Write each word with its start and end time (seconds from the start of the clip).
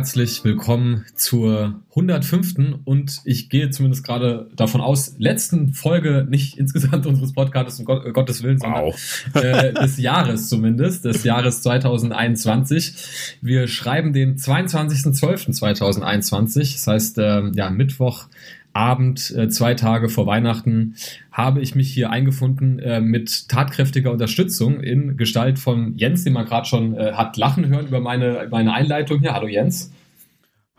Herzlich 0.00 0.42
willkommen 0.44 1.04
zur 1.14 1.74
105. 1.90 2.78
und 2.86 3.20
ich 3.26 3.50
gehe 3.50 3.68
zumindest 3.68 4.02
gerade 4.02 4.48
davon 4.56 4.80
aus, 4.80 5.14
letzten 5.18 5.74
Folge 5.74 6.26
nicht 6.26 6.56
insgesamt 6.56 7.04
unseres 7.06 7.34
Podcasts, 7.34 7.78
um 7.78 7.84
Gott, 7.84 8.06
äh, 8.06 8.12
Gottes 8.12 8.42
Willen, 8.42 8.58
sondern 8.58 8.84
wow. 8.84 9.34
äh, 9.34 9.74
des 9.74 9.98
Jahres 9.98 10.48
zumindest, 10.48 11.04
des 11.04 11.22
Jahres 11.22 11.60
2021. 11.60 12.94
Wir 13.42 13.68
schreiben 13.68 14.14
den 14.14 14.38
22.12.2021, 14.38 16.72
das 16.72 16.86
heißt, 16.86 17.18
äh, 17.18 17.50
ja, 17.50 17.68
Mittwoch 17.68 18.24
Abend, 18.72 19.34
äh, 19.36 19.48
zwei 19.48 19.74
Tage 19.74 20.08
vor 20.08 20.26
Weihnachten, 20.26 20.94
habe 21.32 21.60
ich 21.60 21.74
mich 21.74 21.92
hier 21.92 22.10
eingefunden 22.10 22.78
äh, 22.78 23.00
mit 23.00 23.48
tatkräftiger 23.48 24.12
Unterstützung 24.12 24.80
in 24.80 25.16
Gestalt 25.16 25.58
von 25.58 25.96
Jens, 25.96 26.24
den 26.24 26.32
man 26.32 26.46
gerade 26.46 26.66
schon 26.66 26.96
äh, 26.96 27.12
hat 27.12 27.36
lachen 27.36 27.66
hören 27.68 27.86
über 27.86 28.00
meine, 28.00 28.48
meine 28.50 28.72
Einleitung 28.72 29.20
hier. 29.20 29.34
Hallo 29.34 29.48
Jens. 29.48 29.92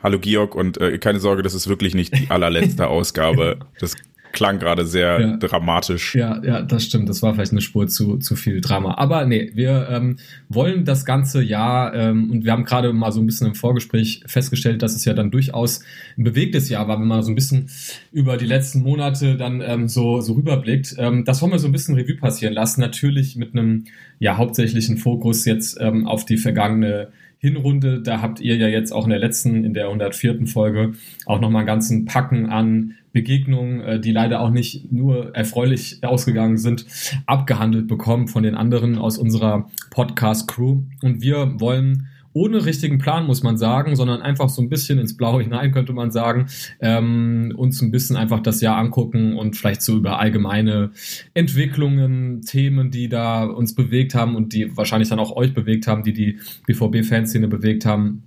Hallo 0.02 0.18
Georg 0.18 0.56
und 0.56 0.80
keine 1.00 1.20
Sorge, 1.20 1.44
das 1.44 1.54
ist 1.54 1.68
wirklich 1.68 1.94
nicht 1.94 2.18
die 2.18 2.32
allerletzte 2.32 2.88
Ausgabe. 2.90 3.60
Das 3.80 3.96
klang 4.32 4.60
gerade 4.60 4.86
sehr 4.86 5.20
ja. 5.20 5.38
dramatisch. 5.38 6.16
Ja, 6.16 6.42
ja, 6.44 6.62
das 6.62 6.84
stimmt. 6.84 7.10
Das 7.10 7.22
war 7.22 7.34
vielleicht 7.34 7.52
eine 7.52 7.62
Spur 7.62 7.88
zu, 7.88 8.18
zu 8.18 8.36
viel 8.36 8.62
Drama. 8.62 8.96
Aber 8.96 9.26
nee, 9.26 9.52
wir 9.54 9.88
ähm, 9.90 10.18
wollen 10.50 10.86
das 10.86 11.06
ganze 11.06 11.42
Jahr 11.42 11.94
ähm, 11.94 12.32
und 12.32 12.46
wir 12.46 12.52
haben 12.52 12.66
gerade 12.66 12.94
mal 12.94 13.12
so 13.12 13.20
ein 13.20 13.26
bisschen 13.26 13.48
im 13.48 13.56
Vorgespräch 13.56 14.24
festgestellt, 14.26 14.82
dass 14.82 14.96
es 14.96 15.06
ja 15.06 15.14
dann 15.14 15.32
durchaus 15.32 15.82
ein 16.18 16.24
bewegtes 16.24 16.70
Jahr 16.70 16.88
war, 16.88 17.00
wenn 17.00 17.08
man 17.08 17.24
so 17.24 17.32
ein 17.32 17.36
bisschen 17.36 17.70
über 18.12 18.38
die 18.38 18.46
letzten 18.46 18.82
Monate 18.82 19.38
dann 19.38 19.62
ähm, 19.62 19.88
so, 19.88 20.22
so 20.22 20.34
rüberblickt. 20.34 20.96
Ähm, 20.98 21.26
das 21.26 21.42
wollen 21.42 21.52
wir 21.52 21.60
so 21.60 21.68
ein 21.68 21.74
bisschen 21.74 21.96
Revue 21.96 22.18
passieren 22.18 22.54
lassen. 22.54 22.82
Natürlich 22.82 23.36
mit 23.36 23.54
einem 23.54 23.86
ja 24.20 24.38
hauptsächlichen 24.38 24.98
Fokus 24.98 25.46
jetzt 25.46 25.78
ähm, 25.80 26.08
auf 26.08 26.26
die 26.26 26.38
vergangene 26.38 27.12
Hinrunde. 27.42 28.02
Da 28.02 28.22
habt 28.22 28.40
ihr 28.40 28.56
ja 28.56 28.68
jetzt 28.68 28.92
auch 28.92 29.06
in 29.06 29.10
der 29.10 29.20
letzten, 29.20 29.64
in 29.64 29.74
der 29.74 29.86
104. 29.86 30.46
Folge 30.46 30.94
auch 31.26 31.42
nochmal 31.42 31.62
einen 31.62 31.68
ganzen 31.68 32.06
Packen 32.06 32.46
an 32.48 32.96
Begegnungen, 33.14 33.82
äh, 33.82 34.00
die 34.00 34.12
leider 34.12 34.42
auch 34.42 34.50
nicht 34.50 34.92
nur 34.92 35.36
erfreulich 35.36 36.00
ausgegangen 36.04 36.58
sind, 36.58 36.86
abgehandelt 37.26 37.88
bekommen 37.88 38.28
von 38.28 38.44
den 38.44 38.56
anderen 38.56 38.98
aus 38.98 39.18
unserer 39.18 39.70
Podcast-Crew. 39.90 40.84
Und 41.02 41.22
wir 41.22 41.60
wollen 41.60 42.08
ohne 42.34 42.66
richtigen 42.66 42.98
Plan, 42.98 43.28
muss 43.28 43.44
man 43.44 43.58
sagen, 43.58 43.96
sondern 43.96 44.22
einfach 44.22 44.50
so 44.50 44.62
ein 44.62 44.70
bisschen 44.70 45.00
ins 45.00 45.18
Blaue 45.18 45.44
hinein, 45.44 45.72
könnte 45.72 45.94
man 45.94 46.12
sagen, 46.12 46.48
ähm, 46.80 47.54
uns 47.58 47.82
ein 47.82 47.92
bisschen 47.92 48.16
einfach 48.16 48.40
das 48.40 48.62
Jahr 48.62 48.78
angucken 48.78 49.36
und 49.38 49.58
vielleicht 49.58 49.82
so 49.82 49.98
über 49.98 50.20
allgemeine 50.20 50.92
Entwicklungen, 51.34 52.42
Themen, 52.42 52.92
die 52.92 53.10
da 53.10 53.44
uns 53.44 53.76
bewegt 53.76 54.16
haben 54.16 54.36
und 54.36 54.54
die 54.54 54.76
wahrscheinlich 54.78 55.10
dann 55.10 55.20
auch 55.20 55.36
euch 55.36 55.54
bewegt 55.54 55.88
haben, 55.88 56.04
die 56.04 56.14
die 56.14 56.40
BVB-Fanszene 56.68 57.48
bewegt 57.48 57.86
haben, 57.86 58.24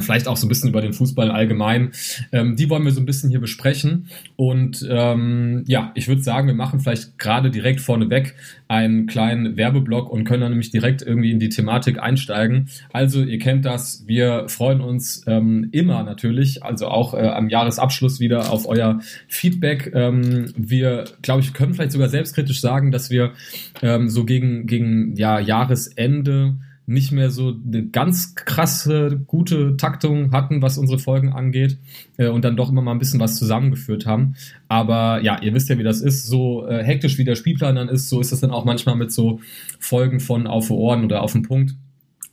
vielleicht 0.00 0.28
auch 0.28 0.36
so 0.36 0.46
ein 0.46 0.48
bisschen 0.48 0.68
über 0.68 0.80
den 0.80 0.92
Fußball 0.92 1.30
allgemein. 1.30 1.92
Ähm, 2.32 2.56
die 2.56 2.70
wollen 2.70 2.84
wir 2.84 2.92
so 2.92 3.00
ein 3.00 3.06
bisschen 3.06 3.30
hier 3.30 3.40
besprechen. 3.40 4.08
Und 4.36 4.86
ähm, 4.88 5.64
ja, 5.66 5.90
ich 5.94 6.08
würde 6.08 6.22
sagen, 6.22 6.46
wir 6.46 6.54
machen 6.54 6.80
vielleicht 6.80 7.18
gerade 7.18 7.50
direkt 7.50 7.80
vorneweg 7.80 8.34
einen 8.68 9.06
kleinen 9.06 9.56
Werbeblock 9.56 10.10
und 10.10 10.24
können 10.24 10.42
dann 10.42 10.52
nämlich 10.52 10.70
direkt 10.70 11.02
irgendwie 11.02 11.32
in 11.32 11.40
die 11.40 11.48
Thematik 11.48 12.00
einsteigen. 12.00 12.68
Also 12.92 13.22
ihr 13.22 13.38
kennt 13.38 13.64
das, 13.64 14.04
wir 14.06 14.48
freuen 14.48 14.80
uns 14.80 15.24
ähm, 15.26 15.68
immer 15.72 16.04
natürlich, 16.04 16.62
also 16.62 16.88
auch 16.88 17.14
äh, 17.14 17.18
am 17.18 17.48
Jahresabschluss 17.48 18.20
wieder 18.20 18.52
auf 18.52 18.68
euer 18.68 19.00
Feedback. 19.26 19.90
Ähm, 19.94 20.52
wir, 20.56 21.04
glaube 21.22 21.40
ich, 21.40 21.52
können 21.52 21.74
vielleicht 21.74 21.92
sogar 21.92 22.08
selbstkritisch 22.08 22.60
sagen, 22.60 22.92
dass 22.92 23.10
wir 23.10 23.32
ähm, 23.82 24.08
so 24.08 24.24
gegen, 24.24 24.66
gegen 24.66 25.16
ja, 25.16 25.40
Jahresende 25.40 26.56
nicht 26.90 27.12
mehr 27.12 27.30
so 27.30 27.54
eine 27.64 27.86
ganz 27.86 28.34
krasse, 28.34 29.22
gute 29.26 29.76
Taktung 29.76 30.32
hatten, 30.32 30.60
was 30.60 30.76
unsere 30.76 30.98
Folgen 30.98 31.32
angeht 31.32 31.78
äh, 32.16 32.26
und 32.26 32.44
dann 32.44 32.56
doch 32.56 32.70
immer 32.70 32.82
mal 32.82 32.90
ein 32.90 32.98
bisschen 32.98 33.20
was 33.20 33.38
zusammengeführt 33.38 34.06
haben. 34.06 34.34
Aber 34.66 35.22
ja, 35.22 35.40
ihr 35.40 35.54
wisst 35.54 35.68
ja, 35.68 35.78
wie 35.78 35.84
das 35.84 36.00
ist. 36.00 36.26
So 36.26 36.66
äh, 36.66 36.82
hektisch 36.82 37.16
wie 37.16 37.24
der 37.24 37.36
Spielplan 37.36 37.76
dann 37.76 37.88
ist, 37.88 38.08
so 38.08 38.20
ist 38.20 38.32
das 38.32 38.40
dann 38.40 38.50
auch 38.50 38.64
manchmal 38.64 38.96
mit 38.96 39.12
so 39.12 39.40
Folgen 39.78 40.18
von 40.18 40.48
auf 40.48 40.70
Ohren 40.70 41.04
oder 41.04 41.22
auf 41.22 41.32
den 41.32 41.42
Punkt. 41.42 41.76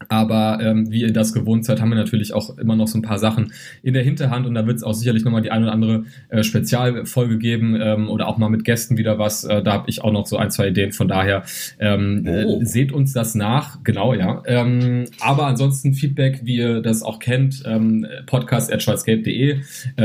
Aber 0.10 0.60
ähm, 0.62 0.92
wie 0.92 1.02
ihr 1.02 1.14
das 1.14 1.34
gewohnt 1.34 1.66
seid, 1.66 1.82
haben 1.82 1.90
wir 1.90 1.96
natürlich 1.96 2.34
auch 2.34 2.58
immer 2.58 2.76
noch 2.76 2.88
so 2.88 2.98
ein 2.98 3.02
paar 3.02 3.20
Sachen 3.20 3.52
in 3.84 3.94
der 3.94 4.04
Hinterhand 4.04 4.46
und 4.46 4.54
da 4.54 4.66
wird 4.66 4.78
es 4.78 4.84
auch 4.84 4.94
sicherlich 4.94 5.24
nochmal 5.24 5.42
die 5.42 5.52
ein 5.52 5.64
oder 5.64 5.72
andere 5.72 6.06
äh, 6.30 6.44
Spezialfolge 6.44 7.38
geben 7.38 7.78
ähm, 7.80 8.10
oder 8.10 8.28
auch 8.28 8.38
mal 8.38 8.50
mit 8.50 8.64
Gästen 8.64 8.98
wieder 8.98 9.20
was. 9.20 9.44
Äh, 9.44 9.64
da 9.64 9.74
habe 9.74 9.90
ich 9.90 10.04
auch 10.04 10.12
noch 10.12 10.26
so 10.26 10.38
ein, 10.38 10.52
zwei 10.52 10.70
Ideen. 10.70 10.92
Von 10.92 11.08
daher 11.08 11.44
ähm, 11.80 12.26
äh, 12.26 12.46
oh. 12.46 12.62
äh, 12.62 12.66
seht 12.66 12.92
uns 12.92 13.14
das 13.14 13.36
nach, 13.36 13.84
genau, 13.84 14.14
ja. 14.14 14.42
Ähm, 14.46 15.06
aber 15.20 15.48
ansonsten 15.48 15.94
Feedback, 15.94 16.42
wie 16.44 16.58
ihr 16.58 16.82
das 16.82 17.04
auch 17.04 17.20
kennt, 17.20 17.64
ähm, 17.66 18.06
podcast 18.26 18.72
at 18.72 18.88
äh, 19.08 19.62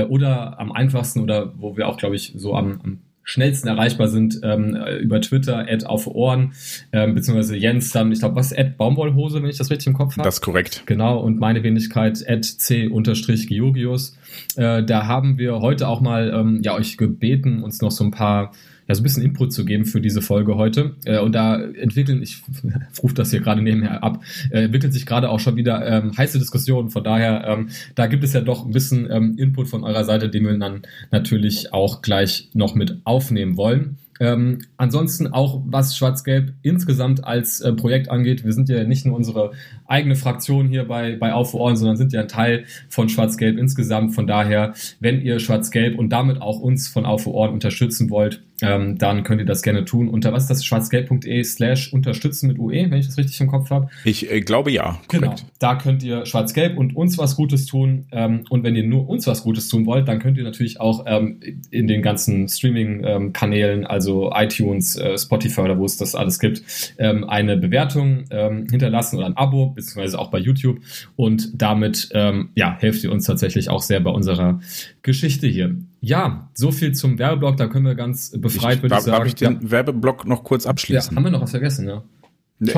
oder 0.08 0.58
am 0.58 0.72
einfachsten 0.72 1.20
oder 1.20 1.52
wo 1.56 1.76
wir 1.76 1.88
auch, 1.88 1.96
glaube 1.96 2.16
ich, 2.16 2.32
so 2.36 2.54
am, 2.54 2.80
am 2.82 2.98
schnellsten 3.24 3.68
erreichbar 3.68 4.08
sind 4.08 4.40
ähm, 4.42 4.76
über 5.00 5.20
Twitter, 5.20 5.58
Ad 5.58 5.86
auf 5.86 6.06
Ohren, 6.06 6.52
ähm, 6.92 7.14
beziehungsweise 7.14 7.56
Jens 7.56 7.90
dann, 7.90 8.10
ich 8.12 8.20
glaube, 8.20 8.36
was, 8.36 8.52
Ad 8.52 8.74
Baumwollhose, 8.76 9.42
wenn 9.42 9.48
ich 9.48 9.58
das 9.58 9.70
richtig 9.70 9.88
im 9.88 9.92
Kopf 9.94 10.16
habe. 10.16 10.24
Das 10.24 10.36
ist 10.36 10.40
korrekt. 10.40 10.82
Genau, 10.86 11.18
und 11.18 11.38
meine 11.38 11.62
Wenigkeit, 11.62 12.24
Ad 12.28 12.42
C-Georgius. 12.42 14.16
Äh, 14.56 14.82
da 14.84 15.06
haben 15.06 15.38
wir 15.38 15.60
heute 15.60 15.88
auch 15.88 16.00
mal 16.00 16.32
ähm, 16.34 16.60
ja, 16.62 16.74
euch 16.74 16.96
gebeten, 16.96 17.62
uns 17.62 17.80
noch 17.80 17.90
so 17.90 18.04
ein 18.04 18.10
paar 18.10 18.52
ja, 18.92 18.96
so 18.96 19.00
ein 19.00 19.04
bisschen 19.04 19.22
Input 19.22 19.52
zu 19.52 19.64
geben 19.64 19.86
für 19.86 20.00
diese 20.00 20.20
Folge 20.20 20.56
heute. 20.56 20.96
Äh, 21.04 21.18
und 21.18 21.34
da 21.34 21.60
entwickeln, 21.60 22.22
ich 22.22 22.42
rufe 23.02 23.14
das 23.14 23.30
hier 23.30 23.40
gerade 23.40 23.62
nebenher 23.62 24.04
ab, 24.04 24.22
äh, 24.50 24.64
entwickelt 24.64 24.92
sich 24.92 25.06
gerade 25.06 25.30
auch 25.30 25.40
schon 25.40 25.56
wieder 25.56 25.86
ähm, 25.86 26.16
heiße 26.16 26.38
Diskussionen. 26.38 26.90
Von 26.90 27.02
daher, 27.02 27.44
ähm, 27.46 27.68
da 27.94 28.06
gibt 28.06 28.22
es 28.22 28.32
ja 28.32 28.42
doch 28.42 28.64
ein 28.64 28.72
bisschen 28.72 29.10
ähm, 29.10 29.36
Input 29.38 29.68
von 29.68 29.82
eurer 29.82 30.04
Seite, 30.04 30.28
den 30.28 30.44
wir 30.44 30.56
dann 30.58 30.82
natürlich 31.10 31.72
auch 31.72 32.02
gleich 32.02 32.50
noch 32.52 32.74
mit 32.74 33.00
aufnehmen 33.04 33.56
wollen. 33.56 33.96
Ähm, 34.20 34.58
ansonsten 34.76 35.26
auch 35.26 35.62
was 35.64 35.96
Schwarz-Gelb 35.96 36.52
insgesamt 36.62 37.24
als 37.24 37.60
äh, 37.60 37.72
Projekt 37.72 38.10
angeht, 38.10 38.44
wir 38.44 38.52
sind 38.52 38.68
ja 38.68 38.84
nicht 38.84 39.06
nur 39.06 39.16
unsere 39.16 39.52
eigene 39.92 40.16
Fraktion 40.16 40.68
hier 40.68 40.88
bei, 40.88 41.16
bei 41.16 41.34
Auf 41.34 41.54
Ohren, 41.54 41.76
sondern 41.76 41.96
sind 41.96 42.12
ja 42.12 42.22
ein 42.22 42.28
Teil 42.28 42.64
von 42.88 43.08
Schwarz-Gelb 43.08 43.58
insgesamt. 43.58 44.14
Von 44.14 44.26
daher, 44.26 44.74
wenn 45.00 45.20
ihr 45.20 45.38
Schwarz-Gelb 45.38 45.98
und 45.98 46.08
damit 46.10 46.40
auch 46.40 46.58
uns 46.58 46.88
von 46.88 47.04
Auf 47.04 47.26
Ohren 47.26 47.52
unterstützen 47.52 48.10
wollt, 48.10 48.42
ähm, 48.62 48.96
dann 48.96 49.24
könnt 49.24 49.40
ihr 49.40 49.46
das 49.46 49.62
gerne 49.62 49.84
tun. 49.84 50.08
Unter 50.08 50.32
was 50.32 50.44
ist 50.44 50.50
das? 50.50 50.64
schwarzgelb.de 50.64 51.42
slash 51.42 51.92
unterstützen 51.92 52.46
mit 52.48 52.58
UE, 52.58 52.90
wenn 52.90 52.98
ich 52.98 53.06
das 53.06 53.18
richtig 53.18 53.40
im 53.40 53.48
Kopf 53.48 53.70
habe. 53.70 53.88
Ich 54.04 54.30
äh, 54.30 54.40
glaube 54.40 54.70
ja. 54.70 55.00
Genau. 55.08 55.26
Korrekt. 55.26 55.40
Genau. 55.40 55.52
Da 55.58 55.74
könnt 55.74 56.02
ihr 56.02 56.24
Schwarz-Gelb 56.24 56.78
und 56.78 56.96
uns 56.96 57.18
was 57.18 57.36
Gutes 57.36 57.66
tun. 57.66 58.06
Ähm, 58.12 58.44
und 58.48 58.62
wenn 58.62 58.76
ihr 58.76 58.84
nur 58.84 59.08
uns 59.08 59.26
was 59.26 59.42
Gutes 59.42 59.68
tun 59.68 59.84
wollt, 59.86 60.08
dann 60.08 60.20
könnt 60.20 60.38
ihr 60.38 60.44
natürlich 60.44 60.80
auch 60.80 61.04
ähm, 61.06 61.40
in 61.70 61.88
den 61.88 62.02
ganzen 62.02 62.48
Streaming-Kanälen, 62.48 63.84
also 63.86 64.32
iTunes, 64.34 64.96
äh, 64.96 65.18
Spotify 65.18 65.62
oder 65.62 65.78
wo 65.78 65.84
es 65.84 65.96
das 65.96 66.14
alles 66.14 66.38
gibt, 66.38 66.62
ähm, 66.98 67.24
eine 67.24 67.56
Bewertung 67.56 68.24
ähm, 68.30 68.66
hinterlassen 68.70 69.18
oder 69.18 69.26
ein 69.26 69.36
Abo, 69.36 69.74
beziehungsweise 69.82 70.18
auch 70.18 70.30
bei 70.30 70.38
YouTube. 70.38 70.80
Und 71.16 71.50
damit 71.60 72.08
ähm, 72.12 72.50
ja, 72.54 72.76
helft 72.78 73.04
ihr 73.04 73.12
uns 73.12 73.26
tatsächlich 73.26 73.68
auch 73.68 73.82
sehr 73.82 74.00
bei 74.00 74.10
unserer 74.10 74.60
Geschichte 75.02 75.46
hier. 75.46 75.76
Ja, 76.00 76.50
so 76.54 76.72
viel 76.72 76.92
zum 76.92 77.18
Werbeblock, 77.18 77.56
da 77.56 77.66
können 77.66 77.86
wir 77.86 77.94
ganz 77.94 78.32
befreit, 78.36 78.76
ich, 78.76 78.82
würde 78.82 78.96
ich 78.96 79.02
sagen. 79.02 79.18
Darf 79.18 79.26
ich 79.26 79.34
den 79.34 79.54
ja. 79.54 79.70
Werbeblock 79.70 80.26
noch 80.26 80.44
kurz 80.44 80.66
abschließen? 80.66 81.12
Ja, 81.12 81.16
haben 81.16 81.24
wir 81.24 81.30
noch 81.30 81.42
was 81.42 81.50
vergessen, 81.50 81.88
ja. 81.88 82.02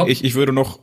Ich, 0.06 0.25
ich 0.25 0.35
würde 0.35 0.53
noch, 0.53 0.81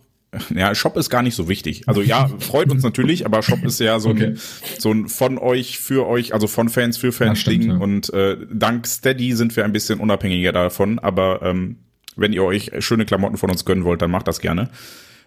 ja, 0.56 0.76
Shop 0.76 0.96
ist 0.96 1.10
gar 1.10 1.24
nicht 1.24 1.36
so 1.36 1.50
wichtig. 1.50 1.88
Also 1.88 2.02
ja, 2.02 2.28
freut 2.40 2.70
uns 2.70 2.84
natürlich, 2.84 3.26
aber 3.26 3.42
Shop 3.42 3.64
ist 3.64 3.80
ja 3.80 4.00
so 4.00 4.10
ein, 4.10 4.16
okay. 4.16 4.34
so 4.78 4.92
ein 4.92 5.08
von 5.08 5.38
euch 5.38 5.80
für 5.80 6.08
euch, 6.08 6.34
also 6.34 6.48
von 6.48 6.70
Fans 6.70 6.98
für 6.98 7.12
Fans 7.12 7.44
Ding. 7.44 7.70
Ja. 7.70 7.78
Und 7.78 8.14
äh, 8.14 8.38
dank 8.52 8.88
Steady 8.88 9.34
sind 9.34 9.56
wir 9.56 9.66
ein 9.66 9.74
bisschen 9.74 10.00
unabhängiger 10.00 10.52
davon. 10.52 11.00
Aber 11.00 11.42
ähm, 11.42 11.78
wenn 12.16 12.34
ihr 12.34 12.44
euch 12.44 12.72
schöne 12.80 13.06
Klamotten 13.06 13.38
von 13.38 13.50
uns 13.50 13.66
gönnen 13.66 13.84
wollt, 13.84 14.02
dann 14.02 14.12
macht 14.12 14.28
das 14.28 14.40
gerne. 14.40 14.70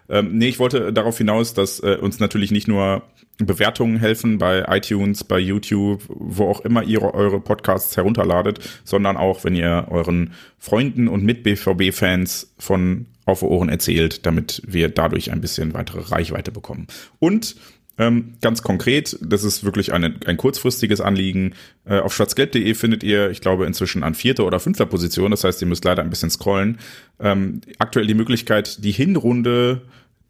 Ähm, 0.09 0.37
nee, 0.37 0.47
ich 0.47 0.59
wollte 0.59 0.93
darauf 0.93 1.17
hinaus, 1.17 1.53
dass 1.53 1.79
äh, 1.79 1.97
uns 1.99 2.19
natürlich 2.19 2.51
nicht 2.51 2.67
nur 2.67 3.03
Bewertungen 3.37 3.97
helfen 3.97 4.37
bei 4.37 4.65
iTunes, 4.69 5.23
bei 5.23 5.39
YouTube, 5.39 6.03
wo 6.07 6.47
auch 6.47 6.61
immer 6.61 6.83
ihr 6.83 7.01
eure 7.01 7.39
Podcasts 7.39 7.97
herunterladet, 7.97 8.59
sondern 8.83 9.17
auch, 9.17 9.43
wenn 9.43 9.55
ihr 9.55 9.87
euren 9.89 10.33
Freunden 10.57 11.07
und 11.07 11.23
Mit-BVB-Fans 11.23 12.53
von 12.57 13.07
Auf 13.25 13.43
Ohren 13.43 13.69
erzählt, 13.69 14.25
damit 14.25 14.61
wir 14.65 14.87
dadurch 14.87 15.31
ein 15.31 15.41
bisschen 15.41 15.73
weitere 15.73 16.01
Reichweite 16.01 16.51
bekommen. 16.51 16.87
Und 17.19 17.55
ähm, 17.97 18.33
ganz 18.41 18.61
konkret, 18.61 19.17
das 19.21 19.43
ist 19.43 19.63
wirklich 19.63 19.93
eine, 19.93 20.15
ein 20.25 20.37
kurzfristiges 20.37 20.99
Anliegen. 20.99 21.53
Äh, 21.85 21.99
auf 21.99 22.13
schwarzgelb.de 22.13 22.73
findet 22.73 23.03
ihr, 23.03 23.29
ich 23.29 23.41
glaube, 23.41 23.65
inzwischen 23.65 24.03
an 24.03 24.15
vierter 24.15 24.45
oder 24.45 24.59
fünfter 24.59 24.85
Position. 24.85 25.31
Das 25.31 25.43
heißt, 25.43 25.61
ihr 25.61 25.67
müsst 25.67 25.85
leider 25.85 26.03
ein 26.03 26.09
bisschen 26.09 26.29
scrollen. 26.29 26.77
Ähm, 27.19 27.61
aktuell 27.79 28.07
die 28.07 28.13
Möglichkeit, 28.13 28.83
die 28.83 28.91
Hinrunde 28.91 29.81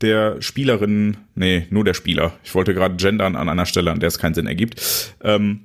der 0.01 0.41
Spielerin, 0.41 1.17
nee, 1.33 1.65
nur 1.69 1.83
der 1.83 1.94
Spieler. 1.94 2.33
Ich 2.44 2.53
wollte 2.53 2.73
gerade 2.73 2.97
gendern 2.97 3.35
an 3.35 3.50
einer 3.50 3.65
Stelle, 3.65 3.91
an 3.91 4.00
der 4.00 4.07
es 4.07 4.19
keinen 4.19 4.33
Sinn 4.35 4.47
ergibt. 4.47 5.15
Ähm, 5.23 5.62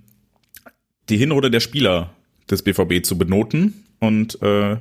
die 1.08 1.17
Hinrunde 1.19 1.50
der 1.50 1.61
Spieler 1.61 2.14
des 2.50 2.62
BVB 2.62 3.05
zu 3.05 3.19
benoten 3.19 3.85
und 3.99 4.41
äh, 4.43 4.76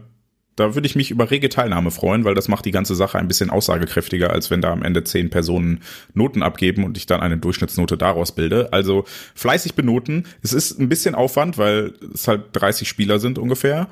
da 0.59 0.75
würde 0.75 0.87
ich 0.87 0.95
mich 0.95 1.11
über 1.11 1.31
rege 1.31 1.49
Teilnahme 1.49 1.91
freuen, 1.91 2.25
weil 2.25 2.35
das 2.35 2.47
macht 2.47 2.65
die 2.65 2.71
ganze 2.71 2.95
Sache 2.95 3.17
ein 3.17 3.27
bisschen 3.27 3.49
aussagekräftiger, 3.49 4.31
als 4.31 4.51
wenn 4.51 4.61
da 4.61 4.71
am 4.71 4.83
Ende 4.83 5.03
zehn 5.03 5.29
Personen 5.29 5.81
Noten 6.13 6.43
abgeben 6.43 6.83
und 6.83 6.97
ich 6.97 7.05
dann 7.05 7.21
eine 7.21 7.37
Durchschnittsnote 7.37 7.97
daraus 7.97 8.33
bilde. 8.33 8.73
Also 8.73 9.05
fleißig 9.35 9.75
benoten. 9.75 10.25
Es 10.41 10.53
ist 10.53 10.79
ein 10.79 10.89
bisschen 10.89 11.15
Aufwand, 11.15 11.57
weil 11.57 11.93
es 12.13 12.27
halt 12.27 12.45
30 12.53 12.87
Spieler 12.87 13.19
sind 13.19 13.39
ungefähr 13.39 13.87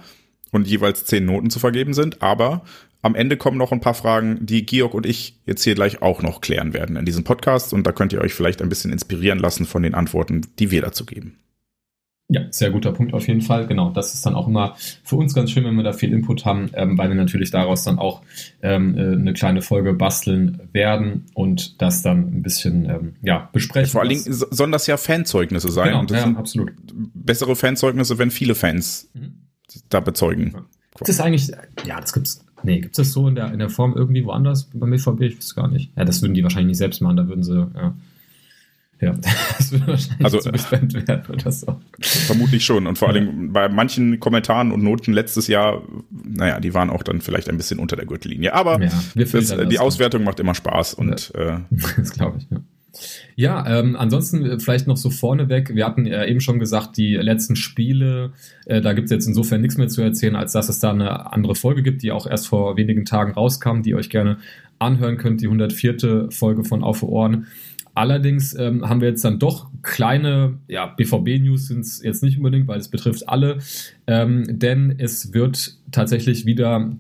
und 0.51 0.67
jeweils 0.67 1.05
zehn 1.05 1.25
Noten 1.25 1.49
zu 1.49 1.59
vergeben 1.59 1.93
sind, 1.93 2.21
aber 2.21 2.63
am 3.01 3.15
Ende 3.15 3.37
kommen 3.37 3.57
noch 3.57 3.71
ein 3.71 3.81
paar 3.81 3.93
Fragen, 3.93 4.45
die 4.45 4.65
Georg 4.65 4.93
und 4.93 5.05
ich 5.05 5.39
jetzt 5.45 5.63
hier 5.63 5.75
gleich 5.75 6.01
auch 6.01 6.21
noch 6.21 6.41
klären 6.41 6.73
werden 6.73 6.95
in 6.95 7.05
diesem 7.05 7.23
Podcast 7.23 7.73
und 7.73 7.85
da 7.85 7.91
könnt 7.91 8.11
ihr 8.11 8.21
euch 8.21 8.33
vielleicht 8.33 8.61
ein 8.61 8.69
bisschen 8.69 8.91
inspirieren 8.91 9.39
lassen 9.39 9.65
von 9.65 9.83
den 9.83 9.93
Antworten, 9.93 10.41
die 10.59 10.71
wir 10.71 10.81
dazu 10.81 11.05
geben. 11.05 11.37
Ja, 12.29 12.41
sehr 12.51 12.71
guter 12.71 12.91
Punkt 12.91 13.13
auf 13.13 13.25
jeden 13.27 13.41
Fall. 13.41 13.67
Genau, 13.67 13.89
das 13.89 14.13
ist 14.13 14.25
dann 14.25 14.35
auch 14.35 14.47
immer 14.47 14.75
für 15.03 15.15
uns 15.15 15.33
ganz 15.33 15.49
schön, 15.49 15.63
wenn 15.63 15.75
wir 15.75 15.83
da 15.83 15.93
viel 15.93 16.11
Input 16.11 16.43
haben, 16.43 16.69
ähm, 16.73 16.97
weil 16.97 17.07
wir 17.07 17.15
natürlich 17.15 17.51
daraus 17.51 17.83
dann 17.83 17.99
auch 17.99 18.21
ähm, 18.61 18.97
äh, 18.97 19.13
eine 19.13 19.31
kleine 19.31 19.61
Folge 19.61 19.93
basteln 19.93 20.59
werden 20.73 21.25
und 21.33 21.81
das 21.81 22.01
dann 22.01 22.27
ein 22.27 22.41
bisschen 22.41 22.85
ähm, 22.85 23.15
ja, 23.21 23.49
besprechen. 23.53 23.87
Ja, 23.87 23.91
vor 23.91 24.01
allen 24.01 24.09
Dingen 24.09 24.23
sollen 24.25 24.73
das 24.73 24.87
ja 24.87 24.97
Fanzeugnisse 24.97 25.71
sein. 25.71 25.87
Genau, 25.87 26.01
und 26.01 26.11
das 26.11 26.17
ja, 26.17 26.23
sind 26.25 26.37
absolut. 26.37 26.71
Bessere 27.13 27.55
Fanzeugnisse, 27.55 28.17
wenn 28.17 28.29
viele 28.29 28.55
Fans 28.55 29.09
mhm. 29.13 29.43
da 29.87 30.01
bezeugen. 30.01 30.51
Ja. 30.53 30.65
Gibt 30.97 31.09
es 31.09 31.21
eigentlich, 31.21 31.51
ja, 31.85 32.01
das 32.01 32.11
gibt's, 32.11 32.45
nee, 32.63 32.81
gibt 32.81 32.97
es 32.97 33.05
das 33.05 33.13
so 33.13 33.29
in 33.29 33.35
der, 33.35 33.53
in 33.53 33.59
der 33.59 33.69
Form 33.69 33.95
irgendwie 33.95 34.25
woanders 34.25 34.69
beim 34.73 34.89
BVB? 34.89 35.21
Ich 35.21 35.37
weiß 35.37 35.55
gar 35.55 35.69
nicht. 35.69 35.91
Ja, 35.95 36.03
das 36.03 36.21
würden 36.21 36.33
die 36.33 36.43
wahrscheinlich 36.43 36.71
nicht 36.71 36.77
selbst 36.79 37.01
machen, 37.01 37.15
da 37.15 37.27
würden 37.29 37.43
sie, 37.43 37.55
ja. 37.73 37.95
Ja, 38.99 39.13
das 39.57 39.71
würde 39.71 39.87
wahrscheinlich 39.87 40.25
also, 40.25 40.39
zu 40.39 40.51
werden 40.71 41.23
oder 41.29 41.51
so. 41.51 41.79
Vermutlich 41.99 42.65
schon. 42.65 42.87
Und 42.87 42.97
vor 42.97 43.09
allem 43.09 43.53
bei 43.53 43.69
manchen 43.69 44.19
Kommentaren 44.19 44.71
und 44.71 44.83
Noten 44.83 45.13
letztes 45.13 45.47
Jahr, 45.47 45.83
naja, 46.23 46.59
die 46.59 46.73
waren 46.73 46.89
auch 46.89 47.03
dann 47.03 47.21
vielleicht 47.21 47.47
ein 47.49 47.57
bisschen 47.57 47.77
unter 47.77 47.95
der 47.95 48.05
Gürtellinie. 48.05 48.53
Aber 48.53 48.81
ja, 48.81 48.89
das, 49.15 49.55
die 49.69 49.79
Auswertung 49.79 50.23
macht 50.23 50.39
immer 50.39 50.55
Spaß 50.55 50.95
und 50.95 51.31
ja, 51.35 51.57
äh, 51.57 51.59
das 51.97 52.11
glaube 52.11 52.39
ich, 52.39 52.47
ja. 52.49 52.57
Ja, 53.35 53.79
ähm, 53.79 53.95
ansonsten 53.95 54.43
äh, 54.43 54.59
vielleicht 54.59 54.87
noch 54.87 54.97
so 54.97 55.09
vorneweg. 55.09 55.75
Wir 55.75 55.85
hatten 55.85 56.07
äh, 56.07 56.25
eben 56.27 56.41
schon 56.41 56.57
gesagt, 56.57 56.97
die 56.97 57.15
letzten 57.15 57.55
Spiele, 57.55 58.31
äh, 58.65 58.81
da 58.81 58.93
gibt 58.93 59.05
es 59.05 59.11
jetzt 59.11 59.27
insofern 59.27 59.61
nichts 59.61 59.77
mehr 59.77 59.87
zu 59.87 60.01
erzählen, 60.01 60.35
als 60.35 60.53
dass 60.53 60.69
es 60.69 60.79
da 60.79 60.91
eine 60.91 61.31
andere 61.31 61.53
Folge 61.53 61.83
gibt, 61.83 62.01
die 62.01 62.11
auch 62.11 62.25
erst 62.25 62.47
vor 62.47 62.77
wenigen 62.77 63.05
Tagen 63.05 63.33
rauskam, 63.33 63.81
die 63.83 63.91
ihr 63.91 63.97
euch 63.97 64.09
gerne 64.09 64.37
anhören 64.79 65.17
könnt, 65.17 65.41
die 65.41 65.45
104. 65.45 66.29
Folge 66.31 66.63
von 66.63 66.83
Auf 66.83 67.03
Ohren. 67.03 67.47
Allerdings 67.97 68.53
ähm, 68.53 68.87
haben 68.87 69.01
wir 69.01 69.09
jetzt 69.09 69.25
dann 69.25 69.39
doch 69.39 69.71
kleine, 69.81 70.59
ja, 70.67 70.85
BVB-News 70.85 71.67
sind 71.67 71.79
es 71.79 72.03
jetzt 72.03 72.21
nicht 72.21 72.37
unbedingt, 72.37 72.67
weil 72.67 72.77
es 72.77 72.89
betrifft 72.89 73.27
alle, 73.27 73.57
ähm, 74.05 74.43
denn 74.47 74.93
es 74.99 75.33
wird 75.33 75.77
tatsächlich 75.89 76.45
wieder 76.45 76.95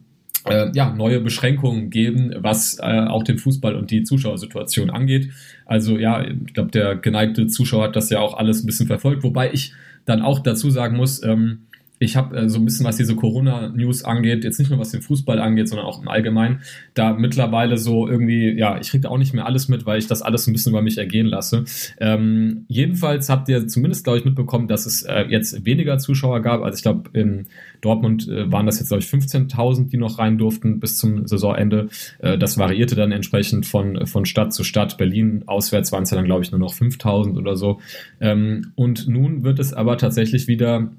äh, 0.45 0.71
ja, 0.73 0.89
neue 0.89 1.21
Beschränkungen 1.21 1.91
geben, 1.91 2.33
was 2.39 2.79
äh, 2.79 3.01
auch 3.01 3.21
den 3.21 3.37
Fußball 3.37 3.75
und 3.75 3.91
die 3.91 4.01
Zuschauersituation 4.01 4.89
angeht. 4.89 5.29
Also 5.67 5.99
ja, 5.99 6.25
ich 6.25 6.55
glaube, 6.55 6.71
der 6.71 6.95
geneigte 6.95 7.45
Zuschauer 7.45 7.83
hat 7.83 7.95
das 7.95 8.09
ja 8.09 8.17
auch 8.17 8.35
alles 8.35 8.63
ein 8.63 8.65
bisschen 8.65 8.87
verfolgt, 8.87 9.23
wobei 9.23 9.53
ich 9.53 9.73
dann 10.05 10.23
auch 10.23 10.39
dazu 10.39 10.71
sagen 10.71 10.97
muss, 10.97 11.21
ähm, 11.21 11.66
ich 11.99 12.15
habe 12.15 12.37
äh, 12.37 12.49
so 12.49 12.59
ein 12.59 12.65
bisschen, 12.65 12.85
was 12.85 12.97
diese 12.97 13.15
Corona-News 13.15 14.03
angeht, 14.03 14.43
jetzt 14.43 14.59
nicht 14.59 14.69
nur 14.69 14.79
was 14.79 14.91
den 14.91 15.01
Fußball 15.01 15.39
angeht, 15.39 15.67
sondern 15.67 15.87
auch 15.87 16.01
im 16.01 16.07
Allgemeinen, 16.07 16.61
da 16.93 17.13
mittlerweile 17.13 17.77
so 17.77 18.07
irgendwie, 18.07 18.51
ja, 18.51 18.79
ich 18.79 18.89
kriege 18.89 19.01
da 19.01 19.09
auch 19.09 19.17
nicht 19.17 19.33
mehr 19.33 19.45
alles 19.45 19.67
mit, 19.67 19.85
weil 19.85 19.99
ich 19.99 20.07
das 20.07 20.21
alles 20.21 20.47
ein 20.47 20.53
bisschen 20.53 20.71
über 20.71 20.81
mich 20.81 20.97
ergehen 20.97 21.25
lasse. 21.25 21.65
Ähm, 21.99 22.65
jedenfalls 22.67 23.29
habt 23.29 23.49
ihr 23.49 23.67
zumindest, 23.67 24.03
glaube 24.03 24.19
ich, 24.19 24.25
mitbekommen, 24.25 24.67
dass 24.67 24.85
es 24.85 25.03
äh, 25.03 25.25
jetzt 25.29 25.65
weniger 25.65 25.97
Zuschauer 25.97 26.41
gab. 26.41 26.61
Also 26.61 26.77
ich 26.77 26.83
glaube, 26.83 27.09
in 27.13 27.47
Dortmund 27.81 28.27
äh, 28.27 28.51
waren 28.51 28.65
das 28.65 28.79
jetzt, 28.79 28.89
glaube 28.89 29.03
ich, 29.03 29.09
15.000, 29.09 29.89
die 29.89 29.97
noch 29.97 30.19
rein 30.19 30.37
durften 30.37 30.79
bis 30.79 30.97
zum 30.97 31.27
Saisonende. 31.27 31.89
Äh, 32.19 32.37
das 32.37 32.57
variierte 32.57 32.95
dann 32.95 33.11
entsprechend 33.11 33.65
von, 33.65 34.05
von 34.05 34.25
Stadt 34.25 34.53
zu 34.53 34.63
Stadt. 34.63 34.97
Berlin 34.97 35.43
auswärts 35.47 35.91
waren 35.91 36.03
es 36.03 36.11
ja 36.11 36.17
dann, 36.17 36.25
glaube 36.25 36.43
ich, 36.43 36.51
nur 36.51 36.59
noch 36.59 36.73
5.000 36.73 37.37
oder 37.37 37.55
so. 37.55 37.79
Ähm, 38.19 38.71
und 38.75 39.07
nun 39.07 39.43
wird 39.43 39.59
es 39.59 39.73
aber 39.73 39.97
tatsächlich 39.97 40.47
wieder 40.47 40.91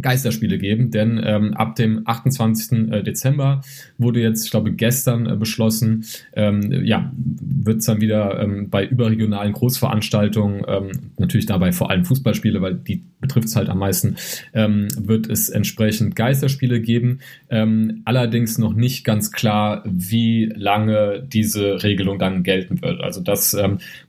Geisterspiele 0.00 0.58
geben, 0.58 0.90
denn 0.90 1.20
ähm, 1.22 1.54
ab 1.54 1.74
dem 1.74 2.02
28. 2.04 2.92
Äh, 2.92 3.02
Dezember 3.02 3.62
wurde 3.98 4.20
jetzt, 4.20 4.44
ich 4.44 4.50
glaube, 4.50 4.72
gestern 4.72 5.26
äh, 5.26 5.36
beschlossen, 5.36 6.04
ähm, 6.34 6.84
ja, 6.84 7.12
wird 7.16 7.78
es 7.78 7.86
dann 7.86 8.00
wieder 8.00 8.40
ähm, 8.40 8.70
bei 8.70 8.86
überregionalen 8.86 9.52
Großveranstaltungen, 9.52 10.62
ähm, 10.68 10.90
natürlich 11.18 11.46
dabei 11.46 11.72
vor 11.72 11.90
allem 11.90 12.04
Fußballspiele, 12.04 12.62
weil 12.62 12.74
die 12.74 13.02
betrifft 13.20 13.48
es 13.48 13.56
halt 13.56 13.68
am 13.68 13.78
meisten, 13.78 14.14
ähm, 14.54 14.86
wird 14.96 15.28
es 15.28 15.48
entsprechend 15.48 16.14
Geisterspiele 16.14 16.80
geben. 16.80 17.18
Ähm, 17.50 18.02
allerdings 18.04 18.58
noch 18.58 18.74
nicht 18.74 19.04
ganz 19.04 19.32
klar, 19.32 19.82
wie 19.84 20.52
lange 20.54 21.26
diese 21.26 21.82
Regelung 21.82 22.20
dann 22.20 22.44
gelten 22.44 22.80
wird. 22.82 23.00
Also 23.00 23.20
das 23.20 23.56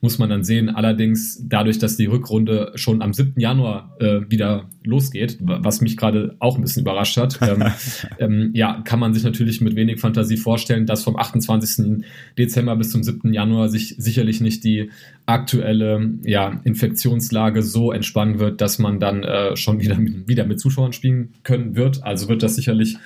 muss 0.01 0.19
man 0.19 0.29
dann 0.29 0.43
sehen. 0.43 0.69
Allerdings 0.69 1.43
dadurch, 1.47 1.79
dass 1.79 1.97
die 1.97 2.05
Rückrunde 2.05 2.71
schon 2.75 3.01
am 3.01 3.13
7. 3.13 3.39
Januar 3.39 3.95
äh, 3.99 4.21
wieder 4.29 4.69
losgeht, 4.83 5.37
was 5.39 5.78
mich 5.81 5.97
gerade 5.97 6.35
auch 6.39 6.55
ein 6.55 6.61
bisschen 6.61 6.81
überrascht 6.81 7.17
hat. 7.17 7.39
Ähm, 7.41 7.63
ähm, 8.19 8.51
ja, 8.53 8.81
kann 8.83 8.99
man 8.99 9.13
sich 9.13 9.23
natürlich 9.23 9.61
mit 9.61 9.75
wenig 9.75 9.99
Fantasie 9.99 10.37
vorstellen, 10.37 10.85
dass 10.85 11.03
vom 11.03 11.17
28. 11.17 12.03
Dezember 12.37 12.75
bis 12.75 12.91
zum 12.91 13.03
7. 13.03 13.33
Januar 13.33 13.69
sich 13.69 13.95
sicherlich 13.97 14.41
nicht 14.41 14.63
die 14.63 14.91
aktuelle 15.25 16.11
ja, 16.23 16.59
Infektionslage 16.63 17.61
so 17.63 17.91
entspannen 17.91 18.39
wird, 18.39 18.61
dass 18.61 18.79
man 18.79 18.99
dann 18.99 19.23
äh, 19.23 19.55
schon 19.55 19.79
wieder 19.79 19.97
mit, 19.97 20.27
wieder 20.27 20.45
mit 20.45 20.59
Zuschauern 20.59 20.93
spielen 20.93 21.33
können 21.43 21.75
wird. 21.75 22.03
Also 22.03 22.29
wird 22.29 22.43
das 22.43 22.55
sicherlich, 22.55 22.97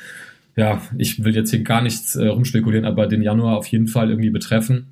ja, 0.56 0.82
ich 0.98 1.24
will 1.24 1.36
jetzt 1.36 1.51
hier 1.51 1.63
gar 1.63 1.82
nichts 1.82 2.15
äh, 2.15 2.27
rumspekulieren, 2.27 2.86
aber 2.86 3.08
den 3.08 3.22
Januar 3.22 3.58
auf 3.58 3.68
jeden 3.68 3.88
Fall 3.88 4.10
irgendwie 4.10 4.30
betreffen. 4.30 4.88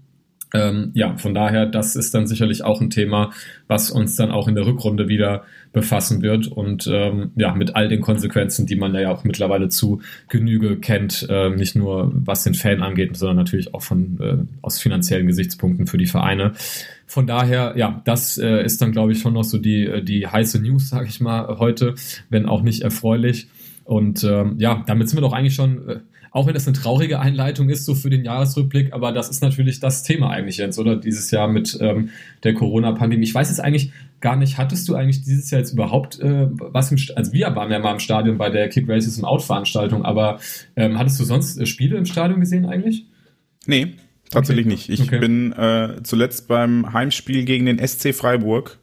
Ähm, 0.53 0.91
ja, 0.93 1.15
von 1.17 1.33
daher, 1.33 1.65
das 1.65 1.95
ist 1.95 2.13
dann 2.13 2.27
sicherlich 2.27 2.63
auch 2.63 2.81
ein 2.81 2.89
Thema, 2.89 3.31
was 3.67 3.89
uns 3.89 4.15
dann 4.15 4.31
auch 4.31 4.47
in 4.47 4.55
der 4.55 4.65
Rückrunde 4.65 5.07
wieder 5.07 5.43
befassen 5.71 6.21
wird 6.21 6.47
und 6.47 6.87
ähm, 6.91 7.31
ja, 7.35 7.53
mit 7.53 7.75
all 7.75 7.87
den 7.87 8.01
Konsequenzen, 8.01 8.65
die 8.65 8.75
man 8.75 8.93
ja 8.93 9.11
auch 9.11 9.23
mittlerweile 9.23 9.69
zu 9.69 10.01
Genüge 10.27 10.77
kennt, 10.77 11.25
äh, 11.29 11.49
nicht 11.49 11.75
nur 11.75 12.11
was 12.13 12.43
den 12.43 12.53
Fan 12.53 12.83
angeht, 12.83 13.15
sondern 13.15 13.37
natürlich 13.37 13.73
auch 13.73 13.81
von 13.81 14.19
äh, 14.19 14.37
aus 14.61 14.79
finanziellen 14.79 15.27
Gesichtspunkten 15.27 15.87
für 15.87 15.97
die 15.97 16.07
Vereine. 16.07 16.51
Von 17.07 17.27
daher, 17.27 17.73
ja, 17.77 18.01
das 18.03 18.37
äh, 18.37 18.63
ist 18.63 18.81
dann, 18.81 18.91
glaube 18.91 19.13
ich, 19.13 19.19
schon 19.19 19.33
noch 19.33 19.43
so 19.43 19.57
die, 19.57 19.85
äh, 19.85 20.03
die 20.03 20.27
heiße 20.27 20.61
News, 20.61 20.89
sage 20.89 21.07
ich 21.07 21.21
mal, 21.21 21.59
heute, 21.59 21.95
wenn 22.29 22.45
auch 22.45 22.61
nicht 22.61 22.81
erfreulich. 22.81 23.47
Und 23.83 24.23
ähm, 24.23 24.55
ja, 24.59 24.83
damit 24.87 25.09
sind 25.09 25.17
wir 25.17 25.21
doch 25.21 25.33
eigentlich 25.33 25.55
schon 25.55 25.89
äh, 25.89 25.99
auch 26.31 26.47
wenn 26.47 26.53
das 26.53 26.65
eine 26.65 26.75
traurige 26.75 27.19
Einleitung 27.19 27.69
ist, 27.69 27.85
so 27.85 27.93
für 27.93 28.09
den 28.09 28.23
Jahresrückblick, 28.23 28.93
aber 28.93 29.11
das 29.11 29.29
ist 29.29 29.41
natürlich 29.41 29.81
das 29.81 30.03
Thema 30.03 30.29
eigentlich 30.29 30.57
jetzt, 30.57 30.79
oder? 30.79 30.95
Dieses 30.95 31.29
Jahr 31.29 31.49
mit 31.49 31.77
ähm, 31.81 32.09
der 32.43 32.53
Corona-Pandemie. 32.53 33.25
Ich 33.25 33.35
weiß 33.35 33.49
jetzt 33.49 33.59
eigentlich 33.59 33.91
gar 34.21 34.37
nicht, 34.37 34.57
hattest 34.57 34.87
du 34.87 34.95
eigentlich 34.95 35.23
dieses 35.23 35.51
Jahr 35.51 35.59
jetzt 35.59 35.73
überhaupt 35.73 36.19
äh, 36.19 36.47
was 36.51 36.91
im 36.91 36.97
St 36.97 37.17
also 37.17 37.33
wir 37.33 37.53
waren 37.55 37.71
ja 37.71 37.79
mal 37.79 37.93
im 37.93 37.99
Stadion 37.99 38.37
bei 38.37 38.49
der 38.49 38.69
Kick 38.69 38.87
Races 38.87 39.17
und 39.17 39.25
Out-Veranstaltung, 39.25 40.05
aber 40.05 40.39
ähm, 40.75 40.97
hattest 40.97 41.19
du 41.19 41.25
sonst 41.25 41.57
äh, 41.57 41.65
Spiele 41.65 41.97
im 41.97 42.05
Stadion 42.05 42.39
gesehen 42.39 42.65
eigentlich? 42.65 43.05
Nee, 43.65 43.95
tatsächlich 44.29 44.65
okay. 44.65 44.73
nicht. 44.73 44.89
Ich 44.89 45.01
okay. 45.01 45.19
bin 45.19 45.51
äh, 45.51 46.01
zuletzt 46.03 46.47
beim 46.47 46.93
Heimspiel 46.93 47.43
gegen 47.43 47.65
den 47.65 47.85
SC 47.85 48.15
Freiburg 48.15 48.77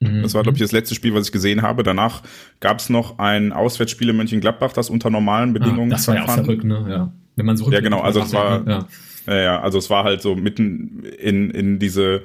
Mhm. 0.00 0.22
Das 0.22 0.34
war, 0.34 0.42
glaube 0.42 0.56
ich, 0.56 0.62
das 0.62 0.72
letzte 0.72 0.94
Spiel, 0.94 1.14
was 1.14 1.26
ich 1.26 1.32
gesehen 1.32 1.62
habe. 1.62 1.82
Danach 1.82 2.22
gab 2.60 2.78
es 2.78 2.88
noch 2.88 3.18
ein 3.18 3.52
Auswärtsspiel 3.52 4.08
in 4.08 4.16
Mönchengladbach, 4.16 4.72
das 4.72 4.90
unter 4.90 5.10
normalen 5.10 5.52
Bedingungen 5.52 5.92
ah, 5.92 5.96
Das 5.96 6.08
war 6.08 6.16
ja 6.16 6.24
auch 6.24 6.30
verrückt, 6.30 6.64
ne? 6.64 6.86
Ja. 6.88 7.12
Wenn 7.36 7.46
man 7.46 7.56
so 7.56 7.70
ja, 7.70 7.80
genau. 7.80 8.00
Also 8.00 8.20
es 8.20 8.32
war, 8.32 8.66
ja. 8.66 8.86
ja, 9.26 9.60
also 9.60 9.78
es 9.78 9.90
war 9.90 10.04
halt 10.04 10.22
so 10.22 10.34
mitten 10.34 11.04
in, 11.04 11.50
in 11.50 11.78
diese 11.78 12.22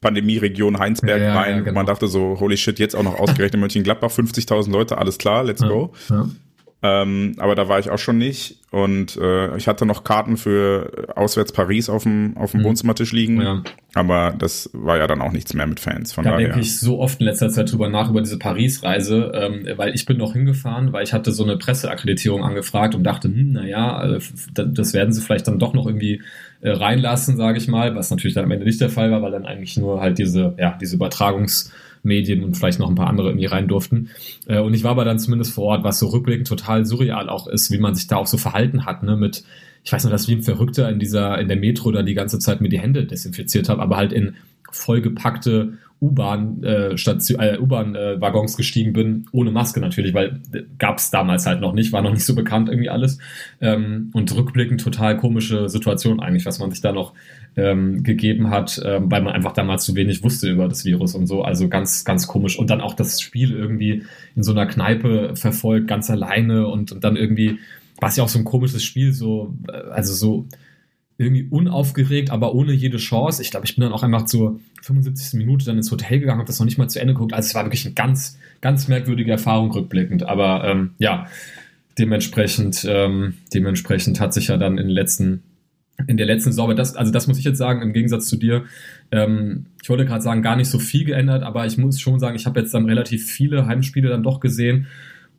Pandemie-Region 0.00 0.78
Heinsberg 0.78 1.20
ja, 1.20 1.34
rein. 1.34 1.56
Ja, 1.56 1.60
genau. 1.60 1.74
Man 1.74 1.86
dachte 1.86 2.06
so, 2.06 2.38
holy 2.38 2.56
shit, 2.56 2.78
jetzt 2.78 2.94
auch 2.94 3.02
noch 3.02 3.18
ausgerechnet 3.18 3.60
Mönchengladbach, 3.60 4.10
50.000 4.10 4.70
Leute, 4.70 4.98
alles 4.98 5.18
klar, 5.18 5.42
let's 5.42 5.60
go. 5.60 5.92
Ähm, 6.80 7.34
aber 7.38 7.56
da 7.56 7.68
war 7.68 7.80
ich 7.80 7.90
auch 7.90 7.98
schon 7.98 8.18
nicht. 8.18 8.58
Und 8.70 9.16
äh, 9.16 9.56
ich 9.56 9.66
hatte 9.66 9.84
noch 9.84 10.04
Karten 10.04 10.36
für 10.36 11.08
auswärts 11.16 11.50
Paris 11.50 11.88
auf 11.88 12.04
dem, 12.04 12.36
auf 12.36 12.52
dem 12.52 12.60
mhm. 12.60 12.64
Wohnzimmertisch 12.66 13.12
liegen. 13.12 13.40
Ja. 13.40 13.62
Aber 13.94 14.32
das 14.38 14.70
war 14.74 14.96
ja 14.98 15.08
dann 15.08 15.20
auch 15.20 15.32
nichts 15.32 15.54
mehr 15.54 15.66
mit 15.66 15.80
Fans. 15.80 16.12
Von 16.12 16.22
da 16.22 16.32
daher. 16.32 16.48
denke 16.48 16.60
ich 16.60 16.78
so 16.78 17.00
oft 17.00 17.18
in 17.20 17.26
letzter 17.26 17.48
Zeit 17.48 17.72
drüber 17.72 17.88
nach, 17.88 18.10
über 18.10 18.20
diese 18.20 18.38
Paris-Reise, 18.38 19.32
ähm, 19.34 19.66
weil 19.76 19.92
ich 19.94 20.06
bin 20.06 20.18
noch 20.18 20.34
hingefahren, 20.34 20.92
weil 20.92 21.02
ich 21.02 21.12
hatte 21.12 21.32
so 21.32 21.42
eine 21.42 21.56
Presseakkreditierung 21.56 22.44
angefragt 22.44 22.94
und 22.94 23.02
dachte, 23.02 23.26
hm, 23.26 23.52
naja, 23.52 24.16
äh, 24.16 24.20
das 24.54 24.94
werden 24.94 25.12
sie 25.12 25.20
vielleicht 25.20 25.48
dann 25.48 25.58
doch 25.58 25.74
noch 25.74 25.86
irgendwie 25.86 26.22
äh, 26.60 26.70
reinlassen, 26.70 27.36
sage 27.36 27.58
ich 27.58 27.66
mal, 27.66 27.96
was 27.96 28.10
natürlich 28.10 28.34
dann 28.34 28.44
am 28.44 28.50
Ende 28.52 28.66
nicht 28.66 28.80
der 28.80 28.90
Fall 28.90 29.10
war, 29.10 29.22
weil 29.22 29.32
dann 29.32 29.46
eigentlich 29.46 29.76
nur 29.78 30.00
halt 30.00 30.18
diese, 30.18 30.54
ja, 30.58 30.78
diese 30.80 30.96
Übertragungs- 30.96 31.72
Medien 32.02 32.44
und 32.44 32.56
vielleicht 32.56 32.78
noch 32.78 32.88
ein 32.88 32.94
paar 32.94 33.08
andere 33.08 33.28
irgendwie 33.28 33.46
rein 33.46 33.68
durften. 33.68 34.10
Äh, 34.46 34.60
und 34.60 34.74
ich 34.74 34.84
war 34.84 34.92
aber 34.92 35.04
dann 35.04 35.18
zumindest 35.18 35.52
vor 35.52 35.64
Ort, 35.64 35.84
was 35.84 35.98
so 35.98 36.08
rückblickend 36.08 36.48
total 36.48 36.84
surreal 36.84 37.28
auch 37.28 37.46
ist, 37.46 37.70
wie 37.70 37.78
man 37.78 37.94
sich 37.94 38.06
da 38.06 38.16
auch 38.16 38.26
so 38.26 38.38
verhalten 38.38 38.84
hat, 38.84 39.02
ne, 39.02 39.16
mit, 39.16 39.44
ich 39.84 39.92
weiß 39.92 40.04
noch, 40.04 40.10
dass 40.10 40.28
wie 40.28 40.34
ein 40.34 40.42
Verrückter 40.42 40.88
in 40.90 40.98
dieser, 40.98 41.38
in 41.38 41.48
der 41.48 41.56
Metro 41.56 41.90
da 41.90 42.02
die 42.02 42.14
ganze 42.14 42.38
Zeit 42.38 42.60
mir 42.60 42.68
die 42.68 42.80
Hände 42.80 43.06
desinfiziert 43.06 43.68
habe, 43.68 43.82
aber 43.82 43.96
halt 43.96 44.12
in 44.12 44.34
vollgepackte 44.70 45.78
U-Bahn 46.00 46.62
äh, 46.62 46.94
äh, 46.94 47.58
U-Bahn-Waggons 47.58 48.56
gestiegen 48.56 48.92
bin, 48.92 49.26
ohne 49.32 49.50
Maske 49.50 49.80
natürlich, 49.80 50.14
weil 50.14 50.40
äh, 50.52 50.62
gab 50.78 50.98
es 50.98 51.10
damals 51.10 51.46
halt 51.46 51.60
noch 51.60 51.72
nicht, 51.72 51.92
war 51.92 52.02
noch 52.02 52.12
nicht 52.12 52.24
so 52.24 52.36
bekannt 52.36 52.68
irgendwie 52.68 52.88
alles. 52.88 53.18
Ähm, 53.60 54.10
und 54.12 54.34
rückblickend 54.34 54.80
total 54.80 55.16
komische 55.16 55.68
Situation 55.68 56.20
eigentlich, 56.20 56.46
was 56.46 56.60
man 56.60 56.70
sich 56.70 56.80
da 56.80 56.92
noch 56.92 57.14
ähm, 57.56 58.02
gegeben 58.02 58.50
hat, 58.50 58.80
ähm, 58.84 59.10
weil 59.10 59.22
man 59.22 59.32
einfach 59.32 59.52
damals 59.52 59.84
zu 59.84 59.94
wenig 59.94 60.22
wusste 60.22 60.50
über 60.50 60.68
das 60.68 60.84
Virus 60.84 61.14
und 61.14 61.26
so. 61.26 61.42
Also 61.42 61.68
ganz, 61.68 62.04
ganz 62.04 62.26
komisch. 62.26 62.58
Und 62.58 62.70
dann 62.70 62.80
auch 62.80 62.94
das 62.94 63.20
Spiel 63.20 63.52
irgendwie 63.52 64.04
in 64.36 64.42
so 64.42 64.52
einer 64.52 64.66
Kneipe 64.66 65.34
verfolgt, 65.34 65.88
ganz 65.88 66.10
alleine 66.10 66.68
und, 66.68 66.92
und 66.92 67.04
dann 67.04 67.16
irgendwie, 67.16 67.58
war 68.00 68.08
es 68.08 68.16
ja 68.16 68.24
auch 68.24 68.28
so 68.28 68.38
ein 68.38 68.44
komisches 68.44 68.84
Spiel, 68.84 69.12
so, 69.12 69.54
äh, 69.68 69.90
also 69.90 70.14
so 70.14 70.46
irgendwie 71.18 71.48
unaufgeregt, 71.50 72.30
aber 72.30 72.54
ohne 72.54 72.72
jede 72.72 72.96
Chance. 72.96 73.42
Ich 73.42 73.50
glaube, 73.50 73.66
ich 73.66 73.74
bin 73.74 73.82
dann 73.82 73.92
auch 73.92 74.04
einfach 74.04 74.24
zur 74.26 74.60
75. 74.82 75.36
Minute 75.38 75.64
dann 75.64 75.76
ins 75.76 75.90
Hotel 75.90 76.20
gegangen, 76.20 76.38
habe 76.38 76.46
das 76.46 76.60
noch 76.60 76.64
nicht 76.64 76.78
mal 76.78 76.88
zu 76.88 77.00
Ende 77.00 77.14
geguckt. 77.14 77.32
Also 77.32 77.48
es 77.48 77.54
war 77.56 77.64
wirklich 77.64 77.84
eine 77.84 77.94
ganz, 77.94 78.38
ganz 78.60 78.86
merkwürdige 78.86 79.32
Erfahrung 79.32 79.72
rückblickend. 79.72 80.22
Aber 80.22 80.62
ähm, 80.64 80.90
ja, 80.98 81.26
dementsprechend, 81.98 82.86
ähm, 82.88 83.34
dementsprechend 83.52 84.20
hat 84.20 84.32
sich 84.32 84.46
ja 84.46 84.56
dann 84.56 84.78
in 84.78 84.86
den 84.86 84.94
letzten 84.94 85.42
in 86.06 86.16
der 86.16 86.26
letzten 86.26 86.52
Saison, 86.52 86.74
das, 86.76 86.94
also 86.94 87.10
das 87.10 87.26
muss 87.26 87.38
ich 87.38 87.44
jetzt 87.44 87.58
sagen, 87.58 87.82
im 87.82 87.92
Gegensatz 87.92 88.28
zu 88.28 88.36
dir, 88.36 88.64
ähm, 89.10 89.66
ich 89.82 89.90
wollte 89.90 90.06
gerade 90.06 90.22
sagen, 90.22 90.42
gar 90.42 90.56
nicht 90.56 90.70
so 90.70 90.78
viel 90.78 91.04
geändert, 91.04 91.42
aber 91.42 91.66
ich 91.66 91.76
muss 91.76 92.00
schon 92.00 92.20
sagen, 92.20 92.36
ich 92.36 92.46
habe 92.46 92.60
jetzt 92.60 92.72
dann 92.72 92.86
relativ 92.86 93.26
viele 93.26 93.66
Heimspiele 93.66 94.08
dann 94.08 94.22
doch 94.22 94.40
gesehen 94.40 94.86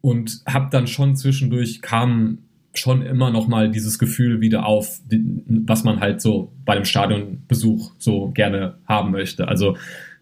und 0.01 0.41
habe 0.45 0.67
dann 0.71 0.87
schon 0.87 1.15
zwischendurch 1.15 1.81
kam 1.81 2.39
schon 2.73 3.01
immer 3.01 3.31
noch 3.31 3.47
mal 3.47 3.71
dieses 3.71 3.97
Gefühl 3.97 4.41
wieder 4.41 4.65
auf, 4.65 4.99
was 5.47 5.83
man 5.83 5.99
halt 5.99 6.21
so 6.21 6.51
bei 6.65 6.73
einem 6.73 6.85
Stadionbesuch 6.85 7.93
so 7.97 8.29
gerne 8.31 8.75
haben 8.85 9.11
möchte. 9.11 9.47
Also 9.47 9.75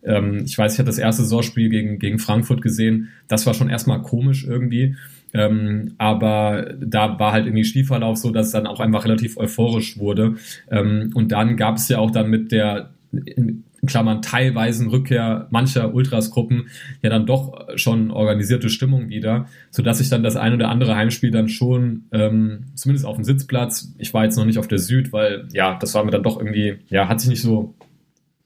ähm, 0.04 0.44
ich 0.46 0.58
weiß, 0.58 0.74
ich 0.74 0.80
hatte 0.80 0.88
das 0.88 0.98
erste 0.98 1.24
Saisonspiel 1.24 1.70
gegen, 1.70 2.00
gegen 2.00 2.20
Frankfurt 2.20 2.62
gesehen. 2.62 3.10
Das 3.28 3.46
war 3.46 3.54
schon 3.54 3.70
erstmal 3.70 4.02
komisch 4.02 4.46
irgendwie. 4.46 4.96
Ähm, 5.38 5.94
aber 5.98 6.74
da 6.80 7.20
war 7.20 7.32
halt 7.32 7.46
irgendwie 7.46 7.64
Spielverlauf 7.64 8.18
so, 8.18 8.32
dass 8.32 8.48
es 8.48 8.52
dann 8.52 8.68
auch 8.68 8.80
einfach 8.80 9.06
relativ 9.06 9.38
euphorisch 9.38 9.98
wurde. 9.98 10.36
Ähm, 10.70 11.12
und 11.14 11.32
dann 11.32 11.58
gab 11.58 11.76
es 11.78 11.88
ja 11.90 12.00
auch 12.00 12.12
dann 12.12 12.30
mit 12.30 12.52
der 12.52 12.92
in 13.12 13.64
Klammern 13.86 14.22
teilweisen 14.22 14.90
Rückkehr 14.90 15.48
mancher 15.52 15.94
Ultras-Gruppen 15.94 16.68
ja 17.02 17.10
dann 17.10 17.26
doch 17.26 17.68
schon 17.76 18.12
organisierte 18.12 18.70
Stimmung 18.70 19.10
wieder, 19.10 19.48
sodass 19.70 20.02
ich 20.02 20.10
dann 20.10 20.24
das 20.24 20.36
ein 20.36 20.54
oder 20.54 20.70
andere 20.70 20.96
Heimspiel 20.96 21.32
dann 21.32 21.48
schon, 21.48 22.06
ähm, 22.12 22.66
zumindest 22.74 23.06
auf 23.06 23.16
dem 23.16 23.24
Sitzplatz, 23.24 23.94
ich 23.98 24.14
war 24.14 24.24
jetzt 24.24 24.36
noch 24.36 24.46
nicht 24.46 24.58
auf 24.58 24.68
der 24.68 24.80
Süd, 24.80 25.14
weil 25.14 25.48
ja, 25.54 25.78
das 25.80 25.94
war 25.94 26.04
mir 26.04 26.12
dann 26.12 26.24
doch 26.24 26.40
irgendwie, 26.40 26.78
ja, 26.90 27.08
hat 27.08 27.22
sich 27.22 27.30
nicht 27.30 27.42
so 27.42 27.76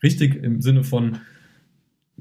richtig 0.03 0.36
im 0.36 0.62
Sinne 0.62 0.83
von 0.83 1.17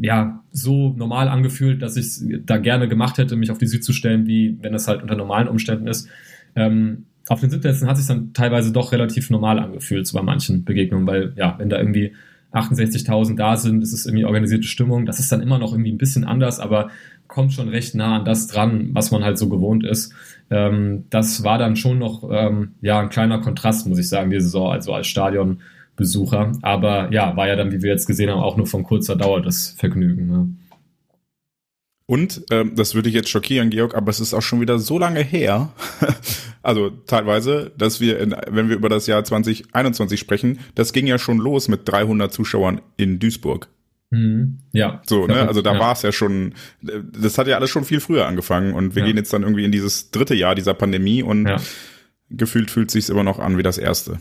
ja, 0.03 0.43
so 0.51 0.95
normal 0.97 1.29
angefühlt, 1.29 1.83
dass 1.83 1.97
ich 1.97 2.21
da 2.45 2.57
gerne 2.57 2.89
gemacht 2.89 3.19
hätte, 3.19 3.37
mich 3.37 3.51
auf 3.51 3.59
die 3.59 3.67
Süd 3.67 3.85
zu 3.85 3.93
stellen, 3.93 4.27
wie 4.27 4.59
wenn 4.63 4.75
es 4.75 4.89
halt 4.89 5.03
unter 5.03 5.17
normalen 5.17 5.49
Umständen 5.49 5.87
ist. 5.87 6.09
Ähm, 6.57 7.05
auf 7.29 7.41
den 7.41 7.51
Sitzplätzen 7.51 7.89
hat 7.89 7.97
sich 7.97 8.07
dann 8.07 8.33
teilweise 8.33 8.73
doch 8.73 8.93
relativ 8.93 9.31
normal 9.31 9.59
angefühlt, 9.59 10.07
so 10.07 10.17
bei 10.19 10.25
manchen 10.25 10.65
Begegnungen, 10.65 11.07
weil 11.07 11.33
ja, 11.37 11.55
wenn 11.59 11.69
da 11.69 11.79
irgendwie 11.79 12.13
68.000 12.53 13.37
da 13.37 13.57
sind, 13.57 13.83
ist 13.83 13.93
es 13.93 14.07
irgendwie 14.07 14.25
organisierte 14.25 14.67
Stimmung. 14.67 15.07
Das 15.07 15.21
ist 15.21 15.31
dann 15.31 15.41
immer 15.41 15.59
noch 15.59 15.73
irgendwie 15.73 15.93
ein 15.93 15.99
bisschen 15.99 16.25
anders, 16.25 16.59
aber 16.59 16.91
kommt 17.29 17.53
schon 17.53 17.69
recht 17.69 17.95
nah 17.95 18.17
an 18.17 18.25
das 18.25 18.49
dran, 18.49 18.91
was 18.93 19.13
man 19.13 19.23
halt 19.23 19.39
so 19.39 19.49
gewohnt 19.49 19.85
ist. 19.85 20.13
Ähm, 20.51 21.05
das 21.11 21.45
war 21.45 21.59
dann 21.59 21.77
schon 21.77 21.99
noch 21.99 22.29
ähm, 22.31 22.73
ja 22.81 22.99
ein 23.01 23.09
kleiner 23.09 23.39
Kontrast, 23.39 23.87
muss 23.87 24.01
ich 24.01 24.09
sagen, 24.09 24.31
die 24.31 24.41
Saison, 24.41 24.73
also 24.73 24.93
als 24.93 25.07
Stadion. 25.07 25.61
Besucher. 26.01 26.53
Aber 26.63 27.13
ja, 27.13 27.37
war 27.37 27.47
ja 27.47 27.55
dann, 27.55 27.71
wie 27.71 27.83
wir 27.83 27.91
jetzt 27.91 28.07
gesehen 28.07 28.31
haben, 28.31 28.41
auch 28.41 28.57
nur 28.57 28.67
von 28.67 28.83
kurzer 28.83 29.15
Dauer 29.15 29.41
das 29.41 29.77
Vergnügen. 29.79 30.27
Ne? 30.27 30.49
Und 32.07 32.43
ähm, 32.51 32.75
das 32.75 32.97
würde 32.97 33.09
ich 33.09 33.15
jetzt 33.15 33.29
schockieren, 33.29 33.71
Georg, 33.71 33.95
aber 33.95 34.11
es 34.11 34.19
ist 34.19 34.35
auch 34.35 34.43
schon 34.43 34.61
wieder 34.61 34.81
so 34.81 34.99
lange 34.99 35.23
her, 35.23 35.69
also 36.63 36.91
teilweise, 36.91 37.71
dass 37.79 38.01
wir, 38.01 38.19
in, 38.19 38.35
wenn 38.51 38.69
wir 38.69 38.75
über 38.75 38.89
das 38.89 39.07
Jahr 39.07 39.23
2021 39.23 40.19
sprechen, 40.19 40.59
das 40.75 40.93
ging 40.93 41.07
ja 41.07 41.19
schon 41.19 41.39
los 41.39 41.69
mit 41.69 41.83
300 41.85 42.33
Zuschauern 42.33 42.81
in 42.97 43.21
Duisburg. 43.21 43.69
Mhm. 44.11 44.59
Ja. 44.73 45.03
So, 45.07 45.29
ne? 45.29 45.47
Also 45.47 45.63
da 45.63 45.75
ja. 45.75 45.79
war 45.79 45.93
es 45.93 46.03
ja 46.03 46.11
schon, 46.11 46.55
das 46.83 47.39
hat 47.39 47.47
ja 47.47 47.55
alles 47.55 47.71
schon 47.71 47.85
viel 47.85 48.01
früher 48.01 48.27
angefangen 48.27 48.75
und 48.75 48.97
wir 48.97 49.03
ja. 49.03 49.07
gehen 49.07 49.17
jetzt 49.17 49.33
dann 49.33 49.45
irgendwie 49.45 49.65
in 49.65 49.71
dieses 49.71 50.11
dritte 50.11 50.35
Jahr 50.35 50.57
dieser 50.57 50.75
Pandemie 50.75 51.23
und 51.23 51.47
ja. 51.47 51.59
gefühlt 52.29 52.73
fühlt 52.73 52.91
sich 52.91 53.09
immer 53.09 53.23
noch 53.23 53.39
an 53.39 53.57
wie 53.57 53.63
das 53.63 53.79
erste. 53.79 54.19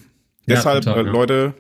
Deshalb, 0.49 0.83
total, 0.83 1.07
äh, 1.07 1.09
Leute, 1.09 1.53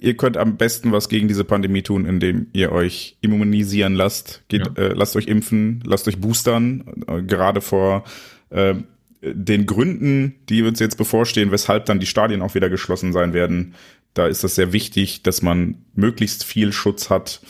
ihr 0.00 0.16
könnt 0.16 0.36
am 0.36 0.56
besten 0.56 0.92
was 0.92 1.08
gegen 1.08 1.28
diese 1.28 1.44
Pandemie 1.44 1.82
tun, 1.82 2.06
indem 2.06 2.46
ihr 2.52 2.72
euch 2.72 3.16
immunisieren 3.20 3.94
lasst. 3.94 4.42
Geht, 4.48 4.66
ja. 4.66 4.82
äh, 4.82 4.92
lasst 4.94 5.16
euch 5.16 5.26
impfen, 5.26 5.82
lasst 5.84 6.08
euch 6.08 6.18
boostern, 6.18 7.04
äh, 7.06 7.22
gerade 7.22 7.60
vor 7.60 8.04
äh, 8.50 8.74
den 9.22 9.66
Gründen, 9.66 10.34
die 10.48 10.62
uns 10.62 10.80
jetzt 10.80 10.98
bevorstehen, 10.98 11.52
weshalb 11.52 11.86
dann 11.86 12.00
die 12.00 12.06
Stadien 12.06 12.42
auch 12.42 12.54
wieder 12.54 12.68
geschlossen 12.68 13.12
sein 13.12 13.32
werden. 13.32 13.74
Da 14.14 14.26
ist 14.26 14.44
es 14.44 14.56
sehr 14.56 14.72
wichtig, 14.72 15.22
dass 15.22 15.42
man 15.42 15.76
möglichst 15.94 16.44
viel 16.44 16.72
Schutz 16.72 17.08
hat 17.08 17.40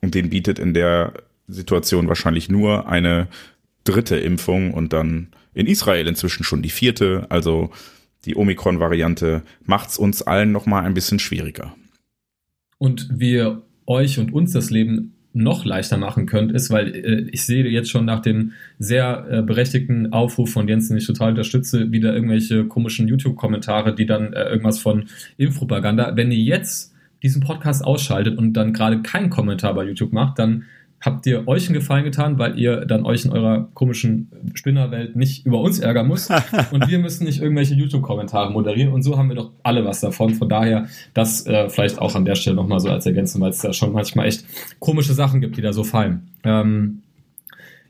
und 0.00 0.14
den 0.14 0.30
bietet 0.30 0.58
in 0.58 0.74
der 0.74 1.12
Situation 1.46 2.08
wahrscheinlich 2.08 2.48
nur 2.48 2.88
eine 2.88 3.28
dritte 3.84 4.16
Impfung 4.16 4.74
und 4.74 4.92
dann 4.92 5.28
in 5.54 5.66
Israel 5.66 6.06
inzwischen 6.06 6.44
schon 6.44 6.62
die 6.62 6.70
vierte. 6.70 7.26
Also 7.28 7.70
die 8.24 8.36
Omikron-Variante 8.36 9.42
macht 9.64 9.90
es 9.90 9.98
uns 9.98 10.22
allen 10.22 10.52
noch 10.52 10.66
mal 10.66 10.84
ein 10.84 10.94
bisschen 10.94 11.18
schwieriger. 11.18 11.74
Und 12.78 13.08
wir 13.12 13.62
euch 13.86 14.18
und 14.18 14.32
uns 14.32 14.52
das 14.52 14.70
Leben 14.70 15.14
noch 15.32 15.64
leichter 15.64 15.96
machen 15.96 16.26
könnt, 16.26 16.52
ist, 16.52 16.70
weil 16.70 16.94
äh, 16.94 17.28
ich 17.30 17.42
sehe 17.42 17.66
jetzt 17.68 17.90
schon 17.90 18.04
nach 18.04 18.20
dem 18.20 18.52
sehr 18.78 19.26
äh, 19.30 19.42
berechtigten 19.42 20.12
Aufruf 20.12 20.50
von 20.50 20.66
Jens, 20.66 20.88
den 20.88 20.96
ich 20.96 21.06
total 21.06 21.30
unterstütze, 21.30 21.92
wieder 21.92 22.14
irgendwelche 22.14 22.64
komischen 22.64 23.06
YouTube-Kommentare, 23.06 23.94
die 23.94 24.06
dann 24.06 24.32
äh, 24.32 24.48
irgendwas 24.48 24.80
von 24.80 25.04
Impfpropaganda. 25.36 26.16
Wenn 26.16 26.32
ihr 26.32 26.38
jetzt 26.38 26.94
diesen 27.22 27.42
Podcast 27.42 27.84
ausschaltet 27.84 28.38
und 28.38 28.54
dann 28.54 28.72
gerade 28.72 29.02
keinen 29.02 29.30
Kommentar 29.30 29.74
bei 29.74 29.84
YouTube 29.84 30.12
macht, 30.12 30.38
dann 30.38 30.64
habt 31.00 31.26
ihr 31.26 31.48
euch 31.48 31.66
einen 31.66 31.74
Gefallen 31.74 32.04
getan, 32.04 32.38
weil 32.38 32.58
ihr 32.58 32.84
dann 32.84 33.04
euch 33.04 33.24
in 33.24 33.32
eurer 33.32 33.68
komischen 33.74 34.30
Spinnerwelt 34.54 35.16
nicht 35.16 35.46
über 35.46 35.60
uns 35.60 35.78
ärgern 35.78 36.08
müsst 36.08 36.30
und 36.70 36.88
wir 36.88 36.98
müssen 36.98 37.24
nicht 37.24 37.40
irgendwelche 37.40 37.74
YouTube-Kommentare 37.74 38.52
moderieren 38.52 38.92
und 38.92 39.02
so 39.02 39.16
haben 39.16 39.28
wir 39.28 39.36
doch 39.36 39.50
alle 39.62 39.84
was 39.84 40.00
davon. 40.00 40.34
Von 40.34 40.48
daher, 40.48 40.88
das 41.14 41.46
äh, 41.46 41.68
vielleicht 41.70 41.98
auch 41.98 42.14
an 42.14 42.24
der 42.24 42.34
Stelle 42.34 42.56
nochmal 42.56 42.80
so 42.80 42.90
als 42.90 43.06
Ergänzung, 43.06 43.40
weil 43.40 43.50
es 43.50 43.58
da 43.58 43.72
schon 43.72 43.92
manchmal 43.92 44.26
echt 44.26 44.44
komische 44.78 45.14
Sachen 45.14 45.40
gibt, 45.40 45.56
die 45.56 45.62
da 45.62 45.72
so 45.72 45.84
fallen. 45.84 46.28
Ähm, 46.44 47.02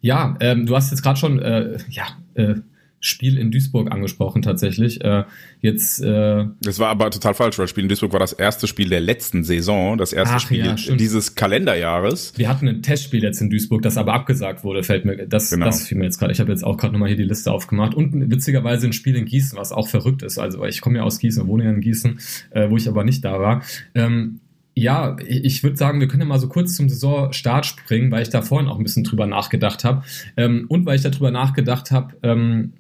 ja, 0.01 0.37
ähm, 0.41 0.67
du 0.67 0.77
hast 0.77 0.91
jetzt 0.91 1.03
gerade 1.03 1.19
schon 1.19 1.41
äh, 1.41 1.79
ja, 1.91 2.05
äh, 2.35 2.55
Spiel 3.01 3.39
in 3.39 3.51
Duisburg 3.51 3.91
angesprochen 3.91 4.43
tatsächlich. 4.43 5.03
Äh, 5.03 5.25
jetzt. 5.61 6.03
Äh, 6.03 6.45
das 6.61 6.79
war 6.79 6.89
aber 6.89 7.11
total 7.11 7.33
falsch, 7.33 7.59
weil 7.59 7.67
Spiel 7.67 7.85
in 7.85 7.89
Duisburg 7.89 8.13
war 8.13 8.21
das 8.21 8.35
erste 8.35 8.67
Spiel 8.67 8.91
der 8.91 9.01
letzten 9.01 9.43
Saison, 9.43 9.97
das 9.97 10.13
erste 10.13 10.37
Ach, 10.37 10.41
Spiel 10.41 10.67
ja, 10.67 10.75
dieses 10.75 11.35
Kalenderjahres. 11.35 12.35
Wir 12.37 12.49
hatten 12.49 12.69
ein 12.69 12.83
Testspiel 12.83 13.23
jetzt 13.23 13.41
in 13.41 13.49
Duisburg, 13.49 13.81
das 13.81 13.97
aber 13.97 14.13
abgesagt 14.13 14.65
wurde. 14.65 14.83
Fällt 14.83 15.07
mir 15.07 15.27
das, 15.27 15.51
genau. 15.51 15.67
das 15.67 15.87
fiel 15.87 15.97
mir 15.97 16.05
jetzt 16.05 16.19
gerade. 16.19 16.33
Ich 16.33 16.41
habe 16.41 16.51
jetzt 16.53 16.63
auch 16.63 16.77
gerade 16.77 16.93
nochmal 16.93 17.09
hier 17.09 17.17
die 17.17 17.25
Liste 17.25 17.51
aufgemacht 17.51 17.95
und 17.95 18.31
witzigerweise 18.31 18.87
ein 18.87 18.93
Spiel 18.93 19.17
in 19.17 19.25
Gießen, 19.25 19.59
was 19.59 19.73
auch 19.73 19.89
verrückt 19.89 20.23
ist. 20.23 20.39
Also 20.39 20.65
ich 20.67 20.83
komme 20.83 20.99
ja 20.99 21.05
aus 21.05 21.19
Gießen, 21.19 21.47
wohne 21.47 21.65
ja 21.65 21.71
in 21.71 21.81
Gießen, 21.81 22.21
äh, 22.51 22.69
wo 22.69 22.77
ich 22.77 22.87
aber 22.87 23.05
nicht 23.05 23.25
da 23.25 23.41
war. 23.41 23.63
Ähm, 23.95 24.41
ja, 24.75 25.17
ich 25.27 25.63
würde 25.63 25.77
sagen, 25.77 26.01
wir 26.01 26.09
können 26.09 26.23
ja 26.23 26.29
mal 26.29 26.39
so 26.39 26.49
kurz 26.49 26.75
zum 26.75 26.89
Saisonstart 26.89 27.67
springen, 27.67 28.11
weil 28.11 28.23
ich 28.23 28.31
da 28.31 28.41
vorhin 28.41 28.69
auch 28.69 28.79
ein 28.79 28.83
bisschen 28.83 29.05
drüber 29.05 29.27
nachgedacht 29.27 29.85
habe. 29.85 30.05
Ähm, 30.37 30.67
und 30.69 30.87
weil 30.87 30.97
ich 30.97 31.03
darüber 31.03 31.31
nachgedacht 31.31 31.91
habe, 31.91 32.17
ähm, 32.23 32.73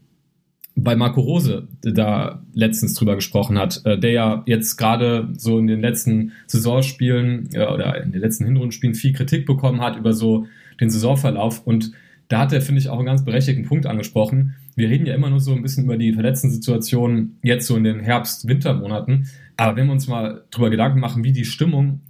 bei 0.76 0.96
Marco 0.96 1.20
Rose 1.20 1.68
da 1.82 2.42
letztens 2.54 2.94
drüber 2.94 3.16
gesprochen 3.16 3.58
hat, 3.58 3.82
äh, 3.84 3.98
der 3.98 4.12
ja 4.12 4.42
jetzt 4.46 4.76
gerade 4.76 5.28
so 5.36 5.58
in 5.58 5.66
den 5.66 5.80
letzten 5.80 6.32
Saisonspielen 6.46 7.50
äh, 7.52 7.66
oder 7.66 8.02
in 8.02 8.12
den 8.12 8.20
letzten 8.20 8.44
Hinrundenspielen 8.44 8.94
viel 8.94 9.12
Kritik 9.12 9.46
bekommen 9.46 9.80
hat 9.80 9.96
über 9.96 10.12
so 10.12 10.46
den 10.80 10.90
Saisonverlauf 10.90 11.66
und 11.66 11.92
da 12.30 12.38
hat 12.38 12.52
er, 12.52 12.62
finde 12.62 12.80
ich, 12.80 12.88
auch 12.88 12.98
einen 12.98 13.06
ganz 13.06 13.24
berechtigten 13.24 13.64
Punkt 13.64 13.86
angesprochen. 13.86 14.54
wir 14.76 14.88
reden 14.88 15.04
ja 15.04 15.14
immer 15.14 15.30
nur 15.30 15.40
so 15.40 15.52
ein 15.52 15.62
bisschen 15.62 15.84
über 15.84 15.96
die 15.96 16.12
verletzten 16.12 16.48
Situationen 16.48 17.38
jetzt 17.42 17.66
so 17.66 17.76
in 17.76 17.82
den 17.82 17.98
Herbst-Wintermonaten. 17.98 19.28
Aber 19.56 19.76
wenn 19.76 19.86
wir 19.86 19.92
uns 19.92 20.06
mal 20.06 20.44
drüber 20.52 20.70
Gedanken 20.70 21.00
machen, 21.00 21.24
wie 21.24 21.32
die 21.32 21.44
Stimmung 21.44 22.00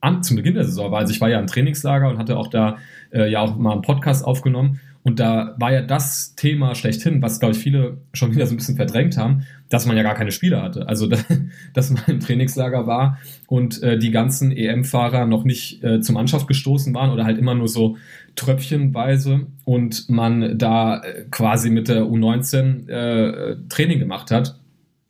an, 0.00 0.22
zum 0.22 0.36
Beginn 0.36 0.54
der 0.54 0.64
Saison 0.64 0.90
war, 0.90 1.00
also 1.00 1.12
ich 1.12 1.20
war 1.20 1.28
ja 1.28 1.38
im 1.38 1.46
Trainingslager 1.46 2.08
und 2.08 2.16
hatte 2.16 2.38
auch 2.38 2.48
da 2.48 2.78
äh, 3.12 3.30
ja 3.30 3.40
auch 3.40 3.56
mal 3.58 3.72
einen 3.72 3.82
Podcast 3.82 4.24
aufgenommen 4.24 4.80
und 5.06 5.20
da 5.20 5.54
war 5.56 5.72
ja 5.72 5.82
das 5.82 6.34
Thema 6.34 6.74
schlechthin, 6.74 7.22
was, 7.22 7.38
glaube 7.38 7.54
ich, 7.54 7.60
viele 7.60 7.98
schon 8.12 8.34
wieder 8.34 8.44
so 8.44 8.54
ein 8.54 8.56
bisschen 8.56 8.74
verdrängt 8.74 9.16
haben, 9.16 9.46
dass 9.68 9.86
man 9.86 9.96
ja 9.96 10.02
gar 10.02 10.16
keine 10.16 10.32
Spieler 10.32 10.60
hatte. 10.60 10.88
Also, 10.88 11.08
dass 11.74 11.90
man 11.92 12.02
im 12.08 12.18
Trainingslager 12.18 12.88
war 12.88 13.20
und 13.46 13.80
äh, 13.84 13.98
die 13.98 14.10
ganzen 14.10 14.50
EM-Fahrer 14.50 15.26
noch 15.26 15.44
nicht 15.44 15.84
äh, 15.84 16.00
zur 16.00 16.16
Mannschaft 16.16 16.48
gestoßen 16.48 16.92
waren 16.92 17.10
oder 17.10 17.24
halt 17.24 17.38
immer 17.38 17.54
nur 17.54 17.68
so 17.68 17.96
tröpfchenweise 18.34 19.46
und 19.64 20.10
man 20.10 20.58
da 20.58 21.00
äh, 21.00 21.26
quasi 21.30 21.70
mit 21.70 21.86
der 21.86 22.02
U19 22.02 22.88
äh, 22.88 23.58
Training 23.68 24.00
gemacht 24.00 24.32
hat. 24.32 24.58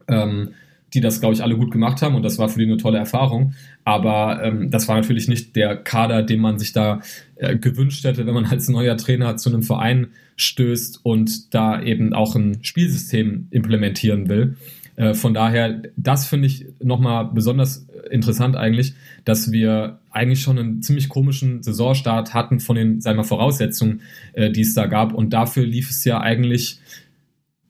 Ähm, 0.08 0.50
die 0.94 1.00
das, 1.00 1.20
glaube 1.20 1.34
ich, 1.34 1.42
alle 1.42 1.56
gut 1.56 1.72
gemacht 1.72 2.00
haben 2.00 2.14
und 2.14 2.22
das 2.22 2.38
war 2.38 2.48
für 2.48 2.58
die 2.58 2.64
eine 2.64 2.76
tolle 2.76 2.98
Erfahrung. 2.98 3.54
Aber 3.86 4.42
ähm, 4.42 4.68
das 4.68 4.88
war 4.88 4.96
natürlich 4.96 5.28
nicht 5.28 5.54
der 5.54 5.76
Kader, 5.76 6.24
den 6.24 6.40
man 6.40 6.58
sich 6.58 6.72
da 6.72 7.02
äh, 7.36 7.56
gewünscht 7.56 8.02
hätte, 8.02 8.26
wenn 8.26 8.34
man 8.34 8.44
als 8.44 8.68
neuer 8.68 8.96
Trainer 8.96 9.36
zu 9.36 9.48
einem 9.48 9.62
Verein 9.62 10.08
stößt 10.34 11.04
und 11.04 11.54
da 11.54 11.80
eben 11.80 12.12
auch 12.12 12.34
ein 12.34 12.58
Spielsystem 12.64 13.46
implementieren 13.52 14.28
will. 14.28 14.56
Äh, 14.96 15.14
von 15.14 15.34
daher, 15.34 15.82
das 15.96 16.26
finde 16.26 16.48
ich 16.48 16.66
nochmal 16.82 17.30
besonders 17.32 17.86
interessant 18.10 18.56
eigentlich, 18.56 18.94
dass 19.24 19.52
wir 19.52 20.00
eigentlich 20.10 20.40
schon 20.40 20.58
einen 20.58 20.82
ziemlich 20.82 21.08
komischen 21.08 21.62
Saisonstart 21.62 22.34
hatten 22.34 22.58
von 22.58 22.74
den, 22.74 23.00
sagen 23.00 23.18
wir, 23.18 23.24
Voraussetzungen, 23.24 24.00
äh, 24.32 24.50
die 24.50 24.62
es 24.62 24.74
da 24.74 24.86
gab. 24.86 25.14
Und 25.14 25.32
dafür 25.32 25.64
lief 25.64 25.90
es 25.90 26.04
ja 26.04 26.20
eigentlich 26.20 26.80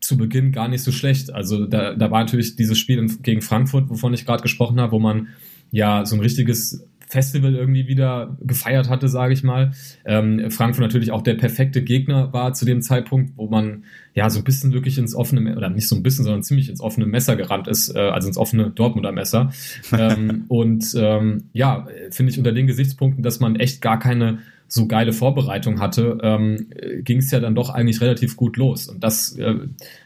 zu 0.01 0.17
Beginn 0.17 0.51
gar 0.51 0.69
nicht 0.69 0.83
so 0.83 0.93
schlecht. 0.93 1.31
Also 1.31 1.67
da, 1.67 1.95
da 1.95 2.11
war 2.11 2.21
natürlich 2.21 2.57
dieses 2.57 2.79
Spiel 2.79 3.07
gegen 3.23 3.43
Frankfurt, 3.43 3.91
wovon 3.91 4.15
ich 4.15 4.25
gerade 4.25 4.43
gesprochen 4.43 4.81
habe, 4.81 4.93
wo 4.93 4.99
man 4.99 5.29
ja 5.71 6.05
so 6.05 6.17
ein 6.17 6.21
richtiges 6.21 6.87
Festival 7.09 7.55
irgendwie 7.55 7.87
wieder 7.87 8.37
gefeiert 8.41 8.89
hatte, 8.89 9.09
sage 9.09 9.33
ich 9.33 9.45
mal. 9.45 9.73
Ähm, 10.05 10.51
Frankfurt 10.51 10.83
natürlich 10.83 11.13
auch 11.13 11.23
der 11.23 11.35
perfekte 11.35 11.83
Gegner 11.83 12.33
war 12.33 12.53
zu 12.53 12.65
dem 12.65 12.83
Zeitpunkt, 12.83 13.33
wo 13.37 13.49
man 13.49 13.85
ja 14.15 14.29
so 14.29 14.39
ein 14.39 14.45
bisschen 14.45 14.73
wirklich 14.73 14.99
ins 14.99 15.15
offene, 15.15 15.57
oder 15.57 15.71
nicht 15.71 15.89
so 15.89 15.95
ein 15.95 16.03
bisschen, 16.03 16.25
sondern 16.25 16.43
ziemlich 16.43 16.69
ins 16.69 16.81
offene 16.81 17.07
Messer 17.07 17.37
gerannt 17.37 17.69
ist, 17.69 17.95
äh, 17.95 18.01
also 18.01 18.27
ins 18.27 18.37
offene 18.37 18.71
Dortmunder 18.71 19.13
Messer. 19.13 19.53
ähm, 19.97 20.45
und 20.49 20.95
ähm, 20.97 21.45
ja, 21.53 21.87
finde 22.11 22.33
ich 22.33 22.39
unter 22.39 22.53
den 22.53 22.67
Gesichtspunkten, 22.67 23.23
dass 23.23 23.39
man 23.39 23.57
echt 23.57 23.81
gar 23.81 23.99
keine 23.99 24.39
so 24.69 24.87
geile 24.87 25.13
Vorbereitung 25.13 25.81
hatte, 25.81 26.19
ähm, 26.23 26.67
ging 27.03 27.19
es 27.19 27.31
ja 27.31 27.41
dann 27.41 27.55
doch 27.55 27.71
eigentlich 27.71 28.01
relativ 28.01 28.37
gut 28.37 28.57
los. 28.57 28.89
Und 28.89 29.03
das, 29.05 29.37
äh, 29.37 29.55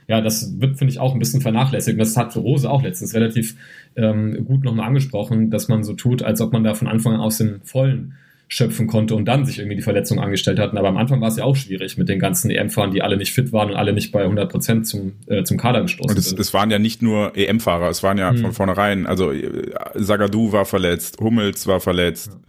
ja, 0.07 0.21
das 0.21 0.61
wird, 0.61 0.79
finde 0.79 0.93
ich, 0.93 0.99
auch 0.99 1.14
ein 1.14 1.19
bisschen 1.19 1.40
vernachlässigt. 1.40 1.99
Das 1.99 2.17
hat 2.17 2.37
Rose 2.37 2.69
auch 2.69 2.83
letztens 2.83 3.14
relativ 3.14 3.57
ähm, 3.97 4.45
gut 4.45 4.64
nochmal 4.64 4.87
angesprochen, 4.87 5.50
dass 5.50 5.69
man 5.69 5.83
so 5.83 5.95
tut, 5.95 6.23
als 6.23 6.40
ob 6.40 6.52
man 6.52 6.64
da 6.64 6.75
von 6.75 6.88
Anfang 6.88 7.14
an 7.14 7.21
aus 7.21 7.38
den 7.38 7.61
Vollen 7.64 8.14
schöpfen 8.52 8.88
konnte 8.88 9.14
und 9.14 9.26
dann 9.26 9.47
sich 9.47 9.61
irgendwie 9.61 9.76
die 9.76 9.83
Verletzung 9.83 10.19
angestellt 10.19 10.59
hatten. 10.59 10.76
Aber 10.76 10.88
am 10.88 10.97
Anfang 10.97 11.21
war 11.21 11.29
es 11.29 11.37
ja 11.37 11.45
auch 11.45 11.55
schwierig 11.55 11.97
mit 11.97 12.09
den 12.09 12.19
ganzen 12.19 12.50
EM-Fahrern, 12.50 12.90
die 12.90 13.00
alle 13.00 13.17
nicht 13.17 13.33
fit 13.33 13.52
waren 13.52 13.71
und 13.71 13.76
alle 13.76 13.93
nicht 13.93 14.11
bei 14.11 14.23
100 14.23 14.50
Prozent 14.50 14.88
zum, 14.88 15.12
äh, 15.26 15.45
zum 15.45 15.57
Kader 15.57 15.83
gestoßen 15.83 16.11
und 16.11 16.19
es, 16.19 16.31
sind. 16.31 16.40
es 16.40 16.52
waren 16.52 16.69
ja 16.69 16.81
nicht 16.81 17.00
nur 17.00 17.37
EM-Fahrer, 17.37 17.88
es 17.88 18.02
waren 18.02 18.19
ja 18.19 18.31
hm. 18.31 18.38
von 18.38 18.52
vornherein, 18.52 19.07
also 19.07 19.31
äh, 19.31 19.71
Zagadou 20.02 20.50
war 20.50 20.64
verletzt, 20.64 21.19
Hummels 21.21 21.69
war 21.69 21.79
verletzt. 21.79 22.33
Ja. 22.33 22.40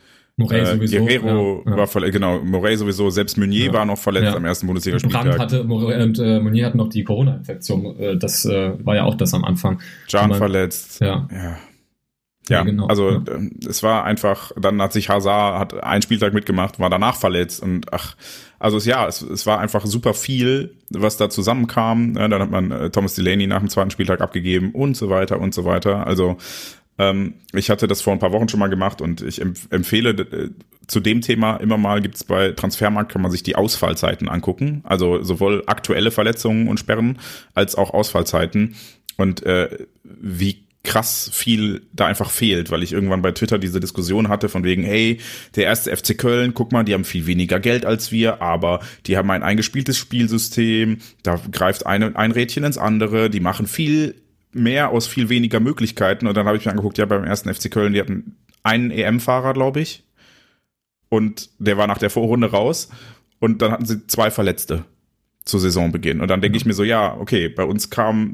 Morey 0.41 0.59
äh, 0.59 0.65
sowieso. 0.65 0.97
Guerrero 0.97 1.63
ja, 1.65 1.77
war 1.77 1.87
verletzt, 1.87 2.13
genau, 2.13 2.39
Morey 2.43 2.77
sowieso, 2.77 3.09
selbst 3.09 3.37
Meunier 3.37 3.73
war 3.73 3.85
noch 3.85 3.97
verletzt 3.97 4.35
am 4.35 4.45
ersten 4.45 4.67
Bundesligaspieltag. 4.67 5.23
Brandt 5.23 5.39
hatte, 5.39 5.63
und 5.63 6.19
äh, 6.19 6.39
Meunier 6.39 6.65
hatten 6.65 6.77
noch 6.77 6.89
die 6.89 7.03
Corona-Infektion, 7.03 7.97
äh, 7.97 8.17
das 8.17 8.45
äh, 8.45 8.73
war 8.85 8.95
ja 8.95 9.03
auch 9.03 9.15
das 9.15 9.33
am 9.33 9.43
Anfang. 9.43 9.79
Jan 10.07 10.33
verletzt. 10.33 11.01
Ja. 11.01 11.27
ja. 11.31 11.57
Ja, 12.49 12.63
genau. 12.63 12.87
also 12.87 13.11
ja. 13.11 13.21
Ähm, 13.31 13.51
es 13.67 13.83
war 13.83 14.03
einfach, 14.03 14.51
dann 14.59 14.81
hat 14.81 14.93
sich 14.93 15.09
Hazard, 15.09 15.59
hat 15.59 15.83
einen 15.83 16.01
Spieltag 16.01 16.33
mitgemacht, 16.33 16.79
war 16.79 16.89
danach 16.89 17.15
verletzt 17.15 17.61
und 17.61 17.93
ach, 17.93 18.15
also 18.59 18.77
es, 18.77 18.85
ja, 18.85 19.07
es, 19.07 19.21
es 19.21 19.45
war 19.45 19.59
einfach 19.59 19.85
super 19.85 20.13
viel, 20.13 20.75
was 20.89 21.17
da 21.17 21.29
zusammenkam. 21.29 22.15
Ja, 22.15 22.27
dann 22.27 22.41
hat 22.41 22.51
man 22.51 22.71
äh, 22.71 22.89
Thomas 22.89 23.15
Delaney 23.15 23.47
nach 23.47 23.59
dem 23.59 23.69
zweiten 23.69 23.89
Spieltag 23.89 24.21
abgegeben 24.21 24.71
und 24.71 24.95
so 24.95 25.09
weiter 25.09 25.39
und 25.39 25.53
so 25.53 25.65
weiter. 25.65 26.05
Also 26.05 26.37
ich 27.53 27.69
hatte 27.69 27.87
das 27.87 28.01
vor 28.01 28.13
ein 28.13 28.19
paar 28.19 28.31
Wochen 28.31 28.49
schon 28.49 28.59
mal 28.59 28.69
gemacht 28.69 29.01
und 29.01 29.21
ich 29.21 29.41
empf 29.41 29.67
empfehle 29.69 30.11
äh, 30.11 30.49
zu 30.87 30.99
dem 30.99 31.21
Thema 31.21 31.57
immer 31.57 31.77
mal 31.77 32.01
gibt's 32.01 32.23
bei 32.23 32.51
Transfermarkt 32.51 33.11
kann 33.11 33.21
man 33.21 33.31
sich 33.31 33.43
die 33.43 33.55
Ausfallzeiten 33.55 34.27
angucken, 34.27 34.81
also 34.83 35.23
sowohl 35.23 35.63
aktuelle 35.67 36.11
Verletzungen 36.11 36.67
und 36.67 36.79
Sperren 36.79 37.19
als 37.53 37.75
auch 37.75 37.91
Ausfallzeiten. 37.91 38.75
Und 39.17 39.43
äh, 39.43 39.85
wie 40.03 40.63
krass 40.83 41.29
viel 41.31 41.83
da 41.93 42.07
einfach 42.07 42.31
fehlt, 42.31 42.71
weil 42.71 42.81
ich 42.81 42.91
irgendwann 42.91 43.21
bei 43.21 43.31
Twitter 43.31 43.59
diese 43.59 43.79
Diskussion 43.79 44.29
hatte 44.29 44.49
von 44.49 44.63
wegen, 44.63 44.83
hey, 44.83 45.19
der 45.55 45.65
erste 45.65 45.95
FC 45.95 46.17
Köln, 46.17 46.53
guck 46.53 46.71
mal, 46.71 46.83
die 46.83 46.93
haben 46.93 47.05
viel 47.05 47.27
weniger 47.27 47.59
Geld 47.59 47.85
als 47.85 48.11
wir, 48.11 48.41
aber 48.41 48.79
die 49.05 49.15
haben 49.15 49.29
ein 49.29 49.43
eingespieltes 49.43 49.97
Spielsystem, 49.97 50.97
da 51.21 51.39
greift 51.51 51.85
eine, 51.85 52.15
ein 52.15 52.31
Rädchen 52.31 52.63
ins 52.63 52.79
andere, 52.79 53.29
die 53.29 53.39
machen 53.39 53.67
viel 53.67 54.15
mehr 54.53 54.89
aus 54.89 55.07
viel 55.07 55.29
weniger 55.29 55.59
Möglichkeiten. 55.59 56.27
Und 56.27 56.35
dann 56.35 56.47
habe 56.47 56.57
ich 56.57 56.65
mir 56.65 56.71
angeguckt, 56.71 56.97
ja, 56.97 57.05
beim 57.05 57.23
ersten 57.23 57.53
FC 57.53 57.71
Köln, 57.71 57.93
die 57.93 57.99
hatten 57.99 58.37
einen 58.63 58.91
EM-Fahrer, 58.91 59.53
glaube 59.53 59.81
ich. 59.81 60.03
Und 61.09 61.49
der 61.59 61.77
war 61.77 61.87
nach 61.87 61.97
der 61.97 62.09
Vorrunde 62.09 62.51
raus. 62.51 62.89
Und 63.39 63.61
dann 63.61 63.71
hatten 63.71 63.85
sie 63.85 64.07
zwei 64.07 64.31
Verletzte 64.31 64.85
zu 65.45 65.57
Saisonbeginn. 65.57 66.21
Und 66.21 66.27
dann 66.29 66.41
denke 66.41 66.57
ich 66.57 66.65
mir 66.65 66.73
so, 66.73 66.83
ja, 66.83 67.17
okay, 67.17 67.49
bei 67.49 67.63
uns 67.63 67.89
kam 67.89 68.33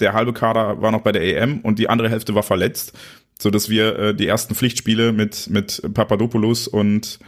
der 0.00 0.12
halbe 0.14 0.32
Kader 0.32 0.80
war 0.80 0.90
noch 0.90 1.02
bei 1.02 1.12
der 1.12 1.22
EM 1.22 1.60
und 1.60 1.78
die 1.78 1.88
andere 1.88 2.08
Hälfte 2.08 2.34
war 2.34 2.42
verletzt, 2.42 2.98
so 3.38 3.50
dass 3.50 3.68
wir 3.68 3.98
äh, 3.98 4.14
die 4.14 4.26
ersten 4.26 4.54
Pflichtspiele 4.54 5.12
mit 5.12 5.48
mit 5.50 5.82
Papadopoulos 5.94 6.66
und 6.68 7.18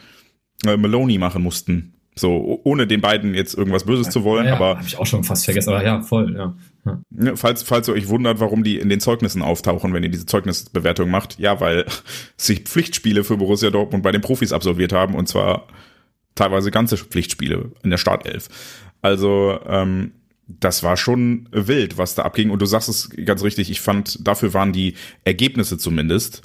äh, 0.66 0.76
Maloney 0.76 1.18
machen 1.18 1.42
mussten. 1.42 1.94
So, 2.14 2.60
ohne 2.64 2.86
den 2.86 3.00
beiden 3.00 3.34
jetzt 3.34 3.54
irgendwas 3.54 3.84
Böses 3.84 4.10
zu 4.10 4.22
wollen, 4.22 4.46
ja, 4.46 4.54
aber. 4.54 4.76
Habe 4.76 4.86
ich 4.86 4.98
auch 4.98 5.06
schon 5.06 5.24
fast 5.24 5.46
vergessen, 5.46 5.70
aber 5.70 5.82
ja, 5.82 6.02
voll, 6.02 6.34
ja. 6.36 6.54
Ja. 6.84 7.36
Falls, 7.36 7.62
falls 7.62 7.88
ihr 7.88 7.94
euch 7.94 8.08
wundert, 8.08 8.40
warum 8.40 8.64
die 8.64 8.78
in 8.78 8.88
den 8.88 9.00
Zeugnissen 9.00 9.42
auftauchen, 9.42 9.94
wenn 9.94 10.02
ihr 10.02 10.08
diese 10.08 10.26
Zeugnisbewertung 10.26 11.10
macht, 11.10 11.38
ja, 11.38 11.60
weil 11.60 11.86
sie 12.36 12.56
Pflichtspiele 12.56 13.24
für 13.24 13.36
Borussia 13.36 13.70
Dortmund 13.70 14.02
bei 14.02 14.12
den 14.12 14.20
Profis 14.20 14.52
absolviert 14.52 14.92
haben 14.92 15.14
und 15.14 15.28
zwar 15.28 15.68
teilweise 16.34 16.70
ganze 16.70 16.96
Pflichtspiele 16.96 17.70
in 17.82 17.90
der 17.90 17.98
Startelf. 17.98 18.48
Also, 19.00 19.60
ähm, 19.66 20.12
das 20.46 20.82
war 20.82 20.96
schon 20.96 21.48
wild, 21.52 21.98
was 21.98 22.14
da 22.14 22.22
abging. 22.22 22.50
Und 22.50 22.60
du 22.60 22.66
sagst 22.66 22.88
es 22.88 23.10
ganz 23.24 23.42
richtig, 23.42 23.70
ich 23.70 23.80
fand, 23.80 24.26
dafür 24.26 24.52
waren 24.54 24.72
die 24.72 24.94
Ergebnisse 25.24 25.78
zumindest 25.78 26.42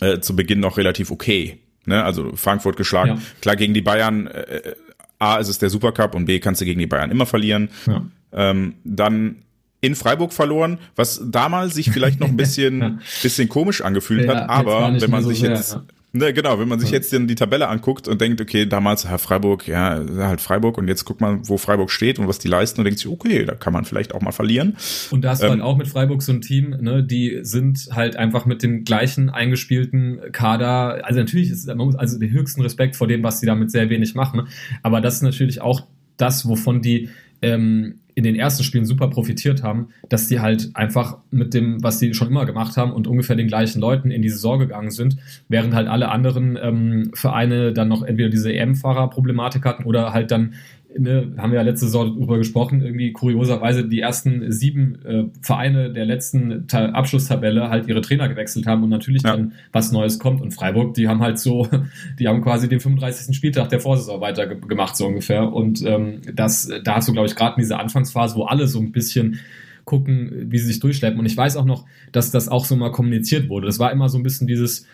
äh, 0.00 0.20
zu 0.20 0.34
Beginn 0.34 0.60
noch 0.60 0.78
relativ 0.78 1.10
okay. 1.10 1.60
Ne? 1.84 2.02
Also 2.02 2.34
Frankfurt 2.36 2.76
geschlagen. 2.76 3.16
Ja. 3.16 3.22
Klar, 3.40 3.56
gegen 3.56 3.74
die 3.74 3.82
Bayern, 3.82 4.26
äh, 4.26 4.74
A 5.18 5.36
ist 5.36 5.48
es 5.48 5.58
der 5.58 5.70
Supercup 5.70 6.14
und 6.14 6.24
B 6.24 6.40
kannst 6.40 6.60
du 6.60 6.64
gegen 6.64 6.80
die 6.80 6.86
Bayern 6.86 7.10
immer 7.10 7.26
verlieren. 7.26 7.68
Ja. 7.86 8.04
Ähm, 8.32 8.74
dann 8.84 9.36
in 9.80 9.94
Freiburg 9.94 10.32
verloren, 10.32 10.78
was 10.94 11.20
damals 11.24 11.74
sich 11.74 11.90
vielleicht 11.90 12.20
noch 12.20 12.28
ein 12.28 12.36
bisschen, 12.36 12.80
ja. 12.80 12.98
bisschen 13.22 13.48
komisch 13.48 13.80
angefühlt 13.80 14.28
hat, 14.28 14.48
aber 14.48 14.94
wenn 15.00 15.10
man 15.10 15.22
so 15.22 15.30
sich 15.30 15.40
sehr, 15.40 15.50
jetzt 15.50 15.78
Ne, 16.14 16.34
genau, 16.34 16.60
wenn 16.60 16.68
man 16.68 16.78
sich 16.78 16.90
jetzt 16.90 17.10
die 17.10 17.34
Tabelle 17.34 17.68
anguckt 17.68 18.06
und 18.06 18.20
denkt, 18.20 18.38
okay, 18.38 18.66
damals 18.66 19.04
ja, 19.04 19.16
Freiburg, 19.16 19.66
ja, 19.66 20.04
halt 20.18 20.42
Freiburg 20.42 20.76
und 20.76 20.86
jetzt 20.86 21.06
guckt 21.06 21.22
man, 21.22 21.48
wo 21.48 21.56
Freiburg 21.56 21.90
steht 21.90 22.18
und 22.18 22.28
was 22.28 22.38
die 22.38 22.48
leisten 22.48 22.80
und 22.80 22.84
denkt 22.84 23.00
sich, 23.00 23.10
okay, 23.10 23.46
da 23.46 23.54
kann 23.54 23.72
man 23.72 23.86
vielleicht 23.86 24.14
auch 24.14 24.20
mal 24.20 24.32
verlieren. 24.32 24.76
Und 25.10 25.22
da 25.24 25.30
hast 25.30 25.40
du 25.40 25.44
halt 25.44 25.54
ähm, 25.54 25.62
halt 25.62 25.72
auch 25.72 25.78
mit 25.78 25.88
Freiburg 25.88 26.20
so 26.20 26.32
ein 26.32 26.42
Team, 26.42 26.76
ne, 26.82 27.02
die 27.02 27.38
sind 27.44 27.88
halt 27.92 28.16
einfach 28.16 28.44
mit 28.44 28.62
dem 28.62 28.84
gleichen 28.84 29.30
eingespielten 29.30 30.20
Kader, 30.32 31.06
also 31.06 31.18
natürlich 31.18 31.48
ist 31.48 31.66
man 31.66 31.78
muss 31.78 31.96
also 31.96 32.18
den 32.18 32.30
höchsten 32.30 32.60
Respekt 32.60 32.94
vor 32.94 33.08
dem, 33.08 33.22
was 33.22 33.40
sie 33.40 33.46
damit 33.46 33.70
sehr 33.70 33.88
wenig 33.88 34.14
machen, 34.14 34.48
aber 34.82 35.00
das 35.00 35.14
ist 35.14 35.22
natürlich 35.22 35.62
auch 35.62 35.86
das, 36.18 36.46
wovon 36.46 36.82
die 36.82 37.08
ähm, 37.40 38.00
in 38.14 38.24
den 38.24 38.36
ersten 38.36 38.64
Spielen 38.64 38.84
super 38.84 39.08
profitiert 39.08 39.62
haben, 39.62 39.88
dass 40.08 40.28
die 40.28 40.40
halt 40.40 40.70
einfach 40.74 41.18
mit 41.30 41.54
dem, 41.54 41.82
was 41.82 41.98
sie 41.98 42.14
schon 42.14 42.28
immer 42.28 42.46
gemacht 42.46 42.76
haben 42.76 42.92
und 42.92 43.06
ungefähr 43.06 43.36
den 43.36 43.48
gleichen 43.48 43.80
Leuten 43.80 44.10
in 44.10 44.22
die 44.22 44.28
Saison 44.28 44.58
gegangen 44.58 44.90
sind, 44.90 45.16
während 45.48 45.74
halt 45.74 45.88
alle 45.88 46.10
anderen 46.10 46.58
ähm, 46.60 47.10
Vereine 47.14 47.72
dann 47.72 47.88
noch 47.88 48.02
entweder 48.02 48.28
diese 48.28 48.52
EM-Fahrer-Problematik 48.52 49.64
hatten 49.64 49.84
oder 49.84 50.12
halt 50.12 50.30
dann 50.30 50.54
ne, 50.98 51.34
haben 51.36 51.52
wir 51.52 51.58
ja 51.58 51.64
letzte 51.64 51.86
Saison 51.86 52.14
darüber 52.14 52.38
gesprochen, 52.38 52.82
irgendwie 52.82 53.12
kurioserweise 53.12 53.88
die 53.88 54.00
ersten 54.00 54.50
sieben 54.52 55.04
äh, 55.04 55.24
Vereine 55.40 55.92
der 55.92 56.04
letzten 56.04 56.66
Ta 56.66 56.86
Abschlusstabelle 56.86 57.68
halt 57.68 57.88
ihre 57.88 58.00
Trainer 58.00 58.28
gewechselt 58.28 58.66
haben 58.66 58.82
und 58.82 58.90
natürlich 58.90 59.22
ja. 59.22 59.36
dann 59.36 59.52
was 59.72 59.92
Neues 59.92 60.18
kommt. 60.18 60.40
Und 60.40 60.52
Freiburg, 60.52 60.94
die 60.94 61.08
haben 61.08 61.20
halt 61.20 61.38
so, 61.38 61.68
die 62.18 62.28
haben 62.28 62.42
quasi 62.42 62.68
den 62.68 62.80
35. 62.80 63.34
Spieltag 63.36 63.68
der 63.68 63.80
Vorsaison 63.80 64.20
weitergemacht, 64.20 64.96
so 64.96 65.06
ungefähr. 65.06 65.52
Und 65.52 65.84
ähm, 65.84 66.20
das, 66.32 66.70
da 66.84 66.96
hast 66.96 67.08
du, 67.08 67.12
glaube 67.12 67.28
ich, 67.28 67.36
gerade 67.36 67.56
in 67.56 67.62
dieser 67.62 67.80
Anfangsphase, 67.80 68.36
wo 68.36 68.44
alle 68.44 68.66
so 68.66 68.78
ein 68.80 68.92
bisschen 68.92 69.40
gucken, 69.84 70.50
wie 70.50 70.58
sie 70.58 70.66
sich 70.66 70.80
durchschleppen. 70.80 71.18
Und 71.18 71.26
ich 71.26 71.36
weiß 71.36 71.56
auch 71.56 71.64
noch, 71.64 71.86
dass 72.12 72.30
das 72.30 72.48
auch 72.48 72.64
so 72.64 72.76
mal 72.76 72.92
kommuniziert 72.92 73.48
wurde. 73.48 73.66
Das 73.66 73.78
war 73.78 73.92
immer 73.92 74.08
so 74.08 74.18
ein 74.18 74.22
bisschen 74.22 74.46
dieses, 74.46 74.86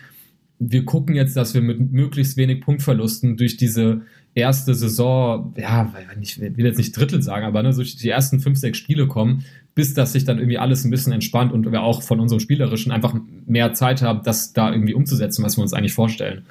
wir 0.59 0.85
gucken 0.85 1.15
jetzt, 1.15 1.35
dass 1.35 1.53
wir 1.53 1.61
mit 1.61 1.91
möglichst 1.91 2.37
wenig 2.37 2.61
Punktverlusten 2.61 3.37
durch 3.37 3.57
diese 3.57 4.01
erste 4.35 4.73
Saison, 4.75 5.53
ja, 5.57 5.91
ich 6.21 6.39
will 6.39 6.65
jetzt 6.65 6.77
nicht 6.77 6.95
Drittel 6.97 7.21
sagen, 7.21 7.45
aber 7.45 7.63
ne, 7.63 7.73
durch 7.73 7.95
die 7.95 8.09
ersten 8.09 8.39
fünf, 8.39 8.57
sechs 8.57 8.77
Spiele 8.77 9.07
kommen, 9.07 9.45
bis 9.75 9.93
dass 9.93 10.13
sich 10.13 10.25
dann 10.25 10.37
irgendwie 10.37 10.57
alles 10.57 10.83
ein 10.83 10.91
bisschen 10.91 11.13
entspannt 11.13 11.51
und 11.51 11.71
wir 11.71 11.81
auch 11.81 12.03
von 12.03 12.19
unserem 12.19 12.39
Spielerischen 12.39 12.91
einfach 12.91 13.15
mehr 13.45 13.73
Zeit 13.73 14.01
haben, 14.01 14.23
das 14.23 14.53
da 14.53 14.71
irgendwie 14.71 14.93
umzusetzen, 14.93 15.43
was 15.43 15.57
wir 15.57 15.61
uns 15.61 15.73
eigentlich 15.73 15.93
vorstellen. 15.93 16.45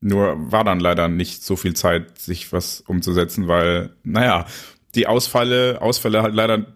Nur 0.00 0.52
war 0.52 0.64
dann 0.64 0.80
leider 0.80 1.08
nicht 1.08 1.42
so 1.42 1.56
viel 1.56 1.74
Zeit, 1.74 2.18
sich 2.18 2.52
was 2.52 2.82
umzusetzen, 2.82 3.48
weil, 3.48 3.90
naja, 4.02 4.46
die 4.94 5.06
Ausfälle, 5.06 5.80
Ausfälle 5.80 6.22
halt 6.22 6.34
leider 6.34 6.66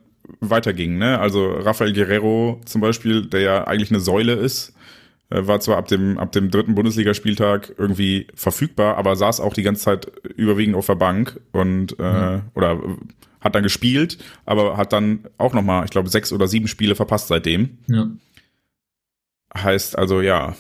weitergingen. 0.40 0.98
Ne? 0.98 1.18
Also 1.18 1.52
Rafael 1.52 1.92
Guerrero 1.92 2.60
zum 2.64 2.80
Beispiel, 2.80 3.26
der 3.26 3.40
ja 3.40 3.66
eigentlich 3.66 3.90
eine 3.90 4.00
Säule 4.00 4.34
ist, 4.34 4.74
war 5.30 5.60
zwar 5.60 5.76
ab 5.76 5.88
dem, 5.88 6.18
ab 6.18 6.32
dem 6.32 6.50
dritten 6.50 6.74
Bundesligaspieltag 6.74 7.74
irgendwie 7.76 8.28
verfügbar, 8.34 8.96
aber 8.96 9.16
saß 9.16 9.40
auch 9.40 9.54
die 9.54 9.62
ganze 9.62 9.82
Zeit 9.82 10.06
überwiegend 10.36 10.76
auf 10.76 10.86
der 10.86 10.94
Bank 10.94 11.40
und 11.52 11.98
äh, 11.98 12.36
mhm. 12.36 12.42
oder 12.54 12.80
hat 13.40 13.54
dann 13.54 13.62
gespielt, 13.62 14.18
aber 14.46 14.76
hat 14.76 14.92
dann 14.92 15.20
auch 15.36 15.52
nochmal, 15.52 15.84
ich 15.84 15.90
glaube, 15.90 16.08
sechs 16.08 16.32
oder 16.32 16.48
sieben 16.48 16.66
Spiele 16.66 16.94
verpasst 16.94 17.28
seitdem. 17.28 17.78
Ja. 17.86 18.10
Heißt 19.54 19.96
also, 19.96 20.20
ja, 20.20 20.56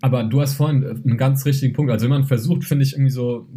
aber 0.00 0.24
du 0.24 0.40
hast 0.40 0.54
vorhin 0.54 0.84
einen 0.84 1.16
ganz 1.16 1.44
richtigen 1.46 1.72
Punkt. 1.72 1.90
Also 1.90 2.04
wenn 2.04 2.10
man 2.10 2.24
versucht, 2.24 2.64
finde 2.64 2.84
ich 2.84 2.92
irgendwie 2.92 3.10
so, 3.10 3.48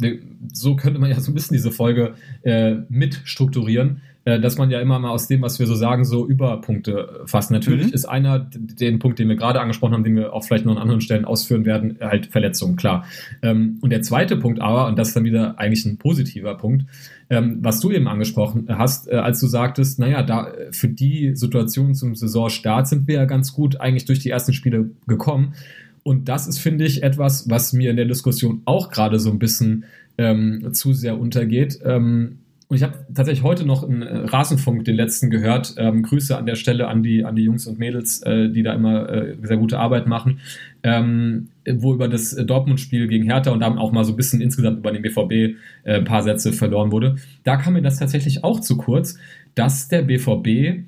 so 0.52 0.76
könnte 0.76 0.98
man 0.98 1.10
ja 1.10 1.20
so 1.20 1.30
ein 1.30 1.34
bisschen 1.34 1.54
diese 1.54 1.70
Folge 1.70 2.14
äh, 2.42 2.76
mit 2.88 3.20
strukturieren, 3.24 4.00
äh, 4.24 4.38
dass 4.38 4.56
man 4.56 4.70
ja 4.70 4.80
immer 4.80 4.98
mal 4.98 5.10
aus 5.10 5.26
dem, 5.26 5.42
was 5.42 5.58
wir 5.58 5.66
so 5.66 5.74
sagen, 5.74 6.04
so 6.04 6.26
Überpunkte 6.26 7.22
fasst. 7.26 7.50
Natürlich 7.50 7.88
mhm. 7.88 7.92
ist 7.92 8.04
einer, 8.04 8.38
den 8.38 8.98
Punkt, 9.00 9.18
den 9.18 9.28
wir 9.28 9.36
gerade 9.36 9.60
angesprochen 9.60 9.94
haben, 9.94 10.04
den 10.04 10.14
wir 10.14 10.32
auch 10.32 10.44
vielleicht 10.44 10.64
noch 10.64 10.76
an 10.76 10.82
anderen 10.82 11.00
Stellen 11.00 11.24
ausführen 11.24 11.64
werden, 11.64 11.98
halt 12.00 12.26
Verletzungen, 12.26 12.76
klar. 12.76 13.04
Ähm, 13.42 13.78
und 13.80 13.90
der 13.90 14.02
zweite 14.02 14.36
Punkt 14.36 14.60
aber, 14.60 14.86
und 14.86 14.98
das 14.98 15.08
ist 15.08 15.16
dann 15.16 15.24
wieder 15.24 15.58
eigentlich 15.58 15.84
ein 15.86 15.96
positiver 15.96 16.56
Punkt, 16.56 16.84
ähm, 17.30 17.58
was 17.62 17.80
du 17.80 17.90
eben 17.90 18.06
angesprochen 18.06 18.66
hast, 18.68 19.08
äh, 19.08 19.16
als 19.16 19.40
du 19.40 19.46
sagtest, 19.46 19.98
naja, 19.98 20.22
da 20.22 20.52
für 20.70 20.88
die 20.88 21.34
Situation 21.34 21.94
zum 21.94 22.14
Saisonstart 22.14 22.86
sind 22.86 23.08
wir 23.08 23.16
ja 23.16 23.24
ganz 23.24 23.52
gut 23.52 23.80
eigentlich 23.80 24.04
durch 24.04 24.20
die 24.20 24.30
ersten 24.30 24.52
Spiele 24.52 24.90
gekommen. 25.06 25.54
Und 26.04 26.28
das 26.28 26.46
ist, 26.46 26.58
finde 26.58 26.84
ich, 26.84 27.02
etwas, 27.02 27.48
was 27.48 27.72
mir 27.72 27.90
in 27.90 27.96
der 27.96 28.06
Diskussion 28.06 28.62
auch 28.66 28.90
gerade 28.90 29.18
so 29.18 29.30
ein 29.30 29.38
bisschen 29.38 29.84
ähm, 30.18 30.72
zu 30.72 30.92
sehr 30.92 31.18
untergeht. 31.18 31.78
Ähm, 31.84 32.38
und 32.72 32.76
ich 32.76 32.84
habe 32.84 33.04
tatsächlich 33.14 33.44
heute 33.44 33.66
noch 33.66 33.82
einen 33.86 34.00
äh, 34.00 34.16
Rasenfunk, 34.16 34.86
den 34.86 34.96
letzten, 34.96 35.28
gehört. 35.28 35.74
Ähm, 35.76 36.02
Grüße 36.02 36.34
an 36.34 36.46
der 36.46 36.54
Stelle 36.54 36.88
an 36.88 37.02
die, 37.02 37.22
an 37.22 37.36
die 37.36 37.42
Jungs 37.42 37.66
und 37.66 37.78
Mädels, 37.78 38.22
äh, 38.22 38.48
die 38.48 38.62
da 38.62 38.72
immer 38.72 39.10
äh, 39.10 39.36
sehr 39.42 39.58
gute 39.58 39.78
Arbeit 39.78 40.06
machen. 40.06 40.40
Ähm, 40.82 41.48
wo 41.70 41.92
über 41.92 42.08
das 42.08 42.34
Dortmund-Spiel 42.34 43.08
gegen 43.08 43.24
Hertha 43.24 43.50
und 43.50 43.60
dann 43.60 43.76
auch 43.76 43.92
mal 43.92 44.04
so 44.04 44.14
ein 44.14 44.16
bisschen 44.16 44.40
insgesamt 44.40 44.78
über 44.78 44.90
den 44.90 45.02
BVB 45.02 45.32
äh, 45.84 45.98
ein 45.98 46.04
paar 46.04 46.22
Sätze 46.22 46.54
verloren 46.54 46.92
wurde. 46.92 47.16
Da 47.44 47.58
kam 47.58 47.74
mir 47.74 47.82
das 47.82 47.98
tatsächlich 47.98 48.42
auch 48.42 48.58
zu 48.58 48.78
kurz, 48.78 49.18
dass 49.54 49.88
der 49.88 50.00
BVB 50.00 50.84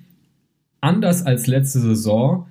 anders 0.80 1.26
als 1.26 1.46
letzte 1.48 1.80
Saison 1.80 2.46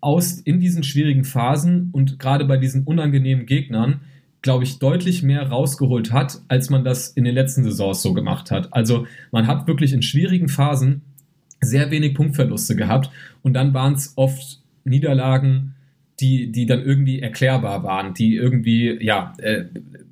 aus 0.00 0.38
in 0.38 0.60
diesen 0.60 0.84
schwierigen 0.84 1.24
Phasen 1.24 1.88
und 1.90 2.20
gerade 2.20 2.44
bei 2.44 2.58
diesen 2.58 2.84
unangenehmen 2.84 3.44
Gegnern, 3.44 4.02
glaube 4.42 4.64
ich, 4.64 4.78
deutlich 4.78 5.22
mehr 5.22 5.48
rausgeholt 5.48 6.12
hat, 6.12 6.40
als 6.48 6.68
man 6.68 6.84
das 6.84 7.08
in 7.08 7.24
den 7.24 7.34
letzten 7.34 7.64
Saisons 7.64 8.02
so 8.02 8.12
gemacht 8.12 8.50
hat. 8.50 8.74
Also 8.74 9.06
man 9.30 9.46
hat 9.46 9.66
wirklich 9.68 9.92
in 9.92 10.02
schwierigen 10.02 10.48
Phasen 10.48 11.02
sehr 11.60 11.90
wenig 11.92 12.14
Punktverluste 12.14 12.74
gehabt 12.74 13.10
und 13.42 13.54
dann 13.54 13.72
waren 13.72 13.94
es 13.94 14.12
oft 14.16 14.60
Niederlagen, 14.84 15.74
die, 16.20 16.50
die 16.50 16.66
dann 16.66 16.82
irgendwie 16.82 17.20
erklärbar 17.20 17.84
waren, 17.84 18.14
die 18.14 18.34
irgendwie, 18.34 18.98
ja, 19.02 19.32
äh, 19.38 19.64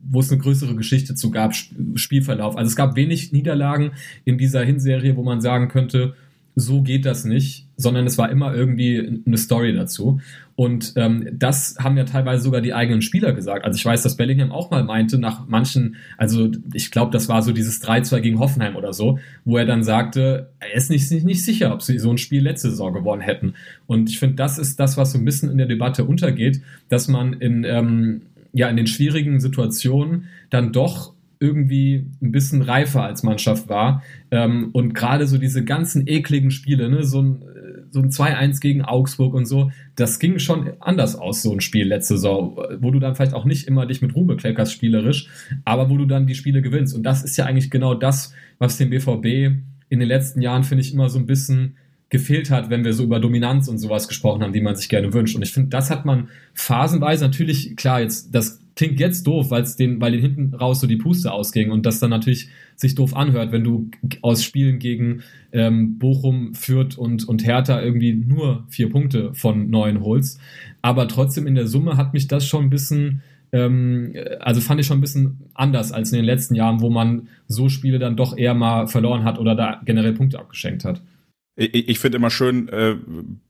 wo 0.03 0.21
es 0.21 0.31
eine 0.31 0.41
größere 0.41 0.75
Geschichte 0.75 1.15
zu 1.15 1.31
gab, 1.31 1.55
Spielverlauf. 1.95 2.57
Also 2.57 2.69
es 2.69 2.77
gab 2.77 2.97
wenig 2.97 3.33
Niederlagen 3.33 3.93
in 4.25 4.39
dieser 4.39 4.65
Hinserie, 4.65 5.17
wo 5.17 5.23
man 5.23 5.41
sagen 5.41 5.69
könnte, 5.69 6.15
so 6.57 6.83
geht 6.83 7.07
das 7.07 7.25
nicht, 7.25 7.67
sondern 7.77 8.07
es 8.07 8.19
war 8.19 8.31
immer 8.31 8.55
irgendwie 8.55 9.23
eine 9.25 9.39
Story 9.39 9.73
dazu. 9.73 10.21
Und 10.61 10.93
ähm, 10.97 11.27
das 11.33 11.77
haben 11.79 11.97
ja 11.97 12.05
teilweise 12.05 12.43
sogar 12.43 12.61
die 12.61 12.75
eigenen 12.75 13.01
Spieler 13.01 13.33
gesagt. 13.33 13.65
Also 13.65 13.79
ich 13.79 13.85
weiß, 13.87 14.03
dass 14.03 14.19
Bellingham 14.19 14.53
auch 14.53 14.71
mal 14.71 14.85
meinte, 14.85 15.17
nach 15.17 15.49
manchen, 15.49 15.97
also 16.19 16.51
ich 16.75 16.91
glaube, 16.91 17.13
das 17.13 17.31
war 17.31 17.41
so 17.41 17.53
dieses 17.53 17.83
3-2 17.83 18.21
gegen 18.21 18.39
Hoffenheim 18.39 18.77
oder 18.77 18.93
so, 18.93 19.19
wo 19.47 19.57
er 19.57 19.65
dann 19.65 19.83
sagte, 19.83 20.51
er 20.59 20.75
ist 20.75 20.91
nicht, 20.91 21.11
nicht, 21.11 21.25
nicht 21.25 21.43
sicher, 21.47 21.73
ob 21.73 21.81
sie 21.81 21.99
so 21.99 22.11
ein 22.11 22.19
Spiel 22.19 22.43
letzte 22.43 22.69
Saison 22.69 22.93
gewonnen 22.93 23.23
hätten. 23.23 23.55
Und 23.87 24.11
ich 24.11 24.19
finde, 24.19 24.37
das 24.37 24.59
ist 24.59 24.79
das, 24.79 24.99
was 24.99 25.13
so 25.13 25.19
ein 25.19 25.25
bisschen 25.25 25.51
in 25.51 25.57
der 25.57 25.67
Debatte 25.67 26.05
untergeht, 26.05 26.61
dass 26.91 27.09
man 27.09 27.33
in, 27.33 27.65
ähm, 27.65 28.21
ja, 28.53 28.69
in 28.69 28.77
den 28.77 28.87
schwierigen 28.87 29.41
Situationen 29.41 30.25
dann 30.51 30.75
doch 30.75 31.15
irgendwie 31.39 32.05
ein 32.21 32.33
bisschen 32.33 32.61
reifer 32.61 33.03
als 33.03 33.23
Mannschaft 33.23 33.71
war. 33.71 34.03
Ähm, 34.31 34.69
und 34.73 34.93
gerade 34.93 35.27
so 35.27 35.39
diese 35.39 35.65
ganzen 35.65 36.07
ekligen 36.07 36.51
Spiele, 36.51 36.91
ne, 36.91 37.03
so 37.03 37.23
ein, 37.23 37.43
so 37.91 38.01
ein 38.01 38.11
2-1 38.11 38.61
gegen 38.61 38.83
Augsburg 38.83 39.35
und 39.35 39.47
so, 39.47 39.71
das 39.97 40.19
ging 40.19 40.39
schon 40.39 40.71
anders 40.81 41.17
aus, 41.17 41.43
so 41.43 41.53
ein 41.53 41.61
Spiel 41.61 41.89
letzte 41.89 42.15
Saison, 42.15 42.57
wo 42.81 42.91
du 42.91 42.99
dann 42.99 43.15
vielleicht 43.15 43.35
auch 43.35 43.45
nicht 43.45 43.67
immer 43.67 43.87
dich 43.87 44.03
mit 44.03 44.15
Ruhm 44.15 44.27
bekleckerst 44.27 44.73
spielerisch, 44.73 45.29
aber 45.65 45.91
wo 45.91 45.97
du 45.97 46.07
dann 46.07 46.27
die 46.27 46.35
Spiele 46.35 46.63
gewinnst. 46.63 46.95
Und 46.95 47.03
das 47.03 47.23
ist 47.23 47.37
ja 47.37 47.47
eigentlich 47.47 47.71
genau 47.71 47.95
das, 47.95 48.33
was 48.59 48.79
dem 48.79 48.91
BVB 48.91 49.57
in 49.89 49.99
den 49.99 50.09
letzten 50.09 50.41
Jahren, 50.41 50.65
finde 50.65 50.83
ich, 50.83 50.93
immer 50.95 51.09
so 51.09 51.19
ein 51.19 51.27
bisschen 51.27 51.77
gefehlt 52.11 52.51
hat, 52.51 52.71
wenn 52.71 52.85
wir 52.85 52.93
so 52.93 53.05
über 53.05 53.21
Dominanz 53.21 53.69
und 53.69 53.79
sowas 53.79 54.09
gesprochen 54.09 54.43
haben, 54.43 54.53
die 54.53 54.61
man 54.61 54.75
sich 54.77 54.89
gerne 54.89 55.13
wünscht. 55.13 55.37
Und 55.37 55.43
ich 55.43 55.53
finde, 55.53 55.71
das 55.71 55.91
hat 55.91 56.05
man 56.05 56.29
phasenweise 56.55 57.25
natürlich, 57.25 57.77
klar, 57.77 58.01
jetzt 58.01 58.35
das 58.35 58.61
klingt 58.81 58.99
jetzt 58.99 59.27
doof, 59.27 59.51
den, 59.79 60.01
weil 60.01 60.13
den 60.13 60.23
hinten 60.23 60.55
raus 60.55 60.81
so 60.81 60.87
die 60.87 60.97
Puste 60.97 61.31
ausging 61.31 61.71
und 61.71 61.85
das 61.85 62.01
dann 62.01 62.09
natürlich 62.09 62.49
sich 62.77 62.95
doof 62.95 63.15
anhört, 63.15 63.53
wenn 63.53 63.63
du 63.63 63.91
aus 64.23 64.43
Spielen 64.43 64.79
gegen 64.79 65.21
ähm, 65.53 65.99
Bochum, 65.99 66.55
Fürth 66.55 66.97
und, 66.97 67.29
und 67.29 67.45
Hertha 67.45 67.83
irgendwie 67.83 68.15
nur 68.15 68.65
vier 68.71 68.89
Punkte 68.89 69.35
von 69.35 69.69
neun 69.69 70.01
holst. 70.01 70.41
Aber 70.81 71.09
trotzdem 71.09 71.47
in 71.47 71.57
der 71.57 71.67
Summe 71.67 71.99
hat 71.99 72.15
mich 72.15 72.27
das 72.27 72.47
schon 72.47 72.65
ein 72.65 72.71
bisschen, 72.71 73.21
ähm, 73.53 74.15
also 74.41 74.63
fand 74.63 74.81
ich 74.81 74.87
schon 74.87 74.97
ein 74.97 75.03
bisschen 75.03 75.41
anders 75.53 75.93
als 75.93 76.11
in 76.11 76.17
den 76.17 76.25
letzten 76.25 76.55
Jahren, 76.55 76.81
wo 76.81 76.89
man 76.89 77.29
so 77.49 77.69
Spiele 77.69 77.99
dann 77.99 78.17
doch 78.17 78.35
eher 78.35 78.55
mal 78.55 78.87
verloren 78.87 79.25
hat 79.25 79.39
oder 79.39 79.55
da 79.55 79.83
generell 79.85 80.15
Punkte 80.15 80.39
abgeschenkt 80.39 80.87
hat. 80.87 81.03
Ich, 81.61 81.89
ich 81.91 81.99
finde 81.99 82.17
immer 82.17 82.31
schön, 82.31 82.69
äh, 82.71 82.97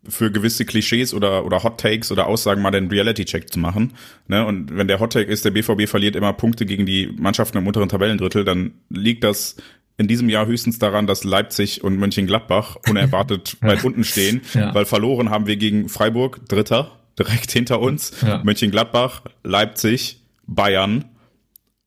für 0.08 0.32
gewisse 0.32 0.64
Klischees 0.64 1.14
oder, 1.14 1.44
oder 1.44 1.62
Hot 1.62 1.78
Takes 1.78 2.10
oder 2.10 2.26
Aussagen 2.26 2.60
mal 2.60 2.72
den 2.72 2.88
Reality-Check 2.88 3.52
zu 3.52 3.60
machen. 3.60 3.92
Ne? 4.26 4.44
Und 4.44 4.76
wenn 4.76 4.88
der 4.88 4.98
Hot 4.98 5.12
Take 5.12 5.30
ist, 5.30 5.44
der 5.44 5.52
BVB 5.52 5.88
verliert 5.88 6.16
immer 6.16 6.32
Punkte 6.32 6.66
gegen 6.66 6.86
die 6.86 7.06
Mannschaften 7.16 7.58
im 7.58 7.68
unteren 7.68 7.88
Tabellendrittel, 7.88 8.44
dann 8.44 8.72
liegt 8.88 9.22
das 9.22 9.56
in 9.96 10.08
diesem 10.08 10.28
Jahr 10.28 10.46
höchstens 10.46 10.80
daran, 10.80 11.06
dass 11.06 11.22
Leipzig 11.22 11.84
und 11.84 11.98
Mönchengladbach 11.98 12.76
unerwartet 12.88 13.56
weit 13.60 13.84
unten 13.84 14.02
stehen, 14.02 14.40
ja. 14.54 14.74
weil 14.74 14.86
verloren 14.86 15.30
haben 15.30 15.46
wir 15.46 15.56
gegen 15.56 15.88
Freiburg, 15.88 16.48
Dritter, 16.48 16.98
direkt 17.16 17.52
hinter 17.52 17.78
uns, 17.78 18.12
ja. 18.26 18.42
Mönchengladbach, 18.42 19.22
Leipzig, 19.44 20.20
Bayern 20.48 21.04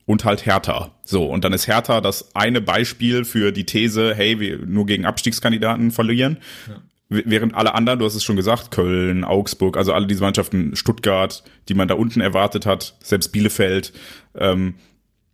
und 0.05 0.25
halt 0.25 0.45
Hertha. 0.45 0.91
So, 1.03 1.25
und 1.25 1.43
dann 1.43 1.53
ist 1.53 1.67
Hertha 1.67 2.01
das 2.01 2.35
eine 2.35 2.61
Beispiel 2.61 3.25
für 3.25 3.51
die 3.51 3.65
These, 3.65 4.13
hey, 4.15 4.39
wir 4.39 4.59
nur 4.65 4.85
gegen 4.85 5.05
Abstiegskandidaten 5.05 5.91
verlieren. 5.91 6.37
Ja. 6.67 6.81
Während 7.09 7.53
alle 7.53 7.75
anderen, 7.75 7.99
du 7.99 8.05
hast 8.05 8.15
es 8.15 8.23
schon 8.23 8.35
gesagt, 8.35 8.71
Köln, 8.71 9.23
Augsburg, 9.23 9.77
also 9.77 9.93
alle 9.93 10.07
diese 10.07 10.23
Mannschaften, 10.23 10.75
Stuttgart, 10.75 11.43
die 11.69 11.75
man 11.75 11.87
da 11.87 11.93
unten 11.93 12.21
erwartet 12.21 12.65
hat, 12.65 12.95
selbst 13.03 13.31
Bielefeld, 13.31 13.93
ähm, 14.35 14.75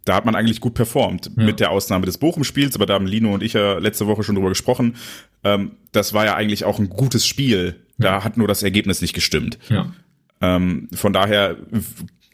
da 0.05 0.15
hat 0.15 0.25
man 0.25 0.36
eigentlich 0.36 0.60
gut 0.60 0.73
performt, 0.73 1.29
ja. 1.38 1.43
mit 1.43 1.60
der 1.60 1.71
Ausnahme 1.71 2.05
des 2.05 2.17
Bochum-Spiels, 2.17 2.75
aber 2.75 2.86
da 2.86 2.95
haben 2.95 3.05
Lino 3.05 3.34
und 3.34 3.43
ich 3.43 3.53
ja 3.53 3.77
letzte 3.77 4.08
Woche 4.08 4.23
schon 4.23 4.36
drüber 4.36 4.49
gesprochen. 4.49 4.95
Ähm, 5.43 5.73
das 5.91 6.13
war 6.13 6.25
ja 6.25 6.36
eigentlich 6.36 6.65
auch 6.65 6.79
ein 6.79 6.89
gutes 6.89 7.27
Spiel. 7.27 7.75
Da 7.97 8.17
ja. 8.17 8.23
hat 8.23 8.36
nur 8.36 8.47
das 8.47 8.63
Ergebnis 8.63 9.01
nicht 9.01 9.13
gestimmt. 9.13 9.60
Ja. 9.69 9.93
Ähm, 10.41 10.88
von 10.93 11.13
daher 11.13 11.58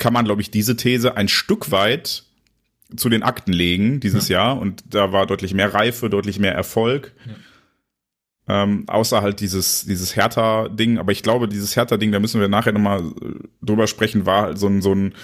kann 0.06 0.14
man, 0.14 0.26
glaube 0.26 0.40
ich, 0.44 0.52
diese 0.52 0.76
These 0.76 1.18
ein 1.18 1.28
Stück 1.28 1.72
weit 1.72 2.26
zu 2.96 3.10
den 3.10 3.24
Akten 3.24 3.52
legen 3.52 4.00
dieses 4.02 4.30
ja. 4.30 4.50
Jahr 4.50 4.62
und 4.62 4.84
da 4.88 5.12
war 5.12 5.26
deutlich 5.26 5.56
mehr 5.56 5.74
Reife, 5.74 6.12
deutlich 6.12 6.38
mehr 6.38 6.54
Erfolg. 6.54 7.12
Ja. 8.48 8.64
Ähm, 8.64 8.84
außer 8.86 9.24
halt 9.24 9.40
dieses, 9.40 9.84
dieses 9.86 10.16
Hertha-Ding. 10.16 11.00
Aber 11.00 11.12
ich 11.12 11.24
glaube, 11.24 11.48
dieses 11.48 11.76
Hertha-Ding, 11.76 12.12
da 12.12 12.20
müssen 12.20 12.40
wir 12.40 12.48
nachher 12.48 12.72
nochmal 12.72 13.02
drüber 13.64 13.88
sprechen, 13.88 14.28
war 14.28 14.44
halt 14.44 14.60
so 14.60 14.68
ein, 14.68 14.84
so 14.84 14.94
ein 14.94 15.16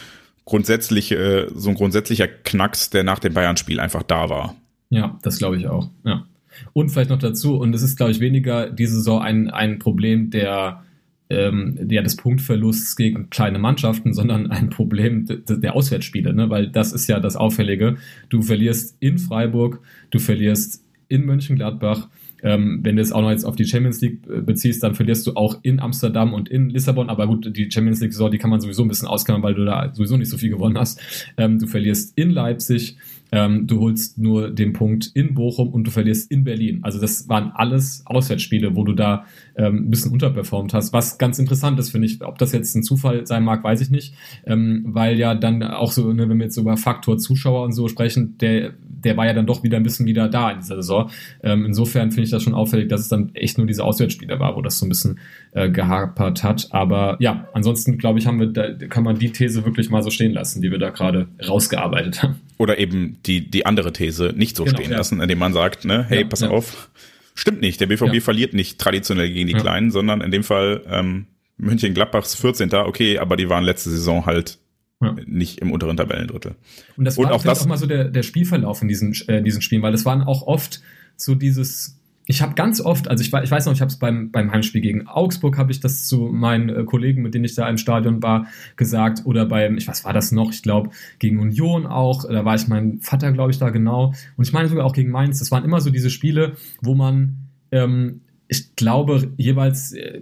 grundsätzliche, 0.45 1.51
so 1.53 1.69
ein 1.69 1.75
grundsätzlicher 1.75 2.27
Knacks, 2.27 2.89
der 2.89 3.03
nach 3.03 3.19
dem 3.19 3.35
Bayern-Spiel 3.35 3.79
einfach 3.79 4.01
da 4.01 4.31
war. 4.31 4.55
Ja, 4.89 5.19
das 5.21 5.37
glaube 5.37 5.57
ich 5.57 5.67
auch. 5.67 5.91
Ja. 6.03 6.25
Und 6.73 6.89
vielleicht 6.89 7.11
noch 7.11 7.19
dazu, 7.19 7.55
und 7.55 7.75
es 7.75 7.83
ist, 7.83 7.97
glaube 7.97 8.13
ich, 8.13 8.19
weniger 8.19 8.71
diese 8.71 8.95
Saison 8.95 9.21
ein, 9.21 9.51
ein 9.51 9.77
Problem 9.77 10.31
der 10.31 10.83
ähm, 11.31 11.87
ja, 11.89 12.01
des 12.01 12.15
Punktverlusts 12.17 12.95
gegen 12.95 13.29
kleine 13.29 13.57
Mannschaften, 13.57 14.13
sondern 14.13 14.51
ein 14.51 14.69
Problem 14.69 15.25
der 15.47 15.75
Auswärtsspiele, 15.75 16.33
ne? 16.33 16.49
weil 16.49 16.67
das 16.67 16.91
ist 16.91 17.07
ja 17.07 17.19
das 17.19 17.35
Auffällige. 17.35 17.95
Du 18.29 18.41
verlierst 18.41 18.97
in 18.99 19.17
Freiburg, 19.17 19.79
du 20.11 20.19
verlierst 20.19 20.83
in 21.07 21.25
Mönchengladbach 21.25 22.09
Ähm, 22.43 22.79
wenn 22.81 22.95
du 22.95 23.03
es 23.03 23.11
auch 23.11 23.21
noch 23.21 23.29
jetzt 23.29 23.45
auf 23.45 23.55
die 23.55 23.65
Champions 23.65 24.01
League 24.01 24.21
äh, 24.27 24.41
beziehst, 24.41 24.81
dann 24.81 24.95
verlierst 24.95 25.27
du 25.27 25.35
auch 25.35 25.59
in 25.61 25.79
Amsterdam 25.79 26.33
und 26.33 26.49
in 26.49 26.71
Lissabon. 26.71 27.07
Aber 27.09 27.27
gut, 27.27 27.55
die 27.55 27.69
Champions 27.69 28.01
League-Saison, 28.01 28.31
die 28.31 28.39
kann 28.39 28.49
man 28.49 28.59
sowieso 28.59 28.81
ein 28.81 28.87
bisschen 28.87 29.07
ausklammern, 29.07 29.43
weil 29.43 29.53
du 29.53 29.63
da 29.63 29.91
sowieso 29.93 30.17
nicht 30.17 30.29
so 30.29 30.37
viel 30.37 30.49
gewonnen 30.49 30.77
hast. 30.77 30.99
Ähm, 31.37 31.59
du 31.59 31.67
verlierst 31.67 32.17
in 32.17 32.31
Leipzig, 32.31 32.97
ähm, 33.31 33.67
du 33.67 33.79
holst 33.79 34.17
nur 34.17 34.49
den 34.49 34.73
Punkt 34.73 35.11
in 35.13 35.35
Bochum 35.35 35.69
und 35.69 35.85
du 35.85 35.91
verlierst 35.91 36.31
in 36.31 36.43
Berlin. 36.43 36.79
Also 36.81 36.99
das 36.99 37.29
waren 37.29 37.51
alles 37.53 38.01
Auswärtsspiele, 38.05 38.75
wo 38.75 38.85
du 38.85 38.93
da 38.93 39.25
ähm, 39.55 39.87
ein 39.87 39.89
bisschen 39.89 40.11
unterperformt 40.11 40.73
hast. 40.73 40.93
Was 40.93 41.17
ganz 41.17 41.39
interessant 41.39 41.79
ist, 41.79 41.91
finde 41.91 42.07
ich. 42.07 42.21
Ob 42.23 42.37
das 42.37 42.51
jetzt 42.51 42.75
ein 42.75 42.83
Zufall 42.83 43.25
sein 43.25 43.43
mag, 43.43 43.63
weiß 43.63 43.81
ich 43.81 43.89
nicht. 43.89 44.13
Ähm, 44.45 44.83
weil 44.87 45.17
ja 45.17 45.35
dann 45.35 45.63
auch 45.63 45.91
so, 45.91 46.11
ne, 46.13 46.29
wenn 46.29 46.37
wir 46.37 46.45
jetzt 46.45 46.57
über 46.57 46.77
Faktor 46.77 47.17
Zuschauer 47.17 47.63
und 47.63 47.73
so 47.73 47.87
sprechen, 47.87 48.37
der, 48.39 48.73
der 48.79 49.17
war 49.17 49.25
ja 49.25 49.33
dann 49.33 49.45
doch 49.45 49.63
wieder 49.63 49.77
ein 49.77 49.83
bisschen 49.83 50.05
wieder 50.05 50.27
da 50.27 50.51
in 50.51 50.59
dieser 50.59 50.75
Saison. 50.77 51.09
Ähm, 51.43 51.65
insofern 51.65 52.11
finde 52.11 52.23
ich 52.23 52.31
das 52.31 52.43
schon 52.43 52.53
auffällig, 52.53 52.89
dass 52.89 53.01
es 53.01 53.07
dann 53.07 53.33
echt 53.35 53.57
nur 53.57 53.67
diese 53.67 53.83
Auswärtsspiele 53.83 54.39
war, 54.39 54.55
wo 54.55 54.61
das 54.61 54.79
so 54.79 54.85
ein 54.85 54.89
bisschen 54.89 55.19
äh, 55.51 55.69
gehapert 55.69 56.43
hat. 56.43 56.67
Aber 56.71 57.17
ja, 57.19 57.47
ansonsten 57.53 57.97
glaube 57.97 58.19
ich, 58.19 58.27
haben 58.27 58.39
wir 58.39 58.47
da, 58.47 58.73
kann 58.87 59.03
man 59.03 59.19
die 59.19 59.31
These 59.31 59.65
wirklich 59.65 59.89
mal 59.89 60.03
so 60.03 60.09
stehen 60.09 60.33
lassen, 60.33 60.61
die 60.61 60.71
wir 60.71 60.79
da 60.79 60.89
gerade 60.89 61.27
rausgearbeitet 61.47 62.23
haben. 62.23 62.35
Oder 62.57 62.77
eben 62.77 63.17
die, 63.25 63.49
die 63.49 63.65
andere 63.65 63.91
These 63.91 64.33
nicht 64.35 64.55
so 64.55 64.63
genau, 64.63 64.77
stehen 64.77 64.91
ja. 64.91 64.97
lassen, 64.97 65.19
indem 65.19 65.39
man 65.39 65.53
sagt, 65.53 65.85
ne, 65.85 66.05
hey, 66.07 66.21
ja, 66.21 66.27
pass 66.27 66.41
ja. 66.41 66.49
auf, 66.49 66.89
stimmt 67.33 67.61
nicht, 67.61 67.79
der 67.79 67.87
BVB 67.87 68.21
verliert 68.21 68.53
nicht 68.53 68.79
traditionell 68.79 69.31
gegen 69.31 69.47
die 69.47 69.53
Kleinen, 69.53 69.91
sondern 69.91 70.21
in 70.21 70.31
dem 70.31 70.43
Fall 70.43 70.83
ähm, 70.87 71.27
München-Gladbachs 71.57 72.35
14. 72.35 72.73
Okay, 72.73 73.19
aber 73.19 73.37
die 73.37 73.49
waren 73.49 73.63
letzte 73.63 73.89
Saison 73.89 74.25
halt 74.25 74.57
ja. 75.01 75.15
nicht 75.25 75.59
im 75.59 75.71
unteren 75.71 75.97
Tabellendrittel. 75.97 76.55
Und 76.97 77.05
das 77.05 77.17
war 77.17 77.25
und 77.25 77.31
auch, 77.31 77.43
das, 77.43 77.61
auch 77.61 77.67
mal 77.67 77.77
so 77.77 77.85
der, 77.85 78.05
der 78.05 78.23
Spielverlauf 78.23 78.81
in 78.81 78.87
diesen, 78.87 79.15
äh, 79.27 79.41
diesen 79.41 79.61
Spielen, 79.61 79.81
weil 79.81 79.93
es 79.93 80.05
waren 80.05 80.21
auch 80.21 80.43
oft 80.43 80.81
so 81.15 81.35
dieses 81.35 82.00
ich 82.31 82.41
habe 82.41 82.55
ganz 82.55 82.79
oft, 82.79 83.09
also 83.09 83.21
ich, 83.21 83.33
ich 83.33 83.51
weiß 83.51 83.65
noch, 83.65 83.73
ich 83.73 83.81
habe 83.81 83.89
es 83.89 83.97
beim, 83.97 84.31
beim 84.31 84.53
Heimspiel 84.53 84.79
gegen 84.79 85.05
Augsburg, 85.05 85.57
habe 85.57 85.69
ich 85.73 85.81
das 85.81 86.05
zu 86.05 86.29
meinen 86.31 86.69
äh, 86.69 86.83
Kollegen, 86.85 87.21
mit 87.21 87.33
denen 87.33 87.43
ich 87.43 87.55
da 87.55 87.67
im 87.69 87.77
Stadion 87.77 88.23
war, 88.23 88.47
gesagt. 88.77 89.25
Oder 89.25 89.45
beim, 89.45 89.77
ich 89.77 89.87
was 89.89 90.05
war 90.05 90.13
das 90.13 90.31
noch? 90.31 90.51
Ich 90.51 90.63
glaube, 90.63 90.91
gegen 91.19 91.39
Union 91.39 91.85
auch. 91.85 92.23
Da 92.23 92.45
war 92.45 92.55
ich 92.55 92.69
mein 92.69 93.01
Vater, 93.01 93.33
glaube 93.33 93.51
ich, 93.51 93.59
da 93.59 93.69
genau. 93.69 94.13
Und 94.37 94.47
ich 94.47 94.53
meine 94.53 94.69
sogar 94.69 94.85
auch 94.85 94.93
gegen 94.93 95.11
Mainz. 95.11 95.39
Das 95.39 95.51
waren 95.51 95.65
immer 95.65 95.81
so 95.81 95.89
diese 95.89 96.09
Spiele, 96.09 96.53
wo 96.81 96.95
man, 96.95 97.35
ähm, 97.71 98.21
ich 98.47 98.75
glaube, 98.75 99.33
jeweils. 99.35 99.91
Äh, 99.91 100.21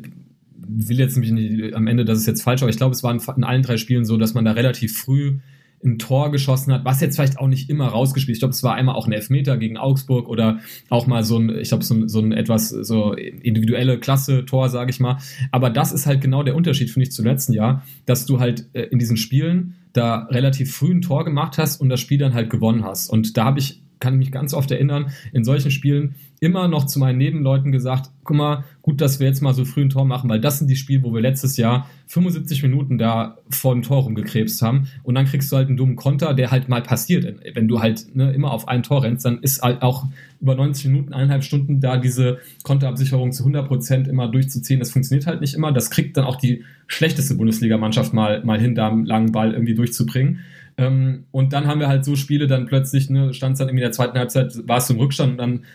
will 0.72 1.00
jetzt 1.00 1.16
nämlich 1.16 1.32
nicht, 1.32 1.74
am 1.74 1.88
Ende, 1.88 2.06
dass 2.06 2.20
es 2.20 2.28
jetzt 2.28 2.44
falsch, 2.44 2.62
aber 2.62 2.70
ich 2.70 2.78
glaube, 2.78 2.94
es 2.94 3.02
waren 3.02 3.20
in 3.38 3.44
allen 3.44 3.64
drei 3.64 3.78
Spielen 3.78 4.06
so, 4.06 4.18
dass 4.18 4.36
man 4.36 4.46
da 4.46 4.52
relativ 4.52 4.96
früh 5.00 5.40
ein 5.84 5.98
Tor 5.98 6.32
geschossen 6.32 6.74
hat, 6.74 6.86
was 6.86 7.02
jetzt 7.02 7.16
vielleicht 7.16 7.40
auch 7.40 7.48
nicht 7.48 7.70
immer 7.70 7.88
rausgespielt. 7.88 8.36
Ich 8.36 8.42
glaube, 8.42 8.54
es 8.54 8.64
war 8.64 8.76
einmal 8.76 8.96
auch 8.96 9.08
ein 9.08 9.14
Elfmeter 9.14 9.58
gegen 9.58 9.78
Augsburg 9.78 10.28
oder 10.28 10.60
auch 10.90 11.08
mal 11.08 11.24
so 11.24 11.38
ein, 11.38 11.50
ich 11.58 11.70
glaube, 11.70 11.84
so 11.84 11.94
ein, 11.94 12.10
so 12.10 12.20
ein 12.20 12.32
etwas 12.32 12.70
so 12.70 13.14
individuelle 13.14 14.00
Klasse-Tor, 14.00 14.70
sage 14.70 14.92
ich 14.92 15.00
mal. 15.00 15.18
Aber 15.52 15.70
das 15.70 15.92
ist 15.92 16.06
halt 16.06 16.22
genau 16.22 16.44
der 16.44 16.56
Unterschied, 16.56 16.90
finde 16.90 17.08
ich, 17.08 17.12
zum 17.14 17.26
letzten 17.26 17.54
Jahr, 17.54 17.84
dass 18.06 18.26
du 18.26 18.40
halt 18.40 18.66
äh, 18.74 18.84
in 18.84 19.00
diesen 19.00 19.18
Spielen 19.18 19.76
da 19.94 20.28
relativ 20.30 20.74
früh 20.74 20.92
ein 20.92 21.02
Tor 21.02 21.26
gemacht 21.26 21.58
hast 21.58 21.80
und 21.80 21.90
das 21.90 22.00
Spiel 22.00 22.18
dann 22.18 22.34
halt 22.34 22.50
gewonnen 22.50 22.84
hast. 22.84 23.10
Und 23.10 23.38
da 23.38 23.46
habe 23.46 23.60
ich 23.60 23.82
kann 24.00 24.14
ich 24.14 24.20
mich 24.20 24.32
ganz 24.32 24.54
oft 24.54 24.72
erinnern, 24.72 25.12
in 25.34 25.44
solchen 25.44 25.72
Spielen 25.72 26.16
immer 26.40 26.68
noch 26.68 26.86
zu 26.86 27.00
meinen 27.00 27.18
Nebenleuten 27.18 27.72
gesagt, 27.72 28.12
guck 28.24 28.38
mal, 28.38 28.64
gut, 28.82 29.02
dass 29.02 29.20
wir 29.20 29.28
jetzt 29.28 29.42
mal 29.42 29.54
so 29.54 29.66
früh 29.66 29.82
ein 29.82 29.90
Tor 29.90 30.06
machen, 30.06 30.30
weil 30.30 30.40
das 30.40 30.60
sind 30.60 30.70
die 30.70 30.76
Spiele, 30.76 31.04
wo 31.04 31.14
wir 31.14 31.22
letztes 31.22 31.58
Jahr 31.58 31.90
75 32.08 32.64
Minuten 32.64 32.98
da 32.98 33.38
vor 33.50 33.74
dem 33.74 33.84
Tor 33.84 34.04
rumgekrebst 34.04 34.62
haben 34.62 34.88
und 35.04 35.16
dann 35.16 35.26
kriegst 35.26 35.52
du 35.52 35.58
halt 35.58 35.68
einen 35.68 35.78
dummen 35.78 35.96
Konter, 35.96 36.34
der 36.34 36.52
halt 36.52 36.70
mal 36.70 36.82
passiert. 36.82 37.26
Wenn 37.54 37.68
du 37.68 37.82
halt 37.82 38.16
ne, 38.16 38.32
immer 38.32 38.52
auf 38.52 38.68
ein 38.68 38.84
Tor 38.84 39.04
rennst, 39.04 39.26
dann 39.26 39.40
ist 39.40 39.62
halt 39.62 39.82
auch 39.82 40.06
über 40.40 40.56
90 40.56 40.86
Minuten, 40.86 41.14
eineinhalb 41.14 41.44
Stunden 41.44 41.82
da 41.82 41.98
diese 41.98 42.40
Konterabsicherung 42.64 43.34
zu 43.34 43.44
100 43.44 43.68
Prozent 43.68 44.08
immer 44.08 44.30
durchzuziehen. 44.30 44.80
Das 44.80 44.92
funktioniert 44.92 45.28
halt 45.28 45.42
nicht 45.42 45.54
immer. 45.54 45.74
Das 45.74 45.90
kriegt 45.90 46.16
dann 46.16 46.24
auch 46.24 46.38
die 46.38 46.64
schlechteste 46.88 47.36
Bundesligamannschaft 47.36 48.14
mal, 48.14 48.44
mal 48.46 48.60
hin, 48.60 48.76
da 48.76 48.88
einen 48.88 49.06
langen 49.06 49.32
Ball 49.34 49.54
irgendwie 49.54 49.76
durchzubringen. 49.76 50.40
Ähm, 50.80 51.26
und 51.32 51.52
dann 51.52 51.68
haben 51.68 51.82
wir 51.82 51.90
halt 51.90 52.06
so 52.06 52.16
Spiele, 52.16 52.48
dann 52.48 52.66
plötzlich, 52.66 53.10
ne, 53.10 53.34
stand 53.34 53.54
es 53.54 53.60
dann 53.60 53.68
irgendwie 53.68 53.84
in 53.84 53.88
der 53.88 53.92
zweiten 53.92 54.18
Halbzeit, 54.18 54.54
warst 54.66 54.90
du 54.90 54.94
im 54.94 55.00
Rückstand 55.02 55.34
und 55.34 55.38
dann 55.38 55.66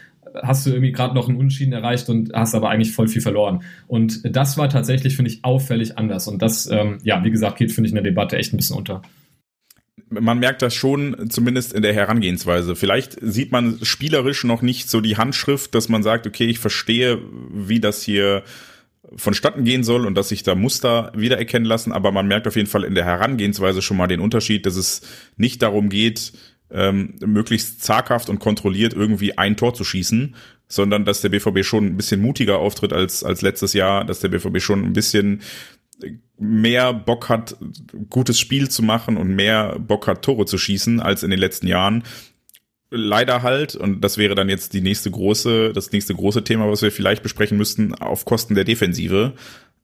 hast 0.42 0.66
du 0.66 0.70
irgendwie 0.70 0.92
gerade 0.92 1.14
noch 1.14 1.28
einen 1.28 1.38
Unschieden 1.38 1.72
erreicht 1.72 2.08
und 2.08 2.32
hast 2.32 2.54
aber 2.54 2.70
eigentlich 2.70 2.92
voll 2.92 3.08
viel 3.08 3.22
verloren. 3.22 3.62
Und 3.86 4.20
das 4.24 4.58
war 4.58 4.68
tatsächlich, 4.68 5.16
finde 5.16 5.30
ich, 5.30 5.44
auffällig 5.44 5.98
anders. 5.98 6.28
Und 6.28 6.42
das, 6.42 6.68
ähm, 6.70 6.98
ja, 7.02 7.22
wie 7.24 7.30
gesagt, 7.30 7.58
geht, 7.58 7.72
finde 7.72 7.86
ich, 7.86 7.92
in 7.92 8.02
der 8.02 8.04
Debatte 8.04 8.36
echt 8.36 8.52
ein 8.52 8.56
bisschen 8.56 8.76
unter 8.76 9.02
man 10.20 10.38
merkt 10.38 10.62
das 10.62 10.74
schon, 10.74 11.28
zumindest 11.28 11.72
in 11.72 11.82
der 11.82 11.94
Herangehensweise. 11.94 12.76
Vielleicht 12.76 13.16
sieht 13.20 13.52
man 13.52 13.78
spielerisch 13.82 14.44
noch 14.44 14.62
nicht 14.62 14.88
so 14.88 15.00
die 15.00 15.16
Handschrift, 15.16 15.74
dass 15.74 15.88
man 15.88 16.02
sagt, 16.02 16.26
okay, 16.26 16.46
ich 16.46 16.58
verstehe, 16.58 17.20
wie 17.50 17.80
das 17.80 18.02
hier 18.02 18.44
vonstatten 19.16 19.64
gehen 19.64 19.84
soll 19.84 20.06
und 20.06 20.14
dass 20.14 20.30
sich 20.30 20.42
da 20.42 20.54
Muster 20.54 21.12
wiedererkennen 21.14 21.66
lassen, 21.68 21.92
aber 21.92 22.10
man 22.10 22.26
merkt 22.26 22.46
auf 22.46 22.56
jeden 22.56 22.68
Fall 22.68 22.84
in 22.84 22.94
der 22.94 23.04
Herangehensweise 23.04 23.82
schon 23.82 23.96
mal 23.96 24.06
den 24.06 24.20
Unterschied, 24.20 24.66
dass 24.66 24.76
es 24.76 25.02
nicht 25.36 25.62
darum 25.62 25.88
geht, 25.88 26.32
ähm, 26.70 27.14
möglichst 27.24 27.82
zaghaft 27.82 28.28
und 28.28 28.38
kontrolliert 28.38 28.94
irgendwie 28.94 29.38
ein 29.38 29.56
Tor 29.56 29.74
zu 29.74 29.84
schießen, 29.84 30.34
sondern 30.66 31.04
dass 31.04 31.20
der 31.20 31.28
BVB 31.28 31.64
schon 31.64 31.86
ein 31.86 31.96
bisschen 31.96 32.20
mutiger 32.20 32.58
auftritt 32.58 32.92
als, 32.92 33.22
als 33.22 33.42
letztes 33.42 33.72
Jahr, 33.74 34.04
dass 34.04 34.20
der 34.20 34.28
BVB 34.28 34.60
schon 34.60 34.84
ein 34.84 34.92
bisschen 34.92 35.42
mehr 36.38 36.92
Bock 36.92 37.28
hat, 37.28 37.56
gutes 38.10 38.40
Spiel 38.40 38.68
zu 38.68 38.82
machen 38.82 39.16
und 39.16 39.34
mehr 39.34 39.78
Bock 39.78 40.06
hat, 40.06 40.22
Tore 40.22 40.46
zu 40.46 40.58
schießen 40.58 41.00
als 41.00 41.22
in 41.22 41.30
den 41.30 41.38
letzten 41.38 41.66
Jahren 41.66 42.02
leider 42.94 43.42
halt, 43.42 43.74
und 43.74 44.00
das 44.02 44.18
wäre 44.18 44.34
dann 44.34 44.48
jetzt 44.48 44.72
die 44.72 44.80
nächste 44.80 45.10
große, 45.10 45.72
das 45.72 45.92
nächste 45.92 46.14
große 46.14 46.44
Thema, 46.44 46.70
was 46.70 46.82
wir 46.82 46.92
vielleicht 46.92 47.22
besprechen 47.22 47.58
müssten, 47.58 47.94
auf 47.94 48.24
Kosten 48.24 48.54
der 48.54 48.64
Defensive. 48.64 49.34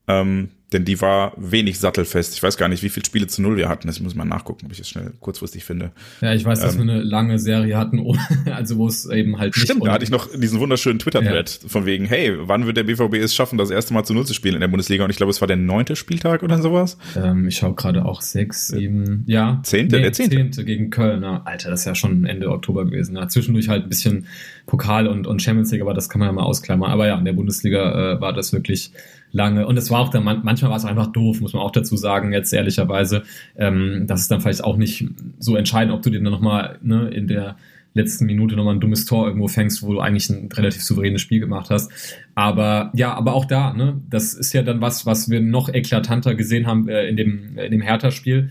Ähm, 0.06 0.50
denn 0.72 0.84
die 0.84 1.00
war 1.00 1.32
wenig 1.36 1.80
sattelfest. 1.80 2.34
Ich 2.34 2.42
weiß 2.42 2.56
gar 2.56 2.68
nicht, 2.68 2.82
wie 2.82 2.88
viele 2.88 3.04
Spiele 3.04 3.26
zu 3.26 3.42
null 3.42 3.56
wir 3.56 3.68
hatten. 3.68 3.88
Das 3.88 3.98
muss 3.98 4.14
man 4.14 4.28
nachgucken, 4.28 4.66
ob 4.66 4.72
ich 4.72 4.78
das 4.78 4.88
schnell 4.88 5.12
kurzfristig 5.18 5.64
finde. 5.64 5.90
Ja, 6.20 6.32
ich 6.32 6.44
weiß, 6.44 6.60
dass 6.60 6.76
ähm, 6.76 6.86
wir 6.86 6.94
eine 6.94 7.02
lange 7.02 7.38
Serie 7.40 7.76
hatten, 7.76 8.00
also 8.52 8.76
wo 8.76 8.86
es 8.86 9.08
eben 9.08 9.38
halt 9.38 9.56
nicht. 9.56 9.64
Stimmt, 9.64 9.84
da 9.84 9.92
hatte 9.92 10.04
ich 10.04 10.10
noch 10.10 10.28
diesen 10.32 10.60
wunderschönen 10.60 11.00
Twitter-Thread 11.00 11.60
ja. 11.62 11.68
von 11.68 11.86
wegen, 11.86 12.04
hey, 12.06 12.34
wann 12.38 12.66
wird 12.66 12.76
der 12.76 12.84
BVB 12.84 13.14
es 13.14 13.34
schaffen, 13.34 13.58
das 13.58 13.70
erste 13.70 13.94
Mal 13.94 14.04
zu 14.04 14.14
null 14.14 14.26
zu 14.26 14.34
spielen 14.34 14.54
in 14.54 14.60
der 14.60 14.68
Bundesliga? 14.68 15.02
Und 15.02 15.10
ich 15.10 15.16
glaube, 15.16 15.30
es 15.30 15.40
war 15.40 15.48
der 15.48 15.56
neunte 15.56 15.96
Spieltag 15.96 16.44
oder 16.44 16.62
sowas. 16.62 16.98
Ähm, 17.16 17.48
ich 17.48 17.56
schaue 17.56 17.74
gerade 17.74 18.04
auch 18.04 18.20
sechs, 18.20 18.68
sieben, 18.68 19.24
ja. 19.26 19.60
Zehnte, 19.64 19.96
nee, 19.96 20.02
der 20.02 20.12
zehnte. 20.12 20.36
zehnte 20.36 20.64
gegen 20.64 20.90
Köln. 20.90 21.20
Na, 21.22 21.42
Alter, 21.44 21.70
das 21.70 21.80
ist 21.80 21.86
ja 21.86 21.96
schon 21.96 22.24
Ende 22.24 22.48
Oktober 22.48 22.84
gewesen. 22.84 23.16
Ja, 23.16 23.26
zwischendurch 23.26 23.68
halt 23.68 23.84
ein 23.84 23.88
bisschen 23.88 24.26
Pokal 24.66 25.08
und, 25.08 25.26
und 25.26 25.42
Champions 25.42 25.72
League, 25.72 25.82
aber 25.82 25.94
das 25.94 26.08
kann 26.08 26.20
man 26.20 26.28
ja 26.28 26.32
mal 26.32 26.44
ausklammern. 26.44 26.90
Aber 26.90 27.08
ja, 27.08 27.18
in 27.18 27.24
der 27.24 27.32
Bundesliga 27.32 28.14
äh, 28.14 28.20
war 28.20 28.32
das 28.32 28.52
wirklich 28.52 28.92
lange. 29.32 29.66
Und 29.66 29.76
es 29.76 29.90
war 29.90 30.00
auch 30.00 30.10
dann, 30.10 30.24
manchmal 30.24 30.59
war 30.68 30.76
es 30.76 30.84
einfach 30.84 31.08
doof, 31.08 31.40
muss 31.40 31.52
man 31.52 31.62
auch 31.62 31.70
dazu 31.70 31.96
sagen, 31.96 32.32
jetzt 32.32 32.52
ehrlicherweise. 32.52 33.22
Ähm, 33.56 34.04
das 34.06 34.22
ist 34.22 34.30
dann 34.30 34.40
vielleicht 34.40 34.64
auch 34.64 34.76
nicht 34.76 35.06
so 35.38 35.56
entscheidend, 35.56 35.94
ob 35.94 36.02
du 36.02 36.10
dir 36.10 36.20
dann 36.20 36.32
nochmal 36.32 36.78
ne, 36.82 37.08
in 37.08 37.26
der 37.28 37.56
letzten 37.92 38.26
Minute 38.26 38.54
nochmal 38.54 38.74
ein 38.74 38.80
dummes 38.80 39.04
Tor 39.04 39.26
irgendwo 39.26 39.48
fängst, 39.48 39.82
wo 39.82 39.92
du 39.92 40.00
eigentlich 40.00 40.30
ein 40.30 40.48
relativ 40.52 40.82
souveränes 40.82 41.20
Spiel 41.20 41.40
gemacht 41.40 41.70
hast. 41.70 41.90
Aber 42.34 42.92
ja, 42.94 43.14
aber 43.14 43.34
auch 43.34 43.44
da, 43.44 43.72
ne, 43.72 44.00
das 44.08 44.34
ist 44.34 44.52
ja 44.52 44.62
dann 44.62 44.80
was, 44.80 45.06
was 45.06 45.28
wir 45.28 45.40
noch 45.40 45.68
eklatanter 45.72 46.34
gesehen 46.34 46.66
haben 46.66 46.88
äh, 46.88 47.08
in 47.08 47.16
dem, 47.16 47.58
in 47.58 47.72
dem 47.72 47.80
Hertha-Spiel 47.80 48.50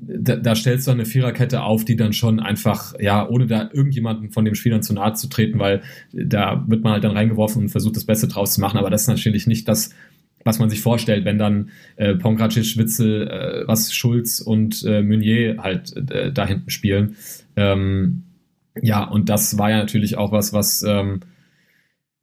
da, 0.00 0.36
da 0.36 0.54
stellst 0.54 0.86
du 0.86 0.90
eine 0.90 1.04
Viererkette 1.04 1.62
auf, 1.62 1.84
die 1.84 1.96
dann 1.96 2.12
schon 2.12 2.40
einfach, 2.40 2.94
ja, 3.00 3.28
ohne 3.28 3.46
da 3.46 3.70
irgendjemanden 3.72 4.30
von 4.30 4.44
dem 4.44 4.54
Spielern 4.54 4.82
zu 4.82 4.94
nahe 4.94 5.14
zu 5.14 5.28
treten, 5.28 5.58
weil 5.58 5.82
da 6.12 6.64
wird 6.66 6.82
man 6.82 6.94
halt 6.94 7.04
dann 7.04 7.16
reingeworfen 7.16 7.62
und 7.62 7.68
versucht, 7.68 7.96
das 7.96 8.04
Beste 8.04 8.28
draus 8.28 8.54
zu 8.54 8.60
machen. 8.60 8.78
Aber 8.78 8.90
das 8.90 9.02
ist 9.02 9.08
natürlich 9.08 9.46
nicht 9.46 9.68
das, 9.68 9.94
was 10.44 10.58
man 10.58 10.70
sich 10.70 10.80
vorstellt, 10.80 11.24
wenn 11.24 11.38
dann 11.38 11.70
äh, 11.96 12.14
Pongracic, 12.14 12.76
Witzel, 12.76 13.28
äh, 13.28 13.68
was 13.68 13.92
Schulz 13.92 14.40
und 14.40 14.84
äh, 14.84 15.02
Meunier 15.02 15.58
halt 15.58 15.94
äh, 16.10 16.32
da 16.32 16.46
hinten 16.46 16.70
spielen. 16.70 17.16
Ähm, 17.56 18.22
ja, 18.80 19.04
und 19.04 19.28
das 19.28 19.58
war 19.58 19.70
ja 19.70 19.78
natürlich 19.78 20.16
auch 20.16 20.32
was, 20.32 20.52
was 20.52 20.82
ähm, 20.82 21.20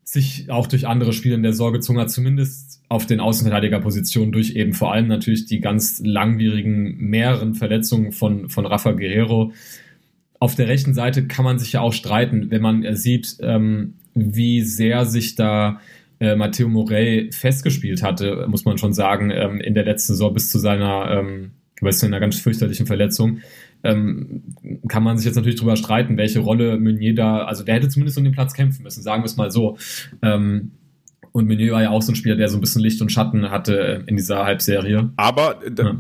sich 0.04 0.50
auch 0.50 0.68
durch 0.68 0.88
andere 0.88 1.14
Spiele 1.14 1.36
in 1.36 1.44
der 1.44 1.54
Sorge 1.54 1.80
gezogen 1.80 2.08
zumindest 2.08 2.82
auf 2.90 3.06
den 3.06 3.20
Außenverteidigerpositionen 3.20 4.32
durch 4.32 4.56
eben 4.56 4.74
vor 4.74 4.94
allem 4.94 5.08
natürlich 5.08 5.46
die 5.46 5.60
ganz 5.60 6.02
langwierigen 6.04 6.96
mehreren 6.98 7.56
Verletzungen 7.56 8.14
von, 8.14 8.50
von 8.50 8.66
Rafa 8.66 8.94
Guerrero. 8.94 9.52
Auf 10.40 10.56
der 10.56 10.70
rechten 10.70 10.94
Seite 10.94 11.28
kann 11.28 11.44
man 11.44 11.60
sich 11.60 11.74
ja 11.74 11.82
auch 11.82 11.92
streiten, 11.92 12.50
wenn 12.50 12.62
man 12.62 12.96
sieht, 12.96 13.38
ähm, 13.42 13.96
wie 14.14 14.62
sehr 14.62 15.06
sich 15.06 15.36
da 15.36 15.82
äh, 16.20 16.36
Matteo 16.36 16.68
Morey 16.68 17.30
festgespielt 17.32 18.04
hatte, 18.04 18.46
muss 18.48 18.66
man 18.66 18.78
schon 18.78 18.94
sagen, 18.94 19.32
ähm, 19.32 19.60
in 19.60 19.74
der 19.74 19.86
letzten 19.86 20.14
Saison 20.14 20.34
bis 20.34 20.50
zu 20.50 20.60
seiner, 20.60 21.12
ähm, 21.12 21.52
bis 21.82 22.00
zu 22.00 22.06
einer 22.06 22.20
ganz 22.20 22.40
fürchterlichen 22.40 22.88
Verletzung 22.88 23.40
ähm, 23.84 24.44
kann 24.88 25.04
man 25.04 25.18
sich 25.18 25.26
jetzt 25.26 25.36
natürlich 25.36 25.60
drüber 25.60 25.76
streiten, 25.76 26.18
welche 26.18 26.40
Rolle 26.40 26.78
Meunier 26.78 27.16
da, 27.16 27.46
also 27.46 27.64
der 27.64 27.76
hätte 27.76 27.90
zumindest 27.90 28.18
um 28.18 28.24
den 28.24 28.34
Platz 28.34 28.54
kämpfen 28.54 28.84
müssen, 28.84 29.04
sagen 29.04 29.24
wir 29.24 29.28
es 29.28 29.38
mal 29.38 29.52
so. 29.52 29.78
Ähm, 30.22 30.72
und 31.32 31.48
Meunier 31.48 31.74
war 31.74 31.84
ja 31.84 31.90
auch 31.92 32.02
so 32.02 32.12
ein 32.12 32.16
Spieler, 32.16 32.36
der 32.36 32.50
so 32.50 32.58
ein 32.58 32.62
bisschen 32.62 32.82
Licht 32.82 33.02
und 33.02 33.12
Schatten 33.12 33.52
hatte 33.52 34.04
in 34.08 34.16
dieser 34.16 34.46
Halbserie. 34.46 35.12
Aber, 35.18 35.60
äh, 35.64 35.72
ja. 35.78 35.96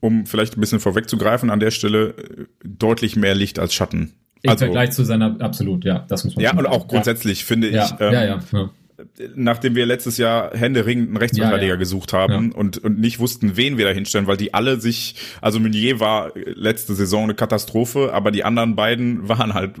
um 0.00 0.26
vielleicht 0.26 0.56
ein 0.56 0.60
bisschen 0.60 0.80
vorwegzugreifen, 0.80 1.50
an 1.50 1.60
der 1.60 1.70
Stelle 1.70 2.08
äh, 2.08 2.44
deutlich 2.62 3.16
mehr 3.16 3.34
Licht 3.34 3.58
als 3.58 3.72
Schatten 3.72 4.12
Im 4.42 4.50
also, 4.50 4.66
Vergleich 4.66 4.90
zu 4.90 5.04
seiner, 5.04 5.40
absolut, 5.40 5.84
ja, 5.84 6.04
das 6.08 6.24
muss 6.24 6.36
man 6.36 6.44
Ja, 6.44 6.56
und 6.56 6.66
auch 6.66 6.88
grundsätzlich 6.88 7.40
ja. 7.40 7.46
finde 7.46 7.68
ich, 7.68 7.74
ja, 7.74 7.96
ähm, 8.00 8.12
ja, 8.12 8.24
ja, 8.24 8.40
ja 8.52 8.70
nachdem 9.34 9.74
wir 9.74 9.86
letztes 9.86 10.18
Jahr 10.18 10.56
händeringend 10.56 11.08
einen 11.08 11.16
Rechtsverteidiger 11.16 11.66
ja, 11.66 11.74
ja. 11.74 11.78
gesucht 11.78 12.12
haben 12.12 12.50
ja. 12.52 12.58
und, 12.58 12.78
und 12.78 12.98
nicht 12.98 13.18
wussten, 13.18 13.56
wen 13.56 13.78
wir 13.78 13.84
da 13.84 13.92
hinstellen, 13.92 14.26
weil 14.26 14.36
die 14.36 14.54
alle 14.54 14.80
sich, 14.80 15.16
also 15.40 15.60
Meunier 15.60 16.00
war 16.00 16.32
letzte 16.34 16.94
Saison 16.94 17.24
eine 17.24 17.34
Katastrophe, 17.34 18.12
aber 18.12 18.30
die 18.30 18.44
anderen 18.44 18.76
beiden 18.76 19.28
waren 19.28 19.54
halt 19.54 19.76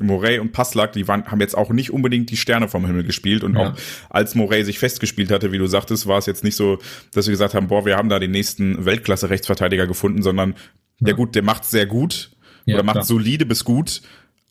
Morey 0.00 0.38
und 0.38 0.52
Passlack, 0.52 0.92
die 0.92 1.08
waren, 1.08 1.26
haben 1.26 1.40
jetzt 1.40 1.56
auch 1.56 1.70
nicht 1.70 1.92
unbedingt 1.92 2.30
die 2.30 2.36
Sterne 2.36 2.68
vom 2.68 2.86
Himmel 2.86 3.04
gespielt 3.04 3.42
und 3.42 3.56
auch 3.56 3.74
als 4.10 4.34
Morey 4.34 4.64
sich 4.64 4.78
festgespielt 4.78 5.30
hatte, 5.30 5.50
wie 5.52 5.58
du 5.58 5.66
sagtest, 5.66 6.06
war 6.06 6.18
es 6.18 6.26
jetzt 6.26 6.44
nicht 6.44 6.56
so, 6.56 6.78
dass 7.12 7.26
wir 7.26 7.32
gesagt 7.32 7.54
haben, 7.54 7.68
boah, 7.68 7.84
wir 7.84 7.96
haben 7.96 8.08
da 8.08 8.18
den 8.18 8.30
nächsten 8.30 8.84
Weltklasse-Rechtsverteidiger 8.84 9.86
gefunden, 9.86 10.22
sondern 10.22 10.54
der 11.00 11.14
gut, 11.14 11.34
der 11.34 11.42
macht 11.42 11.64
sehr 11.64 11.86
gut 11.86 12.30
oder 12.66 12.82
macht 12.82 12.96
klar. 12.96 13.04
solide 13.04 13.46
bis 13.46 13.64
gut 13.64 14.02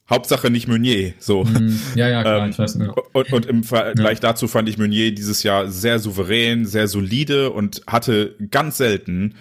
Hauptsache 0.10 0.50
nicht 0.50 0.68
Meunier. 0.68 1.14
So. 1.20 1.44
Mhm. 1.44 1.80
Ja, 1.96 2.08
ja, 2.08 2.22
klar, 2.22 2.44
ähm, 2.44 2.50
ich 2.52 2.60
weiß 2.60 2.76
nicht. 2.76 2.92
Und, 3.14 3.34
und 3.34 3.46
im 3.46 3.64
Vergleich 3.64 4.20
ja. 4.20 4.30
dazu 4.30 4.48
fand 4.48 4.70
ich 4.70 4.78
Meunier 4.78 5.14
dieses 5.14 5.44
Jahr 5.44 5.70
sehr 5.70 6.00
souverän, 6.00 6.66
sehr 6.66 6.88
solide 6.88 7.52
und 7.52 7.82
hatte 7.88 8.36
ganz 8.50 8.78
selten 8.78 9.36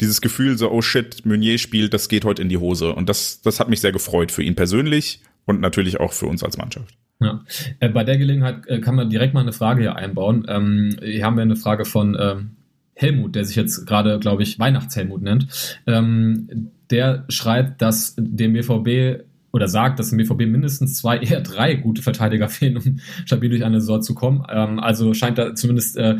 dieses 0.00 0.20
Gefühl 0.20 0.58
so, 0.58 0.70
oh 0.70 0.82
shit, 0.82 1.24
Meunier 1.24 1.58
spielt, 1.58 1.94
das 1.94 2.08
geht 2.08 2.24
heute 2.24 2.42
in 2.42 2.48
die 2.48 2.58
Hose. 2.58 2.92
Und 2.92 3.08
das, 3.08 3.40
das 3.40 3.60
hat 3.60 3.68
mich 3.68 3.80
sehr 3.80 3.92
gefreut 3.92 4.32
für 4.32 4.42
ihn 4.42 4.56
persönlich 4.56 5.20
und 5.46 5.60
natürlich 5.60 6.00
auch 6.00 6.12
für 6.12 6.26
uns 6.26 6.42
als 6.42 6.58
Mannschaft. 6.58 6.94
Ja. 7.20 7.44
Äh, 7.78 7.88
bei 7.88 8.04
der 8.04 8.18
Gelegenheit 8.18 8.66
äh, 8.66 8.80
kann 8.80 8.96
man 8.96 9.08
direkt 9.10 9.32
mal 9.32 9.40
eine 9.40 9.52
Frage 9.52 9.82
hier 9.82 9.96
einbauen. 9.96 10.44
Ähm, 10.48 10.96
hier 11.02 11.24
haben 11.24 11.36
wir 11.36 11.42
eine 11.42 11.56
Frage 11.56 11.84
von 11.84 12.16
ähm, 12.18 12.56
Helmut, 12.94 13.34
der 13.34 13.44
sich 13.44 13.56
jetzt 13.56 13.86
gerade, 13.86 14.18
glaube 14.18 14.42
ich, 14.42 14.58
Weihnachtshelmut 14.58 15.22
nennt. 15.22 15.78
Ähm, 15.86 16.70
der 16.90 17.24
schreibt, 17.28 17.80
dass 17.80 18.14
dem 18.18 18.52
BVB 18.52 19.24
oder 19.52 19.68
sagt, 19.68 19.98
dass 19.98 20.12
im 20.12 20.18
BVB 20.18 20.46
mindestens 20.46 20.96
zwei, 20.96 21.18
eher 21.18 21.40
drei 21.40 21.74
gute 21.74 22.02
Verteidiger 22.02 22.48
fehlen, 22.48 22.78
um 22.78 22.98
stabil 23.24 23.50
durch 23.50 23.64
eine 23.64 23.80
Saison 23.80 24.02
zu 24.02 24.14
kommen. 24.14 24.44
Ähm, 24.50 24.80
also 24.80 25.14
scheint 25.14 25.38
da 25.38 25.54
zumindest 25.54 25.96
äh, 25.96 26.16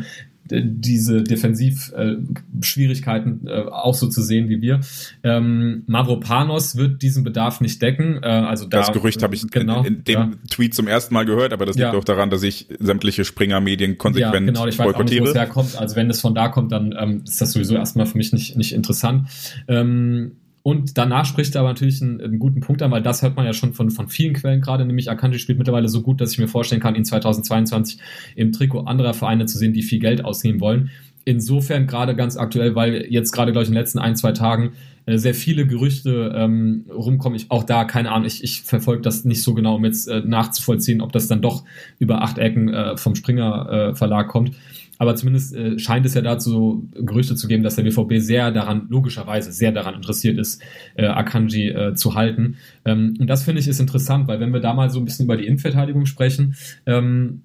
diese 0.49 1.23
Defensivschwierigkeiten 1.23 3.47
äh, 3.47 3.61
äh, 3.61 3.69
auch 3.69 3.93
so 3.93 4.07
zu 4.07 4.21
sehen 4.21 4.49
wie 4.49 4.61
wir. 4.61 4.81
Ähm, 5.23 5.83
Mavropanos 5.87 6.75
wird 6.75 7.01
diesen 7.01 7.23
Bedarf 7.23 7.61
nicht 7.61 7.81
decken. 7.81 8.21
Äh, 8.21 8.27
also 8.27 8.65
da, 8.65 8.79
das 8.79 8.91
Gerücht 8.91 9.23
habe 9.23 9.35
ich 9.35 9.49
genau, 9.49 9.79
in, 9.79 9.95
in 9.95 10.03
dem 10.03 10.13
ja. 10.13 10.29
Tweet 10.49 10.73
zum 10.73 10.87
ersten 10.87 11.13
Mal 11.13 11.23
gehört, 11.25 11.53
aber 11.53 11.65
das 11.65 11.77
liegt 11.77 11.93
ja. 11.93 11.97
auch 11.97 12.03
daran, 12.03 12.29
dass 12.29 12.43
ich 12.43 12.67
sämtliche 12.79 13.23
Springer-Medien 13.23 13.97
konsequent 13.97 14.47
ja, 14.47 14.53
genau, 14.53 14.67
ich 14.67 14.77
weiß 14.77 14.95
auch 14.95 15.03
nicht, 15.03 15.21
wo 15.21 15.25
es 15.25 15.33
herkommt. 15.33 15.77
Also 15.77 15.95
wenn 15.95 16.09
es 16.09 16.19
von 16.19 16.35
da 16.35 16.49
kommt, 16.49 16.73
dann 16.73 16.93
ähm, 16.99 17.21
ist 17.25 17.39
das 17.41 17.53
sowieso 17.53 17.75
erstmal 17.75 18.05
für 18.05 18.17
mich 18.17 18.33
nicht, 18.33 18.57
nicht 18.57 18.73
interessant. 18.73 19.29
Ähm, 19.69 20.33
und 20.63 20.97
danach 20.97 21.25
spricht 21.25 21.55
er 21.55 21.61
aber 21.61 21.69
natürlich 21.69 22.01
einen, 22.01 22.21
einen, 22.21 22.39
guten 22.39 22.61
Punkt 22.61 22.81
an, 22.81 22.91
weil 22.91 23.01
das 23.01 23.21
hört 23.21 23.35
man 23.35 23.45
ja 23.45 23.51
schon 23.51 23.73
von, 23.73 23.91
von 23.91 24.07
vielen 24.07 24.33
Quellen 24.33 24.61
gerade, 24.61 24.85
nämlich 24.85 25.11
Akanji 25.11 25.37
spielt 25.37 25.57
mittlerweile 25.57 25.89
so 25.89 26.01
gut, 26.01 26.21
dass 26.21 26.31
ich 26.31 26.39
mir 26.39 26.47
vorstellen 26.47 26.81
kann, 26.81 26.95
ihn 26.95 27.03
2022 27.03 27.99
im 28.37 28.53
Trikot 28.53 28.85
anderer 28.85 29.13
Vereine 29.13 29.45
zu 29.45 29.57
sehen, 29.57 29.73
die 29.73 29.81
viel 29.81 29.99
Geld 29.99 30.23
ausnehmen 30.23 30.61
wollen. 30.61 30.89
Insofern 31.25 31.85
gerade 31.85 32.15
ganz 32.15 32.37
aktuell, 32.37 32.75
weil 32.75 33.05
jetzt 33.09 33.33
gerade, 33.33 33.51
glaube 33.51 33.63
ich, 33.63 33.69
in 33.69 33.75
den 33.75 33.81
letzten 33.81 33.99
ein, 33.99 34.15
zwei 34.15 34.31
Tagen 34.31 34.71
äh, 35.05 35.17
sehr 35.17 35.33
viele 35.33 35.67
Gerüchte 35.67 36.33
ähm, 36.33 36.85
rumkommen. 36.89 37.35
Ich, 37.35 37.51
auch 37.51 37.63
da, 37.63 37.83
keine 37.83 38.11
Ahnung, 38.11 38.25
ich, 38.25 38.41
ich 38.41 38.61
verfolge 38.61 39.01
das 39.01 39.25
nicht 39.25 39.41
so 39.41 39.53
genau, 39.53 39.75
um 39.75 39.85
jetzt 39.85 40.07
äh, 40.07 40.21
nachzuvollziehen, 40.21 41.01
ob 41.01 41.11
das 41.11 41.27
dann 41.27 41.41
doch 41.41 41.63
über 41.99 42.21
acht 42.21 42.37
Ecken 42.37 42.73
äh, 42.73 42.95
vom 42.95 43.15
Springer 43.15 43.69
äh, 43.69 43.95
Verlag 43.95 44.29
kommt. 44.29 44.55
Aber 44.99 45.15
zumindest 45.15 45.55
äh, 45.55 45.79
scheint 45.79 46.05
es 46.05 46.13
ja 46.13 46.21
dazu 46.21 46.87
Gerüchte 46.93 47.35
zu 47.35 47.47
geben, 47.47 47.63
dass 47.63 47.75
der 47.75 47.83
BVB 47.83 48.15
sehr 48.17 48.51
daran, 48.51 48.87
logischerweise 48.89 49.51
sehr 49.51 49.71
daran 49.71 49.95
interessiert 49.95 50.37
ist, 50.37 50.61
äh, 50.95 51.05
Akanji 51.05 51.69
äh, 51.69 51.95
zu 51.95 52.15
halten. 52.15 52.57
Ähm, 52.85 53.15
und 53.19 53.27
das 53.27 53.43
finde 53.43 53.59
ich 53.59 53.67
ist 53.67 53.79
interessant, 53.79 54.27
weil 54.27 54.39
wenn 54.39 54.53
wir 54.53 54.59
da 54.59 54.73
mal 54.73 54.89
so 54.89 54.99
ein 54.99 55.05
bisschen 55.05 55.25
über 55.25 55.37
die 55.37 55.45
Innenverteidigung 55.45 56.05
sprechen, 56.05 56.55
ähm, 56.85 57.41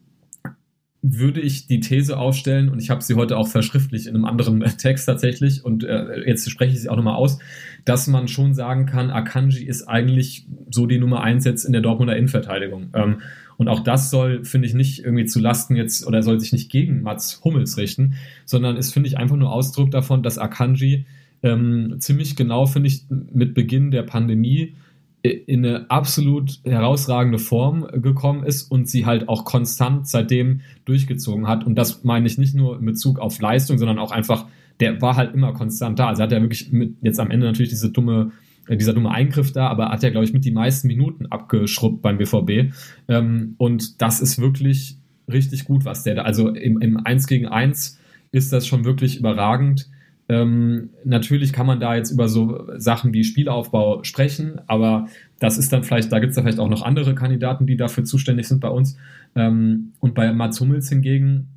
würde 1.01 1.41
ich 1.41 1.67
die 1.69 1.81
These 1.81 2.19
aufstellen, 2.19 2.69
und 2.69 2.81
ich 2.81 2.91
habe 2.91 3.03
sie 3.03 3.15
heute 3.15 3.37
auch 3.37 3.47
verschriftlich 3.47 4.07
in 4.07 4.15
einem 4.15 4.25
anderen 4.25 4.61
Text 4.79 5.07
tatsächlich, 5.07 5.65
und 5.65 5.85
äh, 5.85 6.27
jetzt 6.27 6.51
spreche 6.51 6.73
ich 6.73 6.81
sie 6.81 6.89
auch 6.89 6.97
nochmal 6.97 7.15
aus, 7.15 7.39
dass 7.85 8.09
man 8.09 8.29
schon 8.29 8.53
sagen 8.55 8.87
kann, 8.87 9.11
Akanji 9.11 9.65
ist 9.65 9.85
eigentlich 9.89 10.47
so 10.71 10.87
die 10.87 10.99
Nummer 10.99 11.23
eins 11.23 11.45
jetzt 11.45 11.65
in 11.65 11.73
der 11.73 11.83
Dortmunder 11.83 12.17
Innenverteidigung. 12.17 12.91
Ähm, 12.95 13.19
und 13.59 13.69
auch 13.69 13.81
das 13.81 14.11
soll, 14.11 14.45
finde 14.45 14.69
ich, 14.69 14.75
nicht 14.75 15.01
irgendwie 15.01 15.27
zu 15.27 15.41
Lasten 15.41 15.77
jetzt 15.77 16.07
oder 16.07 16.23
soll 16.23 16.41
sich 16.41 16.53
nicht 16.53 16.71
gegen 16.71 17.03
Mats 17.03 17.41
Hummels 17.45 17.77
richten, 17.77 18.15
sondern 18.47 18.77
ist, 18.77 18.93
finde 18.93 19.09
ich, 19.09 19.19
einfach 19.19 19.37
nur 19.37 19.53
Ausdruck 19.53 19.91
davon, 19.91 20.23
dass 20.23 20.39
Akanji 20.39 21.05
ähm, 21.43 21.97
ziemlich 21.99 22.37
genau, 22.37 22.67
finde 22.67 22.89
ich, 22.89 23.05
mit 23.11 23.55
Beginn 23.55 23.91
der 23.91 24.05
Pandemie 24.05 24.75
in 25.23 25.67
eine 25.67 25.91
absolut 25.91 26.61
herausragende 26.65 27.41
Form 27.41 27.87
gekommen 27.93 28.45
ist 28.45 28.71
und 28.71 28.89
sie 28.89 29.05
halt 29.05 29.29
auch 29.29 29.45
konstant 29.45 30.09
seitdem 30.09 30.61
durchgezogen 30.85 31.49
hat. 31.49 31.67
Und 31.67 31.75
das 31.75 32.05
meine 32.05 32.29
ich 32.29 32.39
nicht 32.39 32.55
nur 32.55 32.79
in 32.79 32.87
Bezug 32.87 33.19
auf 33.19 33.41
Leistung, 33.41 33.79
sondern 33.79 33.99
auch 33.99 34.13
einfach, 34.13 34.47
der 34.79 35.03
war 35.03 35.17
halt 35.17 35.35
immer 35.35 35.53
konstant 35.53 35.99
da. 35.99 36.07
Also 36.07 36.23
hat 36.23 36.31
er 36.31 36.41
wirklich 36.41 36.71
mit, 36.71 36.95
jetzt 37.03 37.19
am 37.19 37.33
Ende 37.33 37.47
natürlich 37.47 37.71
diese 37.71 37.91
dumme 37.91 38.31
äh, 38.31 38.48
dieser 38.77 38.93
dumme 38.93 39.11
Eingriff 39.11 39.53
da, 39.53 39.69
aber 39.69 39.91
hat 39.91 40.03
ja, 40.03 40.11
glaube 40.11 40.25
ich, 40.25 40.33
mit 40.33 40.45
die 40.45 40.51
meisten 40.51 40.89
Minuten 40.89 41.27
abgeschrubbt 41.27 42.03
beim 42.03 42.19
BVB. 42.19 42.73
Ähm, 43.09 43.55
und 43.59 44.03
das 44.03 44.21
ist 44.21 44.39
wirklich 44.39 44.99
richtig 45.31 45.65
gut, 45.65 45.85
was 45.85 46.03
der 46.03 46.17
da, 46.17 46.23
also 46.23 46.49
im, 46.51 46.81
im 46.81 46.97
1 46.99 47.27
gegen 47.27 47.47
1 47.47 47.99
ist 48.33 48.53
das 48.53 48.67
schon 48.67 48.85
wirklich 48.85 49.19
überragend. 49.19 49.89
Ähm, 50.31 50.91
natürlich 51.05 51.55
kann 51.55 51.67
man 51.67 51.81
da 51.81 51.95
jetzt 51.95 52.11
über 52.11 52.29
so 52.29 52.67
Sachen 52.77 53.15
wie 53.15 53.25
Spielaufbau 53.25 54.05
sprechen, 54.05 54.61
aber 54.67 55.09
das 55.39 55.57
ist 55.57 55.73
dann 55.73 55.85
vielleicht, 55.85 56.13
da 56.13 56.19
gibt 56.19 56.31
es 56.31 56.37
da 56.37 56.43
vielleicht 56.43 56.59
auch 56.59 56.69
noch 56.69 56.83
andere 56.83 57.15
Kandidaten, 57.15 57.67
die 57.67 57.77
dafür 57.77 58.05
zuständig 58.05 58.47
sind 58.47 58.61
bei 58.61 58.69
uns. 58.69 58.99
Ähm, 59.35 59.93
und 60.01 60.15
bei 60.15 60.31
Mats 60.33 60.61
Hummels 60.61 60.91
hingegen 60.91 61.49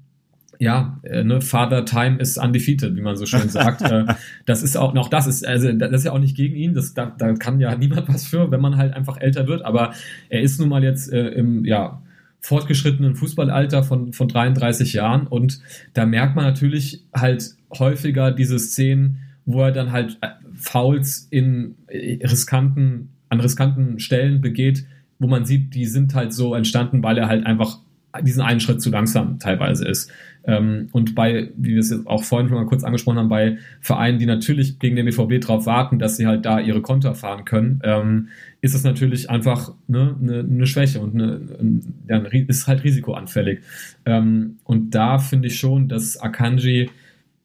ja, 0.61 0.99
äh, 1.01 1.23
ne, 1.23 1.41
Father 1.41 1.85
Time 1.85 2.19
is 2.19 2.37
undefeated, 2.37 2.95
wie 2.95 3.01
man 3.01 3.15
so 3.15 3.25
schön 3.25 3.49
sagt. 3.49 3.81
äh, 3.91 4.05
das 4.45 4.61
ist 4.61 4.77
auch 4.77 4.93
noch, 4.93 5.09
das 5.09 5.25
ist, 5.25 5.45
also 5.45 5.71
das 5.71 5.91
ist 5.91 6.05
ja 6.05 6.11
auch 6.11 6.19
nicht 6.19 6.37
gegen 6.37 6.55
ihn, 6.55 6.75
das, 6.75 6.93
da, 6.93 7.15
da 7.17 7.33
kann 7.33 7.59
ja 7.59 7.75
niemand 7.75 8.07
was 8.07 8.27
für, 8.27 8.51
wenn 8.51 8.61
man 8.61 8.77
halt 8.77 8.93
einfach 8.93 9.19
älter 9.19 9.47
wird, 9.47 9.65
aber 9.65 9.95
er 10.29 10.41
ist 10.41 10.59
nun 10.59 10.69
mal 10.69 10.83
jetzt 10.83 11.11
äh, 11.11 11.29
im, 11.29 11.65
ja, 11.65 12.03
fortgeschrittenen 12.41 13.15
Fußballalter 13.15 13.83
von, 13.83 14.13
von 14.13 14.27
33 14.27 14.93
Jahren 14.93 15.25
und 15.25 15.61
da 15.95 16.05
merkt 16.05 16.35
man 16.35 16.45
natürlich 16.45 17.05
halt 17.11 17.55
häufiger 17.71 18.31
diese 18.31 18.59
Szenen, 18.59 19.17
wo 19.45 19.63
er 19.63 19.71
dann 19.71 19.91
halt 19.91 20.19
äh, 20.21 20.27
Fouls 20.53 21.27
in 21.31 21.73
äh, 21.87 22.19
riskanten, 22.23 23.09
an 23.29 23.39
riskanten 23.39 23.99
Stellen 23.99 24.41
begeht, 24.41 24.85
wo 25.17 25.25
man 25.25 25.43
sieht, 25.43 25.73
die 25.73 25.87
sind 25.87 26.13
halt 26.13 26.33
so 26.33 26.53
entstanden, 26.53 27.01
weil 27.01 27.17
er 27.17 27.27
halt 27.27 27.47
einfach 27.47 27.79
diesen 28.21 28.41
einen 28.41 28.59
Schritt 28.59 28.81
zu 28.81 28.89
langsam 28.89 29.39
teilweise 29.39 29.87
ist. 29.87 30.11
Ähm, 30.43 30.89
und 30.91 31.13
bei, 31.13 31.51
wie 31.55 31.71
wir 31.71 31.79
es 31.79 31.91
jetzt 31.91 32.07
auch 32.07 32.23
vorhin 32.23 32.49
schon 32.49 32.57
mal 32.57 32.65
kurz 32.65 32.83
angesprochen 32.83 33.19
haben, 33.19 33.29
bei 33.29 33.57
Vereinen, 33.79 34.17
die 34.17 34.25
natürlich 34.25 34.79
gegen 34.79 34.95
den 34.95 35.05
BVB 35.05 35.39
darauf 35.39 35.65
warten, 35.65 35.99
dass 35.99 36.17
sie 36.17 36.25
halt 36.25 36.45
da 36.45 36.59
ihre 36.59 36.81
Konter 36.81 37.13
fahren 37.13 37.45
können, 37.45 37.79
ähm, 37.83 38.29
ist 38.61 38.73
es 38.73 38.83
natürlich 38.83 39.29
einfach 39.29 39.73
ne, 39.87 40.15
eine, 40.19 40.39
eine 40.39 40.67
Schwäche 40.67 40.99
und 40.99 41.91
ja, 42.07 42.17
ist 42.17 42.67
halt 42.67 42.83
risikoanfällig. 42.83 43.59
Ähm, 44.05 44.57
und 44.63 44.95
da 44.95 45.19
finde 45.19 45.47
ich 45.47 45.59
schon, 45.59 45.87
dass 45.87 46.19
Akanji 46.19 46.89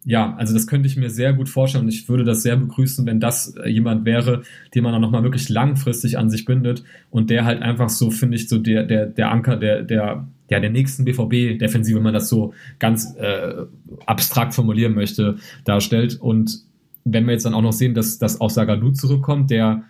ja, 0.09 0.37
also 0.37 0.55
das 0.55 0.69
könnte 0.69 0.87
ich 0.87 0.97
mir 0.97 1.11
sehr 1.11 1.33
gut 1.33 1.49
vorstellen 1.49 1.83
und 1.83 1.91
ich 1.91 2.09
würde 2.09 2.23
das 2.23 2.45
sehr 2.45 2.57
begrüßen, 2.57 3.05
wenn 3.07 3.19
das 3.19 3.57
äh, 3.57 3.69
jemand 3.69 4.05
wäre, 4.05 4.43
den 4.73 4.85
man 4.85 4.95
auch 4.95 5.01
nochmal 5.01 5.25
wirklich 5.25 5.49
langfristig 5.49 6.17
an 6.17 6.31
sich 6.31 6.45
bindet 6.45 6.85
und 7.11 7.29
der 7.29 7.45
halt 7.45 7.61
einfach 7.61 7.89
so, 7.89 8.13
finde 8.13 8.37
ich, 8.37 8.49
so 8.49 8.59
der, 8.59 8.85
der, 8.85 9.07
der 9.07 9.33
Anker 9.33 9.57
der, 9.57 9.83
der, 9.83 10.29
ja, 10.49 10.61
der 10.61 10.71
nächsten 10.71 11.05
BVB-Defensive, 11.05 11.97
wenn 11.97 12.05
man 12.05 12.15
das 12.15 12.29
so 12.29 12.55
ganz 12.79 13.15
äh, 13.17 13.55
abstrakt 14.07 14.55
formulieren 14.55 14.95
möchte, 14.95 15.37
darstellt. 15.65 16.19
Und 16.21 16.61
wenn 17.05 17.27
wir 17.27 17.33
jetzt 17.33 17.47
dann 17.47 17.55
auch 17.55 17.63
noch 17.63 17.73
sehen, 17.73 17.95
dass, 17.95 18.19
dass 18.19 18.41
auch 18.41 18.51
Sagalu 18.51 18.93
zurückkommt, 18.93 19.51
der 19.51 19.83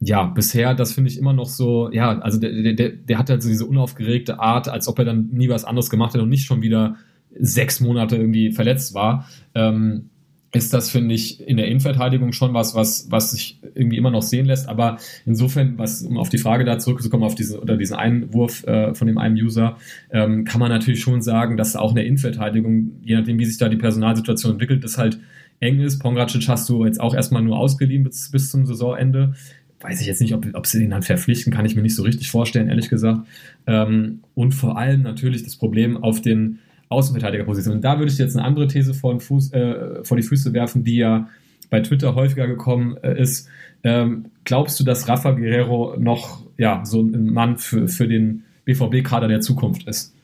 ja, 0.00 0.24
bisher, 0.24 0.74
das 0.74 0.92
finde 0.92 1.10
ich 1.10 1.18
immer 1.18 1.32
noch 1.32 1.48
so, 1.48 1.90
ja, 1.90 2.18
also 2.18 2.38
der, 2.38 2.74
der, 2.74 2.90
der 2.90 3.18
hat 3.18 3.30
halt 3.30 3.42
so 3.42 3.48
diese 3.48 3.64
unaufgeregte 3.64 4.38
Art, 4.38 4.68
als 4.68 4.88
ob 4.88 4.98
er 4.98 5.06
dann 5.06 5.30
nie 5.32 5.48
was 5.48 5.64
anderes 5.64 5.88
gemacht 5.88 6.12
hätte 6.12 6.22
und 6.22 6.28
nicht 6.28 6.44
schon 6.44 6.60
wieder 6.60 6.96
sechs 7.38 7.80
Monate 7.80 8.16
irgendwie 8.16 8.52
verletzt 8.52 8.94
war, 8.94 9.26
ähm, 9.54 10.10
ist 10.52 10.72
das, 10.72 10.90
finde 10.90 11.14
ich, 11.14 11.46
in 11.46 11.56
der 11.56 11.66
Innenverteidigung 11.66 12.32
schon 12.32 12.54
was, 12.54 12.74
was, 12.74 13.10
was 13.10 13.32
sich 13.32 13.58
irgendwie 13.74 13.96
immer 13.96 14.10
noch 14.10 14.22
sehen 14.22 14.46
lässt. 14.46 14.68
Aber 14.68 14.98
insofern, 15.24 15.76
was, 15.76 16.02
um 16.02 16.18
auf 16.18 16.28
die 16.28 16.38
Frage 16.38 16.64
da 16.64 16.78
zurückzukommen, 16.78 17.24
auf 17.24 17.34
diese, 17.34 17.60
oder 17.60 17.76
diesen 17.76 17.96
Einwurf 17.96 18.64
äh, 18.64 18.94
von 18.94 19.06
dem 19.06 19.18
einen 19.18 19.36
User, 19.36 19.76
ähm, 20.10 20.44
kann 20.44 20.60
man 20.60 20.70
natürlich 20.70 21.00
schon 21.00 21.20
sagen, 21.20 21.56
dass 21.56 21.76
auch 21.76 21.90
in 21.90 21.96
der 21.96 22.06
Innenverteidigung, 22.06 22.92
je 23.02 23.16
nachdem, 23.16 23.38
wie 23.38 23.44
sich 23.44 23.58
da 23.58 23.68
die 23.68 23.76
Personalsituation 23.76 24.52
entwickelt, 24.52 24.84
das 24.84 24.98
halt 24.98 25.18
eng 25.60 25.80
ist. 25.80 25.98
Pongracic 25.98 26.48
hast 26.48 26.68
du 26.68 26.84
jetzt 26.84 27.00
auch 27.00 27.14
erstmal 27.14 27.42
nur 27.42 27.58
ausgeliehen 27.58 28.04
bis, 28.04 28.30
bis 28.30 28.50
zum 28.50 28.66
Saisonende. 28.66 29.34
Weiß 29.80 30.00
ich 30.00 30.06
jetzt 30.06 30.20
nicht, 30.20 30.34
ob, 30.34 30.46
ob 30.54 30.66
sie 30.66 30.78
den 30.78 30.90
dann 30.90 31.02
verpflichten, 31.02 31.52
kann 31.52 31.66
ich 31.66 31.76
mir 31.76 31.82
nicht 31.82 31.94
so 31.94 32.02
richtig 32.02 32.30
vorstellen, 32.30 32.68
ehrlich 32.68 32.88
gesagt. 32.88 33.26
Ähm, 33.66 34.20
und 34.34 34.52
vor 34.52 34.78
allem 34.78 35.02
natürlich 35.02 35.42
das 35.42 35.56
Problem 35.56 36.02
auf 36.02 36.22
den 36.22 36.60
Außenverteidigerposition. 36.88 37.76
Und 37.76 37.82
da 37.82 37.98
würde 37.98 38.12
ich 38.12 38.18
jetzt 38.18 38.36
eine 38.36 38.46
andere 38.46 38.68
These 38.68 38.94
vor, 38.94 39.18
Fuß, 39.20 39.52
äh, 39.52 40.04
vor 40.04 40.16
die 40.16 40.22
Füße 40.22 40.52
werfen, 40.52 40.84
die 40.84 40.96
ja 40.96 41.28
bei 41.70 41.80
Twitter 41.80 42.14
häufiger 42.14 42.46
gekommen 42.46 42.96
äh, 43.02 43.20
ist. 43.20 43.48
Ähm, 43.82 44.26
glaubst 44.44 44.78
du, 44.78 44.84
dass 44.84 45.08
Rafa 45.08 45.32
Guerrero 45.32 45.96
noch 45.98 46.44
ja, 46.58 46.84
so 46.84 47.02
ein 47.02 47.32
Mann 47.32 47.58
für, 47.58 47.88
für 47.88 48.08
den 48.08 48.44
BVB-Kader 48.64 49.28
der 49.28 49.40
Zukunft 49.40 49.86
ist? 49.86 50.14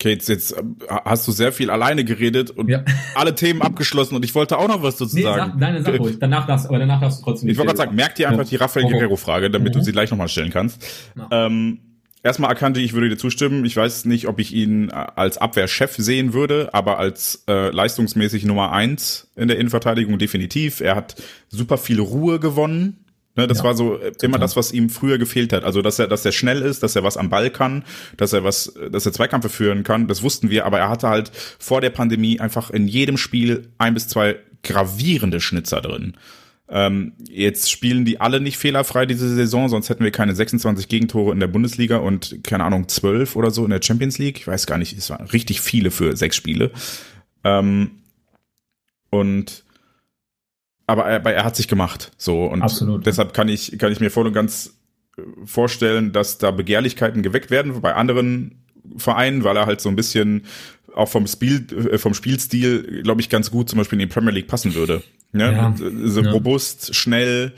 Okay, 0.00 0.14
jetzt, 0.14 0.28
jetzt 0.28 0.52
äh, 0.52 0.62
hast 1.04 1.26
du 1.28 1.32
sehr 1.32 1.52
viel 1.52 1.70
alleine 1.70 2.04
geredet 2.04 2.50
und 2.50 2.68
ja. 2.68 2.84
alle 3.14 3.34
Themen 3.34 3.62
abgeschlossen 3.62 4.16
und 4.16 4.24
ich 4.24 4.34
wollte 4.34 4.58
auch 4.58 4.68
noch 4.68 4.82
was 4.82 4.96
dazu 4.96 5.14
nee, 5.14 5.22
sagen. 5.22 5.52
Sag, 5.52 5.58
nein, 5.58 5.84
sag 5.84 6.00
ruhig. 6.00 6.18
Danach 6.18 6.46
darfst, 6.46 6.66
aber 6.66 6.78
danach 6.78 7.00
darfst 7.00 7.20
du 7.20 7.24
trotzdem 7.24 7.48
Ich 7.48 7.56
wollte 7.56 7.68
gerade 7.68 7.78
sagen, 7.78 7.94
merk 7.94 8.14
dir 8.14 8.28
einfach 8.28 8.44
ja. 8.44 8.50
die 8.50 8.56
Rafael 8.56 8.86
Guerrero-Frage, 8.86 9.50
damit 9.50 9.74
mhm. 9.74 9.78
du 9.78 9.84
sie 9.84 9.92
gleich 9.92 10.10
nochmal 10.10 10.28
stellen 10.28 10.50
kannst. 10.50 10.84
Ja. 11.16 11.46
Ähm, 11.46 11.78
erstmal 12.22 12.50
erkannte 12.50 12.80
ich, 12.80 12.92
würde 12.92 13.08
dir 13.08 13.18
zustimmen. 13.18 13.64
Ich 13.64 13.76
weiß 13.76 14.04
nicht, 14.04 14.28
ob 14.28 14.38
ich 14.38 14.52
ihn 14.52 14.90
äh, 14.90 14.92
als 14.92 15.38
Abwehrchef 15.38 15.94
sehen 15.96 16.32
würde, 16.32 16.70
aber 16.72 16.98
als 16.98 17.44
äh, 17.48 17.70
leistungsmäßig 17.70 18.44
Nummer 18.44 18.72
eins 18.72 19.28
in 19.36 19.48
der 19.48 19.58
Innenverteidigung 19.58 20.18
definitiv. 20.18 20.80
Er 20.80 20.96
hat 20.96 21.16
super 21.48 21.78
viel 21.78 22.00
Ruhe 22.00 22.40
gewonnen 22.40 23.02
Ne, 23.34 23.46
das 23.46 23.58
ja, 23.58 23.64
war 23.64 23.74
so 23.74 23.96
äh, 23.96 24.12
immer 24.22 24.38
das, 24.38 24.56
was 24.56 24.72
ihm 24.72 24.90
früher 24.90 25.16
gefehlt 25.16 25.54
hat. 25.54 25.64
Also, 25.64 25.80
dass 25.80 25.98
er, 25.98 26.06
dass 26.06 26.24
er 26.24 26.32
schnell 26.32 26.60
ist, 26.60 26.82
dass 26.82 26.96
er 26.96 27.02
was 27.02 27.16
am 27.16 27.30
Ball 27.30 27.48
kann, 27.48 27.84
dass 28.18 28.34
er 28.34 28.44
was, 28.44 28.74
dass 28.90 29.06
er 29.06 29.12
Zweikämpfe 29.12 29.48
führen 29.48 29.84
kann, 29.84 30.06
das 30.06 30.22
wussten 30.22 30.50
wir, 30.50 30.66
aber 30.66 30.80
er 30.80 30.90
hatte 30.90 31.08
halt 31.08 31.30
vor 31.58 31.80
der 31.80 31.90
Pandemie 31.90 32.40
einfach 32.40 32.70
in 32.70 32.88
jedem 32.88 33.16
Spiel 33.16 33.68
ein 33.78 33.94
bis 33.94 34.08
zwei 34.08 34.36
gravierende 34.62 35.40
Schnitzer 35.40 35.80
drin. 35.80 36.14
Ähm, 36.68 37.12
jetzt 37.28 37.70
spielen 37.70 38.04
die 38.04 38.20
alle 38.20 38.40
nicht 38.40 38.56
fehlerfrei 38.56 39.04
diese 39.04 39.28
Saison, 39.34 39.68
sonst 39.68 39.90
hätten 39.90 40.04
wir 40.04 40.10
keine 40.10 40.34
26 40.34 40.88
Gegentore 40.88 41.32
in 41.32 41.40
der 41.40 41.48
Bundesliga 41.48 41.98
und 41.98 42.42
keine 42.44 42.64
Ahnung, 42.64 42.88
12 42.88 43.36
oder 43.36 43.50
so 43.50 43.64
in 43.64 43.70
der 43.70 43.82
Champions 43.82 44.18
League. 44.18 44.38
Ich 44.38 44.46
weiß 44.46 44.66
gar 44.66 44.78
nicht, 44.78 44.96
es 44.96 45.10
waren 45.10 45.26
richtig 45.26 45.60
viele 45.60 45.90
für 45.90 46.16
sechs 46.16 46.36
Spiele. 46.36 46.70
Ähm, 47.44 47.90
und 49.10 49.64
aber 50.86 51.04
er, 51.04 51.16
aber 51.16 51.32
er 51.32 51.44
hat 51.44 51.56
sich 51.56 51.68
gemacht. 51.68 52.12
So 52.16 52.46
und 52.46 52.62
Absolut. 52.62 53.06
deshalb 53.06 53.34
kann 53.34 53.48
ich 53.48 53.78
kann 53.78 53.92
ich 53.92 54.00
mir 54.00 54.10
voll 54.10 54.26
und 54.26 54.32
ganz 54.32 54.74
vorstellen, 55.44 56.12
dass 56.12 56.38
da 56.38 56.50
Begehrlichkeiten 56.50 57.22
geweckt 57.22 57.50
werden 57.50 57.80
bei 57.80 57.94
anderen 57.94 58.64
Vereinen, 58.96 59.44
weil 59.44 59.56
er 59.56 59.66
halt 59.66 59.80
so 59.80 59.88
ein 59.88 59.96
bisschen 59.96 60.46
auch 60.94 61.08
vom 61.08 61.26
Spiel 61.26 61.66
äh, 61.90 61.98
vom 61.98 62.14
Spielstil, 62.14 63.02
glaube 63.02 63.20
ich, 63.20 63.28
ganz 63.28 63.50
gut 63.50 63.68
zum 63.68 63.78
Beispiel 63.78 64.00
in 64.00 64.08
die 64.08 64.12
Premier 64.12 64.32
League 64.32 64.48
passen 64.48 64.74
würde. 64.74 65.02
Ne? 65.32 65.52
Ja, 65.52 65.74
so 65.76 66.20
ja. 66.20 66.30
robust, 66.30 66.94
schnell, 66.94 67.54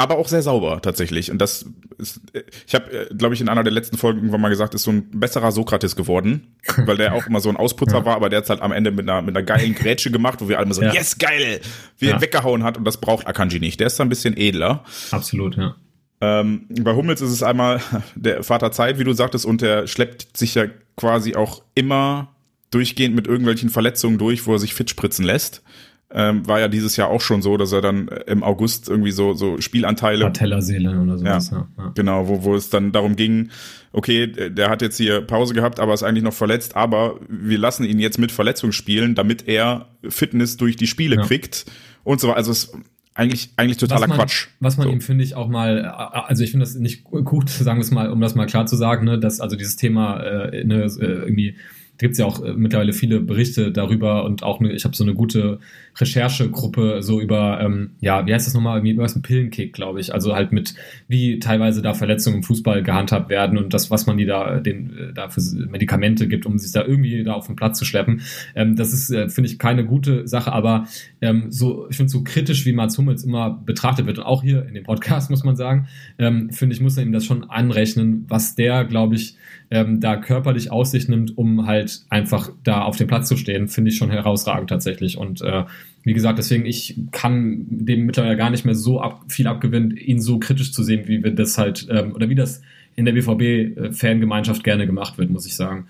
aber 0.00 0.16
auch 0.16 0.28
sehr 0.28 0.42
sauber 0.42 0.80
tatsächlich. 0.80 1.30
Und 1.32 1.38
das 1.38 1.66
ist, 1.98 2.20
ich 2.66 2.74
habe, 2.74 2.90
äh, 2.92 3.14
glaube 3.14 3.34
ich, 3.34 3.40
in 3.40 3.48
einer 3.48 3.64
der 3.64 3.72
letzten 3.72 3.98
Folgen 3.98 4.20
irgendwann 4.20 4.40
mal 4.40 4.48
gesagt, 4.48 4.72
ist 4.74 4.84
so 4.84 4.92
ein 4.92 5.10
besserer 5.10 5.50
Sokrates 5.50 5.96
geworden, 5.96 6.54
weil 6.86 6.96
der 6.96 7.14
auch 7.14 7.26
immer 7.26 7.40
so 7.40 7.48
ein 7.48 7.56
Ausputzer 7.56 7.98
ja. 7.98 8.04
war, 8.04 8.14
aber 8.14 8.30
der 8.30 8.38
hat 8.38 8.48
halt 8.48 8.62
am 8.62 8.70
Ende 8.70 8.92
mit 8.92 9.10
einer, 9.10 9.20
mit 9.22 9.36
einer 9.36 9.44
geilen 9.44 9.74
Grätsche 9.74 10.12
gemacht, 10.12 10.40
wo 10.40 10.48
wir 10.48 10.60
alle 10.60 10.72
so, 10.72 10.82
ja. 10.82 10.94
yes, 10.94 11.18
geil, 11.18 11.60
wie 11.98 12.06
er 12.06 12.20
weggehauen 12.20 12.62
hat 12.62 12.78
und 12.78 12.84
das 12.84 12.98
braucht 12.98 13.26
Akanji 13.26 13.58
nicht. 13.58 13.80
Der 13.80 13.88
ist 13.88 13.98
da 13.98 14.04
ein 14.04 14.08
bisschen 14.08 14.36
edler. 14.36 14.84
Absolut, 15.10 15.56
ja. 15.56 15.74
Ähm, 16.20 16.66
bei 16.68 16.94
Hummels 16.94 17.20
ist 17.20 17.30
es 17.30 17.42
einmal 17.42 17.80
der 18.14 18.44
Vater 18.44 18.70
Zeit, 18.70 19.00
wie 19.00 19.04
du 19.04 19.12
sagtest, 19.12 19.44
und 19.44 19.62
der 19.62 19.88
schleppt 19.88 20.36
sich 20.36 20.54
ja 20.54 20.66
quasi 20.96 21.34
auch 21.34 21.62
immer 21.74 22.36
durchgehend 22.70 23.16
mit 23.16 23.26
irgendwelchen 23.26 23.68
Verletzungen 23.68 24.18
durch, 24.18 24.46
wo 24.46 24.52
er 24.52 24.58
sich 24.60 24.74
fit 24.74 24.90
spritzen 24.90 25.24
lässt 25.24 25.62
ähm, 26.10 26.46
war 26.46 26.58
ja 26.58 26.68
dieses 26.68 26.96
Jahr 26.96 27.08
auch 27.08 27.20
schon 27.20 27.42
so, 27.42 27.56
dass 27.56 27.72
er 27.72 27.82
dann 27.82 28.08
äh, 28.08 28.22
im 28.26 28.42
August 28.42 28.88
irgendwie 28.88 29.10
so, 29.10 29.34
so 29.34 29.60
Spielanteile. 29.60 30.24
Patellaseele 30.24 30.98
oder 30.98 31.18
sowas, 31.18 31.50
ja, 31.50 31.68
ja. 31.76 31.92
Genau, 31.94 32.28
wo, 32.28 32.44
wo 32.44 32.54
es 32.54 32.70
dann 32.70 32.92
darum 32.92 33.14
ging, 33.14 33.50
okay, 33.92 34.26
der 34.26 34.70
hat 34.70 34.80
jetzt 34.80 34.96
hier 34.96 35.20
Pause 35.20 35.52
gehabt, 35.52 35.80
aber 35.80 35.92
ist 35.92 36.02
eigentlich 36.02 36.24
noch 36.24 36.32
verletzt, 36.32 36.76
aber 36.76 37.20
wir 37.28 37.58
lassen 37.58 37.84
ihn 37.84 37.98
jetzt 37.98 38.18
mit 38.18 38.32
Verletzung 38.32 38.72
spielen, 38.72 39.14
damit 39.14 39.48
er 39.48 39.88
Fitness 40.08 40.56
durch 40.56 40.76
die 40.76 40.86
Spiele 40.86 41.16
ja. 41.16 41.22
kriegt 41.22 41.66
und 42.04 42.20
so 42.20 42.28
weiter. 42.28 42.38
Also 42.38 42.52
es 42.52 42.72
eigentlich, 43.18 43.50
eigentlich 43.56 43.78
totaler 43.78 44.02
was 44.02 44.08
man, 44.08 44.18
Quatsch. 44.18 44.46
Was 44.60 44.76
man 44.76 44.86
so. 44.86 44.92
ihm, 44.92 45.00
finde 45.00 45.24
ich, 45.24 45.34
auch 45.34 45.48
mal, 45.48 45.84
also 45.84 46.44
ich 46.44 46.52
finde 46.52 46.64
das 46.64 46.76
nicht 46.76 47.04
gut, 47.04 47.50
sagen 47.50 47.78
wir 47.78 47.82
es 47.82 47.90
mal, 47.90 48.10
um 48.10 48.20
das 48.20 48.34
mal 48.34 48.46
klar 48.46 48.66
zu 48.66 48.76
sagen, 48.76 49.04
ne, 49.04 49.18
dass 49.18 49.40
also 49.40 49.56
dieses 49.56 49.76
Thema 49.76 50.20
äh, 50.20 50.64
ne, 50.64 50.84
äh, 50.84 51.04
irgendwie 51.04 51.56
gibt 51.98 52.12
es 52.12 52.18
ja 52.18 52.26
auch 52.26 52.42
äh, 52.42 52.52
mittlerweile 52.54 52.92
viele 52.92 53.20
Berichte 53.20 53.72
darüber 53.72 54.24
und 54.24 54.42
auch 54.42 54.60
eine, 54.60 54.72
ich 54.72 54.84
habe 54.84 54.94
so 54.96 55.02
eine 55.02 55.14
gute 55.14 55.58
Recherchegruppe 56.00 57.02
so 57.02 57.20
über, 57.20 57.60
ähm, 57.60 57.90
ja, 58.00 58.26
wie 58.26 58.34
heißt 58.34 58.46
das 58.46 58.54
nochmal, 58.54 58.82
wie 58.82 58.96
was 58.96 59.16
ein 59.16 59.22
Pillenkick, 59.22 59.72
glaube 59.72 60.00
ich. 60.00 60.14
Also 60.14 60.34
halt 60.34 60.52
mit, 60.52 60.74
wie 61.08 61.38
teilweise 61.38 61.82
da 61.82 61.94
Verletzungen 61.94 62.38
im 62.38 62.42
Fußball 62.42 62.82
gehandhabt 62.82 63.28
werden 63.30 63.58
und 63.58 63.74
das, 63.74 63.90
was 63.90 64.06
man 64.06 64.16
die 64.16 64.26
da, 64.26 64.60
den, 64.60 64.96
äh, 64.96 65.12
da 65.12 65.28
für 65.28 65.40
Medikamente 65.68 66.28
gibt, 66.28 66.46
um 66.46 66.58
sich 66.58 66.72
da 66.72 66.84
irgendwie 66.84 67.24
da 67.24 67.34
auf 67.34 67.46
den 67.46 67.56
Platz 67.56 67.78
zu 67.78 67.84
schleppen. 67.84 68.22
Ähm, 68.54 68.76
das 68.76 68.92
ist, 68.92 69.10
äh, 69.10 69.28
finde 69.28 69.50
ich, 69.50 69.58
keine 69.58 69.84
gute 69.84 70.26
Sache, 70.28 70.52
aber 70.52 70.86
ähm, 71.20 71.50
so, 71.50 71.88
ich 71.90 71.96
finde 71.96 72.10
so 72.10 72.22
kritisch, 72.22 72.64
wie 72.66 72.72
Mats 72.72 72.96
Hummels 72.98 73.24
immer 73.24 73.50
betrachtet 73.50 74.06
wird 74.06 74.18
und 74.18 74.24
auch 74.24 74.42
hier 74.42 74.66
in 74.66 74.74
dem 74.74 74.84
Podcast, 74.84 75.30
muss 75.30 75.44
man 75.44 75.56
sagen, 75.56 75.88
ähm, 76.18 76.50
finde 76.50 76.74
ich, 76.74 76.80
muss 76.80 76.96
man 76.96 77.06
ihm 77.06 77.12
das 77.12 77.24
schon 77.24 77.50
anrechnen, 77.50 78.24
was 78.28 78.54
der, 78.54 78.84
glaube 78.84 79.16
ich, 79.16 79.36
ähm, 79.70 80.00
da 80.00 80.16
körperlich 80.16 80.70
aus 80.72 80.90
sich 80.90 81.08
nimmt, 81.08 81.36
um 81.36 81.66
halt 81.66 82.02
einfach 82.08 82.50
da 82.64 82.82
auf 82.82 82.96
dem 82.96 83.06
Platz 83.06 83.28
zu 83.28 83.36
stehen, 83.36 83.68
finde 83.68 83.90
ich 83.90 83.96
schon 83.96 84.10
herausragend 84.10 84.70
tatsächlich. 84.70 85.18
Und 85.18 85.42
äh, 85.42 85.64
wie 86.04 86.14
gesagt, 86.14 86.38
deswegen, 86.38 86.64
ich 86.64 86.96
kann 87.10 87.66
dem 87.68 88.06
mittlerweile 88.06 88.36
gar 88.36 88.50
nicht 88.50 88.64
mehr 88.64 88.74
so 88.74 89.00
ab, 89.00 89.24
viel 89.28 89.46
abgewinnen, 89.46 89.96
ihn 89.96 90.20
so 90.20 90.38
kritisch 90.38 90.72
zu 90.72 90.82
sehen, 90.82 91.06
wie 91.06 91.22
wir 91.22 91.32
das 91.32 91.58
halt, 91.58 91.86
ähm, 91.90 92.14
oder 92.14 92.28
wie 92.28 92.34
das 92.34 92.62
in 92.96 93.04
der 93.04 93.12
BVB-Fangemeinschaft 93.12 94.64
gerne 94.64 94.86
gemacht 94.86 95.18
wird, 95.18 95.30
muss 95.30 95.46
ich 95.46 95.54
sagen. 95.54 95.86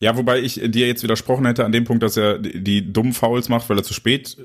Ja, 0.00 0.16
wobei 0.16 0.40
ich 0.40 0.54
dir 0.54 0.88
jetzt 0.88 1.04
widersprochen 1.04 1.46
hätte 1.46 1.64
an 1.64 1.70
dem 1.70 1.84
Punkt, 1.84 2.02
dass 2.02 2.16
er 2.16 2.38
die, 2.38 2.92
dummen 2.92 3.12
Fouls 3.12 3.48
macht, 3.48 3.70
weil 3.70 3.78
er 3.78 3.84
zu 3.84 3.94
spät 3.94 4.36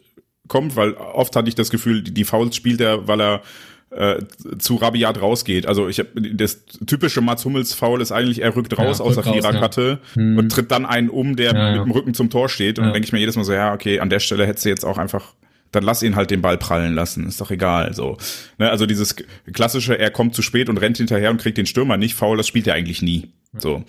kommt, 0.48 0.76
weil 0.76 0.94
oft 0.94 1.36
hatte 1.36 1.50
ich 1.50 1.56
das 1.56 1.72
Gefühl, 1.72 2.04
die 2.04 2.26
Fouls 2.26 2.56
spielt 2.56 2.80
er, 2.80 3.08
weil 3.08 3.20
er 3.20 3.42
äh, 3.90 4.18
zu 4.58 4.76
rabiat 4.76 5.22
rausgeht. 5.22 5.66
Also 5.66 5.88
ich 5.88 6.00
habe 6.00 6.10
das 6.34 6.66
typische 6.86 7.22
Mats 7.22 7.46
Hummels 7.46 7.74
Foul 7.74 8.02
ist 8.02 8.12
eigentlich, 8.12 8.42
er 8.42 8.56
rückt 8.56 8.78
raus 8.78 9.00
ja, 9.00 9.06
aus 9.06 9.16
der 9.16 9.24
Viererkette 9.24 10.00
ja. 10.16 10.16
hm. 10.16 10.38
und 10.38 10.52
tritt 10.52 10.72
dann 10.72 10.86
einen 10.86 11.10
um, 11.10 11.36
der 11.36 11.54
ja, 11.54 11.72
mit 11.72 11.86
dem 11.86 11.92
Rücken 11.92 12.14
zum 12.14 12.30
Tor 12.30 12.50
steht. 12.50 12.80
Und 12.80 12.86
dann 12.86 12.94
denke 12.94 13.06
ich 13.06 13.14
mir 13.14 13.20
jedes 13.20 13.36
Mal 13.36 13.44
so, 13.44 13.54
ja, 13.54 13.74
okay, 13.74 14.00
an 14.00 14.10
der 14.10 14.20
Stelle 14.20 14.46
hättest 14.46 14.66
du 14.66 14.70
jetzt 14.70 14.86
auch 14.86 14.98
einfach 14.98 15.34
dann 15.72 15.84
lass 15.84 16.02
ihn 16.02 16.16
halt 16.16 16.32
den 16.32 16.42
Ball 16.42 16.58
prallen 16.58 16.94
lassen, 16.94 17.28
ist 17.28 17.42
doch 17.42 17.52
egal. 17.52 17.94
So, 17.94 18.18
ne, 18.58 18.70
also 18.70 18.86
dieses 18.86 19.16
klassische, 19.52 20.00
er 20.00 20.12
kommt 20.12 20.34
zu 20.34 20.42
spät 20.42 20.70
und 20.70 20.78
rennt 20.78 20.98
hinterher 20.98 21.30
und 21.30 21.42
kriegt 21.42 21.58
den 21.58 21.66
Stürmer 21.66 21.98
nicht 21.98 22.16
faul, 22.16 22.38
das 22.38 22.48
spielt 22.48 22.68
er 22.68 22.74
eigentlich 22.74 23.02
nie. 23.02 23.32
So. 23.62 23.84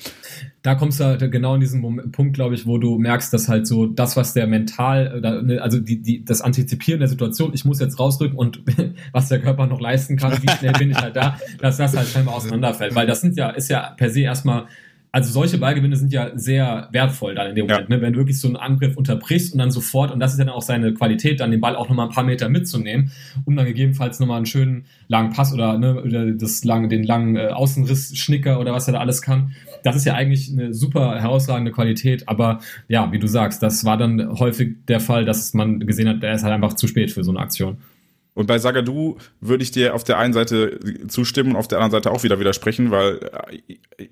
Da 0.62 0.74
kommst 0.74 1.00
du 1.00 1.04
halt 1.04 1.30
genau 1.30 1.54
in 1.54 1.60
diesen 1.60 2.12
Punkt, 2.12 2.34
glaube 2.34 2.54
ich, 2.54 2.66
wo 2.66 2.78
du 2.78 2.98
merkst, 2.98 3.32
dass 3.32 3.48
halt 3.48 3.66
so 3.66 3.86
das, 3.86 4.16
was 4.16 4.34
der 4.34 4.46
mental, 4.46 5.20
ne, 5.20 5.60
also 5.62 5.78
die, 5.78 6.02
die, 6.02 6.24
das 6.24 6.40
Antizipieren 6.40 7.00
der 7.00 7.08
Situation, 7.08 7.52
ich 7.54 7.64
muss 7.64 7.80
jetzt 7.80 7.98
rausrücken 7.98 8.36
und 8.36 8.62
was 9.12 9.28
der 9.28 9.40
Körper 9.40 9.66
noch 9.66 9.80
leisten 9.80 10.16
kann, 10.16 10.32
wie 10.42 10.50
schnell 10.50 10.72
bin 10.72 10.90
ich 10.90 10.98
halt 10.98 11.16
da, 11.16 11.38
dass 11.60 11.76
das 11.76 11.96
halt 11.96 12.08
scheinbar 12.08 12.34
auseinanderfällt. 12.36 12.94
Weil 12.94 13.06
das 13.06 13.20
sind 13.20 13.36
ja, 13.36 13.50
ist 13.50 13.68
ja 13.68 13.90
per 13.96 14.10
se 14.10 14.20
erstmal 14.20 14.66
also 15.10 15.32
solche 15.32 15.58
Ballgewinne 15.58 15.96
sind 15.96 16.12
ja 16.12 16.30
sehr 16.36 16.88
wertvoll 16.92 17.34
dann 17.34 17.48
in 17.48 17.54
dem 17.54 17.66
Moment, 17.66 17.88
ja. 17.88 17.96
ne? 17.96 18.02
wenn 18.02 18.12
du 18.12 18.18
wirklich 18.18 18.40
so 18.40 18.48
einen 18.48 18.56
Angriff 18.56 18.96
unterbrichst 18.96 19.52
und 19.52 19.58
dann 19.58 19.70
sofort, 19.70 20.10
und 20.10 20.20
das 20.20 20.32
ist 20.32 20.38
ja 20.38 20.44
dann 20.44 20.54
auch 20.54 20.62
seine 20.62 20.92
Qualität, 20.92 21.40
dann 21.40 21.50
den 21.50 21.60
Ball 21.60 21.76
auch 21.76 21.88
nochmal 21.88 22.08
ein 22.08 22.12
paar 22.12 22.24
Meter 22.24 22.48
mitzunehmen, 22.48 23.10
um 23.44 23.56
dann 23.56 23.66
gegebenenfalls 23.66 24.20
nochmal 24.20 24.36
einen 24.36 24.46
schönen 24.46 24.84
langen 25.08 25.32
Pass 25.32 25.52
oder, 25.52 25.78
ne, 25.78 26.02
oder 26.02 26.30
das 26.32 26.62
lange, 26.64 26.88
den 26.88 27.04
langen 27.04 27.36
äh, 27.36 27.48
Außenriss-Schnicker 27.48 28.60
oder 28.60 28.72
was 28.72 28.86
er 28.86 28.94
da 28.94 29.00
alles 29.00 29.22
kann. 29.22 29.52
Das 29.82 29.96
ist 29.96 30.04
ja 30.04 30.14
eigentlich 30.14 30.52
eine 30.52 30.74
super 30.74 31.20
herausragende 31.20 31.72
Qualität, 31.72 32.28
aber 32.28 32.60
ja, 32.88 33.10
wie 33.10 33.18
du 33.18 33.26
sagst, 33.26 33.62
das 33.62 33.84
war 33.84 33.96
dann 33.96 34.38
häufig 34.38 34.76
der 34.88 35.00
Fall, 35.00 35.24
dass 35.24 35.54
man 35.54 35.80
gesehen 35.80 36.08
hat, 36.08 36.22
der 36.22 36.34
ist 36.34 36.44
halt 36.44 36.52
einfach 36.52 36.74
zu 36.74 36.86
spät 36.86 37.10
für 37.10 37.24
so 37.24 37.30
eine 37.30 37.40
Aktion. 37.40 37.78
Und 38.38 38.46
bei 38.46 38.60
Sagadu 38.60 39.18
würde 39.40 39.64
ich 39.64 39.72
dir 39.72 39.96
auf 39.96 40.04
der 40.04 40.16
einen 40.16 40.32
Seite 40.32 40.78
zustimmen 41.08 41.50
und 41.50 41.56
auf 41.56 41.66
der 41.66 41.78
anderen 41.78 41.90
Seite 41.90 42.12
auch 42.12 42.22
wieder 42.22 42.38
widersprechen, 42.38 42.92
weil 42.92 43.18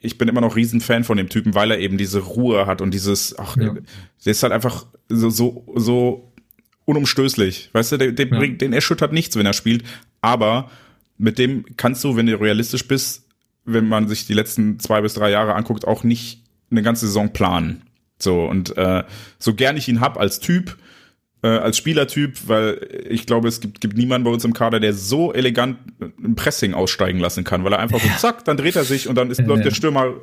ich 0.00 0.18
bin 0.18 0.26
immer 0.26 0.40
noch 0.40 0.56
Riesenfan 0.56 1.04
von 1.04 1.16
dem 1.16 1.28
Typen, 1.28 1.54
weil 1.54 1.70
er 1.70 1.78
eben 1.78 1.96
diese 1.96 2.18
Ruhe 2.18 2.66
hat 2.66 2.80
und 2.80 2.92
dieses, 2.92 3.38
ach, 3.38 3.56
ja. 3.56 3.72
der 3.72 4.32
ist 4.32 4.42
halt 4.42 4.52
einfach 4.52 4.84
so, 5.08 5.30
so, 5.30 5.64
so 5.76 6.32
unumstößlich. 6.86 7.70
Weißt 7.72 7.92
du, 7.92 7.98
der, 7.98 8.10
der 8.10 8.26
ja. 8.26 8.36
bringt, 8.36 8.62
den 8.62 8.72
erschüttert 8.72 9.12
nichts, 9.12 9.36
wenn 9.36 9.46
er 9.46 9.52
spielt. 9.52 9.84
Aber 10.22 10.72
mit 11.18 11.38
dem 11.38 11.64
kannst 11.76 12.02
du, 12.02 12.16
wenn 12.16 12.26
du 12.26 12.34
realistisch 12.34 12.88
bist, 12.88 13.28
wenn 13.64 13.86
man 13.86 14.08
sich 14.08 14.26
die 14.26 14.34
letzten 14.34 14.80
zwei 14.80 15.02
bis 15.02 15.14
drei 15.14 15.30
Jahre 15.30 15.54
anguckt, 15.54 15.86
auch 15.86 16.02
nicht 16.02 16.42
eine 16.72 16.82
ganze 16.82 17.06
Saison 17.06 17.32
planen. 17.32 17.82
So, 18.18 18.44
und 18.44 18.76
äh, 18.76 19.04
so 19.38 19.54
gern 19.54 19.76
ich 19.76 19.86
ihn 19.86 20.00
hab 20.00 20.18
als 20.18 20.40
Typ, 20.40 20.76
äh, 21.42 21.48
als 21.48 21.76
Spielertyp, 21.76 22.48
weil 22.48 23.04
ich 23.08 23.26
glaube, 23.26 23.48
es 23.48 23.60
gibt, 23.60 23.80
gibt 23.80 23.96
niemanden 23.96 24.24
bei 24.24 24.30
uns 24.30 24.44
im 24.44 24.52
Kader, 24.52 24.80
der 24.80 24.94
so 24.94 25.32
elegant 25.32 25.78
ein 26.00 26.34
Pressing 26.34 26.74
aussteigen 26.74 27.20
lassen 27.20 27.44
kann, 27.44 27.64
weil 27.64 27.72
er 27.72 27.78
einfach 27.78 28.00
so 28.00 28.08
zack, 28.18 28.44
dann 28.44 28.56
dreht 28.56 28.76
er 28.76 28.84
sich 28.84 29.08
und 29.08 29.16
dann 29.16 29.30
ist, 29.30 29.40
läuft 29.40 29.64
der 29.64 29.70
Stürmer 29.70 30.14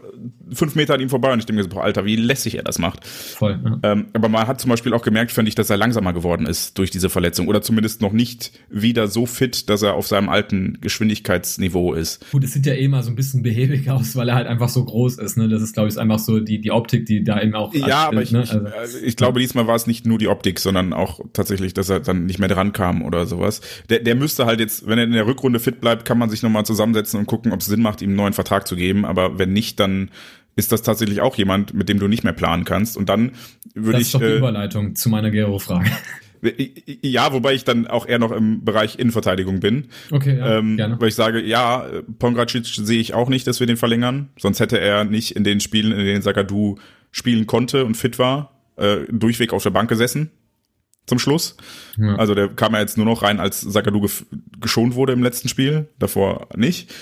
fünf 0.51 0.75
Meter 0.75 0.95
an 0.95 1.01
ihm 1.01 1.09
vorbei 1.09 1.31
und 1.31 1.39
ich 1.39 1.45
denke 1.45 1.57
mir 1.57 1.63
so, 1.63 1.69
boah, 1.69 1.83
Alter, 1.83 2.05
wie 2.05 2.15
lässig 2.15 2.55
er 2.55 2.63
das 2.63 2.79
macht. 2.79 3.05
Voll. 3.05 3.59
Ja. 3.63 3.91
Ähm, 3.91 4.07
aber 4.13 4.29
man 4.29 4.47
hat 4.47 4.59
zum 4.59 4.69
Beispiel 4.69 4.93
auch 4.93 5.03
gemerkt, 5.03 5.31
fand 5.31 5.47
ich, 5.47 5.55
dass 5.55 5.69
er 5.69 5.77
langsamer 5.77 6.13
geworden 6.13 6.45
ist 6.45 6.77
durch 6.77 6.91
diese 6.91 7.09
Verletzung 7.09 7.47
oder 7.47 7.61
zumindest 7.61 8.01
noch 8.01 8.11
nicht 8.11 8.51
wieder 8.69 9.07
so 9.07 9.25
fit, 9.25 9.69
dass 9.69 9.81
er 9.81 9.93
auf 9.93 10.07
seinem 10.07 10.29
alten 10.29 10.79
Geschwindigkeitsniveau 10.81 11.93
ist. 11.93 12.29
Gut, 12.31 12.43
es 12.43 12.53
sieht 12.53 12.65
ja 12.65 12.73
eh 12.73 12.87
mal 12.87 13.03
so 13.03 13.11
ein 13.11 13.15
bisschen 13.15 13.43
behäbig 13.43 13.89
aus, 13.89 14.15
weil 14.15 14.29
er 14.29 14.35
halt 14.35 14.47
einfach 14.47 14.69
so 14.69 14.83
groß 14.83 15.19
ist. 15.19 15.37
Ne? 15.37 15.47
Das 15.47 15.61
ist, 15.61 15.73
glaube 15.73 15.89
ich, 15.89 15.97
einfach 15.97 16.19
so 16.19 16.39
die, 16.39 16.59
die 16.59 16.71
Optik, 16.71 17.05
die 17.05 17.23
da 17.23 17.41
eben 17.41 17.53
auch. 17.53 17.73
Ja, 17.73 18.07
aber 18.07 18.21
ich, 18.21 18.31
ne? 18.31 18.39
also, 18.39 18.59
also, 18.59 18.97
ich 18.99 19.15
glaube, 19.15 19.39
diesmal 19.39 19.67
war 19.67 19.75
es 19.75 19.87
nicht 19.87 20.05
nur 20.05 20.17
die 20.17 20.27
Optik, 20.27 20.59
sondern 20.59 20.93
auch 20.93 21.12
tatsächlich, 21.33 21.73
dass 21.73 21.89
er 21.89 21.99
dann 21.99 22.25
nicht 22.25 22.39
mehr 22.39 22.49
dran 22.49 22.73
kam 22.73 23.01
oder 23.01 23.25
sowas. 23.25 23.61
Der, 23.89 23.99
der 23.99 24.15
müsste 24.15 24.45
halt 24.45 24.59
jetzt, 24.59 24.87
wenn 24.87 24.97
er 24.97 25.03
in 25.05 25.11
der 25.11 25.27
Rückrunde 25.27 25.59
fit 25.59 25.81
bleibt, 25.81 26.05
kann 26.05 26.17
man 26.17 26.29
sich 26.29 26.43
nochmal 26.43 26.65
zusammensetzen 26.65 27.19
und 27.19 27.25
gucken, 27.25 27.51
ob 27.51 27.61
es 27.61 27.67
Sinn 27.67 27.81
macht, 27.81 28.01
ihm 28.01 28.09
einen 28.09 28.17
neuen 28.17 28.33
Vertrag 28.33 28.67
zu 28.67 28.75
geben. 28.75 29.05
Aber 29.05 29.39
wenn 29.39 29.53
nicht, 29.53 29.79
dann 29.79 30.09
ist 30.55 30.71
das 30.71 30.81
tatsächlich 30.81 31.21
auch 31.21 31.35
jemand, 31.35 31.73
mit 31.73 31.89
dem 31.89 31.99
du 31.99 32.07
nicht 32.07 32.23
mehr 32.23 32.33
planen 32.33 32.65
kannst. 32.65 32.97
Und 32.97 33.09
dann 33.09 33.31
würde 33.73 33.99
ich. 33.99 34.11
Das 34.11 34.13
ist 34.13 34.13
doch 34.15 34.19
die 34.19 34.25
äh, 34.25 34.37
Überleitung 34.37 34.95
zu 34.95 35.09
meiner 35.09 35.31
Gero-Frage. 35.31 35.89
Ja, 37.01 37.31
wobei 37.31 37.53
ich 37.53 37.63
dann 37.63 37.87
auch 37.87 38.05
eher 38.05 38.19
noch 38.19 38.31
im 38.31 38.65
Bereich 38.65 38.99
Innenverteidigung 38.99 39.61
bin. 39.61 39.85
Okay, 40.11 40.37
ja, 40.37 40.59
ähm, 40.59 40.75
gerne. 40.75 40.99
Weil 40.99 41.07
ich 41.07 41.15
sage, 41.15 41.41
ja, 41.41 41.87
Pongracic 42.19 42.65
sehe 42.65 42.99
ich 42.99 43.13
auch 43.13 43.29
nicht, 43.29 43.47
dass 43.47 43.59
wir 43.59 43.67
den 43.67 43.77
verlängern. 43.77 44.29
Sonst 44.37 44.59
hätte 44.59 44.79
er 44.79 45.05
nicht 45.05 45.35
in 45.35 45.45
den 45.45 45.61
Spielen, 45.61 45.93
in 45.93 46.05
denen 46.05 46.21
Sagadu 46.21 46.75
spielen 47.11 47.47
konnte 47.47 47.85
und 47.85 47.95
fit 47.95 48.19
war, 48.19 48.59
äh, 48.75 48.97
durchweg 49.09 49.53
auf 49.53 49.63
der 49.63 49.69
Bank 49.69 49.89
gesessen. 49.89 50.31
Zum 51.05 51.19
Schluss. 51.19 51.57
Ja. 51.97 52.15
Also 52.15 52.33
der 52.33 52.49
kam 52.49 52.73
ja 52.73 52.79
jetzt 52.79 52.97
nur 52.97 53.05
noch 53.05 53.23
rein, 53.23 53.39
als 53.39 53.61
Sagadu 53.61 54.07
geschont 54.61 54.95
wurde 54.95 55.13
im 55.13 55.21
letzten 55.21 55.49
Spiel, 55.49 55.89
davor 55.99 56.47
nicht. 56.55 56.93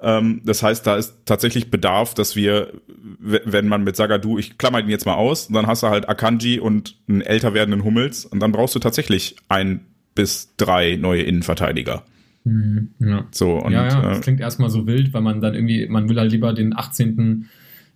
Ähm, 0.00 0.40
das 0.44 0.62
heißt, 0.62 0.86
da 0.86 0.96
ist 0.96 1.26
tatsächlich 1.26 1.70
Bedarf, 1.70 2.14
dass 2.14 2.36
wir, 2.36 2.72
wenn 3.18 3.68
man 3.68 3.84
mit 3.84 3.96
Sagadu, 3.96 4.38
ich 4.38 4.56
klammer 4.56 4.80
ihn 4.80 4.88
jetzt 4.88 5.04
mal 5.04 5.14
aus, 5.14 5.48
dann 5.48 5.66
hast 5.66 5.82
du 5.82 5.88
halt 5.88 6.08
Akanji 6.08 6.58
und 6.58 6.96
einen 7.08 7.20
älter 7.20 7.52
werdenden 7.52 7.84
Hummels 7.84 8.24
und 8.24 8.40
dann 8.40 8.52
brauchst 8.52 8.74
du 8.74 8.78
tatsächlich 8.78 9.36
ein 9.48 9.84
bis 10.14 10.54
drei 10.56 10.96
neue 10.96 11.22
Innenverteidiger. 11.22 12.04
Mhm, 12.44 12.90
ja. 12.98 13.26
So, 13.30 13.58
und, 13.58 13.72
ja, 13.72 13.88
ja, 13.88 14.02
das 14.02 14.18
äh, 14.18 14.20
klingt 14.22 14.40
erstmal 14.40 14.70
so 14.70 14.86
wild, 14.86 15.12
weil 15.12 15.20
man 15.20 15.40
dann 15.40 15.54
irgendwie, 15.54 15.86
man 15.86 16.08
will 16.08 16.18
halt 16.18 16.32
lieber 16.32 16.54
den 16.54 16.76
18. 16.76 17.48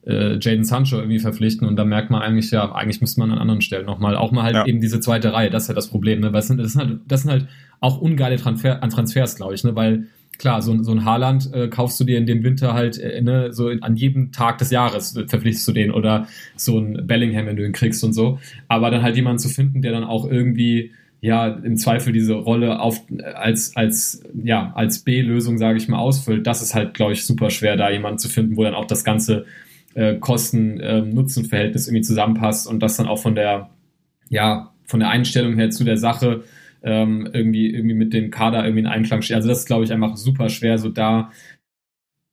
Äh, 0.07 0.39
Jaden 0.41 0.65
Sancho 0.65 0.97
irgendwie 0.99 1.19
verpflichten 1.19 1.67
und 1.67 1.77
dann 1.77 1.89
merkt 1.89 2.11
man 2.11 2.21
eigentlich, 2.21 2.51
ja, 2.51 2.73
eigentlich 2.73 3.01
müsste 3.01 3.21
man 3.21 3.31
an 3.31 3.39
anderen 3.39 3.63
Stellen 3.63 3.87
nochmal, 3.87 4.17
auch 4.17 4.33
mal 4.33 4.43
halt 4.43 4.55
ja. 4.55 4.67
eben 4.67 4.81
diese 4.81 5.01
zweite 5.01 5.33
Reihe, 5.33 5.51
das 5.51 5.65
ist 5.65 5.69
ja 5.69 5.75
das 5.75 5.89
Problem, 5.89 6.21
ne? 6.21 6.27
Weil 6.27 6.41
das 6.41 6.49
sind, 6.49 6.59
das 6.61 6.73
sind 6.73 6.83
halt, 6.83 7.01
das 7.09 7.23
sind 7.23 7.31
halt 7.31 7.47
auch 7.81 8.01
ungeile 8.01 8.37
Transfer, 8.37 8.83
an 8.83 8.91
Transfers, 8.91 9.37
glaube 9.37 9.55
ich, 9.55 9.65
ne? 9.65 9.75
Weil 9.75 10.07
klar, 10.39 10.63
so, 10.63 10.83
so 10.83 10.93
ein 10.93 11.05
Haaland 11.05 11.53
äh, 11.53 11.69
kaufst 11.69 11.99
du 12.01 12.05
dir 12.05 12.19
in 12.19 12.27
dem 12.27 12.43
Winter 12.43 12.75
halt, 12.75 12.99
äh, 12.99 13.21
ne, 13.23 13.53
so 13.53 13.69
an 13.69 13.97
jedem 13.97 14.33
Tag 14.33 14.59
des 14.59 14.71
Jahres 14.71 15.19
verpflichtest 15.27 15.67
du 15.69 15.73
den 15.73 15.91
oder 15.91 16.27
so 16.57 16.79
ein 16.79 17.07
Bellingham, 17.07 17.47
wenn 17.47 17.57
du 17.57 17.65
ihn 17.65 17.73
kriegst 17.73 18.03
und 18.05 18.13
so. 18.13 18.39
Aber 18.69 18.91
dann 18.91 19.03
halt 19.03 19.17
jemanden 19.17 19.39
zu 19.39 19.49
finden, 19.49 19.83
der 19.83 19.93
dann 19.93 20.05
auch 20.05 20.29
irgendwie 20.29 20.93
ja 21.21 21.49
im 21.49 21.79
Zweifel 21.79 22.13
diese 22.13 22.35
Rolle 22.35 22.81
auf 22.81 23.01
als 23.35 23.75
als 23.77 24.23
ja 24.35 24.73
als 24.75 24.99
B-Lösung 24.99 25.57
sage 25.57 25.79
ich 25.79 25.89
mal 25.89 25.99
ausfüllt. 25.99 26.47
Das 26.47 26.61
ist 26.61 26.75
halt 26.75 26.93
glaube 26.93 27.15
ich 27.15 27.25
super 27.25 27.49
schwer, 27.49 27.77
da 27.77 27.91
jemanden 27.91 28.19
zu 28.19 28.29
finden, 28.29 28.59
wo 28.59 28.65
dann 28.65 28.75
auch 28.75 28.85
das 28.85 29.05
ganze 29.05 29.47
äh, 29.95 30.17
Kosten-Nutzen-Verhältnis 30.17 31.87
ähm, 31.87 31.95
irgendwie 31.95 32.07
zusammenpasst 32.07 32.67
und 32.67 32.81
das 32.81 32.97
dann 32.97 33.07
auch 33.07 33.19
von 33.19 33.35
der 33.35 33.71
ja 34.29 34.73
von 34.87 35.01
der 35.01 35.11
Einstellung 35.11 35.55
her 35.55 35.71
zu 35.71 35.85
der 35.85 35.97
Sache 35.97 36.45
ähm, 36.83 37.29
irgendwie, 37.33 37.73
irgendwie 37.73 37.95
mit 37.95 38.13
dem 38.13 38.31
Kader 38.31 38.65
irgendwie 38.65 38.81
in 38.81 38.87
Einklang 38.87 39.23
steht. 39.23 39.37
Also 39.37 39.49
das 39.49 39.61
ist, 39.61 39.67
glaube 39.67 39.85
ich, 39.85 39.93
einfach 39.93 40.17
super 40.17 40.51
schwer, 40.51 40.79
so 40.79 40.91
da 40.91 41.31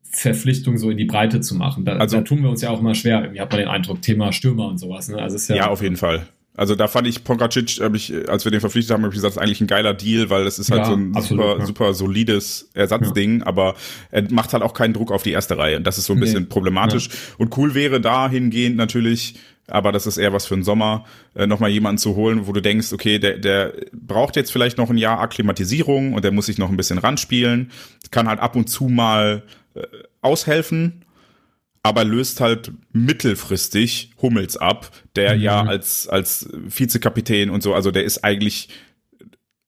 Verpflichtung 0.04 0.78
so 0.78 0.90
in 0.90 0.98
die 0.98 1.06
Breite 1.06 1.40
zu 1.40 1.56
machen. 1.56 1.86
Da, 1.86 1.96
also, 1.96 2.18
da 2.18 2.24
tun 2.24 2.44
wir 2.44 2.50
uns 2.50 2.62
ja 2.62 2.70
auch 2.70 2.82
immer 2.82 2.96
schwer. 2.96 3.22
Irgendwie 3.22 3.40
hat 3.40 3.50
man 3.50 3.60
den 3.60 3.70
Eindruck, 3.70 4.02
Thema 4.02 4.34
Stürmer 4.34 4.68
und 4.68 4.78
sowas. 4.78 5.08
Ne? 5.08 5.18
Also 5.18 5.38
ist 5.38 5.48
ja, 5.48 5.56
ja, 5.56 5.68
auf 5.70 5.82
jeden 5.82 5.96
Fall. 5.96 6.28
Also 6.56 6.76
da 6.76 6.88
fand 6.88 7.08
ich 7.08 7.24
Pongracic, 7.24 7.80
hab 7.80 7.96
ich, 7.96 8.14
als 8.30 8.44
wir 8.44 8.52
den 8.52 8.60
verpflichtet 8.60 8.94
haben, 8.94 9.04
habe 9.04 9.14
ich 9.14 9.18
gesagt, 9.18 9.36
das 9.36 9.38
ist 9.38 9.42
eigentlich 9.42 9.62
ein 9.62 9.68
geiler 9.68 9.94
Deal, 9.94 10.30
weil 10.30 10.44
das 10.44 10.60
ist 10.60 10.70
halt 10.70 10.82
ja, 10.82 10.86
so 10.88 10.94
ein 10.94 11.16
absolut, 11.16 11.44
super, 11.44 11.60
ja. 11.60 11.66
super 11.66 11.94
solides 11.94 12.70
Ersatzding, 12.74 13.40
ja. 13.40 13.48
aber 13.48 13.76
er 14.12 14.30
macht 14.32 14.52
halt 14.52 14.62
auch 14.62 14.74
keinen 14.74 14.94
Druck 14.94 15.12
auf 15.12 15.24
die 15.24 15.32
erste 15.32 15.58
Reihe. 15.58 15.78
Und 15.78 15.88
das 15.88 15.98
ist 15.98 16.08
so 16.08 16.14
ein 16.14 16.20
nee. 16.20 16.26
bisschen 16.26 16.50
problematisch. 16.50 17.10
Und 17.38 17.58
cool 17.58 17.74
wäre 17.74 18.02
dahingehend 18.02 18.76
natürlich, 18.76 19.36
aber 19.68 19.94
das 19.94 20.06
ist 20.06 20.18
eher 20.18 20.34
was 20.34 20.46
für 20.46 20.56
den 20.56 20.64
Sommer, 20.64 21.06
äh, 21.36 21.48
nochmal 21.48 21.70
jemanden 21.70 22.00
zu 22.00 22.16
holen, 22.16 22.48
wo 22.48 22.52
du 22.52 22.62
denkst, 22.62 22.92
okay, 22.92 23.18
der, 23.18 23.38
der 23.38 23.74
braucht 23.94 24.36
jetzt 24.36 24.52
vielleicht 24.52 24.78
noch 24.78 24.90
ein 24.90 24.98
Jahr 24.98 25.22
Akklimatisierung 25.22 26.14
und 26.14 26.24
der 26.24 26.32
muss 26.32 26.48
sich 26.48 26.58
noch 26.58 26.70
ein 26.70 26.78
bisschen 26.78 26.98
ranspielen, 26.98 27.72
kann 28.12 28.28
halt 28.28 28.42
ab 28.42 28.58
und 28.58 28.70
zu 28.70 28.86
mal 28.86 29.44
äh, 29.74 29.82
aushelfen, 30.22 31.01
aber 31.84 32.04
löst 32.04 32.42
halt 32.42 32.72
mittelfristig 32.92 34.12
Hummels 34.22 34.58
ab, 34.58 34.92
der 35.16 35.36
mhm. 35.36 35.42
ja 35.42 35.64
als, 35.64 36.08
als 36.08 36.50
Vizekapitän 36.54 37.50
und 37.50 37.64
so, 37.64 37.74
also 37.74 37.92
der 37.92 38.04
ist 38.04 38.24
eigentlich 38.24 38.70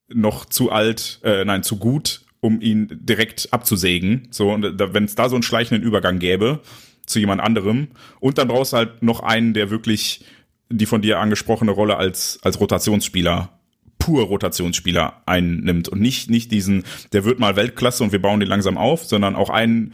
noch 0.07 0.45
zu 0.45 0.72
alt, 0.72 1.20
äh, 1.24 1.43
nein, 1.43 1.64
zu 1.64 1.78
gut, 1.78 2.22
um 2.39 2.61
ihn 2.61 2.88
direkt 2.91 3.51
abzusägen. 3.51 4.28
So, 4.32 4.51
und 4.51 4.80
wenn 4.80 5.05
es 5.05 5.16
da 5.16 5.30
so 5.30 5.36
einen 5.36 5.43
schleichenden 5.43 5.82
Übergang 5.82 6.20
gäbe, 6.20 6.61
zu 7.05 7.20
jemand 7.20 7.41
anderem. 7.41 7.89
Und 8.20 8.38
dann 8.38 8.47
brauchst 8.47 8.74
du 8.74 8.78
halt 8.78 9.03
noch 9.03 9.22
einen, 9.22 9.53
der 9.53 9.70
wirklich 9.70 10.26
die 10.70 10.86
von 10.86 11.01
dir 11.01 11.20
angesprochene 11.20 11.72
Rolle 11.72 11.97
als, 11.97 12.39
als 12.41 12.59
Rotationsspieler 12.59 13.49
pur 13.99 14.24
Rotationsspieler 14.24 15.22
einnimmt 15.26 15.88
und 15.88 16.01
nicht, 16.01 16.30
nicht 16.30 16.51
diesen, 16.51 16.84
der 17.14 17.24
wird 17.24 17.39
mal 17.39 17.55
Weltklasse 17.55 18.03
und 18.03 18.11
wir 18.11 18.22
bauen 18.22 18.41
den 18.41 18.49
langsam 18.49 18.78
auf, 18.78 19.05
sondern 19.05 19.36
auch 19.36 19.49
einen, 19.49 19.93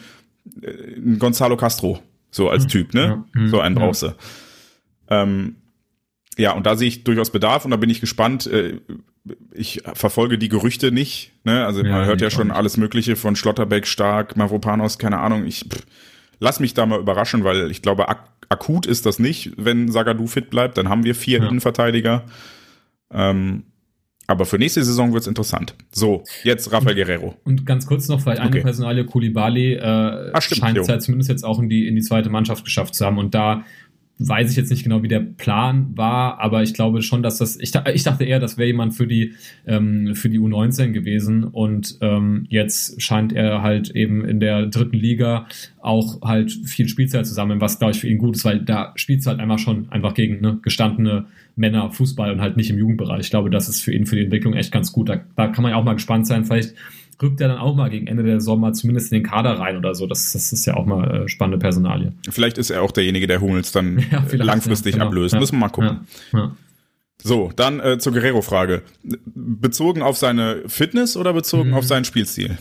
äh, 0.62 0.96
einen 0.96 1.20
Gonzalo 1.20 1.58
Castro, 1.58 2.00
so 2.32 2.50
als 2.50 2.64
hm. 2.64 2.70
Typ, 2.70 2.94
ne? 2.94 3.02
Ja. 3.02 3.42
Hm. 3.42 3.50
So 3.50 3.60
einen 3.60 3.76
brauchst 3.76 4.04
du. 4.04 4.16
Ähm, 5.10 5.56
ja, 6.38 6.54
und 6.54 6.66
da 6.66 6.76
sehe 6.76 6.88
ich 6.88 7.04
durchaus 7.04 7.32
Bedarf 7.32 7.66
und 7.66 7.72
da 7.72 7.78
bin 7.78 7.90
ich 7.90 8.00
gespannt. 8.00 8.48
Äh, 8.48 8.80
ich 9.52 9.84
verfolge 9.94 10.38
die 10.38 10.50
Gerüchte 10.50 10.92
nicht, 10.92 11.34
ne? 11.44 11.66
Also 11.66 11.84
man 11.84 12.06
hört 12.06 12.22
ja 12.22 12.30
schon 12.30 12.52
alles 12.52 12.78
Mögliche 12.78 13.16
von 13.16 13.36
Schlotterbeck, 13.36 13.86
Stark, 13.86 14.38
Mavropanos, 14.38 14.98
keine 14.98 15.20
Ahnung. 15.20 15.46
Ich, 15.46 15.66
pff, 15.70 15.86
lass 16.40 16.60
mich 16.60 16.74
da 16.74 16.86
mal 16.86 17.00
überraschen, 17.00 17.44
weil 17.44 17.70
ich 17.70 17.82
glaube, 17.82 18.10
ak 18.10 18.24
akut 18.48 18.88
ist 18.88 19.06
das 19.06 19.20
nicht, 19.20 19.52
wenn 19.58 19.92
Sagadu 19.92 20.26
fit 20.26 20.50
bleibt. 20.50 20.78
Dann 20.78 20.90
haben 20.90 21.04
wir 21.04 21.14
vier 21.14 21.40
ja. 21.40 21.48
Innenverteidiger. 21.48 22.24
Ähm, 23.12 23.64
aber 24.30 24.46
für 24.46 24.60
nächste 24.60 24.84
Saison 24.84 25.12
wird's 25.12 25.26
interessant. 25.26 25.74
So, 25.92 26.24
jetzt 26.44 26.72
Rafael 26.72 26.94
Guerrero. 26.94 27.36
Und 27.46 27.66
ganz 27.66 27.88
kurz 27.88 28.08
noch, 28.10 28.22
vielleicht 28.22 28.42
eine 28.42 28.50
okay. 28.52 28.62
Personalie, 28.62 29.04
Koulibaly 29.04 29.74
äh, 29.74 30.30
Ach, 30.34 30.42
stimmt, 30.42 30.62
scheint 30.62 30.78
es 30.78 30.88
ja 30.88 31.00
zumindest 31.00 31.32
jetzt 31.32 31.44
auch 31.44 31.58
in 31.58 31.68
die, 31.68 31.88
in 31.88 31.96
die 31.96 32.04
zweite 32.04 32.30
Mannschaft 32.30 32.64
geschafft 32.64 32.94
zu 32.94 33.04
haben. 33.08 33.18
Und 33.18 33.34
da 33.34 33.64
weiß 34.20 34.52
ich 34.52 34.58
jetzt 34.58 34.70
nicht 34.70 34.84
genau, 34.84 35.02
wie 35.02 35.08
der 35.08 35.22
Plan 35.22 35.94
war, 35.96 36.40
aber 36.40 36.62
ich 36.62 36.76
glaube 36.76 37.02
schon, 37.02 37.24
dass 37.24 37.38
das, 37.40 37.58
ich, 37.58 37.74
ich 37.94 38.04
dachte 38.04 38.26
eher, 38.26 38.40
das 38.40 38.58
wäre 38.58 38.68
jemand 38.68 38.94
für 38.94 39.08
die, 39.08 39.34
ähm, 39.66 40.14
für 40.14 40.30
die 40.30 40.40
U19 40.40 40.92
gewesen 40.92 41.46
und 41.46 41.98
ähm, 42.02 42.46
jetzt 42.50 43.02
scheint 43.02 43.32
er 43.32 43.62
halt 43.62 43.92
eben 43.92 44.26
in 44.26 44.42
der 44.42 44.68
dritten 44.68 44.98
Liga 44.98 45.48
auch 45.80 46.22
halt 46.22 46.52
viel 46.52 46.90
Spielzeit 46.90 47.26
zu 47.26 47.34
sammeln, 47.34 47.62
was 47.62 47.80
glaube 47.80 47.94
ich 47.94 48.02
für 48.02 48.10
ihn 48.10 48.18
gut 48.18 48.36
ist, 48.36 48.44
weil 48.44 48.60
da 48.60 48.92
spielt 48.96 49.22
es 49.22 49.26
halt 49.26 49.40
einfach 49.40 49.58
schon 49.58 49.90
einfach 49.90 50.14
gegen 50.14 50.42
ne, 50.42 50.60
gestandene 50.62 51.28
Männer 51.60 51.92
Fußball 51.92 52.32
und 52.32 52.42
halt 52.42 52.58
nicht 52.58 52.70
im 52.70 52.78
Jugendbereich. 52.78 53.20
Ich 53.22 53.30
glaube, 53.30 53.50
das 53.50 53.70
ist 53.70 53.82
für 53.82 53.94
ihn 53.94 54.06
für 54.06 54.16
die 54.16 54.24
Entwicklung 54.24 54.54
echt 54.54 54.72
ganz 54.72 54.92
gut. 54.92 55.10
Da, 55.10 55.22
da 55.36 55.48
kann 55.48 55.62
man 55.62 55.72
ja 55.72 55.78
auch 55.78 55.84
mal 55.84 55.94
gespannt 55.94 56.26
sein, 56.26 56.46
vielleicht 56.46 56.74
rückt 57.22 57.42
er 57.42 57.50
dann 57.50 57.58
auch 57.58 57.76
mal 57.76 57.90
gegen 57.90 58.08
Ende 58.08 58.24
der 58.24 58.40
Sommer 58.40 58.74
zumindest 58.74 59.12
in 59.12 59.20
den 59.20 59.30
Kader 59.30 59.60
rein 59.60 59.78
oder 59.78 59.94
so. 59.94 60.08
Das, 60.08 60.32
das 60.32 60.54
ist 60.54 60.66
ja 60.66 60.76
auch 60.76 60.86
mal 60.86 61.24
äh, 61.24 61.28
spannende 61.28 61.58
Personalie. 61.58 62.14
Vielleicht 62.30 62.58
ist 62.58 62.70
er 62.70 62.82
auch 62.82 62.92
derjenige, 62.92 63.28
der 63.28 63.42
Hummels 63.42 63.72
dann 63.72 64.00
ja, 64.12 64.24
langfristig 64.32 64.94
ja, 64.94 65.00
genau. 65.00 65.08
ablöst. 65.08 65.34
Ja, 65.34 65.40
Müssen 65.40 65.56
wir 65.56 65.60
mal 65.60 65.70
gucken. 65.70 66.08
So, 67.22 67.52
dann 67.54 67.82
äh, 67.82 67.98
zur 67.98 68.14
Guerrero-Frage. 68.14 68.84
Bezogen 69.26 70.02
auf 70.02 70.18
seine 70.18 70.64
Fitness 70.68 71.18
oder 71.18 71.34
bezogen 71.34 71.72
mhm. 71.72 71.76
auf 71.76 71.86
seinen 71.86 72.06
Spielstil? 72.06 72.58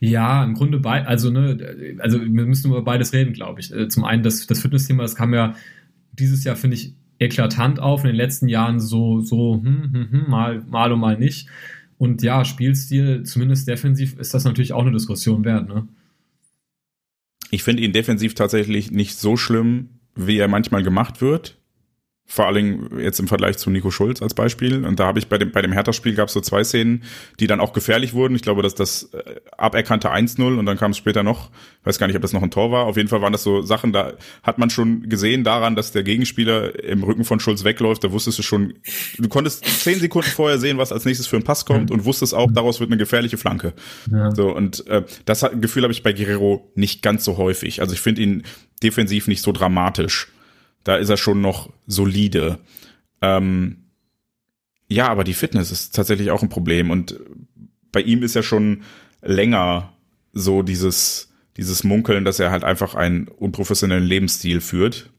Ja, 0.00 0.44
im 0.44 0.52
Grunde 0.52 0.78
bei, 0.78 1.06
also 1.06 1.30
ne, 1.30 1.96
also 1.98 2.20
wir 2.20 2.28
müssen 2.28 2.70
über 2.70 2.82
beides 2.82 3.14
reden, 3.14 3.32
glaube 3.32 3.60
ich. 3.60 3.72
Äh, 3.72 3.88
zum 3.88 4.04
einen 4.04 4.22
das, 4.22 4.46
das 4.46 4.60
Fitnessthema, 4.60 5.02
das 5.02 5.16
kam 5.16 5.32
ja 5.32 5.54
dieses 6.12 6.44
Jahr, 6.44 6.56
finde 6.56 6.76
ich, 6.76 6.94
eklatant 7.18 7.80
auf. 7.80 8.04
In 8.04 8.08
den 8.08 8.16
letzten 8.16 8.48
Jahren 8.48 8.80
so, 8.80 9.20
so, 9.20 9.60
hm, 9.62 9.90
hm, 9.92 10.08
hm, 10.10 10.30
mal, 10.30 10.62
mal 10.68 10.92
und 10.92 11.00
mal 11.00 11.18
nicht. 11.18 11.48
Und 11.98 12.22
ja, 12.22 12.44
Spielstil, 12.44 13.22
zumindest 13.22 13.68
defensiv, 13.68 14.18
ist 14.18 14.34
das 14.34 14.44
natürlich 14.44 14.72
auch 14.72 14.82
eine 14.82 14.92
Diskussion 14.92 15.44
wert, 15.44 15.68
ne? 15.68 15.86
Ich 17.50 17.62
finde 17.62 17.84
ihn 17.84 17.92
defensiv 17.92 18.34
tatsächlich 18.34 18.90
nicht 18.90 19.16
so 19.16 19.36
schlimm, 19.36 19.90
wie 20.16 20.38
er 20.38 20.48
manchmal 20.48 20.82
gemacht 20.82 21.20
wird. 21.20 21.58
Vor 22.26 22.46
allem 22.46 22.98
jetzt 22.98 23.20
im 23.20 23.28
Vergleich 23.28 23.58
zu 23.58 23.68
Nico 23.70 23.90
Schulz 23.90 24.22
als 24.22 24.32
Beispiel. 24.32 24.84
Und 24.86 24.98
da 24.98 25.06
habe 25.06 25.18
ich 25.18 25.28
bei 25.28 25.36
dem, 25.36 25.52
bei 25.52 25.60
dem 25.60 25.72
Hertha-Spiel 25.72 26.14
gab 26.14 26.28
es 26.28 26.34
so 26.34 26.40
zwei 26.40 26.64
Szenen, 26.64 27.02
die 27.38 27.46
dann 27.46 27.60
auch 27.60 27.74
gefährlich 27.74 28.14
wurden. 28.14 28.34
Ich 28.34 28.40
glaube, 28.40 28.62
dass 28.62 28.74
das 28.74 29.10
äh, 29.12 29.40
aberkannte 29.58 30.10
1-0 30.10 30.58
und 30.58 30.64
dann 30.64 30.78
kam 30.78 30.92
es 30.92 30.96
später 30.96 31.22
noch, 31.22 31.50
ich 31.80 31.86
weiß 31.86 31.98
gar 31.98 32.06
nicht, 32.06 32.16
ob 32.16 32.22
das 32.22 32.32
noch 32.32 32.42
ein 32.42 32.50
Tor 32.50 32.72
war. 32.72 32.86
Auf 32.86 32.96
jeden 32.96 33.10
Fall 33.10 33.20
waren 33.20 33.32
das 33.32 33.42
so 33.42 33.60
Sachen, 33.60 33.92
da 33.92 34.14
hat 34.42 34.56
man 34.58 34.70
schon 34.70 35.08
gesehen 35.08 35.44
daran, 35.44 35.76
dass 35.76 35.92
der 35.92 36.02
Gegenspieler 36.02 36.82
im 36.82 37.02
Rücken 37.02 37.24
von 37.24 37.40
Schulz 37.40 37.62
wegläuft. 37.62 38.02
Da 38.04 38.10
wusstest 38.10 38.38
du 38.38 38.42
schon, 38.42 38.72
du 39.18 39.28
konntest 39.28 39.64
zehn 39.66 40.00
Sekunden 40.00 40.30
vorher 40.30 40.58
sehen, 40.58 40.78
was 40.78 40.92
als 40.92 41.04
nächstes 41.04 41.26
für 41.26 41.36
ein 41.36 41.44
Pass 41.44 41.66
kommt 41.66 41.90
und 41.90 42.06
wusstest 42.06 42.34
auch, 42.34 42.50
daraus 42.50 42.80
wird 42.80 42.88
eine 42.88 42.96
gefährliche 42.96 43.36
Flanke. 43.36 43.74
Ja. 44.10 44.34
So, 44.34 44.50
und 44.50 44.86
äh, 44.86 45.04
das 45.26 45.44
Gefühl 45.60 45.82
habe 45.82 45.92
ich 45.92 46.02
bei 46.02 46.14
Guerrero 46.14 46.72
nicht 46.74 47.02
ganz 47.02 47.24
so 47.24 47.36
häufig. 47.36 47.82
Also 47.82 47.92
ich 47.92 48.00
finde 48.00 48.22
ihn 48.22 48.44
defensiv 48.82 49.28
nicht 49.28 49.42
so 49.42 49.52
dramatisch. 49.52 50.28
Da 50.84 50.96
ist 50.96 51.08
er 51.08 51.16
schon 51.16 51.40
noch 51.40 51.70
solide. 51.86 52.58
Ähm, 53.22 53.84
ja, 54.88 55.08
aber 55.08 55.24
die 55.24 55.34
Fitness 55.34 55.72
ist 55.72 55.94
tatsächlich 55.94 56.30
auch 56.30 56.42
ein 56.42 56.48
Problem. 56.48 56.90
Und 56.90 57.18
bei 57.90 58.00
ihm 58.00 58.22
ist 58.22 58.34
ja 58.34 58.42
schon 58.42 58.82
länger 59.22 59.92
so 60.32 60.62
dieses, 60.62 61.32
dieses 61.56 61.84
Munkeln, 61.84 62.24
dass 62.24 62.38
er 62.38 62.50
halt 62.50 62.64
einfach 62.64 62.94
einen 62.94 63.28
unprofessionellen 63.28 64.04
Lebensstil 64.04 64.60
führt. 64.60 65.10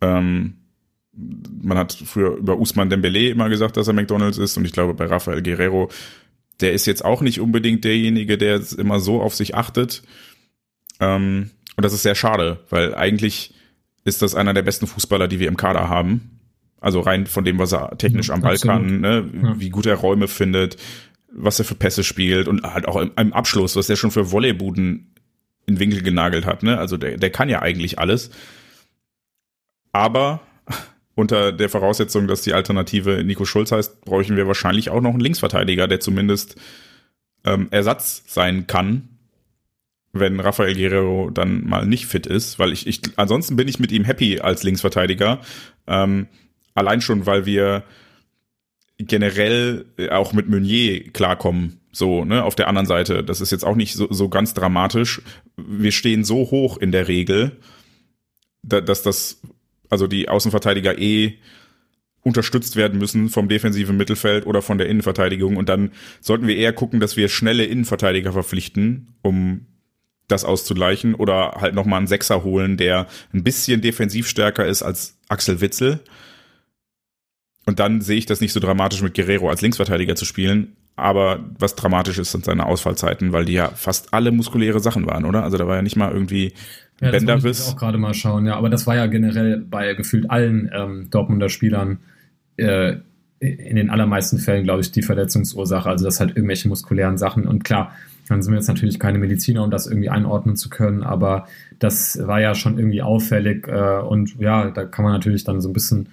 Ähm, 0.00 0.56
man 1.62 1.78
hat 1.78 1.92
früher 1.92 2.36
über 2.36 2.58
Usman 2.58 2.90
Dembele 2.90 3.28
immer 3.28 3.48
gesagt, 3.48 3.76
dass 3.76 3.86
er 3.86 3.94
McDonalds 3.94 4.38
ist. 4.38 4.56
Und 4.56 4.64
ich 4.64 4.72
glaube, 4.72 4.94
bei 4.94 5.06
Rafael 5.06 5.42
Guerrero, 5.42 5.90
der 6.60 6.72
ist 6.72 6.86
jetzt 6.86 7.04
auch 7.04 7.20
nicht 7.20 7.40
unbedingt 7.40 7.84
derjenige, 7.84 8.36
der 8.38 8.60
immer 8.76 8.98
so 8.98 9.22
auf 9.22 9.34
sich 9.34 9.54
achtet. 9.54 10.02
Ähm, 10.98 11.50
und 11.76 11.84
das 11.84 11.92
ist 11.92 12.02
sehr 12.02 12.14
schade, 12.14 12.60
weil 12.70 12.94
eigentlich 12.94 13.53
ist 14.04 14.22
das 14.22 14.34
einer 14.34 14.54
der 14.54 14.62
besten 14.62 14.86
Fußballer, 14.86 15.28
die 15.28 15.40
wir 15.40 15.48
im 15.48 15.56
Kader 15.56 15.88
haben. 15.88 16.40
Also 16.80 17.00
rein 17.00 17.26
von 17.26 17.44
dem, 17.44 17.58
was 17.58 17.72
er 17.72 17.96
technisch 17.96 18.28
ja, 18.28 18.34
am 18.34 18.42
Ball 18.42 18.58
kann, 18.58 19.00
ne? 19.00 19.28
Ja. 19.42 19.58
wie 19.58 19.70
gut 19.70 19.86
er 19.86 19.94
Räume 19.94 20.28
findet, 20.28 20.76
was 21.32 21.58
er 21.58 21.64
für 21.64 21.74
Pässe 21.74 22.04
spielt 22.04 22.46
und 22.46 22.62
halt 22.62 22.86
auch 22.86 22.96
im, 22.96 23.10
im 23.16 23.32
Abschluss, 23.32 23.74
was 23.76 23.88
er 23.88 23.96
schon 23.96 24.10
für 24.10 24.30
Volleybuden 24.30 25.14
in 25.66 25.78
Winkel 25.78 26.02
genagelt 26.02 26.44
hat. 26.44 26.62
Ne? 26.62 26.78
Also 26.78 26.98
der, 26.98 27.16
der 27.16 27.30
kann 27.30 27.48
ja 27.48 27.62
eigentlich 27.62 27.98
alles. 27.98 28.30
Aber 29.92 30.40
unter 31.14 31.52
der 31.52 31.70
Voraussetzung, 31.70 32.26
dass 32.26 32.42
die 32.42 32.52
Alternative 32.52 33.24
Nico 33.24 33.46
Schulz 33.46 33.72
heißt, 33.72 34.02
bräuchten 34.02 34.36
wir 34.36 34.46
wahrscheinlich 34.46 34.90
auch 34.90 35.00
noch 35.00 35.12
einen 35.12 35.20
Linksverteidiger, 35.20 35.88
der 35.88 36.00
zumindest 36.00 36.56
ähm, 37.46 37.68
Ersatz 37.70 38.24
sein 38.26 38.66
kann 38.66 39.13
wenn 40.14 40.40
Rafael 40.40 40.74
Guerrero 40.74 41.30
dann 41.30 41.64
mal 41.66 41.86
nicht 41.86 42.06
fit 42.06 42.26
ist, 42.26 42.58
weil 42.58 42.72
ich, 42.72 42.86
ich 42.86 43.00
ansonsten 43.16 43.56
bin 43.56 43.68
ich 43.68 43.78
mit 43.78 43.92
ihm 43.92 44.04
happy 44.04 44.40
als 44.40 44.62
Linksverteidiger. 44.62 45.40
Ähm, 45.86 46.28
allein 46.74 47.00
schon, 47.00 47.26
weil 47.26 47.46
wir 47.46 47.84
generell 48.98 49.86
auch 50.10 50.32
mit 50.32 50.48
Meunier 50.48 51.10
klarkommen. 51.12 51.80
So, 51.92 52.24
ne, 52.24 52.44
auf 52.44 52.54
der 52.54 52.68
anderen 52.68 52.86
Seite. 52.86 53.22
Das 53.22 53.40
ist 53.40 53.52
jetzt 53.52 53.64
auch 53.64 53.76
nicht 53.76 53.94
so, 53.94 54.08
so 54.10 54.28
ganz 54.28 54.54
dramatisch. 54.54 55.22
Wir 55.56 55.92
stehen 55.92 56.24
so 56.24 56.50
hoch 56.50 56.76
in 56.78 56.92
der 56.92 57.08
Regel, 57.08 57.52
da, 58.62 58.80
dass 58.80 59.02
das, 59.02 59.40
also 59.90 60.06
die 60.06 60.28
Außenverteidiger 60.28 60.98
eh 60.98 61.38
unterstützt 62.22 62.76
werden 62.76 62.98
müssen 62.98 63.28
vom 63.28 63.48
defensiven 63.48 63.96
Mittelfeld 63.96 64.46
oder 64.46 64.62
von 64.62 64.78
der 64.78 64.88
Innenverteidigung. 64.88 65.56
Und 65.56 65.68
dann 65.68 65.92
sollten 66.20 66.48
wir 66.48 66.56
eher 66.56 66.72
gucken, 66.72 66.98
dass 66.98 67.16
wir 67.16 67.28
schnelle 67.28 67.64
Innenverteidiger 67.64 68.32
verpflichten, 68.32 69.14
um 69.22 69.66
das 70.28 70.44
auszugleichen 70.44 71.14
oder 71.14 71.58
halt 71.60 71.74
nochmal 71.74 71.98
einen 71.98 72.06
Sechser 72.06 72.44
holen, 72.44 72.76
der 72.76 73.06
ein 73.32 73.44
bisschen 73.44 73.80
defensiv 73.80 74.28
stärker 74.28 74.66
ist 74.66 74.82
als 74.82 75.18
Axel 75.28 75.60
Witzel. 75.60 76.00
Und 77.66 77.80
dann 77.80 78.00
sehe 78.00 78.18
ich 78.18 78.26
das 78.26 78.40
nicht 78.40 78.52
so 78.52 78.60
dramatisch 78.60 79.02
mit 79.02 79.14
Guerrero 79.14 79.48
als 79.48 79.62
Linksverteidiger 79.62 80.16
zu 80.16 80.24
spielen. 80.24 80.76
Aber 80.96 81.40
was 81.58 81.74
dramatisch 81.74 82.18
ist, 82.18 82.30
sind 82.30 82.44
seine 82.44 82.66
Ausfallzeiten, 82.66 83.32
weil 83.32 83.44
die 83.44 83.54
ja 83.54 83.70
fast 83.70 84.14
alle 84.14 84.30
muskuläre 84.30 84.80
Sachen 84.80 85.06
waren, 85.06 85.24
oder? 85.24 85.42
Also 85.42 85.58
da 85.58 85.66
war 85.66 85.76
ja 85.76 85.82
nicht 85.82 85.96
mal 85.96 86.12
irgendwie 86.12 86.52
ja, 87.00 87.10
Bänderriss. 87.10 87.58
Das 87.58 87.68
auch 87.70 87.76
gerade 87.76 87.98
mal 87.98 88.14
schauen, 88.14 88.46
ja. 88.46 88.56
Aber 88.56 88.70
das 88.70 88.86
war 88.86 88.94
ja 88.94 89.06
generell 89.06 89.58
bei 89.58 89.94
gefühlt 89.94 90.30
allen 90.30 90.70
ähm, 90.72 91.08
Dortmunder 91.10 91.48
Spielern 91.48 91.98
äh, 92.56 92.96
in 93.40 93.76
den 93.76 93.90
allermeisten 93.90 94.38
Fällen, 94.38 94.64
glaube 94.64 94.82
ich, 94.82 94.92
die 94.92 95.02
Verletzungsursache. 95.02 95.88
Also 95.88 96.04
das 96.04 96.20
halt 96.20 96.36
irgendwelche 96.36 96.68
muskulären 96.68 97.18
Sachen. 97.18 97.48
Und 97.48 97.64
klar, 97.64 97.92
dann 98.28 98.42
sind 98.42 98.52
wir 98.52 98.58
jetzt 98.58 98.68
natürlich 98.68 98.98
keine 98.98 99.18
Mediziner, 99.18 99.62
um 99.64 99.70
das 99.70 99.86
irgendwie 99.86 100.08
einordnen 100.08 100.56
zu 100.56 100.70
können, 100.70 101.02
aber 101.02 101.46
das 101.78 102.18
war 102.26 102.40
ja 102.40 102.54
schon 102.54 102.78
irgendwie 102.78 103.02
auffällig 103.02 103.68
äh, 103.68 104.00
und 104.00 104.38
ja, 104.38 104.70
da 104.70 104.84
kann 104.84 105.04
man 105.04 105.12
natürlich 105.12 105.44
dann 105.44 105.60
so 105.60 105.68
ein 105.68 105.72
bisschen 105.74 106.08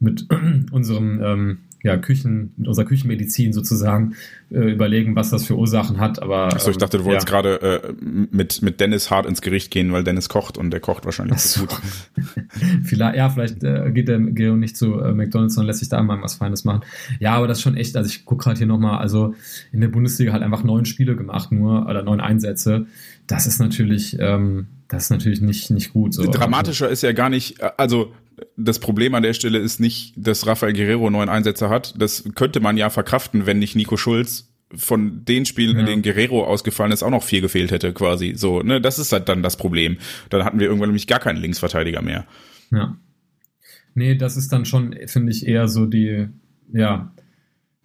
mit 0.00 0.26
unserem 0.70 1.22
ähm, 1.22 1.58
ja, 1.82 1.96
Küchen, 1.96 2.52
mit 2.56 2.66
unserer 2.68 2.84
Küchenmedizin 2.84 3.52
sozusagen 3.52 4.16
äh, 4.50 4.72
überlegen, 4.72 5.14
was 5.14 5.30
das 5.30 5.46
für 5.46 5.56
Ursachen 5.56 6.00
hat. 6.00 6.20
Aber 6.20 6.46
Achso, 6.46 6.70
ich 6.70 6.78
dachte, 6.78 6.98
du 6.98 7.04
wolltest 7.04 7.28
ja. 7.28 7.32
gerade 7.32 7.62
äh, 7.62 7.92
mit, 8.30 8.62
mit 8.62 8.80
Dennis 8.80 9.10
hart 9.10 9.26
ins 9.26 9.40
Gericht 9.40 9.70
gehen, 9.70 9.92
weil 9.92 10.02
Dennis 10.02 10.28
kocht 10.28 10.58
und 10.58 10.70
der 10.70 10.80
kocht 10.80 11.04
wahrscheinlich 11.04 11.38
so 11.38 11.66
gut. 11.66 11.80
vielleicht, 12.84 13.16
ja, 13.16 13.30
vielleicht 13.30 13.62
äh, 13.62 13.90
geht 13.92 14.08
der 14.08 14.18
Gero 14.18 14.56
nicht 14.56 14.76
zu 14.76 15.00
äh, 15.00 15.12
McDonalds, 15.12 15.54
sondern 15.54 15.68
lässt 15.68 15.80
sich 15.80 15.88
da 15.88 16.02
mal 16.02 16.20
was 16.22 16.36
Feines 16.36 16.64
machen. 16.64 16.80
Ja, 17.20 17.34
aber 17.34 17.46
das 17.46 17.58
ist 17.58 17.62
schon 17.62 17.76
echt, 17.76 17.96
also 17.96 18.08
ich 18.08 18.24
gucke 18.24 18.44
gerade 18.44 18.58
hier 18.58 18.66
nochmal, 18.66 18.98
also 18.98 19.34
in 19.72 19.80
der 19.80 19.88
Bundesliga 19.88 20.32
halt 20.32 20.42
einfach 20.42 20.64
neun 20.64 20.86
Spiele 20.86 21.16
gemacht 21.16 21.52
nur, 21.52 21.86
oder 21.86 22.02
neun 22.02 22.20
Einsätze. 22.20 22.86
Das 23.26 23.46
ist 23.46 23.58
natürlich, 23.58 24.16
ähm, 24.18 24.66
das 24.88 25.04
ist 25.04 25.10
natürlich 25.10 25.40
nicht, 25.40 25.70
nicht 25.70 25.92
gut. 25.92 26.14
So. 26.14 26.24
Dramatischer 26.30 26.88
ist 26.88 27.02
ja 27.02 27.12
gar 27.12 27.28
nicht, 27.28 27.60
also 27.78 28.12
das 28.56 28.78
Problem 28.78 29.14
an 29.14 29.22
der 29.22 29.32
Stelle 29.32 29.58
ist 29.58 29.80
nicht, 29.80 30.14
dass 30.16 30.46
Rafael 30.46 30.72
Guerrero 30.72 31.10
neun 31.10 31.28
Einsätze 31.28 31.68
hat. 31.68 31.94
Das 32.00 32.24
könnte 32.34 32.60
man 32.60 32.76
ja 32.76 32.90
verkraften, 32.90 33.46
wenn 33.46 33.58
nicht 33.58 33.76
Nico 33.76 33.96
Schulz 33.96 34.52
von 34.74 35.24
den 35.24 35.46
Spielen, 35.46 35.76
ja. 35.76 35.80
in 35.80 35.86
denen 35.86 36.02
Guerrero 36.02 36.44
ausgefallen 36.44 36.92
ist, 36.92 37.02
auch 37.02 37.10
noch 37.10 37.22
vier 37.22 37.40
gefehlt 37.40 37.70
hätte, 37.70 37.92
quasi. 37.92 38.34
So, 38.34 38.62
ne, 38.62 38.80
das 38.80 38.98
ist 38.98 39.12
halt 39.12 39.28
dann 39.28 39.42
das 39.42 39.56
Problem. 39.56 39.98
Dann 40.28 40.44
hatten 40.44 40.58
wir 40.58 40.66
irgendwann 40.66 40.88
nämlich 40.88 41.06
gar 41.06 41.20
keinen 41.20 41.36
Linksverteidiger 41.36 42.02
mehr. 42.02 42.26
Ja. 42.72 42.98
Nee, 43.94 44.16
das 44.16 44.36
ist 44.36 44.52
dann 44.52 44.64
schon, 44.64 44.94
finde 45.06 45.32
ich, 45.32 45.46
eher 45.46 45.68
so 45.68 45.86
die, 45.86 46.26
ja, 46.72 47.12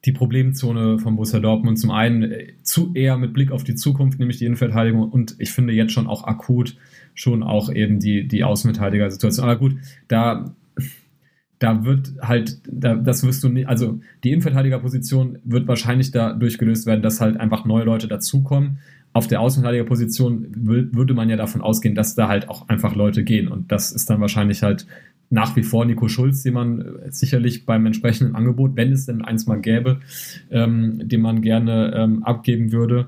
die 0.06 0.12
Problemzone 0.12 0.98
von 1.00 1.16
Borussia 1.16 1.40
Dortmund. 1.40 1.80
Zum 1.80 1.92
einen 1.92 2.24
äh, 2.24 2.54
zu 2.64 2.92
eher 2.94 3.18
mit 3.18 3.34
Blick 3.34 3.52
auf 3.52 3.64
die 3.64 3.76
Zukunft, 3.76 4.20
nämlich 4.20 4.38
die 4.38 4.46
Innenverteidigung 4.46 5.10
und 5.10 5.36
ich 5.38 5.52
finde 5.52 5.74
jetzt 5.74 5.94
schon 5.94 6.08
auch 6.08 6.24
akut 6.24 6.76
schon 7.14 7.44
auch 7.44 7.72
eben 7.72 8.00
die, 8.00 8.28
die 8.28 8.44
Außenverteidiger-Situation. 8.44 9.44
Aber 9.44 9.60
gut, 9.60 9.76
da, 10.08 10.54
da 11.60 11.86
wird 11.86 12.14
halt, 12.22 12.60
da, 12.68 12.96
das 12.96 13.24
wirst 13.24 13.44
du 13.44 13.50
nicht, 13.50 13.68
also 13.68 14.00
die 14.24 14.32
Innenverteidigerposition 14.32 15.40
wird 15.44 15.68
wahrscheinlich 15.68 16.12
dadurch 16.12 16.58
gelöst 16.58 16.86
werden, 16.86 17.02
dass 17.02 17.22
halt 17.22 17.38
einfach 17.38 17.66
neue 17.66 17.84
Leute 17.84 18.08
dazukommen. 18.08 18.80
Auf 19.14 19.28
der 19.28 19.42
Außenverteidigerposition 19.42 20.48
würde 20.56 21.14
man 21.14 21.30
ja 21.30 21.36
davon 21.36 21.62
ausgehen, 21.62 21.96
dass 21.96 22.16
da 22.16 22.30
halt 22.30 22.50
auch 22.50 22.70
einfach 22.70 22.96
Leute 22.96 23.24
gehen. 23.24 23.50
Und 23.50 23.72
das 23.72 23.92
ist 23.92 24.10
dann 24.10 24.22
wahrscheinlich 24.22 24.64
halt 24.64 24.88
nach 25.32 25.56
wie 25.56 25.64
vor 25.64 25.86
Nico 25.86 26.08
Schulz, 26.08 26.44
den 26.44 26.54
man 26.54 26.82
äh, 26.82 27.12
sicherlich 27.12 27.66
beim 27.66 27.86
entsprechenden 27.86 28.36
Angebot, 28.36 28.76
wenn 28.76 28.92
es 28.92 29.06
denn 29.06 29.24
eins 29.24 29.48
mal 29.48 29.60
gäbe, 29.60 30.02
ähm, 30.52 31.08
den 31.08 31.22
man 31.22 31.42
gerne 31.42 31.94
ähm, 31.96 32.24
abgeben 32.24 32.72
würde. 32.72 33.08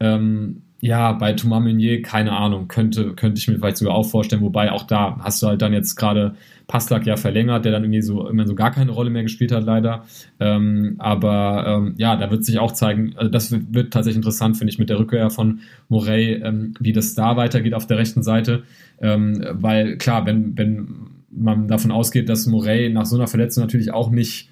Ähm, 0.00 0.62
ja, 0.84 1.12
bei 1.12 1.32
Thomas 1.32 1.62
Meunier, 1.62 2.02
keine 2.02 2.32
Ahnung, 2.32 2.68
könnte, 2.68 3.14
könnte 3.14 3.38
ich 3.38 3.48
mir 3.48 3.56
vielleicht 3.56 3.78
sogar 3.78 3.94
auch 3.94 4.02
vorstellen, 4.02 4.42
wobei 4.42 4.70
auch 4.70 4.82
da 4.82 5.16
hast 5.20 5.42
du 5.42 5.46
halt 5.46 5.62
dann 5.62 5.72
jetzt 5.72 5.96
gerade 5.96 6.34
Passlack 6.66 7.06
ja 7.06 7.16
verlängert, 7.16 7.64
der 7.64 7.72
dann 7.72 7.84
irgendwie 7.84 8.02
so 8.02 8.28
immer 8.28 8.46
so 8.46 8.54
gar 8.54 8.70
keine 8.70 8.90
Rolle 8.90 9.08
mehr 9.08 9.22
gespielt 9.22 9.50
hat, 9.50 9.64
leider. 9.64 10.04
Ähm, 10.40 10.96
aber 10.98 11.64
ähm, 11.66 11.94
ja, 11.96 12.16
da 12.16 12.30
wird 12.30 12.44
sich 12.44 12.58
auch 12.58 12.70
zeigen, 12.70 13.14
also 13.16 13.30
das 13.30 13.50
wird, 13.50 13.62
wird 13.72 13.92
tatsächlich 13.94 14.18
interessant, 14.18 14.58
finde 14.58 14.74
ich, 14.74 14.78
mit 14.78 14.90
der 14.90 14.98
Rückkehr 14.98 15.30
von 15.30 15.60
Morey, 15.88 16.34
ähm, 16.34 16.74
wie 16.78 16.92
das 16.92 17.14
da 17.14 17.38
weitergeht 17.38 17.72
auf 17.72 17.86
der 17.86 17.96
rechten 17.96 18.22
Seite. 18.22 18.64
Ähm, 19.00 19.42
weil 19.52 19.96
klar, 19.96 20.26
wenn, 20.26 20.58
wenn 20.58 20.86
man 21.30 21.66
davon 21.66 21.92
ausgeht, 21.92 22.28
dass 22.28 22.44
Morey 22.44 22.90
nach 22.90 23.06
so 23.06 23.16
einer 23.16 23.26
Verletzung 23.26 23.64
natürlich 23.64 23.90
auch 23.90 24.10
nicht 24.10 24.50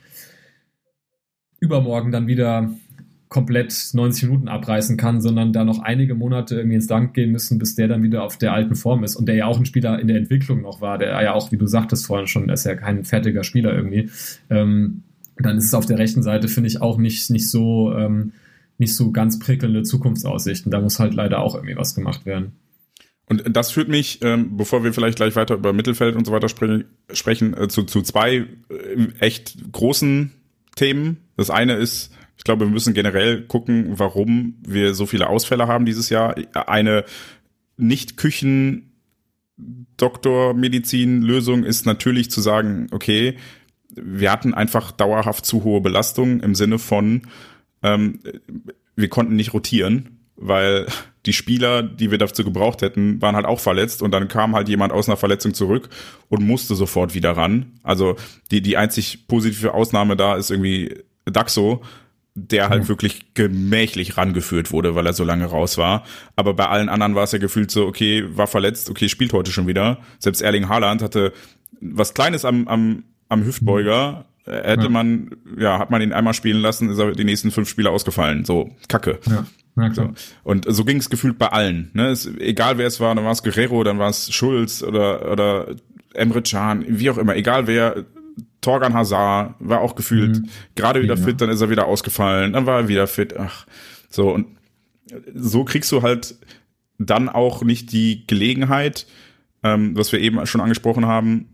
übermorgen 1.61 2.11
dann 2.11 2.27
wieder 2.27 2.71
komplett 3.33 3.91
90 3.95 4.25
Minuten 4.29 4.49
abreißen 4.49 4.99
kann, 4.99 5.23
sondern 5.23 5.55
da 5.55 5.65
noch 5.65 5.79
einige 5.79 6.15
Monate 6.15 6.57
irgendwie 6.57 6.77
ins 6.77 6.89
Land 6.91 7.15
gehen 7.15 7.33
müssen, 7.33 7.59
bis 7.59 7.75
der 7.75 7.89
dann 7.89 8.03
wieder 8.03 8.25
auf 8.25 8.37
der 8.37 8.53
alten 8.53 8.75
Form 8.75 9.05
ist. 9.05 9.17
Und 9.17 9.27
der 9.27 9.35
ja 9.35 9.47
auch 9.47 9.59
ein 9.59 9.65
Spieler 9.65 9.99
in 9.99 10.07
der 10.07 10.19
Entwicklung 10.19 10.61
noch 10.61 10.83
war, 10.83 10.99
der 10.99 11.21
ja 11.23 11.33
auch, 11.33 11.51
wie 11.51 11.57
du 11.57 11.67
sagtest 11.67 12.05
vorhin 12.05 12.27
schon, 12.27 12.51
ist 12.51 12.65
ja 12.65 12.75
kein 12.75 13.05
fertiger 13.05 13.43
Spieler 13.43 13.75
irgendwie. 13.75 14.11
Ähm, 14.51 15.03
dann 15.39 15.57
ist 15.57 15.65
es 15.65 15.73
auf 15.73 15.87
der 15.87 15.99
rechten 15.99 16.23
Seite, 16.23 16.47
finde 16.47 16.69
ich, 16.69 16.83
auch 16.83 16.99
nicht, 16.99 17.31
nicht 17.31 17.51
so, 17.51 17.95
ähm, 17.97 18.33
nicht 18.77 18.95
so 18.95 19.13
ganz 19.13 19.39
prickelnde 19.39 19.83
Zukunftsaussichten. 19.83 20.71
Da 20.71 20.83
muss 20.83 20.99
halt 20.99 21.15
leider 21.15 21.39
auch 21.39 21.55
irgendwie 21.55 21.77
was 21.77 21.95
gemacht 21.95 22.27
werden. 22.27 22.53
Und 23.27 23.57
das 23.57 23.71
führt 23.71 23.89
mich, 23.89 24.19
ähm, 24.21 24.59
bevor 24.59 24.85
wir 24.85 24.93
vielleicht 24.93 25.17
gleich 25.17 25.37
weiter 25.37 25.55
über 25.55 25.73
Mittelfeld 25.73 26.17
und 26.17 26.27
so 26.27 26.33
weiter 26.33 26.51
spre 26.51 26.85
sprechen, 27.15 27.57
äh, 27.57 27.69
zu, 27.69 27.85
zu 27.85 28.03
zwei 28.03 28.35
äh, 28.35 28.47
echt 29.21 29.73
großen 29.73 30.33
Themen. 30.77 31.17
Das 31.39 31.49
eine 31.49 31.77
ist, 31.77 32.13
ich 32.43 32.45
glaube, 32.45 32.65
wir 32.67 32.73
müssen 32.73 32.93
generell 32.93 33.43
gucken, 33.43 34.01
warum 34.01 34.57
wir 34.67 34.95
so 34.95 35.07
viele 35.07 35.29
Ausfälle 35.29 35.69
haben 35.69 35.87
dieses 35.87 36.11
Jahr. 36.11 36.35
Eine 36.55 37.05
nicht 37.77 38.17
Küchen 38.17 38.97
Doktormedizin-Lösung 39.97 41.63
ist 41.63 41.87
natürlich 41.87 42.33
zu 42.33 42.41
sagen, 42.41 42.89
okay, 42.91 43.37
wir 43.95 44.33
hatten 44.33 44.55
einfach 44.55 44.91
dauerhaft 44.91 45.47
zu 45.47 45.63
hohe 45.63 45.83
Belastungen 45.83 46.41
im 46.41 46.57
Sinne 46.57 46.81
von, 46.81 47.29
ähm, 47.81 48.19
wir 48.97 49.09
konnten 49.09 49.37
nicht 49.37 49.55
rotieren, 49.55 50.19
weil 50.35 50.89
die 51.25 51.35
Spieler, 51.35 51.85
die 51.85 52.11
wir 52.11 52.19
dazu 52.19 52.43
gebraucht 52.43 52.83
hätten, 52.83 53.23
waren 53.23 53.37
halt 53.37 53.47
auch 53.47 53.61
verletzt 53.61 54.03
und 54.03 54.11
dann 54.11 54.27
kam 54.27 54.57
halt 54.57 54.69
jemand 54.69 54.93
aus 54.93 55.09
einer 55.09 55.17
Verletzung 55.17 55.55
zurück 55.55 55.91
und 56.29 56.45
musste 56.45 56.75
sofort 56.75 57.15
wieder 57.15 57.37
ran. 57.37 57.79
Also 57.85 58.17
die, 58.51 58.63
die 58.63 58.77
einzig 58.77 59.29
positive 59.29 59.75
Ausnahme 59.75 60.17
da 60.17 60.35
ist 60.35 60.51
irgendwie 60.51 60.97
Daxo, 61.25 61.83
der 62.35 62.71
halt 62.71 62.85
mhm. 62.85 62.89
wirklich 62.89 63.35
gemächlich 63.35 64.17
rangeführt 64.17 64.73
wurde, 64.73 64.95
weil 64.95 65.07
er 65.07 65.13
so 65.13 65.25
lange 65.25 65.45
raus 65.45 65.77
war. 65.77 66.05
Aber 66.35 66.55
bei 66.55 66.67
allen 66.69 66.89
anderen 66.89 67.15
war 67.15 67.25
es 67.25 67.33
ja 67.33 67.39
gefühlt 67.39 67.71
so, 67.71 67.87
okay, 67.87 68.25
war 68.29 68.47
verletzt, 68.47 68.89
okay, 68.89 69.09
spielt 69.09 69.33
heute 69.33 69.53
schon 69.53 69.67
wieder. 69.67 69.99
Selbst 70.19 70.41
Erling 70.41 70.69
Haaland 70.69 71.03
hatte 71.03 71.33
was 71.81 72.15
Kleines 72.15 72.45
am, 72.45 72.69
am, 72.69 73.05
am 73.29 73.45
Hüftbeuger. 73.45 74.25
Mhm. 74.47 74.53
Hätte 74.53 74.85
ja. 74.85 74.89
man, 74.89 75.37
ja, 75.57 75.79
hat 75.79 75.91
man 75.91 76.03
ihn 76.03 76.13
einmal 76.13 76.35
spielen 76.35 76.61
lassen, 76.61 76.91
ist 76.91 76.99
er 76.99 77.13
die 77.13 77.25
nächsten 77.25 77.51
fünf 77.51 77.69
Spiele 77.69 77.91
ausgefallen. 77.91 78.45
So, 78.45 78.71
Kacke. 78.89 79.19
Ja. 79.29 79.47
Ja, 79.75 79.93
so. 79.95 80.11
Und 80.43 80.67
so 80.69 80.85
ging 80.85 80.99
es 80.99 81.09
gefühlt 81.09 81.39
bei 81.39 81.49
allen. 81.49 81.91
Ne? 81.95 82.09
Es, 82.09 82.27
egal 82.27 82.77
wer 82.77 82.87
es 82.87 83.01
war, 83.01 83.15
dann 83.15 83.25
war 83.25 83.33
es 83.33 83.43
Guerrero, 83.43 83.85
dann 83.85 83.99
war 83.99 84.11
es 84.11 84.31
Schulz 84.31 84.83
oder, 84.83 85.33
oder 85.33 85.77
Emre 86.13 86.43
Can, 86.43 86.85
wie 86.89 87.09
auch 87.09 87.17
immer, 87.17 87.37
egal 87.37 87.67
wer, 87.67 88.05
Torgan 88.61 88.95
Hazard 88.95 89.55
war 89.59 89.81
auch 89.81 89.95
gefühlt 89.95 90.39
mhm. 90.39 90.49
gerade 90.75 91.03
wieder 91.03 91.17
ja. 91.17 91.23
fit, 91.23 91.41
dann 91.41 91.51
ist 91.51 91.61
er 91.61 91.71
wieder 91.71 91.87
ausgefallen, 91.87 92.53
dann 92.53 92.67
war 92.67 92.81
er 92.81 92.89
wieder 92.89 93.07
fit. 93.07 93.37
Ach, 93.37 93.67
so 94.09 94.31
und 94.33 94.47
so 95.35 95.65
kriegst 95.65 95.91
du 95.93 96.03
halt 96.03 96.37
dann 96.99 97.29
auch 97.29 97.63
nicht 97.63 97.93
die 97.93 98.27
Gelegenheit, 98.27 99.07
ähm, 99.63 99.97
was 99.97 100.13
wir 100.13 100.21
eben 100.21 100.45
schon 100.47 100.61
angesprochen 100.61 101.07
haben, 101.07 101.49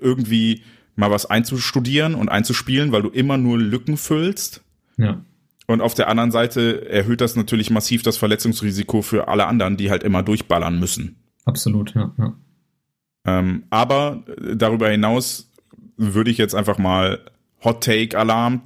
irgendwie 0.00 0.62
mal 0.96 1.10
was 1.10 1.26
einzustudieren 1.26 2.14
und 2.14 2.28
einzuspielen, 2.28 2.92
weil 2.92 3.02
du 3.02 3.08
immer 3.08 3.36
nur 3.36 3.58
Lücken 3.58 3.96
füllst. 3.96 4.62
Ja. 4.96 5.24
Und 5.66 5.80
auf 5.80 5.94
der 5.94 6.08
anderen 6.08 6.30
Seite 6.30 6.88
erhöht 6.88 7.20
das 7.20 7.36
natürlich 7.36 7.70
massiv 7.70 8.02
das 8.02 8.16
Verletzungsrisiko 8.16 9.02
für 9.02 9.28
alle 9.28 9.46
anderen, 9.46 9.76
die 9.76 9.90
halt 9.90 10.02
immer 10.02 10.22
durchballern 10.22 10.78
müssen. 10.78 11.16
Absolut, 11.46 11.94
ja. 11.94 12.12
ja. 12.18 12.34
Ähm, 13.26 13.64
aber 13.70 14.24
darüber 14.54 14.90
hinaus 14.90 15.50
würde 15.96 16.30
ich 16.30 16.38
jetzt 16.38 16.54
einfach 16.54 16.78
mal 16.78 17.20
Hot 17.62 17.82
Take 17.82 18.18
Alarm. 18.18 18.62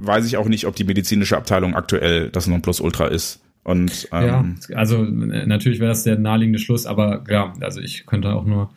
Weiß 0.00 0.26
ich 0.26 0.36
auch 0.36 0.46
nicht, 0.46 0.66
ob 0.66 0.76
die 0.76 0.84
medizinische 0.84 1.36
Abteilung 1.36 1.74
aktuell 1.74 2.28
das 2.30 2.46
Nonplusultra 2.46 3.06
ist. 3.06 3.40
Und 3.62 4.08
ähm, 4.12 4.56
ja, 4.68 4.76
also 4.76 5.02
natürlich 5.04 5.80
wäre 5.80 5.88
das 5.88 6.04
der 6.04 6.18
naheliegende 6.18 6.58
Schluss, 6.58 6.84
aber 6.84 7.24
ja, 7.30 7.54
also 7.60 7.80
ich 7.80 8.04
könnte 8.04 8.28
auch 8.34 8.44
nur 8.44 8.70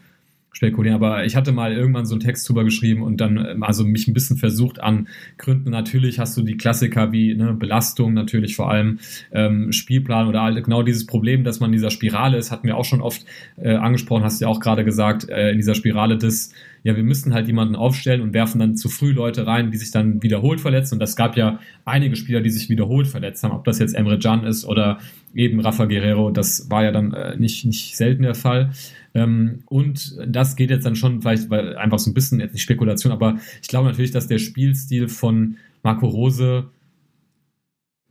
spekulieren, 0.52 0.96
aber 0.96 1.24
ich 1.26 1.36
hatte 1.36 1.52
mal 1.52 1.72
irgendwann 1.72 2.06
so 2.06 2.16
einen 2.16 2.22
Text 2.22 2.50
drüber 2.50 2.64
geschrieben 2.64 3.04
und 3.04 3.22
dann 3.22 3.38
ähm, 3.38 3.64
also 3.64 3.84
mich 3.84 4.08
ein 4.08 4.14
bisschen 4.14 4.38
versucht 4.38 4.80
an 4.80 5.08
Gründen. 5.38 5.70
Natürlich 5.70 6.20
hast 6.20 6.36
du 6.36 6.42
die 6.42 6.58
Klassiker 6.58 7.12
wie 7.12 7.36
ne, 7.36 7.54
Belastung, 7.54 8.14
natürlich 8.14 8.56
vor 8.56 8.72
allem 8.72 9.00
ähm, 9.32 9.72
Spielplan 9.72 10.28
oder 10.28 10.42
halt 10.42 10.64
genau 10.64 10.82
dieses 10.82 11.06
Problem, 11.06 11.44
dass 11.44 11.60
man 11.60 11.70
in 11.70 11.74
dieser 11.74 11.92
Spirale 11.92 12.38
ist, 12.38 12.52
hatten 12.52 12.66
wir 12.66 12.76
auch 12.76 12.86
schon 12.86 13.02
oft 13.02 13.24
äh, 13.58 13.76
angesprochen, 13.76 14.24
hast 14.24 14.42
du 14.42 14.46
ja 14.46 14.50
auch 14.50 14.60
gerade 14.60 14.84
gesagt, 14.84 15.30
äh, 15.30 15.52
in 15.52 15.58
dieser 15.58 15.76
Spirale 15.76 16.18
des 16.18 16.54
ja, 16.84 16.96
wir 16.96 17.04
müssen 17.04 17.34
halt 17.34 17.48
jemanden 17.48 17.76
aufstellen 17.76 18.22
und 18.22 18.34
werfen 18.34 18.60
dann 18.60 18.78
zu 18.78 18.88
früh 18.88 19.12
Leute 19.12 19.46
rein, 19.46 19.72
die 19.72 19.78
sich 19.78 19.92
dann 19.92 20.24
wiederholt 20.24 20.62
verletzen. 20.62 20.96
Und 20.96 21.00
das 21.00 21.18
gab 21.18 21.36
ja 21.36 21.60
einige 21.84 22.16
Spieler, 22.16 22.40
die 22.40 22.50
sich 22.50 22.70
wiederholt 22.70 23.08
verletzt 23.08 23.44
haben, 23.44 23.52
ob 23.52 23.66
das 23.66 23.80
jetzt 23.80 23.94
Emre 23.94 24.18
Can 24.20 24.46
ist 24.46 24.64
oder 24.64 25.00
eben 25.34 25.60
Rafa 25.60 25.84
Guerrero, 25.86 26.32
das 26.32 26.70
war 26.70 26.86
ja 26.86 26.92
dann 26.92 27.14
äh, 27.14 27.36
nicht, 27.36 27.66
nicht 27.66 27.98
selten 27.98 28.24
der 28.24 28.36
Fall. 28.36 28.72
Ähm, 29.18 29.64
und 29.66 30.16
das 30.28 30.56
geht 30.56 30.70
jetzt 30.70 30.86
dann 30.86 30.96
schon 30.96 31.22
vielleicht 31.22 31.50
weil 31.50 31.76
einfach 31.76 31.98
so 31.98 32.12
ein 32.12 32.14
bisschen, 32.14 32.40
jetzt 32.40 32.54
nicht 32.54 32.62
Spekulation, 32.62 33.12
aber 33.12 33.40
ich 33.62 33.68
glaube 33.68 33.88
natürlich, 33.88 34.12
dass 34.12 34.28
der 34.28 34.38
Spielstil 34.38 35.08
von 35.08 35.58
Marco 35.82 36.08
Rose 36.08 36.70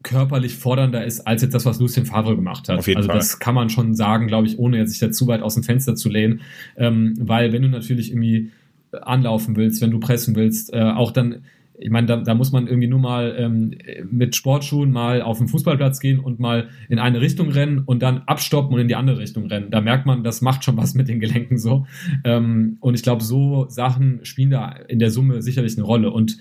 körperlich 0.02 0.56
fordernder 0.56 1.04
ist 1.04 1.20
als 1.20 1.42
jetzt 1.42 1.54
das, 1.54 1.64
was 1.64 1.78
Lucien 1.78 2.06
Favre 2.06 2.34
gemacht 2.34 2.68
hat. 2.68 2.78
Auf 2.78 2.88
jeden 2.88 2.98
also 2.98 3.08
Fall. 3.08 3.18
das 3.18 3.38
kann 3.38 3.54
man 3.54 3.70
schon 3.70 3.94
sagen, 3.94 4.26
glaube 4.26 4.48
ich, 4.48 4.58
ohne 4.58 4.78
jetzt 4.78 4.90
sich 4.90 4.98
da 4.98 5.12
zu 5.12 5.28
weit 5.28 5.42
aus 5.42 5.54
dem 5.54 5.62
Fenster 5.62 5.94
zu 5.94 6.08
lehnen, 6.08 6.40
ähm, 6.76 7.14
weil 7.20 7.52
wenn 7.52 7.62
du 7.62 7.68
natürlich 7.68 8.10
irgendwie 8.10 8.50
anlaufen 8.90 9.56
willst, 9.56 9.80
wenn 9.82 9.90
du 9.90 10.00
pressen 10.00 10.34
willst, 10.34 10.72
äh, 10.72 10.80
auch 10.80 11.12
dann 11.12 11.44
ich 11.78 11.90
meine, 11.90 12.06
da, 12.06 12.16
da 12.16 12.34
muss 12.34 12.52
man 12.52 12.66
irgendwie 12.66 12.88
nur 12.88 12.98
mal 12.98 13.34
ähm, 13.38 13.74
mit 14.10 14.34
Sportschuhen 14.34 14.90
mal 14.90 15.22
auf 15.22 15.38
den 15.38 15.48
Fußballplatz 15.48 16.00
gehen 16.00 16.18
und 16.20 16.40
mal 16.40 16.68
in 16.88 16.98
eine 16.98 17.20
Richtung 17.20 17.50
rennen 17.50 17.80
und 17.80 18.02
dann 18.02 18.22
abstoppen 18.26 18.74
und 18.74 18.80
in 18.80 18.88
die 18.88 18.94
andere 18.94 19.18
Richtung 19.18 19.46
rennen. 19.46 19.70
Da 19.70 19.80
merkt 19.80 20.06
man, 20.06 20.24
das 20.24 20.40
macht 20.40 20.64
schon 20.64 20.76
was 20.76 20.94
mit 20.94 21.08
den 21.08 21.20
Gelenken 21.20 21.58
so. 21.58 21.86
Ähm, 22.24 22.78
und 22.80 22.94
ich 22.94 23.02
glaube, 23.02 23.22
so 23.22 23.66
Sachen 23.68 24.24
spielen 24.24 24.50
da 24.50 24.70
in 24.70 24.98
der 24.98 25.10
Summe 25.10 25.42
sicherlich 25.42 25.76
eine 25.76 25.84
Rolle 25.84 26.10
und 26.10 26.38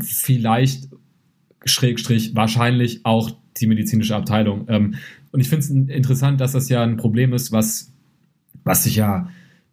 vielleicht 0.00 0.88
Schrägstrich 1.64 2.34
wahrscheinlich 2.34 3.00
auch 3.04 3.30
die 3.56 3.66
medizinische 3.66 4.14
Abteilung. 4.14 4.66
Ähm, 4.68 4.94
und 5.32 5.40
ich 5.40 5.48
finde 5.48 5.64
es 5.64 5.70
interessant, 5.70 6.40
dass 6.40 6.52
das 6.52 6.68
ja 6.68 6.82
ein 6.82 6.96
Problem 6.96 7.32
ist, 7.32 7.52
was, 7.52 7.92
was 8.64 8.84
sich 8.84 8.96
ja 8.96 9.28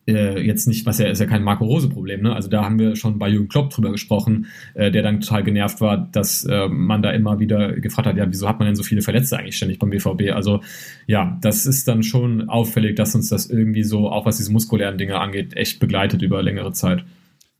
äh, 0.07 0.39
jetzt 0.39 0.67
nicht, 0.67 0.85
was 0.85 0.99
ja 0.99 1.07
ist 1.07 1.19
ja 1.19 1.25
kein 1.25 1.43
Marco 1.43 1.65
Rose 1.65 1.89
Problem, 1.89 2.21
ne? 2.21 2.35
Also 2.35 2.49
da 2.49 2.63
haben 2.65 2.79
wir 2.79 2.95
schon 2.95 3.19
bei 3.19 3.29
Jürgen 3.29 3.47
Klopp 3.47 3.69
drüber 3.69 3.91
gesprochen, 3.91 4.47
äh, 4.73 4.91
der 4.91 5.03
dann 5.03 5.21
total 5.21 5.43
genervt 5.43 5.81
war, 5.81 5.97
dass 5.97 6.43
äh, 6.45 6.67
man 6.67 7.01
da 7.01 7.11
immer 7.11 7.39
wieder 7.39 7.73
gefragt 7.73 8.07
hat, 8.07 8.17
ja, 8.17 8.29
wieso 8.29 8.47
hat 8.47 8.59
man 8.59 8.67
denn 8.67 8.75
so 8.75 8.83
viele 8.83 9.01
Verletzte 9.01 9.37
eigentlich 9.37 9.57
ständig 9.57 9.79
beim 9.79 9.89
BVB? 9.89 10.31
Also 10.33 10.61
ja, 11.07 11.37
das 11.41 11.65
ist 11.65 11.87
dann 11.87 12.03
schon 12.03 12.49
auffällig, 12.49 12.95
dass 12.95 13.15
uns 13.15 13.29
das 13.29 13.49
irgendwie 13.49 13.83
so, 13.83 14.09
auch 14.09 14.25
was 14.25 14.37
diese 14.37 14.51
muskulären 14.51 14.97
Dinge 14.97 15.19
angeht, 15.19 15.55
echt 15.55 15.79
begleitet 15.79 16.21
über 16.21 16.41
längere 16.43 16.73
Zeit. 16.73 17.05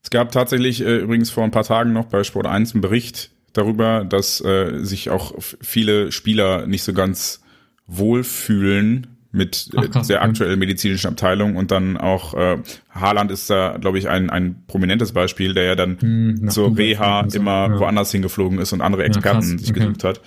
Es 0.02 0.10
gab 0.10 0.32
tatsächlich 0.32 0.82
äh, 0.84 0.98
übrigens 0.98 1.30
vor 1.30 1.44
ein 1.44 1.50
paar 1.50 1.64
Tagen 1.64 1.92
noch 1.92 2.06
bei 2.06 2.24
Sport 2.24 2.46
1 2.46 2.74
einen 2.74 2.82
Bericht 2.82 3.30
darüber, 3.54 4.04
dass 4.04 4.44
äh, 4.44 4.84
sich 4.84 5.08
auch 5.08 5.34
viele 5.38 6.12
Spieler 6.12 6.66
nicht 6.66 6.82
so 6.82 6.92
ganz 6.92 7.42
wohlfühlen 7.86 9.13
mit 9.34 9.68
Ach, 9.76 9.90
krass, 9.90 10.06
der 10.06 10.22
aktuellen 10.22 10.58
medizinischen 10.58 11.08
Abteilung 11.08 11.56
und 11.56 11.70
dann 11.72 11.96
auch 11.96 12.34
äh, 12.34 12.58
Haaland 12.90 13.32
ist 13.32 13.50
da, 13.50 13.76
glaube 13.78 13.98
ich, 13.98 14.08
ein, 14.08 14.30
ein 14.30 14.64
prominentes 14.66 15.12
Beispiel, 15.12 15.54
der 15.54 15.64
ja 15.64 15.74
dann 15.74 16.00
hm, 16.00 16.48
zur 16.50 16.76
Reha 16.76 17.24
so, 17.28 17.38
immer 17.38 17.68
ja. 17.68 17.78
woanders 17.80 18.12
hingeflogen 18.12 18.58
ist 18.60 18.72
und 18.72 18.80
andere 18.80 19.04
Experten 19.04 19.42
ja, 19.42 19.58
sich 19.58 19.70
okay. 19.70 19.80
gesucht 19.80 20.04
hat. 20.04 20.20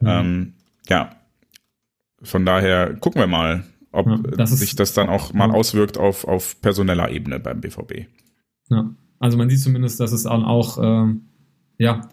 Mhm. 0.00 0.08
Ähm, 0.08 0.52
ja, 0.88 1.16
von 2.22 2.44
daher 2.44 2.94
gucken 2.94 3.20
wir 3.20 3.28
mal, 3.28 3.64
ob 3.92 4.36
ja, 4.36 4.46
sich 4.46 4.74
das 4.74 4.92
dann 4.92 5.08
auch 5.08 5.32
mal 5.32 5.50
auswirkt 5.50 5.96
auf, 5.96 6.26
auf 6.26 6.60
personeller 6.60 7.10
Ebene 7.10 7.38
beim 7.38 7.60
BVB. 7.60 8.06
Ja, 8.70 8.90
also 9.20 9.38
man 9.38 9.48
sieht 9.48 9.60
zumindest, 9.60 10.00
dass 10.00 10.10
es 10.12 10.26
auch, 10.26 10.78
ähm, 10.82 11.22
ja, 11.78 12.08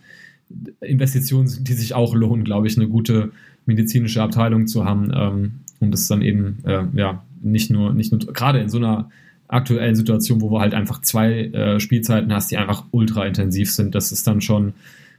Investitionen 0.80 1.48
sind, 1.48 1.68
die 1.68 1.74
sich 1.74 1.96
auch 1.96 2.14
lohnen, 2.14 2.46
glaube 2.46 2.68
ich, 2.68 2.78
eine 2.78 2.88
gute 2.88 3.32
medizinische 3.66 4.22
Abteilung 4.22 4.68
zu 4.68 4.86
haben. 4.86 5.12
Ähm, 5.14 5.52
und 5.80 5.92
das 5.92 6.08
dann 6.08 6.22
eben, 6.22 6.58
äh, 6.66 6.84
ja, 6.94 7.24
nicht 7.42 7.70
nur, 7.70 7.94
nicht 7.94 8.12
nur, 8.12 8.20
gerade 8.34 8.60
in 8.60 8.70
so 8.70 8.78
einer 8.78 9.10
aktuellen 9.48 9.96
Situation, 9.96 10.42
wo 10.42 10.50
du 10.50 10.60
halt 10.60 10.74
einfach 10.74 11.02
zwei 11.02 11.46
äh, 11.46 11.80
Spielzeiten 11.80 12.34
hast, 12.34 12.52
die 12.52 12.58
einfach 12.58 12.86
ultra 12.92 13.26
intensiv 13.26 13.72
sind, 13.72 13.94
das 13.94 14.12
ist 14.12 14.26
dann 14.28 14.42
schon 14.42 14.74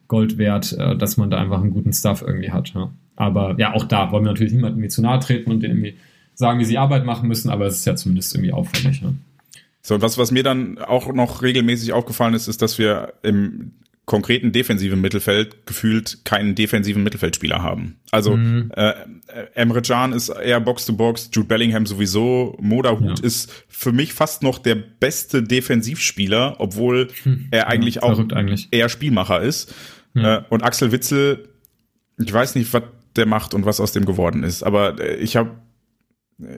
Gold 0.08 0.38
wert, 0.38 0.72
äh, 0.72 0.96
dass 0.96 1.16
man 1.16 1.30
da 1.30 1.38
einfach 1.38 1.60
einen 1.60 1.70
guten 1.70 1.92
Stuff 1.92 2.22
irgendwie 2.22 2.50
hat. 2.50 2.72
Ja. 2.74 2.90
Aber 3.16 3.54
ja, 3.58 3.72
auch 3.72 3.84
da 3.84 4.10
wollen 4.10 4.24
wir 4.24 4.32
natürlich 4.32 4.52
niemandem 4.52 4.80
irgendwie 4.80 4.90
zu 4.90 5.02
nahe 5.02 5.20
treten 5.20 5.50
und 5.50 5.62
denen 5.62 5.78
irgendwie 5.78 5.98
sagen, 6.34 6.58
wie 6.60 6.64
sie 6.64 6.78
Arbeit 6.78 7.04
machen 7.04 7.28
müssen, 7.28 7.50
aber 7.50 7.66
es 7.66 7.78
ist 7.78 7.86
ja 7.86 7.96
zumindest 7.96 8.34
irgendwie 8.34 8.52
auffällig. 8.52 9.00
Ja. 9.00 9.12
So, 9.82 10.02
was, 10.02 10.18
was 10.18 10.32
mir 10.32 10.42
dann 10.42 10.78
auch 10.78 11.12
noch 11.12 11.42
regelmäßig 11.42 11.92
aufgefallen 11.92 12.34
ist, 12.34 12.48
ist, 12.48 12.60
dass 12.60 12.78
wir 12.78 13.14
im 13.22 13.72
konkreten 14.06 14.52
defensiven 14.52 15.00
Mittelfeld 15.00 15.66
gefühlt 15.66 16.24
keinen 16.24 16.54
defensiven 16.54 17.02
Mittelfeldspieler 17.02 17.60
haben. 17.62 17.96
Also 18.12 18.36
mhm. 18.36 18.70
äh, 18.76 18.94
Emre 19.54 19.82
Can 19.82 20.12
ist 20.12 20.28
eher 20.28 20.60
Box-to-Box, 20.60 21.30
Jude 21.32 21.48
Bellingham 21.48 21.86
sowieso, 21.86 22.56
Moderhut 22.60 23.18
ja. 23.18 23.24
ist 23.24 23.52
für 23.68 23.90
mich 23.90 24.12
fast 24.12 24.44
noch 24.44 24.58
der 24.60 24.76
beste 24.76 25.42
Defensivspieler, 25.42 26.54
obwohl 26.58 27.08
hm. 27.24 27.48
er 27.50 27.66
eigentlich 27.66 27.96
ja, 27.96 28.02
auch 28.04 28.18
eigentlich. 28.30 28.68
eher 28.70 28.88
Spielmacher 28.88 29.42
ist. 29.42 29.74
Ja. 30.14 30.38
Äh, 30.38 30.42
und 30.50 30.62
Axel 30.62 30.92
Witzel, 30.92 31.48
ich 32.16 32.32
weiß 32.32 32.54
nicht, 32.54 32.72
was 32.72 32.84
der 33.16 33.26
macht 33.26 33.54
und 33.54 33.66
was 33.66 33.80
aus 33.80 33.92
dem 33.92 34.06
geworden 34.06 34.44
ist, 34.44 34.62
aber 34.62 35.00
äh, 35.00 35.16
ich 35.16 35.36
habe 35.36 35.50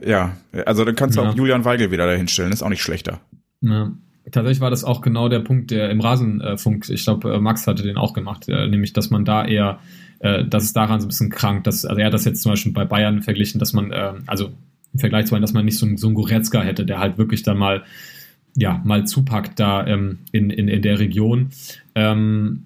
ja, 0.05 0.35
also 0.65 0.83
dann 0.83 0.95
kannst 0.95 1.17
du 1.17 1.21
auch 1.21 1.33
Julian 1.35 1.63
Weigel 1.63 1.89
wieder 1.89 2.05
dahinstellen, 2.05 2.51
ist 2.51 2.61
auch 2.61 2.69
nicht 2.69 2.83
schlechter. 2.83 3.21
Ja. 3.61 3.93
Tatsächlich 4.31 4.61
war 4.61 4.69
das 4.69 4.83
auch 4.83 5.01
genau 5.01 5.29
der 5.29 5.39
Punkt, 5.39 5.71
der 5.71 5.89
im 5.89 6.01
Rasenfunk, 6.01 6.89
ich 6.89 7.03
glaube, 7.03 7.33
äh, 7.33 7.39
Max 7.39 7.67
hatte 7.67 7.83
den 7.83 7.97
auch 7.97 8.13
gemacht, 8.13 8.47
äh, 8.49 8.67
nämlich, 8.67 8.93
dass 8.93 9.09
man 9.09 9.25
da 9.25 9.45
eher, 9.45 9.79
äh, 10.19 10.45
dass 10.45 10.63
es 10.63 10.73
daran 10.73 10.99
so 10.99 11.05
ein 11.05 11.09
bisschen 11.09 11.29
krankt, 11.29 11.67
dass, 11.67 11.85
also 11.85 11.99
er 11.99 12.07
hat 12.07 12.13
das 12.13 12.25
jetzt 12.25 12.41
zum 12.41 12.51
Beispiel 12.51 12.71
bei 12.71 12.85
Bayern 12.85 13.21
verglichen, 13.21 13.59
dass 13.59 13.73
man, 13.73 13.91
also 14.27 14.51
im 14.93 14.99
Vergleich 14.99 15.25
zu 15.25 15.31
Bayern, 15.31 15.41
dass 15.41 15.53
man 15.53 15.65
nicht 15.65 15.77
so, 15.77 15.87
so 15.95 16.07
einen 16.07 16.15
Goretzka 16.15 16.61
hätte, 16.61 16.85
der 16.85 16.99
halt 16.99 17.17
wirklich 17.17 17.43
dann 17.43 17.57
mal, 17.57 17.83
ja, 18.55 18.81
mal 18.83 19.05
zupackt 19.05 19.59
da 19.59 19.85
ähm, 19.85 20.19
in, 20.31 20.49
in, 20.49 20.67
in 20.67 20.81
der 20.81 20.99
Region. 20.99 21.49
Ähm, 21.95 22.65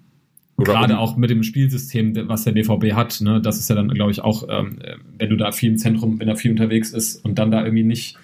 Gerade 0.56 0.98
auch 0.98 1.16
mit 1.16 1.30
dem 1.30 1.42
Spielsystem, 1.42 2.28
was 2.28 2.44
der 2.44 2.52
BVB 2.52 2.92
hat, 2.92 3.20
ne, 3.20 3.40
das 3.40 3.58
ist 3.58 3.68
ja 3.68 3.74
dann, 3.74 3.88
glaube 3.88 4.12
ich, 4.12 4.20
auch, 4.20 4.46
ähm, 4.48 4.78
wenn 5.18 5.28
du 5.28 5.36
da 5.36 5.50
viel 5.50 5.70
im 5.70 5.78
Zentrum, 5.78 6.20
wenn 6.20 6.28
er 6.28 6.36
viel 6.36 6.52
unterwegs 6.52 6.92
ist 6.92 7.24
und 7.24 7.40
dann 7.40 7.50
da 7.50 7.64
irgendwie 7.64 7.82
nicht, 7.82 8.16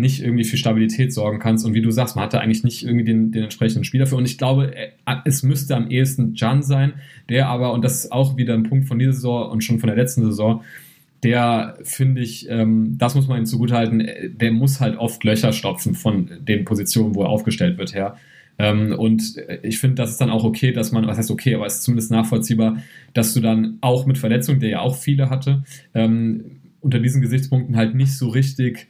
nicht 0.00 0.22
irgendwie 0.22 0.44
für 0.44 0.56
Stabilität 0.56 1.12
sorgen 1.12 1.38
kannst. 1.38 1.64
Und 1.64 1.74
wie 1.74 1.82
du 1.82 1.90
sagst, 1.90 2.16
man 2.16 2.24
hatte 2.24 2.40
eigentlich 2.40 2.64
nicht 2.64 2.84
irgendwie 2.84 3.04
den, 3.04 3.30
den 3.32 3.44
entsprechenden 3.44 3.84
Spieler 3.84 4.06
für. 4.06 4.16
Und 4.16 4.24
ich 4.24 4.38
glaube, 4.38 4.74
äh, 4.74 4.88
es 5.24 5.42
müsste 5.42 5.76
am 5.76 5.90
ehesten 5.90 6.34
Jan 6.34 6.62
sein, 6.62 6.94
der 7.28 7.48
aber, 7.48 7.72
und 7.72 7.84
das 7.84 8.04
ist 8.04 8.12
auch 8.12 8.36
wieder 8.36 8.54
ein 8.54 8.64
Punkt 8.64 8.88
von 8.88 8.98
dieser 8.98 9.12
Saison 9.12 9.50
und 9.50 9.62
schon 9.62 9.78
von 9.78 9.88
der 9.88 9.96
letzten 9.96 10.22
Saison, 10.24 10.62
der 11.22 11.76
finde 11.82 12.22
ich, 12.22 12.48
ähm, 12.48 12.96
das 12.98 13.14
muss 13.14 13.28
man 13.28 13.38
ihm 13.38 13.46
zugutehalten, 13.46 14.00
äh, 14.00 14.30
der 14.30 14.52
muss 14.52 14.80
halt 14.80 14.96
oft 14.96 15.22
Löcher 15.22 15.52
stopfen 15.52 15.94
von 15.94 16.30
den 16.40 16.64
Positionen, 16.64 17.14
wo 17.14 17.22
er 17.22 17.28
aufgestellt 17.28 17.78
wird 17.78 17.94
her. 17.94 18.16
Ähm, 18.58 18.92
und 18.98 19.36
ich 19.62 19.78
finde, 19.78 19.96
das 19.96 20.10
ist 20.10 20.20
dann 20.20 20.30
auch 20.30 20.44
okay, 20.44 20.72
dass 20.72 20.92
man, 20.92 21.06
was 21.06 21.18
heißt 21.18 21.30
okay, 21.30 21.54
aber 21.54 21.66
es 21.66 21.76
ist 21.76 21.82
zumindest 21.82 22.10
nachvollziehbar, 22.10 22.82
dass 23.14 23.32
du 23.32 23.40
dann 23.40 23.78
auch 23.80 24.06
mit 24.06 24.18
Verletzungen, 24.18 24.60
der 24.60 24.70
ja 24.70 24.80
auch 24.80 24.96
viele 24.96 25.30
hatte, 25.30 25.62
ähm, 25.94 26.60
unter 26.80 26.98
diesen 26.98 27.20
Gesichtspunkten 27.20 27.76
halt 27.76 27.94
nicht 27.94 28.16
so 28.16 28.28
richtig 28.28 28.88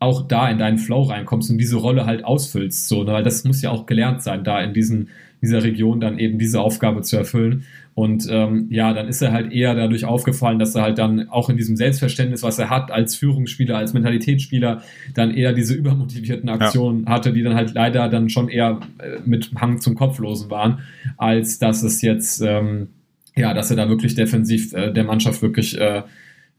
auch 0.00 0.26
da 0.26 0.48
in 0.48 0.58
deinen 0.58 0.78
Flow 0.78 1.02
reinkommst 1.02 1.50
und 1.50 1.58
diese 1.58 1.76
Rolle 1.76 2.06
halt 2.06 2.24
ausfüllst. 2.24 2.88
So, 2.88 3.04
ne? 3.04 3.12
weil 3.12 3.24
das 3.24 3.44
muss 3.44 3.62
ja 3.62 3.70
auch 3.70 3.86
gelernt 3.86 4.22
sein, 4.22 4.44
da 4.44 4.60
in 4.60 4.72
diesen, 4.72 5.08
dieser 5.42 5.62
Region 5.62 6.00
dann 6.00 6.18
eben 6.18 6.38
diese 6.38 6.60
Aufgabe 6.60 7.02
zu 7.02 7.16
erfüllen. 7.16 7.64
Und 7.94 8.28
ähm, 8.30 8.68
ja, 8.70 8.92
dann 8.92 9.08
ist 9.08 9.22
er 9.22 9.32
halt 9.32 9.52
eher 9.52 9.74
dadurch 9.74 10.04
aufgefallen, 10.04 10.60
dass 10.60 10.76
er 10.76 10.82
halt 10.82 10.98
dann 10.98 11.28
auch 11.30 11.50
in 11.50 11.56
diesem 11.56 11.74
Selbstverständnis, 11.74 12.44
was 12.44 12.60
er 12.60 12.70
hat 12.70 12.92
als 12.92 13.16
Führungsspieler, 13.16 13.76
als 13.76 13.92
Mentalitätsspieler, 13.92 14.82
dann 15.14 15.32
eher 15.32 15.52
diese 15.52 15.74
übermotivierten 15.74 16.48
Aktionen 16.48 17.06
ja. 17.06 17.10
hatte, 17.10 17.32
die 17.32 17.42
dann 17.42 17.56
halt 17.56 17.74
leider 17.74 18.08
dann 18.08 18.28
schon 18.28 18.48
eher 18.48 18.78
äh, 18.98 19.18
mit 19.26 19.50
Hang 19.56 19.80
zum 19.80 19.96
Kopflosen 19.96 20.48
waren, 20.48 20.78
als 21.16 21.58
dass 21.58 21.82
es 21.82 22.00
jetzt, 22.00 22.40
ähm, 22.40 22.90
ja, 23.34 23.52
dass 23.52 23.70
er 23.72 23.76
da 23.76 23.88
wirklich 23.88 24.14
defensiv 24.14 24.72
äh, 24.74 24.92
der 24.92 25.02
Mannschaft 25.02 25.42
wirklich, 25.42 25.76
äh, 25.76 26.02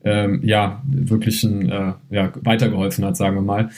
äh, 0.04 0.38
ja, 0.46 0.82
wirklich 0.86 1.44
ein, 1.44 1.70
äh, 1.70 1.94
ja, 2.10 2.32
weitergeholfen 2.42 3.06
hat, 3.06 3.18
sagen 3.18 3.36
wir 3.36 3.42
mal. 3.42 3.70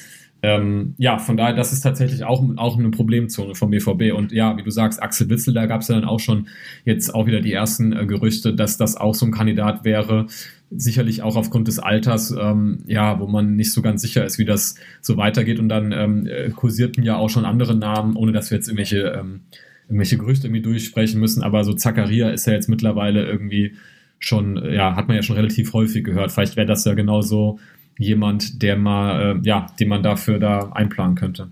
Ähm, 0.44 0.96
ja, 0.98 1.20
von 1.20 1.38
daher, 1.38 1.54
das 1.54 1.72
ist 1.72 1.82
tatsächlich 1.82 2.24
auch, 2.24 2.44
auch 2.56 2.78
eine 2.78 2.90
Problemzone 2.90 3.54
vom 3.54 3.70
BVB. 3.70 4.14
Und 4.16 4.32
ja, 4.32 4.58
wie 4.58 4.64
du 4.64 4.72
sagst, 4.72 5.02
Axel 5.02 5.30
Witzel, 5.30 5.54
da 5.54 5.68
gab 5.68 5.82
es 5.82 5.88
ja 5.88 5.96
dann 5.96 6.06
auch 6.06 6.20
schon 6.20 6.48
jetzt 6.84 7.14
auch 7.14 7.28
wieder 7.28 7.42
die 7.42 7.54
ersten 7.54 7.94
äh, 7.94 8.06
Gerüchte, 8.08 8.54
dass 8.54 8.78
das 8.78 8.98
auch 8.98 9.14
so 9.14 9.28
ein 9.28 9.32
Kandidat 9.32 9.86
wäre. 9.86 10.26
Sicherlich 10.72 11.22
auch 11.22 11.36
aufgrund 11.36 11.68
des 11.68 11.78
Alters, 11.78 12.32
ähm, 12.32 12.80
ja, 12.88 13.20
wo 13.20 13.28
man 13.28 13.56
nicht 13.56 13.72
so 13.72 13.84
ganz 13.84 14.02
sicher 14.02 14.26
ist, 14.26 14.40
wie 14.40 14.46
das 14.46 14.76
so 15.02 15.16
weitergeht. 15.18 15.60
Und 15.60 15.70
dann 15.70 15.92
ähm, 15.92 16.26
äh, 16.26 16.50
kursierten 16.50 17.04
ja 17.04 17.18
auch 17.18 17.30
schon 17.30 17.46
andere 17.46 17.76
Namen, 17.76 18.16
ohne 18.16 18.32
dass 18.32 18.50
wir 18.50 18.58
jetzt 18.58 18.68
irgendwelche, 18.68 19.10
ähm, 19.10 19.42
irgendwelche 19.88 20.18
Gerüchte 20.18 20.48
irgendwie 20.48 20.64
durchsprechen 20.64 21.20
müssen. 21.20 21.44
Aber 21.44 21.64
so 21.64 21.74
Zakaria 21.74 22.32
ist 22.32 22.48
ja 22.48 22.54
jetzt 22.54 22.70
mittlerweile 22.70 23.28
irgendwie 23.28 23.76
schon, 24.22 24.72
ja, 24.72 24.96
hat 24.96 25.08
man 25.08 25.18
ja 25.18 25.24
schon 25.24 25.36
relativ 25.36 25.74
häufig 25.74 26.04
gehört. 26.06 26.32
Vielleicht 26.32 26.56
wäre 26.56 26.68
das 26.68 26.86
ja 26.86 26.94
genauso 26.94 27.60
jemand, 27.98 28.62
der 28.62 28.78
mal, 28.78 29.38
äh, 29.38 29.40
ja, 29.44 29.68
den 29.80 29.90
man 29.90 30.04
dafür 30.04 30.40
da 30.40 30.72
einplanen 30.74 31.16
könnte. 31.16 31.50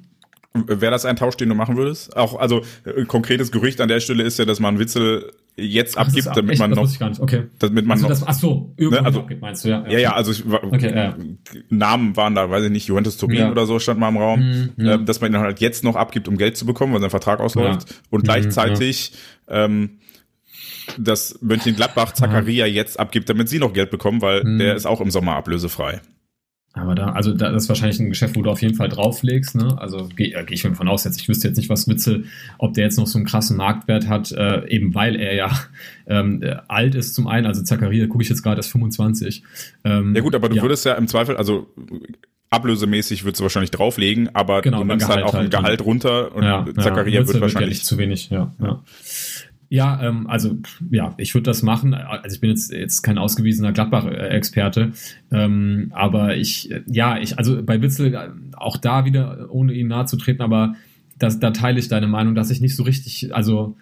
Wäre 0.53 0.91
das 0.91 1.05
ein 1.05 1.15
Tausch, 1.15 1.37
den 1.37 1.49
du 1.49 1.55
machen 1.55 1.77
würdest? 1.77 2.17
Auch, 2.17 2.39
also 2.39 2.63
ein 2.85 3.07
konkretes 3.07 3.51
Gerücht 3.51 3.81
an 3.81 3.87
der 3.87 3.99
Stelle 3.99 4.23
ist 4.23 4.39
ja, 4.39 4.45
dass 4.45 4.59
man 4.59 4.79
Witzel 4.79 5.31
jetzt 5.55 5.97
ach, 5.97 6.07
abgibt, 6.07 6.27
damit 6.33 6.51
echt, 6.51 6.59
man 6.59 6.71
noch. 6.71 6.99
Gar 6.99 7.09
nicht. 7.09 7.21
Okay. 7.21 7.43
Damit 7.59 7.85
man 7.85 7.97
also 7.97 8.03
noch. 8.03 8.09
Das, 8.09 8.27
ach 8.27 8.33
so, 8.33 8.73
ne, 8.77 9.05
also, 9.05 9.19
abgibt, 9.19 9.41
meinst 9.41 9.63
du, 9.63 9.69
ja. 9.69 9.83
Ja, 9.85 9.91
ja, 9.91 9.99
ja 9.99 10.13
also 10.13 10.31
ich, 10.31 10.43
okay, 10.45 10.95
ja. 10.95 11.15
Namen 11.69 12.17
waren 12.17 12.33
da, 12.33 12.49
weiß 12.49 12.65
ich 12.65 12.71
nicht, 12.71 12.87
Juventus 12.87 13.17
Turin 13.17 13.37
ja. 13.37 13.51
oder 13.51 13.67
so 13.67 13.77
stand 13.77 13.99
mal 13.99 14.09
im 14.09 14.17
Raum, 14.17 14.71
mhm, 14.75 14.85
äh, 14.85 15.03
dass 15.03 15.21
man 15.21 15.33
ihn 15.33 15.39
halt 15.39 15.59
jetzt 15.59 15.83
noch 15.83 15.95
abgibt, 15.95 16.27
um 16.27 16.37
Geld 16.37 16.57
zu 16.57 16.65
bekommen, 16.65 16.93
weil 16.93 17.01
sein 17.01 17.11
Vertrag 17.11 17.39
ausläuft. 17.39 18.01
Und 18.09 18.23
mhm, 18.23 18.23
gleichzeitig 18.23 19.13
ähm, 19.47 19.99
dass 20.97 21.39
Mönchengladbach 21.41 22.13
Zakaria 22.13 22.65
jetzt 22.65 22.99
abgibt, 22.99 23.29
damit 23.29 23.49
sie 23.49 23.59
noch 23.59 23.73
Geld 23.73 23.91
bekommen, 23.91 24.21
weil 24.21 24.43
mhm. 24.43 24.59
der 24.59 24.75
ist 24.75 24.85
auch 24.85 25.01
im 25.01 25.11
Sommer 25.11 25.35
ablösefrei. 25.35 26.01
Aber 26.73 26.93
da, 26.93 27.07
also 27.13 27.33
da, 27.33 27.51
das 27.51 27.63
ist 27.63 27.69
wahrscheinlich 27.69 27.99
ein 27.99 28.09
Geschäft, 28.09 28.35
wo 28.35 28.43
du 28.43 28.51
auf 28.51 28.61
jeden 28.61 28.75
Fall 28.75 28.89
drauflegst, 28.89 29.55
ne? 29.55 29.75
Also 29.79 30.07
gehe 30.15 30.31
geh 30.45 30.53
ich 30.53 30.61
von 30.61 30.87
aus 30.87 31.03
jetzt. 31.03 31.19
Ich 31.19 31.27
wüsste 31.27 31.47
jetzt 31.47 31.57
nicht, 31.57 31.69
was 31.69 31.87
Witzel, 31.87 32.25
ob 32.59 32.75
der 32.75 32.85
jetzt 32.85 32.97
noch 32.97 33.07
so 33.07 33.17
einen 33.17 33.25
krassen 33.25 33.57
Marktwert 33.57 34.07
hat, 34.07 34.31
äh, 34.31 34.67
eben 34.67 34.93
weil 34.93 35.15
er 35.15 35.33
ja 35.33 35.51
ähm, 36.07 36.43
äh, 36.43 36.57
alt 36.67 36.93
ist 36.93 37.15
zum 37.15 37.27
einen. 37.27 37.47
Also 37.47 37.63
Zakaria, 37.63 38.05
gucke 38.05 38.23
ich 38.23 38.29
jetzt 38.29 38.43
gerade, 38.43 38.59
ist 38.59 38.71
25. 38.71 39.43
Ähm, 39.83 40.15
ja 40.15 40.21
gut, 40.21 40.35
aber 40.35 40.47
du 40.47 40.57
ja. 40.57 40.61
würdest 40.61 40.85
ja 40.85 40.93
im 40.93 41.07
Zweifel, 41.07 41.37
also 41.37 41.67
ablösemäßig 42.51 43.23
würdest 43.23 43.39
du 43.39 43.43
wahrscheinlich 43.43 43.71
drauflegen, 43.71 44.33
aber 44.33 44.61
genau, 44.61 44.79
du 44.79 44.85
nimmst 44.85 45.07
halt 45.07 45.23
auch 45.23 45.33
ein 45.33 45.41
halt 45.41 45.51
Gehalt 45.51 45.85
runter 45.85 46.35
und 46.35 46.43
ja, 46.43 46.65
Zakaria 46.79 47.27
wird 47.27 47.41
wahrscheinlich 47.41 47.77
wird 47.77 47.85
zu 47.85 47.97
wenig, 47.97 48.29
ja. 48.29 48.53
ja. 48.59 48.83
Ja, 49.69 50.01
ähm, 50.01 50.25
also 50.27 50.57
ja, 50.89 51.13
ich 51.17 51.35
würde 51.35 51.43
das 51.43 51.61
machen. 51.61 51.93
Also 51.93 52.33
ich 52.33 52.41
bin 52.41 52.49
jetzt 52.49 52.71
jetzt 52.71 53.03
kein 53.03 53.19
ausgewiesener 53.19 53.71
Gladbach-Experte, 53.71 54.93
ähm, 55.31 55.91
aber 55.93 56.35
ich, 56.35 56.73
ja, 56.87 57.19
ich, 57.19 57.37
also 57.37 57.63
bei 57.63 57.79
Witzel 57.81 58.33
auch 58.57 58.77
da 58.77 59.05
wieder, 59.05 59.47
ohne 59.51 59.73
ihn 59.73 59.87
nahe 59.87 60.05
zu 60.05 60.17
treten, 60.17 60.41
aber 60.41 60.75
das, 61.19 61.39
da 61.39 61.51
teile 61.51 61.79
ich 61.79 61.87
deine 61.87 62.07
Meinung, 62.07 62.33
dass 62.33 62.49
ich 62.49 62.61
nicht 62.61 62.75
so 62.75 62.81
richtig, 62.83 63.35
also 63.35 63.77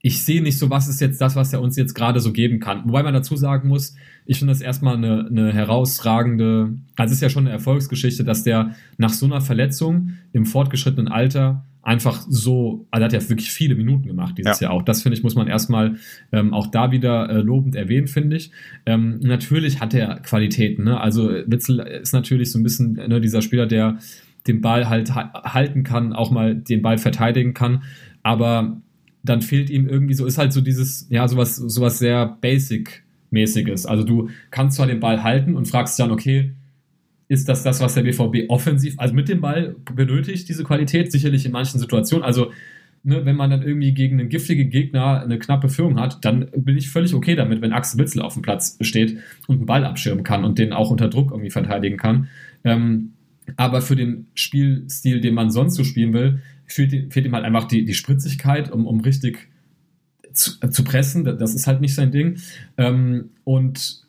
ich 0.00 0.22
sehe 0.22 0.42
nicht 0.42 0.58
so, 0.58 0.70
was 0.70 0.86
ist 0.86 1.00
jetzt 1.00 1.20
das, 1.20 1.34
was 1.34 1.52
er 1.52 1.62
uns 1.62 1.76
jetzt 1.76 1.94
gerade 1.94 2.20
so 2.20 2.30
geben 2.30 2.60
kann. 2.60 2.82
Wobei 2.84 3.02
man 3.02 3.14
dazu 3.14 3.36
sagen 3.36 3.68
muss, 3.68 3.96
ich 4.26 4.38
finde 4.38 4.52
das 4.52 4.60
erstmal 4.60 4.96
eine, 4.96 5.26
eine 5.26 5.52
herausragende, 5.52 6.74
also 6.94 7.10
es 7.10 7.16
ist 7.16 7.22
ja 7.22 7.30
schon 7.30 7.46
eine 7.46 7.54
Erfolgsgeschichte, 7.54 8.22
dass 8.22 8.44
der 8.44 8.76
nach 8.98 9.12
so 9.12 9.26
einer 9.26 9.40
Verletzung 9.40 10.10
im 10.32 10.44
fortgeschrittenen 10.44 11.08
Alter 11.08 11.64
einfach 11.84 12.24
so, 12.28 12.86
also 12.90 13.02
er 13.02 13.04
hat 13.04 13.12
ja 13.12 13.28
wirklich 13.28 13.50
viele 13.50 13.74
Minuten 13.74 14.06
gemacht 14.06 14.36
dieses 14.38 14.60
ja. 14.60 14.68
Jahr 14.68 14.76
auch. 14.76 14.82
Das 14.82 15.02
finde 15.02 15.16
ich, 15.16 15.22
muss 15.22 15.34
man 15.34 15.46
erstmal 15.46 15.96
ähm, 16.32 16.54
auch 16.54 16.68
da 16.68 16.90
wieder 16.90 17.28
äh, 17.28 17.40
lobend 17.40 17.76
erwähnen, 17.76 18.08
finde 18.08 18.36
ich. 18.36 18.50
Ähm, 18.86 19.18
natürlich 19.20 19.80
hat 19.80 19.94
er 19.94 20.20
Qualitäten, 20.20 20.84
ne? 20.84 21.00
Also 21.00 21.28
Witzel 21.28 21.80
ist 21.80 22.12
natürlich 22.12 22.50
so 22.50 22.58
ein 22.58 22.62
bisschen 22.62 22.94
ne, 22.94 23.20
dieser 23.20 23.42
Spieler, 23.42 23.66
der 23.66 23.98
den 24.46 24.60
Ball 24.60 24.88
halt 24.88 25.14
halten 25.14 25.84
kann, 25.84 26.12
auch 26.12 26.30
mal 26.30 26.54
den 26.54 26.82
Ball 26.82 26.98
verteidigen 26.98 27.54
kann, 27.54 27.82
aber 28.22 28.80
dann 29.22 29.40
fehlt 29.40 29.70
ihm 29.70 29.88
irgendwie 29.88 30.14
so, 30.14 30.26
ist 30.26 30.38
halt 30.38 30.52
so 30.52 30.60
dieses, 30.60 31.06
ja, 31.08 31.26
sowas, 31.28 31.56
sowas 31.56 31.98
sehr 31.98 32.26
Basic-mäßiges. 32.26 33.86
Also 33.86 34.04
du 34.04 34.28
kannst 34.50 34.76
zwar 34.76 34.86
den 34.86 35.00
Ball 35.00 35.22
halten 35.22 35.56
und 35.56 35.66
fragst 35.66 35.98
dann, 35.98 36.10
okay, 36.10 36.52
ist 37.34 37.48
das 37.48 37.62
das, 37.62 37.80
was 37.80 37.94
der 37.94 38.02
BVB 38.02 38.48
offensiv, 38.48 38.94
also 38.96 39.14
mit 39.14 39.28
dem 39.28 39.40
Ball 39.40 39.76
benötigt, 39.94 40.48
diese 40.48 40.64
Qualität, 40.64 41.12
sicherlich 41.12 41.44
in 41.44 41.52
manchen 41.52 41.78
Situationen. 41.78 42.24
Also, 42.24 42.52
ne, 43.02 43.26
wenn 43.26 43.36
man 43.36 43.50
dann 43.50 43.62
irgendwie 43.62 43.92
gegen 43.92 44.18
einen 44.18 44.28
giftigen 44.28 44.70
Gegner 44.70 45.20
eine 45.20 45.38
knappe 45.38 45.68
Führung 45.68 46.00
hat, 46.00 46.24
dann 46.24 46.48
bin 46.56 46.76
ich 46.76 46.88
völlig 46.88 47.12
okay 47.12 47.34
damit, 47.34 47.60
wenn 47.60 47.72
Axel 47.72 48.00
Witzel 48.00 48.22
auf 48.22 48.34
dem 48.34 48.42
Platz 48.42 48.78
steht 48.80 49.18
und 49.48 49.56
einen 49.56 49.66
Ball 49.66 49.84
abschirmen 49.84 50.24
kann 50.24 50.44
und 50.44 50.58
den 50.58 50.72
auch 50.72 50.90
unter 50.90 51.08
Druck 51.08 51.32
irgendwie 51.32 51.50
verteidigen 51.50 51.96
kann. 51.96 52.28
Ähm, 52.62 53.12
aber 53.56 53.82
für 53.82 53.96
den 53.96 54.26
Spielstil, 54.34 55.20
den 55.20 55.34
man 55.34 55.50
sonst 55.50 55.74
so 55.74 55.84
spielen 55.84 56.14
will, 56.14 56.40
fehlt, 56.66 57.12
fehlt 57.12 57.26
ihm 57.26 57.34
halt 57.34 57.44
einfach 57.44 57.64
die, 57.64 57.84
die 57.84 57.94
Spritzigkeit, 57.94 58.72
um, 58.72 58.86
um 58.86 59.00
richtig 59.00 59.48
zu, 60.32 60.58
zu 60.70 60.84
pressen. 60.84 61.24
Das 61.24 61.54
ist 61.54 61.66
halt 61.66 61.80
nicht 61.80 61.94
sein 61.94 62.10
Ding. 62.10 62.36
Ähm, 62.78 63.30
und 63.44 64.03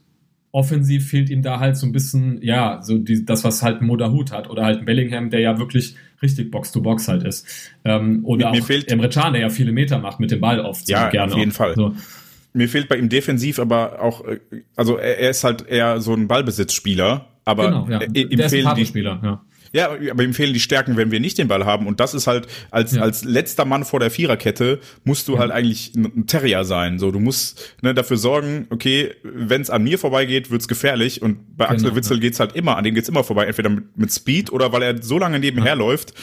offensiv 0.55 1.09
fehlt 1.09 1.29
ihm 1.29 1.41
da 1.41 1.59
halt 1.59 1.75
so 1.75 1.85
ein 1.85 1.91
bisschen, 1.91 2.41
ja, 2.41 2.81
so 2.81 2.97
die, 2.97 3.25
das, 3.25 3.43
was 3.43 3.61
halt 3.61 3.81
ein 3.81 3.87
Moderhut 3.87 4.31
hat 4.31 4.49
oder 4.49 4.63
halt 4.63 4.79
ein 4.79 4.85
Bellingham, 4.85 5.29
der 5.29 5.41
ja 5.41 5.59
wirklich 5.59 5.97
richtig 6.21 6.49
Box-to-Box 6.49 7.09
halt 7.09 7.23
ist. 7.23 7.45
Ähm, 7.83 8.21
oder 8.23 8.51
mir, 8.51 8.57
mir 8.57 8.63
auch 8.63 8.65
fehlt, 8.65 8.89
Emre 8.89 9.09
Can, 9.09 9.33
der 9.33 9.41
ja 9.41 9.49
viele 9.49 9.73
Meter 9.73 9.99
macht 9.99 10.21
mit 10.21 10.31
dem 10.31 10.39
Ball 10.39 10.61
oft. 10.61 10.87
Ja, 10.87 11.09
gerne 11.09 11.33
auf 11.33 11.37
jeden 11.37 11.51
auch. 11.51 11.55
Fall. 11.55 11.75
So. 11.75 11.93
Mir 12.53 12.69
fehlt 12.69 12.87
bei 12.87 12.95
ihm 12.95 13.09
defensiv 13.09 13.59
aber 13.59 14.01
auch, 14.01 14.25
äh, 14.25 14.39
also 14.77 14.95
er, 14.95 15.19
er 15.19 15.29
ist 15.31 15.43
halt 15.43 15.67
eher 15.67 15.99
so 15.99 16.13
ein 16.13 16.29
Ballbesitzspieler, 16.29 17.27
aber 17.43 17.65
genau, 17.65 17.89
ja. 17.89 18.01
ihm 18.01 18.29
der 18.29 18.49
fehlen 18.49 18.73
die, 18.77 18.85
Spieler, 18.85 19.19
ja. 19.21 19.41
Ja, 19.75 19.89
aber 19.89 20.23
ihm 20.23 20.33
fehlen 20.33 20.53
die 20.53 20.61
Stärken, 20.61 20.95
wenn 20.95 21.11
wir 21.11 21.19
nicht 21.19 21.37
den 21.37 21.49
Ball 21.49 21.65
haben. 21.65 21.85
Und 21.85 21.99
das 21.99 22.13
ist 22.13 22.27
halt, 22.27 22.47
als, 22.71 22.93
ja. 22.93 23.01
als 23.01 23.25
letzter 23.25 23.65
Mann 23.65 23.83
vor 23.83 23.99
der 23.99 24.09
Viererkette 24.09 24.79
musst 25.03 25.27
du 25.27 25.33
ja. 25.33 25.39
halt 25.39 25.51
eigentlich 25.51 25.93
ein 25.95 26.27
Terrier 26.27 26.63
sein. 26.63 26.97
So, 26.97 27.11
du 27.11 27.19
musst 27.19 27.75
ne, 27.81 27.93
dafür 27.93 28.15
sorgen, 28.15 28.67
okay, 28.69 29.13
wenn 29.23 29.61
es 29.61 29.69
an 29.69 29.83
mir 29.83 29.99
vorbeigeht, 29.99 30.49
wird's 30.49 30.69
gefährlich. 30.69 31.21
Und 31.21 31.57
bei 31.57 31.65
Axel 31.65 31.89
genau, 31.89 31.97
Witzel 31.97 32.15
ja. 32.15 32.21
geht's 32.21 32.39
halt 32.39 32.55
immer, 32.55 32.77
an 32.77 32.85
dem 32.85 32.95
geht's 32.95 33.09
immer 33.09 33.25
vorbei, 33.25 33.47
entweder 33.47 33.67
mit, 33.67 33.97
mit 33.97 34.13
Speed 34.13 34.49
oder 34.49 34.71
weil 34.71 34.81
er 34.81 35.03
so 35.03 35.19
lange 35.19 35.39
nebenher 35.39 35.75
läuft, 35.75 36.13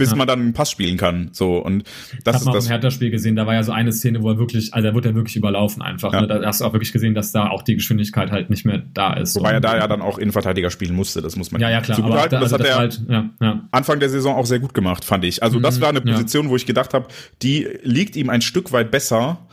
bis 0.00 0.10
ja. 0.10 0.16
man 0.16 0.26
dann 0.26 0.40
einen 0.40 0.52
Pass 0.54 0.70
spielen 0.70 0.96
kann. 0.96 1.28
So 1.32 1.58
und 1.58 1.84
das 2.24 2.36
ich 2.36 2.48
ist 2.48 2.54
das. 2.54 2.64
im 2.64 2.70
Hertha-Spiel 2.70 3.10
gesehen. 3.10 3.36
Da 3.36 3.46
war 3.46 3.52
ja 3.52 3.62
so 3.62 3.72
eine 3.72 3.92
Szene, 3.92 4.22
wo 4.22 4.30
er 4.30 4.38
wirklich, 4.38 4.72
also 4.72 4.88
da 4.88 4.94
wird 4.94 5.04
er 5.04 5.14
wirklich 5.14 5.36
überlaufen 5.36 5.82
einfach. 5.82 6.10
Ja. 6.14 6.22
Ne? 6.22 6.26
Da 6.26 6.42
hast 6.42 6.62
du 6.62 6.64
auch 6.64 6.72
wirklich 6.72 6.90
gesehen, 6.90 7.14
dass 7.14 7.32
da 7.32 7.48
auch 7.48 7.62
die 7.62 7.74
Geschwindigkeit 7.74 8.30
halt 8.30 8.48
nicht 8.48 8.64
mehr 8.64 8.78
da 8.78 9.12
ist. 9.12 9.36
Wobei 9.36 9.52
er 9.52 9.60
da 9.60 9.76
ja 9.76 9.86
dann 9.86 10.00
auch 10.00 10.16
Innenverteidiger 10.16 10.70
spielen 10.70 10.96
musste. 10.96 11.20
Das 11.20 11.36
muss 11.36 11.52
man 11.52 11.60
ja 11.60 11.68
ja 11.68 11.82
klar. 11.82 12.02
Aber 12.02 12.16
da, 12.16 12.28
das 12.28 12.54
also 12.54 12.58
hat 12.58 12.66
er 12.66 12.76
halt, 12.78 13.02
ja, 13.08 13.28
ja. 13.42 13.68
Anfang 13.72 14.00
der 14.00 14.08
Saison 14.08 14.36
auch 14.36 14.46
sehr 14.46 14.58
gut 14.58 14.72
gemacht, 14.72 15.04
fand 15.04 15.26
ich. 15.26 15.42
Also 15.42 15.60
das 15.60 15.76
mhm, 15.76 15.82
war 15.82 15.88
eine 15.90 16.00
Position, 16.00 16.48
wo 16.48 16.56
ich 16.56 16.64
gedacht 16.64 16.94
habe, 16.94 17.08
die 17.42 17.68
liegt 17.82 18.16
ihm 18.16 18.30
ein 18.30 18.40
Stück 18.40 18.72
weit 18.72 18.90
besser, 18.90 19.46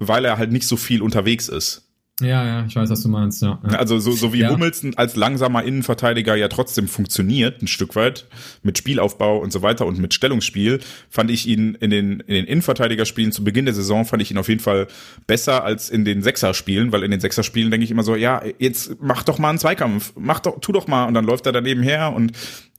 weil 0.00 0.24
er 0.24 0.36
halt 0.36 0.50
nicht 0.50 0.66
so 0.66 0.76
viel 0.76 1.00
unterwegs 1.00 1.48
ist. 1.48 1.91
Ja, 2.22 2.44
ja, 2.44 2.64
ich 2.66 2.76
weiß, 2.76 2.90
was 2.90 3.02
du 3.02 3.08
meinst, 3.08 3.42
ja. 3.42 3.58
ja. 3.70 3.78
Also 3.78 3.98
so, 3.98 4.12
so 4.12 4.32
wie 4.32 4.40
ja. 4.40 4.50
Hummels 4.50 4.84
als 4.96 5.16
langsamer 5.16 5.62
Innenverteidiger 5.64 6.34
ja 6.34 6.48
trotzdem 6.48 6.88
funktioniert, 6.88 7.62
ein 7.62 7.66
Stück 7.66 7.96
weit, 7.96 8.26
mit 8.62 8.78
Spielaufbau 8.78 9.38
und 9.38 9.52
so 9.52 9.62
weiter 9.62 9.86
und 9.86 9.98
mit 9.98 10.14
Stellungsspiel, 10.14 10.80
fand 11.10 11.30
ich 11.30 11.46
ihn 11.46 11.74
in 11.80 11.90
den, 11.90 12.20
in 12.20 12.34
den 12.34 12.44
Innenverteidigerspielen 12.46 13.32
zu 13.32 13.44
Beginn 13.44 13.64
der 13.64 13.74
Saison, 13.74 14.04
fand 14.04 14.22
ich 14.22 14.30
ihn 14.30 14.38
auf 14.38 14.48
jeden 14.48 14.60
Fall 14.60 14.86
besser 15.26 15.64
als 15.64 15.90
in 15.90 16.04
den 16.04 16.22
Sechserspielen, 16.22 16.92
weil 16.92 17.02
in 17.02 17.10
den 17.10 17.20
Sechserspielen 17.20 17.70
denke 17.70 17.84
ich 17.84 17.90
immer 17.90 18.02
so, 18.02 18.16
ja, 18.16 18.42
jetzt 18.58 18.96
mach 19.00 19.22
doch 19.22 19.38
mal 19.38 19.50
einen 19.50 19.58
Zweikampf, 19.58 20.12
mach 20.16 20.40
doch, 20.40 20.60
tu 20.60 20.72
doch 20.72 20.86
mal 20.86 21.06
und 21.06 21.14
dann 21.14 21.24
läuft 21.24 21.46
er 21.46 21.52
daneben 21.52 21.82
her 21.82 22.12
und 22.14 22.32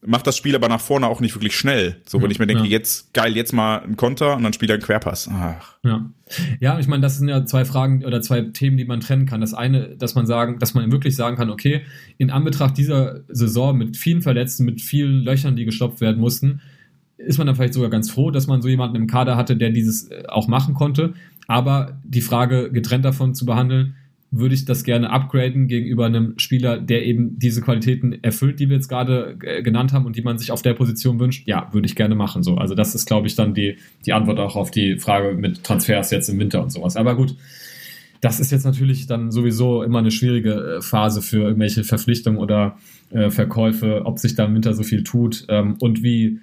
macht 0.05 0.27
das 0.27 0.37
Spiel 0.37 0.55
aber 0.55 0.67
nach 0.69 0.81
vorne 0.81 1.07
auch 1.07 1.19
nicht 1.19 1.35
wirklich 1.35 1.55
schnell. 1.55 1.97
So, 2.05 2.21
wenn 2.21 2.31
ich 2.31 2.39
mir 2.39 2.47
denke, 2.47 2.63
ja. 2.63 2.69
jetzt 2.69 3.13
geil, 3.13 3.35
jetzt 3.35 3.53
mal 3.53 3.77
ein 3.77 3.95
Konter 3.95 4.35
und 4.35 4.43
dann 4.43 4.53
spielt 4.53 4.71
er 4.71 4.75
einen 4.75 4.83
Querpass. 4.83 5.29
Ach. 5.31 5.75
Ja. 5.83 6.09
Ja, 6.59 6.79
ich 6.79 6.87
meine, 6.87 7.01
das 7.01 7.17
sind 7.17 7.27
ja 7.27 7.45
zwei 7.45 7.63
Fragen 7.63 8.03
oder 8.03 8.21
zwei 8.21 8.41
Themen, 8.41 8.77
die 8.77 8.85
man 8.85 9.01
trennen 9.01 9.25
kann. 9.25 9.41
Das 9.41 9.53
eine, 9.53 9.89
dass 9.89 10.15
man 10.15 10.25
sagen, 10.25 10.57
dass 10.59 10.73
man 10.73 10.91
wirklich 10.91 11.15
sagen 11.15 11.37
kann, 11.37 11.49
okay, 11.49 11.81
in 12.17 12.31
Anbetracht 12.31 12.77
dieser 12.77 13.21
Saison 13.27 13.77
mit 13.77 13.97
vielen 13.97 14.21
Verletzten, 14.21 14.65
mit 14.65 14.81
vielen 14.81 15.23
Löchern, 15.23 15.55
die 15.55 15.65
gestopft 15.65 16.01
werden 16.01 16.19
mussten, 16.19 16.61
ist 17.17 17.37
man 17.37 17.47
dann 17.47 17.55
vielleicht 17.55 17.73
sogar 17.73 17.89
ganz 17.89 18.09
froh, 18.09 18.31
dass 18.31 18.47
man 18.47 18.61
so 18.61 18.67
jemanden 18.67 18.95
im 18.95 19.07
Kader 19.07 19.37
hatte, 19.37 19.55
der 19.55 19.69
dieses 19.69 20.09
äh, 20.09 20.23
auch 20.27 20.47
machen 20.47 20.73
konnte. 20.73 21.13
Aber 21.47 21.99
die 22.03 22.21
Frage 22.21 22.71
getrennt 22.71 23.05
davon 23.05 23.35
zu 23.35 23.45
behandeln, 23.45 23.95
würde 24.35 24.55
ich 24.55 24.65
das 24.65 24.83
gerne 24.83 25.11
upgraden 25.11 25.67
gegenüber 25.67 26.05
einem 26.05 26.33
Spieler, 26.37 26.79
der 26.79 27.05
eben 27.05 27.37
diese 27.37 27.61
Qualitäten 27.61 28.23
erfüllt, 28.23 28.59
die 28.59 28.69
wir 28.69 28.77
jetzt 28.77 28.87
gerade 28.87 29.37
äh, 29.43 29.61
genannt 29.61 29.93
haben 29.93 30.05
und 30.05 30.15
die 30.15 30.23
man 30.23 30.37
sich 30.37 30.51
auf 30.51 30.61
der 30.61 30.73
Position 30.73 31.19
wünscht? 31.19 31.47
Ja, 31.47 31.69
würde 31.71 31.85
ich 31.85 31.95
gerne 31.95 32.15
machen. 32.15 32.41
So, 32.41 32.55
also 32.55 32.73
das 32.73 32.95
ist, 32.95 33.05
glaube 33.05 33.27
ich, 33.27 33.35
dann 33.35 33.53
die, 33.53 33.77
die 34.05 34.13
Antwort 34.13 34.39
auch 34.39 34.55
auf 34.55 34.71
die 34.71 34.97
Frage 34.97 35.35
mit 35.35 35.63
Transfers 35.63 36.09
jetzt 36.11 36.29
im 36.29 36.39
Winter 36.39 36.63
und 36.63 36.71
sowas. 36.71 36.95
Aber 36.95 37.15
gut, 37.15 37.35
das 38.21 38.39
ist 38.39 38.51
jetzt 38.51 38.65
natürlich 38.65 39.05
dann 39.05 39.31
sowieso 39.31 39.83
immer 39.83 39.99
eine 39.99 40.11
schwierige 40.11 40.77
äh, 40.77 40.81
Phase 40.81 41.21
für 41.21 41.43
irgendwelche 41.43 41.83
Verpflichtungen 41.83 42.39
oder 42.39 42.77
äh, 43.11 43.29
Verkäufe, 43.29 44.05
ob 44.05 44.17
sich 44.17 44.35
da 44.35 44.45
im 44.45 44.55
Winter 44.55 44.73
so 44.73 44.83
viel 44.83 45.03
tut 45.03 45.45
ähm, 45.49 45.75
und 45.79 46.01
wie 46.01 46.39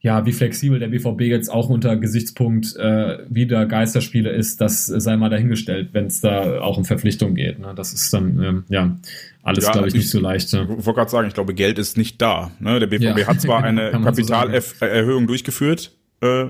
ja, 0.00 0.24
wie 0.26 0.32
flexibel 0.32 0.78
der 0.78 0.88
BVB 0.88 1.22
jetzt 1.22 1.48
auch 1.48 1.68
unter 1.68 1.96
Gesichtspunkt 1.96 2.76
äh, 2.76 3.18
wieder 3.28 3.66
Geisterspiele 3.66 4.30
ist, 4.30 4.60
das 4.60 4.86
sei 4.86 5.16
mal 5.16 5.28
dahingestellt, 5.28 5.90
wenn 5.92 6.06
es 6.06 6.20
da 6.20 6.60
auch 6.60 6.78
um 6.78 6.84
Verpflichtungen 6.84 7.34
geht. 7.34 7.58
Ne? 7.58 7.72
Das 7.74 7.92
ist 7.92 8.12
dann, 8.12 8.40
ähm, 8.40 8.64
ja, 8.68 8.96
alles, 9.42 9.64
ja, 9.64 9.72
glaube 9.72 9.88
ich, 9.88 9.94
nicht 9.94 10.10
so 10.10 10.20
leicht. 10.20 10.52
Ne? 10.52 10.62
Ich 10.62 10.86
wollte 10.86 10.94
gerade 10.94 11.10
sagen, 11.10 11.28
ich 11.28 11.34
glaube, 11.34 11.52
Geld 11.52 11.78
ist 11.78 11.96
nicht 11.96 12.22
da. 12.22 12.52
Ne? 12.60 12.78
Der 12.78 12.86
BVB 12.86 13.18
ja. 13.18 13.26
hat 13.26 13.40
zwar 13.40 13.64
eine 13.64 13.90
Kapitalerhöhung 13.90 15.22
so 15.22 15.26
durchgeführt, 15.26 15.92
äh, 16.20 16.46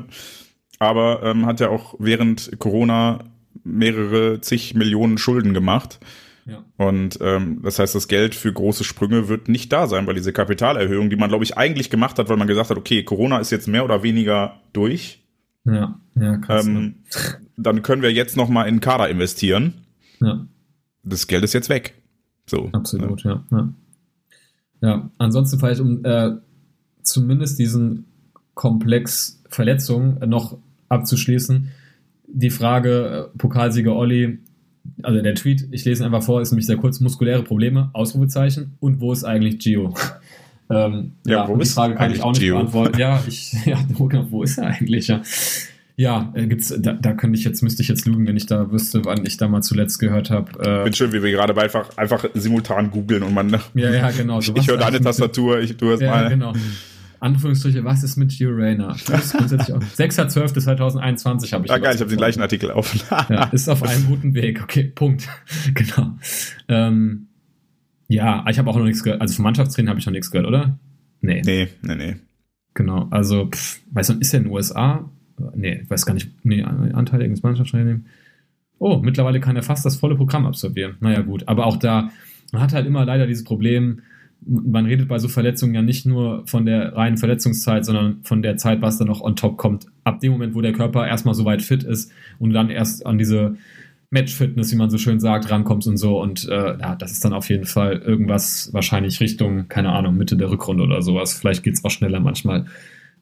aber 0.79 1.23
ähm, 1.25 1.47
hat 1.47 1.61
ja 1.61 1.71
auch 1.71 1.95
während 1.99 2.59
Corona 2.59 3.25
mehrere 3.65 4.41
zig 4.43 4.75
Millionen 4.75 5.17
Schulden 5.17 5.55
gemacht. 5.55 6.01
Ja. 6.49 6.65
Und 6.79 7.19
ähm, 7.21 7.61
das 7.63 7.79
heißt, 7.79 7.95
das 7.95 8.09
Geld 8.09 8.35
für 8.35 8.51
große 8.51 8.83
Sprünge 8.83 9.29
wird 9.29 9.49
nicht 9.49 9.71
da 9.71 9.87
sein, 9.87 10.07
weil 10.07 10.15
diese 10.15 10.33
Kapitalerhöhung, 10.33 11.11
die 11.11 11.17
man, 11.17 11.29
glaube 11.29 11.45
ich, 11.45 11.59
eigentlich 11.59 11.91
gemacht 11.91 12.19
hat, 12.19 12.31
weil 12.31 12.39
man 12.39 12.49
gesagt 12.49 12.71
hat, 12.71 12.79
okay, 12.79 13.03
Corona 13.05 13.39
ist 13.39 13.51
jetzt 13.51 13.69
mehr 13.69 13.85
oder 13.85 14.03
weniger 14.03 14.55
durch. 14.73 15.23
Ja, 15.65 16.01
ja, 16.15 16.39
krass. 16.39 16.67
Ähm, 16.67 16.75
ne? 16.75 16.95
Dann 17.59 17.83
können 17.83 18.01
wir 18.01 18.13
jetzt 18.13 18.37
noch 18.37 18.49
mal 18.49 18.65
in 18.65 18.81
Kader 18.81 19.11
investieren. 19.11 19.75
Ja. 20.21 20.47
Das 21.03 21.27
Geld 21.27 21.45
ist 21.45 21.53
jetzt 21.53 21.69
weg. 21.69 21.95
So. 22.47 22.71
Absolut, 22.73 23.25
ne? 23.27 23.45
ja. 23.51 23.59
ja. 23.59 23.73
Ja, 24.81 25.11
ansonsten 25.19 25.59
vielleicht, 25.59 25.81
um 25.81 26.05
äh, 26.05 26.37
zumindest 27.03 27.59
diesen 27.59 28.07
Komplex 28.55 29.43
Verletzungen 29.49 30.19
noch 30.29 30.59
abzuschließen, 30.89 31.69
die 32.27 32.51
Frage, 32.51 33.31
äh, 33.35 33.39
Pokalsieger 33.39 33.95
Olli, 33.95 34.39
also 35.03 35.21
der 35.21 35.35
Tweet, 35.35 35.69
ich 35.71 35.85
lese 35.85 36.03
ihn 36.03 36.07
einfach 36.07 36.23
vor, 36.23 36.41
ist 36.41 36.51
nämlich 36.51 36.67
sehr 36.67 36.77
kurz, 36.77 37.01
muskuläre 37.01 37.43
Probleme, 37.43 37.91
Ausrufezeichen, 37.93 38.75
und 38.81 39.01
wo 39.01 39.13
ist 39.13 39.25
eigentlich 39.25 39.59
Gio? 39.59 39.95
ähm, 40.71 41.13
ja, 41.27 41.39
ja 41.39 41.49
wo 41.49 41.57
ist 41.57 41.71
die 41.71 41.75
Frage 41.75 41.95
kann 41.95 42.13
ich 42.13 42.23
auch 42.23 42.33
nicht 42.33 42.41
Gio? 42.41 42.57
beantworten. 42.57 42.99
Ja, 42.99 43.23
ich, 43.29 43.53
ja, 43.65 43.79
wo, 43.99 44.43
ist 44.43 44.59
er 44.59 44.67
eigentlich? 44.69 45.09
Ja, 45.09 45.23
ja 45.97 46.33
äh, 46.35 46.47
gibt's, 46.47 46.75
da, 46.79 46.93
da 46.93 47.13
könnte 47.13 47.39
ich 47.39 47.45
jetzt, 47.45 47.63
müsste 47.63 47.83
ich 47.83 47.89
jetzt 47.89 48.07
lügen, 48.07 48.27
wenn 48.27 48.37
ich 48.37 48.47
da 48.47 48.71
wüsste, 48.71 49.05
wann 49.05 49.25
ich 49.27 49.37
da 49.37 49.49
mal 49.49 49.63
zuletzt 49.63 49.99
gehört 49.99 50.31
habe. 50.31 50.53
Äh, 50.63 50.85
Bin 50.85 50.95
schön, 50.95 51.13
wie 51.13 51.23
wir 51.23 51.31
gerade 51.31 51.61
einfach, 51.61 51.97
einfach 51.97 52.25
simultan 52.35 52.91
googeln 52.91 53.23
und 53.23 53.35
man. 53.35 53.51
Ja, 53.75 53.91
ja, 53.91 54.11
genau. 54.11 54.41
Ich 54.57 54.69
höre 54.69 54.79
deine 54.79 55.01
Tastatur, 55.01 55.61
ich, 55.61 55.77
du 55.77 55.93
hast 55.93 56.01
ja, 56.01 56.11
meine. 56.11 56.31
Genau. 56.31 56.53
Anführungsstriche, 57.21 57.85
was 57.85 58.03
ist 58.03 58.17
mit 58.17 58.31
Gio 58.31 58.51
Rayner? 58.53 58.95
6.12.2021 58.95 61.53
habe 61.57 61.67
ich. 61.67 61.73
Ah, 61.73 61.79
geil, 61.79 61.95
ich 61.95 62.01
habe 62.01 62.11
den 62.11 62.19
gleichen 62.19 62.43
Artikel 62.43 62.71
auf. 62.71 62.95
ja, 63.29 63.45
ist 63.53 63.69
auf 63.69 63.83
einem 63.83 64.07
guten 64.07 64.35
Weg. 64.35 64.63
Okay, 64.63 64.85
Punkt. 64.85 65.29
genau. 65.75 66.17
Ähm, 66.69 67.27
ja, 68.09 68.45
ich 68.49 68.59
habe 68.59 68.71
auch 68.71 68.77
noch 68.77 68.85
nichts 68.85 69.03
gehört. 69.03 69.21
Also 69.21 69.35
vom 69.35 69.43
Mannschaftstraining 69.45 69.91
habe 69.91 70.01
ich 70.01 70.07
noch 70.07 70.13
nichts 70.13 70.31
gehört, 70.31 70.49
oder? 70.49 70.79
Nee. 71.21 71.43
Nee, 71.45 71.69
nee, 71.83 71.95
nee. 71.95 72.17
Genau, 72.75 73.09
also, 73.11 73.47
pff, 73.47 73.81
weißt 73.93 74.11
du, 74.11 74.15
ist 74.15 74.33
er 74.33 74.39
in 74.39 74.45
den 74.45 74.53
USA? 74.53 75.11
Nee, 75.55 75.81
ich 75.83 75.91
weiß 75.91 76.07
gar 76.07 76.15
nicht. 76.15 76.31
Nee, 76.45 76.63
Anteil 76.63 77.23
ins 77.23 77.43
Mannschaftstraining. 77.43 78.05
Oh, 78.79 78.99
mittlerweile 78.99 79.41
kann 79.41 79.57
er 79.57 79.63
fast 79.63 79.85
das 79.85 79.97
volle 79.97 80.17
Programm 80.17 80.47
absolvieren. 80.47 80.97
Naja, 81.01 81.23
gut. 81.23 81.49
Aber 81.49 81.67
auch 81.67 81.77
da, 81.77 82.11
man 82.53 82.63
hat 82.63 82.73
halt 82.73 82.87
immer 82.87 83.05
leider 83.05 83.27
dieses 83.27 83.45
Problem, 83.45 84.03
man 84.47 84.87
redet 84.87 85.09
bei 85.09 85.19
so 85.19 85.29
Verletzungen 85.29 85.75
ja 85.75 85.83
nicht 85.83 86.07
nur 86.07 86.47
von 86.47 86.65
der 86.65 86.95
reinen 86.95 87.17
Verletzungszeit, 87.17 87.85
sondern 87.85 88.21
von 88.23 88.43
der 88.43 88.57
Zeit, 88.57 88.81
was 88.81 88.99
dann 88.99 89.09
noch 89.09 89.21
on 89.21 89.37
top 89.37 89.57
kommt. 89.57 89.87
Ab 90.05 90.21
dem 90.21 90.33
Moment, 90.33 90.55
wo 90.55 90.61
der 90.61 90.73
Körper 90.73 91.07
erstmal 91.07 91.35
so 91.35 91.45
weit 91.45 91.63
fit 91.63 91.83
ist 91.83 92.13
und 92.39 92.53
dann 92.53 92.71
erst 92.71 93.05
an 93.05 93.19
diese 93.19 93.57
Match-Fitness, 94.11 94.73
wie 94.73 94.77
man 94.77 94.91
so 94.91 94.97
schön 94.97 95.21
sagt, 95.21 95.51
rankommst 95.51 95.87
und 95.87 95.99
so. 95.99 96.21
Und 96.21 96.49
äh, 96.49 96.79
ja, 96.79 96.97
das 96.97 97.13
ist 97.13 97.25
dann 97.25 97.35
auf 97.35 97.49
jeden 97.51 97.67
Fall 97.67 97.99
irgendwas 97.99 98.71
wahrscheinlich 98.73 99.21
Richtung, 99.21 99.69
keine 99.69 99.91
Ahnung, 99.91 100.17
Mitte 100.17 100.37
der 100.37 100.51
Rückrunde 100.51 100.85
oder 100.85 101.03
sowas. 101.03 101.35
Vielleicht 101.35 101.63
geht 101.63 101.75
es 101.75 101.85
auch 101.85 101.91
schneller 101.91 102.21
manchmal. 102.21 102.67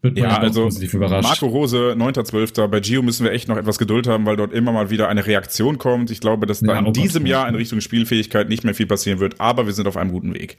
Wird 0.02 0.18
ja, 0.18 0.38
also 0.38 0.64
positiv 0.64 0.94
überrascht. 0.94 1.28
Marco 1.28 1.46
Rose, 1.46 1.94
9.12. 1.96 2.68
Bei 2.68 2.80
Gio 2.80 3.02
müssen 3.02 3.24
wir 3.24 3.32
echt 3.32 3.48
noch 3.48 3.56
etwas 3.56 3.78
Geduld 3.78 4.06
haben, 4.06 4.26
weil 4.26 4.36
dort 4.36 4.52
immer 4.52 4.70
mal 4.70 4.90
wieder 4.90 5.08
eine 5.08 5.26
Reaktion 5.26 5.78
kommt. 5.78 6.10
Ich 6.10 6.20
glaube, 6.20 6.46
dass 6.46 6.60
ja, 6.60 6.68
da 6.68 6.78
in 6.78 6.92
diesem 6.92 7.26
Jahr 7.26 7.48
in 7.48 7.54
Richtung 7.54 7.80
Spielfähigkeit 7.80 8.48
nicht 8.48 8.62
mehr 8.62 8.74
viel 8.74 8.86
passieren 8.86 9.18
wird, 9.18 9.40
aber 9.40 9.66
wir 9.66 9.72
sind 9.72 9.88
auf 9.88 9.96
einem 9.96 10.12
guten 10.12 10.34
Weg. 10.34 10.58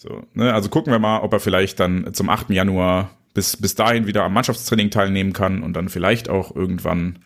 So, 0.00 0.26
ne? 0.32 0.54
Also 0.54 0.70
gucken 0.70 0.94
wir 0.94 0.98
mal, 0.98 1.20
ob 1.20 1.34
er 1.34 1.40
vielleicht 1.40 1.78
dann 1.78 2.14
zum 2.14 2.30
8. 2.30 2.48
Januar 2.48 3.10
bis, 3.34 3.58
bis 3.58 3.74
dahin 3.74 4.06
wieder 4.06 4.24
am 4.24 4.32
Mannschaftstraining 4.32 4.90
teilnehmen 4.90 5.34
kann 5.34 5.62
und 5.62 5.74
dann 5.74 5.90
vielleicht 5.90 6.30
auch 6.30 6.56
irgendwann, 6.56 7.18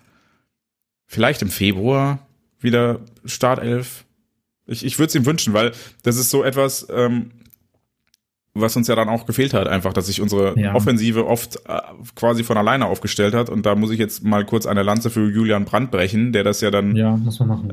vielleicht 1.07 1.41
im 1.43 1.51
Februar 1.51 2.27
wieder 2.59 2.99
Startelf. 3.25 4.05
Ich, 4.67 4.85
ich 4.85 4.99
würde 4.99 5.07
es 5.07 5.15
ihm 5.15 5.25
wünschen, 5.25 5.55
weil 5.55 5.71
das 6.03 6.17
ist 6.17 6.31
so 6.31 6.43
etwas, 6.43 6.89
ähm, 6.91 7.31
was 8.55 8.77
uns 8.77 8.87
ja 8.87 8.95
dann 8.95 9.09
auch 9.09 9.27
gefehlt 9.27 9.53
hat, 9.53 9.67
einfach, 9.67 9.93
dass 9.93 10.07
sich 10.07 10.21
unsere 10.21 10.59
ja. 10.59 10.75
Offensive 10.75 11.27
oft 11.27 11.57
äh, 11.67 11.81
quasi 12.15 12.45
von 12.45 12.57
alleine 12.57 12.87
aufgestellt 12.87 13.35
hat. 13.35 13.51
Und 13.51 13.67
da 13.67 13.75
muss 13.75 13.91
ich 13.91 13.99
jetzt 13.99 14.23
mal 14.23 14.45
kurz 14.45 14.65
eine 14.65 14.85
Lanze 14.85 15.11
für 15.11 15.29
Julian 15.29 15.65
Brandt 15.65 15.91
brechen, 15.91 16.33
der 16.33 16.45
das 16.45 16.61
ja 16.61 16.71
dann 16.71 16.95
ja, 16.95 17.19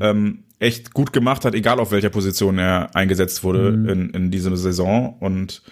ähm, 0.00 0.42
echt 0.58 0.92
gut 0.92 1.12
gemacht 1.12 1.44
hat, 1.44 1.54
egal 1.54 1.78
auf 1.78 1.92
welcher 1.92 2.10
Position 2.10 2.58
er 2.58 2.94
eingesetzt 2.96 3.44
wurde 3.44 3.70
mhm. 3.70 3.88
in, 3.88 4.10
in 4.10 4.30
dieser 4.32 4.56
Saison. 4.56 5.16
Und 5.20 5.62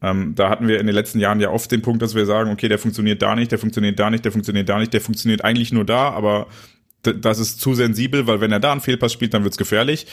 ähm, 0.00 0.34
da 0.34 0.48
hatten 0.48 0.68
wir 0.68 0.80
in 0.80 0.86
den 0.86 0.94
letzten 0.94 1.20
Jahren 1.20 1.40
ja 1.40 1.50
oft 1.50 1.70
den 1.70 1.82
Punkt, 1.82 2.00
dass 2.00 2.14
wir 2.14 2.24
sagen, 2.24 2.50
okay, 2.50 2.68
der 2.68 2.78
funktioniert 2.78 3.20
da 3.20 3.34
nicht, 3.34 3.52
der 3.52 3.58
funktioniert 3.58 3.98
da 3.98 4.08
nicht, 4.08 4.24
der 4.24 4.32
funktioniert 4.32 4.68
da 4.70 4.78
nicht, 4.78 4.94
der 4.94 5.02
funktioniert 5.02 5.44
eigentlich 5.44 5.72
nur 5.72 5.84
da, 5.84 6.10
aber 6.10 6.46
das 7.02 7.38
ist 7.38 7.60
zu 7.60 7.74
sensibel, 7.74 8.26
weil 8.26 8.40
wenn 8.40 8.52
er 8.52 8.58
da 8.58 8.72
einen 8.72 8.80
Fehlpass 8.80 9.12
spielt, 9.12 9.34
dann 9.34 9.44
wird's 9.44 9.58
gefährlich. 9.58 10.06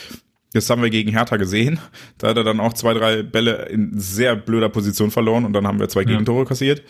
Das 0.54 0.70
haben 0.70 0.82
wir 0.82 0.90
gegen 0.90 1.10
Hertha 1.10 1.36
gesehen. 1.36 1.80
Da 2.16 2.28
hat 2.28 2.36
er 2.36 2.44
dann 2.44 2.60
auch 2.60 2.72
zwei, 2.72 2.94
drei 2.94 3.22
Bälle 3.22 3.66
in 3.66 3.98
sehr 3.98 4.36
blöder 4.36 4.68
Position 4.68 5.10
verloren 5.10 5.44
und 5.44 5.52
dann 5.52 5.66
haben 5.66 5.80
wir 5.80 5.88
zwei 5.88 6.04
Gegentore 6.04 6.40
ja. 6.40 6.44
kassiert. 6.44 6.82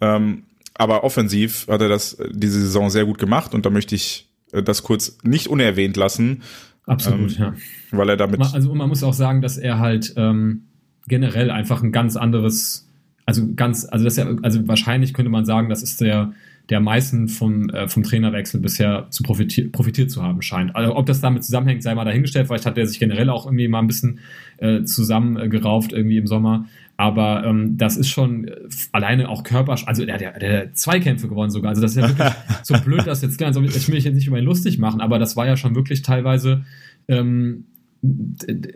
Ähm, 0.00 0.44
aber 0.74 1.04
offensiv 1.04 1.66
hat 1.68 1.80
er 1.80 1.88
das 1.88 2.18
diese 2.30 2.60
Saison 2.60 2.90
sehr 2.90 3.06
gut 3.06 3.18
gemacht 3.18 3.54
und 3.54 3.64
da 3.64 3.70
möchte 3.70 3.94
ich 3.94 4.28
äh, 4.52 4.62
das 4.62 4.82
kurz 4.82 5.18
nicht 5.22 5.48
unerwähnt 5.48 5.96
lassen. 5.96 6.42
Absolut, 6.86 7.38
ähm, 7.38 7.44
ja. 7.44 7.54
Weil 7.92 8.10
er 8.10 8.16
damit. 8.18 8.40
Also 8.40 8.74
man 8.74 8.88
muss 8.90 9.02
auch 9.02 9.14
sagen, 9.14 9.40
dass 9.40 9.56
er 9.56 9.78
halt 9.78 10.12
ähm, 10.16 10.64
generell 11.06 11.50
einfach 11.50 11.82
ein 11.82 11.92
ganz 11.92 12.16
anderes, 12.16 12.90
also 13.24 13.54
ganz, 13.54 13.86
also 13.86 14.04
das 14.04 14.16
ja, 14.16 14.26
also 14.42 14.68
wahrscheinlich 14.68 15.14
könnte 15.14 15.30
man 15.30 15.46
sagen, 15.46 15.70
das 15.70 15.82
ist 15.82 16.02
der 16.02 16.34
der 16.70 16.80
meisten 16.80 17.28
vom, 17.28 17.68
äh, 17.70 17.88
vom 17.88 18.02
Trainerwechsel 18.02 18.60
bisher 18.60 19.06
zu 19.10 19.22
profitiert, 19.22 19.72
profitiert 19.72 20.10
zu 20.10 20.22
haben 20.22 20.40
scheint. 20.40 20.74
Also 20.74 20.96
ob 20.96 21.06
das 21.06 21.20
damit 21.20 21.44
zusammenhängt, 21.44 21.82
sei 21.82 21.94
mal 21.94 22.04
dahingestellt. 22.04 22.46
Vielleicht 22.46 22.64
hat 22.64 22.78
er 22.78 22.86
sich 22.86 22.98
generell 22.98 23.28
auch 23.28 23.46
irgendwie 23.46 23.68
mal 23.68 23.80
ein 23.80 23.86
bisschen 23.86 24.20
äh, 24.58 24.82
zusammengerauft 24.84 25.92
irgendwie 25.92 26.16
im 26.16 26.26
Sommer. 26.26 26.66
Aber 26.96 27.44
ähm, 27.44 27.76
das 27.76 27.96
ist 27.96 28.08
schon 28.08 28.48
äh, 28.48 28.56
alleine 28.92 29.28
auch 29.28 29.42
körperlich, 29.42 29.86
also 29.86 30.06
der, 30.06 30.16
der, 30.16 30.38
der 30.38 30.60
hat 30.60 30.76
Zweikämpfe 30.78 31.28
gewonnen 31.28 31.50
sogar. 31.50 31.70
Also 31.70 31.82
das 31.82 31.96
ist 31.96 32.02
ja 32.02 32.08
wirklich 32.08 32.32
so 32.62 32.74
blöd, 32.78 33.06
dass 33.06 33.20
jetzt 33.20 33.38
ganz, 33.38 33.56
ich 33.56 33.88
will 33.88 33.94
mich 33.96 34.04
jetzt 34.04 34.14
nicht 34.14 34.28
über 34.28 34.38
ihn 34.38 34.44
lustig 34.44 34.78
machen, 34.78 35.00
aber 35.00 35.18
das 35.18 35.36
war 35.36 35.46
ja 35.46 35.56
schon 35.56 35.74
wirklich 35.74 36.02
teilweise 36.02 36.64
ähm, 37.08 37.64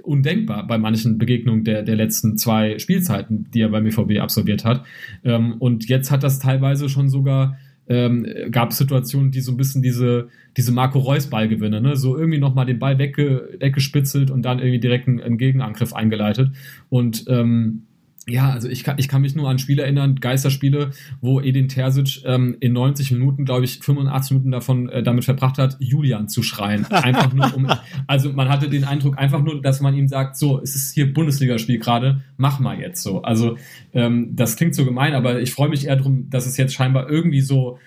undenkbar 0.03 0.67
bei 0.67 0.79
manchen 0.79 1.19
Begegnungen 1.19 1.65
der, 1.65 1.83
der 1.83 1.97
letzten 1.97 2.37
zwei 2.39 2.79
Spielzeiten, 2.79 3.47
die 3.53 3.61
er 3.61 3.69
beim 3.69 3.85
BVB 3.85 4.21
absolviert 4.21 4.65
hat. 4.65 4.85
Ähm, 5.23 5.55
und 5.59 5.89
jetzt 5.89 6.11
hat 6.11 6.23
das 6.23 6.39
teilweise 6.39 6.89
schon 6.89 7.09
sogar 7.09 7.57
ähm, 7.89 8.27
gab 8.51 8.71
es 8.71 8.79
Situationen, 8.79 9.31
die 9.31 9.41
so 9.41 9.53
ein 9.53 9.57
bisschen 9.57 9.83
diese, 9.83 10.29
diese 10.57 10.73
Marco 10.73 10.99
Reus 10.99 11.29
Ballgewinne, 11.29 11.81
ne? 11.81 11.97
so 11.97 12.17
irgendwie 12.17 12.39
nochmal 12.39 12.67
den 12.67 12.79
Ball 12.79 12.99
wegge, 12.99 13.57
weggespitzelt 13.59 14.31
und 14.31 14.43
dann 14.43 14.59
irgendwie 14.59 14.81
direkt 14.81 15.09
einen, 15.09 15.21
einen 15.21 15.39
Gegenangriff 15.39 15.95
eingeleitet. 15.95 16.51
Und 16.91 17.25
ähm, 17.29 17.85
ja, 18.29 18.51
also 18.51 18.69
ich 18.69 18.85
kann, 18.85 18.99
ich 18.99 19.09
kann 19.09 19.23
mich 19.23 19.35
nur 19.35 19.49
an 19.49 19.59
Spiele 19.59 19.83
erinnern, 19.83 20.17
Geisterspiele, 20.17 20.91
wo 21.21 21.41
Edin 21.41 21.69
Terzic 21.69 22.23
ähm, 22.27 22.57
in 22.61 22.75
90 22.75 23.13
Minuten, 23.13 23.47
glaube 23.47 23.65
ich, 23.65 23.79
85 23.81 24.33
Minuten 24.33 24.51
davon 24.51 24.89
äh, 24.91 25.03
damit 25.03 25.25
verbracht 25.25 25.57
hat, 25.57 25.77
Julian 25.81 26.29
zu 26.29 26.43
schreien. 26.43 26.85
Einfach 26.91 27.33
nur 27.33 27.55
um, 27.55 27.69
also 28.07 28.33
man 28.33 28.51
hatte 28.51 28.69
den 28.69 28.85
Eindruck, 28.85 29.19
einfach 29.19 29.43
nur, 29.43 29.63
dass 29.63 29.81
man 29.81 29.95
ihm 29.95 30.09
sagt, 30.09 30.37
so, 30.37 30.61
es 30.61 30.77
ist 30.77 30.93
hier 30.93 31.13
Bundesligaspiel 31.13 31.79
gerade, 31.79 32.23
mach 32.37 32.61
mal 32.61 32.79
jetzt 32.79 33.03
so. 33.03 33.23
Also 33.23 33.57
ähm, 33.95 34.37
das 34.37 34.57
klingt 34.57 34.75
so 34.75 34.85
gemein, 34.85 35.15
aber 35.15 35.41
ich 35.41 35.53
freue 35.53 35.71
mich 35.71 35.87
eher 35.87 35.97
darum, 35.97 36.29
dass 36.29 36.47
es 36.47 36.59
jetzt 36.59 36.75
scheinbar 36.75 37.09
irgendwie 37.09 37.41
so, 37.41 37.79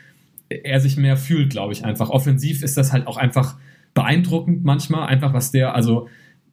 er 0.49 0.79
sich 0.79 0.97
mehr 0.97 1.17
fühlt, 1.17 1.51
glaube 1.51 1.73
ich, 1.73 1.85
einfach. 1.85 2.09
Offensiv 2.09 2.63
ist 2.63 2.77
das 2.77 2.91
halt 2.91 3.05
auch 3.05 3.17
einfach 3.17 3.57
beeindruckend 3.93 4.63
manchmal, 4.63 5.07
einfach 5.07 5.33
was 5.33 5.51
der, 5.51 5.75
also 5.75 6.07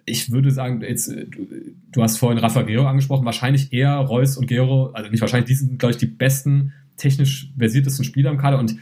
ich 0.09 0.33
würde 0.33 0.51
sagen, 0.51 0.81
jetzt, 0.83 1.09
äh, 1.09 1.27
du, 1.27 1.47
du 1.93 2.03
hast 2.03 2.19
vorhin 2.19 2.39
Rafa 2.39 2.63
Gero 2.63 2.87
angesprochen, 2.87 3.25
wahrscheinlich 3.25 3.73
eher 3.73 3.95
Reus 3.97 4.37
und 4.37 4.47
Gero, 4.47 4.91
also 4.93 5.11
nicht 5.11 5.21
wahrscheinlich, 5.21 5.49
die 5.49 5.55
sind, 5.55 5.79
glaube 5.79 5.93
ich, 5.93 5.99
die 5.99 6.07
besten, 6.07 6.73
technisch 6.97 7.53
versiertesten 7.57 8.05
Spieler 8.05 8.31
im 8.31 8.39
Kader. 8.39 8.59
Und 8.59 8.77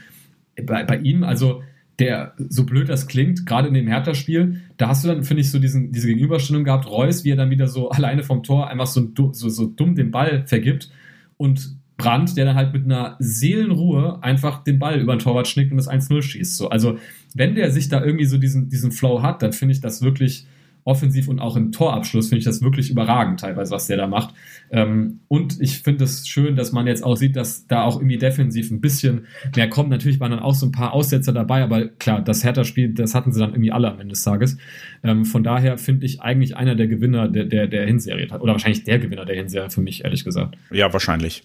bei, 0.65 0.83
bei 0.83 0.97
ihm, 0.97 1.23
also 1.23 1.61
der, 1.99 2.33
so 2.37 2.65
blöd 2.65 2.89
das 2.89 3.07
klingt, 3.07 3.45
gerade 3.45 3.67
in 3.67 3.73
dem 3.73 3.87
Hertha-Spiel, 3.87 4.61
da 4.77 4.89
hast 4.89 5.03
du 5.03 5.07
dann, 5.07 5.23
finde 5.23 5.41
ich, 5.41 5.51
so 5.51 5.59
diesen, 5.59 5.91
diese 5.91 6.07
Gegenüberstellung 6.07 6.63
gehabt, 6.63 6.87
Reus, 6.87 7.23
wie 7.23 7.31
er 7.31 7.35
dann 7.35 7.49
wieder 7.49 7.67
so 7.67 7.89
alleine 7.91 8.23
vom 8.23 8.43
Tor 8.43 8.69
einfach 8.69 8.87
so, 8.87 9.09
so, 9.31 9.49
so 9.49 9.65
dumm 9.65 9.95
den 9.95 10.11
Ball 10.11 10.45
vergibt 10.45 10.91
und 11.37 11.77
Brandt, 11.97 12.37
der 12.37 12.45
dann 12.45 12.55
halt 12.55 12.73
mit 12.73 12.85
einer 12.85 13.15
Seelenruhe 13.19 14.21
einfach 14.21 14.63
den 14.63 14.77
Ball 14.77 14.99
über 14.99 15.15
den 15.15 15.19
Torwart 15.19 15.47
schnickt 15.47 15.71
und 15.71 15.77
das 15.77 15.89
1-0 15.89 16.21
schießt. 16.21 16.55
So, 16.55 16.69
also, 16.69 16.99
wenn 17.33 17.55
der 17.55 17.71
sich 17.71 17.89
da 17.89 18.03
irgendwie 18.03 18.25
so 18.25 18.37
diesen, 18.37 18.69
diesen 18.69 18.91
Flow 18.91 19.23
hat, 19.23 19.41
dann 19.41 19.51
finde 19.51 19.73
ich 19.73 19.81
das 19.81 20.03
wirklich, 20.03 20.45
offensiv 20.87 21.27
und 21.27 21.39
auch 21.39 21.57
im 21.57 21.71
Torabschluss 21.71 22.29
finde 22.29 22.39
ich 22.39 22.45
das 22.45 22.61
wirklich 22.61 22.89
überragend 22.89 23.41
teilweise, 23.41 23.71
was 23.71 23.87
der 23.87 23.97
da 23.97 24.07
macht. 24.07 24.33
Ähm, 24.71 25.19
und 25.27 25.59
ich 25.59 25.79
finde 25.79 26.05
es 26.05 26.27
schön, 26.27 26.55
dass 26.55 26.71
man 26.71 26.87
jetzt 26.87 27.03
auch 27.03 27.17
sieht, 27.17 27.35
dass 27.35 27.67
da 27.67 27.83
auch 27.83 27.97
irgendwie 27.97 28.17
defensiv 28.17 28.71
ein 28.71 28.79
bisschen 28.79 29.27
mehr 29.55 29.69
kommt. 29.69 29.89
Natürlich 29.89 30.19
waren 30.21 30.31
dann 30.31 30.39
auch 30.39 30.55
so 30.55 30.65
ein 30.65 30.71
paar 30.71 30.93
Aussetzer 30.93 31.33
dabei, 31.33 31.61
aber 31.61 31.87
klar, 31.87 32.21
das 32.21 32.43
Hertha-Spiel, 32.43 32.93
das 32.93 33.13
hatten 33.13 33.33
sie 33.33 33.39
dann 33.39 33.51
irgendwie 33.51 33.71
alle 33.71 33.91
am 33.91 33.99
Ende 33.99 34.13
des 34.13 34.23
Tages. 34.23 34.57
Ähm, 35.03 35.25
von 35.25 35.43
daher 35.43 35.77
finde 35.77 36.05
ich 36.05 36.21
eigentlich 36.21 36.55
einer 36.55 36.75
der 36.75 36.87
Gewinner 36.87 37.27
der, 37.27 37.43
der, 37.43 37.67
der 37.67 37.85
Hinserie, 37.85 38.27
oder 38.39 38.53
wahrscheinlich 38.53 38.85
der 38.85 38.99
Gewinner 38.99 39.25
der 39.25 39.35
Hinserie 39.35 39.69
für 39.69 39.81
mich, 39.81 40.05
ehrlich 40.05 40.23
gesagt. 40.23 40.57
Ja, 40.71 40.91
wahrscheinlich. 40.93 41.43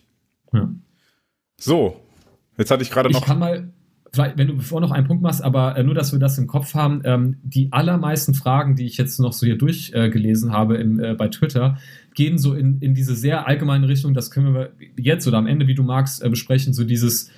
Ja. 0.53 0.73
So, 1.57 2.01
jetzt 2.59 2.71
hatte 2.71 2.83
ich 2.83 2.91
gerade 2.91 3.11
noch. 3.11 3.21
Ich 3.21 3.27
kann 3.27 3.41
mal, 3.41 3.73
wenn 4.15 4.47
du 4.47 4.57
bevor 4.57 4.81
noch 4.81 4.91
einen 4.91 5.07
Punkt 5.07 5.23
machst, 5.23 5.43
aber 5.43 5.77
äh, 5.77 5.83
nur, 5.83 5.95
dass 5.95 6.13
wir 6.13 6.19
das 6.19 6.37
im 6.37 6.47
Kopf 6.47 6.75
haben, 6.75 7.01
ähm, 7.05 7.39
die 7.43 7.73
allermeisten 7.73 8.35
Fragen, 8.35 8.77
die 8.77 8.85
ich 8.85 8.99
jetzt 8.99 9.19
noch 9.19 9.33
so 9.33 9.47
hier 9.47 9.57
durchgelesen 9.57 10.51
äh, 10.51 10.53
habe 10.53 10.77
im, 10.77 11.01
äh, 11.01 11.15
bei 11.15 11.29
Twitter, 11.29 11.79
gehen 12.15 12.37
so 12.37 12.55
in, 12.55 12.79
in 12.81 12.93
diese 12.95 13.15
sehr 13.15 13.47
allgemeine 13.47 13.89
Richtung, 13.89 14.13
das 14.13 14.31
können 14.31 14.55
wir 14.55 14.73
jetzt 14.99 15.27
oder 15.27 15.39
am 15.39 15.47
Ende, 15.47 15.67
wie 15.67 15.75
du 15.75 15.83
magst, 15.83 16.23
äh, 16.23 16.29
besprechen, 16.29 16.75
so 16.75 16.85
dieses, 16.85 17.31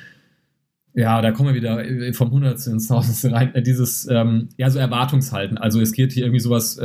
ja, 0.94 1.22
da 1.22 1.30
kommen 1.30 1.50
wir 1.50 1.54
wieder 1.54 1.84
äh, 1.84 2.12
vom 2.12 2.32
Hundertste 2.32 2.72
ins 2.72 2.88
Tausendste 2.88 3.30
rein, 3.30 3.54
äh, 3.54 3.62
dieses, 3.62 4.08
ähm, 4.10 4.48
ja, 4.56 4.68
so 4.68 4.80
Erwartungshalten. 4.80 5.58
Also 5.58 5.80
es 5.80 5.92
geht 5.92 6.12
hier 6.12 6.24
irgendwie 6.24 6.40
sowas, 6.40 6.80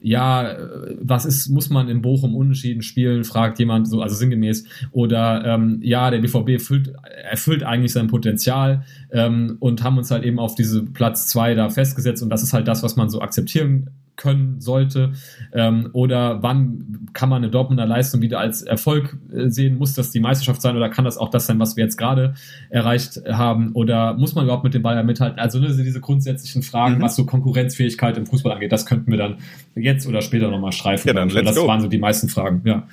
ja, 0.00 0.56
was 1.00 1.24
ist, 1.24 1.48
muss 1.48 1.70
man 1.70 1.88
in 1.88 2.02
Bochum 2.02 2.34
unentschieden 2.36 2.82
spielen, 2.82 3.24
fragt 3.24 3.58
jemand 3.58 3.88
so, 3.88 4.00
also 4.00 4.14
sinngemäß. 4.14 4.64
Oder 4.92 5.44
ähm, 5.44 5.80
ja, 5.82 6.10
der 6.10 6.18
BVB 6.18 6.50
erfüllt, 6.50 6.92
erfüllt 7.24 7.62
eigentlich 7.64 7.92
sein 7.92 8.06
Potenzial 8.06 8.84
ähm, 9.10 9.56
und 9.60 9.82
haben 9.82 9.98
uns 9.98 10.10
halt 10.10 10.24
eben 10.24 10.38
auf 10.38 10.54
diese 10.54 10.84
Platz 10.84 11.26
zwei 11.26 11.54
da 11.54 11.68
festgesetzt 11.68 12.22
und 12.22 12.30
das 12.30 12.42
ist 12.42 12.52
halt 12.52 12.68
das, 12.68 12.82
was 12.82 12.96
man 12.96 13.10
so 13.10 13.20
akzeptieren 13.20 13.90
können 14.18 14.60
sollte? 14.60 15.12
Ähm, 15.54 15.88
oder 15.94 16.42
wann 16.42 17.08
kann 17.14 17.30
man 17.30 17.42
eine 17.42 17.50
Dortmunder 17.50 17.86
Leistung 17.86 18.20
wieder 18.20 18.38
als 18.38 18.60
Erfolg 18.60 19.16
äh, 19.32 19.48
sehen? 19.48 19.78
Muss 19.78 19.94
das 19.94 20.10
die 20.10 20.20
Meisterschaft 20.20 20.60
sein 20.60 20.76
oder 20.76 20.90
kann 20.90 21.06
das 21.06 21.16
auch 21.16 21.30
das 21.30 21.46
sein, 21.46 21.58
was 21.58 21.76
wir 21.76 21.84
jetzt 21.84 21.96
gerade 21.96 22.34
erreicht 22.68 23.22
haben? 23.26 23.72
Oder 23.72 24.14
muss 24.14 24.34
man 24.34 24.44
überhaupt 24.44 24.64
mit 24.64 24.74
dem 24.74 24.82
Bayern 24.82 25.06
mithalten? 25.06 25.38
Also 25.38 25.58
ne, 25.58 25.68
diese 25.68 26.00
grundsätzlichen 26.00 26.62
Fragen, 26.62 26.98
mhm. 26.98 27.02
was 27.02 27.16
so 27.16 27.24
Konkurrenzfähigkeit 27.24 28.18
im 28.18 28.26
Fußball 28.26 28.52
angeht, 28.52 28.72
das 28.72 28.84
könnten 28.84 29.10
wir 29.10 29.18
dann 29.18 29.38
jetzt 29.74 30.06
oder 30.06 30.20
später 30.20 30.50
nochmal 30.50 30.72
streifen. 30.72 31.08
Ja, 31.08 31.14
dann 31.14 31.30
let's 31.30 31.46
das 31.46 31.56
go. 31.56 31.66
waren 31.66 31.80
so 31.80 31.88
die 31.88 31.98
meisten 31.98 32.28
Fragen, 32.28 32.60
ja. 32.64 32.86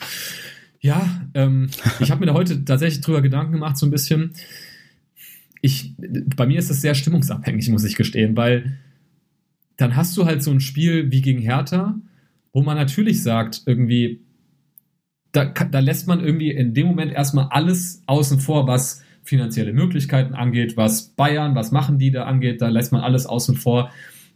Ja, 0.79 1.09
ähm, 1.33 1.69
ich 1.99 2.11
habe 2.11 2.19
mir 2.19 2.27
da 2.27 2.33
heute 2.33 2.63
tatsächlich 2.63 3.01
drüber 3.01 3.21
Gedanken 3.21 3.53
gemacht, 3.53 3.77
so 3.77 3.85
ein 3.85 3.91
bisschen. 3.91 4.31
Ich, 5.61 5.93
bei 5.97 6.45
mir 6.45 6.59
ist 6.59 6.69
das 6.69 6.81
sehr 6.81 6.93
stimmungsabhängig, 6.93 7.67
muss 7.69 7.83
ich 7.83 7.95
gestehen, 7.95 8.37
weil 8.37 8.77
dann 9.77 9.95
hast 9.95 10.15
du 10.17 10.25
halt 10.25 10.43
so 10.43 10.51
ein 10.51 10.59
Spiel 10.59 11.11
wie 11.11 11.21
gegen 11.21 11.39
Hertha, 11.39 11.95
wo 12.53 12.61
man 12.61 12.77
natürlich 12.77 13.21
sagt, 13.21 13.63
irgendwie, 13.65 14.21
da, 15.31 15.45
da 15.45 15.79
lässt 15.79 16.07
man 16.07 16.21
irgendwie 16.23 16.51
in 16.51 16.73
dem 16.73 16.87
Moment 16.87 17.11
erstmal 17.11 17.47
alles 17.49 18.01
außen 18.05 18.39
vor, 18.39 18.67
was 18.67 19.03
finanzielle 19.23 19.73
Möglichkeiten 19.73 20.33
angeht, 20.33 20.77
was 20.77 21.09
Bayern, 21.09 21.55
was 21.55 21.71
machen 21.71 21.97
die 21.97 22.11
da 22.11 22.25
angeht, 22.25 22.61
da 22.61 22.69
lässt 22.69 22.91
man 22.91 23.01
alles 23.01 23.25
außen 23.25 23.55
vor, 23.55 23.91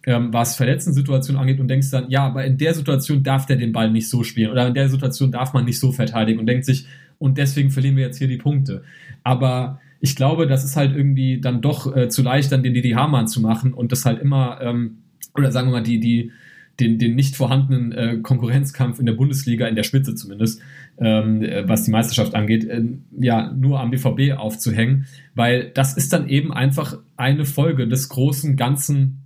ähm, 0.05 0.33
was 0.33 0.55
Verletzensituationen 0.55 1.39
angeht 1.39 1.59
und 1.59 1.67
denkst 1.67 1.91
dann, 1.91 2.09
ja, 2.09 2.25
aber 2.25 2.43
in 2.45 2.57
der 2.57 2.73
Situation 2.73 3.23
darf 3.23 3.45
der 3.45 3.57
den 3.57 3.71
Ball 3.71 3.91
nicht 3.91 4.09
so 4.09 4.23
spielen 4.23 4.51
oder 4.51 4.67
in 4.67 4.73
der 4.73 4.89
Situation 4.89 5.31
darf 5.31 5.53
man 5.53 5.65
nicht 5.65 5.79
so 5.79 5.91
verteidigen 5.91 6.39
und 6.39 6.47
denkt 6.47 6.65
sich, 6.65 6.87
und 7.19 7.37
deswegen 7.37 7.69
verlieren 7.69 7.97
wir 7.97 8.05
jetzt 8.05 8.17
hier 8.17 8.29
die 8.29 8.37
Punkte. 8.37 8.83
Aber 9.23 9.79
ich 9.99 10.15
glaube, 10.15 10.47
das 10.47 10.63
ist 10.63 10.77
halt 10.77 10.95
irgendwie 10.95 11.41
dann 11.41 11.61
doch 11.61 11.95
äh, 11.95 12.09
zu 12.09 12.23
leicht, 12.23 12.51
dann 12.51 12.63
den 12.63 12.73
Didi 12.73 12.91
Hamann 12.91 13.27
zu 13.27 13.41
machen 13.41 13.73
und 13.73 13.91
das 13.91 14.05
halt 14.05 14.21
immer 14.21 14.59
ähm, 14.61 14.99
oder 15.35 15.51
sagen 15.51 15.67
wir 15.67 15.73
mal, 15.73 15.83
die, 15.83 15.99
die, 15.99 16.31
den, 16.79 16.97
den 16.97 17.15
nicht 17.15 17.35
vorhandenen 17.35 17.91
äh, 17.91 18.17
Konkurrenzkampf 18.21 18.99
in 18.99 19.05
der 19.05 19.13
Bundesliga, 19.13 19.67
in 19.67 19.75
der 19.75 19.83
Spitze 19.83 20.15
zumindest, 20.15 20.61
ähm, 20.97 21.41
äh, 21.41 21.67
was 21.67 21.83
die 21.83 21.91
Meisterschaft 21.91 22.35
angeht, 22.35 22.65
äh, 22.65 22.83
ja, 23.19 23.51
nur 23.51 23.79
am 23.79 23.91
BVB 23.91 24.37
aufzuhängen, 24.37 25.05
weil 25.35 25.71
das 25.73 25.97
ist 25.97 26.13
dann 26.13 26.29
eben 26.29 26.53
einfach 26.53 26.97
eine 27.17 27.45
Folge 27.45 27.87
des 27.87 28.09
großen 28.09 28.55
Ganzen, 28.55 29.19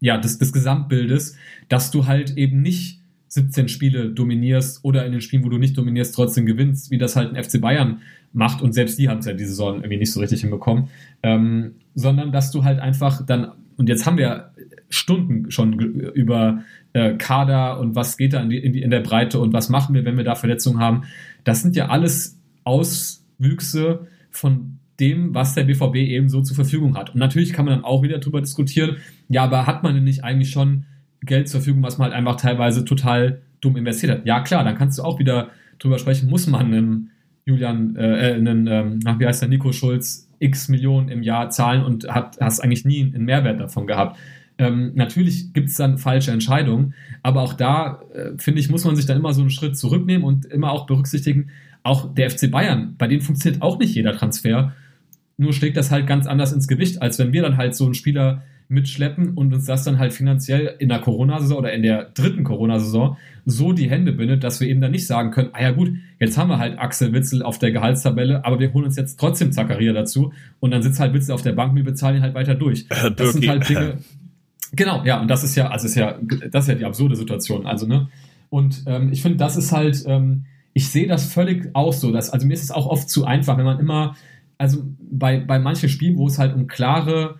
ja, 0.00 0.18
des, 0.18 0.38
des 0.38 0.52
Gesamtbildes, 0.52 1.36
dass 1.68 1.90
du 1.90 2.06
halt 2.06 2.36
eben 2.36 2.60
nicht 2.60 3.00
17 3.34 3.68
Spiele 3.68 4.10
dominierst 4.10 4.84
oder 4.84 5.04
in 5.04 5.12
den 5.12 5.20
Spielen, 5.20 5.44
wo 5.44 5.48
du 5.48 5.58
nicht 5.58 5.76
dominierst, 5.76 6.14
trotzdem 6.14 6.46
gewinnst, 6.46 6.92
wie 6.92 6.98
das 6.98 7.16
halt 7.16 7.34
ein 7.34 7.42
FC 7.42 7.60
Bayern 7.60 8.00
macht. 8.32 8.62
Und 8.62 8.74
selbst 8.74 8.96
die 8.98 9.08
haben 9.08 9.18
es 9.18 9.26
ja 9.26 9.32
diese 9.32 9.50
Saison 9.50 9.76
irgendwie 9.76 9.96
nicht 9.96 10.12
so 10.12 10.20
richtig 10.20 10.42
hinbekommen, 10.42 10.88
ähm, 11.24 11.72
sondern 11.96 12.30
dass 12.30 12.52
du 12.52 12.62
halt 12.62 12.78
einfach 12.78 13.26
dann, 13.26 13.52
und 13.76 13.88
jetzt 13.88 14.06
haben 14.06 14.18
wir 14.18 14.52
Stunden 14.88 15.50
schon 15.50 15.72
über 15.72 16.62
äh, 16.92 17.14
Kader 17.14 17.80
und 17.80 17.94
was 17.94 18.16
geht 18.16 18.32
da 18.32 18.40
in, 18.40 18.50
die, 18.50 18.58
in, 18.58 18.72
die, 18.72 18.82
in 18.82 18.90
der 18.90 19.00
Breite 19.00 19.40
und 19.40 19.52
was 19.52 19.68
machen 19.68 19.94
wir, 19.94 20.04
wenn 20.04 20.16
wir 20.16 20.24
da 20.24 20.34
Verletzungen 20.34 20.78
haben. 20.78 21.04
Das 21.42 21.62
sind 21.62 21.76
ja 21.76 21.88
alles 21.88 22.40
Auswüchse 22.64 24.06
von 24.30 24.78
dem, 25.00 25.34
was 25.34 25.54
der 25.54 25.64
BVB 25.64 25.96
eben 25.96 26.28
so 26.28 26.40
zur 26.42 26.54
Verfügung 26.54 26.96
hat. 26.96 27.10
Und 27.10 27.18
natürlich 27.18 27.52
kann 27.52 27.64
man 27.64 27.74
dann 27.74 27.84
auch 27.84 28.02
wieder 28.02 28.18
darüber 28.18 28.40
diskutieren, 28.40 28.96
ja, 29.28 29.44
aber 29.44 29.66
hat 29.66 29.82
man 29.82 29.94
denn 29.94 30.04
nicht 30.04 30.22
eigentlich 30.22 30.50
schon 30.50 30.84
Geld 31.22 31.48
zur 31.48 31.60
Verfügung, 31.60 31.82
was 31.82 31.98
man 31.98 32.06
halt 32.06 32.16
einfach 32.16 32.36
teilweise 32.36 32.84
total 32.84 33.42
dumm 33.60 33.76
investiert 33.76 34.12
hat? 34.12 34.26
Ja, 34.26 34.40
klar, 34.40 34.62
dann 34.62 34.76
kannst 34.76 34.98
du 34.98 35.02
auch 35.02 35.18
wieder 35.18 35.50
drüber 35.78 35.98
sprechen, 35.98 36.30
muss 36.30 36.46
man 36.46 36.66
einem 36.66 37.10
Julian, 37.44 37.96
äh, 37.96 38.30
äh 38.30 38.34
einen, 38.34 38.66
ähm, 38.68 39.00
wie 39.18 39.26
heißt 39.26 39.42
der, 39.42 39.48
Nico 39.48 39.72
Schulz 39.72 40.28
x 40.44 40.68
Millionen 40.68 41.08
im 41.08 41.22
Jahr 41.22 41.50
zahlen 41.50 41.82
und 41.82 42.08
hat, 42.08 42.38
hast 42.40 42.60
eigentlich 42.60 42.84
nie 42.84 43.02
einen 43.02 43.24
Mehrwert 43.24 43.60
davon 43.60 43.86
gehabt. 43.86 44.18
Ähm, 44.56 44.92
natürlich 44.94 45.52
gibt 45.52 45.70
es 45.70 45.76
dann 45.76 45.98
falsche 45.98 46.30
Entscheidungen, 46.30 46.94
aber 47.22 47.42
auch 47.42 47.54
da, 47.54 48.02
äh, 48.14 48.30
finde 48.38 48.60
ich, 48.60 48.70
muss 48.70 48.84
man 48.84 48.94
sich 48.94 49.06
dann 49.06 49.16
immer 49.16 49.32
so 49.32 49.40
einen 49.40 49.50
Schritt 49.50 49.76
zurücknehmen 49.76 50.22
und 50.22 50.44
immer 50.46 50.70
auch 50.70 50.86
berücksichtigen, 50.86 51.50
auch 51.82 52.14
der 52.14 52.30
FC 52.30 52.50
Bayern, 52.50 52.94
bei 52.96 53.08
denen 53.08 53.20
funktioniert 53.20 53.62
auch 53.62 53.78
nicht 53.78 53.94
jeder 53.94 54.12
Transfer, 54.12 54.72
nur 55.36 55.52
schlägt 55.52 55.76
das 55.76 55.90
halt 55.90 56.06
ganz 56.06 56.26
anders 56.26 56.52
ins 56.52 56.68
Gewicht, 56.68 57.02
als 57.02 57.18
wenn 57.18 57.32
wir 57.32 57.42
dann 57.42 57.56
halt 57.56 57.74
so 57.74 57.84
einen 57.84 57.94
Spieler 57.94 58.42
mitschleppen 58.68 59.34
und 59.34 59.52
uns 59.52 59.66
das 59.66 59.84
dann 59.84 59.98
halt 59.98 60.12
finanziell 60.12 60.74
in 60.78 60.88
der 60.88 61.00
Corona-Saison 61.00 61.58
oder 61.58 61.72
in 61.72 61.82
der 61.82 62.10
dritten 62.14 62.44
Corona-Saison 62.44 63.16
so 63.44 63.72
die 63.72 63.90
Hände 63.90 64.12
bindet, 64.12 64.42
dass 64.42 64.60
wir 64.60 64.68
eben 64.68 64.80
dann 64.80 64.90
nicht 64.90 65.06
sagen 65.06 65.30
können, 65.30 65.50
ah 65.52 65.62
ja 65.62 65.70
gut, 65.70 65.92
jetzt 66.18 66.38
haben 66.38 66.48
wir 66.48 66.58
halt 66.58 66.78
Axel 66.78 67.12
Witzel 67.12 67.42
auf 67.42 67.58
der 67.58 67.72
Gehaltstabelle, 67.72 68.44
aber 68.44 68.58
wir 68.58 68.72
holen 68.72 68.86
uns 68.86 68.96
jetzt 68.96 69.20
trotzdem 69.20 69.52
Zakaria 69.52 69.92
dazu 69.92 70.32
und 70.60 70.70
dann 70.70 70.82
sitzt 70.82 70.98
halt 70.98 71.12
Witzel 71.12 71.32
auf 71.32 71.42
der 71.42 71.52
Bank, 71.52 71.74
wir 71.74 71.84
bezahlen 71.84 72.16
ihn 72.16 72.22
halt 72.22 72.34
weiter 72.34 72.54
durch. 72.54 72.86
Äh, 72.88 73.10
das 73.10 73.34
sind 73.34 73.46
halt 73.46 73.68
Dinge, 73.68 73.98
Genau, 74.76 75.04
ja, 75.04 75.20
und 75.20 75.28
das 75.28 75.44
ist 75.44 75.54
ja, 75.54 75.68
also 75.68 75.86
ist 75.86 75.94
ja, 75.94 76.18
das 76.50 76.64
ist 76.64 76.68
ja 76.68 76.74
die 76.74 76.84
absurde 76.84 77.16
Situation. 77.16 77.66
Also, 77.66 77.86
ne? 77.86 78.08
Und 78.50 78.84
ähm, 78.86 79.12
ich 79.12 79.22
finde, 79.22 79.38
das 79.38 79.56
ist 79.56 79.72
halt, 79.72 80.04
ähm, 80.06 80.46
ich 80.72 80.88
sehe 80.88 81.06
das 81.06 81.32
völlig 81.32 81.70
auch 81.74 81.92
so, 81.92 82.10
dass, 82.10 82.30
also 82.30 82.46
mir 82.46 82.54
ist 82.54 82.64
es 82.64 82.70
auch 82.70 82.86
oft 82.86 83.08
zu 83.08 83.24
einfach, 83.24 83.56
wenn 83.56 83.64
man 83.64 83.78
immer, 83.78 84.16
also 84.58 84.84
bei, 84.98 85.38
bei 85.38 85.58
manchen 85.58 85.88
Spielen, 85.88 86.16
wo 86.16 86.26
es 86.26 86.38
halt 86.38 86.54
um 86.54 86.66
klare 86.66 87.38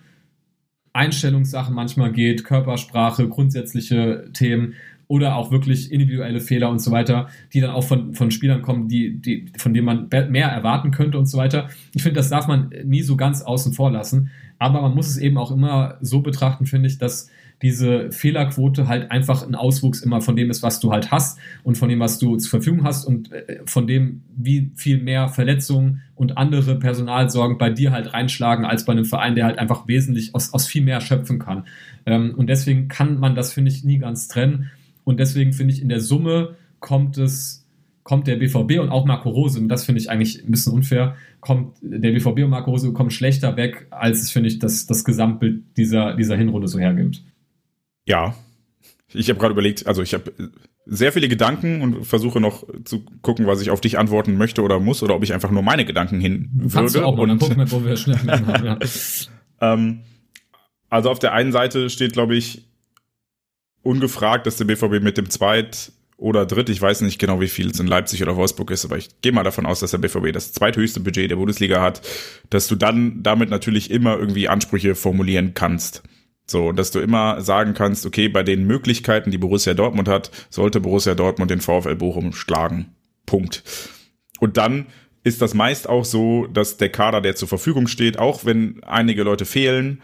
Einstellungssachen 0.94 1.74
manchmal 1.74 2.12
geht, 2.12 2.44
Körpersprache, 2.44 3.28
grundsätzliche 3.28 4.30
Themen, 4.32 4.74
oder 5.06 5.36
auch 5.36 5.50
wirklich 5.50 5.92
individuelle 5.92 6.40
Fehler 6.40 6.70
und 6.70 6.80
so 6.80 6.90
weiter, 6.90 7.28
die 7.52 7.60
dann 7.60 7.70
auch 7.70 7.84
von, 7.84 8.14
von 8.14 8.30
Spielern 8.30 8.62
kommen, 8.62 8.88
die, 8.88 9.20
die, 9.20 9.46
von 9.58 9.74
denen 9.74 9.86
man 9.86 10.08
mehr 10.30 10.48
erwarten 10.48 10.90
könnte 10.90 11.18
und 11.18 11.26
so 11.26 11.38
weiter. 11.38 11.68
Ich 11.92 12.02
finde, 12.02 12.16
das 12.16 12.30
darf 12.30 12.46
man 12.46 12.70
nie 12.84 13.02
so 13.02 13.16
ganz 13.16 13.42
außen 13.42 13.72
vor 13.72 13.90
lassen. 13.90 14.30
Aber 14.58 14.80
man 14.80 14.94
muss 14.94 15.08
es 15.08 15.18
eben 15.18 15.36
auch 15.36 15.50
immer 15.50 15.98
so 16.00 16.20
betrachten, 16.20 16.66
finde 16.66 16.88
ich, 16.88 16.98
dass 16.98 17.30
diese 17.64 18.12
Fehlerquote 18.12 18.88
halt 18.88 19.10
einfach 19.10 19.44
ein 19.44 19.54
Auswuchs 19.54 20.02
immer 20.02 20.20
von 20.20 20.36
dem 20.36 20.50
ist, 20.50 20.62
was 20.62 20.80
du 20.80 20.92
halt 20.92 21.10
hast 21.10 21.38
und 21.62 21.78
von 21.78 21.88
dem, 21.88 21.98
was 21.98 22.18
du 22.18 22.36
zur 22.36 22.50
Verfügung 22.50 22.84
hast 22.84 23.06
und 23.06 23.32
äh, 23.32 23.62
von 23.64 23.86
dem, 23.86 24.20
wie 24.36 24.70
viel 24.76 25.02
mehr 25.02 25.28
Verletzungen 25.28 26.02
und 26.14 26.36
andere 26.36 26.78
Personalsorgen 26.78 27.56
bei 27.56 27.70
dir 27.70 27.90
halt 27.90 28.12
reinschlagen, 28.12 28.66
als 28.66 28.84
bei 28.84 28.92
einem 28.92 29.06
Verein, 29.06 29.34
der 29.34 29.46
halt 29.46 29.58
einfach 29.58 29.88
wesentlich 29.88 30.34
aus, 30.34 30.52
aus 30.52 30.66
viel 30.66 30.82
mehr 30.82 31.00
schöpfen 31.00 31.38
kann. 31.38 31.64
Ähm, 32.04 32.34
und 32.36 32.48
deswegen 32.48 32.88
kann 32.88 33.18
man 33.18 33.34
das, 33.34 33.54
finde 33.54 33.70
ich, 33.70 33.82
nie 33.82 33.96
ganz 33.96 34.28
trennen. 34.28 34.70
Und 35.04 35.18
deswegen 35.18 35.54
finde 35.54 35.72
ich, 35.72 35.80
in 35.80 35.88
der 35.88 36.00
Summe 36.00 36.56
kommt 36.80 37.16
es 37.16 37.64
kommt 38.02 38.26
der 38.26 38.36
BVB 38.36 38.80
und 38.80 38.90
auch 38.90 39.06
Marco 39.06 39.30
Rose, 39.30 39.58
und 39.58 39.68
das 39.68 39.86
finde 39.86 39.98
ich 39.98 40.10
eigentlich 40.10 40.44
ein 40.44 40.50
bisschen 40.50 40.74
unfair, 40.74 41.16
kommt 41.40 41.78
der 41.80 42.12
BVB 42.12 42.44
und 42.44 42.50
Marco 42.50 42.70
Rose 42.70 42.92
kommen 42.92 43.08
schlechter 43.08 43.56
weg, 43.56 43.86
als 43.88 44.20
es, 44.20 44.30
finde 44.30 44.50
ich, 44.50 44.58
das, 44.58 44.86
das 44.86 45.06
Gesamtbild 45.06 45.62
dieser, 45.78 46.14
dieser 46.14 46.36
Hinrunde 46.36 46.68
so 46.68 46.78
hergibt. 46.78 47.22
Ja, 48.06 48.34
ich 49.12 49.28
habe 49.28 49.38
gerade 49.38 49.52
überlegt, 49.52 49.86
also 49.86 50.02
ich 50.02 50.12
habe 50.12 50.32
sehr 50.86 51.12
viele 51.12 51.28
Gedanken 51.28 51.80
und 51.80 52.04
versuche 52.04 52.40
noch 52.40 52.64
zu 52.84 53.04
gucken, 53.22 53.46
was 53.46 53.60
ich 53.62 53.70
auf 53.70 53.80
dich 53.80 53.98
antworten 53.98 54.36
möchte 54.36 54.62
oder 54.62 54.80
muss 54.80 55.02
oder 55.02 55.14
ob 55.14 55.22
ich 55.22 55.32
einfach 55.32 55.50
nur 55.50 55.62
meine 55.62 55.84
Gedanken 55.84 56.20
hin 56.20 56.50
würde. 56.52 56.92
Du 56.92 57.04
auch 57.04 57.16
mal, 57.16 57.22
und 57.22 57.28
dann 57.30 57.38
gucken 57.38 57.56
wir, 57.56 57.70
wo 57.70 57.84
wir 57.84 57.96
schnell 57.96 58.18
haben. 58.26 58.64
Ja. 58.64 58.78
ähm, 59.60 60.00
also 60.90 61.10
auf 61.10 61.18
der 61.18 61.32
einen 61.32 61.52
Seite 61.52 61.88
steht, 61.88 62.12
glaube 62.12 62.36
ich, 62.36 62.66
ungefragt, 63.82 64.46
dass 64.46 64.56
der 64.56 64.64
BVB 64.64 65.02
mit 65.02 65.16
dem 65.16 65.30
Zweit- 65.30 65.92
oder 66.16 66.46
Dritt, 66.46 66.68
ich 66.68 66.80
weiß 66.80 67.00
nicht 67.00 67.18
genau, 67.18 67.40
wie 67.40 67.48
viel 67.48 67.70
es 67.70 67.80
in 67.80 67.86
Leipzig 67.86 68.22
oder 68.22 68.36
Wolfsburg 68.36 68.70
ist, 68.70 68.84
aber 68.84 68.96
ich 68.96 69.20
gehe 69.20 69.32
mal 69.32 69.42
davon 69.42 69.66
aus, 69.66 69.80
dass 69.80 69.90
der 69.90 69.98
BVB 69.98 70.32
das 70.32 70.52
zweithöchste 70.52 71.00
Budget 71.00 71.30
der 71.30 71.36
Bundesliga 71.36 71.82
hat, 71.82 72.02
dass 72.50 72.68
du 72.68 72.76
dann 72.76 73.22
damit 73.22 73.50
natürlich 73.50 73.90
immer 73.90 74.16
irgendwie 74.16 74.48
Ansprüche 74.48 74.94
formulieren 74.94 75.54
kannst. 75.54 76.02
So, 76.46 76.72
dass 76.72 76.90
du 76.90 77.00
immer 77.00 77.40
sagen 77.40 77.74
kannst, 77.74 78.04
okay, 78.04 78.28
bei 78.28 78.42
den 78.42 78.66
Möglichkeiten, 78.66 79.30
die 79.30 79.38
Borussia 79.38 79.74
Dortmund 79.74 80.08
hat, 80.08 80.30
sollte 80.50 80.80
Borussia 80.80 81.14
Dortmund 81.14 81.50
den 81.50 81.60
VfL 81.60 81.96
Bochum 81.96 82.32
schlagen. 82.32 82.94
Punkt. 83.24 83.62
Und 84.40 84.56
dann 84.56 84.86
ist 85.22 85.40
das 85.40 85.54
meist 85.54 85.88
auch 85.88 86.04
so, 86.04 86.46
dass 86.46 86.76
der 86.76 86.90
Kader, 86.90 87.22
der 87.22 87.34
zur 87.34 87.48
Verfügung 87.48 87.86
steht, 87.86 88.18
auch 88.18 88.44
wenn 88.44 88.82
einige 88.84 89.22
Leute 89.22 89.46
fehlen, 89.46 90.02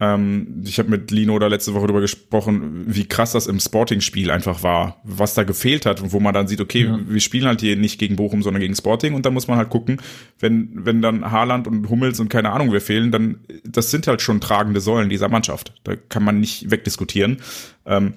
ähm, 0.00 0.62
ich 0.66 0.78
habe 0.78 0.90
mit 0.90 1.10
Lino 1.12 1.38
da 1.38 1.46
letzte 1.46 1.72
Woche 1.72 1.86
darüber 1.86 2.00
gesprochen, 2.00 2.84
wie 2.86 3.06
krass 3.06 3.32
das 3.32 3.46
im 3.46 3.60
Sporting-Spiel 3.60 4.30
einfach 4.30 4.62
war, 4.64 5.00
was 5.04 5.34
da 5.34 5.44
gefehlt 5.44 5.86
hat 5.86 6.00
und 6.00 6.12
wo 6.12 6.18
man 6.18 6.34
dann 6.34 6.48
sieht, 6.48 6.60
okay, 6.60 6.84
ja. 6.84 6.98
wir 7.06 7.20
spielen 7.20 7.46
halt 7.46 7.60
hier 7.60 7.76
nicht 7.76 8.00
gegen 8.00 8.16
Bochum, 8.16 8.42
sondern 8.42 8.60
gegen 8.60 8.74
Sporting 8.74 9.14
und 9.14 9.24
da 9.24 9.30
muss 9.30 9.46
man 9.46 9.56
halt 9.56 9.70
gucken, 9.70 10.00
wenn, 10.40 10.84
wenn 10.84 11.00
dann 11.00 11.30
Haaland 11.30 11.68
und 11.68 11.88
Hummels 11.88 12.18
und 12.18 12.28
keine 12.28 12.50
Ahnung 12.50 12.72
wer 12.72 12.80
fehlen, 12.80 13.12
dann, 13.12 13.38
das 13.64 13.92
sind 13.92 14.08
halt 14.08 14.20
schon 14.20 14.40
tragende 14.40 14.80
Säulen 14.80 15.08
dieser 15.08 15.28
Mannschaft. 15.28 15.74
Da 15.84 15.94
kann 15.94 16.24
man 16.24 16.40
nicht 16.40 16.72
wegdiskutieren, 16.72 17.38
ähm, 17.86 18.14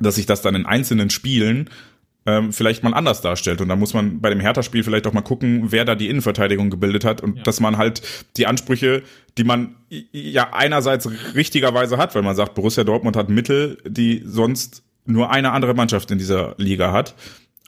dass 0.00 0.16
sich 0.16 0.26
das 0.26 0.42
dann 0.42 0.56
in 0.56 0.66
einzelnen 0.66 1.10
Spielen 1.10 1.70
ähm, 2.26 2.52
vielleicht 2.52 2.82
mal 2.82 2.94
anders 2.94 3.20
darstellt. 3.20 3.60
Und 3.60 3.68
da 3.68 3.76
muss 3.76 3.94
man 3.94 4.20
bei 4.20 4.30
dem 4.30 4.40
Hertha-Spiel 4.40 4.82
vielleicht 4.82 5.06
auch 5.06 5.12
mal 5.12 5.22
gucken, 5.22 5.72
wer 5.72 5.84
da 5.84 5.94
die 5.94 6.08
Innenverteidigung 6.08 6.70
gebildet 6.70 7.04
hat 7.04 7.20
und 7.20 7.36
ja. 7.36 7.42
dass 7.42 7.60
man 7.60 7.76
halt 7.76 8.02
die 8.36 8.46
Ansprüche, 8.46 9.02
die 9.36 9.44
man 9.44 9.74
ja 10.12 10.52
einerseits 10.52 11.08
richtigerweise 11.34 11.98
hat, 11.98 12.14
weil 12.14 12.22
man 12.22 12.36
sagt, 12.36 12.54
Borussia 12.54 12.84
Dortmund 12.84 13.16
hat 13.16 13.28
Mittel, 13.28 13.78
die 13.86 14.22
sonst 14.24 14.82
nur 15.06 15.30
eine 15.30 15.52
andere 15.52 15.74
Mannschaft 15.74 16.10
in 16.10 16.18
dieser 16.18 16.54
Liga 16.56 16.92
hat. 16.92 17.14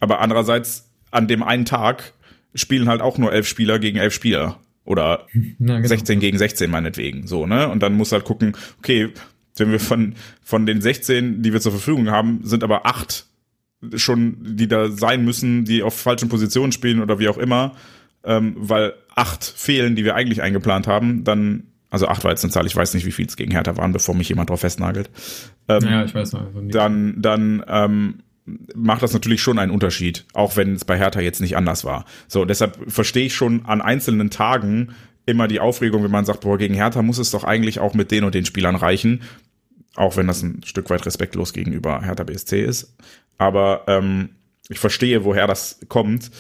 Aber 0.01 0.21
andererseits 0.21 0.91
an 1.11 1.29
dem 1.29 1.43
einen 1.43 1.65
Tag 1.65 2.13
spielen 2.55 2.89
halt 2.89 3.03
auch 3.03 3.19
nur 3.19 3.33
elf 3.33 3.47
Spieler 3.47 3.79
gegen 3.79 3.99
elf 3.99 4.15
Spieler. 4.15 4.59
Oder 4.85 5.27
ja, 5.35 5.43
genau. 5.59 5.87
16 5.87 6.21
gegen 6.21 6.39
16 6.39 6.71
meinetwegen. 6.71 7.27
So, 7.27 7.47
ne? 7.47 7.69
Und 7.69 7.83
dann 7.83 7.95
muss 7.95 8.13
halt 8.13 8.25
gucken, 8.25 8.57
okay, 8.79 9.11
wenn 9.57 9.73
wir 9.73 9.81
von, 9.81 10.15
von 10.43 10.65
den 10.65 10.81
16, 10.81 11.43
die 11.43 11.53
wir 11.53 11.61
zur 11.61 11.73
Verfügung 11.73 12.11
haben, 12.11 12.41
sind 12.43 12.63
aber 12.63 12.87
acht 12.87 13.27
schon, 13.97 14.37
die 14.41 14.69
da 14.69 14.91
sein 14.91 15.25
müssen, 15.25 15.65
die 15.65 15.83
auf 15.83 15.99
falschen 15.99 16.29
Positionen 16.29 16.73
spielen 16.73 17.01
oder 17.03 17.19
wie 17.19 17.29
auch 17.29 17.39
immer, 17.39 17.75
ähm, 18.25 18.55
weil 18.59 18.95
acht 19.15 19.45
fehlen, 19.45 19.97
die 19.97 20.05
wir 20.05 20.15
eigentlich 20.15 20.43
eingeplant 20.43 20.87
haben, 20.87 21.25
dann, 21.25 21.65
also 21.91 22.09
acht 22.09 22.25
war 22.25 22.33
jetzt 22.33 22.45
eine 22.45 22.53
Zahl, 22.53 22.67
ich 22.67 22.77
weiß 22.77 22.95
nicht, 22.95 23.07
wie 23.07 23.13
viel 23.13 23.27
es 23.27 23.37
gegen 23.37 23.53
Hertha 23.53 23.77
waren, 23.77 23.93
bevor 23.93 24.15
mich 24.15 24.29
jemand 24.29 24.51
drauf 24.51 24.61
festnagelt. 24.61 25.11
Ähm, 25.69 25.83
ja, 25.85 26.05
ich 26.05 26.15
weiß 26.15 26.33
noch. 26.33 26.47
Dann, 26.69 27.15
dann 27.21 27.65
ähm, 27.67 28.15
macht 28.75 29.03
das 29.03 29.13
natürlich 29.13 29.43
schon 29.43 29.59
einen 29.59 29.73
Unterschied, 29.73 30.25
auch 30.35 30.57
wenn 30.57 30.75
es 30.75 30.85
bei 30.85 30.99
Hertha 30.99 31.21
jetzt 31.21 31.41
nicht 31.41 31.57
anders 31.57 31.85
war. 31.85 32.05
So, 32.29 32.45
deshalb 32.45 32.79
verstehe 32.91 33.27
ich 33.27 33.35
schon 33.35 33.65
an 33.67 33.81
einzelnen 33.81 34.31
Tagen 34.31 34.95
immer 35.25 35.49
die 35.49 35.61
Aufregung, 35.61 36.05
wenn 36.05 36.11
man 36.11 36.25
sagt, 36.25 36.43
boah, 36.43 36.59
gegen 36.59 36.75
Hertha 36.75 37.03
muss 37.03 37.19
es 37.19 37.33
doch 37.33 37.43
eigentlich 37.43 37.81
auch 37.81 37.95
mit 37.95 38.11
den 38.11 38.25
und 38.25 38.35
den 38.35 38.45
Spielern 38.45 38.77
reichen. 38.77 39.23
Auch 39.97 40.17
wenn 40.17 40.27
das 40.27 40.43
ein 40.43 40.63
Stück 40.65 40.91
weit 40.91 41.05
respektlos 41.07 41.53
gegenüber 41.53 42.03
Hertha 42.03 42.23
BSC 42.23 42.63
ist 42.63 42.95
aber 43.39 43.85
ähm, 43.87 44.31
ich 44.69 44.79
verstehe, 44.79 45.25
woher 45.25 45.47
das 45.47 45.81
kommt. 45.89 46.31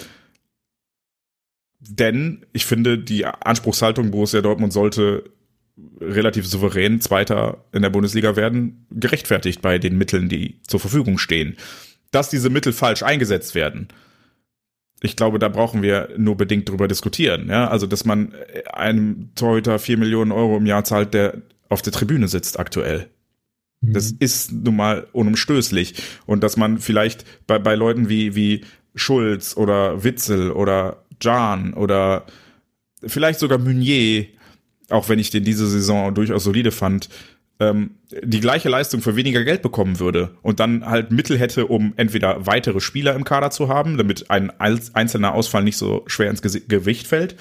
Denn 1.79 2.45
ich 2.53 2.67
finde, 2.67 2.99
die 2.99 3.27
Anspruchshaltung 3.27 4.11
Borussia 4.11 4.41
Dortmund 4.41 4.73
sollte 4.73 5.31
relativ 6.01 6.47
souverän 6.47 7.01
Zweiter 7.01 7.65
in 7.73 7.83
der 7.83 7.91
Bundesliga 7.91 8.35
werden, 8.35 8.87
gerechtfertigt 8.91 9.61
bei 9.61 9.79
den 9.79 9.99
Mitteln, 9.99 10.29
die 10.29 10.61
zur 10.67 10.81
Verfügung 10.81 11.19
stehen. 11.19 11.57
Dass 12.11 12.31
diese 12.31 12.51
Mittel 12.51 12.73
falsch 12.73 13.03
eingesetzt 13.03 13.55
werden, 13.55 13.89
ich 15.03 15.17
glaube, 15.17 15.39
da 15.39 15.49
brauchen 15.49 15.83
wir 15.83 16.09
nur 16.17 16.37
bedingt 16.37 16.69
drüber 16.69 16.89
diskutieren. 16.89 17.49
Ja? 17.49 17.69
Also, 17.69 17.87
dass 17.87 18.05
man 18.05 18.35
einem 18.73 19.35
Torhüter 19.35 19.79
vier 19.79 19.99
Millionen 19.99 20.33
Euro 20.33 20.57
im 20.57 20.67
Jahr 20.67 20.85
zahlt, 20.85 21.13
der 21.13 21.43
auf 21.69 21.83
der 21.83 21.93
Tribüne 21.93 22.29
sitzt 22.29 22.59
aktuell. 22.59 23.11
Das 23.81 24.13
mhm. 24.13 24.17
ist 24.21 24.53
nun 24.53 24.77
mal 24.77 25.07
unumstößlich. 25.13 25.95
Und 26.27 26.43
dass 26.43 26.57
man 26.57 26.79
vielleicht 26.79 27.25
bei, 27.47 27.59
bei 27.59 27.75
Leuten 27.75 28.09
wie, 28.09 28.35
wie 28.35 28.65
Schulz 28.95 29.57
oder 29.57 30.03
Witzel 30.03 30.51
oder 30.51 31.05
Jan 31.21 31.75
oder 31.75 32.27
vielleicht 33.05 33.39
sogar 33.39 33.59
Meunier, 33.59 34.27
auch 34.91 35.09
wenn 35.09 35.19
ich 35.19 35.31
den 35.31 35.45
diese 35.45 35.67
Saison 35.67 36.15
durchaus 36.15 36.45
solide 36.45 36.73
fand, 36.73 37.09
ähm, 37.59 37.93
die 38.23 38.41
gleiche 38.41 38.69
Leistung 38.69 39.01
für 39.01 39.17
weniger 39.17 39.43
Geld 39.45 39.63
bekommen 39.63 39.99
würde 39.99 40.37
und 40.43 40.61
dann 40.61 40.85
halt 40.85 41.11
Mittel 41.11 41.39
hätte, 41.39 41.67
um 41.67 41.95
entweder 41.97 42.47
weitere 42.47 42.81
Spieler 42.81 43.15
im 43.15 43.25
Kader 43.25 43.51
zu 43.51 43.69
haben, 43.69 43.97
damit 43.97 44.31
ein 44.31 44.53
einzelner 44.61 45.33
Ausfall 45.33 45.63
nicht 45.63 45.79
so 45.79 46.05
schwer 46.07 46.31
ins 46.31 46.43
Gewicht 46.43 47.07
fällt, 47.07 47.37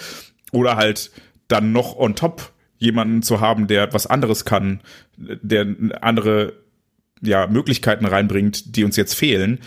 oder 0.52 0.78
halt 0.78 1.12
dann 1.48 1.72
noch 1.74 1.98
on 1.98 2.16
top 2.16 2.54
jemanden 2.78 3.22
zu 3.22 3.40
haben, 3.40 3.68
der 3.68 3.94
was 3.94 4.08
anderes 4.08 4.46
kann, 4.46 4.82
der 5.18 5.68
andere 6.02 6.54
ja, 7.22 7.48
Möglichkeiten 7.48 8.06
reinbringt, 8.06 8.76
die 8.76 8.84
uns 8.84 8.96
jetzt 8.96 9.14
fehlen, 9.14 9.60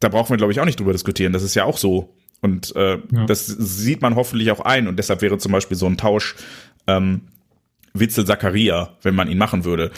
da 0.00 0.08
brauchen 0.08 0.30
wir, 0.30 0.36
glaube 0.36 0.52
ich, 0.52 0.60
auch 0.60 0.64
nicht 0.64 0.80
drüber 0.80 0.92
diskutieren. 0.92 1.32
Das 1.32 1.42
ist 1.42 1.54
ja 1.54 1.64
auch 1.64 1.78
so. 1.78 2.14
Und 2.40 2.74
äh, 2.76 2.98
ja. 3.10 3.26
das 3.26 3.46
sieht 3.46 4.02
man 4.02 4.16
hoffentlich 4.16 4.50
auch 4.50 4.60
ein. 4.60 4.86
Und 4.86 4.98
deshalb 4.98 5.22
wäre 5.22 5.38
zum 5.38 5.52
Beispiel 5.52 5.76
so 5.76 5.86
ein 5.86 5.96
Tausch 5.96 6.36
ähm, 6.86 7.22
Witzel 7.94 8.26
Zakaria, 8.26 8.96
wenn 9.02 9.14
man 9.14 9.30
ihn 9.30 9.38
machen 9.38 9.64
würde. 9.64 9.90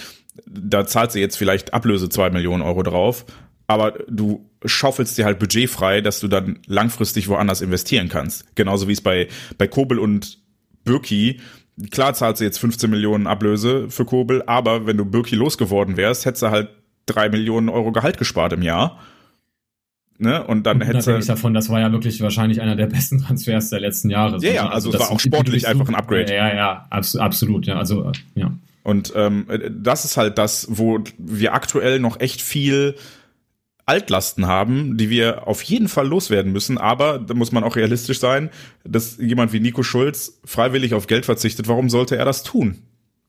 Da 0.46 0.86
zahlt 0.86 1.12
sie 1.12 1.20
jetzt 1.20 1.36
vielleicht 1.36 1.74
Ablöse 1.74 2.08
zwei 2.08 2.30
Millionen 2.30 2.62
Euro 2.62 2.82
drauf, 2.82 3.24
aber 3.66 3.94
du 4.08 4.48
schaufelst 4.64 5.16
dir 5.16 5.24
halt 5.24 5.38
Budget 5.38 5.70
frei, 5.70 6.02
dass 6.02 6.20
du 6.20 6.28
dann 6.28 6.60
langfristig 6.66 7.28
woanders 7.28 7.62
investieren 7.62 8.08
kannst. 8.08 8.54
Genauso 8.54 8.86
wie 8.86 8.92
es 8.92 9.00
bei, 9.00 9.28
bei 9.56 9.66
Kobel 9.66 9.98
und 9.98 10.38
Birki 10.84 11.40
klar 11.90 12.14
zahlt 12.14 12.36
sie 12.36 12.44
jetzt 12.44 12.58
15 12.58 12.90
Millionen 12.90 13.26
Ablöse 13.26 13.90
für 13.90 14.04
Kobel, 14.04 14.42
aber 14.46 14.86
wenn 14.86 14.96
du 14.96 15.04
Birki 15.04 15.34
losgeworden 15.34 15.96
wärst, 15.96 16.24
hättest 16.24 16.42
du 16.42 16.50
halt 16.50 16.68
drei 17.06 17.28
Millionen 17.28 17.68
Euro 17.68 17.92
Gehalt 17.92 18.18
gespart 18.18 18.52
im 18.52 18.62
Jahr. 18.62 18.98
Ne? 20.18 20.42
Und 20.44 20.64
dann 20.64 20.80
hättest 20.80 21.08
du. 21.08 21.18
davon, 21.18 21.52
das 21.52 21.68
war 21.68 21.80
ja 21.80 21.92
wirklich 21.92 22.20
wahrscheinlich 22.22 22.62
einer 22.62 22.74
der 22.74 22.86
besten 22.86 23.20
Transfers 23.22 23.70
der 23.70 23.80
letzten 23.80 24.10
Jahre. 24.10 24.38
Ja, 24.38 24.52
ja, 24.52 24.62
also, 24.68 24.90
also 24.90 24.92
es 24.92 25.00
war 25.00 25.10
auch 25.10 25.20
sportlich 25.20 25.68
einfach 25.68 25.88
ein 25.88 25.94
Upgrade. 25.94 26.34
Ja, 26.34 26.54
ja, 26.54 26.86
absolut, 26.90 27.66
ja, 27.66 27.76
also, 27.76 28.12
ja. 28.34 28.52
Und 28.82 29.12
ähm, 29.16 29.46
das 29.70 30.04
ist 30.04 30.16
halt 30.16 30.38
das, 30.38 30.68
wo 30.70 31.00
wir 31.18 31.54
aktuell 31.54 31.98
noch 31.98 32.20
echt 32.20 32.40
viel 32.40 32.94
Altlasten 33.86 34.46
haben, 34.46 34.96
die 34.96 35.10
wir 35.10 35.46
auf 35.46 35.62
jeden 35.62 35.88
Fall 35.88 36.08
loswerden 36.08 36.52
müssen. 36.52 36.76
Aber 36.76 37.18
da 37.18 37.34
muss 37.34 37.52
man 37.52 37.62
auch 37.62 37.76
realistisch 37.76 38.18
sein, 38.18 38.50
dass 38.84 39.16
jemand 39.18 39.52
wie 39.52 39.60
Nico 39.60 39.84
Schulz 39.84 40.40
freiwillig 40.44 40.92
auf 40.92 41.06
Geld 41.06 41.24
verzichtet. 41.24 41.68
Warum 41.68 41.88
sollte 41.88 42.16
er 42.16 42.24
das 42.24 42.42
tun? 42.42 42.78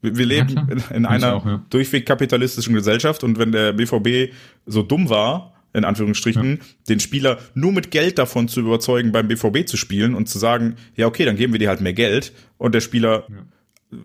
Wir, 0.02 0.26
leben 0.26 0.50
ja, 0.50 0.68
in, 0.70 0.84
in 0.96 1.06
einer 1.06 1.36
auch, 1.36 1.46
ja. 1.46 1.64
durchweg 1.70 2.06
kapitalistischen 2.06 2.74
Gesellschaft 2.76 3.24
und 3.24 3.40
wenn 3.40 3.52
der 3.52 3.74
BVB 3.74 4.32
so 4.66 4.84
dumm 4.84 5.10
war, 5.10 5.54
in 5.74 5.86
Anführungsstrichen, 5.86 6.58
ja. 6.58 6.66
den 6.88 7.00
Spieler 7.00 7.40
nur 7.56 7.72
mit 7.72 7.90
Geld 7.92 8.18
davon 8.20 8.48
zu 8.48 8.60
überzeugen, 8.60 9.12
beim 9.12 9.28
BVB 9.28 9.68
zu 9.68 9.76
spielen 9.76 10.14
und 10.14 10.30
zu 10.30 10.38
sagen, 10.40 10.76
ja, 10.96 11.08
okay, 11.08 11.26
dann 11.26 11.36
geben 11.36 11.54
wir 11.54 11.60
dir 11.60 11.70
halt 11.70 11.82
mehr 11.82 11.94
Geld 11.94 12.32
und 12.58 12.76
der 12.76 12.82
Spieler 12.82 13.28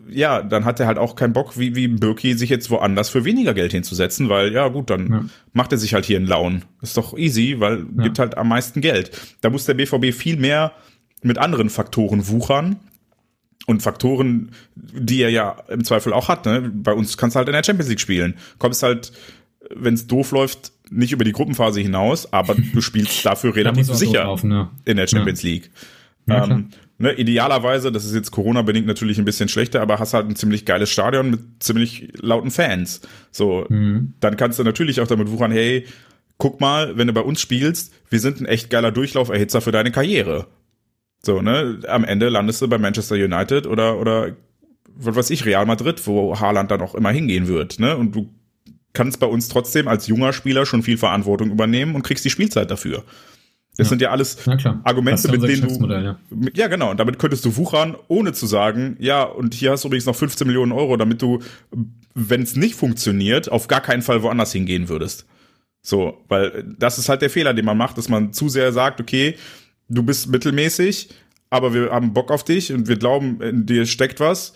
ja, 0.09 0.41
dann 0.41 0.63
hat 0.63 0.79
er 0.79 0.87
halt 0.87 0.97
auch 0.97 1.15
keinen 1.15 1.33
Bock, 1.33 1.57
wie, 1.59 1.75
wie 1.75 1.87
Birki, 1.87 2.35
sich 2.35 2.49
jetzt 2.49 2.69
woanders 2.69 3.09
für 3.09 3.25
weniger 3.25 3.53
Geld 3.53 3.73
hinzusetzen, 3.73 4.29
weil, 4.29 4.53
ja, 4.53 4.69
gut, 4.69 4.89
dann 4.89 5.11
ja. 5.11 5.25
macht 5.51 5.73
er 5.73 5.77
sich 5.77 5.93
halt 5.93 6.05
hier 6.05 6.17
einen 6.17 6.27
Laun. 6.27 6.63
Ist 6.81 6.95
doch 6.95 7.17
easy, 7.17 7.59
weil 7.59 7.85
ja. 7.97 8.03
gibt 8.03 8.19
halt 8.19 8.37
am 8.37 8.47
meisten 8.47 8.79
Geld. 8.79 9.11
Da 9.41 9.49
muss 9.49 9.65
der 9.65 9.73
BVB 9.73 10.13
viel 10.13 10.37
mehr 10.37 10.71
mit 11.21 11.37
anderen 11.37 11.69
Faktoren 11.69 12.27
wuchern. 12.27 12.77
Und 13.65 13.81
Faktoren, 13.81 14.51
die 14.75 15.21
er 15.21 15.29
ja 15.29 15.55
im 15.69 15.85
Zweifel 15.85 16.11
auch 16.11 16.27
hat, 16.27 16.45
ne? 16.45 16.69
Bei 16.73 16.91
uns 16.91 17.17
kannst 17.17 17.35
du 17.35 17.37
halt 17.37 17.47
in 17.47 17.53
der 17.53 17.63
Champions 17.63 17.89
League 17.89 18.01
spielen. 18.01 18.35
Kommst 18.57 18.83
halt, 18.83 19.13
wenn 19.73 19.93
es 19.93 20.05
doof 20.05 20.31
läuft, 20.31 20.73
nicht 20.89 21.13
über 21.13 21.23
die 21.23 21.31
Gruppenphase 21.31 21.79
hinaus, 21.79 22.31
aber 22.33 22.55
du 22.55 22.81
spielst 22.81 23.25
dafür 23.25 23.55
relativ 23.55 23.87
sicher 23.87 24.25
laufen, 24.25 24.51
ja. 24.51 24.71
in 24.83 24.97
der 24.97 25.07
Champions 25.07 25.43
League. 25.43 25.71
Ähm, 26.27 26.69
Ne, 27.03 27.11
idealerweise, 27.11 27.91
das 27.91 28.05
ist 28.05 28.15
jetzt 28.15 28.31
Corona-bedingt 28.31 28.87
natürlich 28.87 29.17
ein 29.17 29.25
bisschen 29.25 29.49
schlechter, 29.49 29.81
aber 29.81 29.99
hast 29.99 30.13
halt 30.13 30.25
ein 30.29 30.37
ziemlich 30.37 30.63
geiles 30.63 30.89
Stadion 30.89 31.31
mit 31.31 31.41
ziemlich 31.59 32.13
lauten 32.21 32.49
Fans. 32.49 33.01
So, 33.29 33.65
mhm. 33.67 34.13
dann 34.21 34.37
kannst 34.37 34.57
du 34.57 34.63
natürlich 34.63 35.01
auch 35.01 35.07
damit 35.07 35.29
wuchern, 35.29 35.51
hey, 35.51 35.85
guck 36.37 36.61
mal, 36.61 36.97
wenn 36.97 37.07
du 37.07 37.13
bei 37.13 37.19
uns 37.19 37.41
spielst, 37.41 37.93
wir 38.09 38.21
sind 38.21 38.39
ein 38.39 38.45
echt 38.45 38.69
geiler 38.69 38.93
Durchlauferhitzer 38.93 39.59
für 39.59 39.73
deine 39.73 39.91
Karriere. 39.91 40.47
So, 41.21 41.41
ne, 41.41 41.79
am 41.89 42.05
Ende 42.05 42.29
landest 42.29 42.61
du 42.61 42.69
bei 42.69 42.77
Manchester 42.77 43.15
United 43.15 43.67
oder, 43.67 43.99
oder, 43.99 44.37
was 44.95 45.17
weiß 45.17 45.29
ich, 45.31 45.43
Real 45.43 45.65
Madrid, 45.65 46.07
wo 46.07 46.39
Haaland 46.39 46.71
dann 46.71 46.79
auch 46.79 46.95
immer 46.95 47.11
hingehen 47.11 47.49
wird, 47.49 47.81
ne, 47.81 47.97
und 47.97 48.15
du 48.15 48.33
kannst 48.93 49.19
bei 49.19 49.27
uns 49.27 49.49
trotzdem 49.49 49.89
als 49.89 50.07
junger 50.07 50.31
Spieler 50.31 50.65
schon 50.65 50.83
viel 50.83 50.97
Verantwortung 50.97 51.51
übernehmen 51.51 51.95
und 51.95 52.03
kriegst 52.03 52.23
die 52.23 52.29
Spielzeit 52.29 52.71
dafür. 52.71 53.03
Das 53.75 53.87
ja. 53.87 53.89
sind 53.89 54.01
ja 54.01 54.11
alles 54.11 54.37
Argumente, 54.83 55.31
mit 55.31 55.41
denen 55.41 55.79
du. 55.79 55.87
Ja. 55.87 56.17
ja, 56.53 56.67
genau. 56.67 56.91
Und 56.91 56.99
damit 56.99 57.17
könntest 57.17 57.43
du 57.43 57.55
wuchern, 57.55 57.95
ohne 58.07 58.33
zu 58.33 58.45
sagen, 58.45 58.95
ja, 58.99 59.23
und 59.23 59.55
hier 59.55 59.71
hast 59.71 59.83
du 59.83 59.87
übrigens 59.87 60.05
noch 60.05 60.15
15 60.15 60.45
Millionen 60.45 60.71
Euro, 60.71 60.95
damit 60.95 61.23
du, 61.23 61.39
wenn 62.13 62.43
es 62.43 62.55
nicht 62.55 62.75
funktioniert, 62.75 63.51
auf 63.51 63.67
gar 63.67 63.81
keinen 63.81 64.03
Fall 64.03 64.21
woanders 64.21 64.51
hingehen 64.51 64.89
würdest. 64.89 65.25
So, 65.81 66.23
weil 66.27 66.75
das 66.77 66.99
ist 66.99 67.09
halt 67.09 67.23
der 67.23 67.31
Fehler, 67.31 67.53
den 67.55 67.65
man 67.65 67.77
macht, 67.77 67.97
dass 67.97 68.09
man 68.09 68.31
zu 68.31 68.47
sehr 68.47 68.71
sagt, 68.71 69.01
okay, 69.01 69.35
du 69.89 70.03
bist 70.03 70.29
mittelmäßig, 70.29 71.09
aber 71.49 71.73
wir 71.73 71.89
haben 71.89 72.13
Bock 72.13 72.31
auf 72.31 72.43
dich 72.43 72.71
und 72.71 72.87
wir 72.87 72.97
glauben, 72.97 73.41
in 73.41 73.65
dir 73.65 73.85
steckt 73.87 74.19
was. 74.19 74.53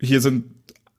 Hier 0.00 0.20
sind 0.20 0.44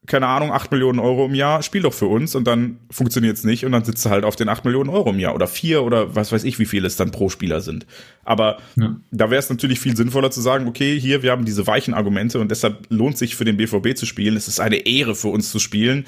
keine 0.09 0.27
Ahnung, 0.27 0.51
8 0.51 0.71
Millionen 0.71 0.99
Euro 0.99 1.27
im 1.27 1.35
Jahr, 1.35 1.61
spiel 1.61 1.83
doch 1.83 1.93
für 1.93 2.07
uns 2.07 2.33
und 2.33 2.45
dann 2.45 2.79
funktioniert 2.89 3.37
es 3.37 3.43
nicht 3.43 3.63
und 3.63 3.71
dann 3.71 3.85
sitzt 3.85 4.03
du 4.03 4.09
halt 4.09 4.25
auf 4.25 4.35
den 4.35 4.49
8 4.49 4.65
Millionen 4.65 4.89
Euro 4.89 5.11
im 5.11 5.19
Jahr 5.19 5.35
oder 5.35 5.47
vier 5.47 5.83
oder 5.83 6.15
was 6.15 6.31
weiß 6.31 6.43
ich, 6.43 6.57
wie 6.57 6.65
viele 6.65 6.87
es 6.87 6.95
dann 6.95 7.11
pro 7.11 7.29
Spieler 7.29 7.61
sind. 7.61 7.85
Aber 8.25 8.57
ja. 8.75 8.97
da 9.11 9.29
wäre 9.29 9.39
es 9.39 9.49
natürlich 9.49 9.79
viel 9.79 9.95
sinnvoller 9.95 10.31
zu 10.31 10.41
sagen, 10.41 10.67
okay, 10.67 10.99
hier, 10.99 11.21
wir 11.21 11.31
haben 11.31 11.45
diese 11.45 11.67
weichen 11.67 11.93
Argumente 11.93 12.39
und 12.39 12.49
deshalb 12.49 12.87
lohnt 12.89 13.19
sich 13.19 13.35
für 13.35 13.45
den 13.45 13.57
BVB 13.57 13.95
zu 13.95 14.07
spielen. 14.07 14.35
Es 14.35 14.47
ist 14.47 14.59
eine 14.59 14.77
Ehre 14.87 15.13
für 15.13 15.29
uns 15.29 15.51
zu 15.51 15.59
spielen. 15.59 16.05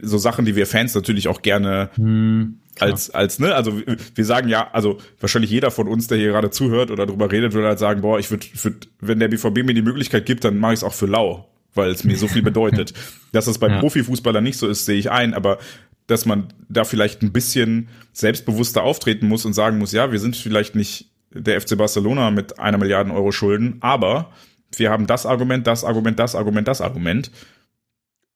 So 0.00 0.18
Sachen, 0.18 0.44
die 0.44 0.54
wir 0.54 0.66
Fans 0.66 0.94
natürlich 0.94 1.26
auch 1.26 1.42
gerne 1.42 1.90
hm, 1.96 2.60
als, 2.78 3.10
als, 3.10 3.40
ne, 3.40 3.54
also 3.54 3.82
wir 4.14 4.24
sagen 4.24 4.48
ja, 4.48 4.70
also 4.72 4.98
wahrscheinlich 5.20 5.50
jeder 5.50 5.72
von 5.72 5.88
uns, 5.88 6.06
der 6.06 6.16
hier 6.16 6.28
gerade 6.28 6.50
zuhört 6.50 6.92
oder 6.92 7.06
drüber 7.06 7.30
redet, 7.30 7.54
würde 7.54 7.68
halt 7.68 7.80
sagen, 7.80 8.02
boah, 8.02 8.20
ich 8.20 8.30
würde, 8.30 8.46
würd, 8.62 8.88
wenn 9.00 9.18
der 9.18 9.28
BVB 9.28 9.64
mir 9.64 9.74
die 9.74 9.82
Möglichkeit 9.82 10.26
gibt, 10.26 10.44
dann 10.44 10.58
mache 10.58 10.74
ich 10.74 10.78
es 10.78 10.84
auch 10.84 10.94
für 10.94 11.06
lau 11.06 11.51
weil 11.74 11.90
es 11.90 12.04
mir 12.04 12.16
so 12.16 12.28
viel 12.28 12.42
bedeutet. 12.42 12.92
Dass 13.32 13.46
das 13.46 13.58
bei 13.58 13.68
ja. 13.68 13.80
Profifußballern 13.80 14.44
nicht 14.44 14.58
so 14.58 14.68
ist, 14.68 14.84
sehe 14.84 14.98
ich 14.98 15.10
ein, 15.10 15.34
aber 15.34 15.58
dass 16.06 16.26
man 16.26 16.52
da 16.68 16.84
vielleicht 16.84 17.22
ein 17.22 17.32
bisschen 17.32 17.88
selbstbewusster 18.12 18.82
auftreten 18.82 19.28
muss 19.28 19.44
und 19.44 19.54
sagen 19.54 19.78
muss, 19.78 19.92
ja, 19.92 20.12
wir 20.12 20.18
sind 20.18 20.36
vielleicht 20.36 20.74
nicht 20.74 21.10
der 21.30 21.60
FC 21.60 21.78
Barcelona 21.78 22.30
mit 22.30 22.58
einer 22.58 22.76
Milliarde 22.76 23.12
Euro 23.12 23.32
Schulden, 23.32 23.78
aber 23.80 24.32
wir 24.76 24.90
haben 24.90 25.06
das 25.06 25.26
Argument, 25.26 25.66
das 25.66 25.84
Argument, 25.84 26.18
das 26.18 26.34
Argument, 26.34 26.68
das 26.68 26.80
Argument. 26.80 27.30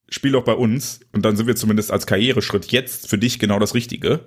Spiel 0.09 0.33
doch 0.33 0.45
bei 0.45 0.55
uns 0.55 1.01
und 1.13 1.25
dann 1.25 1.37
sind 1.37 1.47
wir 1.47 1.57
zumindest 1.57 1.91
als 1.91 2.07
Karriereschritt 2.07 2.67
jetzt 2.67 3.09
für 3.09 3.19
dich 3.19 3.39
genau 3.39 3.59
das 3.59 3.75
Richtige. 3.75 4.21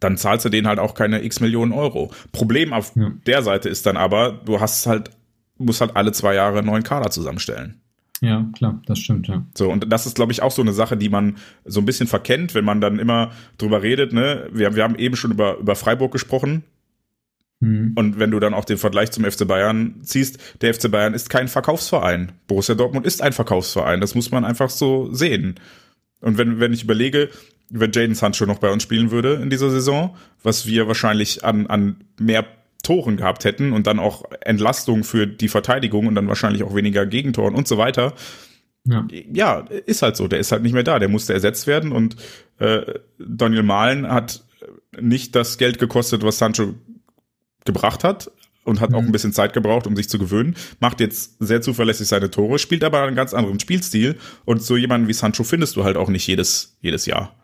Dann 0.00 0.16
zahlst 0.16 0.44
du 0.44 0.48
denen 0.48 0.66
halt 0.66 0.78
auch 0.78 0.94
keine 0.94 1.22
x 1.24 1.40
Millionen 1.40 1.72
Euro. 1.72 2.12
Problem 2.32 2.72
auf 2.72 2.92
ja. 2.96 3.12
der 3.26 3.42
Seite 3.42 3.68
ist 3.68 3.86
dann 3.86 3.96
aber, 3.96 4.32
du 4.44 4.60
hast 4.60 4.86
halt 4.86 5.10
muss 5.58 5.80
halt 5.80 5.96
alle 5.96 6.12
zwei 6.12 6.34
Jahre 6.34 6.58
einen 6.58 6.66
neuen 6.66 6.82
Kader 6.82 7.10
zusammenstellen. 7.10 7.80
Ja, 8.20 8.48
klar, 8.56 8.82
das 8.86 8.98
stimmt, 8.98 9.28
ja. 9.28 9.46
So, 9.56 9.70
und 9.70 9.92
das 9.92 10.06
ist, 10.06 10.16
glaube 10.16 10.32
ich, 10.32 10.42
auch 10.42 10.50
so 10.50 10.62
eine 10.62 10.72
Sache, 10.72 10.96
die 10.96 11.08
man 11.08 11.36
so 11.64 11.80
ein 11.80 11.86
bisschen 11.86 12.08
verkennt, 12.08 12.54
wenn 12.54 12.64
man 12.64 12.80
dann 12.80 12.98
immer 12.98 13.30
drüber 13.58 13.82
redet, 13.82 14.12
ne? 14.12 14.48
Wir, 14.52 14.74
wir 14.74 14.82
haben 14.82 14.96
eben 14.96 15.14
schon 15.14 15.30
über, 15.30 15.58
über 15.58 15.76
Freiburg 15.76 16.10
gesprochen. 16.10 16.64
Mhm. 17.60 17.92
Und 17.94 18.18
wenn 18.18 18.30
du 18.30 18.40
dann 18.40 18.54
auch 18.54 18.64
den 18.64 18.78
Vergleich 18.78 19.12
zum 19.12 19.24
FC 19.24 19.46
Bayern 19.46 20.00
ziehst, 20.02 20.38
der 20.62 20.74
FC 20.74 20.90
Bayern 20.90 21.14
ist 21.14 21.30
kein 21.30 21.48
Verkaufsverein. 21.48 22.32
Borussia 22.46 22.74
Dortmund 22.74 23.06
ist 23.06 23.22
ein 23.22 23.32
Verkaufsverein. 23.32 24.00
Das 24.00 24.14
muss 24.14 24.30
man 24.30 24.44
einfach 24.44 24.70
so 24.70 25.12
sehen. 25.12 25.56
Und 26.20 26.38
wenn, 26.38 26.58
wenn 26.58 26.72
ich 26.72 26.82
überlege, 26.82 27.28
wenn 27.70 27.92
Jaden 27.92 28.14
Sancho 28.14 28.46
noch 28.46 28.58
bei 28.58 28.70
uns 28.70 28.82
spielen 28.82 29.10
würde 29.10 29.34
in 29.34 29.50
dieser 29.50 29.70
Saison, 29.70 30.16
was 30.42 30.66
wir 30.66 30.88
wahrscheinlich 30.88 31.44
an, 31.44 31.66
an 31.66 31.96
mehr 32.18 32.44
Toren 32.88 33.18
gehabt 33.18 33.44
hätten 33.44 33.74
und 33.74 33.86
dann 33.86 33.98
auch 33.98 34.24
Entlastung 34.40 35.04
für 35.04 35.26
die 35.26 35.48
Verteidigung 35.48 36.06
und 36.06 36.14
dann 36.14 36.26
wahrscheinlich 36.26 36.62
auch 36.62 36.74
weniger 36.74 37.04
Gegentoren 37.04 37.54
und 37.54 37.68
so 37.68 37.76
weiter. 37.76 38.14
Ja. 38.84 39.06
ja, 39.30 39.58
ist 39.84 40.00
halt 40.00 40.16
so. 40.16 40.26
Der 40.26 40.38
ist 40.38 40.52
halt 40.52 40.62
nicht 40.62 40.72
mehr 40.72 40.84
da. 40.84 40.98
Der 40.98 41.10
musste 41.10 41.34
ersetzt 41.34 41.66
werden 41.66 41.92
und 41.92 42.16
äh, 42.58 42.94
Daniel 43.18 43.62
Mahlen 43.62 44.08
hat 44.08 44.42
nicht 44.98 45.34
das 45.36 45.58
Geld 45.58 45.78
gekostet, 45.78 46.22
was 46.22 46.38
Sancho 46.38 46.76
gebracht 47.66 48.04
hat 48.04 48.30
und 48.64 48.80
hat 48.80 48.90
mhm. 48.90 48.96
auch 48.96 49.02
ein 49.02 49.12
bisschen 49.12 49.34
Zeit 49.34 49.52
gebraucht, 49.52 49.86
um 49.86 49.94
sich 49.94 50.08
zu 50.08 50.18
gewöhnen. 50.18 50.56
Macht 50.80 51.00
jetzt 51.00 51.36
sehr 51.40 51.60
zuverlässig 51.60 52.08
seine 52.08 52.30
Tore, 52.30 52.58
spielt 52.58 52.84
aber 52.84 53.02
einen 53.02 53.16
ganz 53.16 53.34
anderen 53.34 53.60
Spielstil 53.60 54.16
und 54.46 54.62
so 54.62 54.78
jemanden 54.78 55.08
wie 55.08 55.12
Sancho 55.12 55.44
findest 55.44 55.76
du 55.76 55.84
halt 55.84 55.98
auch 55.98 56.08
nicht 56.08 56.26
jedes, 56.26 56.78
jedes 56.80 57.04
Jahr. 57.04 57.34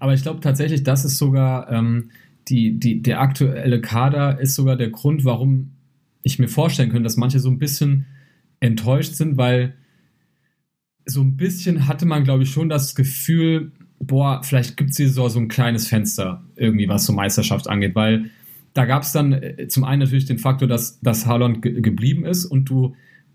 Aber 0.00 0.14
ich 0.14 0.22
glaube 0.22 0.40
tatsächlich, 0.40 0.82
das 0.82 1.04
ist 1.04 1.18
sogar 1.18 1.70
ähm, 1.70 2.10
die, 2.48 2.78
die, 2.78 3.02
der 3.02 3.20
aktuelle 3.20 3.80
Kader 3.80 4.40
ist 4.40 4.54
sogar 4.54 4.76
der 4.76 4.90
Grund, 4.90 5.24
warum 5.24 5.72
ich 6.22 6.38
mir 6.38 6.48
vorstellen 6.48 6.90
könnte, 6.90 7.04
dass 7.04 7.16
manche 7.16 7.38
so 7.38 7.50
ein 7.50 7.58
bisschen 7.58 8.06
enttäuscht 8.60 9.14
sind, 9.14 9.36
weil 9.36 9.74
so 11.06 11.20
ein 11.20 11.36
bisschen 11.36 11.86
hatte 11.86 12.06
man, 12.06 12.24
glaube 12.24 12.44
ich, 12.44 12.50
schon 12.50 12.68
das 12.68 12.94
Gefühl, 12.94 13.72
boah, 13.98 14.42
vielleicht 14.42 14.76
gibt 14.76 14.90
es 14.90 14.96
hier 14.96 15.10
so, 15.10 15.28
so 15.28 15.38
ein 15.38 15.48
kleines 15.48 15.86
Fenster 15.86 16.42
irgendwie, 16.56 16.88
was 16.88 17.04
so 17.06 17.12
Meisterschaft 17.12 17.68
angeht, 17.68 17.94
weil 17.94 18.30
da 18.72 18.86
gab 18.86 19.02
es 19.02 19.12
dann 19.12 19.32
äh, 19.32 19.68
zum 19.68 19.84
einen 19.84 20.00
natürlich 20.00 20.24
den 20.24 20.38
Faktor, 20.38 20.66
dass, 20.66 21.00
dass 21.00 21.26
Haaland 21.26 21.62
ge 21.62 21.80
geblieben 21.80 22.24
ist 22.24 22.44
und 22.44 22.68
du, 22.68 22.94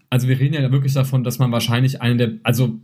also 0.09 0.27
wir 0.27 0.39
reden 0.39 0.55
ja 0.55 0.71
wirklich 0.71 0.93
davon, 0.93 1.23
dass 1.23 1.39
man 1.39 1.51
wahrscheinlich 1.51 2.01
einen 2.01 2.17
der, 2.17 2.33
also 2.43 2.79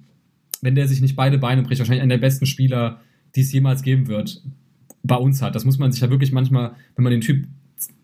wenn 0.62 0.76
der 0.76 0.88
sich 0.88 1.02
nicht 1.02 1.16
beide 1.16 1.38
Beine 1.38 1.64
bricht, 1.64 1.80
wahrscheinlich 1.80 2.02
einen 2.02 2.10
der 2.10 2.18
besten 2.18 2.46
Spieler, 2.46 3.02
die 3.36 3.42
es 3.42 3.52
jemals 3.52 3.82
geben 3.82 4.08
wird, 4.08 4.42
bei 5.06 5.16
uns 5.16 5.42
hat. 5.42 5.56
Das 5.56 5.66
muss 5.66 5.78
man 5.78 5.92
sich 5.92 6.02
ja 6.02 6.10
wirklich 6.10 6.32
manchmal, 6.32 6.74
wenn 6.96 7.04
man 7.04 7.12
den 7.12 7.22
Typ 7.22 7.46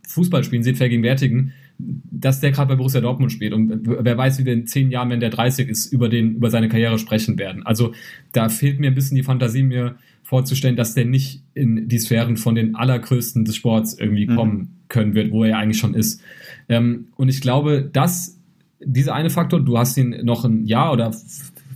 Fußball 0.07 0.43
spielen 0.43 0.63
sieht, 0.63 0.77
vergegenwärtigen, 0.77 1.53
dass 1.77 2.39
der 2.39 2.51
gerade 2.51 2.69
bei 2.69 2.75
Borussia 2.75 3.01
Dortmund 3.01 3.31
spielt. 3.31 3.53
Und 3.53 3.81
wer 3.85 4.17
weiß, 4.17 4.39
wie 4.39 4.45
wir 4.45 4.53
in 4.53 4.67
zehn 4.67 4.91
Jahren, 4.91 5.09
wenn 5.09 5.19
der 5.19 5.29
30 5.29 5.69
ist, 5.69 5.91
über, 5.91 6.09
den, 6.09 6.35
über 6.35 6.49
seine 6.49 6.69
Karriere 6.69 6.99
sprechen 6.99 7.39
werden. 7.39 7.65
Also 7.65 7.93
da 8.33 8.49
fehlt 8.49 8.79
mir 8.79 8.91
ein 8.91 8.95
bisschen 8.95 9.15
die 9.15 9.23
Fantasie, 9.23 9.63
mir 9.63 9.95
vorzustellen, 10.23 10.75
dass 10.75 10.93
der 10.93 11.05
nicht 11.05 11.43
in 11.53 11.87
die 11.87 11.97
Sphären 11.97 12.37
von 12.37 12.55
den 12.55 12.75
allergrößten 12.75 13.45
des 13.45 13.55
Sports 13.55 13.97
irgendwie 13.99 14.27
mhm. 14.27 14.35
kommen 14.35 14.69
können 14.87 15.15
wird, 15.15 15.31
wo 15.31 15.43
er 15.43 15.57
eigentlich 15.57 15.79
schon 15.79 15.93
ist. 15.93 16.21
Ähm, 16.69 17.07
und 17.15 17.29
ich 17.29 17.41
glaube, 17.41 17.89
dass 17.91 18.37
dieser 18.83 19.13
eine 19.13 19.29
Faktor, 19.29 19.61
du 19.61 19.77
hast 19.77 19.97
ihn 19.97 20.15
noch 20.23 20.45
ein 20.45 20.65
Jahr 20.65 20.93
oder 20.93 21.11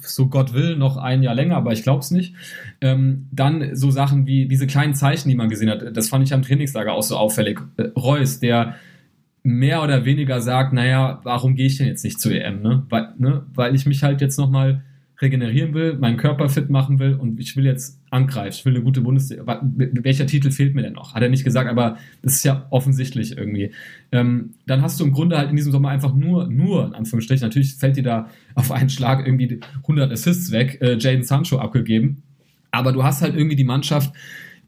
so 0.08 0.28
Gott 0.28 0.54
will, 0.54 0.76
noch 0.76 0.98
ein 0.98 1.24
Jahr 1.24 1.36
länger, 1.36 1.56
aber 1.56 1.72
ich 1.72 1.84
glaube 1.84 2.00
es 2.00 2.12
nicht. 2.12 2.36
Ähm, 2.82 3.28
dann 3.32 3.76
so 3.76 3.92
Sachen 3.92 4.26
wie 4.28 4.48
diese 4.48 4.68
kleinen 4.68 4.94
Zeichen, 4.94 5.30
die 5.30 5.36
man 5.36 5.50
gesehen 5.50 5.70
hat. 5.70 5.96
Das 5.96 6.10
fand 6.10 6.26
ich 6.26 6.34
am 6.34 6.42
Trainingslager 6.42 6.94
auch 6.94 7.04
so 7.04 7.18
auffällig. 7.18 7.60
Äh, 7.78 7.90
Reus, 7.98 8.40
der 8.40 8.76
mehr 9.44 9.84
oder 9.84 10.06
weniger 10.06 10.42
sagt, 10.42 10.74
naja, 10.74 11.20
warum 11.24 11.56
gehe 11.56 11.68
ich 11.68 11.78
denn 11.78 11.88
jetzt 11.88 12.04
nicht 12.04 12.20
zur 12.20 12.32
EM? 12.32 12.62
Ne? 12.62 12.86
Weil, 12.90 13.14
ne? 13.18 13.46
Weil 13.54 13.76
ich 13.76 13.86
mich 13.86 14.04
halt 14.04 14.20
jetzt 14.22 14.38
nochmal 14.38 14.84
regenerieren 15.22 15.74
will, 15.74 15.94
meinen 15.94 16.18
Körper 16.18 16.50
fit 16.50 16.70
machen 16.70 17.00
will 17.00 17.14
und 17.14 17.40
ich 17.40 17.56
will 17.56 17.66
jetzt 17.66 18.02
angreifen. 18.16 18.56
Ich 18.58 18.66
will 18.66 18.74
eine 18.74 18.84
gute 18.84 19.02
Bundesliga. 19.02 19.62
Welcher 19.76 20.26
Titel 20.26 20.50
fehlt 20.50 20.74
mir 20.74 20.82
denn 20.82 20.94
noch? 20.94 21.14
Hat 21.14 21.22
er 21.22 21.30
nicht 21.30 21.44
gesagt, 21.44 21.70
aber 21.70 21.98
das 22.22 22.36
ist 22.36 22.46
ja 22.46 22.66
offensichtlich 22.70 23.38
irgendwie. 23.38 23.72
Ähm, 24.12 24.52
dann 24.66 24.82
hast 24.82 25.00
du 25.00 25.04
im 25.04 25.12
Grunde 25.12 25.38
halt 25.38 25.50
in 25.50 25.56
diesem 25.56 25.72
Sommer 25.72 25.90
einfach 25.90 26.16
nur, 26.16 26.48
nur, 26.48 26.86
in 26.88 26.94
Anführungsstrichen, 26.94 27.46
natürlich 27.46 27.76
fällt 27.76 27.98
dir 27.98 28.04
da 28.04 28.30
auf 28.56 28.72
einen 28.72 28.90
Schlag 28.90 29.28
irgendwie 29.28 29.60
100 29.82 30.12
Assists 30.12 30.52
weg, 30.52 30.80
äh, 30.82 30.98
Jaden 30.98 31.24
Sancho 31.24 31.60
abgegeben. 31.60 32.24
Aber 32.72 32.94
du 32.94 33.04
hast 33.04 33.22
halt 33.22 33.36
irgendwie 33.36 33.56
die 33.56 33.64
Mannschaft 33.64 34.14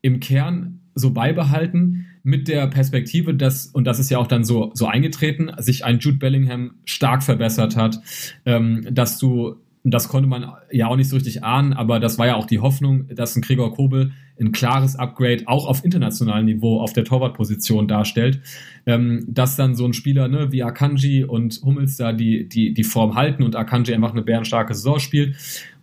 im 0.02 0.19
Kern 0.19 0.80
so 0.94 1.11
beibehalten 1.11 2.07
mit 2.24 2.48
der 2.48 2.68
Perspektive, 2.68 3.34
dass, 3.34 3.68
und 3.68 3.86
das 3.86 3.99
ist 3.99 4.10
ja 4.10 4.18
auch 4.18 4.28
dann 4.28 4.44
so, 4.44 4.72
so 4.74 4.88
eingetreten, 4.88 5.52
sich 5.60 5.86
ein 5.86 5.99
Jude 5.99 6.18
Bellingham 6.18 6.72
stark 6.84 7.24
verbessert 7.24 7.78
hat, 7.78 8.02
ähm, 8.45 8.86
dass 8.91 9.18
du 9.18 9.56
und 9.88 9.93
das 9.93 10.09
konnte 10.09 10.27
man 10.27 10.51
ja 10.69 10.88
auch 10.88 10.97
nicht 10.97 11.07
so 11.07 11.15
richtig 11.15 11.45
ahnen, 11.45 11.72
aber 11.72 12.01
das 12.01 12.19
war 12.19 12.27
ja 12.27 12.35
auch 12.35 12.45
die 12.45 12.59
Hoffnung, 12.59 13.07
dass 13.07 13.38
ein 13.38 13.41
Gregor 13.41 13.73
Kobel 13.73 14.11
ein 14.38 14.51
klares 14.51 14.97
Upgrade 14.97 15.43
auch 15.45 15.65
auf 15.65 15.85
internationalem 15.85 16.45
Niveau 16.45 16.81
auf 16.81 16.91
der 16.91 17.05
Torwartposition 17.05 17.88
darstellt, 17.88 18.41
ähm, 18.85 19.23
dass 19.30 19.55
dann 19.55 19.76
so 19.76 19.85
ein 19.85 19.93
Spieler 19.93 20.27
ne, 20.27 20.51
wie 20.51 20.61
Akanji 20.61 21.23
und 21.23 21.61
Hummels 21.64 21.95
da 21.95 22.11
die, 22.11 22.49
die, 22.49 22.73
die 22.73 22.84
Form 22.84 23.15
halten 23.15 23.43
und 23.43 23.55
Akanji 23.55 23.93
einfach 23.93 24.11
eine 24.11 24.23
bärenstarke 24.23 24.73
Saison 24.73 24.99
spielt. 24.99 25.38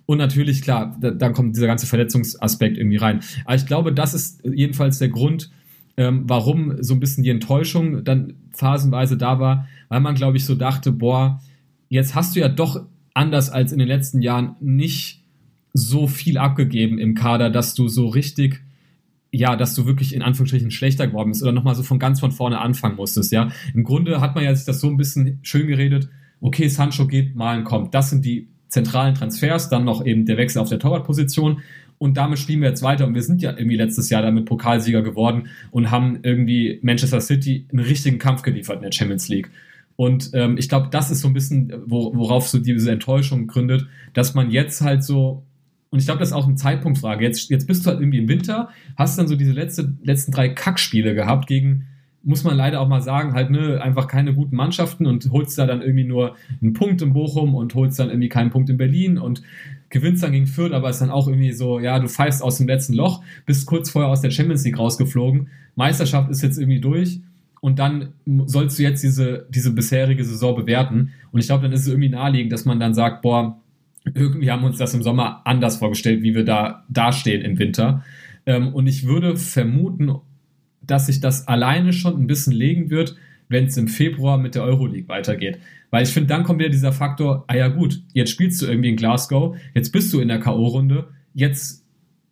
Und 0.05 0.19
natürlich, 0.19 0.61
klar, 0.61 0.95
da, 1.01 1.11
dann 1.11 1.33
kommt 1.33 1.57
dieser 1.57 1.67
ganze 1.67 1.87
Verletzungsaspekt 1.87 2.77
irgendwie 2.77 2.99
rein. 2.99 3.21
Aber 3.47 3.55
ich 3.55 3.65
glaube, 3.65 3.91
das 3.91 4.13
ist 4.13 4.43
jedenfalls 4.45 4.99
der 4.99 5.09
Grund, 5.09 5.51
ähm, 5.97 6.25
warum 6.27 6.77
so 6.83 6.93
ein 6.93 7.01
bisschen 7.01 7.25
die 7.25 7.31
Enttäuschung 7.31 8.05
dann 8.05 8.35
phasenweise 8.51 9.17
da 9.17 9.41
war, 9.41 9.67
weil 9.89 10.01
man, 10.01 10.15
glaube 10.15 10.37
ich, 10.37 10.45
so 10.45 10.55
dachte, 10.55 10.93
boah, 10.93 11.41
jetzt 11.89 12.15
hast 12.15 12.37
du 12.37 12.41
ja 12.41 12.51
doch 12.51 12.85
anders 13.15 13.51
als 13.51 13.73
in 13.73 13.79
den 13.79 13.89
letzten 13.89 14.21
Jahren 14.21 14.57
nicht 14.61 15.25
so 15.73 16.07
viel 16.07 16.39
abgegeben 16.39 16.99
im 16.99 17.15
Kader, 17.15 17.51
dass 17.51 17.75
du 17.75 17.89
so 17.89 18.09
richtig, 18.09 18.61
ja, 19.33 19.57
dass 19.57 19.75
du 19.75 19.87
wirklich 19.87 20.15
in 20.15 20.23
Anführungsstrichen 20.23 20.71
schlechter 20.71 21.07
geworden 21.07 21.31
bist 21.31 21.43
oder 21.43 21.53
nochmal 21.53 21.75
so 21.75 21.83
von 21.83 21.99
ganz 21.99 22.21
von 22.21 22.33
vorne 22.33 22.61
anfangen 22.61 22.97
musstest, 22.97 23.33
ja. 23.33 23.51
Im 23.75 23.85
Grunde 23.85 24.21
hat 24.21 24.35
man 24.35 24.45
ja 24.45 24.55
sich 24.55 24.67
das 24.67 24.81
so 24.81 24.89
ein 24.89 24.97
bisschen 24.97 25.39
schön 25.43 25.67
geredet, 25.67 26.09
okay, 26.41 26.69
Sancho 26.69 27.07
geht, 27.07 27.35
Malen 27.35 27.65
kommt. 27.65 27.95
Das 27.95 28.11
sind 28.11 28.25
die 28.25 28.49
zentralen 28.69 29.15
Transfers, 29.15 29.69
dann 29.69 29.85
noch 29.85 30.05
eben 30.05 30.27
der 30.27 30.37
Wechsel 30.37 30.61
auf 30.61 30.69
der 30.69 30.79
Torwartposition 30.79 31.63
und 31.99 32.17
damit 32.17 32.39
spielen 32.39 32.61
wir 32.61 32.69
jetzt 32.69 32.83
weiter 32.83 33.07
und 33.07 33.15
wir 33.15 33.23
sind 33.23 33.41
ja 33.43 33.51
irgendwie 33.53 33.77
letztes 33.77 34.11
Jahr 34.11 34.23
damit 34.23 34.47
Pokalsieger 34.47 35.03
geworden 35.03 35.49
und 35.71 35.91
haben 35.91 36.19
irgendwie 36.23 36.79
Manchester 36.83 37.21
City 37.21 37.67
einen 37.71 37.85
richtigen 37.85 38.19
Kampf 38.19 38.43
geliefert 38.43 38.77
in 38.77 38.83
der 38.83 38.93
Champions 38.93 39.29
League. 39.29 39.51
Und 39.97 40.31
ähm, 40.35 40.57
ich 40.59 40.69
glaube, 40.69 40.89
das 40.91 41.11
ist 41.11 41.21
so 41.21 41.29
ein 41.29 41.35
bisschen, 41.35 41.73
wo, 41.87 42.15
worauf 42.15 42.49
so 42.49 42.59
diese 42.59 42.91
Enttäuschung 42.91 43.47
gründet, 43.47 43.87
dass 44.13 44.35
man 44.35 44.51
jetzt 44.51 44.81
halt 44.81 45.05
so, 45.05 45.45
und 45.91 46.01
ich 46.01 46.07
glaube, 46.07 46.19
das 46.19 46.31
ist 46.31 46.35
auch 46.35 46.47
eine 46.47 46.57
Zeitpunktfrage. 46.57 47.25
Jetzt, 47.25 47.49
jetzt 47.51 47.67
bist 47.67 47.87
du 47.87 47.91
halt 47.91 48.01
irgendwie 48.01 48.19
im 48.19 48.29
Winter, 48.29 48.71
hast 48.97 49.19
dann 49.19 49.29
so 49.29 49.37
diese 49.37 49.53
letzte, 49.53 49.95
letzten 50.03 50.33
drei 50.33 50.49
Kackspiele 50.49 51.15
gehabt 51.15 51.47
gegen, 51.47 51.87
muss 52.25 52.43
man 52.43 52.57
leider 52.57 52.81
auch 52.81 52.89
mal 52.89 53.03
sagen, 53.03 53.35
halt, 53.35 53.51
ne, 53.51 53.81
einfach 53.81 54.09
keine 54.09 54.35
guten 54.35 54.57
Mannschaften 54.57 55.07
und 55.07 55.31
holst 55.31 55.59
da 55.59 55.67
dann 55.67 55.83
irgendwie 55.83 56.05
nur 56.05 56.35
einen 56.61 56.73
Punkt 56.73 57.01
in 57.03 57.13
Bochum 57.13 57.55
und 57.55 57.75
holst 57.75 57.99
dann 57.99 58.09
irgendwie 58.09 58.31
keinen 58.31 58.51
Punkt 58.51 58.71
in 58.71 58.79
Berlin 58.79 59.19
und 59.19 59.43
gewinnst 59.91 60.25
dann 60.25 60.33
gegen 60.33 60.47
Fürth, 60.49 60.73
aber 60.73 60.91
ist 60.91 61.01
dann 61.01 61.11
auch 61.11 61.29
irgendwie 61.29 61.53
so, 61.53 61.79
ja, 61.79 62.01
du 62.01 62.09
pfeifst 62.09 62.43
aus 62.43 62.57
dem 62.57 62.67
letzten 62.67 62.95
Loch, 62.95 63.23
bist 63.47 63.67
kurz 63.67 63.91
vorher 63.91 64.11
aus 64.11 64.23
der 64.23 64.31
Champions 64.31 64.65
League 64.65 64.79
rausgeflogen, 64.79 65.49
Meisterschaft 65.77 66.31
ist 66.31 66.43
jetzt 66.43 66.59
irgendwie 66.59 66.81
durch 66.81 67.21
und 67.65 67.79
dann 67.79 68.13
sollst 68.45 68.79
du 68.79 68.83
jetzt 68.83 69.03
diese, 69.03 69.47
diese 69.49 69.71
bisherige 69.71 70.23
Saison 70.23 70.55
bewerten. 70.55 71.15
Und 71.33 71.41
ich 71.41 71.47
glaube, 71.47 71.63
dann 71.63 71.73
ist 71.73 71.81
es 71.81 71.87
irgendwie 71.87 72.11
naheliegend, 72.11 72.53
dass 72.53 72.67
man 72.67 72.79
dann 72.79 72.93
sagt, 72.93 73.23
boah, 73.23 73.59
irgendwie 74.13 74.51
haben 74.51 74.61
wir 74.61 74.67
uns 74.67 74.77
das 74.77 74.93
im 74.93 75.03
Sommer 75.03 75.41
anders 75.47 75.79
vorgestellt, 75.79 76.23
wie 76.23 76.35
wir 76.35 76.45
da 76.45 76.85
dastehen 76.91 77.41
im 77.41 77.59
Winter. 77.59 78.05
Ähm, 78.45 78.75
und 78.75 78.87
ich 78.87 79.07
würde 79.07 79.39
vermuten, 79.39 80.13
dass 80.83 81.07
sich 81.07 81.21
das 81.21 81.49
alleine 81.49 81.95
schon 81.95 82.21
ein 82.21 82.27
bisschen 82.27 82.53
legen 82.53 82.91
wird, 82.91 83.17
wenn 83.49 83.65
es 83.65 83.79
im 83.79 83.89
Februar 83.89 84.37
mit 84.37 84.55
der 84.55 84.65
Euroleague 84.65 85.09
weitergeht. 85.09 85.59
Weil 85.89 86.03
ich 86.03 86.11
finde, 86.11 86.27
dann 86.27 86.45
kommt 86.45 86.59
wieder 86.59 86.69
dieser 86.69 86.93
Faktor, 86.93 87.45
ah 87.47 87.57
ja 87.57 87.69
gut, 87.69 88.03
jetzt 88.13 88.31
spielst 88.31 88.61
du 88.61 88.67
irgendwie 88.67 88.91
in 88.91 88.97
Glasgow, 88.97 89.57
jetzt 89.73 89.91
bist 89.91 90.13
du 90.13 90.21
in 90.21 90.29
der 90.29 90.39
K.O.-Runde, 90.39 91.05
jetzt 91.33 91.83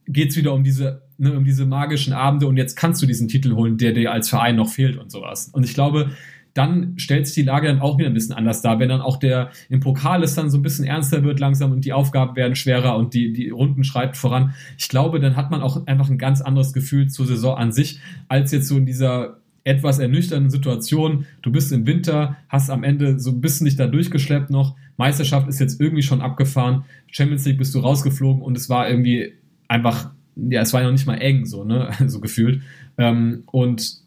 geht 0.07 0.29
es 0.29 0.37
wieder 0.37 0.53
um 0.53 0.63
diese, 0.63 1.01
ne, 1.23 1.32
um 1.36 1.44
diese 1.44 1.65
magischen 1.66 2.12
Abende 2.12 2.47
und 2.47 2.57
jetzt 2.57 2.74
kannst 2.74 3.01
du 3.01 3.07
diesen 3.07 3.28
Titel 3.28 3.55
holen, 3.55 3.78
der 3.78 3.93
dir 3.93 4.12
als 4.12 4.28
Verein 4.28 4.57
noch 4.57 4.69
fehlt 4.69 4.97
und 4.97 5.11
sowas. 5.11 5.49
Und 5.53 5.65
ich 5.65 5.73
glaube, 5.73 6.11
dann 6.53 6.99
stellt 6.99 7.27
sich 7.27 7.35
die 7.36 7.43
Lage 7.43 7.69
dann 7.69 7.81
auch 7.81 7.97
wieder 7.97 8.09
ein 8.09 8.15
bisschen 8.15 8.35
anders 8.35 8.61
dar, 8.61 8.78
wenn 8.78 8.89
dann 8.89 9.01
auch 9.01 9.16
der 9.16 9.51
im 9.70 9.81
Pokal 9.81 10.23
es 10.23 10.35
dann 10.35 10.51
so 10.51 10.59
ein 10.59 10.62
bisschen 10.62 10.85
ernster 10.85 11.23
wird 11.23 11.40
langsam 11.40 11.73
und 11.73 11.85
die 11.85 11.93
Aufgaben 11.93 12.36
werden 12.36 12.57
schwerer 12.57 12.97
und 12.97 13.15
die, 13.15 13.32
die 13.32 13.49
Runden 13.49 13.85
schreiten 13.85 14.15
voran. 14.15 14.53
Ich 14.77 14.89
glaube, 14.89 15.20
dann 15.20 15.36
hat 15.36 15.51
man 15.51 15.62
auch 15.62 15.86
einfach 15.86 16.11
ein 16.11 16.19
ganz 16.19 16.43
anderes 16.43 16.73
Gefühl 16.73 17.09
zur 17.09 17.27
Saison 17.27 17.57
an 17.57 17.73
sich, 17.73 18.01
als 18.28 18.53
jetzt 18.53 18.66
so 18.66 18.77
in 18.77 18.85
dieser 18.85 19.39
etwas 19.65 20.01
ernüchternden 20.01 20.51
Situation. 20.51 21.24
Du 21.40 21.53
bist 21.53 21.70
im 21.70 21.86
Winter, 21.86 22.36
hast 22.49 22.69
am 22.69 22.82
Ende 22.82 23.20
so 23.20 23.31
ein 23.31 23.40
bisschen 23.40 23.65
dich 23.65 23.77
da 23.77 23.86
durchgeschleppt 23.86 24.51
noch. 24.51 24.74
Meisterschaft 24.97 25.49
ist 25.49 25.61
jetzt 25.61 25.81
irgendwie 25.81 26.03
schon 26.03 26.20
abgefahren. 26.20 26.85
Champions 27.07 27.44
League 27.44 27.59
bist 27.59 27.74
du 27.74 27.78
rausgeflogen 27.78 28.43
und 28.43 28.57
es 28.57 28.69
war 28.69 28.90
irgendwie 28.90 29.35
einfach, 29.69 30.11
ja, 30.37 30.63
es 30.63 30.73
war 30.73 30.81
ja 30.81 30.87
noch 30.87 30.93
nicht 30.93 31.07
mal 31.07 31.17
eng, 31.17 31.47
so, 31.47 31.65
ne, 31.65 31.91
so 32.07 32.21
gefühlt. 32.21 32.63
Ähm, 32.99 33.45
und 33.47 34.03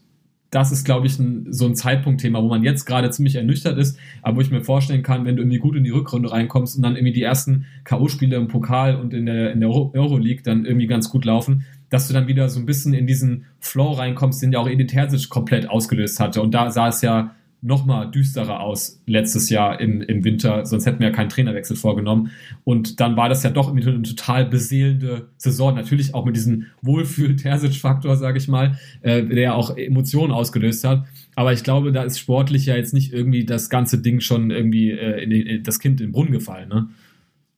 das 0.51 0.71
ist, 0.71 0.85
glaube 0.85 1.05
ich, 1.05 1.19
ein, 1.19 1.51
so 1.51 1.65
ein 1.65 1.75
Zeitpunktthema, 1.75 2.41
wo 2.41 2.47
man 2.47 2.63
jetzt 2.63 2.85
gerade 2.85 3.09
ziemlich 3.09 3.35
ernüchtert 3.35 3.77
ist, 3.77 3.99
aber 4.21 4.37
wo 4.37 4.41
ich 4.41 4.51
mir 4.51 4.61
vorstellen 4.61 5.03
kann, 5.03 5.25
wenn 5.25 5.35
du 5.35 5.41
irgendwie 5.41 5.57
gut 5.57 5.75
in 5.75 5.83
die 5.83 5.89
Rückrunde 5.89 6.31
reinkommst 6.31 6.77
und 6.77 6.83
dann 6.83 6.95
irgendwie 6.95 7.11
die 7.11 7.23
ersten 7.23 7.65
K.O.-Spiele 7.83 8.35
im 8.35 8.47
Pokal 8.47 8.95
und 8.95 9.13
in 9.13 9.25
der, 9.25 9.51
in 9.51 9.59
der 9.59 9.69
Euroleague 9.69 10.43
dann 10.43 10.65
irgendwie 10.65 10.87
ganz 10.87 11.09
gut 11.09 11.25
laufen, 11.25 11.65
dass 11.89 12.07
du 12.07 12.13
dann 12.13 12.27
wieder 12.27 12.47
so 12.47 12.59
ein 12.59 12.65
bisschen 12.65 12.93
in 12.93 13.05
diesen 13.05 13.45
Flow 13.59 13.91
reinkommst, 13.91 14.41
den 14.41 14.53
ja 14.53 14.59
auch 14.59 14.69
Edith 14.69 14.87
Terzic 14.87 15.29
komplett 15.29 15.69
ausgelöst 15.69 16.19
hatte. 16.19 16.41
Und 16.41 16.53
da 16.53 16.71
sah 16.71 16.87
es 16.87 17.01
ja 17.01 17.35
noch 17.65 17.83
mal 17.85 18.05
düsterer 18.05 18.59
aus 18.59 19.01
letztes 19.07 19.49
Jahr 19.49 19.79
im, 19.81 20.01
im 20.01 20.23
Winter, 20.23 20.65
sonst 20.67 20.85
hätten 20.85 20.99
wir 20.99 21.07
ja 21.07 21.13
keinen 21.13 21.29
Trainerwechsel 21.29 21.75
vorgenommen. 21.75 22.29
Und 22.63 22.99
dann 22.99 23.17
war 23.17 23.27
das 23.27 23.41
ja 23.41 23.49
doch 23.49 23.71
eine 23.71 24.03
total 24.03 24.45
beseelende 24.45 25.29
Saison, 25.37 25.73
natürlich 25.73 26.13
auch 26.13 26.25
mit 26.25 26.35
diesem 26.35 26.67
Wohlfühl-Terzic-Faktor, 26.83 28.17
sage 28.17 28.37
ich 28.37 28.47
mal, 28.47 28.77
äh, 29.01 29.23
der 29.23 29.55
auch 29.55 29.75
Emotionen 29.75 30.31
ausgelöst 30.31 30.83
hat. 30.83 31.05
Aber 31.35 31.53
ich 31.53 31.63
glaube, 31.63 31.91
da 31.91 32.03
ist 32.03 32.19
sportlich 32.19 32.67
ja 32.67 32.75
jetzt 32.75 32.93
nicht 32.93 33.11
irgendwie 33.11 33.45
das 33.45 33.69
ganze 33.71 33.97
Ding 33.97 34.19
schon 34.19 34.51
irgendwie 34.51 34.91
äh, 34.91 35.23
in, 35.23 35.31
in 35.31 35.63
das 35.63 35.79
Kind 35.79 35.99
in 36.01 36.07
den 36.07 36.11
Brunnen 36.11 36.31
gefallen. 36.31 36.69
Ne? 36.69 36.89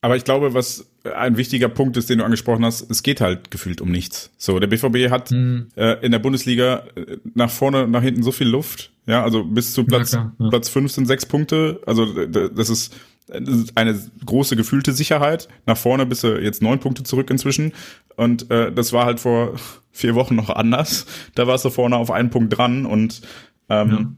Aber 0.07 0.15
ich 0.15 0.23
glaube, 0.23 0.53
was 0.53 0.89
ein 1.03 1.35
wichtiger 1.35 1.67
Punkt 1.67 1.97
ist, 1.97 2.09
den 2.09 2.19
du 2.19 2.23
angesprochen 2.23 2.63
hast, 2.63 2.89
es 2.89 3.03
geht 3.03 3.19
halt 3.19 3.51
gefühlt 3.51 3.81
um 3.81 3.91
nichts. 3.91 4.31
So, 4.38 4.57
der 4.57 4.67
BVB 4.67 5.11
hat 5.11 5.31
mhm. 5.31 5.67
äh, 5.75 5.95
in 5.95 6.13
der 6.13 6.19
Bundesliga 6.19 6.85
äh, 6.95 7.17
nach 7.34 7.49
vorne, 7.49 7.89
nach 7.89 8.01
hinten 8.01 8.23
so 8.23 8.31
viel 8.31 8.47
Luft. 8.47 8.93
Ja, 9.05 9.21
also 9.21 9.43
bis 9.43 9.73
zu 9.73 9.84
Platz, 9.84 10.13
ja, 10.13 10.31
ja. 10.39 10.47
Platz 10.47 10.69
fünf 10.69 10.93
sind 10.93 11.07
sechs 11.07 11.25
Punkte. 11.25 11.81
Also 11.85 12.05
das 12.25 12.69
ist, 12.69 12.95
das 13.27 13.49
ist 13.49 13.77
eine 13.77 13.99
große 14.25 14.55
gefühlte 14.55 14.93
Sicherheit. 14.93 15.49
Nach 15.65 15.75
vorne 15.75 16.05
bist 16.05 16.23
du 16.23 16.41
jetzt 16.41 16.61
neun 16.61 16.79
Punkte 16.79 17.03
zurück 17.03 17.29
inzwischen. 17.29 17.73
Und 18.15 18.49
äh, 18.49 18.71
das 18.71 18.93
war 18.93 19.03
halt 19.03 19.19
vor 19.19 19.55
vier 19.91 20.15
Wochen 20.15 20.38
noch 20.38 20.49
anders. 20.49 21.05
Da 21.35 21.47
warst 21.47 21.65
du 21.65 21.69
vorne 21.69 21.97
auf 21.97 22.11
einen 22.11 22.29
Punkt 22.29 22.57
dran 22.57 22.85
und 22.85 23.23
ähm, 23.67 24.15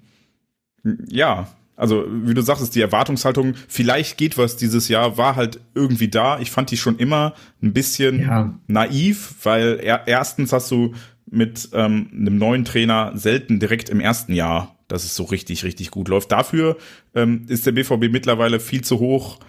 ja. 1.08 1.48
ja 1.48 1.59
also, 1.80 2.06
wie 2.10 2.34
du 2.34 2.42
sagst, 2.42 2.76
die 2.76 2.82
Erwartungshaltung, 2.82 3.54
vielleicht 3.70 4.18
geht 4.18 4.38
was 4.38 4.58
dieses 4.58 4.90
Jahr, 4.90 5.18
war 5.18 5.38
halt 5.38 5.62
irgendwie 5.74 6.10
da. 6.10 6.40
Ich 6.40 6.52
fand 6.52 6.72
die 6.72 6.78
schon 6.78 6.98
immer 6.98 7.34
ein 7.64 7.72
bisschen 7.72 8.22
ja. 8.22 8.60
naiv, 8.68 9.36
weil 9.44 9.80
er, 9.82 10.06
erstens 10.06 10.52
hast 10.52 10.70
du 10.72 10.94
mit 11.32 11.70
ähm, 11.72 12.10
einem 12.12 12.38
neuen 12.38 12.66
Trainer 12.66 13.14
selten 13.16 13.62
direkt 13.62 13.90
im 13.90 14.02
ersten 14.02 14.34
Jahr, 14.34 14.76
dass 14.90 15.06
es 15.06 15.16
so 15.16 15.24
richtig, 15.24 15.64
richtig 15.64 15.90
gut 15.90 16.10
läuft. 16.10 16.34
Dafür 16.34 16.76
ähm, 17.16 17.46
ist 17.48 17.66
der 17.66 17.72
BVB 17.72 18.12
mittlerweile 18.12 18.60
viel 18.60 18.84
zu 18.84 19.00
hoch 19.00 19.40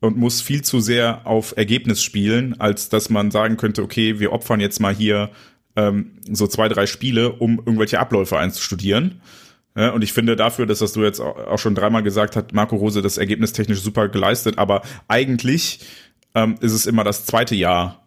und 0.00 0.16
muss 0.16 0.40
viel 0.40 0.62
zu 0.62 0.80
sehr 0.80 1.26
auf 1.26 1.54
Ergebnis 1.54 2.02
spielen, 2.02 2.58
als 2.60 2.88
dass 2.88 3.10
man 3.10 3.30
sagen 3.30 3.58
könnte, 3.58 3.82
okay, 3.82 4.20
wir 4.20 4.32
opfern 4.32 4.60
jetzt 4.60 4.80
mal 4.80 4.94
hier 4.94 5.30
ähm, 5.76 6.12
so 6.30 6.46
zwei, 6.46 6.68
drei 6.68 6.86
Spiele, 6.86 7.32
um 7.32 7.58
irgendwelche 7.58 8.00
Abläufe 8.00 8.38
einzustudieren. 8.38 9.20
Ja, 9.76 9.90
und 9.90 10.04
ich 10.04 10.12
finde 10.12 10.36
dafür, 10.36 10.66
dass 10.66 10.78
das 10.78 10.92
du 10.92 11.02
jetzt 11.02 11.20
auch 11.20 11.58
schon 11.58 11.74
dreimal 11.74 12.02
gesagt 12.02 12.36
hast, 12.36 12.52
Marco 12.52 12.76
Rose 12.76 13.02
das 13.02 13.18
ergebnistechnisch 13.18 13.80
super 13.80 14.08
geleistet, 14.08 14.56
aber 14.58 14.82
eigentlich 15.08 15.80
ähm, 16.34 16.56
ist 16.60 16.72
es 16.72 16.86
immer 16.86 17.02
das 17.02 17.26
zweite 17.26 17.56
Jahr, 17.56 18.04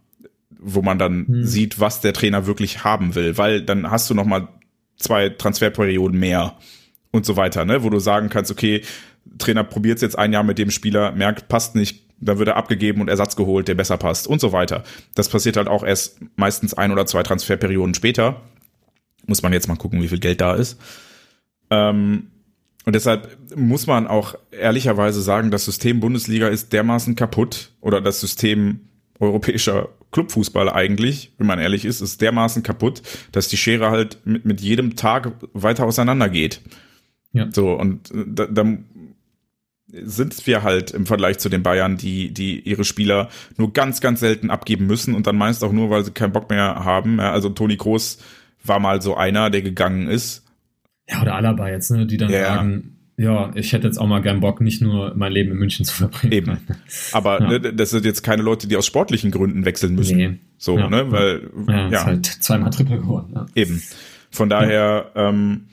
wo 0.49 0.81
man 0.81 0.97
dann 0.97 1.27
hm. 1.27 1.45
sieht, 1.45 1.79
was 1.79 1.99
der 1.99 2.13
Trainer 2.13 2.45
wirklich 2.45 2.83
haben 2.85 3.15
will, 3.15 3.37
weil 3.37 3.61
dann 3.61 3.91
hast 3.91 4.09
du 4.09 4.13
noch 4.13 4.25
mal 4.25 4.47
zwei 4.97 5.29
Transferperioden 5.29 6.17
mehr 6.17 6.55
und 7.11 7.25
so 7.25 7.35
weiter, 7.35 7.65
ne, 7.65 7.83
wo 7.83 7.89
du 7.89 7.99
sagen 7.99 8.29
kannst, 8.29 8.49
okay, 8.49 8.81
Trainer 9.37 9.65
probiert 9.65 10.01
jetzt 10.01 10.17
ein 10.17 10.31
Jahr 10.31 10.43
mit 10.43 10.57
dem 10.57 10.71
Spieler, 10.71 11.11
merkt, 11.11 11.49
passt 11.49 11.75
nicht, 11.75 12.05
dann 12.19 12.39
wird 12.39 12.47
er 12.47 12.55
abgegeben 12.55 13.01
und 13.01 13.09
Ersatz 13.09 13.35
geholt, 13.35 13.67
der 13.67 13.75
besser 13.75 13.97
passt 13.97 14.25
und 14.27 14.39
so 14.39 14.51
weiter. 14.51 14.83
Das 15.15 15.29
passiert 15.29 15.57
halt 15.57 15.67
auch 15.67 15.83
erst 15.83 16.19
meistens 16.35 16.73
ein 16.73 16.91
oder 16.91 17.05
zwei 17.05 17.23
Transferperioden 17.23 17.93
später. 17.93 18.41
Muss 19.25 19.43
man 19.43 19.53
jetzt 19.53 19.67
mal 19.67 19.75
gucken, 19.75 20.01
wie 20.01 20.07
viel 20.07 20.19
Geld 20.19 20.41
da 20.41 20.55
ist. 20.55 20.79
Ähm, 21.69 22.27
und 22.85 22.93
deshalb 22.93 23.37
muss 23.55 23.85
man 23.85 24.07
auch 24.07 24.35
ehrlicherweise 24.49 25.21
sagen, 25.21 25.51
das 25.51 25.65
System 25.65 25.99
Bundesliga 25.99 26.47
ist 26.47 26.71
dermaßen 26.71 27.15
kaputt 27.15 27.71
oder 27.81 27.99
das 27.99 28.21
System 28.21 28.87
europäischer 29.19 29.89
Clubfußball 30.11 30.69
eigentlich, 30.69 31.33
wenn 31.37 31.47
man 31.47 31.59
ehrlich 31.59 31.83
ist, 31.83 31.99
ist 31.99 32.21
dermaßen 32.21 32.63
kaputt, 32.63 33.01
dass 33.33 33.49
die 33.49 33.57
Schere 33.57 33.91
halt 33.91 34.19
mit, 34.23 34.45
mit 34.45 34.61
jedem 34.61 34.95
Tag 34.95 35.33
weiter 35.53 35.85
auseinander 35.85 36.29
geht. 36.29 36.61
Ja. 37.33 37.49
So, 37.51 37.73
und 37.73 38.09
äh, 38.11 38.23
da, 38.25 38.45
da 38.45 38.77
sind 39.89 40.47
wir 40.47 40.63
halt 40.63 40.91
im 40.91 41.05
Vergleich 41.05 41.39
zu 41.39 41.49
den 41.49 41.63
Bayern, 41.63 41.97
die, 41.97 42.33
die 42.33 42.59
ihre 42.61 42.85
Spieler 42.85 43.29
nur 43.57 43.73
ganz, 43.73 43.99
ganz 43.99 44.21
selten 44.21 44.49
abgeben 44.49 44.87
müssen 44.87 45.13
und 45.13 45.27
dann 45.27 45.37
meist 45.37 45.63
auch 45.63 45.73
nur, 45.73 45.89
weil 45.89 46.05
sie 46.05 46.11
keinen 46.11 46.31
Bock 46.31 46.49
mehr 46.49 46.85
haben. 46.85 47.19
Also 47.19 47.49
Toni 47.49 47.75
Kroos 47.75 48.19
war 48.63 48.79
mal 48.79 49.01
so 49.01 49.15
einer, 49.15 49.49
der 49.49 49.61
gegangen 49.61 50.07
ist 50.07 50.46
ja, 51.09 51.21
oder 51.21 51.35
Alaba 51.35 51.69
jetzt, 51.69 51.91
ne, 51.91 52.05
die 52.05 52.17
dann 52.17 52.29
ja, 52.29 52.55
sagen, 52.55 52.97
ja, 53.17 53.51
ich 53.55 53.73
hätte 53.73 53.87
jetzt 53.87 53.97
auch 53.97 54.05
mal 54.05 54.21
gern 54.21 54.41
Bock, 54.41 54.61
nicht 54.61 54.81
nur 54.81 55.13
mein 55.15 55.31
Leben 55.31 55.51
in 55.51 55.57
München 55.57 55.85
zu 55.85 55.95
verbringen. 55.95 56.33
Eben. 56.33 56.57
Aber 57.13 57.41
ja. 57.41 57.47
ne, 57.47 57.73
das 57.73 57.89
sind 57.89 58.05
jetzt 58.05 58.21
keine 58.21 58.43
Leute, 58.43 58.67
die 58.67 58.77
aus 58.77 58.85
sportlichen 58.85 59.31
Gründen 59.31 59.65
wechseln 59.65 59.95
müssen. 59.95 60.17
Nee. 60.17 60.37
So, 60.57 60.77
ja. 60.77 60.89
ne, 60.89 61.11
weil 61.11 61.49
ja, 61.67 61.73
ja. 61.73 61.87
Ist 61.89 62.05
halt 62.05 62.25
zweimal 62.25 62.69
Triple 62.69 62.99
geworden. 62.99 63.31
Ja. 63.33 63.45
Eben. 63.55 63.81
Von 64.29 64.49
daher, 64.49 65.11
ähm, 65.15 65.65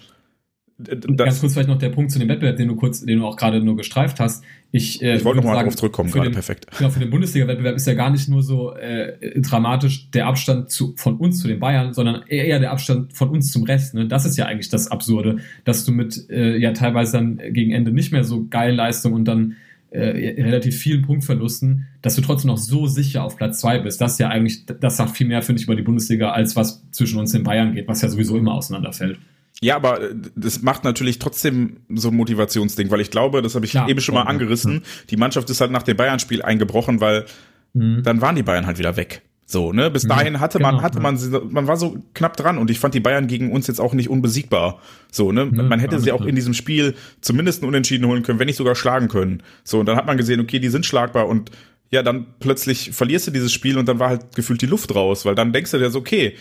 ganz 1.17 1.41
kurz 1.41 1.53
vielleicht 1.53 1.69
noch 1.69 1.79
der 1.79 1.91
Punkt 1.91 2.11
zu 2.11 2.19
dem 2.19 2.29
Wettbewerb, 2.29 2.57
den 2.57 2.69
du 2.69 2.77
kurz, 2.77 3.05
den 3.05 3.21
du 3.21 3.27
auch 3.27 3.37
gerade 3.37 3.61
nur 3.61 3.77
gestreift 3.77 4.19
hast. 4.19 4.43
Ich, 4.73 5.01
äh, 5.03 5.17
ich 5.17 5.25
wollte 5.25 5.39
noch 5.39 5.45
mal 5.45 5.55
darauf 5.55 5.77
zurückkommen, 5.77 6.11
gerade 6.11 6.31
den, 6.31 6.35
perfekt. 6.35 6.67
Genau, 6.77 6.91
für 6.91 6.99
den 6.99 7.11
Bundesliga-Wettbewerb 7.11 7.77
ist 7.77 7.87
ja 7.87 7.95
gar 7.95 8.11
nicht 8.11 8.29
nur 8.29 8.43
so 8.43 8.75
äh, 8.75 9.41
dramatisch 9.41 10.11
der 10.11 10.27
Abstand 10.27 10.71
zu, 10.71 10.95
von 10.97 11.17
uns 11.17 11.39
zu 11.39 11.47
den 11.47 11.61
Bayern, 11.61 11.95
sondern 11.95 12.23
eher 12.27 12.59
der 12.59 12.73
Abstand 12.73 13.13
von 13.13 13.29
uns 13.31 13.53
zum 13.53 13.63
Rest. 13.63 13.95
Ne? 13.95 14.09
Das 14.09 14.25
ist 14.27 14.37
ja 14.37 14.47
eigentlich 14.47 14.69
das 14.69 14.91
Absurde, 14.91 15.37
dass 15.65 15.85
du 15.85 15.93
mit 15.93 16.29
äh, 16.29 16.57
ja 16.57 16.73
teilweise 16.73 17.13
dann 17.13 17.41
gegen 17.53 17.71
Ende 17.71 17.93
nicht 17.93 18.11
mehr 18.11 18.25
so 18.25 18.47
geil 18.49 18.75
Leistung 18.75 19.13
und 19.13 19.27
dann 19.27 19.55
äh, 19.91 20.43
relativ 20.43 20.77
vielen 20.77 21.03
Punktverlusten, 21.03 21.87
dass 22.03 22.17
du 22.17 22.21
trotzdem 22.21 22.49
noch 22.49 22.59
so 22.59 22.89
sicher 22.89 23.23
auf 23.23 23.37
Platz 23.37 23.61
zwei 23.61 23.79
bist. 23.79 24.01
Das 24.01 24.15
ist 24.15 24.19
ja 24.19 24.29
eigentlich, 24.29 24.67
das 24.67 24.97
sagt 24.97 25.17
viel 25.17 25.29
mehr, 25.29 25.41
finde 25.43 25.61
ich, 25.61 25.67
über 25.67 25.77
die 25.77 25.83
Bundesliga, 25.83 26.33
als 26.33 26.57
was 26.57 26.83
zwischen 26.91 27.21
uns 27.21 27.33
in 27.33 27.45
Bayern 27.45 27.75
geht, 27.75 27.87
was 27.87 28.03
ja 28.03 28.09
sowieso 28.09 28.37
immer 28.37 28.55
auseinanderfällt. 28.55 29.21
Ja, 29.65 29.77
aber 29.77 30.03
äh, 30.03 30.15
das 30.36 30.61
macht 30.61 30.85
natürlich 30.85 31.19
trotzdem 31.19 31.78
so 31.89 32.09
ein 32.09 32.16
Motivationsding, 32.16 32.91
weil 32.91 33.01
ich 33.01 33.11
glaube, 33.11 33.41
das 33.41 33.55
habe 33.55 33.65
ich 33.65 33.73
ja, 33.73 33.89
eben 33.89 34.01
schon 34.01 34.15
mal 34.15 34.23
angerissen, 34.23 34.82
die 35.09 35.16
Mannschaft 35.16 35.49
ist 35.49 35.62
halt 35.62 35.70
nach 35.70 35.82
dem 35.82 35.97
Bayern-Spiel 35.97 36.43
eingebrochen, 36.43 37.01
weil 37.01 37.24
mhm. 37.73 38.03
dann 38.03 38.20
waren 38.20 38.36
die 38.36 38.43
Bayern 38.43 38.66
halt 38.66 38.78
wieder 38.78 38.99
weg. 38.99 39.23
So, 39.47 39.73
ne? 39.73 39.91
Bis 39.91 40.03
dahin 40.03 40.41
hatte 40.41 40.59
man, 40.59 40.77
genau, 40.77 40.82
hatte 40.82 41.01
man, 41.01 41.19
man 41.51 41.66
war 41.66 41.77
so 41.77 41.97
knapp 42.12 42.36
dran 42.36 42.59
und 42.59 42.70
ich 42.70 42.78
fand 42.78 42.95
die 42.95 43.01
Bayern 43.01 43.27
gegen 43.27 43.53
uns 43.53 43.66
jetzt 43.66 43.81
auch 43.81 43.95
nicht 43.95 44.11
unbesiegbar. 44.11 44.81
So, 45.11 45.32
ne? 45.32 45.47
man 45.47 45.81
hätte 45.81 45.99
sie 45.99 46.12
auch 46.12 46.24
in 46.24 46.35
diesem 46.35 46.55
Spiel 46.55 46.95
zumindest 47.20 47.62
einen 47.62 47.69
Unentschieden 47.69 48.07
holen 48.07 48.23
können, 48.23 48.39
wenn 48.39 48.47
nicht 48.47 48.57
sogar 48.57 48.74
schlagen 48.74 49.09
können. 49.09 49.43
So, 49.62 49.81
und 49.81 49.86
dann 49.86 49.97
hat 49.97 50.07
man 50.07 50.16
gesehen, 50.16 50.41
okay, 50.41 50.59
die 50.59 50.70
sind 50.70 50.86
schlagbar 50.86 51.28
und 51.28 51.51
ja, 51.91 52.03
dann 52.03 52.27
plötzlich 52.41 52.93
verlierst 52.93 53.27
du 53.27 53.31
dieses 53.31 53.53
Spiel 53.53 53.78
und 53.78 53.86
dann 53.86 53.99
war 53.99 54.09
halt 54.09 54.35
gefühlt 54.35 54.61
die 54.62 54.66
Luft 54.66 54.95
raus, 54.95 55.24
weil 55.24 55.35
dann 55.35 55.53
denkst 55.53 55.70
du 55.70 55.78
dir 55.78 55.91
so, 55.91 55.99
okay, 55.99 56.36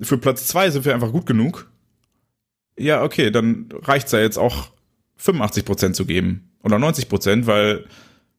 für 0.00 0.18
Platz 0.18 0.46
zwei 0.46 0.70
sind 0.70 0.84
wir 0.84 0.94
einfach 0.94 1.12
gut 1.12 1.26
genug 1.26 1.68
ja, 2.78 3.02
okay, 3.02 3.30
dann 3.30 3.68
reicht's 3.82 4.12
ja 4.12 4.20
jetzt 4.20 4.38
auch 4.38 4.70
85 5.16 5.64
Prozent 5.64 5.96
zu 5.96 6.06
geben 6.06 6.50
oder 6.62 6.78
90 6.78 7.08
Prozent, 7.08 7.46
weil 7.46 7.86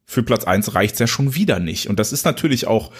für 0.04 0.22
Platz 0.22 0.44
eins 0.44 0.74
reicht's 0.74 0.98
ja 0.98 1.06
schon 1.06 1.34
wieder 1.34 1.58
nicht. 1.58 1.88
Und 1.88 1.98
das 1.98 2.12
ist 2.12 2.24
natürlich 2.24 2.66
auch, 2.66 2.92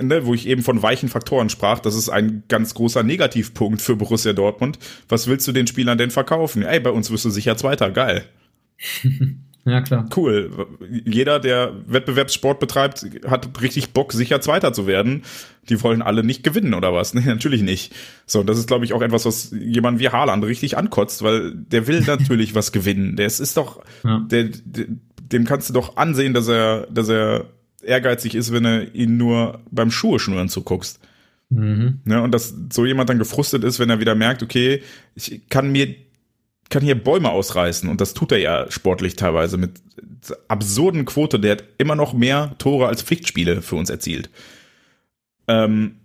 ne, 0.00 0.24
wo 0.26 0.34
ich 0.34 0.46
eben 0.46 0.62
von 0.62 0.82
weichen 0.82 1.08
Faktoren 1.08 1.48
sprach, 1.48 1.80
das 1.80 1.94
ist 1.94 2.08
ein 2.08 2.44
ganz 2.48 2.74
großer 2.74 3.02
Negativpunkt 3.02 3.82
für 3.82 3.96
Borussia 3.96 4.32
Dortmund. 4.32 4.78
Was 5.08 5.26
willst 5.26 5.48
du 5.48 5.52
den 5.52 5.66
Spielern 5.66 5.98
denn 5.98 6.10
verkaufen? 6.10 6.62
Ey, 6.62 6.80
bei 6.80 6.90
uns 6.90 7.10
wirst 7.10 7.24
du 7.24 7.30
sicher 7.30 7.56
Zweiter, 7.56 7.90
geil. 7.90 8.24
Ja, 9.64 9.80
klar. 9.80 10.08
Cool. 10.16 10.50
Jeder, 11.04 11.38
der 11.38 11.72
Wettbewerbssport 11.86 12.58
betreibt, 12.58 13.06
hat 13.26 13.62
richtig 13.62 13.92
Bock, 13.92 14.12
sicher 14.12 14.40
Zweiter 14.40 14.72
zu 14.72 14.86
werden. 14.86 15.22
Die 15.68 15.80
wollen 15.82 16.02
alle 16.02 16.24
nicht 16.24 16.42
gewinnen, 16.42 16.74
oder 16.74 16.92
was? 16.92 17.14
Nee, 17.22 17.22
natürlich 17.24 17.62
nicht. 17.62 17.94
So, 18.26 18.42
das 18.42 18.58
ist, 18.58 18.66
glaube 18.66 18.84
ich, 18.84 18.92
auch 18.92 19.02
etwas, 19.02 19.24
was 19.24 19.52
jemand 19.52 20.00
wie 20.00 20.08
Haaland 20.08 20.44
richtig 20.44 20.76
ankotzt, 20.76 21.22
weil 21.22 21.52
der 21.54 21.86
will 21.86 22.00
natürlich 22.00 22.54
was 22.56 22.72
gewinnen. 22.72 23.14
Der 23.16 23.26
ist 23.26 23.56
doch, 23.56 23.80
ja. 24.02 24.26
der, 24.28 24.44
der, 24.64 24.86
dem 25.18 25.44
kannst 25.44 25.68
du 25.68 25.74
doch 25.74 25.96
ansehen, 25.96 26.34
dass 26.34 26.48
er, 26.48 26.88
dass 26.90 27.08
er 27.08 27.46
ehrgeizig 27.82 28.34
ist, 28.34 28.52
wenn 28.52 28.64
er 28.64 28.94
ihn 28.94 29.16
nur 29.16 29.60
beim 29.70 29.90
Schuhe 29.90 30.18
schnüren 30.18 30.48
zuguckst. 30.48 31.00
Mhm. 31.50 32.00
Ja, 32.06 32.20
und 32.20 32.32
dass 32.32 32.54
so 32.72 32.86
jemand 32.86 33.10
dann 33.10 33.18
gefrustet 33.18 33.62
ist, 33.62 33.78
wenn 33.78 33.90
er 33.90 34.00
wieder 34.00 34.14
merkt, 34.14 34.42
okay, 34.42 34.82
ich 35.14 35.48
kann 35.48 35.70
mir 35.70 35.94
kann 36.70 36.82
hier 36.82 36.94
Bäume 36.94 37.30
ausreißen 37.30 37.88
und 37.88 38.00
das 38.00 38.14
tut 38.14 38.32
er 38.32 38.38
ja 38.38 38.70
sportlich 38.70 39.16
teilweise 39.16 39.58
mit 39.58 39.72
absurden 40.48 41.04
Quote. 41.04 41.38
Der 41.38 41.52
hat 41.52 41.64
immer 41.78 41.94
noch 41.94 42.12
mehr 42.12 42.54
Tore 42.58 42.86
als 42.86 43.02
Pflichtspiele 43.02 43.62
für 43.62 43.76
uns 43.76 43.90
erzielt. 43.90 44.30
Ähm, 45.48 45.96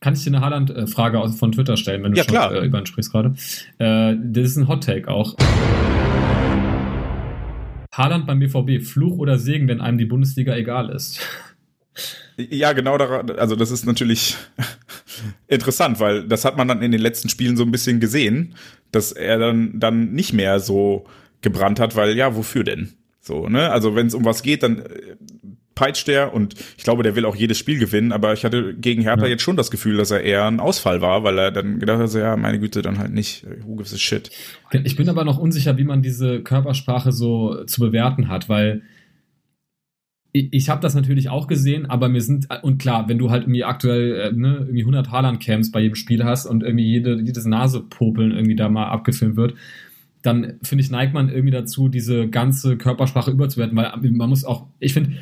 kann 0.00 0.14
ich 0.14 0.22
dir 0.22 0.30
eine 0.30 0.40
Haaland-Frage 0.40 1.28
von 1.30 1.52
Twitter 1.52 1.76
stellen, 1.76 2.04
wenn 2.04 2.12
du 2.12 2.18
ja, 2.18 2.24
schon 2.24 2.32
klar. 2.32 2.52
Äh, 2.52 2.66
über 2.66 2.78
ihn 2.78 2.86
sprichst 2.86 3.10
gerade? 3.10 3.34
Äh, 3.78 4.14
das 4.22 4.50
ist 4.50 4.56
ein 4.56 4.68
Hot-Take 4.68 5.08
auch. 5.08 5.34
Haaland 7.92 8.26
beim 8.26 8.38
BVB, 8.38 8.84
Fluch 8.84 9.16
oder 9.16 9.38
Segen, 9.38 9.68
wenn 9.68 9.80
einem 9.80 9.96
die 9.96 10.04
Bundesliga 10.04 10.54
egal 10.54 10.90
ist? 10.90 11.20
Ja, 12.36 12.72
genau 12.72 12.98
daran, 12.98 13.30
also 13.30 13.56
das 13.56 13.70
ist 13.70 13.86
natürlich 13.86 14.36
interessant, 15.48 16.00
weil 16.00 16.28
das 16.28 16.44
hat 16.44 16.56
man 16.56 16.68
dann 16.68 16.82
in 16.82 16.92
den 16.92 17.00
letzten 17.00 17.28
Spielen 17.28 17.56
so 17.56 17.62
ein 17.62 17.70
bisschen 17.70 18.00
gesehen, 18.00 18.54
dass 18.92 19.12
er 19.12 19.38
dann, 19.38 19.78
dann 19.80 20.12
nicht 20.12 20.32
mehr 20.32 20.60
so 20.60 21.06
gebrannt 21.40 21.80
hat, 21.80 21.96
weil 21.96 22.16
ja, 22.16 22.36
wofür 22.36 22.64
denn? 22.64 22.92
So, 23.20 23.48
ne? 23.48 23.70
Also 23.70 23.96
wenn 23.96 24.06
es 24.06 24.14
um 24.14 24.24
was 24.24 24.42
geht, 24.42 24.62
dann 24.62 24.80
äh, 24.80 25.16
peitscht 25.74 26.08
er 26.08 26.34
und 26.34 26.54
ich 26.76 26.84
glaube, 26.84 27.02
der 27.02 27.16
will 27.16 27.24
auch 27.24 27.36
jedes 27.36 27.58
Spiel 27.58 27.78
gewinnen, 27.78 28.12
aber 28.12 28.32
ich 28.32 28.44
hatte 28.44 28.74
gegen 28.74 29.02
Hertha 29.02 29.24
ja. 29.24 29.30
jetzt 29.30 29.42
schon 29.42 29.56
das 29.56 29.70
Gefühl, 29.70 29.96
dass 29.96 30.10
er 30.10 30.22
eher 30.22 30.46
ein 30.46 30.60
Ausfall 30.60 31.00
war, 31.00 31.22
weil 31.22 31.38
er 31.38 31.50
dann 31.52 31.78
gedacht 31.78 32.00
hat, 32.00 32.14
ja, 32.14 32.36
meine 32.36 32.58
Güte, 32.58 32.82
dann 32.82 32.98
halt 32.98 33.12
nicht. 33.12 33.46
Who 33.64 33.76
gives 33.76 33.94
a 33.94 33.98
shit? 33.98 34.30
Ich 34.84 34.96
bin 34.96 35.08
aber 35.08 35.24
noch 35.24 35.38
unsicher, 35.38 35.76
wie 35.76 35.84
man 35.84 36.02
diese 36.02 36.40
Körpersprache 36.40 37.12
so 37.12 37.64
zu 37.64 37.80
bewerten 37.80 38.28
hat, 38.28 38.48
weil 38.48 38.82
ich, 40.36 40.48
ich 40.52 40.68
habe 40.68 40.82
das 40.82 40.94
natürlich 40.94 41.28
auch 41.30 41.46
gesehen, 41.46 41.86
aber 41.86 42.08
mir 42.08 42.20
sind, 42.20 42.48
und 42.62 42.78
klar, 42.78 43.08
wenn 43.08 43.18
du 43.18 43.30
halt 43.30 43.44
irgendwie 43.44 43.64
aktuell 43.64 44.12
äh, 44.20 44.32
ne, 44.32 44.58
irgendwie 44.60 44.82
100 44.82 45.10
Haaland-Camps 45.10 45.70
bei 45.70 45.80
jedem 45.80 45.94
Spiel 45.94 46.24
hast 46.24 46.46
und 46.46 46.62
irgendwie 46.62 46.84
jede, 46.84 47.20
jedes 47.20 47.46
Nasepopeln 47.46 48.32
irgendwie 48.32 48.56
da 48.56 48.68
mal 48.68 48.88
abgefilmt 48.88 49.36
wird, 49.36 49.54
dann 50.22 50.54
finde 50.62 50.82
ich, 50.82 50.90
neigt 50.90 51.14
man 51.14 51.28
irgendwie 51.28 51.52
dazu, 51.52 51.88
diese 51.88 52.28
ganze 52.28 52.76
Körpersprache 52.76 53.30
überzuwerten, 53.30 53.76
weil 53.76 53.92
man 54.10 54.28
muss 54.28 54.44
auch, 54.44 54.66
ich 54.78 54.92
finde, 54.92 55.12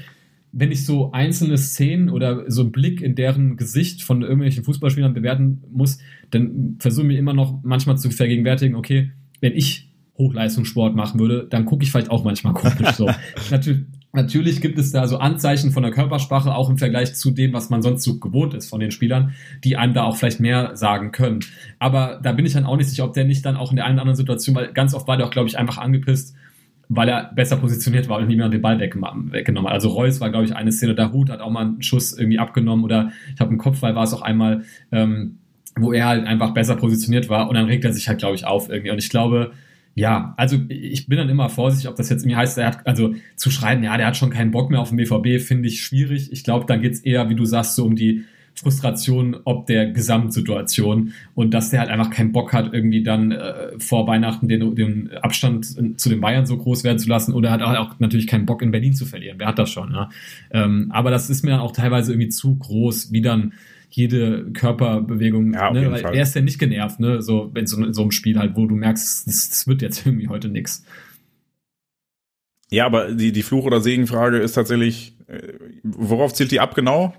wenn 0.50 0.72
ich 0.72 0.86
so 0.86 1.12
einzelne 1.12 1.58
Szenen 1.58 2.08
oder 2.08 2.50
so 2.50 2.62
einen 2.62 2.72
Blick 2.72 3.00
in 3.00 3.14
deren 3.14 3.56
Gesicht 3.56 4.02
von 4.02 4.22
irgendwelchen 4.22 4.64
Fußballspielern 4.64 5.14
bewerten 5.14 5.62
muss, 5.70 5.98
dann 6.30 6.76
versuche 6.78 7.06
ich 7.06 7.12
mir 7.12 7.18
immer 7.18 7.34
noch 7.34 7.60
manchmal 7.62 7.98
zu 7.98 8.10
vergegenwärtigen, 8.10 8.76
okay, 8.76 9.10
wenn 9.40 9.52
ich 9.54 9.90
Hochleistungssport 10.16 10.94
machen 10.94 11.20
würde, 11.20 11.46
dann 11.50 11.66
gucke 11.66 11.84
ich 11.84 11.90
vielleicht 11.90 12.10
auch 12.10 12.24
manchmal 12.24 12.54
komisch 12.54 12.92
so. 12.92 13.10
Natürlich, 13.50 13.82
Natürlich 14.14 14.60
gibt 14.60 14.78
es 14.78 14.92
da 14.92 15.08
so 15.08 15.18
Anzeichen 15.18 15.72
von 15.72 15.82
der 15.82 15.90
Körpersprache, 15.90 16.54
auch 16.54 16.70
im 16.70 16.78
Vergleich 16.78 17.16
zu 17.16 17.32
dem, 17.32 17.52
was 17.52 17.68
man 17.68 17.82
sonst 17.82 18.04
so 18.04 18.20
gewohnt 18.20 18.54
ist 18.54 18.68
von 18.68 18.78
den 18.78 18.92
Spielern, 18.92 19.32
die 19.64 19.76
einem 19.76 19.92
da 19.92 20.04
auch 20.04 20.16
vielleicht 20.16 20.38
mehr 20.38 20.76
sagen 20.76 21.10
können. 21.10 21.40
Aber 21.80 22.20
da 22.22 22.30
bin 22.30 22.46
ich 22.46 22.52
dann 22.52 22.64
auch 22.64 22.76
nicht 22.76 22.88
sicher, 22.88 23.04
ob 23.04 23.12
der 23.12 23.24
nicht 23.24 23.44
dann 23.44 23.56
auch 23.56 23.70
in 23.70 23.76
der 23.76 23.86
einen 23.86 23.96
oder 23.96 24.02
anderen 24.02 24.16
Situation, 24.16 24.54
weil 24.54 24.72
ganz 24.72 24.94
oft 24.94 25.08
war 25.08 25.16
der 25.16 25.26
auch, 25.26 25.32
glaube 25.32 25.48
ich, 25.48 25.58
einfach 25.58 25.78
angepisst, 25.78 26.36
weil 26.88 27.08
er 27.08 27.32
besser 27.34 27.56
positioniert 27.56 28.08
war 28.08 28.18
und 28.18 28.28
nie 28.28 28.36
mehr 28.36 28.48
den 28.48 28.62
Ball 28.62 28.78
weggenommen 28.78 29.32
hat. 29.66 29.72
Also 29.72 29.88
Reus 29.88 30.20
war, 30.20 30.30
glaube 30.30 30.44
ich, 30.44 30.54
eine 30.54 30.70
Szene, 30.70 30.94
der 30.94 31.12
Hut 31.12 31.28
hat 31.28 31.40
auch 31.40 31.50
mal 31.50 31.62
einen 31.62 31.82
Schuss 31.82 32.16
irgendwie 32.16 32.38
abgenommen 32.38 32.84
oder 32.84 33.10
ich 33.34 33.40
habe 33.40 33.52
im 33.52 33.58
Kopfball 33.58 33.96
war 33.96 34.04
es 34.04 34.14
auch 34.14 34.22
einmal, 34.22 34.62
ähm, 34.92 35.38
wo 35.76 35.92
er 35.92 36.06
halt 36.06 36.24
einfach 36.24 36.54
besser 36.54 36.76
positioniert 36.76 37.28
war 37.28 37.48
und 37.48 37.56
dann 37.56 37.66
regt 37.66 37.84
er 37.84 37.92
sich 37.92 38.06
halt, 38.08 38.18
glaube 38.20 38.36
ich, 38.36 38.46
auf 38.46 38.68
irgendwie. 38.68 38.92
Und 38.92 38.98
ich 38.98 39.10
glaube, 39.10 39.50
ja, 39.94 40.34
also 40.36 40.58
ich 40.68 41.06
bin 41.06 41.18
dann 41.18 41.28
immer 41.28 41.48
vorsichtig, 41.48 41.88
ob 41.88 41.96
das 41.96 42.08
jetzt 42.10 42.22
irgendwie 42.22 42.36
heißt, 42.36 42.58
er 42.58 42.66
hat, 42.66 42.86
also 42.86 43.14
zu 43.36 43.50
schreiben, 43.50 43.84
ja, 43.84 43.96
der 43.96 44.06
hat 44.06 44.16
schon 44.16 44.30
keinen 44.30 44.50
Bock 44.50 44.70
mehr 44.70 44.80
auf 44.80 44.90
den 44.90 44.96
BVB, 44.96 45.40
finde 45.40 45.68
ich 45.68 45.82
schwierig. 45.82 46.32
Ich 46.32 46.42
glaube, 46.42 46.66
dann 46.66 46.82
geht's 46.82 47.00
eher, 47.00 47.28
wie 47.28 47.36
du 47.36 47.44
sagst, 47.44 47.76
so 47.76 47.84
um 47.84 47.94
die 47.94 48.24
Frustration 48.54 49.36
ob 49.44 49.66
der 49.66 49.90
Gesamtsituation 49.90 51.12
und 51.34 51.54
dass 51.54 51.70
der 51.70 51.80
halt 51.80 51.90
einfach 51.90 52.10
keinen 52.10 52.32
Bock 52.32 52.52
hat, 52.52 52.72
irgendwie 52.72 53.02
dann 53.02 53.32
äh, 53.32 53.78
vor 53.78 54.06
Weihnachten 54.06 54.48
den, 54.48 54.74
den 54.74 55.10
Abstand 55.12 55.66
zu 56.00 56.08
den 56.08 56.20
Bayern 56.20 56.46
so 56.46 56.56
groß 56.56 56.84
werden 56.84 56.98
zu 56.98 57.08
lassen 57.08 57.34
oder 57.34 57.50
hat 57.50 57.62
auch 57.62 57.98
natürlich 57.98 58.26
keinen 58.26 58.46
Bock 58.46 58.62
in 58.62 58.70
Berlin 58.70 58.94
zu 58.94 59.06
verlieren. 59.06 59.38
Wer 59.38 59.48
hat 59.48 59.58
das 59.58 59.70
schon? 59.70 59.92
Ja? 59.92 60.08
Ähm, 60.52 60.90
aber 60.90 61.10
das 61.10 61.30
ist 61.30 61.42
mir 61.42 61.50
dann 61.50 61.60
auch 61.60 61.72
teilweise 61.72 62.12
irgendwie 62.12 62.28
zu 62.28 62.54
groß, 62.56 63.10
wie 63.12 63.22
dann 63.22 63.54
jede 63.96 64.50
Körperbewegung, 64.52 65.54
ja, 65.54 65.70
ne? 65.70 65.90
weil 65.90 66.02
Fall. 66.02 66.14
er 66.14 66.22
ist 66.22 66.34
ja 66.34 66.40
nicht 66.40 66.58
genervt, 66.58 67.00
ne? 67.00 67.22
So, 67.22 67.52
in 67.54 67.66
so, 67.66 67.82
in 67.82 67.92
so 67.92 68.02
einem 68.02 68.10
Spiel 68.10 68.38
halt, 68.38 68.56
wo 68.56 68.66
du 68.66 68.74
merkst, 68.74 69.26
das, 69.26 69.48
das 69.48 69.66
wird 69.66 69.82
jetzt 69.82 70.04
irgendwie 70.06 70.28
heute 70.28 70.48
nix. 70.48 70.84
Ja, 72.70 72.86
aber 72.86 73.12
die, 73.12 73.30
die 73.30 73.42
Fluch- 73.42 73.66
oder 73.66 73.80
Segenfrage 73.80 74.38
ist 74.38 74.54
tatsächlich, 74.54 75.16
äh, 75.28 75.52
worauf 75.84 76.34
zielt 76.34 76.50
die 76.50 76.60
ab 76.60 76.74
genau? 76.74 77.14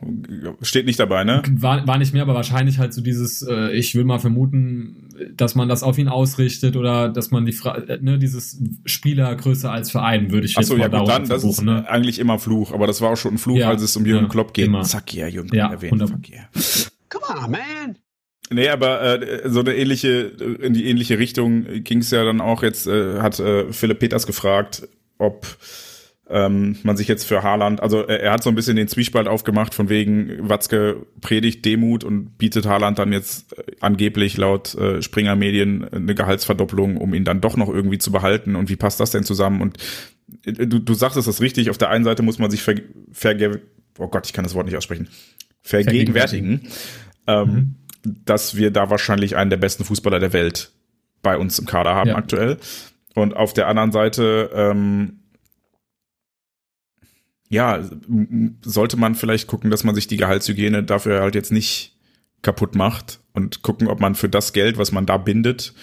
Steht 0.61 0.85
nicht 0.85 0.99
dabei, 0.99 1.23
ne? 1.23 1.43
War, 1.49 1.87
war 1.87 1.97
nicht 1.97 2.13
mehr, 2.13 2.23
aber 2.23 2.33
wahrscheinlich 2.33 2.77
halt 2.77 2.93
so 2.93 3.01
dieses, 3.01 3.41
äh, 3.41 3.71
ich 3.71 3.95
will 3.95 4.03
mal 4.03 4.19
vermuten, 4.19 5.04
dass 5.33 5.55
man 5.55 5.69
das 5.69 5.83
auf 5.83 5.97
ihn 5.97 6.07
ausrichtet 6.07 6.75
oder 6.75 7.09
dass 7.09 7.31
man 7.31 7.45
die 7.45 7.51
Fra 7.51 7.79
ne, 8.01 8.17
dieses 8.17 8.61
Spieler 8.85 9.35
größer 9.35 9.71
als 9.71 9.91
Verein, 9.91 10.31
würde 10.31 10.45
ich 10.45 10.53
jetzt 10.53 10.71
Achso, 10.71 10.77
mal 10.77 10.91
ja 10.91 10.99
gut, 10.99 11.07
dann, 11.07 11.27
das 11.27 11.43
ist 11.43 11.61
ne? 11.61 11.87
eigentlich 11.89 12.19
immer 12.19 12.39
Fluch, 12.39 12.71
aber 12.71 12.87
das 12.87 13.01
war 13.01 13.11
auch 13.11 13.17
schon 13.17 13.35
ein 13.35 13.37
Fluch, 13.37 13.57
ja, 13.57 13.69
als 13.69 13.81
es 13.81 13.95
um 13.95 14.05
Jürgen 14.05 14.25
ja, 14.25 14.29
Klopp 14.29 14.53
geht. 14.53 14.67
Immer. 14.67 14.83
Zack, 14.83 15.13
ja, 15.13 15.27
Jürgen 15.27 15.55
ja, 15.55 15.71
erwähnt. 15.71 16.01
Fuck 16.01 16.29
yeah. 16.29 16.49
Come 17.09 17.25
on, 17.43 17.51
man! 17.51 17.97
Nee, 18.51 18.69
aber 18.69 19.21
äh, 19.21 19.49
so 19.49 19.61
eine 19.61 19.75
ähnliche, 19.75 20.31
in 20.61 20.73
die 20.73 20.85
ähnliche 20.85 21.17
Richtung 21.17 21.65
ging 21.83 21.99
es 21.99 22.11
ja 22.11 22.23
dann 22.23 22.41
auch 22.41 22.61
jetzt, 22.61 22.87
äh, 22.87 23.19
hat 23.19 23.39
äh, 23.39 23.71
Philipp 23.73 23.99
Peters 23.99 24.27
gefragt, 24.27 24.87
ob 25.17 25.47
ähm, 26.27 26.77
man 26.83 26.97
sich 26.97 27.07
jetzt 27.07 27.25
für 27.25 27.43
Haaland, 27.43 27.81
also 27.81 28.01
er, 28.01 28.19
er, 28.21 28.31
hat 28.31 28.43
so 28.43 28.49
ein 28.49 28.55
bisschen 28.55 28.75
den 28.75 28.87
Zwiespalt 28.87 29.27
aufgemacht 29.27 29.75
von 29.75 29.89
wegen 29.89 30.49
Watzke 30.49 31.05
predigt 31.21 31.63
Demut 31.65 32.03
und 32.03 32.37
bietet 32.37 32.65
Haaland 32.65 32.97
dann 32.97 33.11
jetzt 33.13 33.55
äh, 33.57 33.63
angeblich 33.79 34.35
laut 34.37 34.73
äh, 34.75 35.03
Springer 35.03 35.35
Medien 35.35 35.87
eine 35.87 36.15
Gehaltsverdoppelung, 36.15 36.97
um 36.97 37.13
ihn 37.13 37.25
dann 37.25 37.41
doch 37.41 37.57
noch 37.57 37.69
irgendwie 37.69 37.99
zu 37.99 38.11
behalten 38.11 38.55
und 38.55 38.69
wie 38.69 38.75
passt 38.75 38.99
das 38.99 39.11
denn 39.11 39.23
zusammen 39.23 39.61
und 39.61 39.77
äh, 40.45 40.65
du, 40.65 40.79
du 40.79 40.93
sagst 40.95 41.17
es 41.17 41.25
das 41.25 41.41
richtig, 41.41 41.69
auf 41.69 41.77
der 41.77 41.89
einen 41.89 42.05
Seite 42.05 42.23
muss 42.23 42.39
man 42.39 42.49
sich 42.49 42.63
ver, 42.63 42.75
verge 43.11 43.61
oh 43.99 44.07
Gott, 44.07 44.25
ich 44.25 44.33
kann 44.33 44.43
das 44.43 44.55
Wort 44.55 44.65
nicht 44.65 44.77
aussprechen, 44.77 45.09
vergegenwärtigen, 45.61 46.67
ähm, 47.27 47.47
mhm. 48.03 48.15
dass 48.25 48.55
wir 48.57 48.71
da 48.71 48.89
wahrscheinlich 48.89 49.35
einen 49.35 49.51
der 49.51 49.57
besten 49.57 49.83
Fußballer 49.83 50.19
der 50.19 50.33
Welt 50.33 50.71
bei 51.21 51.37
uns 51.37 51.59
im 51.59 51.65
Kader 51.65 51.93
haben 51.93 52.09
ja. 52.09 52.15
aktuell. 52.15 52.57
Und 53.15 53.35
auf 53.35 53.53
der 53.53 53.67
anderen 53.67 53.91
Seite 53.91 54.49
ähm, 54.53 55.21
ja, 57.49 57.83
sollte 58.63 58.97
man 58.97 59.15
vielleicht 59.15 59.47
gucken, 59.47 59.71
dass 59.71 59.83
man 59.83 59.95
sich 59.95 60.07
die 60.07 60.17
Gehaltshygiene 60.17 60.83
dafür 60.83 61.21
halt 61.21 61.35
jetzt 61.35 61.51
nicht 61.51 61.95
kaputt 62.41 62.75
macht 62.75 63.19
und 63.33 63.61
gucken, 63.61 63.87
ob 63.87 63.99
man 63.99 64.15
für 64.15 64.29
das 64.29 64.53
Geld, 64.53 64.77
was 64.77 64.91
man 64.91 65.05
da 65.05 65.17
bindet, 65.17 65.73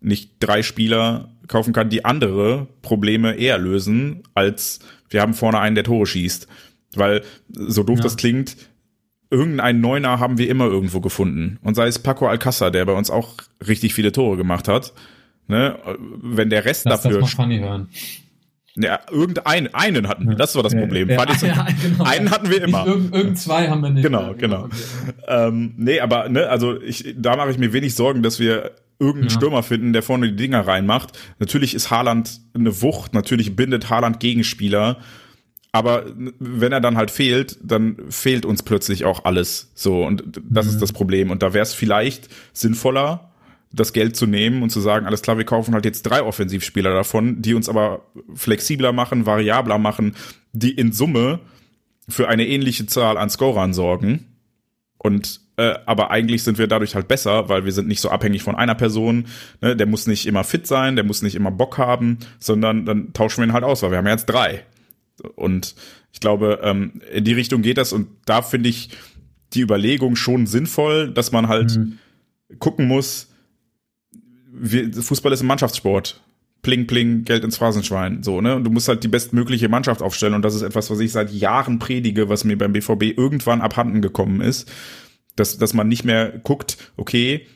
nicht 0.00 0.32
drei 0.40 0.62
Spieler 0.62 1.30
kaufen 1.48 1.72
kann, 1.72 1.90
die 1.90 2.04
andere 2.04 2.68
Probleme 2.82 3.34
eher 3.34 3.58
lösen, 3.58 4.22
als 4.34 4.80
wir 5.10 5.22
haben 5.22 5.34
vorne 5.34 5.58
einen, 5.58 5.74
der 5.74 5.84
Tore 5.84 6.06
schießt. 6.06 6.46
Weil, 6.94 7.22
so 7.50 7.82
doof 7.82 7.98
ja. 7.98 8.02
das 8.02 8.16
klingt, 8.16 8.56
irgendeinen 9.30 9.80
Neuner 9.80 10.20
haben 10.20 10.38
wir 10.38 10.48
immer 10.48 10.66
irgendwo 10.66 11.00
gefunden. 11.00 11.58
Und 11.62 11.74
sei 11.74 11.86
es 11.86 11.98
Paco 11.98 12.28
Alcázar, 12.28 12.70
der 12.70 12.84
bei 12.84 12.92
uns 12.92 13.10
auch 13.10 13.34
richtig 13.66 13.94
viele 13.94 14.12
Tore 14.12 14.36
gemacht 14.36 14.68
hat. 14.68 14.92
Ne? 15.46 15.78
Wenn 16.22 16.50
der 16.50 16.64
Rest 16.64 16.84
Lass 16.84 17.02
dafür. 17.02 17.20
Das 17.20 17.36
mal 17.36 17.44
funny 17.44 17.58
hören. 17.58 17.88
Ja, 18.80 19.00
irgendeinen 19.10 19.74
einen 19.74 20.08
hatten 20.08 20.28
wir, 20.28 20.36
das 20.36 20.54
war 20.54 20.62
das 20.62 20.74
Problem. 20.74 21.08
Ja, 21.08 21.24
ja, 21.42 21.66
genau. 21.82 22.04
Einen 22.04 22.30
hatten 22.30 22.50
wir 22.50 22.62
immer. 22.62 22.86
Irgend, 22.86 23.14
irgend 23.14 23.38
zwei 23.38 23.68
haben 23.68 23.82
wir 23.82 23.90
nicht. 23.90 24.02
Genau, 24.02 24.34
genau. 24.34 24.64
Okay. 24.64 24.76
Ähm, 25.26 25.74
nee, 25.76 26.00
aber 26.00 26.28
ne, 26.28 26.48
also 26.48 26.80
ich, 26.80 27.14
da 27.16 27.36
mache 27.36 27.50
ich 27.50 27.58
mir 27.58 27.72
wenig 27.72 27.94
Sorgen, 27.94 28.22
dass 28.22 28.38
wir 28.38 28.72
irgendeinen 28.98 29.30
ja. 29.30 29.34
Stürmer 29.34 29.62
finden, 29.62 29.92
der 29.92 30.02
vorne 30.02 30.28
die 30.28 30.36
Dinger 30.36 30.66
reinmacht. 30.66 31.18
Natürlich 31.38 31.74
ist 31.74 31.90
Haaland 31.90 32.40
eine 32.54 32.82
Wucht, 32.82 33.14
natürlich 33.14 33.56
bindet 33.56 33.90
Haaland 33.90 34.20
Gegenspieler, 34.20 34.98
aber 35.72 36.06
wenn 36.38 36.72
er 36.72 36.80
dann 36.80 36.96
halt 36.96 37.10
fehlt, 37.10 37.58
dann 37.62 37.96
fehlt 38.08 38.46
uns 38.46 38.62
plötzlich 38.62 39.04
auch 39.04 39.24
alles. 39.24 39.70
So 39.74 40.04
und 40.04 40.40
das 40.48 40.66
mhm. 40.66 40.72
ist 40.72 40.82
das 40.82 40.92
Problem. 40.92 41.30
Und 41.30 41.42
da 41.42 41.52
wäre 41.52 41.62
es 41.62 41.74
vielleicht 41.74 42.28
sinnvoller, 42.52 43.32
das 43.72 43.92
Geld 43.92 44.16
zu 44.16 44.26
nehmen 44.26 44.62
und 44.62 44.70
zu 44.70 44.80
sagen, 44.80 45.06
alles 45.06 45.22
klar, 45.22 45.38
wir 45.38 45.44
kaufen 45.44 45.74
halt 45.74 45.84
jetzt 45.84 46.02
drei 46.02 46.22
Offensivspieler 46.22 46.92
davon, 46.92 47.42
die 47.42 47.54
uns 47.54 47.68
aber 47.68 48.06
flexibler 48.34 48.92
machen, 48.92 49.26
variabler 49.26 49.78
machen, 49.78 50.16
die 50.52 50.72
in 50.72 50.92
Summe 50.92 51.40
für 52.08 52.28
eine 52.28 52.46
ähnliche 52.46 52.86
Zahl 52.86 53.18
an 53.18 53.28
Scorern 53.30 53.74
sorgen. 53.74 54.26
Und 54.96 55.40
äh, 55.56 55.74
aber 55.86 56.10
eigentlich 56.10 56.44
sind 56.44 56.58
wir 56.58 56.66
dadurch 56.66 56.94
halt 56.94 57.08
besser, 57.08 57.48
weil 57.48 57.64
wir 57.64 57.72
sind 57.72 57.88
nicht 57.88 58.00
so 58.00 58.10
abhängig 58.10 58.42
von 58.42 58.54
einer 58.54 58.74
Person. 58.74 59.26
Ne? 59.60 59.76
Der 59.76 59.86
muss 59.86 60.06
nicht 60.06 60.26
immer 60.26 60.44
fit 60.44 60.66
sein, 60.66 60.96
der 60.96 61.04
muss 61.04 61.22
nicht 61.22 61.34
immer 61.34 61.50
Bock 61.50 61.78
haben, 61.78 62.18
sondern 62.38 62.86
dann 62.86 63.12
tauschen 63.12 63.42
wir 63.42 63.48
ihn 63.48 63.52
halt 63.52 63.64
aus, 63.64 63.82
weil 63.82 63.90
wir 63.90 63.98
haben 63.98 64.06
ja 64.06 64.12
jetzt 64.12 64.26
drei. 64.26 64.64
Und 65.34 65.74
ich 66.12 66.20
glaube, 66.20 66.60
ähm, 66.62 67.02
in 67.12 67.24
die 67.24 67.32
Richtung 67.32 67.62
geht 67.62 67.76
das 67.76 67.92
und 67.92 68.08
da 68.24 68.40
finde 68.42 68.68
ich 68.68 68.90
die 69.52 69.60
Überlegung 69.60 70.16
schon 70.16 70.46
sinnvoll, 70.46 71.10
dass 71.10 71.32
man 71.32 71.48
halt 71.48 71.76
mhm. 71.76 71.98
gucken 72.58 72.86
muss, 72.86 73.27
wir, 74.60 74.92
Fußball 74.92 75.32
ist 75.32 75.42
ein 75.42 75.46
Mannschaftssport. 75.46 76.20
Pling, 76.62 76.86
pling, 76.86 77.24
Geld 77.24 77.44
ins 77.44 77.56
Phrasenschwein. 77.56 78.22
So, 78.22 78.40
ne? 78.40 78.56
Und 78.56 78.64
du 78.64 78.70
musst 78.70 78.88
halt 78.88 79.04
die 79.04 79.08
bestmögliche 79.08 79.68
Mannschaft 79.68 80.02
aufstellen. 80.02 80.34
Und 80.34 80.42
das 80.42 80.54
ist 80.54 80.62
etwas, 80.62 80.90
was 80.90 80.98
ich 81.00 81.12
seit 81.12 81.32
Jahren 81.32 81.78
predige, 81.78 82.28
was 82.28 82.44
mir 82.44 82.58
beim 82.58 82.72
BVB 82.72 83.16
irgendwann 83.16 83.60
abhanden 83.60 84.02
gekommen 84.02 84.40
ist. 84.40 84.70
Dass, 85.36 85.56
dass 85.56 85.72
man 85.72 85.86
nicht 85.86 86.04
mehr 86.04 86.40
guckt, 86.42 86.92
okay, 86.96 87.46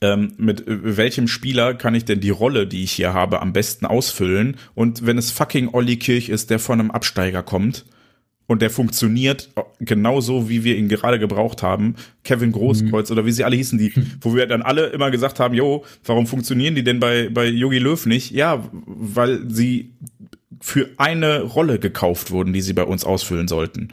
ähm, 0.00 0.32
mit 0.38 0.64
welchem 0.66 1.28
Spieler 1.28 1.74
kann 1.74 1.94
ich 1.94 2.04
denn 2.04 2.20
die 2.20 2.30
Rolle, 2.30 2.66
die 2.66 2.84
ich 2.84 2.92
hier 2.92 3.12
habe, 3.12 3.42
am 3.42 3.52
besten 3.52 3.84
ausfüllen? 3.84 4.56
Und 4.74 5.04
wenn 5.04 5.18
es 5.18 5.30
fucking 5.30 5.68
Olli 5.72 5.98
Kirch 5.98 6.28
ist, 6.30 6.50
der 6.50 6.58
von 6.58 6.80
einem 6.80 6.90
Absteiger 6.90 7.42
kommt, 7.42 7.84
und 8.46 8.62
der 8.62 8.70
funktioniert 8.70 9.50
genauso, 9.80 10.48
wie 10.48 10.62
wir 10.62 10.76
ihn 10.76 10.88
gerade 10.88 11.18
gebraucht 11.18 11.62
haben. 11.62 11.96
Kevin 12.22 12.52
Großkreuz 12.52 13.10
mhm. 13.10 13.14
oder 13.14 13.26
wie 13.26 13.32
sie 13.32 13.44
alle 13.44 13.56
hießen, 13.56 13.78
die, 13.78 13.92
wo 14.20 14.34
wir 14.34 14.46
dann 14.46 14.62
alle 14.62 14.86
immer 14.86 15.10
gesagt 15.10 15.40
haben, 15.40 15.54
jo, 15.54 15.84
warum 16.04 16.26
funktionieren 16.26 16.74
die 16.74 16.84
denn 16.84 17.00
bei, 17.00 17.28
bei 17.28 17.46
Yogi 17.46 17.78
Löw 17.78 18.04
nicht? 18.06 18.30
Ja, 18.30 18.68
weil 18.86 19.50
sie 19.50 19.94
für 20.60 20.88
eine 20.96 21.42
Rolle 21.42 21.78
gekauft 21.78 22.30
wurden, 22.30 22.52
die 22.52 22.62
sie 22.62 22.72
bei 22.72 22.84
uns 22.84 23.04
ausfüllen 23.04 23.48
sollten. 23.48 23.88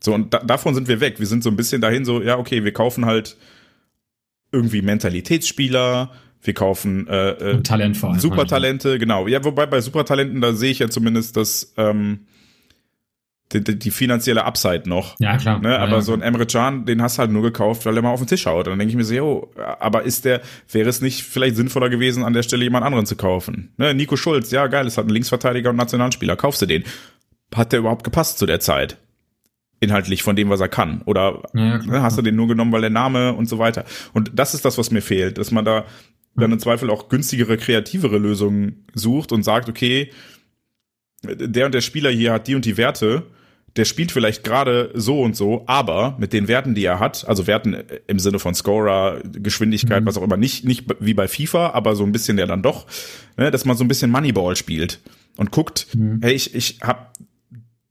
So, 0.00 0.14
und 0.14 0.34
da, 0.34 0.38
davon 0.40 0.74
sind 0.74 0.88
wir 0.88 1.00
weg. 1.00 1.20
Wir 1.20 1.26
sind 1.26 1.44
so 1.44 1.50
ein 1.50 1.56
bisschen 1.56 1.80
dahin 1.80 2.04
so, 2.04 2.22
ja, 2.22 2.38
okay, 2.38 2.64
wir 2.64 2.72
kaufen 2.72 3.06
halt 3.06 3.36
irgendwie 4.50 4.82
Mentalitätsspieler, 4.82 6.12
wir 6.42 6.54
kaufen 6.54 7.06
äh, 7.06 7.30
äh, 7.30 7.62
Talent 7.62 7.96
vor 7.96 8.10
allem, 8.10 8.20
Supertalente, 8.20 8.98
genau. 8.98 9.28
Ja, 9.28 9.44
wobei 9.44 9.66
bei 9.66 9.80
Supertalenten, 9.80 10.40
da 10.40 10.54
sehe 10.54 10.72
ich 10.72 10.80
ja 10.80 10.90
zumindest, 10.90 11.36
dass 11.36 11.72
ähm, 11.76 12.26
die, 13.54 13.78
die 13.78 13.90
finanzielle 13.90 14.44
Upside 14.44 14.88
noch. 14.88 15.16
Ja, 15.18 15.36
klar. 15.36 15.58
Ne? 15.60 15.78
Aber 15.78 15.96
ja, 15.96 16.00
so 16.00 16.12
ein 16.12 16.22
Emre 16.22 16.46
Can, 16.46 16.84
den 16.84 17.02
hast 17.02 17.18
du 17.18 17.20
halt 17.20 17.30
nur 17.30 17.42
gekauft, 17.42 17.86
weil 17.86 17.96
er 17.96 18.02
mal 18.02 18.10
auf 18.10 18.20
den 18.20 18.26
Tisch 18.26 18.46
haut. 18.46 18.66
Und 18.66 18.72
dann 18.72 18.78
denke 18.78 18.90
ich 18.90 18.96
mir 18.96 19.04
so, 19.04 19.14
jo, 19.14 19.52
aber 19.78 20.02
ist 20.02 20.24
der, 20.24 20.40
wäre 20.70 20.88
es 20.88 21.00
nicht 21.00 21.22
vielleicht 21.22 21.56
sinnvoller 21.56 21.88
gewesen, 21.88 22.24
an 22.24 22.32
der 22.32 22.42
Stelle 22.42 22.64
jemand 22.64 22.84
anderen 22.84 23.06
zu 23.06 23.16
kaufen? 23.16 23.72
Ne? 23.76 23.94
Nico 23.94 24.16
Schulz, 24.16 24.50
ja 24.50 24.66
geil, 24.66 24.86
es 24.86 24.96
hat 24.96 25.04
einen 25.04 25.14
Linksverteidiger 25.14 25.70
und 25.70 25.76
Nationalspieler, 25.76 26.36
kaufst 26.36 26.62
du 26.62 26.66
den? 26.66 26.84
Hat 27.54 27.72
der 27.72 27.80
überhaupt 27.80 28.04
gepasst 28.04 28.38
zu 28.38 28.46
der 28.46 28.60
Zeit? 28.60 28.96
Inhaltlich 29.80 30.22
von 30.22 30.36
dem, 30.36 30.48
was 30.48 30.60
er 30.60 30.68
kann. 30.68 31.02
Oder 31.06 31.42
ja, 31.54 31.78
ne, 31.78 32.02
hast 32.02 32.16
du 32.16 32.22
den 32.22 32.36
nur 32.36 32.48
genommen, 32.48 32.72
weil 32.72 32.82
der 32.82 32.90
Name 32.90 33.32
und 33.32 33.48
so 33.48 33.58
weiter. 33.58 33.84
Und 34.12 34.30
das 34.34 34.54
ist 34.54 34.64
das, 34.64 34.78
was 34.78 34.90
mir 34.90 35.02
fehlt, 35.02 35.38
dass 35.38 35.50
man 35.50 35.64
da 35.64 35.84
dann 36.34 36.52
im 36.52 36.58
Zweifel 36.58 36.88
auch 36.88 37.08
günstigere, 37.08 37.56
kreativere 37.56 38.18
Lösungen 38.18 38.86
sucht 38.94 39.32
und 39.32 39.42
sagt, 39.42 39.68
okay, 39.68 40.10
der 41.22 41.66
und 41.66 41.74
der 41.74 41.80
Spieler 41.80 42.10
hier 42.10 42.32
hat 42.32 42.48
die 42.48 42.54
und 42.54 42.64
die 42.64 42.76
Werte, 42.76 43.24
der 43.76 43.84
spielt 43.86 44.12
vielleicht 44.12 44.44
gerade 44.44 44.90
so 44.94 45.22
und 45.22 45.34
so, 45.34 45.64
aber 45.66 46.16
mit 46.18 46.32
den 46.32 46.46
Werten, 46.46 46.74
die 46.74 46.84
er 46.84 47.00
hat, 47.00 47.26
also 47.26 47.46
Werten 47.46 47.76
im 48.06 48.18
Sinne 48.18 48.38
von 48.38 48.54
Scorer, 48.54 49.20
Geschwindigkeit, 49.24 50.02
mhm. 50.02 50.06
was 50.06 50.18
auch 50.18 50.22
immer, 50.22 50.36
nicht, 50.36 50.64
nicht 50.64 50.84
wie 51.00 51.14
bei 51.14 51.26
FIFA, 51.26 51.70
aber 51.70 51.96
so 51.96 52.04
ein 52.04 52.12
bisschen 52.12 52.36
der 52.36 52.46
dann 52.46 52.62
doch, 52.62 52.86
ne, 53.36 53.50
dass 53.50 53.64
man 53.64 53.76
so 53.76 53.84
ein 53.84 53.88
bisschen 53.88 54.10
Moneyball 54.10 54.56
spielt 54.56 55.00
und 55.36 55.50
guckt, 55.50 55.86
mhm. 55.94 56.20
hey, 56.22 56.34
ich, 56.34 56.54
ich 56.54 56.80
hab 56.82 57.14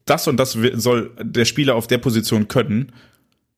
das 0.05 0.27
und 0.27 0.37
das 0.37 0.57
soll 0.73 1.11
der 1.19 1.45
Spieler 1.45 1.75
auf 1.75 1.87
der 1.87 1.97
Position 1.97 2.47
können, 2.47 2.91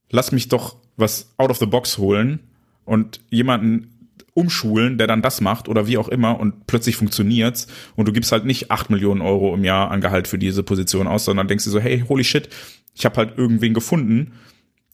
lass 0.10 0.32
mich 0.32 0.48
doch 0.48 0.78
was 0.96 1.34
out 1.38 1.50
of 1.50 1.58
the 1.58 1.66
box 1.66 1.98
holen 1.98 2.40
und 2.86 3.20
jemanden 3.30 3.93
umschulen, 4.34 4.98
der 4.98 5.08
dann 5.08 5.22
das 5.22 5.42
macht 5.42 5.70
oder 5.70 5.88
wie 5.88 5.98
auch 5.98 6.10
immer 6.10 6.40
und 6.40 6.66
plötzlich 6.66 6.96
funktioniert's 6.96 7.68
und 7.96 8.08
du 8.08 8.14
gibst 8.14 8.32
halt 8.32 8.46
nicht 8.46 8.72
acht 8.72 8.90
Millionen 8.90 9.22
Euro 9.22 9.54
im 9.54 9.64
Jahr 9.64 9.92
an 9.92 10.02
Gehalt 10.02 10.28
für 10.28 10.40
diese 10.40 10.64
Position 10.64 11.08
aus, 11.08 11.26
sondern 11.26 11.48
denkst 11.48 11.66
dir 11.66 11.70
so, 11.70 11.80
hey, 11.80 12.04
holy 12.08 12.24
shit, 12.24 12.50
ich 12.96 13.06
habe 13.06 13.18
halt 13.18 13.38
irgendwen 13.38 13.74
gefunden 13.74 14.34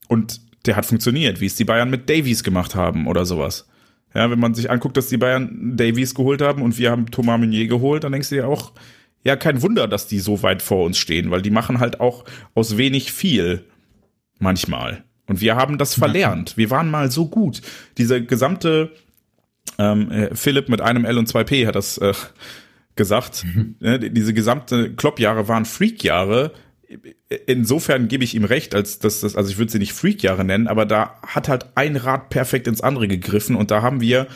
und 0.08 0.42
der 0.66 0.76
hat 0.76 0.86
funktioniert, 0.86 1.40
wie 1.40 1.46
es 1.46 1.56
die 1.56 1.64
Bayern 1.64 1.90
mit 1.90 2.10
Davies 2.10 2.44
gemacht 2.44 2.76
haben 2.76 3.08
oder 3.08 3.26
sowas. 3.26 3.68
Ja, 4.14 4.30
wenn 4.30 4.40
man 4.40 4.56
sich 4.56 4.70
anguckt, 4.70 4.98
dass 4.98 5.08
die 5.08 5.18
Bayern 5.18 5.78
Davies 5.78 6.16
geholt 6.16 6.42
haben 6.42 6.62
und 6.62 6.78
wir 6.78 6.92
haben 6.92 7.12
Thomas 7.12 7.40
Meunier 7.40 7.68
geholt, 7.68 8.04
dann 8.04 8.12
denkst 8.12 8.30
du 8.30 8.36
dir 8.36 8.48
auch, 8.48 8.74
ja, 9.24 9.36
kein 9.36 9.62
Wunder, 9.62 9.88
dass 9.88 10.08
die 10.08 10.20
so 10.20 10.42
weit 10.44 10.62
vor 10.62 10.86
uns 10.86 10.98
stehen, 10.98 11.30
weil 11.32 11.42
die 11.42 11.52
machen 11.52 11.80
halt 11.80 12.00
auch 12.00 12.26
aus 12.56 12.78
wenig 12.78 13.12
viel 13.12 13.66
manchmal. 14.40 15.04
Und 15.28 15.42
wir 15.42 15.56
haben 15.56 15.78
das 15.78 15.94
verlernt. 15.94 16.58
Wir 16.58 16.72
waren 16.72 16.90
mal 16.90 17.12
so 17.12 17.28
gut. 17.28 17.62
Diese 17.98 18.24
gesamte 18.24 18.92
ähm, 19.78 20.12
äh, 20.12 20.36
Philipp 20.36 20.70
mit 20.70 20.82
einem 20.82 21.06
L 21.06 21.18
und 21.18 21.28
zwei 21.28 21.44
P 21.44 21.68
hat 21.68 21.76
das 21.76 21.98
äh, 21.98 22.14
gesagt. 22.96 23.46
Mhm. 23.46 23.76
Ne, 23.80 24.00
diese 24.00 24.34
gesamte 24.34 24.94
Klopp-Jahre 24.94 25.48
waren 25.48 25.66
Freak-Jahre. 25.66 26.52
Insofern 27.46 28.08
gebe 28.08 28.24
ich 28.24 28.34
ihm 28.36 28.44
recht, 28.44 28.74
als 28.74 29.00
dass 29.00 29.22
das, 29.22 29.36
also 29.36 29.50
ich 29.52 29.58
würde 29.58 29.72
sie 29.72 29.80
nicht 29.80 29.94
Freak-Jahre 29.94 30.44
nennen, 30.44 30.68
aber 30.68 30.86
da 30.86 31.16
hat 31.22 31.48
halt 31.48 31.68
ein 31.76 31.96
Rad 31.96 32.30
perfekt 32.30 32.68
ins 32.68 32.82
andere 32.82 33.08
gegriffen 33.08 33.56
und 33.56 33.70
da 33.70 33.82
haben 33.84 34.02
wir 34.02 34.28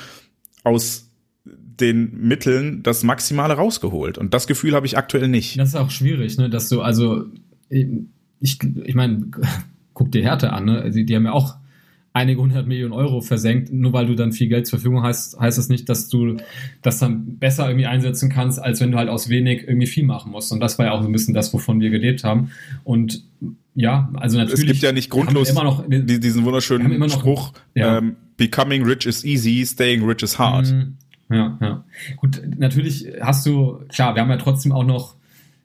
aus 0.64 1.10
den 1.46 2.16
Mitteln 2.16 2.84
das 2.84 3.04
Maximale 3.04 3.56
rausgeholt. 3.56 4.18
Und 4.18 4.34
das 4.34 4.48
Gefühl 4.48 4.76
habe 4.76 4.86
ich 4.86 4.98
aktuell 4.98 5.28
nicht. 5.28 5.58
Das 5.58 5.70
ist 5.70 5.76
auch 5.76 5.90
schwierig, 5.90 6.38
ne, 6.38 6.50
dass 6.50 6.70
du, 6.70 6.82
also, 6.82 7.26
ich, 7.70 8.60
ich 8.62 8.96
meine, 8.96 9.32
guck 9.94 10.12
dir 10.12 10.24
Härte 10.24 10.54
an, 10.54 10.66
ne? 10.66 10.92
Die, 10.92 11.06
die 11.06 11.16
haben 11.16 11.26
ja 11.26 11.32
auch 11.32 11.56
einige 12.14 12.42
hundert 12.42 12.68
Millionen 12.68 12.94
Euro 12.94 13.22
versenkt. 13.22 13.74
Nur 13.74 13.92
weil 13.94 14.06
du 14.06 14.16
dann 14.16 14.32
viel 14.32 14.48
Geld 14.48 14.68
zur 14.68 14.80
Verfügung 14.80 15.04
hast, 15.04 15.40
heißt 15.40 15.58
das 15.58 15.70
nicht, 15.70 15.90
dass 15.90 16.08
du 16.10 16.38
das 16.82 17.00
dann 17.00 17.38
besser 17.40 17.68
irgendwie 17.68 17.88
einsetzen 17.88 18.30
kannst, 18.30 18.62
als 18.62 18.80
wenn 18.80 18.92
du 18.92 18.98
halt 18.98 19.10
aus 19.10 19.30
wenig 19.30 19.68
irgendwie 19.68 19.88
viel 19.88 20.06
machen 20.06 20.32
musst. 20.32 20.52
Und 20.52 20.60
das 20.60 20.78
war 20.78 20.86
ja 20.86 20.92
auch 20.94 21.02
so 21.02 21.10
ein 21.10 21.12
bisschen 21.12 21.34
das, 21.34 21.54
wovon 21.54 21.80
wir 21.80 21.90
gelebt 21.90 22.24
haben. 22.24 22.52
Und 22.84 23.24
ja, 23.76 24.12
also 24.14 24.38
natürlich. 24.38 24.62
Es 24.62 24.68
gibt 24.68 24.82
ja 24.84 24.92
nicht 24.92 25.10
grundlos 25.10 25.50
immer 25.50 25.64
noch, 25.64 25.84
diesen 25.88 26.46
wunderschönen 26.46 27.00
noch, 27.00 27.10
Spruch, 27.10 27.54
ja. 27.74 27.98
ähm, 27.98 28.16
becoming 28.38 28.84
rich 28.84 29.08
is 29.08 29.24
easy, 29.24 29.66
staying 29.66 30.04
rich 30.04 30.22
is 30.22 30.38
hard. 30.38 30.72
Mhm. 30.72 30.98
Ja, 31.30 31.58
ja. 31.60 31.84
Gut, 32.18 32.42
natürlich 32.58 33.08
hast 33.20 33.46
du, 33.46 33.80
klar, 33.90 34.14
wir 34.14 34.22
haben 34.22 34.30
ja 34.30 34.38
trotzdem 34.38 34.72
auch 34.72 34.86
noch 34.86 35.16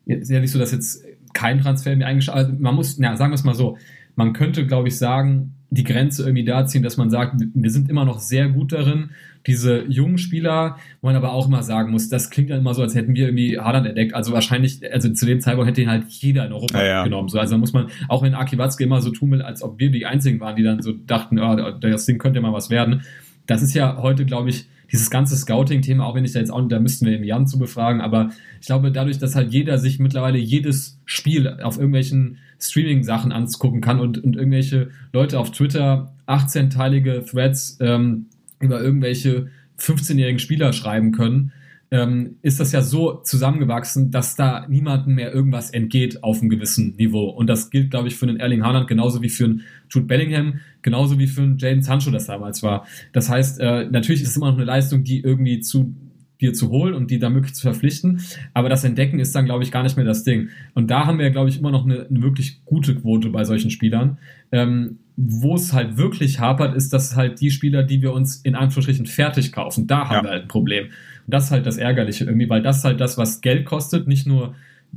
ist 0.09 0.31
ja 0.31 0.41
nicht 0.41 0.53
so, 0.53 0.59
dass 0.59 0.73
jetzt 0.73 1.05
kein 1.35 1.61
Transfer 1.61 1.95
mehr 1.95 2.07
eingeschaltet, 2.07 2.59
man 2.59 2.75
muss, 2.75 2.99
na, 2.99 3.17
sagen 3.17 3.31
wir 3.31 3.35
es 3.35 3.45
mal 3.45 3.55
so, 3.55 3.77
man 4.17 4.33
könnte, 4.33 4.67
glaube 4.67 4.89
ich, 4.89 4.97
sagen, 4.97 5.55
die 5.71 5.85
Grenze 5.85 6.23
irgendwie 6.23 6.45
da 6.45 6.67
ziehen, 6.67 6.83
dass 6.83 6.97
man 6.97 7.11
sagt, 7.11 7.35
wir 7.55 7.71
sind 7.71 7.91
immer 7.91 8.05
noch 8.05 8.21
sehr 8.21 8.49
gut 8.49 8.73
darin, 8.73 9.11
diese 9.47 9.85
jungen 9.87 10.19
Spieler, 10.19 10.77
wo 11.01 11.09
man 11.09 11.17
aber 11.17 11.33
auch 11.33 11.47
immer 11.47 11.63
sagen 11.63 11.91
muss, 11.91 12.09
das 12.09 12.31
klingt 12.31 12.51
dann 12.51 12.61
immer 12.61 12.75
so, 12.75 12.83
als 12.83 12.95
hätten 12.95 13.15
wir 13.15 13.27
irgendwie 13.27 13.59
Haaland 13.59 13.87
entdeckt. 13.87 14.15
Also 14.15 14.33
wahrscheinlich, 14.33 14.81
also 14.93 15.11
zu 15.11 15.27
dem 15.27 15.41
Zeitpunkt 15.41 15.69
hätte 15.69 15.83
ihn 15.83 15.91
halt 15.91 16.05
jeder 16.09 16.47
in 16.47 16.53
Europa 16.53 16.79
ja, 16.79 16.87
ja. 16.87 17.05
genommen. 17.05 17.29
So, 17.29 17.39
also 17.39 17.57
muss 17.59 17.73
man, 17.73 17.89
auch 18.09 18.23
wenn 18.23 18.35
Aki 18.35 18.59
Watzke 18.59 18.85
immer 18.85 19.01
so 19.01 19.11
tun 19.11 19.31
will, 19.31 19.43
als 19.43 19.63
ob 19.63 19.79
wir 19.79 19.91
die 19.91 20.07
Einzigen 20.07 20.41
waren, 20.41 20.57
die 20.57 20.63
dann 20.63 20.83
so 20.83 20.93
dachten, 20.93 21.39
oh, 21.39 21.71
das 21.81 22.07
Ding 22.07 22.19
könnte 22.19 22.41
mal 22.41 22.53
was 22.53 22.71
werden. 22.71 23.03
Das 23.47 23.63
ist 23.63 23.75
ja 23.75 23.99
heute, 24.03 24.27
glaube 24.27 24.51
ich, 24.51 24.67
dieses 24.91 25.11
ganze 25.11 25.37
Scouting-Thema, 25.37 26.05
auch 26.05 26.15
wenn 26.15 26.25
ich 26.25 26.33
da 26.33 26.41
jetzt 26.41 26.51
auch, 26.51 26.67
da 26.67 26.81
müssten 26.81 27.07
wir 27.07 27.13
den 27.13 27.25
Jan 27.25 27.47
zu 27.47 27.59
befragen, 27.59 28.01
aber 28.01 28.31
ich 28.61 28.67
glaube, 28.67 28.91
dadurch, 28.91 29.19
dass 29.19 29.35
halt 29.35 29.53
jeder 29.53 29.79
sich 29.79 29.99
mittlerweile 29.99 30.39
jedes 30.39 30.99
Spiel 31.05 31.47
auf 31.63 31.77
irgendwelchen 31.77 32.39
Streaming-Sachen 32.61 33.33
angucken 33.33 33.81
kann 33.81 34.01
und, 34.01 34.19
und 34.23 34.37
irgendwelche 34.37 34.91
Leute 35.13 35.39
auf 35.39 35.53
Twitter 35.53 36.13
18-teilige 36.27 37.25
Threads 37.25 37.79
ähm, 37.81 38.27
über 38.61 38.81
irgendwelche 38.81 39.49
15-jährigen 39.79 40.41
Spieler 40.41 40.73
schreiben 40.73 41.13
können, 41.13 41.53
ähm, 41.91 42.37
ist 42.43 42.61
das 42.61 42.73
ja 42.73 42.83
so 42.83 43.15
zusammengewachsen, 43.23 44.11
dass 44.11 44.37
da 44.37 44.67
niemandem 44.69 45.15
mehr 45.15 45.33
irgendwas 45.33 45.71
entgeht 45.71 46.23
auf 46.23 46.41
einem 46.41 46.51
gewissen 46.51 46.97
Niveau. 46.97 47.31
Und 47.31 47.47
das 47.47 47.71
gilt, 47.71 47.91
glaube 47.91 48.09
ich, 48.09 48.17
für 48.17 48.27
den 48.27 48.39
Erling 48.39 48.63
Haaland 48.63 48.89
genauso 48.89 49.23
wie 49.23 49.31
für 49.31 49.45
einen 49.45 49.63
Jude 49.89 50.07
Bellingham, 50.07 50.61
genauso 50.83 51.19
wie 51.19 51.27
für 51.27 51.43
einen 51.43 51.57
Jaden 51.57 51.83
Sancho 51.83 52.11
das 52.11 52.27
damals 52.27 52.63
war. 52.63 52.87
Das 53.13 53.31
heißt, 53.31 53.61
äh, 53.61 53.87
natürlich 53.87 54.23
ist 54.23 54.31
es 54.31 54.37
immer 54.37 54.51
noch 54.51 54.57
eine 54.57 54.67
Leistung, 54.67 55.03
die 55.03 55.21
irgendwie 55.21 55.61
zu 55.61 55.95
dir 56.41 56.53
zu 56.53 56.71
holen 56.71 56.95
und 56.95 57.11
die 57.11 57.19
da 57.19 57.31
möglich 57.31 57.55
zu 57.55 57.63
verpflichten. 57.63 58.21
Aber 58.55 58.69
das 58.69 58.85
Entdecken 58.85 59.19
ist 59.19 59.35
dann, 59.35 59.45
glaube 59.45 59.65
ich, 59.65 59.73
gar 59.73 59.83
nicht 59.83 59.97
mehr 59.97 60.07
das 60.07 60.25
Ding. 60.25 60.49
Und 60.75 60.91
da 60.91 61.07
haben 61.07 61.19
wir, 61.19 61.31
glaube 61.31 61.49
ich, 61.49 61.59
immer 61.59 61.71
noch 61.71 61.85
eine, 61.85 62.07
eine 62.07 62.23
wirklich 62.23 62.65
gute 62.65 62.95
Quote 62.95 63.31
bei 63.31 63.45
solchen 63.45 63.71
Spielern. 63.71 64.19
Ähm, 64.53 64.99
wo 65.17 65.57
es 65.57 65.73
halt 65.73 65.97
wirklich 65.97 66.39
hapert, 66.39 66.77
ist, 66.77 66.93
dass 66.93 67.17
halt 67.17 67.41
die 67.41 67.51
Spieler, 67.51 67.83
die 67.83 68.03
wir 68.03 68.13
uns 68.13 68.37
in 68.37 68.55
Anführungsstrichen 68.55 69.07
fertig 69.07 69.51
kaufen, 69.51 69.89
da 69.89 70.09
haben 70.09 70.17
ja. 70.17 70.23
wir 70.23 70.31
halt 70.31 70.43
ein 70.43 70.49
Problem. 70.49 70.87
Und 70.87 70.93
das 71.35 71.47
ist 71.47 71.51
halt 71.51 71.67
das 71.67 71.77
Ärgerliche 71.77 72.25
irgendwie, 72.25 72.49
weil 72.49 72.63
das 72.63 72.85
halt 72.85 73.01
das, 73.01 73.19
was 73.19 73.41
Geld 73.41 73.67
kostet, 73.67 74.07
nicht 74.07 74.27
nur 74.27 74.55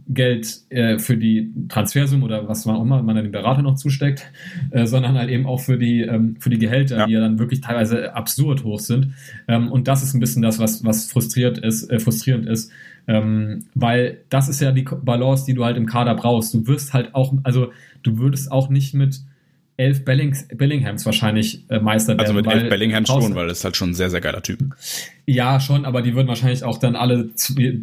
Geld 0.07 0.61
äh, 0.69 0.99
für 0.99 1.18
die 1.18 1.51
Transfersumme 1.69 2.26
oder 2.26 2.47
was 2.47 2.68
auch 2.68 2.81
immer 2.81 3.01
man 3.01 3.18
an 3.18 3.23
den 3.23 3.31
Berater 3.31 3.61
noch 3.61 3.76
zusteckt, 3.76 4.31
äh, 4.72 4.85
sondern 4.85 5.18
halt 5.18 5.30
eben 5.30 5.45
auch 5.45 5.59
für 5.59 5.77
die, 5.77 6.01
ähm, 6.01 6.35
für 6.39 6.49
die 6.49 6.57
Gehälter, 6.57 6.97
ja. 6.97 7.05
die 7.05 7.13
ja 7.13 7.19
dann 7.22 7.39
wirklich 7.39 7.61
teilweise 7.61 8.13
absurd 8.13 8.63
hoch 8.63 8.80
sind. 8.80 9.13
Ähm, 9.47 9.72
und 9.72 9.88
das 9.88 10.03
ist 10.03 10.13
ein 10.13 10.19
bisschen 10.19 10.41
das, 10.41 10.59
was, 10.59 10.84
was 10.84 11.09
frustriert 11.09 11.57
ist, 11.59 11.89
äh, 11.89 11.99
frustrierend 11.99 12.45
ist. 12.47 12.72
Ähm, 13.07 13.65
weil 13.73 14.19
das 14.30 14.49
ist 14.49 14.61
ja 14.61 14.72
die 14.72 14.84
Balance, 14.84 15.45
die 15.45 15.53
du 15.53 15.65
halt 15.65 15.77
im 15.77 15.85
Kader 15.85 16.15
brauchst. 16.15 16.53
Du 16.53 16.68
wirst 16.68 16.93
halt 16.93 17.15
auch, 17.15 17.34
also 17.43 17.72
du 18.03 18.18
würdest 18.18 18.51
auch 18.51 18.69
nicht 18.69 18.93
mit 18.93 19.22
elf 19.77 20.06
Bellings, 20.06 20.48
Bellinghams 20.48 21.06
wahrscheinlich 21.06 21.64
äh, 21.69 21.80
Meister 21.80 22.10
werden. 22.10 22.22
Also 22.22 22.34
mit 22.34 22.48
elf 22.48 22.69
Bellinghams 22.69 23.07
schon, 23.07 23.35
weil 23.35 23.48
das 23.48 23.60
ist 23.60 23.64
halt 23.64 23.76
schon 23.76 23.91
ein 23.91 23.93
sehr, 23.93 24.10
sehr 24.10 24.22
geiler 24.22 24.43
Typ. 24.43 24.60
Ja, 25.26 25.60
schon, 25.60 25.85
aber 25.85 26.02
die 26.02 26.14
würden 26.14 26.27
wahrscheinlich 26.27 26.64
auch 26.64 26.77
dann 26.77 26.95
alle 26.95 27.30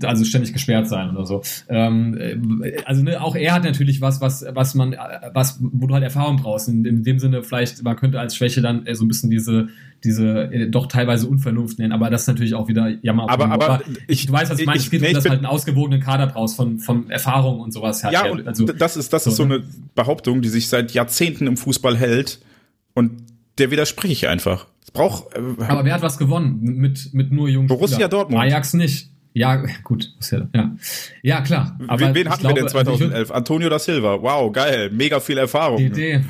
also 0.05 0.25
ständig 0.25 0.53
gesperrt 0.53 0.89
sein 0.89 1.11
oder 1.11 1.27
so. 1.27 1.43
Ähm, 1.69 2.17
äh, 2.63 2.83
also 2.85 3.03
ne, 3.03 3.21
auch 3.21 3.35
er 3.35 3.55
hat 3.55 3.65
natürlich 3.65 4.01
was, 4.01 4.21
was, 4.21 4.45
was 4.51 4.75
man, 4.75 4.97
was, 5.33 5.59
wo 5.61 5.87
du 5.87 5.95
halt 5.95 6.05
Erfahrung 6.05 6.37
brauchst. 6.37 6.69
In, 6.69 6.85
in 6.85 7.03
dem 7.03 7.19
Sinne, 7.19 7.43
vielleicht, 7.43 7.83
man 7.83 7.97
könnte 7.97 8.21
als 8.21 8.37
Schwäche 8.37 8.61
dann 8.61 8.87
äh, 8.87 8.95
so 8.95 9.05
ein 9.05 9.09
bisschen 9.09 9.31
diese, 9.31 9.69
diese 10.05 10.53
äh, 10.53 10.69
doch 10.69 10.87
teilweise 10.87 11.27
Unvernunft 11.27 11.79
nennen, 11.79 11.93
aber 11.93 12.11
das 12.11 12.23
ist 12.23 12.29
natürlich 12.29 12.55
auch 12.55 12.69
wieder 12.69 12.89
Jammer. 13.03 13.29
Aber, 13.29 13.51
aber, 13.51 13.69
aber 13.69 13.85
ich, 14.07 14.27
du 14.27 14.33
weißt, 14.33 14.51
was 14.51 14.59
ich 14.59 14.67
meine. 14.67 14.79
Es 14.79 14.91
geht 14.91 15.01
nee, 15.01 15.09
um, 15.09 15.15
dass 15.15 15.25
halt 15.25 15.39
einen 15.39 15.47
ausgewogenen 15.47 16.01
Kader 16.01 16.27
brauchst 16.29 16.57
von, 16.57 16.79
von 16.79 17.11
Erfahrung 17.11 17.61
und 17.61 17.73
sowas. 17.73 18.05
Hat. 18.05 18.13
Ja, 18.13 18.27
und 18.27 18.47
also, 18.47 18.65
das 18.67 18.97
ist, 18.97 19.13
das 19.13 19.25
so, 19.25 19.31
ist 19.31 19.37
so 19.37 19.45
ne? 19.45 19.57
eine 19.57 19.65
Behauptung, 19.95 20.43
die 20.43 20.49
sich 20.49 20.69
seit 20.69 20.93
Jahrzehnten 20.93 21.47
im 21.47 21.57
Fußball 21.57 21.97
hält 21.97 22.41
und 22.95 23.25
der 23.59 23.71
widerspreche 23.71 24.13
ich 24.13 24.29
einfach. 24.29 24.67
Es 24.83 24.91
braucht. 24.93 25.35
Äh, 25.35 25.65
aber 25.65 25.85
wer 25.85 25.95
hat 25.95 26.03
was 26.03 26.19
gewonnen 26.19 26.61
mit, 26.63 27.13
mit 27.13 27.33
nur 27.33 27.49
jungen 27.49 27.67
Borussia 27.67 27.97
Spieler? 27.97 28.09
Dortmund. 28.09 28.43
Ajax 28.43 28.75
nicht. 28.75 29.11
Ja, 29.35 29.63
gut, 29.85 30.15
ja. 30.53 30.77
Ja, 31.23 31.41
klar. 31.43 31.79
Aber 31.87 32.15
wen 32.15 32.29
hatten 32.29 32.41
glaube, 32.41 32.57
wir 32.57 32.63
denn 32.63 32.71
2011? 32.71 33.31
Antonio 33.31 33.69
da 33.69 33.79
Silva. 33.79 34.21
Wow, 34.21 34.53
geil. 34.53 34.91
Mega 34.91 35.21
viel 35.21 35.39
Erfahrung. 35.39 35.79
Idee 35.79 36.23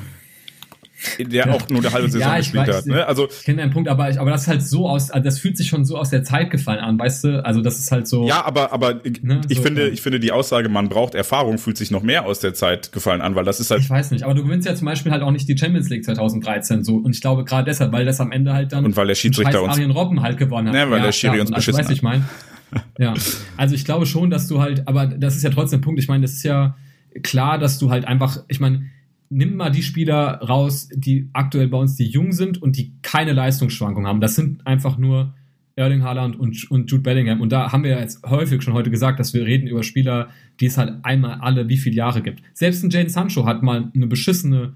der 1.19 1.53
auch 1.53 1.67
nur 1.69 1.79
eine 1.79 1.91
halbe 1.91 2.09
Saison 2.11 2.29
ja, 2.29 2.37
gespielt 2.37 2.67
weiß, 2.67 2.77
hat. 2.77 2.85
Ne? 2.85 3.05
Also 3.05 3.27
ich 3.29 3.43
kenne 3.43 3.61
deinen 3.61 3.71
Punkt, 3.71 3.89
aber, 3.89 4.09
ich, 4.09 4.19
aber 4.19 4.31
das 4.31 4.43
ist 4.43 4.47
halt 4.47 4.63
so 4.63 4.87
aus, 4.87 5.11
also 5.11 5.23
das 5.23 5.39
fühlt 5.39 5.57
sich 5.57 5.67
schon 5.67 5.85
so 5.85 5.97
aus 5.97 6.09
der 6.09 6.23
Zeit 6.23 6.49
gefallen 6.51 6.79
an, 6.79 6.99
weißt 6.99 7.23
du? 7.23 7.45
Also 7.45 7.61
das 7.61 7.79
ist 7.79 7.91
halt 7.91 8.07
so. 8.07 8.27
Ja, 8.27 8.45
aber 8.45 8.71
aber 8.73 9.01
ne, 9.21 9.41
ich 9.47 9.57
so, 9.57 9.63
finde, 9.63 9.87
ich 9.89 10.01
finde 10.01 10.19
die 10.19 10.31
Aussage, 10.31 10.69
man 10.69 10.89
braucht 10.89 11.15
Erfahrung, 11.15 11.57
fühlt 11.57 11.77
sich 11.77 11.91
noch 11.91 12.03
mehr 12.03 12.25
aus 12.25 12.39
der 12.39 12.53
Zeit 12.53 12.91
gefallen 12.91 13.21
an, 13.21 13.35
weil 13.35 13.45
das 13.45 13.59
ist 13.59 13.71
halt. 13.71 13.81
Ich 13.81 13.89
weiß 13.89 14.11
nicht, 14.11 14.23
aber 14.23 14.33
du 14.33 14.43
gewinnst 14.43 14.67
ja 14.67 14.75
zum 14.75 14.85
Beispiel 14.85 15.11
halt 15.11 15.23
auch 15.23 15.31
nicht 15.31 15.47
die 15.47 15.57
Champions 15.57 15.89
League 15.89 16.05
2013 16.05 16.83
so 16.83 16.97
und 16.97 17.15
ich 17.15 17.21
glaube 17.21 17.45
gerade 17.45 17.65
deshalb, 17.65 17.91
weil 17.91 18.05
das 18.05 18.19
am 18.19 18.31
Ende 18.31 18.53
halt 18.53 18.73
dann 18.73 18.85
und 18.85 18.97
weil 18.97 19.07
der 19.07 19.15
Schiedsrichter 19.15 19.63
uns 19.63 19.73
Arjen 19.73 19.91
Robben 19.91 20.21
halt 20.21 20.37
gewonnen 20.37 20.67
hat. 20.67 20.73
Ne, 20.73 20.89
weil 20.89 20.99
ja, 20.99 21.05
der 21.05 21.11
Schiri 21.11 21.39
uns 21.39 21.51
beschissen 21.51 21.79
also, 21.79 21.89
weißt, 21.89 21.97
ich 21.97 22.03
meine. 22.03 22.23
ja, 22.99 23.13
also 23.57 23.75
ich 23.75 23.85
glaube 23.85 24.05
schon, 24.05 24.29
dass 24.29 24.47
du 24.47 24.61
halt, 24.61 24.87
aber 24.87 25.07
das 25.07 25.35
ist 25.35 25.43
ja 25.43 25.49
trotzdem 25.49 25.79
ein 25.79 25.81
Punkt. 25.81 25.99
Ich 25.99 26.07
meine, 26.07 26.21
das 26.21 26.33
ist 26.33 26.43
ja 26.43 26.77
klar, 27.23 27.57
dass 27.57 27.79
du 27.79 27.89
halt 27.89 28.05
einfach, 28.05 28.43
ich 28.47 28.59
meine 28.59 28.89
nimm 29.29 29.55
mal 29.55 29.69
die 29.69 29.83
Spieler 29.83 30.41
raus, 30.41 30.89
die 30.93 31.29
aktuell 31.33 31.67
bei 31.67 31.77
uns 31.77 31.95
die 31.95 32.07
jung 32.07 32.31
sind 32.31 32.61
und 32.61 32.77
die 32.77 32.93
keine 33.01 33.33
Leistungsschwankung 33.33 34.07
haben. 34.07 34.21
Das 34.21 34.35
sind 34.35 34.65
einfach 34.65 34.97
nur 34.97 35.33
Erling 35.75 36.03
Haaland 36.03 36.37
und, 36.37 36.69
und 36.69 36.91
Jude 36.91 37.03
Bellingham. 37.03 37.39
Und 37.39 37.51
da 37.51 37.71
haben 37.71 37.83
wir 37.83 37.91
ja 37.91 37.99
jetzt 37.99 38.23
häufig 38.25 38.61
schon 38.61 38.73
heute 38.73 38.91
gesagt, 38.91 39.19
dass 39.19 39.33
wir 39.33 39.45
reden 39.45 39.67
über 39.67 39.83
Spieler, 39.83 40.29
die 40.59 40.65
es 40.65 40.77
halt 40.77 40.93
einmal 41.03 41.39
alle 41.39 41.69
wie 41.69 41.77
viele 41.77 41.95
Jahre 41.95 42.21
gibt. 42.21 42.43
Selbst 42.53 42.83
ein 42.83 42.89
Jane 42.89 43.09
Sancho 43.09 43.45
hat 43.45 43.63
mal 43.63 43.89
eine 43.95 44.07
beschissene 44.07 44.73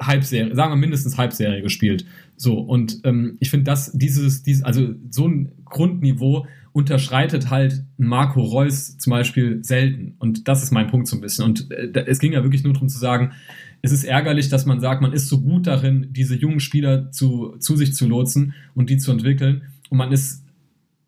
Halbserie, 0.00 0.54
sagen 0.54 0.72
wir 0.72 0.76
mindestens 0.76 1.18
Halbserie 1.18 1.60
gespielt. 1.60 2.06
So, 2.36 2.58
und 2.58 3.00
ähm, 3.04 3.36
ich 3.40 3.50
finde, 3.50 3.64
dass 3.64 3.92
dieses, 3.92 4.42
dieses, 4.42 4.62
also 4.62 4.94
so 5.10 5.28
ein 5.28 5.52
Grundniveau 5.66 6.46
unterschreitet 6.72 7.50
halt 7.50 7.84
Marco 7.98 8.40
Reus 8.42 8.96
zum 8.96 9.10
Beispiel 9.10 9.62
selten. 9.62 10.14
Und 10.18 10.48
das 10.48 10.62
ist 10.62 10.70
mein 10.70 10.86
Punkt 10.86 11.06
so 11.06 11.16
ein 11.16 11.20
bisschen. 11.20 11.44
Und 11.44 11.70
äh, 11.70 12.04
es 12.06 12.18
ging 12.18 12.32
ja 12.32 12.42
wirklich 12.42 12.64
nur 12.64 12.72
darum 12.72 12.88
zu 12.88 12.98
sagen, 12.98 13.32
es 13.82 13.92
ist 13.92 14.04
ärgerlich, 14.04 14.48
dass 14.48 14.64
man 14.64 14.80
sagt, 14.80 15.02
man 15.02 15.12
ist 15.12 15.28
so 15.28 15.40
gut 15.40 15.66
darin, 15.66 16.08
diese 16.10 16.36
jungen 16.36 16.60
Spieler 16.60 17.10
zu, 17.10 17.56
zu 17.58 17.76
sich 17.76 17.94
zu 17.94 18.06
lotsen 18.08 18.54
und 18.74 18.90
die 18.90 18.96
zu 18.96 19.10
entwickeln. 19.10 19.62
Und 19.90 19.98
man 19.98 20.12
ist 20.12 20.44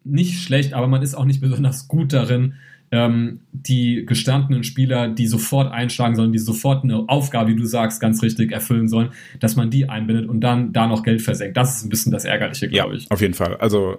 nicht 0.02 0.42
schlecht, 0.42 0.74
aber 0.74 0.86
man 0.86 1.00
ist 1.00 1.14
auch 1.14 1.24
nicht 1.24 1.40
besonders 1.40 1.88
gut 1.88 2.12
darin, 2.12 2.54
ähm, 2.90 3.40
die 3.52 4.04
gestandenen 4.06 4.64
Spieler, 4.64 5.08
die 5.08 5.26
sofort 5.26 5.72
einschlagen 5.72 6.14
sollen, 6.14 6.32
die 6.32 6.38
sofort 6.38 6.84
eine 6.84 7.08
Aufgabe, 7.08 7.52
wie 7.52 7.56
du 7.56 7.64
sagst, 7.64 8.00
ganz 8.00 8.22
richtig 8.22 8.52
erfüllen 8.52 8.88
sollen, 8.88 9.10
dass 9.40 9.56
man 9.56 9.70
die 9.70 9.88
einbindet 9.88 10.28
und 10.28 10.40
dann 10.40 10.72
da 10.72 10.86
noch 10.86 11.02
Geld 11.02 11.22
versenkt. 11.22 11.56
Das 11.56 11.76
ist 11.76 11.84
ein 11.84 11.88
bisschen 11.88 12.12
das 12.12 12.24
Ärgerliche, 12.24 12.68
glaube 12.68 12.92
ja, 12.92 12.98
ich. 12.98 13.10
Auf 13.10 13.20
jeden 13.20 13.34
Fall. 13.34 13.56
Also 13.56 13.98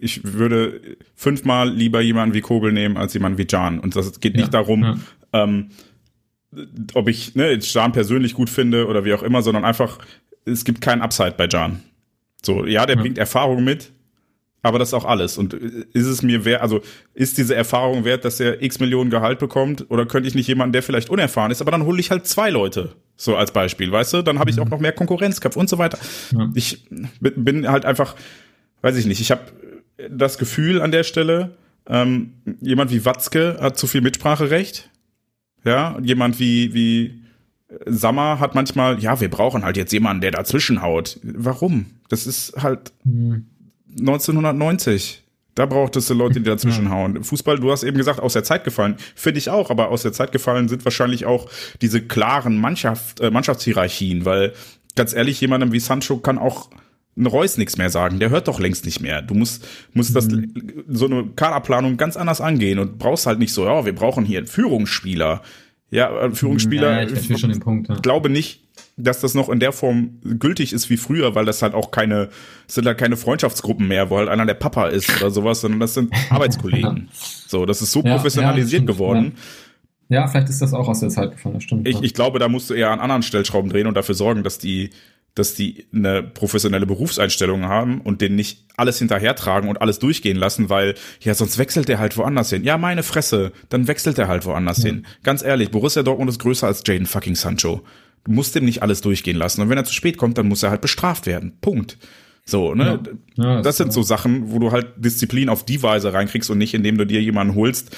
ich 0.00 0.22
würde 0.24 0.80
fünfmal 1.14 1.70
lieber 1.70 2.00
jemanden 2.00 2.34
wie 2.34 2.40
Kobel 2.40 2.72
nehmen 2.72 2.96
als 2.96 3.14
jemanden 3.14 3.38
wie 3.38 3.46
Jan. 3.48 3.80
Und 3.80 3.96
das 3.96 4.20
geht 4.20 4.34
nicht 4.34 4.46
ja, 4.46 4.50
darum, 4.50 4.82
ja. 4.82 4.98
ähm, 5.32 5.70
ob 6.94 7.08
ich 7.08 7.34
ne, 7.34 7.58
Jan 7.60 7.92
persönlich 7.92 8.34
gut 8.34 8.50
finde 8.50 8.86
oder 8.86 9.04
wie 9.04 9.12
auch 9.14 9.22
immer, 9.22 9.42
sondern 9.42 9.64
einfach, 9.64 9.98
es 10.44 10.64
gibt 10.64 10.80
keinen 10.80 11.02
Upside 11.02 11.34
bei 11.36 11.46
Jan. 11.46 11.82
So, 12.42 12.66
ja, 12.66 12.86
der 12.86 12.96
ja. 12.96 13.02
bringt 13.02 13.18
Erfahrung 13.18 13.64
mit, 13.64 13.90
aber 14.62 14.78
das 14.78 14.88
ist 14.88 14.94
auch 14.94 15.04
alles. 15.04 15.36
Und 15.36 15.52
ist 15.52 16.06
es 16.06 16.22
mir 16.22 16.44
wert, 16.44 16.62
also 16.62 16.80
ist 17.12 17.36
diese 17.36 17.54
Erfahrung 17.54 18.04
wert, 18.04 18.24
dass 18.24 18.40
er 18.40 18.62
x 18.62 18.80
Millionen 18.80 19.10
Gehalt 19.10 19.38
bekommt? 19.38 19.90
Oder 19.90 20.06
könnte 20.06 20.26
ich 20.26 20.34
nicht 20.34 20.48
jemanden, 20.48 20.72
der 20.72 20.82
vielleicht 20.82 21.10
unerfahren 21.10 21.52
ist, 21.52 21.60
aber 21.60 21.70
dann 21.70 21.84
hole 21.84 22.00
ich 22.00 22.10
halt 22.10 22.26
zwei 22.26 22.50
Leute. 22.50 22.92
So 23.16 23.36
als 23.36 23.52
Beispiel, 23.52 23.92
weißt 23.92 24.14
du? 24.14 24.22
Dann 24.22 24.38
habe 24.38 24.50
ich 24.50 24.56
mhm. 24.56 24.62
auch 24.62 24.70
noch 24.70 24.80
mehr 24.80 24.92
Konkurrenzkampf 24.92 25.56
und 25.56 25.68
so 25.68 25.78
weiter. 25.78 25.98
Ja. 26.32 26.50
Ich 26.54 26.86
bin 27.20 27.68
halt 27.68 27.84
einfach, 27.84 28.16
weiß 28.84 28.96
ich 28.96 29.06
nicht, 29.06 29.20
ich 29.20 29.30
habe 29.30 29.42
das 30.10 30.36
Gefühl 30.36 30.82
an 30.82 30.92
der 30.92 31.04
Stelle, 31.04 31.56
ähm, 31.86 32.34
jemand 32.60 32.90
wie 32.90 33.04
Watzke 33.04 33.56
hat 33.60 33.78
zu 33.78 33.86
viel 33.86 34.02
Mitspracherecht. 34.02 34.90
Ja, 35.64 35.98
jemand 36.02 36.38
wie, 36.38 36.74
wie 36.74 37.22
Sammer 37.86 38.38
hat 38.40 38.54
manchmal, 38.54 39.00
ja, 39.00 39.20
wir 39.20 39.30
brauchen 39.30 39.64
halt 39.64 39.78
jetzt 39.78 39.92
jemanden, 39.92 40.20
der 40.20 40.32
dazwischen 40.32 40.82
haut. 40.82 41.18
Warum? 41.22 41.86
Das 42.10 42.26
ist 42.26 42.62
halt 42.62 42.92
mhm. 43.04 43.46
1990. 43.98 45.22
Da 45.54 45.66
braucht 45.66 45.96
es 45.96 46.10
Leute, 46.10 46.40
die 46.40 46.46
dazwischen 46.46 46.90
hauen. 46.90 47.24
Fußball, 47.24 47.58
du 47.58 47.72
hast 47.72 47.84
eben 47.84 47.96
gesagt, 47.96 48.20
aus 48.20 48.34
der 48.34 48.44
Zeit 48.44 48.64
gefallen. 48.64 48.96
Finde 49.14 49.38
ich 49.38 49.48
auch, 49.48 49.70
aber 49.70 49.88
aus 49.88 50.02
der 50.02 50.12
Zeit 50.12 50.32
gefallen 50.32 50.68
sind 50.68 50.84
wahrscheinlich 50.84 51.24
auch 51.24 51.48
diese 51.80 52.02
klaren 52.02 52.58
Mannschaft, 52.58 53.20
äh, 53.20 53.30
Mannschaftshierarchien, 53.30 54.26
weil 54.26 54.52
ganz 54.94 55.14
ehrlich, 55.14 55.40
jemandem 55.40 55.72
wie 55.72 55.80
Sancho 55.80 56.18
kann 56.18 56.38
auch 56.38 56.68
Reus 57.16 57.58
nichts 57.58 57.76
mehr 57.76 57.90
sagen. 57.90 58.18
Der 58.18 58.30
hört 58.30 58.48
doch 58.48 58.58
längst 58.60 58.84
nicht 58.84 59.00
mehr. 59.00 59.22
Du 59.22 59.34
musst, 59.34 59.66
musst 59.92 60.14
das, 60.16 60.28
mhm. 60.28 60.84
so 60.88 61.06
eine 61.06 61.26
Kaderplanung 61.36 61.96
ganz 61.96 62.16
anders 62.16 62.40
angehen 62.40 62.78
und 62.78 62.98
brauchst 62.98 63.26
halt 63.26 63.38
nicht 63.38 63.52
so, 63.52 63.64
ja, 63.64 63.84
wir 63.84 63.94
brauchen 63.94 64.24
hier 64.24 64.38
einen 64.38 64.46
Führungsspieler. 64.46 65.42
Ja, 65.90 66.24
äh, 66.24 66.32
Führungsspieler. 66.32 67.02
Ja, 67.02 67.08
ich, 67.08 67.30
ich 67.30 67.40
schon 67.40 67.50
den 67.50 67.60
Punkt, 67.60 67.88
ja. 67.88 67.96
glaube 67.96 68.28
nicht, 68.28 68.64
dass 68.96 69.20
das 69.20 69.34
noch 69.34 69.48
in 69.48 69.60
der 69.60 69.72
Form 69.72 70.20
gültig 70.38 70.72
ist 70.72 70.90
wie 70.90 70.96
früher, 70.96 71.34
weil 71.34 71.44
das 71.44 71.62
halt 71.62 71.74
auch 71.74 71.90
keine, 71.90 72.30
sind 72.66 72.86
halt 72.86 72.98
keine 72.98 73.16
Freundschaftsgruppen 73.16 73.86
mehr, 73.86 74.10
wo 74.10 74.18
halt 74.18 74.28
einer 74.28 74.46
der 74.46 74.54
Papa 74.54 74.88
ist 74.88 75.16
oder 75.20 75.30
sowas, 75.30 75.60
sondern 75.60 75.80
das 75.80 75.94
sind 75.94 76.12
Arbeitskollegen. 76.30 77.08
So, 77.12 77.66
das 77.66 77.82
ist 77.82 77.92
so 77.92 78.02
ja, 78.02 78.14
professionalisiert 78.14 78.82
ja, 78.82 78.86
geworden. 78.86 79.34
Ja. 80.08 80.20
ja. 80.20 80.26
vielleicht 80.26 80.48
ist 80.48 80.62
das 80.62 80.74
auch 80.74 80.88
aus 80.88 81.00
der 81.00 81.10
Zeit 81.10 81.32
gefallen, 81.32 81.54
das 81.54 81.64
stimmt. 81.64 81.88
Ich, 81.88 82.02
ich 82.02 82.14
glaube, 82.14 82.38
da 82.38 82.48
musst 82.48 82.70
du 82.70 82.74
eher 82.74 82.90
an 82.90 83.00
anderen 83.00 83.22
Stellschrauben 83.22 83.70
drehen 83.70 83.86
und 83.86 83.94
dafür 83.94 84.14
sorgen, 84.14 84.42
dass 84.42 84.58
die, 84.58 84.90
dass 85.34 85.54
die 85.54 85.86
eine 85.92 86.22
professionelle 86.22 86.86
Berufseinstellung 86.86 87.64
haben 87.64 88.00
und 88.00 88.20
den 88.20 88.36
nicht 88.36 88.64
alles 88.76 88.98
hinterhertragen 88.98 89.68
und 89.68 89.80
alles 89.80 89.98
durchgehen 89.98 90.36
lassen, 90.36 90.70
weil 90.70 90.94
ja 91.20 91.34
sonst 91.34 91.58
wechselt 91.58 91.88
er 91.88 91.98
halt 91.98 92.16
woanders 92.16 92.50
hin. 92.50 92.62
Ja, 92.62 92.78
meine 92.78 93.02
Fresse, 93.02 93.52
dann 93.68 93.88
wechselt 93.88 94.18
er 94.18 94.28
halt 94.28 94.46
woanders 94.46 94.78
ja. 94.78 94.90
hin. 94.90 95.06
Ganz 95.22 95.42
ehrlich, 95.42 95.70
Borussia 95.70 96.02
Dortmund 96.02 96.30
ist 96.30 96.38
größer 96.38 96.66
als 96.66 96.82
Jaden 96.86 97.06
fucking 97.06 97.34
Sancho. 97.34 97.82
Du 98.24 98.32
musst 98.32 98.54
dem 98.54 98.64
nicht 98.64 98.82
alles 98.82 99.00
durchgehen 99.00 99.36
lassen 99.36 99.60
und 99.60 99.68
wenn 99.68 99.78
er 99.78 99.84
zu 99.84 99.92
spät 99.92 100.18
kommt, 100.18 100.38
dann 100.38 100.48
muss 100.48 100.62
er 100.62 100.70
halt 100.70 100.80
bestraft 100.80 101.26
werden. 101.26 101.58
Punkt. 101.60 101.98
So, 102.46 102.74
ne? 102.74 103.00
Ja. 103.36 103.44
Ja, 103.44 103.54
das, 103.56 103.62
das 103.64 103.76
sind 103.78 103.92
so 103.92 104.02
Sachen, 104.02 104.52
wo 104.52 104.58
du 104.58 104.70
halt 104.70 104.92
Disziplin 104.96 105.48
auf 105.48 105.64
die 105.64 105.82
Weise 105.82 106.12
reinkriegst 106.12 106.50
und 106.50 106.58
nicht 106.58 106.74
indem 106.74 106.96
du 106.96 107.06
dir 107.06 107.20
jemanden 107.22 107.54
holst, 107.54 107.96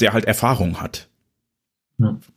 der 0.00 0.12
halt 0.12 0.24
Erfahrung 0.24 0.80
hat. 0.80 1.08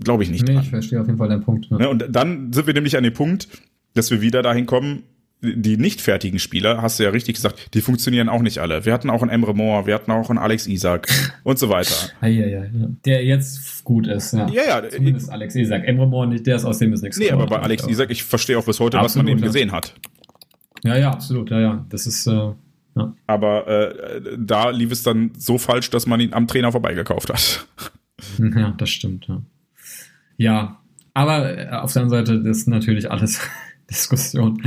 Glaube 0.01 0.23
ich 0.23 0.29
nicht. 0.29 0.47
Nee, 0.47 0.53
dran. 0.53 0.63
ich 0.63 0.69
verstehe 0.69 1.01
auf 1.01 1.07
jeden 1.07 1.17
Fall 1.17 1.27
deinen 1.27 1.43
Punkt. 1.43 1.69
Ne? 1.69 1.89
Und 1.89 2.05
dann 2.09 2.53
sind 2.53 2.67
wir 2.67 2.73
nämlich 2.73 2.95
an 2.95 3.03
dem 3.03 3.13
Punkt, 3.13 3.49
dass 3.93 4.11
wir 4.11 4.21
wieder 4.21 4.41
dahin 4.41 4.65
kommen, 4.65 5.03
die 5.41 5.77
nicht 5.77 6.01
fertigen 6.01 6.37
Spieler, 6.37 6.81
hast 6.81 6.99
du 6.99 7.03
ja 7.03 7.11
richtig 7.11 7.35
gesagt, 7.35 7.73
die 7.73 7.81
funktionieren 7.81 8.27
auch 8.27 8.41
nicht 8.41 8.59
alle. 8.59 8.85
Wir 8.85 8.91
hatten 8.91 9.09
auch 9.09 9.21
einen 9.21 9.31
Emre 9.31 9.53
Moore, 9.53 9.85
wir 9.85 9.95
hatten 9.95 10.11
auch 10.11 10.29
einen 10.29 10.37
Alex 10.37 10.67
Isaac 10.67 11.07
und 11.43 11.57
so 11.57 11.69
weiter. 11.69 11.95
ja, 12.21 12.27
ja, 12.27 12.45
ja. 12.45 12.69
Der 13.05 13.23
jetzt 13.23 13.83
gut 13.85 14.07
ist, 14.07 14.33
ja. 14.33 14.49
Ja, 14.49 14.81
ja. 14.81 14.89
Zumindest 14.89 15.29
Alex 15.29 15.55
Isaac. 15.55 15.87
Emre 15.87 16.07
Moore 16.07 16.27
nicht, 16.27 16.45
der 16.45 16.57
ist 16.57 16.65
aus 16.65 16.79
dem 16.79 16.91
ist 16.91 17.03
nichts 17.03 17.17
Nee, 17.17 17.31
aber 17.31 17.45
bei 17.45 17.59
Alex 17.59 17.85
auch. 17.85 17.89
Isaac, 17.89 18.11
ich 18.11 18.23
verstehe 18.23 18.57
auch 18.57 18.65
bis 18.65 18.79
heute, 18.79 18.99
absolut, 18.99 19.05
was 19.05 19.15
man 19.15 19.27
eben 19.27 19.39
ja. 19.39 19.45
gesehen 19.45 19.71
hat. 19.71 19.93
Ja, 20.83 20.97
ja, 20.97 21.11
absolut, 21.11 21.49
ja, 21.51 21.59
ja. 21.59 21.85
Das 21.89 22.05
ist, 22.05 22.27
äh, 22.27 22.31
ja. 22.31 23.13
Aber 23.25 23.67
äh, 23.67 24.21
da 24.37 24.71
lief 24.71 24.91
es 24.91 25.03
dann 25.03 25.31
so 25.37 25.57
falsch, 25.57 25.89
dass 25.89 26.05
man 26.05 26.19
ihn 26.19 26.33
am 26.33 26.47
Trainer 26.47 26.71
vorbeigekauft 26.71 27.29
hat. 27.29 27.67
Ja, 28.37 28.75
das 28.77 28.89
stimmt, 28.89 29.27
ja. 29.29 29.41
Ja, 30.35 30.81
aber 31.13 31.57
äh, 31.57 31.69
auf 31.69 31.93
der 31.93 32.01
anderen 32.01 32.25
Seite 32.25 32.49
ist 32.49 32.67
natürlich 32.67 33.09
alles 33.09 33.39
Diskussion, 33.89 34.61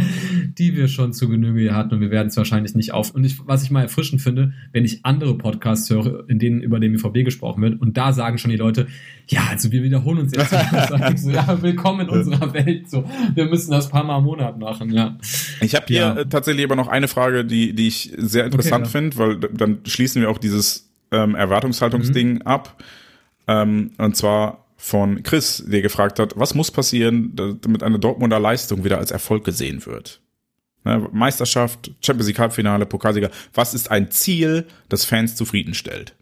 die 0.59 0.77
wir 0.77 0.89
schon 0.89 1.13
zu 1.13 1.29
Genüge 1.29 1.75
hatten 1.75 1.95
und 1.95 2.01
wir 2.01 2.11
werden 2.11 2.29
es 2.29 2.37
wahrscheinlich 2.37 2.75
nicht 2.75 2.93
auf. 2.93 3.13
Und 3.13 3.25
ich, 3.25 3.39
was 3.47 3.63
ich 3.63 3.71
mal 3.71 3.83
erfrischend 3.83 4.21
finde, 4.21 4.53
wenn 4.73 4.85
ich 4.85 5.05
andere 5.05 5.37
Podcasts 5.39 5.89
höre, 5.91 6.29
in 6.29 6.39
denen 6.39 6.61
über 6.61 6.81
den 6.81 6.93
BVB 6.93 7.25
gesprochen 7.25 7.63
wird 7.63 7.81
und 7.81 7.97
da 7.97 8.13
sagen 8.13 8.39
schon 8.39 8.51
die 8.51 8.57
Leute, 8.57 8.87
ja, 9.29 9.47
also 9.51 9.73
wir 9.73 9.83
wiederholen 9.83 10.19
uns 10.19 10.33
jetzt. 10.35 10.51
so, 11.17 11.31
ja, 11.31 11.63
willkommen 11.63 12.01
in 12.01 12.09
unserer 12.09 12.53
Welt. 12.53 12.91
So, 12.91 13.05
wir 13.35 13.47
müssen 13.47 13.71
das 13.71 13.89
paar 13.89 14.05
Mal 14.05 14.19
im 14.19 14.25
Monat 14.25 14.59
machen, 14.59 14.93
ja. 14.93 15.17
Ich 15.61 15.75
habe 15.75 15.87
hier 15.89 16.01
ja. 16.01 16.17
Äh, 16.17 16.27
tatsächlich 16.27 16.65
aber 16.65 16.77
noch 16.77 16.89
eine 16.89 17.09
Frage, 17.09 17.45
die, 17.45 17.73
die 17.75 17.89
ich 17.89 18.13
sehr 18.17 18.45
interessant 18.45 18.87
okay, 18.87 18.95
ja. 18.95 19.01
finde, 19.11 19.19
weil 19.19 19.37
dann 19.37 19.79
schließen 19.87 20.21
wir 20.21 20.31
auch 20.31 20.39
dieses 20.39 20.91
ähm, 21.11 21.35
Erwartungshaltungsding 21.35 22.35
mhm. 22.35 22.43
ab. 22.43 22.83
Ähm, 23.47 23.91
und 23.99 24.17
zwar 24.17 24.62
von 24.83 25.23
Chris, 25.23 25.63
der 25.65 25.81
gefragt 25.81 26.19
hat, 26.19 26.33
was 26.37 26.57
muss 26.57 26.73
passieren, 26.73 27.37
damit 27.37 27.85
eine 27.85 28.01
Dortmunder 28.01 28.41
Leistung 28.41 28.83
wieder 28.83 28.99
als 28.99 29.13
Erfolg 29.13 29.45
gesehen 29.45 29.87
wird? 29.87 30.21
Ne, 30.85 31.09
Meisterschaft, 31.13 31.93
Champions 32.01 32.27
League 32.27 32.41
Halbfinale, 32.41 32.85
Pokalsieger. 32.85 33.31
Was 33.55 33.75
ist 33.75 33.93
ein 33.93 34.11
Ziel, 34.11 34.67
das 34.89 35.05
Fans 35.05 35.37
zufriedenstellt? 35.37 36.17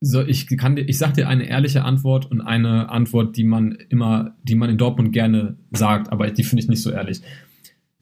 So, 0.00 0.22
ich 0.22 0.46
kann 0.56 0.76
dir, 0.76 0.82
ich 0.82 0.96
sag 0.96 1.14
dir 1.14 1.28
eine 1.28 1.48
ehrliche 1.48 1.82
Antwort 1.82 2.30
und 2.30 2.40
eine 2.40 2.88
Antwort, 2.90 3.36
die 3.36 3.42
man 3.42 3.72
immer, 3.72 4.36
die 4.44 4.54
man 4.54 4.70
in 4.70 4.78
Dortmund 4.78 5.12
gerne 5.12 5.56
sagt, 5.72 6.12
aber 6.12 6.30
die 6.30 6.44
finde 6.44 6.62
ich 6.62 6.68
nicht 6.68 6.82
so 6.82 6.92
ehrlich. 6.92 7.20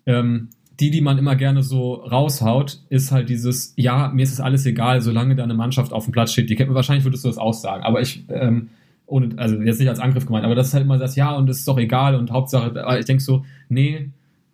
Ähm, 0.04 0.50
die, 0.78 0.90
die 0.90 1.00
man 1.00 1.16
immer 1.16 1.36
gerne 1.36 1.62
so 1.62 1.94
raushaut, 1.94 2.80
ist 2.90 3.12
halt 3.12 3.30
dieses, 3.30 3.72
ja, 3.76 4.08
mir 4.08 4.24
ist 4.24 4.32
es 4.32 4.40
alles 4.40 4.66
egal, 4.66 5.00
solange 5.00 5.36
da 5.36 5.44
eine 5.44 5.54
Mannschaft 5.54 5.94
auf 5.94 6.04
dem 6.04 6.12
Platz 6.12 6.32
steht. 6.32 6.50
Die, 6.50 6.58
wahrscheinlich 6.68 7.06
würdest 7.06 7.24
du 7.24 7.28
das 7.28 7.38
auch 7.38 7.54
sagen, 7.54 7.82
aber 7.82 8.02
ich, 8.02 8.24
ähm, 8.28 8.68
ohne, 9.12 9.38
also 9.38 9.60
jetzt 9.60 9.78
nicht 9.78 9.88
als 9.88 10.00
Angriff 10.00 10.26
gemeint, 10.26 10.44
aber 10.44 10.54
das 10.54 10.68
ist 10.68 10.74
halt 10.74 10.84
immer 10.84 10.98
das, 10.98 11.16
ja, 11.16 11.32
und 11.36 11.48
es 11.48 11.58
ist 11.58 11.68
doch 11.68 11.78
egal 11.78 12.14
und 12.14 12.30
Hauptsache, 12.30 12.82
ich 12.98 13.04
denke 13.04 13.22
so, 13.22 13.44
nee, 13.68 14.08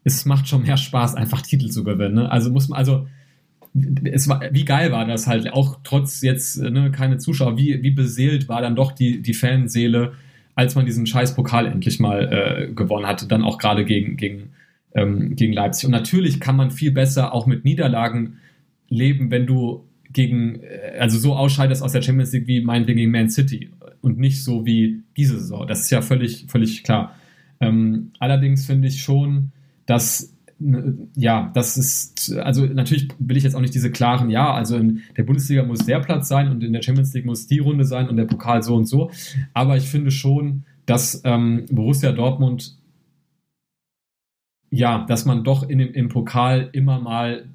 es 0.05 0.24
macht 0.24 0.48
schon 0.48 0.62
mehr 0.62 0.76
Spaß, 0.76 1.14
einfach 1.14 1.43
Titel 1.43 1.68
zu 1.68 1.85
gewinnen. 1.85 2.16
Ne? 2.16 2.30
Also 2.30 2.51
muss 2.51 2.68
man, 2.68 2.78
also 2.78 3.06
es 4.05 4.28
war, 4.28 4.43
wie 4.51 4.64
geil 4.64 4.90
war 4.90 5.06
das 5.06 5.26
halt, 5.26 5.52
auch 5.52 5.78
trotz 5.85 6.22
jetzt 6.22 6.60
ne, 6.60 6.90
keine 6.90 7.18
Zuschauer, 7.18 7.56
wie, 7.56 7.82
wie 7.82 7.90
beseelt 7.93 8.48
war 8.48 8.60
dann 8.60 8.74
doch 8.74 8.93
die, 8.93 9.22
die 9.22 9.35
Fanseele, 9.35 10.12
als 10.55 10.74
man 10.74 10.86
diesen 10.86 11.06
scheiß 11.06 11.35
Pokal 11.36 11.66
endlich 11.66 12.01
mal 12.01 12.32
äh, 12.32 12.72
gewonnen 12.72 13.06
hatte, 13.06 13.28
dann 13.28 13.44
auch 13.44 13.59
gerade 13.59 13.85
gegen, 13.85 14.16
gegen, 14.16 14.51
ähm, 14.94 15.36
gegen 15.36 15.52
Leipzig. 15.52 15.86
Und 15.86 15.93
natürlich 15.93 16.40
kann 16.40 16.56
man 16.56 16.72
viel 16.72 16.90
besser 16.90 17.32
auch 17.32 17.47
mit 17.47 17.64
Niederlagen 17.64 18.39
leben, 18.89 19.30
wenn 19.30 19.47
du 19.47 19.85
gegen, 20.12 20.60
äh, 20.62 20.98
also 20.98 21.18
so 21.18 21.35
ausscheidest 21.35 21.82
aus 21.82 21.93
der 21.93 22.02
Champions 22.02 22.32
League 22.32 22.47
wie 22.47 22.60
meinetwegen 22.60 22.98
gegen 22.98 23.12
Man 23.12 23.30
City 23.30 23.70
und 24.01 24.18
nicht 24.18 24.43
so 24.43 24.66
wie 24.66 25.02
diese 25.16 25.39
Saison. 25.39 25.66
Das 25.66 25.80
ist 25.80 25.90
ja 25.90 26.02
völlig, 26.02 26.47
völlig 26.48 26.85
klar. 26.85 27.14
Ähm, 27.60 28.12
allerdings 28.18 28.66
finde 28.66 28.89
ich 28.89 29.01
schon, 29.01 29.52
dass 29.86 30.35
ja, 31.14 31.52
das 31.55 31.76
ist, 31.76 32.36
also 32.36 32.66
natürlich 32.66 33.09
will 33.20 33.36
ich 33.36 33.44
jetzt 33.44 33.55
auch 33.55 33.60
nicht 33.60 33.74
diese 33.74 33.93
klaren, 33.93 34.28
ja, 34.28 34.52
also 34.52 34.76
in 34.76 35.02
der 35.16 35.22
Bundesliga 35.22 35.62
muss 35.62 35.86
der 35.86 36.01
Platz 36.01 36.26
sein 36.26 36.51
und 36.51 36.64
in 36.64 36.72
der 36.72 36.82
Champions 36.82 37.14
League 37.14 37.26
muss 37.26 37.47
die 37.47 37.60
Runde 37.60 37.85
sein 37.85 38.09
und 38.09 38.16
der 38.16 38.24
Pokal 38.24 38.62
so 38.62 38.74
und 38.74 38.86
so. 38.86 39.10
Aber 39.55 39.76
ich 39.76 39.85
finde 39.85 40.10
schon, 40.10 40.64
dass 40.85 41.22
ähm, 41.24 41.66
Borussia 41.70 42.10
Dortmund, 42.10 42.76
ja, 44.70 45.06
dass 45.06 45.24
man 45.26 45.44
doch 45.44 45.68
in 45.68 45.78
dem, 45.78 45.93
im 45.93 46.09
Pokal 46.09 46.70
immer 46.72 47.01
mal 47.01 47.48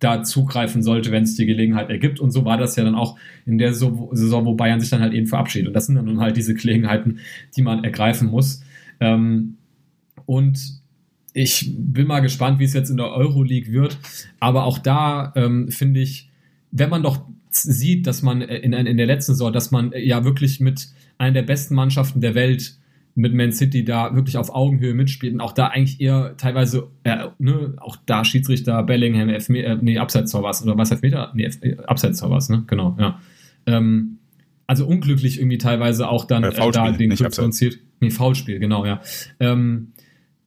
da 0.00 0.22
zugreifen 0.22 0.82
sollte, 0.82 1.12
wenn 1.12 1.22
es 1.24 1.36
die 1.36 1.46
Gelegenheit 1.46 1.90
ergibt. 1.90 2.20
Und 2.20 2.30
so 2.30 2.44
war 2.44 2.56
das 2.56 2.74
ja 2.76 2.84
dann 2.84 2.94
auch 2.94 3.16
in 3.46 3.58
der 3.58 3.74
Saison, 3.74 4.46
wo 4.46 4.54
Bayern 4.54 4.80
sich 4.80 4.90
dann 4.90 5.02
halt 5.02 5.12
eben 5.12 5.26
verabschiedet. 5.26 5.68
Und 5.68 5.74
das 5.74 5.86
sind 5.86 5.94
dann 5.94 6.06
nun 6.06 6.20
halt 6.20 6.36
diese 6.36 6.54
Gelegenheiten, 6.54 7.18
die 7.56 7.62
man 7.62 7.84
ergreifen 7.84 8.28
muss. 8.28 8.62
Ähm, 8.98 9.56
und 10.26 10.80
ich 11.32 11.74
bin 11.78 12.06
mal 12.06 12.20
gespannt, 12.20 12.58
wie 12.58 12.64
es 12.64 12.72
jetzt 12.72 12.90
in 12.90 12.96
der 12.96 13.12
Euroleague 13.12 13.72
wird. 13.72 13.98
Aber 14.40 14.64
auch 14.64 14.78
da 14.78 15.32
ähm, 15.36 15.70
finde 15.70 16.00
ich, 16.00 16.30
wenn 16.72 16.90
man 16.90 17.02
doch 17.02 17.20
sieht, 17.50 18.06
dass 18.06 18.22
man 18.22 18.42
in, 18.42 18.72
in 18.72 18.96
der 18.96 19.06
letzten 19.06 19.32
Saison, 19.32 19.52
dass 19.52 19.70
man 19.70 19.92
ja 19.96 20.24
wirklich 20.24 20.60
mit 20.60 20.88
einer 21.18 21.32
der 21.32 21.42
besten 21.42 21.74
Mannschaften 21.74 22.20
der 22.20 22.34
Welt 22.34 22.78
mit 23.14 23.34
Man 23.34 23.52
City 23.52 23.84
da 23.84 24.14
wirklich 24.14 24.36
auf 24.36 24.54
Augenhöhe 24.54 24.94
mitspielt 24.94 25.34
und 25.34 25.40
auch 25.40 25.52
da 25.52 25.68
eigentlich 25.68 26.00
eher 26.00 26.36
teilweise, 26.36 26.88
äh, 27.04 27.26
ne, 27.38 27.74
auch 27.78 27.96
da 28.06 28.24
Schiedsrichter 28.24 28.82
Bellingham, 28.82 29.28
Elfme 29.28 29.62
äh, 29.62 29.78
nee, 29.80 29.98
Abseits 29.98 30.32
was, 30.34 30.62
oder 30.62 30.78
was 30.78 30.90
Elfmeter? 30.90 31.32
Nee, 31.34 31.44
F 31.44 31.58
äh, 31.62 31.76
Abseits 31.86 32.22
ne, 32.22 32.64
genau, 32.66 32.96
ja. 32.98 33.20
Ähm, 33.66 34.18
also 34.66 34.86
unglücklich 34.86 35.38
irgendwie 35.38 35.58
teilweise 35.58 36.08
auch 36.08 36.24
dann 36.24 36.44
äh, 36.44 36.52
da 36.70 36.92
den 36.92 37.10
Klub 37.14 37.52
zieht. 37.52 37.80
Nee, 38.00 38.10
Foulspiel, 38.10 38.60
genau, 38.60 38.86
ja. 38.86 39.00
Ähm, 39.40 39.92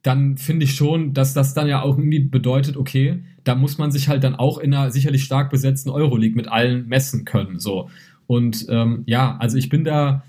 dann 0.02 0.36
finde 0.36 0.64
ich 0.64 0.74
schon, 0.74 1.14
dass 1.14 1.34
das 1.34 1.54
dann 1.54 1.66
ja 1.66 1.82
auch 1.82 1.96
irgendwie 1.98 2.20
bedeutet, 2.20 2.76
okay, 2.76 3.22
da 3.44 3.54
muss 3.54 3.78
man 3.78 3.90
sich 3.90 4.08
halt 4.08 4.24
dann 4.24 4.34
auch 4.34 4.58
in 4.58 4.72
einer 4.74 4.90
sicherlich 4.90 5.24
stark 5.24 5.50
besetzten 5.50 5.90
Euroleague 5.90 6.36
mit 6.36 6.48
allen 6.48 6.88
messen 6.88 7.24
können, 7.24 7.58
so. 7.58 7.90
Und 8.26 8.66
ähm, 8.70 9.02
ja, 9.06 9.36
also 9.38 9.58
ich 9.58 9.68
bin 9.68 9.84
da, 9.84 10.24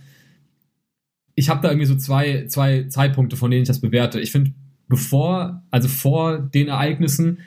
ich 1.36 1.50
habe 1.50 1.62
da 1.62 1.70
irgendwie 1.70 1.86
so 1.86 1.96
zwei, 1.96 2.46
zwei 2.48 2.84
Zeitpunkte, 2.84 3.36
von 3.36 3.52
denen 3.52 3.64
ich 3.64 3.68
das 3.68 3.82
bewerte. 3.82 4.20
Ich 4.20 4.32
finde, 4.32 4.52
bevor, 4.88 5.64
also 5.70 5.88
vor 5.88 6.40
den 6.40 6.70
Ereignissen, 6.70 7.40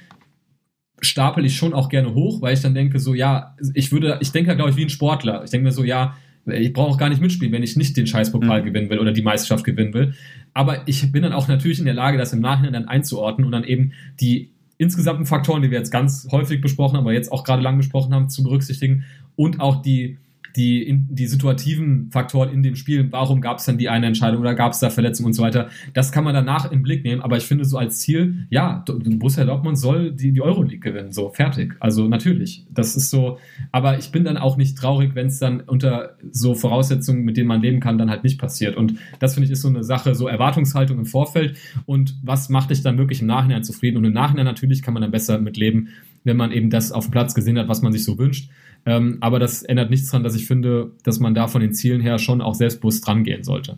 stapel 1.01 1.45
ich 1.45 1.57
schon 1.57 1.75
auch 1.75 1.89
gerne 1.89 2.15
hoch, 2.15 2.43
weil 2.43 2.55
ich 2.55 2.61
dann 2.61 2.75
denke, 2.75 2.99
so, 2.99 3.15
ja, 3.15 3.57
ich 3.75 3.93
würde, 3.93 4.19
ich 4.21 4.33
denke, 4.33 4.55
glaube 4.57 4.71
ich, 4.71 4.77
wie 4.77 4.83
ein 4.83 4.91
Sportler. 4.91 5.45
Ich 5.45 5.51
denke 5.51 5.65
mir 5.65 5.73
so, 5.73 5.85
ja, 5.85 6.17
ich 6.47 6.73
brauche 6.73 6.91
auch 6.91 6.99
gar 6.99 7.09
nicht 7.09 7.21
mitspielen, 7.21 7.53
wenn 7.53 7.63
ich 7.63 7.77
nicht 7.77 7.97
den 7.97 8.07
Scheißpokal 8.07 8.63
mhm. 8.63 8.67
gewinnen 8.67 8.91
will 8.91 8.99
oder 8.99 9.13
die 9.13 9.23
Meisterschaft 9.23 9.65
gewinnen 9.65 9.95
will. 9.95 10.15
Aber 10.55 10.89
ich 10.89 11.11
bin 11.13 11.23
dann 11.23 11.33
auch 11.33 11.47
natürlich 11.47 11.79
in 11.79 11.85
der 11.85 11.95
Lage, 11.95 12.19
das 12.19 12.33
im 12.33 12.41
Nachhinein 12.41 12.73
dann 12.73 12.89
einzuordnen 12.89 13.47
und 13.47 13.53
dann 13.53 13.65
eben 13.65 13.93
die 14.21 14.53
insgesamten 14.77 15.27
Faktoren, 15.27 15.63
die 15.63 15.71
wir 15.71 15.79
jetzt 15.79 15.91
ganz 15.91 16.29
häufig 16.31 16.61
besprochen 16.61 16.97
haben, 16.97 17.05
aber 17.05 17.13
jetzt 17.13 17.33
auch 17.33 17.45
gerade 17.45 17.63
lang 17.63 17.77
besprochen 17.77 18.15
haben, 18.15 18.29
zu 18.29 18.43
berücksichtigen 18.43 19.05
und 19.37 19.61
auch 19.61 19.83
die 19.83 20.19
die, 20.57 20.83
in, 20.83 21.07
die 21.11 21.27
situativen 21.27 22.11
Faktoren 22.11 22.53
in 22.53 22.63
dem 22.63 22.77
Spiel, 22.77 23.11
warum 23.11 23.41
gab 23.41 23.59
es 23.59 23.65
dann 23.65 23.79
die 23.79 23.89
eine 23.89 24.07
Entscheidung 24.07 24.41
oder 24.41 24.55
gab 24.55 24.73
es 24.73 24.81
da 24.81 24.91
Verletzungen 24.91 25.29
und 25.29 25.33
so 25.35 25.43
weiter, 25.43 25.69
das 25.95 26.13
kann 26.13 26.25
man 26.25 26.35
danach 26.35 26.71
im 26.71 26.83
Blick 26.83 27.05
nehmen, 27.05 27.21
aber 27.21 27.37
ich 27.37 27.45
finde 27.45 27.65
so 27.65 27.79
als 27.79 28.01
Ziel, 28.01 28.47
ja, 28.51 28.85
Borussia 28.87 29.45
Dortmund 29.45 29.79
soll 29.79 30.13
die, 30.13 30.33
die 30.33 30.41
Euroleague 30.41 30.81
gewinnen, 30.81 31.13
so, 31.13 31.31
fertig. 31.31 31.75
Also 31.81 32.09
natürlich, 32.09 32.67
das 32.71 32.97
ist 32.97 33.11
so, 33.11 33.39
aber 33.73 33.99
ich 33.99 34.11
bin 34.11 34.25
dann 34.25 34.37
auch 34.37 34.57
nicht 34.57 34.77
traurig, 34.79 35.15
wenn 35.15 35.29
es 35.29 35.39
dann 35.39 35.61
unter 35.61 36.17
so 36.31 36.55
Voraussetzungen, 36.55 37.25
mit 37.25 37.37
denen 37.37 37.49
man 37.49 37.63
leben 37.63 37.81
kann, 37.81 37.99
dann 37.99 38.11
halt 38.11 38.25
nicht 38.25 38.41
passiert. 38.41 38.77
Und 38.77 38.95
das 39.19 39.35
finde 39.35 39.47
ich 39.47 39.53
ist 39.53 39.63
so 39.63 39.69
eine 39.69 39.85
Sache, 39.85 40.15
so 40.15 40.29
Erwartungshaltung 40.29 40.99
im 40.99 41.07
Vorfeld. 41.07 41.57
Und 41.87 42.17
was 42.23 42.49
macht 42.49 42.71
dich 42.71 42.83
dann 42.83 42.99
wirklich 42.99 43.21
im 43.21 43.27
Nachhinein 43.27 43.65
zufrieden? 43.65 43.97
Und 43.97 44.05
im 44.05 44.13
Nachhinein 44.13 44.45
natürlich 44.45 44.83
kann 44.83 44.95
man 44.95 45.03
dann 45.03 45.11
besser 45.11 45.39
mit 45.39 45.57
leben, 45.57 45.89
wenn 46.25 46.37
man 46.37 46.53
eben 46.53 46.71
das 46.71 46.93
auf 46.93 47.07
dem 47.07 47.13
Platz 47.13 47.35
gesehen 47.35 47.59
hat, 47.59 47.69
was 47.69 47.83
man 47.83 47.93
sich 47.93 48.05
so 48.05 48.19
wünscht 48.19 48.51
ähm, 48.89 49.19
aber 49.21 49.39
das 49.39 49.63
ändert 49.63 49.91
nichts 49.91 50.11
daran, 50.11 50.25
dass 50.25 50.35
ich 50.35 50.47
finde, 50.47 50.93
dass 51.05 51.21
man 51.21 51.35
da 51.35 51.47
von 51.47 51.61
den 51.61 51.75
Zielen 51.75 52.01
her 52.01 52.19
schon 52.19 52.41
auch 52.41 52.55
selbstbewusst 52.55 53.07
dran 53.07 53.23
gehen 53.23 53.45
sollte. 53.45 53.77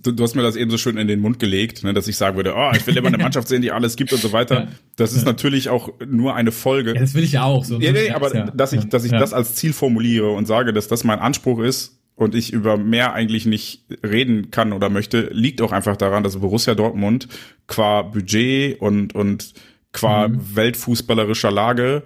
du, 0.00 0.10
du 0.10 0.24
hast 0.24 0.34
mir 0.34 0.42
das 0.42 0.56
eben 0.56 0.72
so 0.72 0.76
schön 0.76 0.96
in 0.96 1.06
den 1.06 1.20
Mund 1.20 1.38
gelegt, 1.38 1.84
ne, 1.84 1.94
dass 1.94 2.08
ich 2.08 2.16
sagen 2.16 2.34
würde, 2.34 2.54
oh, 2.56 2.72
ich 2.74 2.84
will 2.88 2.96
immer 2.96 3.06
eine 3.06 3.18
Mannschaft 3.22 3.46
sehen, 3.46 3.62
die 3.62 3.70
alles 3.70 3.94
gibt 3.94 4.12
und 4.12 4.20
so 4.20 4.32
weiter. 4.32 4.54
Ja. 4.62 4.68
Das 4.96 5.12
ist 5.12 5.20
ja. 5.20 5.26
natürlich 5.26 5.68
auch 5.68 5.90
nur 6.04 6.34
eine 6.34 6.50
Folge. 6.50 6.94
Ja, 6.94 7.00
das 7.00 7.14
will 7.14 7.22
ich 7.22 7.32
ja 7.32 7.44
auch. 7.44 7.64
So 7.64 7.78
ja, 7.78 7.92
nee, 7.92 8.10
aber 8.10 8.28
dass 8.30 8.72
ich, 8.72 8.88
dass 8.88 9.04
ich 9.04 9.12
das 9.12 9.32
als 9.32 9.54
Ziel 9.54 9.72
formuliere 9.72 10.32
und 10.32 10.46
sage, 10.46 10.72
dass 10.72 10.88
das 10.88 11.04
mein 11.04 11.20
Anspruch 11.20 11.60
ist 11.60 12.00
und 12.16 12.34
ich 12.34 12.52
über 12.52 12.76
mehr 12.76 13.12
eigentlich 13.12 13.46
nicht 13.46 13.84
reden 14.04 14.50
kann 14.50 14.72
oder 14.72 14.90
möchte, 14.90 15.30
liegt 15.32 15.62
auch 15.62 15.70
einfach 15.70 15.96
daran, 15.96 16.24
dass 16.24 16.36
Borussia 16.38 16.74
Dortmund 16.74 17.28
qua 17.68 18.02
Budget 18.02 18.80
und, 18.80 19.14
und 19.14 19.54
qua 19.92 20.26
mhm. 20.26 20.56
weltfußballerischer 20.56 21.52
Lage 21.52 22.02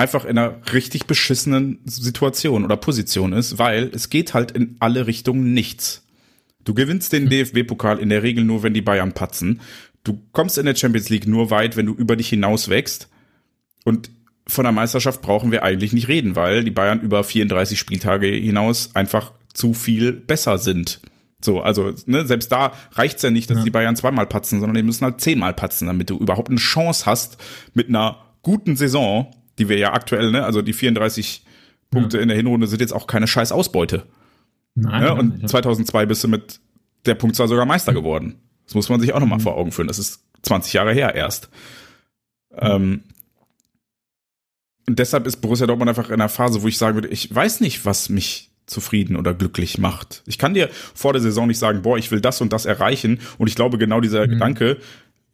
einfach 0.00 0.24
in 0.24 0.38
einer 0.38 0.56
richtig 0.72 1.06
beschissenen 1.06 1.80
Situation 1.84 2.64
oder 2.64 2.78
Position 2.78 3.34
ist, 3.34 3.58
weil 3.58 3.90
es 3.94 4.08
geht 4.08 4.32
halt 4.32 4.50
in 4.50 4.76
alle 4.80 5.06
Richtungen 5.06 5.52
nichts. 5.52 6.06
Du 6.64 6.72
gewinnst 6.72 7.12
den 7.12 7.24
hm. 7.24 7.30
DFB-Pokal 7.30 7.98
in 7.98 8.08
der 8.08 8.22
Regel 8.22 8.44
nur, 8.44 8.62
wenn 8.62 8.72
die 8.72 8.80
Bayern 8.80 9.12
patzen. 9.12 9.60
Du 10.02 10.18
kommst 10.32 10.56
in 10.56 10.64
der 10.64 10.74
Champions 10.74 11.10
League 11.10 11.26
nur 11.26 11.50
weit, 11.50 11.76
wenn 11.76 11.84
du 11.84 11.92
über 11.92 12.16
dich 12.16 12.30
hinaus 12.30 12.70
wächst. 12.70 13.10
Und 13.84 14.10
von 14.46 14.64
der 14.64 14.72
Meisterschaft 14.72 15.20
brauchen 15.20 15.52
wir 15.52 15.62
eigentlich 15.64 15.92
nicht 15.92 16.08
reden, 16.08 16.34
weil 16.34 16.64
die 16.64 16.70
Bayern 16.70 17.00
über 17.00 17.22
34 17.22 17.78
Spieltage 17.78 18.26
hinaus 18.28 18.96
einfach 18.96 19.32
zu 19.52 19.74
viel 19.74 20.12
besser 20.12 20.56
sind. 20.56 21.00
So, 21.42 21.60
also 21.60 21.92
ne, 22.06 22.26
selbst 22.26 22.50
da 22.52 22.72
reicht's 22.92 23.22
ja 23.22 23.30
nicht, 23.30 23.50
dass 23.50 23.58
ja. 23.58 23.64
die 23.64 23.70
Bayern 23.70 23.96
zweimal 23.96 24.26
patzen, 24.26 24.60
sondern 24.60 24.76
die 24.76 24.82
müssen 24.82 25.04
halt 25.04 25.20
zehnmal 25.20 25.52
patzen, 25.52 25.88
damit 25.88 26.08
du 26.08 26.16
überhaupt 26.16 26.48
eine 26.48 26.58
Chance 26.58 27.04
hast, 27.04 27.36
mit 27.74 27.88
einer 27.88 28.16
guten 28.42 28.76
Saison, 28.76 29.30
die 29.60 29.68
wir 29.68 29.78
ja 29.78 29.92
aktuell, 29.92 30.32
ne, 30.32 30.44
also 30.44 30.62
die 30.62 30.72
34 30.72 31.44
Punkte 31.90 32.16
ja. 32.16 32.22
in 32.22 32.28
der 32.28 32.36
Hinrunde 32.36 32.66
sind 32.66 32.80
jetzt 32.80 32.92
auch 32.92 33.06
keine 33.06 33.28
scheiß 33.28 33.52
Ausbeute. 33.52 34.04
Nein, 34.74 35.02
ja, 35.02 35.12
und 35.12 35.48
2002 35.48 36.06
bist 36.06 36.24
du 36.24 36.28
mit 36.28 36.60
der 37.06 37.14
Punktzahl 37.14 37.48
sogar 37.48 37.66
Meister 37.66 37.92
geworden. 37.92 38.36
Das 38.64 38.74
muss 38.74 38.88
man 38.88 39.00
sich 39.00 39.12
auch 39.12 39.20
nochmal 39.20 39.38
mhm. 39.38 39.42
vor 39.42 39.56
Augen 39.56 39.72
führen. 39.72 39.88
Das 39.88 39.98
ist 39.98 40.24
20 40.42 40.72
Jahre 40.72 40.92
her 40.92 41.14
erst. 41.14 41.50
Mhm. 42.50 42.58
Ähm, 42.60 43.02
und 44.88 44.98
deshalb 44.98 45.26
ist 45.26 45.36
Borussia 45.36 45.66
Dortmund 45.66 45.88
einfach 45.88 46.08
in 46.08 46.14
einer 46.14 46.28
Phase, 46.28 46.62
wo 46.62 46.68
ich 46.68 46.78
sagen 46.78 46.96
würde, 46.96 47.08
ich 47.08 47.32
weiß 47.32 47.60
nicht, 47.60 47.84
was 47.84 48.08
mich 48.08 48.50
zufrieden 48.66 49.16
oder 49.16 49.34
glücklich 49.34 49.78
macht. 49.78 50.22
Ich 50.26 50.38
kann 50.38 50.54
dir 50.54 50.68
vor 50.94 51.12
der 51.12 51.22
Saison 51.22 51.48
nicht 51.48 51.58
sagen, 51.58 51.82
boah, 51.82 51.98
ich 51.98 52.10
will 52.10 52.20
das 52.20 52.40
und 52.40 52.52
das 52.52 52.64
erreichen. 52.64 53.20
Und 53.38 53.48
ich 53.48 53.56
glaube, 53.56 53.78
genau 53.78 54.00
dieser 54.00 54.26
mhm. 54.26 54.30
Gedanke, 54.30 54.78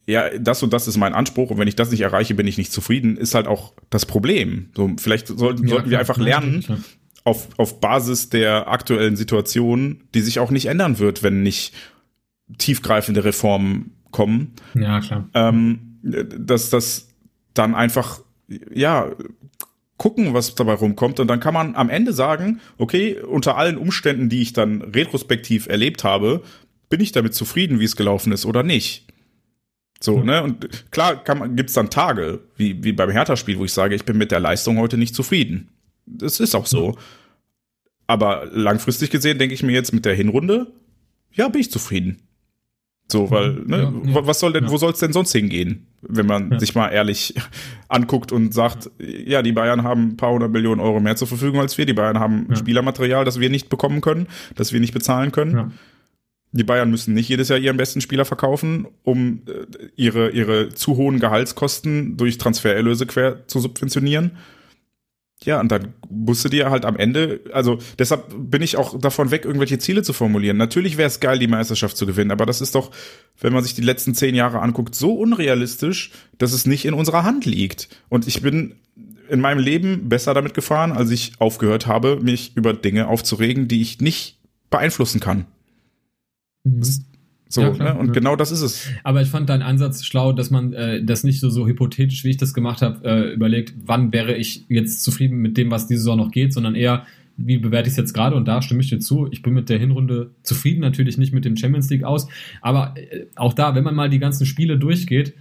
ja, 0.07 0.29
das 0.39 0.63
und 0.63 0.71
das 0.71 0.87
ist 0.87 0.97
mein 0.97 1.13
Anspruch 1.13 1.51
und 1.51 1.57
wenn 1.57 1.67
ich 1.67 1.75
das 1.75 1.91
nicht 1.91 2.01
erreiche, 2.01 2.33
bin 2.33 2.47
ich 2.47 2.57
nicht 2.57 2.71
zufrieden, 2.71 3.17
ist 3.17 3.35
halt 3.35 3.45
auch 3.45 3.73
das 3.89 4.05
Problem. 4.05 4.69
So, 4.75 4.89
vielleicht 4.97 5.27
sollten, 5.27 5.67
ja, 5.67 5.75
sollten 5.75 5.89
wir 5.89 5.99
einfach 5.99 6.17
lernen, 6.17 6.63
ja, 6.67 6.77
auf, 7.25 7.49
auf 7.57 7.81
Basis 7.81 8.29
der 8.29 8.69
aktuellen 8.69 9.17
Situation, 9.17 10.03
die 10.13 10.21
sich 10.21 10.39
auch 10.39 10.49
nicht 10.49 10.67
ändern 10.67 10.97
wird, 10.97 11.23
wenn 11.23 11.43
nicht 11.43 11.73
tiefgreifende 12.57 13.25
Reformen 13.25 13.97
kommen. 14.11 14.53
Ja, 14.73 15.01
klar. 15.01 15.27
Ähm, 15.33 15.99
dass 16.01 16.69
das 16.69 17.09
dann 17.53 17.75
einfach, 17.75 18.21
ja, 18.73 19.11
gucken, 19.97 20.33
was 20.33 20.55
dabei 20.55 20.75
rumkommt. 20.75 21.19
Und 21.19 21.27
dann 21.27 21.41
kann 21.41 21.53
man 21.53 21.75
am 21.75 21.89
Ende 21.89 22.13
sagen, 22.13 22.61
okay, 22.77 23.19
unter 23.19 23.57
allen 23.57 23.77
Umständen, 23.77 24.29
die 24.29 24.41
ich 24.41 24.53
dann 24.53 24.81
retrospektiv 24.81 25.67
erlebt 25.67 26.05
habe, 26.05 26.43
bin 26.89 27.01
ich 27.01 27.11
damit 27.11 27.33
zufrieden, 27.33 27.81
wie 27.81 27.85
es 27.85 27.97
gelaufen 27.97 28.31
ist 28.31 28.45
oder 28.45 28.63
nicht. 28.63 29.07
So, 29.99 30.21
ne? 30.21 30.43
Und 30.43 30.91
klar 30.91 31.23
man, 31.35 31.55
gibt's 31.55 31.73
dann 31.73 31.89
Tage, 31.89 32.41
wie, 32.55 32.83
wie 32.83 32.91
beim 32.91 33.09
Hertha-Spiel, 33.09 33.57
wo 33.57 33.65
ich 33.65 33.73
sage, 33.73 33.95
ich 33.95 34.05
bin 34.05 34.17
mit 34.17 34.31
der 34.31 34.39
Leistung 34.39 34.77
heute 34.77 34.97
nicht 34.97 35.15
zufrieden. 35.15 35.69
Das 36.05 36.39
ist 36.39 36.55
auch 36.55 36.65
so. 36.65 36.97
Aber 38.05 38.45
langfristig 38.51 39.09
gesehen 39.09 39.37
denke 39.37 39.53
ich 39.53 39.63
mir 39.63 39.73
jetzt 39.73 39.93
mit 39.93 40.05
der 40.05 40.15
Hinrunde, 40.15 40.67
ja, 41.33 41.49
bin 41.49 41.61
ich 41.61 41.71
zufrieden. 41.71 42.21
So, 43.09 43.31
weil, 43.31 43.53
ne, 43.65 44.01
ja, 44.05 44.11
ja, 44.11 44.27
was 44.27 44.39
soll 44.41 44.51
denn, 44.51 44.65
ja. 44.65 44.69
wo 44.71 44.77
soll 44.77 44.91
es 44.91 44.99
denn 44.99 45.13
sonst 45.13 45.31
hingehen, 45.31 45.87
wenn 46.01 46.25
man 46.25 46.59
sich 46.59 46.75
mal 46.75 46.89
ehrlich 46.89 47.35
anguckt 47.87 48.33
und 48.33 48.53
sagt, 48.53 48.89
ja, 48.99 49.41
die 49.41 49.53
Bayern 49.53 49.83
haben 49.83 50.09
ein 50.09 50.17
paar 50.17 50.33
hundert 50.33 50.51
Millionen 50.51 50.81
Euro 50.81 50.99
mehr 50.99 51.15
zur 51.15 51.27
Verfügung 51.27 51.61
als 51.61 51.77
wir, 51.77 51.85
die 51.85 51.93
Bayern 51.93 52.19
haben 52.19 52.53
Spielermaterial, 52.55 53.23
das 53.23 53.39
wir 53.39 53.49
nicht 53.49 53.69
bekommen 53.69 54.01
können, 54.01 54.27
das 54.55 54.73
wir 54.73 54.81
nicht 54.81 54.93
bezahlen 54.93 55.31
können. 55.31 55.73
Die 56.51 56.63
Bayern 56.63 56.89
müssen 56.89 57.13
nicht 57.13 57.29
jedes 57.29 57.49
Jahr 57.49 57.59
ihren 57.59 57.77
besten 57.77 58.01
Spieler 58.01 58.25
verkaufen, 58.25 58.87
um 59.03 59.41
äh, 59.47 59.89
ihre, 59.95 60.29
ihre 60.29 60.69
zu 60.69 60.95
hohen 60.95 61.19
Gehaltskosten 61.19 62.17
durch 62.17 62.37
Transfererlöse 62.37 63.05
quer 63.05 63.47
zu 63.47 63.59
subventionieren. 63.59 64.31
Ja, 65.43 65.59
und 65.59 65.71
dann 65.71 65.93
musst 66.09 66.43
du 66.45 66.49
dir 66.49 66.71
halt 66.71 66.83
am 66.83 66.97
Ende, 66.97 67.41
also 67.53 67.77
deshalb 67.99 68.33
bin 68.35 68.63
ich 68.63 68.75
auch 68.75 68.99
davon 68.99 69.29
weg, 69.29 69.45
irgendwelche 69.45 69.77
Ziele 69.77 70.01
zu 70.01 70.11
formulieren. 70.13 70.57
Natürlich 70.57 70.97
wäre 70.97 71.07
es 71.07 71.19
geil, 71.19 71.37
die 71.37 71.47
Meisterschaft 71.47 71.95
zu 71.95 72.07
gewinnen, 72.07 72.31
aber 72.31 72.47
das 72.47 72.59
ist 72.59 72.73
doch, 72.73 72.91
wenn 73.39 73.53
man 73.53 73.63
sich 73.63 73.75
die 73.75 73.83
letzten 73.83 74.15
zehn 74.15 74.33
Jahre 74.33 74.61
anguckt, 74.61 74.95
so 74.95 75.13
unrealistisch, 75.13 76.11
dass 76.39 76.53
es 76.53 76.65
nicht 76.65 76.85
in 76.85 76.95
unserer 76.95 77.23
Hand 77.23 77.45
liegt. 77.45 77.87
Und 78.09 78.27
ich 78.27 78.41
bin 78.41 78.77
in 79.29 79.39
meinem 79.39 79.59
Leben 79.59 80.09
besser 80.09 80.33
damit 80.33 80.55
gefahren, 80.55 80.91
als 80.91 81.11
ich 81.11 81.33
aufgehört 81.37 81.85
habe, 81.85 82.19
mich 82.19 82.55
über 82.55 82.73
Dinge 82.73 83.07
aufzuregen, 83.07 83.67
die 83.67 83.81
ich 83.81 84.01
nicht 84.01 84.39
beeinflussen 84.71 85.19
kann. 85.19 85.45
Mhm. 86.75 86.83
So, 87.49 87.61
ja, 87.61 87.69
klar, 87.71 87.93
ne? 87.93 87.99
Und 87.99 88.07
ja. 88.07 88.13
genau 88.13 88.35
das 88.35 88.51
ist 88.51 88.61
es. 88.61 88.89
Aber 89.03 89.21
ich 89.21 89.29
fand 89.29 89.49
deinen 89.49 89.61
Ansatz 89.61 90.03
schlau, 90.03 90.33
dass 90.33 90.49
man 90.51 90.73
äh, 90.73 91.03
das 91.03 91.23
nicht 91.23 91.39
so, 91.39 91.49
so 91.49 91.65
hypothetisch, 91.65 92.23
wie 92.23 92.29
ich 92.29 92.37
das 92.37 92.53
gemacht 92.53 92.81
habe, 92.81 93.07
äh, 93.07 93.33
überlegt, 93.33 93.73
wann 93.85 94.11
wäre 94.11 94.35
ich 94.35 94.65
jetzt 94.67 95.03
zufrieden 95.03 95.37
mit 95.37 95.57
dem, 95.57 95.71
was 95.71 95.87
diese 95.87 96.01
Saison 96.01 96.17
noch 96.17 96.31
geht, 96.31 96.53
sondern 96.53 96.75
eher, 96.75 97.05
wie 97.37 97.57
bewerte 97.57 97.87
ich 97.87 97.93
es 97.93 97.97
jetzt 97.97 98.13
gerade? 98.13 98.35
Und 98.35 98.47
da 98.47 98.61
stimme 98.61 98.81
ich 98.81 98.89
dir 98.89 98.99
zu. 98.99 99.27
Ich 99.31 99.43
bin 99.43 99.53
mit 99.53 99.69
der 99.69 99.79
Hinrunde 99.79 100.31
zufrieden, 100.43 100.81
natürlich 100.81 101.17
nicht 101.17 101.33
mit 101.33 101.45
dem 101.45 101.55
Champions 101.55 101.89
League 101.89 102.03
aus. 102.03 102.27
Aber 102.61 102.95
äh, 102.97 103.27
auch 103.35 103.53
da, 103.53 103.75
wenn 103.75 103.83
man 103.83 103.95
mal 103.95 104.09
die 104.09 104.19
ganzen 104.19 104.45
Spiele 104.45 104.77
durchgeht, 104.77 105.33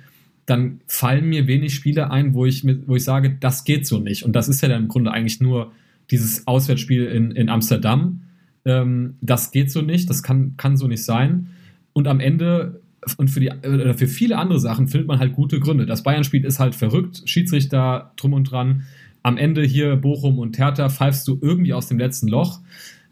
dann 0.44 0.80
fallen 0.86 1.28
mir 1.28 1.48
wenig 1.48 1.74
Spiele 1.74 2.12
ein, 2.12 2.34
wo 2.34 2.46
ich, 2.46 2.62
mit, 2.62 2.86
wo 2.86 2.94
ich 2.94 3.02
sage, 3.02 3.36
das 3.40 3.64
geht 3.64 3.84
so 3.84 3.98
nicht. 3.98 4.22
Und 4.22 4.36
das 4.36 4.48
ist 4.48 4.60
ja 4.60 4.68
dann 4.68 4.84
im 4.84 4.88
Grunde 4.88 5.10
eigentlich 5.10 5.40
nur 5.40 5.72
dieses 6.12 6.46
Auswärtsspiel 6.46 7.06
in, 7.06 7.32
in 7.32 7.48
Amsterdam 7.48 8.20
ähm, 8.66 9.14
das 9.22 9.52
geht 9.52 9.70
so 9.70 9.80
nicht, 9.80 10.10
das 10.10 10.22
kann, 10.22 10.56
kann 10.56 10.76
so 10.76 10.88
nicht 10.88 11.04
sein. 11.04 11.48
Und 11.92 12.08
am 12.08 12.20
Ende 12.20 12.82
und 13.16 13.28
für, 13.28 13.40
die, 13.40 13.50
oder 13.50 13.94
für 13.94 14.08
viele 14.08 14.36
andere 14.36 14.58
Sachen 14.58 14.88
findet 14.88 15.06
man 15.06 15.20
halt 15.20 15.32
gute 15.32 15.60
Gründe. 15.60 15.86
Das 15.86 16.02
Bayern-Spiel 16.02 16.44
ist 16.44 16.58
halt 16.58 16.74
verrückt, 16.74 17.22
Schiedsrichter 17.24 18.12
drum 18.16 18.32
und 18.32 18.50
dran. 18.50 18.82
Am 19.22 19.38
Ende 19.38 19.62
hier 19.62 19.96
Bochum 19.96 20.38
und 20.38 20.58
Hertha 20.58 20.88
pfeifst 20.88 21.26
du 21.28 21.38
irgendwie 21.40 21.72
aus 21.72 21.86
dem 21.86 21.98
letzten 21.98 22.26
Loch. 22.26 22.60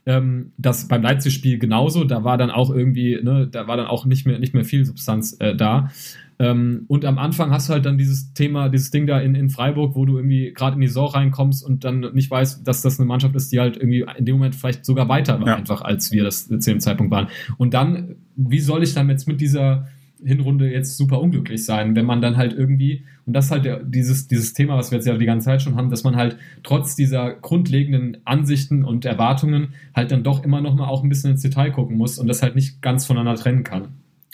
Ähm, 0.04 0.52
das 0.58 0.88
beim 0.88 1.02
Leipzig-Spiel 1.02 1.58
genauso, 1.58 2.04
da 2.04 2.24
war 2.24 2.36
dann 2.36 2.50
auch 2.50 2.70
irgendwie, 2.70 3.18
ne, 3.22 3.48
da 3.50 3.68
war 3.68 3.76
dann 3.76 3.86
auch 3.86 4.04
nicht 4.04 4.26
mehr, 4.26 4.38
nicht 4.38 4.52
mehr 4.52 4.64
viel 4.64 4.84
Substanz 4.84 5.36
äh, 5.38 5.54
da. 5.54 5.90
Ähm, 6.38 6.84
und 6.88 7.04
am 7.04 7.18
Anfang 7.18 7.50
hast 7.50 7.68
du 7.68 7.74
halt 7.74 7.86
dann 7.86 7.98
dieses 7.98 8.32
Thema, 8.34 8.68
dieses 8.68 8.90
Ding 8.90 9.06
da 9.06 9.20
in, 9.20 9.34
in 9.34 9.50
Freiburg, 9.50 9.94
wo 9.94 10.04
du 10.04 10.16
irgendwie 10.16 10.52
gerade 10.52 10.74
in 10.74 10.80
die 10.80 10.88
Saison 10.88 11.08
reinkommst 11.08 11.64
und 11.64 11.84
dann 11.84 12.00
nicht 12.12 12.30
weißt, 12.30 12.66
dass 12.66 12.82
das 12.82 12.98
eine 12.98 13.06
Mannschaft 13.06 13.34
ist, 13.36 13.52
die 13.52 13.60
halt 13.60 13.76
irgendwie 13.76 14.04
in 14.16 14.24
dem 14.24 14.36
Moment 14.36 14.54
vielleicht 14.54 14.84
sogar 14.84 15.08
weiter 15.08 15.40
war, 15.40 15.46
ja. 15.46 15.56
einfach 15.56 15.82
als 15.82 16.10
wir 16.12 16.24
das 16.24 16.48
zu 16.48 16.58
dem 16.58 16.80
Zeitpunkt 16.80 17.12
waren. 17.12 17.28
Und 17.56 17.74
dann, 17.74 18.16
wie 18.36 18.60
soll 18.60 18.82
ich 18.82 18.94
dann 18.94 19.08
jetzt 19.08 19.28
mit 19.28 19.40
dieser 19.40 19.86
Hinrunde 20.24 20.70
jetzt 20.70 20.96
super 20.96 21.20
unglücklich 21.20 21.64
sein, 21.64 21.94
wenn 21.94 22.06
man 22.06 22.22
dann 22.22 22.36
halt 22.36 22.54
irgendwie, 22.54 23.04
und 23.26 23.34
das 23.34 23.46
ist 23.46 23.50
halt 23.50 23.64
der, 23.64 23.82
dieses, 23.82 24.26
dieses 24.26 24.54
Thema, 24.54 24.76
was 24.76 24.90
wir 24.90 24.96
jetzt 24.96 25.06
ja 25.06 25.16
die 25.16 25.26
ganze 25.26 25.46
Zeit 25.46 25.62
schon 25.62 25.76
haben, 25.76 25.90
dass 25.90 26.02
man 26.02 26.16
halt 26.16 26.38
trotz 26.62 26.96
dieser 26.96 27.34
grundlegenden 27.34 28.18
Ansichten 28.24 28.84
und 28.84 29.04
Erwartungen 29.04 29.74
halt 29.94 30.10
dann 30.12 30.22
doch 30.22 30.42
immer 30.42 30.60
noch 30.60 30.74
mal 30.74 30.86
auch 30.86 31.02
ein 31.02 31.08
bisschen 31.08 31.32
ins 31.32 31.42
Detail 31.42 31.70
gucken 31.70 31.96
muss 31.96 32.18
und 32.18 32.26
das 32.26 32.42
halt 32.42 32.54
nicht 32.54 32.80
ganz 32.80 33.06
voneinander 33.06 33.40
trennen 33.40 33.64
kann. 33.64 33.88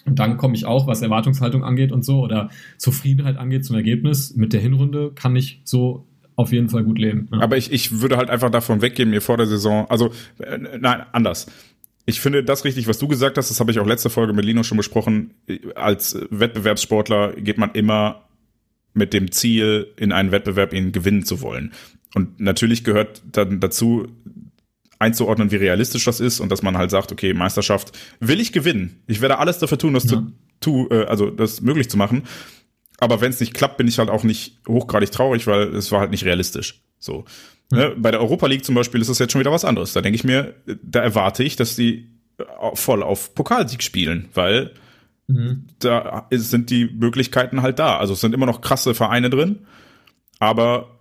Und 0.07 0.19
dann 0.19 0.37
komme 0.37 0.55
ich 0.55 0.65
auch, 0.65 0.87
was 0.87 1.03
Erwartungshaltung 1.03 1.65
angeht 1.65 1.93
und 1.93 2.05
so 2.05 2.21
oder 2.21 2.51
Zufriedenheit 2.79 3.37
angeht 3.37 3.65
zum 3.65 3.77
Ergebnis. 3.77 4.35
Mit 4.35 4.53
der 4.53 4.61
Hinrunde 4.61 5.13
kann 5.15 5.37
ich 5.37 5.61
so 5.65 6.07
auf 6.37 6.53
jeden 6.53 6.69
Fall 6.69 6.85
gut 6.85 6.99
leben. 6.99 7.29
Ja. 7.33 7.41
Aber 7.41 7.57
ich, 7.57 7.71
ich 7.71 8.01
würde 8.01 8.17
halt 8.17 8.31
einfach 8.31 8.51
davon 8.51 8.81
weggehen, 8.83 9.11
mir 9.11 9.21
vor 9.21 9.37
der 9.37 9.47
Saison, 9.47 9.87
also 9.91 10.11
äh, 10.39 10.59
nein, 10.59 11.03
anders. 11.13 11.47
Ich 12.07 12.21
finde 12.21 12.43
das 12.43 12.65
richtig, 12.65 12.89
was 12.89 12.99
du 12.99 13.09
gesagt 13.09 13.37
hast, 13.37 13.51
das 13.51 13.61
habe 13.61 13.71
ich 13.71 13.79
auch 13.79 13.87
letzte 13.87 14.11
Folge 14.11 14.33
mit 14.33 14.45
Lino 14.45 14.63
schon 14.63 14.79
besprochen. 14.79 15.35
Als 15.75 16.19
Wettbewerbssportler 16.31 17.35
geht 17.35 17.59
man 17.59 17.73
immer 17.73 18.23
mit 18.95 19.13
dem 19.13 19.31
Ziel, 19.31 19.89
in 19.97 20.13
einen 20.13 20.33
Wettbewerb 20.33 20.73
ihn 20.73 20.93
gewinnen 20.93 21.25
zu 21.25 21.43
wollen. 21.43 21.73
Und 22.15 22.41
natürlich 22.41 22.83
gehört 22.83 23.23
dann 23.31 23.61
dazu, 23.61 24.09
einzuordnen, 25.01 25.51
wie 25.51 25.57
realistisch 25.57 26.05
das 26.05 26.21
ist 26.21 26.41
und 26.41 26.53
dass 26.53 26.63
man 26.63 26.77
halt 26.77 26.91
sagt, 26.91 27.11
okay, 27.11 27.33
Meisterschaft 27.35 27.97
will 28.21 28.39
ich 28.39 28.53
gewinnen. 28.53 29.03
Ich 29.07 29.21
werde 29.21 29.39
alles 29.39 29.59
dafür 29.59 29.79
tun, 29.79 29.95
das 29.95 30.05
ja. 30.05 30.11
zu, 30.11 30.33
tu, 30.61 30.89
äh, 30.91 31.07
also 31.07 31.31
das 31.31 31.63
möglich 31.63 31.89
zu 31.91 31.97
machen. 31.97 32.23
Aber 32.99 33.23
wenn 33.23 33.31
es 33.31 33.41
nicht 33.41 33.55
klappt, 33.55 33.79
bin 33.79 33.89
ich 33.89 33.99
halt 33.99 34.11
auch 34.11 34.25
nicht 34.25 34.61
hochgradig 34.69 35.11
traurig, 35.11 35.47
weil 35.47 35.75
es 35.75 35.91
war 35.91 36.01
halt 36.01 36.11
nicht 36.11 36.27
realistisch. 36.27 36.83
So. 36.99 37.25
Ne? 37.73 37.95
Bei 37.97 38.11
der 38.11 38.21
Europa 38.21 38.47
League 38.47 38.65
zum 38.65 38.75
Beispiel 38.75 39.01
ist 39.01 39.09
das 39.09 39.19
jetzt 39.19 39.33
schon 39.33 39.41
wieder 39.41 39.53
was 39.53 39.65
anderes. 39.65 39.95
Da 39.95 40.03
denke 40.03 40.17
ich 40.17 40.25
mir, 40.25 40.55
da 40.83 41.01
erwarte 41.01 41.43
ich, 41.45 41.57
dass 41.57 41.77
die 41.77 42.11
äh, 42.37 42.45
voll 42.75 43.03
auf 43.03 43.35
Pokalsieg 43.35 43.83
spielen, 43.83 44.29
weil 44.35 44.75
mhm. 45.29 45.67
da 45.79 46.27
sind 46.31 46.69
die 46.69 46.85
Möglichkeiten 46.85 47.63
halt 47.63 47.79
da. 47.79 47.97
Also 47.97 48.13
es 48.13 48.21
sind 48.21 48.35
immer 48.35 48.47
noch 48.47 48.61
krasse 48.61 48.95
Vereine 48.95 49.31
drin, 49.31 49.61
aber 50.39 50.99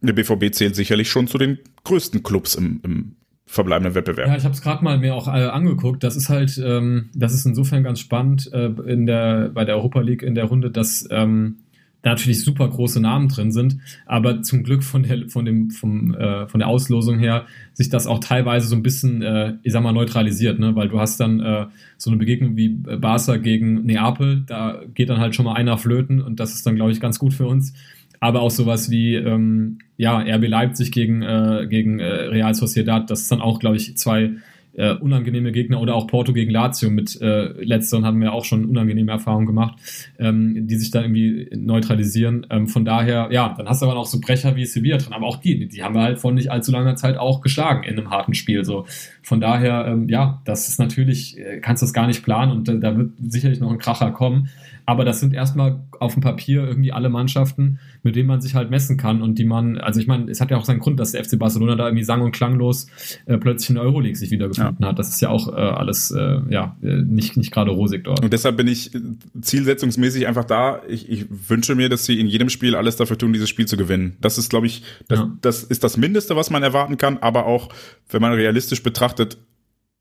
der 0.00 0.14
BVB 0.14 0.52
zählt 0.52 0.74
sicherlich 0.74 1.08
schon 1.08 1.28
zu 1.28 1.38
den 1.38 1.58
größten 1.84 2.24
Clubs 2.24 2.56
im, 2.56 2.80
im 2.82 3.16
verbleibenden 3.46 3.94
Wettbewerb. 3.94 4.28
Ja, 4.28 4.36
ich 4.36 4.44
habe 4.44 4.54
es 4.54 4.60
gerade 4.60 4.82
mal 4.84 4.98
mir 4.98 5.14
auch 5.14 5.28
äh, 5.28 5.46
angeguckt. 5.46 6.02
Das 6.02 6.16
ist 6.16 6.28
halt, 6.28 6.60
ähm, 6.62 7.10
das 7.14 7.32
ist 7.32 7.46
insofern 7.46 7.84
ganz 7.84 8.00
spannend 8.00 8.50
äh, 8.52 8.66
in 8.86 9.06
der 9.06 9.50
bei 9.54 9.64
der 9.64 9.76
Europa 9.76 10.00
League 10.00 10.22
in 10.22 10.34
der 10.34 10.44
Runde, 10.44 10.70
dass 10.70 11.06
ähm, 11.10 11.58
da 12.02 12.10
natürlich 12.10 12.44
super 12.44 12.68
große 12.68 13.00
Namen 13.00 13.28
drin 13.28 13.50
sind, 13.50 13.78
aber 14.04 14.42
zum 14.42 14.62
Glück 14.62 14.84
von 14.84 15.02
der 15.02 15.28
von 15.28 15.44
dem 15.44 15.70
vom 15.70 16.14
äh, 16.14 16.46
von 16.46 16.60
der 16.60 16.68
Auslosung 16.68 17.18
her 17.18 17.46
sich 17.72 17.88
das 17.88 18.06
auch 18.06 18.20
teilweise 18.20 18.66
so 18.66 18.76
ein 18.76 18.82
bisschen, 18.82 19.22
äh, 19.22 19.54
ich 19.62 19.72
sag 19.72 19.82
mal 19.82 19.92
neutralisiert, 19.92 20.58
ne, 20.58 20.76
weil 20.76 20.88
du 20.88 21.00
hast 21.00 21.18
dann 21.18 21.40
äh, 21.40 21.66
so 21.98 22.10
eine 22.10 22.18
Begegnung 22.18 22.56
wie 22.56 22.68
Barca 22.68 23.36
gegen 23.36 23.86
Neapel, 23.86 24.44
da 24.46 24.82
geht 24.94 25.08
dann 25.08 25.18
halt 25.18 25.34
schon 25.34 25.46
mal 25.46 25.54
einer 25.54 25.78
flöten 25.78 26.20
und 26.20 26.38
das 26.38 26.54
ist 26.54 26.66
dann 26.66 26.76
glaube 26.76 26.92
ich 26.92 27.00
ganz 27.00 27.18
gut 27.18 27.32
für 27.32 27.46
uns 27.46 27.74
aber 28.20 28.40
auch 28.40 28.50
sowas 28.50 28.90
wie 28.90 29.14
ähm, 29.14 29.78
ja 29.96 30.18
RB 30.18 30.48
Leipzig 30.48 30.92
gegen 30.92 31.22
äh, 31.22 31.66
gegen 31.68 32.00
äh, 32.00 32.06
Real 32.06 32.54
Sociedad, 32.54 33.10
das 33.10 33.22
ist 33.22 33.32
dann 33.32 33.40
auch 33.40 33.58
glaube 33.58 33.76
ich 33.76 33.96
zwei 33.96 34.32
äh, 34.76 34.94
unangenehme 34.94 35.52
Gegner 35.52 35.80
oder 35.80 35.94
auch 35.94 36.06
Porto 36.06 36.32
gegen 36.32 36.50
Lazio 36.50 36.90
mit 36.90 37.20
äh, 37.20 37.46
letzteren 37.62 38.04
haben 38.04 38.20
wir 38.20 38.32
auch 38.32 38.44
schon 38.44 38.66
unangenehme 38.66 39.10
Erfahrungen 39.10 39.46
gemacht, 39.46 39.78
ähm, 40.18 40.66
die 40.66 40.76
sich 40.76 40.90
da 40.90 41.00
irgendwie 41.02 41.48
neutralisieren. 41.56 42.46
Ähm, 42.50 42.68
von 42.68 42.84
daher, 42.84 43.28
ja, 43.32 43.54
dann 43.56 43.68
hast 43.68 43.82
du 43.82 43.86
aber 43.86 43.94
noch 43.94 44.06
so 44.06 44.20
Brecher 44.20 44.54
wie 44.54 44.66
Sevilla 44.66 44.98
drin, 44.98 45.12
aber 45.14 45.26
auch 45.26 45.38
die, 45.38 45.66
die 45.66 45.82
haben 45.82 45.94
wir 45.94 46.02
halt 46.02 46.18
vor 46.18 46.32
nicht 46.32 46.50
allzu 46.50 46.72
langer 46.72 46.96
Zeit 46.96 47.16
auch 47.16 47.40
geschlagen 47.40 47.84
in 47.84 47.98
einem 47.98 48.10
harten 48.10 48.34
Spiel. 48.34 48.64
So 48.64 48.84
von 49.22 49.40
daher, 49.40 49.86
ähm, 49.88 50.08
ja, 50.08 50.42
das 50.44 50.68
ist 50.68 50.78
natürlich, 50.78 51.38
äh, 51.38 51.60
kannst 51.60 51.82
das 51.82 51.92
gar 51.92 52.06
nicht 52.06 52.22
planen 52.22 52.52
und 52.52 52.68
äh, 52.68 52.78
da 52.78 52.96
wird 52.96 53.12
sicherlich 53.26 53.60
noch 53.60 53.70
ein 53.70 53.78
Kracher 53.78 54.10
kommen. 54.10 54.50
Aber 54.86 55.04
das 55.04 55.18
sind 55.18 55.34
erstmal 55.34 55.80
auf 55.98 56.14
dem 56.14 56.22
Papier 56.22 56.64
irgendwie 56.64 56.92
alle 56.92 57.08
Mannschaften, 57.08 57.80
mit 58.04 58.14
denen 58.14 58.28
man 58.28 58.40
sich 58.40 58.54
halt 58.54 58.70
messen 58.70 58.96
kann 58.96 59.20
und 59.20 59.36
die 59.36 59.44
man, 59.44 59.78
also 59.78 60.00
ich 60.00 60.06
meine, 60.06 60.30
es 60.30 60.40
hat 60.40 60.52
ja 60.52 60.56
auch 60.56 60.64
seinen 60.64 60.78
Grund, 60.78 61.00
dass 61.00 61.12
der 61.12 61.24
FC 61.24 61.38
Barcelona 61.38 61.74
da 61.74 61.86
irgendwie 61.86 62.04
sang- 62.04 62.22
und 62.22 62.30
klanglos 62.30 62.86
äh, 63.26 63.36
plötzlich 63.36 63.70
in 63.70 63.74
der 63.74 63.84
Euroleague 63.84 64.16
sich 64.16 64.30
wiedergefunden 64.30 64.78
ja. 64.80 64.88
hat. 64.88 64.98
Das 64.98 65.08
ist 65.08 65.20
ja 65.20 65.28
auch 65.28 65.48
äh, 65.48 65.56
alles, 65.56 66.12
äh, 66.12 66.38
ja, 66.48 66.76
äh, 66.82 67.02
nicht, 67.02 67.36
nicht 67.36 67.52
gerade 67.52 67.72
rosig 67.72 68.04
dort. 68.04 68.22
Und 68.22 68.32
deshalb 68.32 68.56
bin 68.56 68.68
ich 68.68 68.92
zielsetzungsmäßig 69.40 70.28
einfach 70.28 70.44
da. 70.44 70.82
Ich, 70.88 71.10
ich 71.10 71.26
wünsche 71.48 71.74
mir, 71.74 71.88
dass 71.88 72.04
sie 72.04 72.20
in 72.20 72.28
jedem 72.28 72.48
Spiel 72.48 72.76
alles 72.76 72.96
dafür 72.96 73.18
tun, 73.18 73.32
dieses 73.32 73.48
Spiel 73.48 73.66
zu 73.66 73.76
gewinnen. 73.76 74.16
Das 74.20 74.38
ist, 74.38 74.50
glaube 74.50 74.66
ich, 74.66 74.84
das, 75.08 75.18
ja. 75.18 75.32
das 75.40 75.64
ist 75.64 75.82
das 75.82 75.96
Mindeste, 75.96 76.36
was 76.36 76.50
man 76.50 76.62
erwarten 76.62 76.96
kann, 76.96 77.18
aber 77.18 77.46
auch, 77.46 77.70
wenn 78.08 78.22
man 78.22 78.32
realistisch 78.32 78.84
betrachtet, 78.84 79.38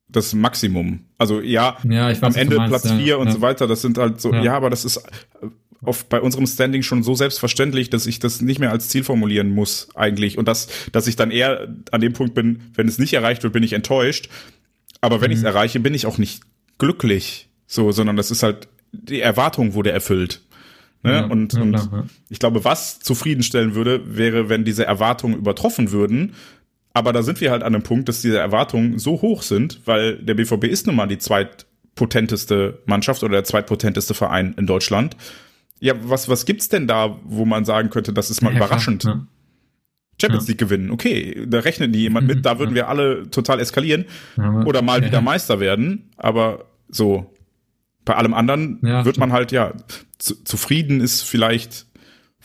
das 0.07 0.33
Maximum. 0.33 1.05
Also 1.17 1.41
ja, 1.41 1.77
ja 1.83 2.07
weiß, 2.07 2.23
am 2.23 2.35
Ende 2.35 2.55
Platz 2.57 2.89
vier 2.91 3.05
ja, 3.05 3.15
und 3.17 3.27
ja. 3.27 3.33
so 3.33 3.41
weiter, 3.41 3.67
das 3.67 3.81
sind 3.81 3.97
halt 3.97 4.21
so, 4.21 4.33
ja. 4.33 4.55
aber 4.55 4.69
das 4.69 4.85
ist 4.85 5.01
auf, 5.81 6.05
bei 6.05 6.21
unserem 6.21 6.47
Standing 6.47 6.83
schon 6.83 7.03
so 7.03 7.15
selbstverständlich, 7.15 7.89
dass 7.89 8.05
ich 8.05 8.19
das 8.19 8.41
nicht 8.41 8.59
mehr 8.59 8.71
als 8.71 8.89
Ziel 8.89 9.03
formulieren 9.03 9.49
muss 9.49 9.89
eigentlich 9.95 10.37
und 10.37 10.47
das, 10.47 10.67
dass 10.91 11.07
ich 11.07 11.15
dann 11.15 11.31
eher 11.31 11.67
an 11.91 12.01
dem 12.01 12.13
Punkt 12.13 12.33
bin, 12.33 12.61
wenn 12.75 12.87
es 12.87 12.99
nicht 12.99 13.13
erreicht 13.13 13.43
wird, 13.43 13.53
bin 13.53 13.63
ich 13.63 13.73
enttäuscht. 13.73 14.29
Aber 15.01 15.21
wenn 15.21 15.29
mhm. 15.29 15.33
ich 15.33 15.39
es 15.39 15.45
erreiche, 15.45 15.79
bin 15.79 15.93
ich 15.93 16.05
auch 16.05 16.17
nicht 16.17 16.43
glücklich, 16.77 17.49
so, 17.67 17.91
sondern 17.91 18.15
das 18.15 18.31
ist 18.31 18.43
halt 18.43 18.67
die 18.91 19.21
Erwartung 19.21 19.73
wurde 19.73 19.91
erfüllt. 19.91 20.41
Ne? 21.03 21.27
und, 21.27 21.53
und 21.53 21.77
ich 22.29 22.39
glaube, 22.39 22.63
was 22.63 22.99
zufriedenstellen 22.99 23.75
würde, 23.75 24.17
wäre, 24.17 24.49
wenn 24.49 24.65
diese 24.65 24.85
Erwartungen 24.85 25.37
übertroffen 25.37 25.91
würden, 25.91 26.33
aber 26.95 27.11
da 27.11 27.23
sind 27.23 27.41
wir 27.41 27.51
halt 27.51 27.61
an 27.61 27.75
einem 27.75 27.83
Punkt, 27.83 28.07
dass 28.07 28.21
diese 28.21 28.39
Erwartungen 28.39 28.97
so 28.97 29.21
hoch 29.21 29.41
sind, 29.41 29.81
weil 29.85 30.15
der 30.15 30.33
BVB 30.33 30.63
ist 30.63 30.87
nun 30.87 30.95
mal 30.95 31.07
die 31.07 31.17
zweitpotenteste 31.17 32.81
Mannschaft 32.85 33.21
oder 33.21 33.33
der 33.33 33.43
zweitpotenteste 33.43 34.13
Verein 34.13 34.55
in 34.57 34.65
Deutschland. 34.65 35.17
Ja, 35.81 35.93
was, 36.03 36.29
was 36.29 36.45
gibt's 36.45 36.69
denn 36.69 36.87
da, 36.87 37.19
wo 37.25 37.43
man 37.43 37.65
sagen 37.65 37.89
könnte, 37.89 38.13
das 38.13 38.29
ist 38.31 38.41
mal 38.41 38.51
ja, 38.51 38.57
überraschend? 38.57 39.01
Klar, 39.01 39.15
ja. 39.15 39.27
Champions 40.21 40.47
League 40.47 40.57
gewinnen, 40.57 40.89
okay, 40.89 41.45
da 41.45 41.59
rechnet 41.59 41.91
nie 41.91 41.97
jemand 41.97 42.27
mit, 42.27 42.45
da 42.45 42.59
würden 42.59 42.73
wir 42.73 42.87
alle 42.87 43.29
total 43.29 43.59
eskalieren 43.59 44.05
oder 44.65 44.81
mal 44.81 45.03
wieder 45.03 45.19
Meister 45.19 45.59
werden, 45.59 46.09
aber 46.15 46.63
so, 46.87 47.33
bei 48.05 48.15
allem 48.15 48.33
anderen 48.33 48.81
wird 48.81 49.17
man 49.17 49.33
halt, 49.33 49.51
ja, 49.51 49.73
zufrieden 50.17 51.01
ist 51.01 51.23
vielleicht 51.23 51.87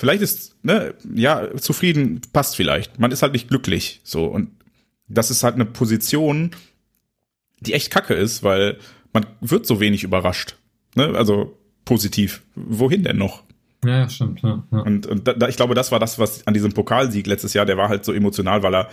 Vielleicht 0.00 0.22
ist, 0.22 0.56
ne, 0.64 0.94
ja, 1.14 1.54
zufrieden 1.58 2.22
passt 2.32 2.56
vielleicht. 2.56 2.98
Man 2.98 3.12
ist 3.12 3.20
halt 3.20 3.34
nicht 3.34 3.48
glücklich, 3.48 4.00
so. 4.02 4.24
Und 4.24 4.48
das 5.08 5.30
ist 5.30 5.42
halt 5.42 5.56
eine 5.56 5.66
Position, 5.66 6.52
die 7.60 7.74
echt 7.74 7.90
kacke 7.90 8.14
ist, 8.14 8.42
weil 8.42 8.78
man 9.12 9.26
wird 9.42 9.66
so 9.66 9.78
wenig 9.78 10.02
überrascht. 10.02 10.56
Ne? 10.94 11.12
Also 11.14 11.54
positiv. 11.84 12.40
Wohin 12.54 13.04
denn 13.04 13.18
noch? 13.18 13.42
Ja, 13.84 14.08
stimmt. 14.08 14.40
Ja, 14.40 14.64
ja. 14.72 14.78
Und, 14.78 15.06
und 15.06 15.28
da, 15.28 15.48
ich 15.48 15.56
glaube, 15.56 15.74
das 15.74 15.92
war 15.92 15.98
das, 15.98 16.18
was 16.18 16.46
an 16.46 16.54
diesem 16.54 16.72
Pokalsieg 16.72 17.26
letztes 17.26 17.52
Jahr, 17.52 17.66
der 17.66 17.76
war 17.76 17.90
halt 17.90 18.06
so 18.06 18.14
emotional, 18.14 18.62
weil 18.62 18.74
er 18.74 18.88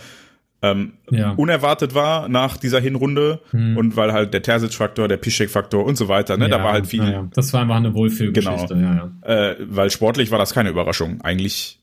ähm, 0.60 0.94
ja. 1.10 1.32
unerwartet 1.32 1.94
war 1.94 2.28
nach 2.28 2.56
dieser 2.56 2.80
Hinrunde 2.80 3.40
hm. 3.50 3.76
und 3.76 3.96
weil 3.96 4.12
halt 4.12 4.34
der 4.34 4.42
Terzic-Faktor, 4.42 5.06
der 5.06 5.16
Piszek-Faktor 5.16 5.84
und 5.84 5.96
so 5.96 6.08
weiter, 6.08 6.36
ne, 6.36 6.48
ja, 6.48 6.58
da 6.58 6.64
war 6.64 6.72
halt 6.72 6.86
viel. 6.86 7.08
Ja, 7.08 7.28
das 7.32 7.52
war 7.52 7.62
einfach 7.62 7.76
eine 7.76 7.94
Wohlfühlgeschichte, 7.94 8.74
genau. 8.74 8.88
ja, 8.88 9.12
ja. 9.26 9.50
Äh, 9.50 9.56
weil 9.60 9.90
sportlich 9.90 10.30
war 10.30 10.38
das 10.38 10.52
keine 10.52 10.70
Überraschung, 10.70 11.20
eigentlich. 11.20 11.78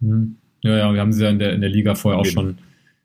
Hm. 0.00 0.36
Ja, 0.62 0.76
ja, 0.76 0.92
wir 0.92 1.00
haben 1.00 1.12
sie 1.12 1.24
ja 1.24 1.30
in 1.30 1.38
der, 1.38 1.54
in 1.54 1.62
der 1.62 1.70
Liga 1.70 1.94
vorher 1.94 2.20
auch 2.20 2.26
Eben. 2.26 2.32
schon 2.34 2.58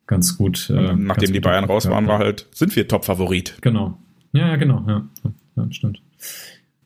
ganz 0.08 0.38
gut. 0.38 0.70
Äh, 0.70 0.74
nachdem 0.74 1.06
ganz 1.06 1.32
die 1.32 1.40
Bayern 1.40 1.64
raus 1.66 1.90
waren, 1.90 2.08
war 2.08 2.20
halt, 2.20 2.48
sind 2.52 2.76
wir 2.76 2.88
Top-Favorit. 2.88 3.58
Genau. 3.62 3.98
Ja, 4.34 4.50
ja, 4.50 4.56
genau, 4.58 4.84
ja. 4.88 5.08
ja 5.56 5.68
stimmt. 5.72 6.02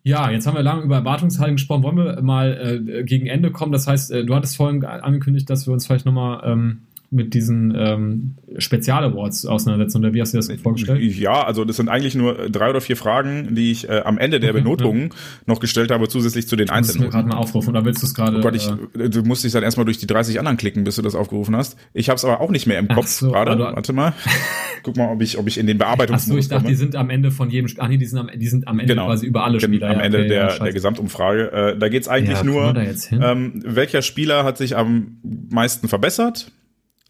Ja, 0.04 0.30
jetzt 0.30 0.48
haben 0.48 0.56
wir 0.56 0.64
lange 0.64 0.84
über 0.84 0.96
Erwartungshaltung 0.96 1.56
gesprochen. 1.58 1.84
Wollen 1.84 1.98
wir 1.98 2.22
mal 2.22 2.84
äh, 2.88 3.04
gegen 3.04 3.28
Ende 3.28 3.52
kommen? 3.52 3.72
Das 3.72 3.88
heißt, 3.88 4.12
äh, 4.12 4.26
du 4.26 4.36
hattest 4.36 4.56
vorhin 4.56 4.84
angekündigt, 4.86 5.50
dass 5.50 5.68
wir 5.68 5.74
uns 5.74 5.86
vielleicht 5.86 6.06
nochmal 6.06 6.42
ähm, 6.46 6.84
mit 7.12 7.34
diesen 7.34 7.74
ähm, 7.76 8.36
Spezial-Awards 8.58 9.46
auseinandersetzen 9.46 10.00
oder 10.00 10.14
wie 10.14 10.22
hast 10.22 10.34
du 10.34 10.38
das 10.38 10.52
vorgestellt? 10.62 11.02
Ja, 11.02 11.44
also 11.44 11.66
das 11.66 11.78
sind 11.78 11.90
eigentlich 11.90 12.14
nur 12.14 12.50
drei 12.50 12.70
oder 12.70 12.82
vier 12.82 12.98
Fragen, 12.98 13.56
die 13.56 13.72
ich 13.72 13.90
äh, 13.90 14.02
am 14.06 14.20
Ende 14.20 14.40
der 14.40 14.52
okay, 14.52 14.62
Benotungen 14.62 15.02
ja. 15.02 15.10
noch 15.48 15.60
gestellt 15.60 15.90
habe, 15.90 16.08
zusätzlich 16.08 16.48
zu 16.48 16.56
den 16.56 16.70
einzelnen. 16.70 17.06
Du 17.06 17.10
gerade 17.10 17.28
mal 17.28 17.38
aufrufen 17.38 17.70
oder 17.70 17.84
willst 17.84 18.04
du 18.04 18.06
es 18.06 18.14
gerade? 18.14 18.38
Oh 18.38 18.42
Gott, 18.42 18.56
ich, 18.56 18.70
äh, 19.00 19.10
du 19.10 19.24
musst 19.24 19.44
dich 19.44 19.52
dann 19.52 19.64
erstmal 19.64 19.86
durch 19.86 19.98
die 19.98 20.08
30 20.08 20.40
anderen 20.40 20.58
klicken, 20.58 20.84
bis 20.84 20.98
du 20.98 21.02
das 21.02 21.16
aufgerufen 21.16 21.56
hast. 21.56 21.78
Ich 21.94 22.10
habe 22.10 22.18
es 22.18 22.26
aber 22.26 22.42
auch 22.42 22.52
nicht 22.52 22.68
mehr 22.68 22.78
im 22.78 22.88
Kopf 22.88 23.08
so, 23.08 23.32
gerade. 23.32 23.58
Warte 23.58 23.94
mal. 23.94 24.14
Guck 24.84 24.96
mal, 24.96 25.12
ob 25.12 25.22
ich, 25.22 25.38
ob 25.38 25.48
ich 25.48 25.58
in 25.58 25.68
den 25.68 25.78
Bearbeitungsmodus 25.78 26.30
Ach 26.30 26.34
so, 26.34 26.38
ich 26.38 26.48
dachte, 26.48 26.64
komme. 26.64 26.70
die 26.70 26.78
sind 26.78 26.96
am 26.96 27.10
Ende 27.10 27.32
von 27.32 27.50
jedem, 27.50 27.70
ach 27.80 27.88
nee, 27.88 27.98
die 27.98 28.06
sind 28.06 28.20
am, 28.20 28.30
die 28.34 28.48
sind 28.48 28.68
am 28.68 28.80
Ende 28.80 28.94
genau. 28.94 29.08
quasi 29.08 29.26
über 29.26 29.44
alle 29.44 29.60
Spieler. 29.60 29.90
Am 29.90 29.98
ja, 29.98 30.04
Ende 30.04 30.20
okay, 30.20 30.28
der, 30.28 30.48
ja, 30.48 30.60
der 30.60 30.74
Gesamtumfrage. 30.74 31.52
Äh, 31.52 31.78
da 31.78 31.90
geht's 31.90 32.08
eigentlich 32.08 32.44
nur, 32.44 32.76
ähm, 33.12 33.62
welcher 33.66 34.02
Spieler 34.02 34.44
hat 34.44 34.58
sich 34.58 34.78
am 34.78 35.18
meisten 35.50 35.88
verbessert? 35.88 36.52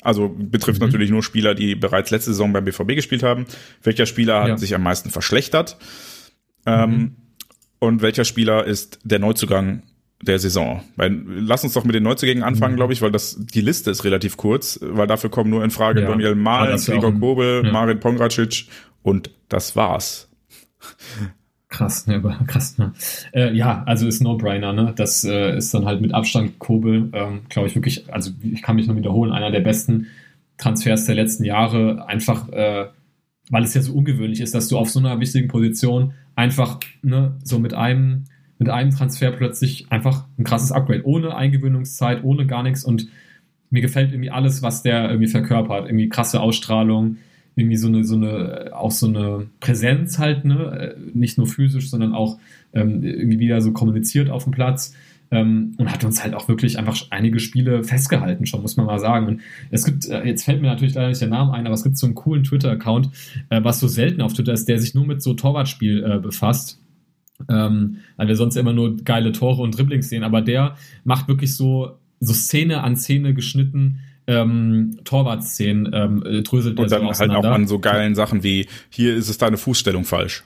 Also 0.01 0.29
betrifft 0.29 0.79
mhm. 0.79 0.87
natürlich 0.87 1.11
nur 1.11 1.23
Spieler, 1.23 1.55
die 1.55 1.75
bereits 1.75 2.09
letzte 2.11 2.31
Saison 2.31 2.53
beim 2.53 2.63
BVB 2.63 2.95
gespielt 2.95 3.23
haben. 3.23 3.45
Welcher 3.83 4.05
Spieler 4.05 4.41
hat 4.41 4.47
ja. 4.47 4.57
sich 4.57 4.73
am 4.73 4.83
meisten 4.83 5.09
verschlechtert? 5.09 5.77
Ähm, 6.65 6.89
mhm. 6.89 7.15
Und 7.79 8.01
welcher 8.01 8.25
Spieler 8.25 8.65
ist 8.65 8.99
der 9.03 9.19
Neuzugang 9.19 9.83
der 10.21 10.39
Saison? 10.39 10.83
Weil, 10.95 11.21
lass 11.25 11.63
uns 11.63 11.73
doch 11.73 11.83
mit 11.83 11.95
den 11.95 12.03
Neuzugängen 12.03 12.43
anfangen, 12.43 12.73
mhm. 12.73 12.77
glaube 12.77 12.93
ich, 12.93 13.01
weil 13.01 13.11
das 13.11 13.37
die 13.39 13.61
Liste 13.61 13.91
ist 13.91 14.03
relativ 14.03 14.37
kurz, 14.37 14.79
weil 14.81 15.07
dafür 15.07 15.29
kommen 15.29 15.49
nur 15.49 15.63
in 15.63 15.71
Frage 15.71 16.01
ja. 16.01 16.07
Daniel 16.07 16.35
Mahl, 16.35 16.77
Gregor 16.77 17.17
Kobel, 17.17 17.65
ja. 17.65 17.71
Marin 17.71 17.99
Pongracic 17.99 18.67
und 19.01 19.31
das 19.49 19.75
war's. 19.75 20.29
Krass, 21.69 22.07
ne, 22.07 22.19
krass. 22.47 22.77
Ne. 22.77 22.93
Äh, 23.31 23.55
ja, 23.55 23.83
also 23.85 24.07
ist 24.07 24.21
No-Brainer, 24.21 24.73
ne? 24.73 24.93
Das 24.95 25.23
äh, 25.23 25.55
ist 25.55 25.73
dann 25.73 25.85
halt 25.85 26.01
mit 26.01 26.13
Abstand 26.13 26.57
Kobel, 26.59 27.09
ähm, 27.13 27.41
glaube 27.47 27.67
ich 27.67 27.75
wirklich, 27.75 28.11
also 28.11 28.31
ich 28.41 28.63
kann 28.63 28.75
mich 28.75 28.87
nur 28.87 28.97
wiederholen, 28.97 29.31
einer 29.31 29.51
der 29.51 29.61
besten 29.61 30.07
Transfers 30.57 31.05
der 31.05 31.15
letzten 31.15 31.45
Jahre, 31.45 32.07
einfach, 32.07 32.49
äh, 32.49 32.87
weil 33.51 33.63
es 33.63 33.73
ja 33.75 33.81
so 33.81 33.93
ungewöhnlich 33.93 34.41
ist, 34.41 34.55
dass 34.55 34.67
du 34.67 34.77
auf 34.77 34.89
so 34.89 34.99
einer 34.99 35.19
wichtigen 35.19 35.47
Position 35.47 36.13
einfach, 36.35 36.79
ne, 37.03 37.37
so 37.43 37.59
mit 37.59 37.73
einem, 37.75 38.25
mit 38.57 38.69
einem 38.69 38.91
Transfer 38.91 39.31
plötzlich 39.31 39.91
einfach 39.91 40.25
ein 40.37 40.43
krasses 40.43 40.71
Upgrade, 40.71 41.05
ohne 41.05 41.35
Eingewöhnungszeit, 41.35 42.23
ohne 42.23 42.47
gar 42.47 42.63
nichts 42.63 42.83
und 42.83 43.07
mir 43.69 43.81
gefällt 43.81 44.11
irgendwie 44.11 44.31
alles, 44.31 44.63
was 44.63 44.81
der 44.81 45.07
irgendwie 45.09 45.27
verkörpert, 45.27 45.85
irgendwie 45.85 46.09
krasse 46.09 46.41
Ausstrahlung, 46.41 47.17
irgendwie 47.59 47.77
so 47.77 47.87
eine, 47.87 48.03
so 48.03 48.15
eine, 48.15 48.71
auch 48.73 48.91
so 48.91 49.07
eine 49.07 49.47
Präsenz 49.59 50.19
halt, 50.19 50.45
ne? 50.45 50.95
Nicht 51.13 51.37
nur 51.37 51.47
physisch, 51.47 51.89
sondern 51.89 52.13
auch 52.13 52.39
ähm, 52.73 53.03
irgendwie 53.03 53.39
wieder 53.39 53.61
so 53.61 53.71
kommuniziert 53.71 54.29
auf 54.29 54.43
dem 54.43 54.51
Platz. 54.51 54.95
Ähm, 55.31 55.75
und 55.77 55.91
hat 55.91 56.03
uns 56.03 56.23
halt 56.23 56.33
auch 56.33 56.47
wirklich 56.47 56.79
einfach 56.79 56.97
einige 57.11 57.39
Spiele 57.39 57.83
festgehalten, 57.83 58.47
schon, 58.47 58.63
muss 58.63 58.77
man 58.77 58.87
mal 58.87 58.97
sagen. 58.97 59.27
Und 59.27 59.41
es 59.69 59.85
gibt, 59.85 60.07
äh, 60.07 60.23
jetzt 60.23 60.43
fällt 60.43 60.59
mir 60.59 60.69
natürlich 60.69 60.95
leider 60.95 61.09
nicht 61.09 61.21
der 61.21 61.29
Name 61.29 61.53
ein, 61.53 61.67
aber 61.67 61.75
es 61.75 61.83
gibt 61.83 61.99
so 61.99 62.07
einen 62.07 62.15
coolen 62.15 62.43
Twitter-Account, 62.43 63.11
äh, 63.49 63.63
was 63.63 63.79
so 63.79 63.87
selten 63.87 64.21
auf 64.21 64.33
Twitter 64.33 64.53
ist, 64.53 64.67
der 64.67 64.79
sich 64.79 64.95
nur 64.95 65.05
mit 65.05 65.21
so 65.21 65.35
Torwartspiel 65.35 66.03
äh, 66.03 66.19
befasst. 66.19 66.81
Ähm, 67.47 67.97
weil 68.17 68.27
wir 68.27 68.35
sonst 68.35 68.55
immer 68.55 68.73
nur 68.73 68.97
geile 68.97 69.31
Tore 69.31 69.61
und 69.61 69.77
Dribblings 69.77 70.09
sehen, 70.09 70.23
aber 70.23 70.41
der 70.41 70.75
macht 71.03 71.27
wirklich 71.27 71.55
so, 71.55 71.91
so 72.19 72.33
Szene 72.33 72.83
an 72.83 72.97
Szene 72.97 73.33
geschnitten, 73.33 73.99
ähm, 74.29 74.99
Torwartszenen 75.03 75.91
ähm, 75.91 76.43
dröselt 76.43 76.79
Und 76.79 76.91
dann 76.91 77.01
so 77.13 77.19
halt 77.19 77.31
auch 77.31 77.43
an 77.43 77.67
so 77.67 77.79
geilen 77.79 78.13
Sachen 78.13 78.43
wie, 78.43 78.67
hier 78.89 79.15
ist 79.15 79.27
es 79.27 79.39
deine 79.39 79.57
Fußstellung 79.57 80.05
falsch. 80.05 80.43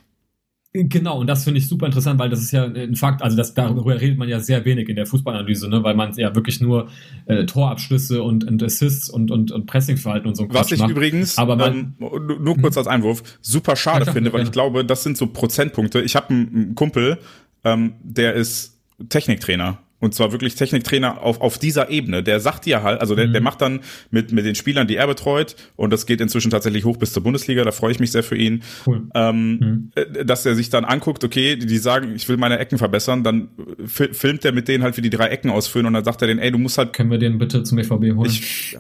Genau, 0.76 1.20
und 1.20 1.28
das 1.28 1.44
finde 1.44 1.60
ich 1.60 1.68
super 1.68 1.86
interessant, 1.86 2.20
weil 2.20 2.30
das 2.30 2.42
ist 2.42 2.52
ja 2.52 2.64
ein 2.64 2.96
Fakt, 2.96 3.22
also 3.22 3.38
das, 3.38 3.54
darüber 3.54 4.02
redet 4.02 4.18
man 4.18 4.28
ja 4.28 4.40
sehr 4.40 4.66
wenig 4.66 4.90
in 4.90 4.96
der 4.96 5.06
Fußballanalyse, 5.06 5.70
ne? 5.70 5.84
weil 5.84 5.94
man 5.94 6.16
ja 6.16 6.34
wirklich 6.34 6.62
nur 6.62 6.88
äh, 7.28 7.46
Torabschlüsse 7.46 8.24
und, 8.24 8.44
und 8.44 8.64
Assists 8.64 9.08
und, 9.08 9.30
und, 9.30 9.52
und 9.52 9.68
Pressingverhalten 9.68 10.28
und 10.28 10.36
so 10.36 10.48
Was 10.50 10.72
ich 10.72 10.80
macht. 10.80 10.90
übrigens, 10.90 11.38
aber 11.38 11.58
man, 11.58 11.96
ähm, 12.00 12.18
nur 12.40 12.58
kurz 12.58 12.76
als 12.76 12.88
Einwurf, 12.88 13.22
super 13.40 13.76
schade 13.76 14.12
finde, 14.12 14.34
weil 14.34 14.44
ich 14.44 14.52
glaube, 14.52 14.84
das 14.84 15.04
sind 15.04 15.16
so 15.16 15.28
Prozentpunkte. 15.28 16.02
Ich 16.02 16.16
habe 16.16 16.30
einen, 16.32 16.56
einen 16.56 16.76
Kumpel, 16.76 17.20
ähm, 17.64 17.94
der 18.02 18.34
ist 18.34 18.80
Techniktrainer 19.10 19.78
und 20.04 20.14
zwar 20.14 20.34
wirklich 20.34 20.56
Techniktrainer 20.56 21.22
auf, 21.22 21.40
auf 21.40 21.58
dieser 21.58 21.90
Ebene. 21.90 22.24
Der 22.24 22.42
sagt 22.42 22.66
dir 22.66 22.84
halt, 22.84 23.00
also 23.00 23.16
der, 23.16 23.28
mhm. 23.28 23.34
der 23.34 23.42
macht 23.42 23.62
dann 23.62 23.80
mit, 24.12 24.34
mit 24.34 24.46
den 24.46 24.54
Spielern, 24.54 24.86
die 24.86 24.98
er 24.98 25.08
betreut, 25.08 25.56
und 25.78 25.94
das 25.94 26.06
geht 26.06 26.20
inzwischen 26.20 26.52
tatsächlich 26.52 26.84
hoch 26.84 26.98
bis 26.98 27.14
zur 27.14 27.24
Bundesliga, 27.24 27.64
da 27.64 27.72
freue 27.72 27.94
ich 27.94 28.00
mich 28.00 28.12
sehr 28.12 28.24
für 28.24 28.36
ihn, 28.36 28.64
cool. 28.86 29.04
ähm, 29.16 29.58
mhm. 29.58 29.92
Äh, 29.96 30.26
dass 30.26 30.46
er 30.46 30.56
sich 30.56 30.70
dann 30.70 30.84
anguckt, 30.84 31.24
okay, 31.24 31.56
die 31.56 31.78
sagen, 31.78 32.14
ich 32.16 32.28
will 32.28 32.36
meine 32.36 32.60
Ecken 32.60 32.78
verbessern, 32.78 33.24
dann 33.24 33.48
filmt 33.86 34.44
er 34.44 34.52
mit 34.52 34.68
denen 34.68 34.84
halt, 34.84 34.98
wie 34.98 35.02
die 35.02 35.10
drei 35.10 35.28
Ecken 35.28 35.50
ausfüllen 35.50 35.88
und 35.88 35.94
dann 35.94 36.04
sagt 36.04 36.22
er 36.22 36.28
denen, 36.28 36.42
ey, 36.42 36.52
du 36.52 36.58
musst 36.58 36.78
halt. 36.78 36.92
Können 36.92 37.10
wir 37.12 37.18
den 37.18 37.38
bitte 37.38 37.64
zum 37.64 37.78
BVB 37.78 38.16
holen? 38.16 38.30
Ich, 38.30 38.78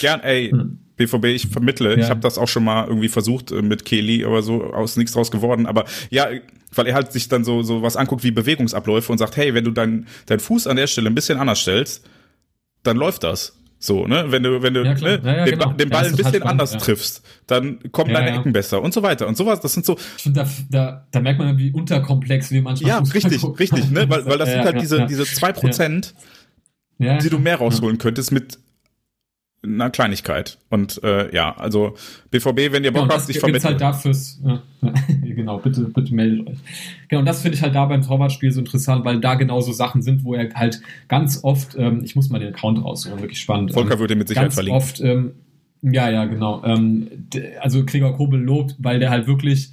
gern, 0.00 0.20
ey. 0.20 0.50
Mhm. 0.52 0.78
BVB, 0.98 1.24
ich 1.26 1.48
vermittle. 1.48 1.96
Ja. 1.96 2.04
Ich 2.04 2.10
habe 2.10 2.20
das 2.20 2.36
auch 2.36 2.48
schon 2.48 2.64
mal 2.64 2.86
irgendwie 2.86 3.08
versucht 3.08 3.50
äh, 3.50 3.62
mit 3.62 3.84
Kelly, 3.84 4.24
aber 4.24 4.42
so 4.42 4.64
aus 4.64 4.96
nichts 4.96 5.12
draus 5.12 5.30
geworden. 5.30 5.66
Aber 5.66 5.86
ja, 6.10 6.28
weil 6.74 6.86
er 6.86 6.94
halt 6.94 7.12
sich 7.12 7.28
dann 7.28 7.44
so, 7.44 7.62
so 7.62 7.82
was 7.82 7.96
anguckt 7.96 8.24
wie 8.24 8.30
Bewegungsabläufe 8.30 9.10
und 9.10 9.18
sagt, 9.18 9.36
hey, 9.36 9.54
wenn 9.54 9.64
du 9.64 9.70
deinen 9.70 10.06
dein 10.26 10.40
Fuß 10.40 10.66
an 10.66 10.76
der 10.76 10.86
Stelle 10.86 11.08
ein 11.08 11.14
bisschen 11.14 11.38
anders 11.38 11.60
stellst, 11.60 12.06
dann 12.82 12.96
läuft 12.96 13.24
das. 13.24 13.54
So, 13.80 14.06
ne? 14.08 14.24
Wenn 14.28 14.42
du, 14.42 14.60
wenn 14.60 14.74
du 14.74 14.84
ja, 14.84 14.94
ne, 14.94 15.20
ja, 15.22 15.36
ja, 15.36 15.44
den, 15.44 15.58
genau. 15.58 15.72
den, 15.72 15.88
Ball 15.88 16.04
ein 16.04 16.16
bisschen 16.16 16.32
halt 16.32 16.42
anders 16.42 16.76
triffst, 16.78 17.22
dann 17.46 17.78
kommen 17.92 18.12
deine 18.12 18.36
Ecken 18.36 18.52
besser 18.52 18.82
und 18.82 18.92
so 18.92 19.04
weiter 19.04 19.28
und 19.28 19.36
sowas. 19.36 19.60
Das 19.60 19.72
sind 19.72 19.86
so. 19.86 19.96
Ich 20.16 20.24
finde, 20.24 20.40
da, 20.40 20.50
da, 20.68 21.06
da 21.12 21.20
merkt 21.20 21.38
man, 21.38 21.56
wie 21.58 21.70
unterkomplex 21.70 22.50
wir 22.50 22.60
manchmal 22.62 22.90
Ja, 22.90 22.98
richtig, 22.98 23.44
richtig, 23.58 23.90
ne? 23.90 24.10
Weil, 24.10 24.26
weil 24.26 24.38
das 24.38 24.48
sind 24.52 24.64
halt 24.64 24.80
diese, 24.80 25.06
diese 25.06 25.24
zwei 25.24 25.52
Prozent, 25.52 26.14
die 26.98 27.30
du 27.30 27.38
mehr 27.38 27.56
rausholen 27.56 27.98
könntest 27.98 28.32
mit 28.32 28.58
einer 29.62 29.90
Kleinigkeit. 29.90 30.58
Und 30.70 31.02
äh, 31.02 31.34
ja, 31.34 31.56
also 31.56 31.96
BVB, 32.30 32.72
wenn 32.72 32.84
ihr 32.84 32.92
Bock 32.92 33.08
ja, 33.08 33.16
habt, 33.16 33.28
ich 33.28 33.40
vermittle. 33.40 33.68
halt 33.68 33.80
dafür, 33.80 34.12
ja, 34.44 34.62
genau, 35.22 35.58
bitte, 35.58 35.82
bitte 35.82 36.14
meldet 36.14 36.46
euch. 36.46 36.58
Genau, 37.08 37.20
und 37.20 37.26
das 37.26 37.42
finde 37.42 37.56
ich 37.56 37.62
halt 37.62 37.74
da 37.74 37.86
beim 37.86 38.02
Torwartspiel 38.02 38.52
so 38.52 38.60
interessant, 38.60 39.04
weil 39.04 39.20
da 39.20 39.34
genauso 39.34 39.72
Sachen 39.72 40.02
sind, 40.02 40.22
wo 40.22 40.34
er 40.34 40.54
halt 40.54 40.80
ganz 41.08 41.40
oft, 41.42 41.76
ähm, 41.76 42.02
ich 42.04 42.14
muss 42.14 42.30
mal 42.30 42.38
den 42.38 42.54
Account 42.54 42.84
raussuchen, 42.84 43.20
wirklich 43.20 43.40
spannend. 43.40 43.72
Volker 43.72 43.94
ähm, 43.94 44.00
würde 44.00 44.16
mit 44.16 44.28
Sicherheit 44.28 44.46
ganz 44.46 44.54
verlinken. 44.54 44.76
oft, 44.76 45.00
ähm, 45.00 45.32
ja, 45.82 46.08
ja, 46.08 46.24
genau. 46.26 46.62
Ähm, 46.64 47.26
also 47.60 47.84
Krieger 47.84 48.12
Kobel 48.12 48.40
lobt, 48.40 48.76
weil 48.78 49.00
der 49.00 49.10
halt 49.10 49.26
wirklich 49.26 49.72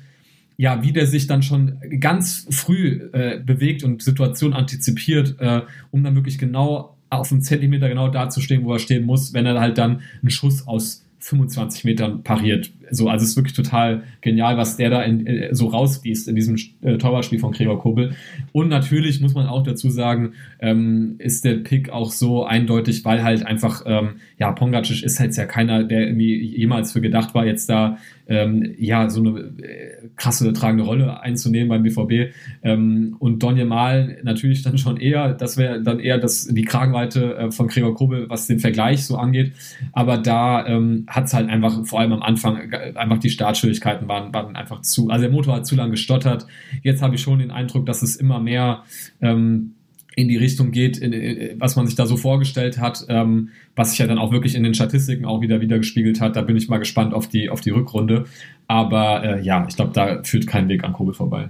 ja, 0.57 0.81
wie 0.83 0.93
der 0.93 1.05
sich 1.05 1.27
dann 1.27 1.43
schon 1.43 1.79
ganz 1.99 2.47
früh 2.49 3.09
äh, 3.11 3.39
bewegt 3.39 3.83
und 3.83 4.01
Situationen 4.01 4.55
antizipiert, 4.57 5.35
äh, 5.39 5.63
um 5.91 6.03
dann 6.03 6.15
wirklich 6.15 6.37
genau 6.37 6.94
auf 7.09 7.31
einen 7.31 7.41
Zentimeter 7.41 7.89
genau 7.89 8.09
da 8.09 8.29
zu 8.29 8.41
stehen, 8.41 8.65
wo 8.65 8.73
er 8.73 8.79
stehen 8.79 9.05
muss, 9.05 9.33
wenn 9.33 9.45
er 9.45 9.59
halt 9.59 9.77
dann 9.77 10.01
einen 10.21 10.29
Schuss 10.29 10.67
aus 10.67 11.05
25 11.19 11.85
Metern 11.85 12.23
pariert. 12.23 12.71
So, 12.91 13.09
also 13.09 13.23
es 13.23 13.31
ist 13.31 13.35
wirklich 13.37 13.55
total 13.55 14.03
genial, 14.21 14.57
was 14.57 14.77
der 14.77 14.89
da 14.89 15.01
in, 15.01 15.25
äh, 15.25 15.53
so 15.53 15.67
rausgießt 15.67 16.27
in 16.27 16.35
diesem 16.35 16.57
äh, 16.81 16.97
Torwartspiel 16.97 17.39
von 17.39 17.51
Gregor 17.51 17.79
Kobel. 17.79 18.15
Und 18.51 18.69
natürlich 18.69 19.21
muss 19.21 19.33
man 19.33 19.47
auch 19.47 19.63
dazu 19.63 19.89
sagen, 19.89 20.33
ähm, 20.59 21.15
ist 21.19 21.45
der 21.45 21.55
Pick 21.55 21.89
auch 21.89 22.11
so 22.11 22.45
eindeutig, 22.45 23.05
weil 23.05 23.23
halt 23.23 23.45
einfach, 23.45 23.83
ähm, 23.85 24.15
ja, 24.37 24.51
Pongacic 24.51 25.03
ist 25.03 25.19
halt 25.19 25.35
ja 25.35 25.45
keiner, 25.45 25.83
der 25.83 26.07
irgendwie 26.07 26.41
jemals 26.41 26.91
für 26.91 27.01
gedacht 27.01 27.33
war, 27.33 27.45
jetzt 27.45 27.69
da 27.69 27.97
ähm, 28.27 28.75
ja, 28.77 29.09
so 29.09 29.21
eine 29.21 29.39
äh, 29.39 30.09
krasse 30.15 30.51
tragende 30.53 30.83
Rolle 30.83 31.21
einzunehmen 31.21 31.69
beim 31.69 31.83
BVB. 31.83 32.33
Ähm, 32.63 33.15
und 33.19 33.43
Donje 33.43 33.65
Mal 33.65 34.17
natürlich 34.23 34.63
dann 34.63 34.77
schon 34.77 34.97
eher, 34.97 35.33
das 35.33 35.57
wäre 35.57 35.81
dann 35.81 35.99
eher 35.99 36.17
das, 36.17 36.47
die 36.47 36.63
Kragenweite 36.63 37.35
äh, 37.35 37.51
von 37.51 37.67
Gregor 37.67 37.93
Kobel, 37.95 38.29
was 38.29 38.47
den 38.47 38.59
Vergleich 38.59 39.05
so 39.05 39.17
angeht. 39.17 39.53
Aber 39.91 40.17
da 40.17 40.65
ähm, 40.65 41.05
hat 41.07 41.25
es 41.25 41.33
halt 41.33 41.49
einfach, 41.49 41.85
vor 41.85 41.99
allem 41.99 42.13
am 42.13 42.21
Anfang, 42.21 42.73
einfach 42.95 43.19
die 43.19 43.29
Startschwierigkeiten 43.29 44.07
waren, 44.07 44.33
waren 44.33 44.55
einfach 44.55 44.81
zu, 44.81 45.09
also 45.09 45.21
der 45.21 45.31
Motor 45.31 45.55
hat 45.55 45.67
zu 45.67 45.75
lange 45.75 45.91
gestottert. 45.91 46.45
Jetzt 46.83 47.01
habe 47.01 47.15
ich 47.15 47.21
schon 47.21 47.39
den 47.39 47.51
Eindruck, 47.51 47.85
dass 47.85 48.01
es 48.01 48.15
immer 48.15 48.39
mehr 48.39 48.83
ähm, 49.21 49.75
in 50.15 50.29
die 50.29 50.37
Richtung 50.37 50.71
geht, 50.71 50.97
in, 50.97 51.13
in, 51.13 51.59
was 51.59 51.75
man 51.75 51.85
sich 51.85 51.95
da 51.95 52.05
so 52.05 52.17
vorgestellt 52.17 52.79
hat, 52.79 53.05
ähm, 53.09 53.49
was 53.75 53.91
sich 53.91 53.99
ja 53.99 54.07
dann 54.07 54.17
auch 54.17 54.31
wirklich 54.31 54.55
in 54.55 54.63
den 54.63 54.73
Statistiken 54.73 55.25
auch 55.25 55.41
wieder 55.41 55.61
wieder 55.61 55.77
gespiegelt 55.77 56.21
hat. 56.21 56.35
Da 56.35 56.41
bin 56.41 56.55
ich 56.55 56.69
mal 56.69 56.77
gespannt 56.77 57.13
auf 57.13 57.27
die 57.27 57.49
auf 57.49 57.61
die 57.61 57.71
Rückrunde. 57.71 58.25
Aber 58.67 59.23
äh, 59.23 59.41
ja, 59.41 59.65
ich 59.67 59.75
glaube, 59.75 59.91
da 59.93 60.23
führt 60.23 60.47
kein 60.47 60.69
Weg 60.69 60.83
an 60.83 60.93
Kobel 60.93 61.13
vorbei. 61.13 61.49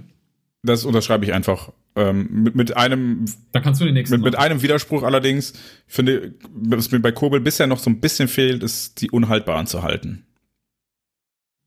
Das 0.62 0.84
unterschreibe 0.84 1.24
ich 1.24 1.32
einfach. 1.32 1.72
Ähm, 1.94 2.28
mit, 2.30 2.56
mit 2.56 2.76
einem. 2.76 3.24
Da 3.52 3.60
kannst 3.60 3.80
du 3.80 3.84
den 3.84 3.94
nächsten. 3.94 4.16
Mit, 4.16 4.24
mit 4.24 4.36
einem 4.36 4.62
Widerspruch 4.62 5.02
allerdings 5.02 5.54
finde, 5.86 6.34
was 6.52 6.90
mir 6.90 7.00
bei 7.00 7.12
Kobel 7.12 7.40
bisher 7.40 7.66
noch 7.66 7.78
so 7.78 7.88
ein 7.88 8.00
bisschen 8.00 8.28
fehlt, 8.28 8.62
ist 8.62 9.00
die 9.00 9.10
Unhaltbaren 9.10 9.66
zu 9.66 9.82
halten. 9.82 10.25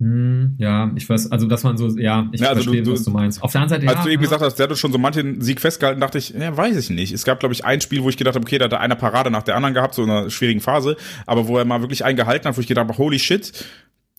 Hm, 0.02 0.56
ja, 0.58 0.92
ich 0.96 1.10
weiß, 1.10 1.30
also 1.30 1.46
dass 1.46 1.64
man 1.64 1.78
so, 1.78 1.90
ja, 1.98 2.30
ich 2.32 2.40
ja, 2.40 2.50
also 2.50 2.64
verstehe, 2.64 2.84
du, 2.84 2.94
was 2.94 3.04
du 3.04 3.12
meinst. 3.12 3.44
Auf 3.44 3.52
der 3.52 3.62
anderen 3.62 3.82
Seite, 3.82 3.90
als 3.90 4.00
ja, 4.00 4.04
du 4.06 4.10
eben 4.12 4.24
ja. 4.24 4.30
gesagt 4.30 4.42
hast, 4.42 4.56
der 4.56 4.70
hat 4.70 4.78
schon 4.78 4.94
so 4.94 4.98
manchen 4.98 5.42
Sieg 5.42 5.60
festgehalten, 5.60 6.00
dachte 6.00 6.18
ich, 6.18 6.30
ja, 6.30 6.56
weiß 6.56 6.78
ich 6.78 6.90
nicht. 6.90 7.12
Es 7.12 7.26
gab, 7.26 7.42
glaube 7.42 7.54
ich, 7.54 7.66
ein 7.66 7.82
Spiel, 7.82 8.02
wo 8.02 8.10
ich 8.10 8.16
gedacht 8.16 8.36
habe, 8.36 8.46
okay, 8.46 8.58
da 8.58 8.66
hat 8.66 8.72
er 8.72 8.80
eine 8.80 8.96
Parade 8.96 9.30
nach 9.30 9.44
der 9.44 9.58
anderen 9.58 9.74
gehabt, 9.74 9.94
so 9.96 10.04
in 10.04 10.10
einer 10.10 10.30
schwierigen 10.30 10.62
Phase, 10.62 10.96
aber 11.26 11.48
wo 11.50 11.58
er 11.58 11.66
mal 11.66 11.82
wirklich 11.82 12.06
einen 12.06 12.16
gehalten 12.16 12.48
hat, 12.48 12.56
wo 12.56 12.62
ich 12.62 12.68
gedacht 12.68 12.88
habe, 12.88 12.98
holy 12.98 13.20
shit, 13.20 13.66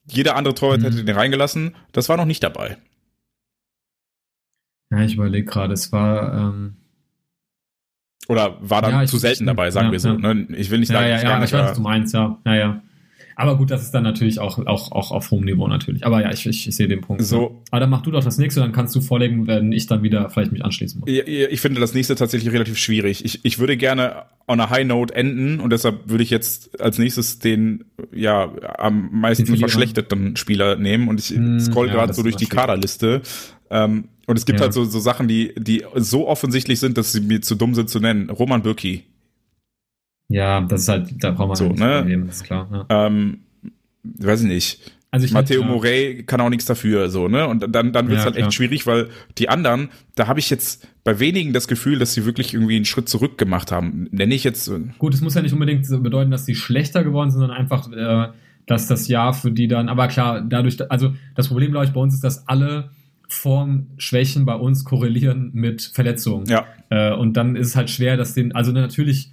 jeder 0.06 0.36
andere 0.36 0.54
Torwart 0.54 0.82
hm. 0.82 0.84
hätte 0.84 1.04
den 1.04 1.16
reingelassen. 1.16 1.74
Das 1.92 2.10
war 2.10 2.18
noch 2.18 2.26
nicht 2.26 2.42
dabei. 2.42 2.76
Ja, 4.90 5.00
ich 5.00 5.14
überlege 5.14 5.46
gerade, 5.46 5.72
es 5.72 5.92
war, 5.92 6.34
ähm 6.34 6.76
oder 8.28 8.58
war 8.60 8.82
dann 8.82 8.92
ja, 8.92 9.06
zu 9.06 9.16
selten 9.16 9.46
dabei, 9.46 9.70
sagen 9.70 9.92
wir 9.92 9.98
so. 9.98 10.12
Ne? 10.12 10.46
Ich 10.50 10.70
will 10.70 10.78
nicht 10.78 10.88
sagen, 10.88 11.08
ja, 11.08 11.16
ja, 11.16 11.22
ja, 11.22 11.42
ich 11.42 11.52
weiß, 11.52 11.70
was 11.70 11.76
du 11.76 11.82
meinst, 11.82 12.14
ja, 12.14 12.38
ja, 12.44 12.54
ja. 12.54 12.82
Aber 13.40 13.56
gut, 13.56 13.70
das 13.70 13.80
ist 13.80 13.92
dann 13.92 14.02
natürlich 14.02 14.38
auch, 14.38 14.58
auch, 14.66 14.92
auch 14.92 15.12
auf 15.12 15.30
hohem 15.30 15.46
Niveau 15.46 15.66
natürlich. 15.66 16.04
Aber 16.04 16.20
ja, 16.20 16.30
ich, 16.30 16.44
ich, 16.44 16.68
ich 16.68 16.76
sehe 16.76 16.88
den 16.88 17.00
Punkt. 17.00 17.24
So. 17.24 17.62
Aber 17.70 17.80
dann 17.80 17.88
mach 17.88 18.02
du 18.02 18.10
doch 18.10 18.22
das 18.22 18.36
nächste, 18.36 18.60
dann 18.60 18.72
kannst 18.72 18.94
du 18.94 19.00
vorlegen, 19.00 19.46
wenn 19.46 19.72
ich 19.72 19.86
dann 19.86 20.02
wieder 20.02 20.28
vielleicht 20.28 20.52
mich 20.52 20.62
anschließen 20.62 21.00
muss. 21.00 21.08
Ich 21.08 21.58
finde 21.62 21.80
das 21.80 21.94
nächste 21.94 22.16
tatsächlich 22.16 22.52
relativ 22.52 22.76
schwierig. 22.76 23.24
Ich, 23.24 23.42
ich 23.42 23.58
würde 23.58 23.78
gerne 23.78 24.24
on 24.46 24.60
a 24.60 24.68
high 24.68 24.84
note 24.84 25.14
enden 25.14 25.58
und 25.58 25.72
deshalb 25.72 26.10
würde 26.10 26.22
ich 26.22 26.28
jetzt 26.28 26.82
als 26.82 26.98
nächstes 26.98 27.38
den 27.38 27.86
ja 28.12 28.52
am 28.78 29.08
meisten 29.10 29.56
verschlechterten 29.56 30.36
Spieler 30.36 30.76
nehmen 30.76 31.08
und 31.08 31.18
ich 31.18 31.30
hm, 31.30 31.60
scroll 31.60 31.86
ja, 31.86 31.94
gerade 31.94 32.12
so 32.12 32.22
durch 32.22 32.36
die 32.36 32.44
Kaderliste. 32.44 33.22
Ähm, 33.70 34.08
und 34.26 34.36
es 34.36 34.44
gibt 34.44 34.60
ja. 34.60 34.64
halt 34.64 34.74
so, 34.74 34.84
so 34.84 35.00
Sachen, 35.00 35.28
die, 35.28 35.54
die 35.56 35.86
so 35.94 36.28
offensichtlich 36.28 36.78
sind, 36.78 36.98
dass 36.98 37.12
sie 37.12 37.22
mir 37.22 37.40
zu 37.40 37.54
dumm 37.54 37.74
sind 37.74 37.88
zu 37.88 38.00
nennen. 38.00 38.28
Roman 38.28 38.60
Bürki. 38.60 39.04
Ja, 40.30 40.60
das 40.60 40.82
ist 40.82 40.88
halt, 40.88 41.22
da 41.22 41.32
braucht 41.32 41.48
man 41.48 41.56
so, 41.56 41.68
halt 41.68 41.78
ne? 41.78 41.98
Problem, 41.98 42.28
ist 42.28 42.44
klar. 42.44 42.86
Ja. 42.88 43.06
Ähm, 43.06 43.40
weiß 44.04 44.42
ich 44.42 44.48
nicht. 44.48 44.92
Also 45.10 45.26
ich 45.26 45.32
Matteo 45.32 45.64
Morey 45.64 46.22
kann 46.24 46.40
auch 46.40 46.50
nichts 46.50 46.66
dafür, 46.66 47.10
so, 47.10 47.26
ne? 47.26 47.48
Und 47.48 47.74
dann, 47.74 47.92
dann 47.92 48.08
wird's 48.08 48.20
ja, 48.20 48.26
halt 48.26 48.36
echt 48.36 48.42
klar. 48.42 48.52
schwierig, 48.52 48.86
weil 48.86 49.08
die 49.38 49.48
anderen, 49.48 49.88
da 50.14 50.28
habe 50.28 50.38
ich 50.38 50.50
jetzt 50.50 50.86
bei 51.02 51.18
wenigen 51.18 51.52
das 51.52 51.66
Gefühl, 51.66 51.98
dass 51.98 52.14
sie 52.14 52.26
wirklich 52.26 52.54
irgendwie 52.54 52.76
einen 52.76 52.84
Schritt 52.84 53.08
zurück 53.08 53.36
gemacht 53.36 53.72
haben. 53.72 54.06
Nenne 54.12 54.34
ich 54.34 54.44
jetzt. 54.44 54.70
Gut, 54.98 55.12
es 55.12 55.20
muss 55.20 55.34
ja 55.34 55.42
nicht 55.42 55.52
unbedingt 55.52 55.84
bedeuten, 56.00 56.30
dass 56.30 56.46
sie 56.46 56.54
schlechter 56.54 57.02
geworden 57.02 57.32
sind, 57.32 57.40
sondern 57.40 57.58
einfach, 57.58 57.90
äh, 57.90 58.32
dass 58.66 58.86
das 58.86 59.08
Jahr 59.08 59.34
für 59.34 59.50
die 59.50 59.66
dann, 59.66 59.88
aber 59.88 60.06
klar, 60.06 60.42
dadurch, 60.42 60.78
also 60.92 61.12
das 61.34 61.48
Problem, 61.48 61.72
glaube 61.72 61.86
ich, 61.86 61.92
bei 61.92 62.00
uns 62.00 62.14
ist, 62.14 62.22
dass 62.22 62.46
alle 62.46 62.90
Formschwächen 63.26 64.44
bei 64.44 64.54
uns 64.54 64.84
korrelieren 64.84 65.50
mit 65.54 65.82
Verletzungen. 65.82 66.46
Ja. 66.46 66.66
Äh, 66.88 67.14
und 67.14 67.36
dann 67.36 67.56
ist 67.56 67.68
es 67.68 67.76
halt 67.76 67.90
schwer, 67.90 68.16
dass 68.16 68.34
den, 68.34 68.54
also 68.54 68.70
natürlich 68.70 69.32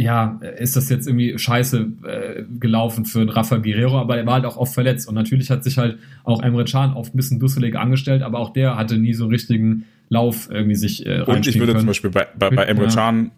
ja, 0.00 0.40
ist 0.58 0.76
das 0.76 0.88
jetzt 0.88 1.06
irgendwie 1.06 1.38
scheiße 1.38 1.92
äh, 2.04 2.44
gelaufen 2.58 3.04
für 3.04 3.20
einen 3.20 3.28
Rafa 3.28 3.58
Guerrero, 3.58 3.98
aber 3.98 4.16
er 4.16 4.24
war 4.24 4.34
halt 4.34 4.46
auch 4.46 4.56
oft 4.56 4.72
verletzt. 4.72 5.06
Und 5.06 5.14
natürlich 5.14 5.50
hat 5.50 5.62
sich 5.62 5.76
halt 5.76 5.98
auch 6.24 6.42
Emre 6.42 6.64
Can 6.64 6.94
oft 6.94 7.14
ein 7.14 7.18
bisschen 7.18 7.38
dusselig 7.38 7.76
angestellt, 7.76 8.22
aber 8.22 8.38
auch 8.38 8.54
der 8.54 8.76
hatte 8.76 8.96
nie 8.96 9.12
so 9.12 9.26
richtigen 9.26 9.84
Lauf 10.08 10.48
irgendwie 10.50 10.74
sich 10.74 11.04
äh, 11.04 11.20
Und 11.20 11.46
ich 11.46 11.58
würde 11.58 11.72
können. 11.72 11.80
zum 11.80 11.86
Beispiel 11.88 12.10
bei, 12.10 12.26
bei, 12.38 12.48
bei 12.48 12.64
Emre 12.64 12.84
ja. 12.84 12.90
Can 12.90 13.30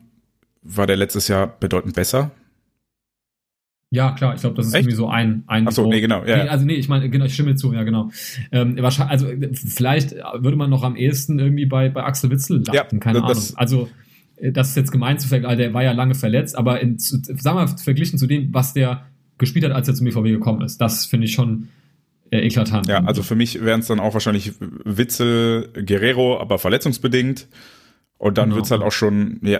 war 0.62 0.86
der 0.86 0.96
letztes 0.96 1.26
Jahr 1.26 1.48
bedeutend 1.48 1.96
besser. 1.96 2.30
Ja, 3.90 4.12
klar, 4.12 4.36
ich 4.36 4.40
glaube, 4.40 4.54
das 4.54 4.68
ist 4.68 4.74
Echt? 4.74 4.84
irgendwie 4.84 4.96
so 4.96 5.08
ein, 5.08 5.42
ein 5.48 5.66
Ach 5.66 5.72
so, 5.72 5.88
nee, 5.88 6.00
genau, 6.00 6.24
ja. 6.24 6.44
Nee, 6.44 6.48
also 6.48 6.64
nee, 6.64 6.74
ich 6.74 6.88
meine, 6.88 7.10
genau, 7.10 7.24
ich 7.24 7.34
stimme 7.34 7.56
zu, 7.56 7.74
ja, 7.74 7.82
genau. 7.82 8.10
Ähm, 8.52 8.80
wahrscheinlich, 8.80 9.10
also 9.10 9.26
vielleicht 9.68 10.12
würde 10.12 10.56
man 10.56 10.70
noch 10.70 10.84
am 10.84 10.94
ehesten 10.94 11.40
irgendwie 11.40 11.66
bei, 11.66 11.88
bei 11.88 12.04
Axel 12.04 12.30
Witzel 12.30 12.62
landen, 12.64 12.72
ja, 12.72 12.84
keine 13.00 13.20
das, 13.20 13.48
Ahnung. 13.48 13.58
Also 13.58 13.88
das 14.50 14.70
ist 14.70 14.76
jetzt 14.76 14.90
gemeint 14.90 15.20
zu 15.20 15.28
vergleichen, 15.28 15.58
der 15.58 15.74
war 15.74 15.84
ja 15.84 15.92
lange 15.92 16.14
verletzt, 16.14 16.56
aber 16.56 16.80
in, 16.80 16.98
sagen 16.98 17.58
wir 17.58 17.68
verglichen 17.68 18.18
zu 18.18 18.26
dem, 18.26 18.52
was 18.52 18.74
der 18.74 19.06
gespielt 19.38 19.64
hat, 19.64 19.72
als 19.72 19.88
er 19.88 19.94
zum 19.94 20.06
BVB 20.06 20.24
gekommen 20.24 20.62
ist, 20.62 20.78
das 20.80 21.06
finde 21.06 21.26
ich 21.26 21.32
schon 21.32 21.68
äh, 22.30 22.38
eklatant. 22.38 22.88
Ja, 22.88 23.04
also 23.04 23.22
für 23.22 23.34
mich 23.36 23.62
wären 23.62 23.80
es 23.80 23.86
dann 23.86 24.00
auch 24.00 24.14
wahrscheinlich 24.14 24.52
Witzel, 24.58 25.68
Guerrero, 25.86 26.40
aber 26.40 26.58
verletzungsbedingt. 26.58 27.46
Und 28.22 28.38
dann 28.38 28.50
genau. 28.50 28.58
wird's 28.58 28.70
halt 28.70 28.82
auch 28.82 28.92
schon, 28.92 29.40
ja, 29.42 29.58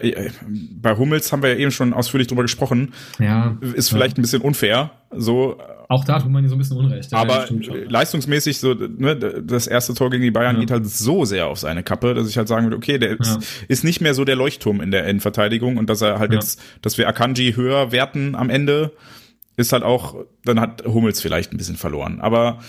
bei 0.80 0.96
Hummels 0.96 1.32
haben 1.32 1.42
wir 1.42 1.50
ja 1.50 1.56
eben 1.56 1.72
schon 1.72 1.92
ausführlich 1.92 2.28
drüber 2.28 2.42
gesprochen. 2.42 2.92
Ja. 3.18 3.56
Ist 3.60 3.88
vielleicht 3.88 4.16
ja. 4.16 4.20
ein 4.20 4.22
bisschen 4.22 4.40
unfair, 4.40 4.92
so, 5.10 5.58
auch 5.88 6.04
da 6.04 6.20
tut 6.20 6.30
man 6.30 6.46
so 6.46 6.54
ein 6.54 6.58
bisschen 6.58 6.76
Unrecht. 6.76 7.12
Aber 7.12 7.44
leistungsmäßig 7.88 8.60
so, 8.60 8.72
ne, 8.74 9.16
das 9.16 9.66
erste 9.66 9.94
Tor 9.94 10.10
gegen 10.10 10.22
die 10.22 10.30
Bayern 10.30 10.54
ja. 10.54 10.60
geht 10.60 10.70
halt 10.70 10.86
so 10.86 11.24
sehr 11.24 11.48
auf 11.48 11.58
seine 11.58 11.82
Kappe, 11.82 12.14
dass 12.14 12.28
ich 12.28 12.38
halt 12.38 12.46
sagen 12.46 12.66
würde, 12.66 12.76
okay, 12.76 12.98
der 12.98 13.18
ist, 13.18 13.64
ist 13.66 13.82
nicht 13.82 14.00
mehr 14.00 14.14
so 14.14 14.24
der 14.24 14.36
Leuchtturm 14.36 14.80
in 14.80 14.92
der 14.92 15.06
Endverteidigung 15.08 15.76
und 15.76 15.90
dass 15.90 16.00
er 16.00 16.20
halt 16.20 16.32
jetzt, 16.32 16.62
dass 16.82 16.96
wir 16.98 17.08
Akanji 17.08 17.54
höher 17.54 17.90
werten 17.90 18.36
am 18.36 18.48
Ende, 18.48 18.92
ist 19.56 19.72
halt 19.72 19.82
auch, 19.82 20.14
dann 20.44 20.60
hat 20.60 20.84
Hummels 20.86 21.20
vielleicht 21.20 21.52
ein 21.52 21.56
bisschen 21.56 21.76
verloren. 21.76 22.20
Aber 22.20 22.60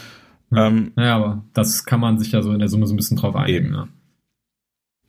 ähm, 0.56 0.92
naja, 0.96 1.18
aber 1.18 1.44
das 1.54 1.86
kann 1.86 2.00
man 2.00 2.18
sich 2.18 2.32
ja 2.32 2.42
so 2.42 2.52
in 2.52 2.58
der 2.58 2.68
Summe 2.68 2.88
so 2.88 2.96
ein 2.96 2.98
bisschen 2.98 3.18
drauf 3.18 3.36
einigen. 3.36 3.70
Ne? 3.70 3.88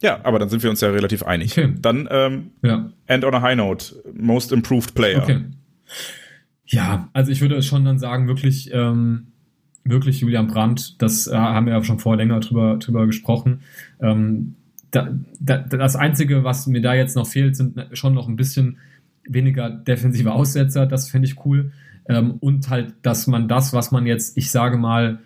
Ja, 0.05 0.21
aber 0.23 0.39
dann 0.39 0.51
sind 0.51 0.63
wir 0.63 0.69
uns 0.69 0.83
ja 0.83 0.91
relativ 0.91 1.23
einig. 1.23 1.53
Okay. 1.53 1.73
Dann 1.81 2.07
ähm, 2.11 2.51
ja. 2.61 2.91
End 3.07 3.25
on 3.25 3.35
a 3.35 3.41
High 3.41 3.57
Note, 3.57 3.95
Most 4.13 4.53
Improved 4.53 4.95
Player. 4.95 5.23
Okay. 5.23 5.41
Ja, 6.67 7.09
also 7.15 7.33
ich 7.33 7.41
würde 7.41 7.63
schon 7.63 7.87
dann 7.87 7.99
sagen, 7.99 8.29
wirklich, 8.29 8.71
ähm, 8.75 9.29
wirklich 9.83 10.21
Julian 10.21 10.47
Brandt, 10.47 11.01
das 11.01 11.27
äh, 11.27 11.35
haben 11.35 11.65
wir 11.65 11.73
ja 11.73 11.83
schon 11.83 12.01
vorher 12.01 12.19
länger 12.19 12.41
drüber, 12.41 12.77
drüber 12.77 13.07
gesprochen. 13.07 13.61
Ähm, 13.99 14.57
da, 14.91 15.09
da, 15.41 15.57
das 15.57 15.97
Einzige, 15.97 16.45
was 16.45 16.67
mir 16.67 16.83
da 16.83 16.93
jetzt 16.93 17.17
noch 17.17 17.27
fehlt, 17.27 17.57
sind 17.57 17.81
schon 17.95 18.13
noch 18.13 18.29
ein 18.29 18.37
bisschen 18.37 18.77
weniger 19.27 19.71
defensive 19.71 20.33
Aussetzer, 20.33 20.85
das 20.85 21.09
finde 21.09 21.29
ich 21.29 21.47
cool. 21.47 21.73
Ähm, 22.11 22.33
und 22.41 22.69
halt, 22.69 22.93
dass 23.01 23.27
man 23.27 23.49
das, 23.49 23.73
was 23.73 23.91
man 23.91 24.05
jetzt, 24.05 24.37
ich 24.37 24.51
sage 24.51 24.77
mal, 24.77 25.21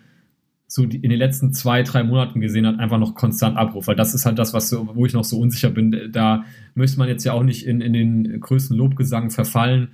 so 0.71 0.85
die, 0.85 0.97
in 0.97 1.09
den 1.09 1.17
letzten 1.17 1.51
zwei, 1.51 1.81
drei 1.81 2.03
Monaten 2.03 2.41
gesehen 2.41 2.67
hat, 2.67 2.77
einfach 2.77 2.99
noch 2.99 3.15
konstant 3.15 3.57
abruft. 3.57 3.87
Weil 3.87 3.95
das 3.95 4.13
ist 4.13 4.27
halt 4.27 4.37
das, 4.37 4.53
was 4.53 4.69
so, 4.69 4.87
wo 4.93 5.05
ich 5.07 5.13
noch 5.13 5.23
so 5.23 5.39
unsicher 5.39 5.71
bin. 5.71 6.11
Da 6.11 6.43
möchte 6.75 6.99
man 6.99 7.07
jetzt 7.07 7.23
ja 7.23 7.33
auch 7.33 7.41
nicht 7.41 7.65
in, 7.65 7.81
in 7.81 7.91
den 7.91 8.39
größten 8.39 8.77
Lobgesang 8.77 9.31
verfallen, 9.31 9.89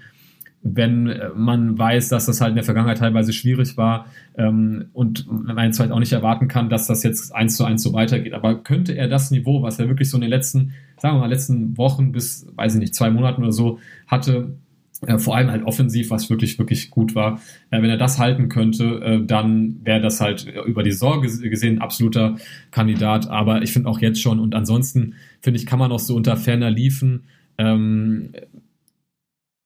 wenn 0.63 1.17
man 1.35 1.77
weiß, 1.77 2.09
dass 2.09 2.25
das 2.25 2.41
halt 2.41 2.49
in 2.49 2.55
der 2.55 2.65
Vergangenheit 2.65 2.97
teilweise 2.97 3.31
schwierig 3.31 3.77
war 3.77 4.07
ähm, 4.35 4.85
und 4.93 5.27
man 5.29 5.63
jetzt 5.63 5.79
halt 5.79 5.91
auch 5.91 5.99
nicht 5.99 6.11
erwarten 6.11 6.47
kann, 6.47 6.69
dass 6.69 6.87
das 6.87 7.03
jetzt 7.03 7.33
eins 7.33 7.55
zu 7.55 7.63
eins 7.63 7.81
so 7.81 7.93
weitergeht. 7.93 8.33
Aber 8.33 8.61
könnte 8.63 8.93
er 8.93 9.07
das 9.07 9.31
Niveau, 9.31 9.61
was 9.61 9.79
er 9.79 9.87
wirklich 9.87 10.09
so 10.09 10.17
in 10.17 10.21
den 10.21 10.29
letzten, 10.29 10.73
sagen 10.97 11.15
wir 11.15 11.21
mal, 11.21 11.29
letzten 11.29 11.77
Wochen 11.77 12.11
bis, 12.11 12.47
weiß 12.55 12.73
ich 12.73 12.79
nicht, 12.81 12.95
zwei 12.95 13.11
Monaten 13.11 13.43
oder 13.43 13.53
so 13.53 13.79
hatte, 14.07 14.57
äh, 15.01 15.17
vor 15.17 15.35
allem 15.35 15.51
halt 15.51 15.63
offensiv, 15.63 16.09
was 16.09 16.29
wirklich, 16.29 16.57
wirklich 16.57 16.89
gut 16.89 17.15
war. 17.15 17.41
Äh, 17.69 17.81
wenn 17.81 17.89
er 17.89 17.97
das 17.97 18.19
halten 18.19 18.49
könnte, 18.49 19.01
äh, 19.01 19.25
dann 19.25 19.79
wäre 19.83 20.01
das 20.01 20.21
halt 20.21 20.47
über 20.65 20.83
die 20.83 20.91
Sorge 20.91 21.27
gesehen 21.49 21.77
ein 21.77 21.81
absoluter 21.81 22.37
Kandidat. 22.71 23.29
Aber 23.29 23.61
ich 23.61 23.71
finde 23.73 23.89
auch 23.89 23.99
jetzt 23.99 24.21
schon 24.21 24.39
und 24.39 24.55
ansonsten 24.55 25.15
finde 25.41 25.59
ich, 25.59 25.65
kann 25.65 25.79
man 25.79 25.91
auch 25.91 25.99
so 25.99 26.15
unter 26.15 26.37
ferner 26.37 26.71
liefen. 26.71 27.23
Ähm, 27.57 28.31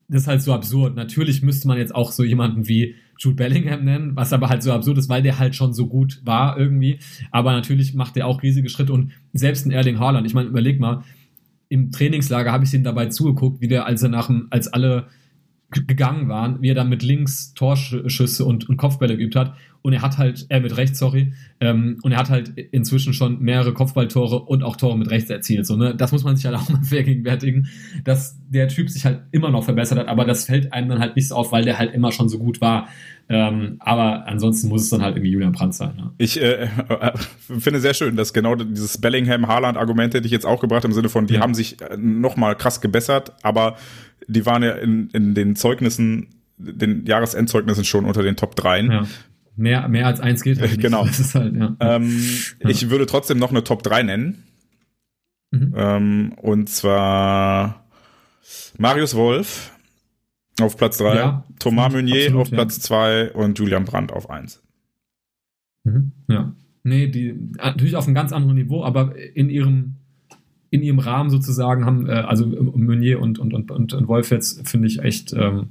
das 0.08 0.24
ist 0.24 0.28
halt 0.28 0.42
so 0.42 0.54
absurd. 0.54 0.96
Natürlich 0.96 1.44
müsste 1.44 1.68
man 1.68 1.78
jetzt 1.78 1.94
auch 1.94 2.12
so 2.12 2.24
jemanden 2.24 2.68
wie 2.68 2.96
Jude 3.20 3.36
Bellingham 3.36 3.84
nennen, 3.84 4.16
was 4.16 4.34
aber 4.34 4.50
halt 4.50 4.64
so 4.64 4.72
absurd 4.72 4.98
ist, 4.98 5.10
weil 5.10 5.22
der 5.22 5.38
halt 5.38 5.56
schon 5.56 5.74
so 5.74 5.88
gut 5.88 6.22
war 6.24 6.58
irgendwie. 6.58 7.00
Aber 7.32 7.52
natürlich 7.52 7.94
macht 7.94 8.18
er 8.18 8.26
auch 8.26 8.42
riesige 8.42 8.70
Schritte 8.70 8.94
und 8.94 9.12
selbst 9.34 9.66
ein 9.66 9.72
Erling 9.72 10.00
Haaland, 10.00 10.26
ich 10.26 10.34
meine, 10.34 10.50
überleg 10.50 10.80
mal, 10.80 11.04
im 11.70 11.92
Trainingslager 11.92 12.52
habe 12.52 12.66
ich 12.66 12.74
ihm 12.74 12.84
dabei 12.84 13.06
zugeguckt, 13.08 13.62
wie 13.62 13.68
der, 13.68 13.86
als 13.86 14.04
er 14.04 14.10
nach 14.10 14.28
dem, 14.28 14.48
als 14.50 14.68
alle 14.68 15.08
gegangen 15.72 16.28
waren, 16.30 16.62
wie 16.62 16.70
er 16.70 16.76
dann 16.76 16.90
mit 16.90 17.04
links 17.04 17.54
Torschüsse 17.54 18.44
und, 18.44 18.68
und 18.68 18.78
Kopfbälle 18.78 19.18
geübt 19.18 19.36
hat. 19.36 19.56
Und 19.82 19.94
er 19.94 20.02
hat 20.02 20.18
halt, 20.18 20.46
er 20.50 20.58
äh, 20.58 20.62
mit 20.62 20.76
rechts, 20.78 21.00
sorry, 21.00 21.34
ähm, 21.60 21.98
und 22.04 22.12
er 22.12 22.18
hat 22.18 22.30
halt 22.30 22.50
inzwischen 22.58 23.14
schon 23.14 23.40
mehrere 23.40 23.74
Kopfballtore 23.74 24.40
und 24.42 24.64
auch 24.64 24.76
Tore 24.76 24.98
mit 24.98 25.10
rechts 25.10 25.30
erzielt. 25.30 25.66
So, 25.66 25.76
ne? 25.76 25.96
Das 25.96 26.12
muss 26.12 26.24
man 26.24 26.36
sich 26.36 26.46
halt 26.46 26.56
auch 26.56 26.70
mal 26.70 26.84
vergegenwärtigen, 26.84 27.68
dass 28.04 28.38
der 28.48 28.68
Typ 28.68 28.90
sich 28.90 29.06
halt 29.06 29.22
immer 29.32 29.50
noch 29.52 29.64
verbessert 29.64 30.00
hat, 30.00 30.08
aber 30.08 30.26
das 30.26 30.46
fällt 30.46 30.74
einem 30.74 30.90
dann 30.90 31.00
halt 31.00 31.16
nicht 31.16 31.28
so 31.28 31.36
auf, 31.36 31.52
weil 31.52 31.64
der 31.64 31.80
halt 31.80 31.94
immer 31.94 32.12
schon 32.12 32.30
so 32.30 32.40
gut 32.40 32.62
war. 32.62 32.88
Ähm, 33.32 33.76
aber 33.80 34.26
ansonsten 34.26 34.70
muss 34.70 34.82
es 34.82 34.90
dann 34.90 35.04
halt 35.04 35.16
irgendwie 35.16 35.32
Julian 35.32 35.52
Brandt 35.52 35.76
sein. 35.76 35.96
Ne? 35.96 36.12
Ich 36.18 36.42
äh, 36.42 36.64
äh, 36.64 37.12
finde 37.60 37.80
sehr 37.80 37.94
schön, 37.94 38.16
dass 38.16 38.34
genau 38.34 38.56
dieses 38.56 38.98
Bellingham-Haaland-Argument 38.98 40.16
hätte 40.16 40.26
ich 40.26 40.32
jetzt 40.32 40.48
auch 40.48 40.60
gebracht, 40.60 40.84
im 40.84 40.94
Sinne 40.94 41.10
von, 41.10 41.28
die 41.28 41.36
ja. 41.36 41.42
haben 41.42 41.54
sich 41.54 41.80
äh, 41.80 41.96
noch 41.96 42.38
mal 42.38 42.56
krass 42.56 42.82
gebessert, 42.82 43.34
aber 43.44 43.78
die 44.28 44.48
waren 44.48 44.64
ja 44.64 44.72
in, 44.72 45.10
in 45.12 45.36
den 45.36 45.56
Zeugnissen, 45.56 46.28
den 46.58 47.06
Jahresendzeugnissen 47.06 47.86
schon 47.86 48.06
unter 48.06 48.24
den 48.24 48.36
Top 48.36 48.56
3. 48.56 48.82
Ja. 48.82 49.08
Mehr, 49.60 49.90
mehr 49.90 50.08
als 50.08 50.22
eins 50.22 50.42
geht 50.42 50.60
halt 50.62 50.80
Genau. 50.80 51.06
Halt, 51.06 51.56
ja. 51.56 51.76
Ähm, 51.82 52.24
ja. 52.64 52.70
Ich 52.70 52.90
würde 52.90 53.06
trotzdem 53.06 53.38
noch 53.40 53.50
eine 53.50 53.64
Top 53.64 53.84
3 53.84 54.04
nennen. 54.04 54.44
Mhm. 55.52 55.74
Ähm, 55.76 56.34
und 56.42 56.70
zwar 56.70 57.86
Marius 58.78 59.16
Wolf 59.16 59.72
auf 60.62 60.78
Platz 60.78 60.98
3, 61.00 61.16
ja, 61.16 61.44
Thomas 61.60 61.92
Meunier 61.92 62.28
absolut, 62.28 62.42
auf 62.42 62.52
Platz 62.52 62.80
2 62.80 63.34
und 63.34 63.60
Julian 63.60 63.84
Brandt 63.84 64.14
auf 64.14 64.30
1. 64.30 64.62
Mhm. 65.84 66.14
Ja. 66.30 66.54
Nee, 66.84 67.08
die 67.08 67.36
natürlich 67.58 67.98
auf 67.98 68.06
einem 68.06 68.16
ganz 68.16 68.32
anderen 68.32 68.56
Niveau, 68.56 68.84
aber 68.86 69.16
in 69.18 69.50
ihrem 69.50 69.96
in 70.70 70.84
ihrem 70.84 71.00
Rahmen 71.00 71.32
sozusagen 71.32 71.86
haben, 71.86 72.08
äh, 72.08 72.12
also 72.12 72.46
Meunier 72.46 73.20
und, 73.20 73.40
und, 73.40 73.54
und, 73.54 73.72
und, 73.72 74.08
Wolf 74.08 74.30
jetzt, 74.30 74.70
finde 74.70 74.88
ich 74.88 75.00
echt, 75.00 75.34
ähm, 75.34 75.70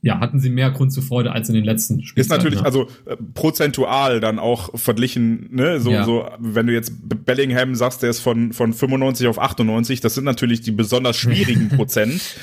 ja, 0.00 0.20
hatten 0.20 0.38
sie 0.38 0.50
mehr 0.50 0.70
Grund 0.70 0.92
zur 0.92 1.02
Freude 1.02 1.32
als 1.32 1.48
in 1.48 1.54
den 1.54 1.64
letzten 1.64 2.04
Spielen. 2.04 2.20
Ist 2.20 2.30
natürlich, 2.30 2.60
ne? 2.60 2.64
also 2.64 2.88
äh, 3.06 3.16
prozentual 3.34 4.20
dann 4.20 4.38
auch 4.38 4.78
verglichen, 4.78 5.48
ne, 5.50 5.80
so, 5.80 5.90
ja. 5.90 6.04
so, 6.04 6.28
wenn 6.38 6.66
du 6.66 6.72
jetzt 6.72 6.92
Bellingham 7.24 7.74
sagst, 7.74 8.02
der 8.02 8.10
ist 8.10 8.20
von, 8.20 8.52
von 8.52 8.72
95 8.72 9.26
auf 9.26 9.38
98, 9.40 10.00
das 10.00 10.14
sind 10.14 10.24
natürlich 10.24 10.60
die 10.60 10.70
besonders 10.70 11.16
schwierigen 11.18 11.68
Prozent. 11.70 12.36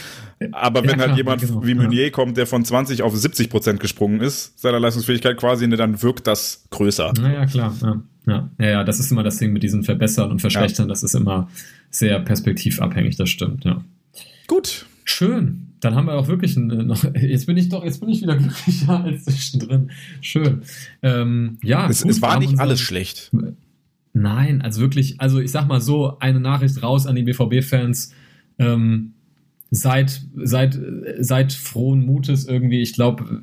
Aber 0.51 0.83
wenn 0.83 0.89
ja, 0.89 0.97
halt 0.97 0.97
klar, 0.97 1.07
halt 1.07 1.17
jemand 1.17 1.41
genau, 1.41 1.65
wie 1.65 1.75
Meunier 1.75 2.03
ja. 2.03 2.09
kommt, 2.09 2.35
der 2.35 2.45
von 2.45 2.65
20 2.65 3.03
auf 3.03 3.15
70 3.15 3.49
Prozent 3.49 3.79
gesprungen 3.79 4.19
ist, 4.19 4.59
seiner 4.59 4.81
Leistungsfähigkeit 4.81 5.37
quasi, 5.37 5.65
ne, 5.67 5.77
dann 5.77 6.01
wirkt 6.01 6.27
das 6.27 6.67
größer. 6.71 7.13
Naja, 7.19 7.45
klar. 7.45 7.73
Ja. 7.81 8.01
Ja, 8.27 8.49
ja, 8.57 8.67
ja, 8.67 8.83
das 8.83 8.99
ist 8.99 9.11
immer 9.11 9.23
das 9.23 9.37
Ding 9.37 9.53
mit 9.53 9.61
diesen 9.61 9.83
Verbessern 9.83 10.31
und 10.31 10.39
Verschlechtern. 10.39 10.87
Das 10.87 11.03
ist 11.03 11.13
immer 11.13 11.47
sehr 11.91 12.19
perspektivabhängig, 12.19 13.17
das 13.17 13.29
stimmt, 13.29 13.65
ja. 13.65 13.83
Gut. 14.47 14.87
Schön. 15.03 15.74
Dann 15.85 15.93
haben 15.93 16.07
wir 16.07 16.15
auch 16.15 16.27
wirklich 16.27 16.57
ein, 16.57 16.65
noch. 16.87 17.03
Jetzt 17.13 17.45
bin 17.45 17.57
ich 17.57 17.69
doch, 17.69 17.83
jetzt 17.83 17.99
bin 17.99 18.09
ich 18.09 18.19
wieder 18.19 18.35
glücklicher 18.37 19.03
als 19.03 19.25
zwischendrin. 19.25 19.91
Schön. 20.19 20.61
Ähm, 21.03 21.59
ja. 21.63 21.87
Es, 21.87 22.01
gut, 22.01 22.09
es 22.09 22.23
war 22.23 22.39
nicht 22.39 22.59
alles 22.59 22.81
schlecht. 22.81 23.31
Nein, 24.11 24.63
also 24.63 24.81
wirklich, 24.81 25.21
also 25.21 25.39
ich 25.39 25.51
sag 25.51 25.67
mal 25.67 25.81
so, 25.81 26.17
eine 26.17 26.39
Nachricht 26.39 26.81
raus 26.81 27.05
an 27.05 27.15
die 27.15 27.21
BVB-Fans. 27.21 28.15
Ähm, 28.57 29.13
seid, 29.69 30.23
seid, 30.35 30.79
seid 31.19 31.53
frohen 31.53 32.03
Mutes 32.03 32.47
irgendwie. 32.47 32.81
Ich 32.81 32.93
glaube, 32.93 33.41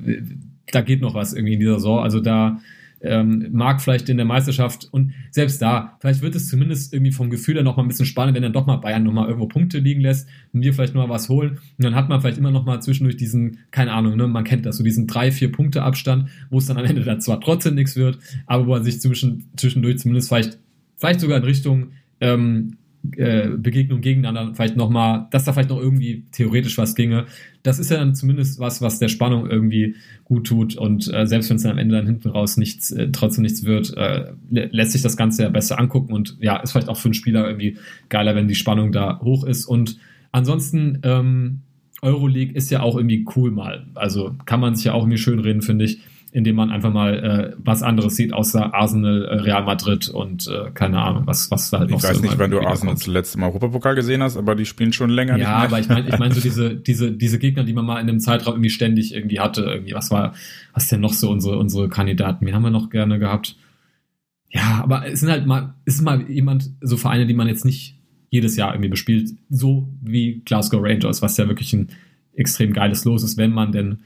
da 0.67 0.81
geht 0.81 0.99
noch 0.99 1.13
was 1.13 1.31
irgendwie 1.31 1.53
in 1.53 1.59
dieser 1.61 1.75
Saison. 1.75 2.03
Also 2.03 2.19
da 2.19 2.59
ähm, 3.03 3.49
mag 3.51 3.81
vielleicht 3.81 4.07
in 4.09 4.17
der 4.17 4.25
Meisterschaft 4.25 4.87
und 4.91 5.13
selbst 5.29 5.61
da, 5.61 5.97
vielleicht 5.99 6.21
wird 6.21 6.35
es 6.35 6.47
zumindest 6.47 6.93
irgendwie 6.93 7.11
vom 7.11 7.29
Gefühl 7.29 7.55
her 7.55 7.63
noch 7.63 7.75
mal 7.75 7.83
ein 7.83 7.89
bisschen 7.89 8.05
spannend, 8.05 8.35
wenn 8.35 8.43
dann 8.43 8.53
doch 8.53 8.65
mal 8.65 8.77
Bayern 8.77 9.03
noch 9.03 9.11
mal 9.11 9.27
irgendwo 9.27 9.47
Punkte 9.47 9.79
liegen 9.79 10.01
lässt 10.01 10.27
und 10.53 10.61
wir 10.61 10.73
vielleicht 10.73 10.95
noch 10.95 11.05
mal 11.05 11.13
was 11.13 11.27
holen. 11.29 11.59
Und 11.77 11.83
dann 11.83 11.95
hat 11.95 12.07
man 12.09 12.21
vielleicht 12.21 12.37
immer 12.37 12.51
noch 12.51 12.65
mal 12.65 12.81
zwischendurch 12.81 13.17
diesen, 13.17 13.59
keine 13.71 13.91
Ahnung, 13.91 14.15
ne, 14.15 14.27
man 14.27 14.45
kennt 14.45 14.65
das, 14.65 14.77
so 14.77 14.83
diesen 14.83 15.05
drei, 15.05 15.31
vier 15.31 15.51
Punkte 15.51 15.83
Abstand, 15.83 16.29
wo 16.49 16.57
es 16.57 16.65
dann 16.65 16.77
am 16.77 16.85
Ende 16.85 17.03
dann 17.03 17.19
zwar 17.19 17.41
trotzdem 17.41 17.75
nichts 17.75 17.95
wird, 17.95 18.19
aber 18.47 18.65
wo 18.65 18.71
man 18.71 18.83
sich 18.83 19.01
zwischen, 19.01 19.49
zwischendurch 19.57 19.99
zumindest 19.99 20.29
vielleicht, 20.29 20.57
vielleicht 20.95 21.19
sogar 21.19 21.37
in 21.37 21.43
Richtung 21.43 21.87
ähm, 22.21 22.77
äh, 23.17 23.49
Begegnung 23.49 24.01
gegeneinander 24.01 24.53
vielleicht 24.55 24.77
noch 24.77 24.89
mal, 24.89 25.27
dass 25.31 25.43
da 25.43 25.51
vielleicht 25.51 25.69
noch 25.69 25.79
irgendwie 25.79 26.23
theoretisch 26.31 26.77
was 26.77 26.95
ginge. 26.95 27.25
Das 27.61 27.79
ist 27.79 27.91
ja 27.91 27.97
dann 27.97 28.15
zumindest 28.15 28.59
was, 28.59 28.81
was 28.81 28.99
der 28.99 29.09
Spannung 29.09 29.49
irgendwie 29.49 29.95
gut 30.23 30.47
tut 30.47 30.75
und 30.75 31.13
äh, 31.13 31.27
selbst 31.27 31.49
wenn 31.49 31.57
es 31.57 31.63
dann 31.63 31.73
am 31.73 31.77
Ende 31.77 31.95
dann 31.95 32.05
hinten 32.05 32.29
raus 32.29 32.57
nichts, 32.57 32.91
äh, 32.91 33.09
trotzdem 33.11 33.43
nichts 33.43 33.65
wird, 33.65 33.95
äh, 33.97 34.31
lässt 34.49 34.93
sich 34.93 35.01
das 35.01 35.17
Ganze 35.17 35.43
ja 35.43 35.49
besser 35.49 35.79
angucken 35.79 36.13
und 36.13 36.37
ja, 36.39 36.57
ist 36.57 36.71
vielleicht 36.71 36.89
auch 36.89 36.97
für 36.97 37.09
einen 37.09 37.13
Spieler 37.13 37.45
irgendwie 37.45 37.77
geiler, 38.09 38.35
wenn 38.35 38.47
die 38.47 38.55
Spannung 38.55 38.91
da 38.91 39.19
hoch 39.21 39.43
ist 39.43 39.65
und 39.65 39.97
ansonsten 40.31 40.99
ähm, 41.03 41.59
Euroleague 42.01 42.53
ist 42.53 42.69
ja 42.69 42.81
auch 42.81 42.97
irgendwie 42.97 43.25
cool 43.35 43.51
mal. 43.51 43.85
Also 43.95 44.35
kann 44.45 44.59
man 44.59 44.75
sich 44.75 44.85
ja 44.85 44.93
auch 44.93 45.03
irgendwie 45.03 45.17
schön 45.17 45.39
reden, 45.39 45.61
finde 45.61 45.85
ich 45.85 45.99
indem 46.33 46.55
man 46.55 46.71
einfach 46.71 46.91
mal 46.91 47.13
äh, 47.53 47.55
was 47.63 47.83
anderes 47.83 48.15
sieht, 48.15 48.33
außer 48.33 48.73
Arsenal, 48.73 49.23
äh, 49.25 49.35
Real 49.35 49.63
Madrid 49.63 50.09
und 50.09 50.47
äh, 50.47 50.71
keine 50.73 50.99
Ahnung, 50.99 51.27
was, 51.27 51.51
was 51.51 51.69
da 51.69 51.79
halt 51.79 51.91
noch 51.91 51.99
Ich 51.99 52.03
weiß 52.03 52.17
so 52.17 52.23
nicht, 52.23 52.39
wann 52.39 52.49
du 52.49 52.59
Arsenal 52.59 52.97
zuletzt 52.97 53.35
im 53.35 53.43
Europapokal 53.43 53.93
gesehen 53.93 54.23
hast, 54.23 54.35
aber 54.35 54.55
die 54.55 54.65
spielen 54.65 54.93
schon 54.93 55.11
länger. 55.11 55.37
Ja, 55.37 55.57
aber 55.57 55.79
ich 55.79 55.87
meine, 55.87 56.09
ich 56.09 56.17
meine 56.17 56.33
so 56.33 56.41
diese, 56.43 56.75
diese, 56.75 57.11
diese 57.11 57.37
Gegner, 57.37 57.63
die 57.63 57.73
man 57.73 57.85
mal 57.85 58.01
in 58.01 58.07
dem 58.07 58.19
Zeitraum 58.19 58.55
irgendwie 58.55 58.71
ständig 58.71 59.13
irgendwie 59.13 59.39
hatte, 59.39 59.61
irgendwie, 59.61 59.93
was 59.93 60.09
war, 60.09 60.33
was 60.73 60.87
denn 60.87 61.01
noch 61.01 61.13
so 61.13 61.29
unsere, 61.29 61.59
unsere 61.59 61.87
Kandidaten? 61.87 62.43
Wen 62.47 62.55
haben 62.55 62.63
wir 62.63 62.71
noch 62.71 62.89
gerne 62.89 63.19
gehabt? 63.19 63.55
Ja, 64.49 64.81
aber 64.81 65.05
es 65.05 65.19
sind 65.19 65.29
halt 65.29 65.45
mal, 65.45 65.75
ist 65.85 66.01
mal 66.01 66.27
jemand, 66.31 66.71
so 66.81 66.97
Vereine, 66.97 67.27
die 67.27 67.35
man 67.35 67.47
jetzt 67.47 67.63
nicht 67.63 67.99
jedes 68.31 68.55
Jahr 68.55 68.73
irgendwie 68.73 68.89
bespielt, 68.89 69.29
so 69.51 69.87
wie 70.01 70.41
Glasgow 70.45 70.81
Rangers, 70.83 71.21
was 71.21 71.37
ja 71.37 71.47
wirklich 71.47 71.73
ein 71.73 71.89
extrem 72.33 72.73
geiles 72.73 73.05
Los 73.05 73.21
ist, 73.21 73.37
wenn 73.37 73.51
man 73.51 73.71
denn 73.71 73.99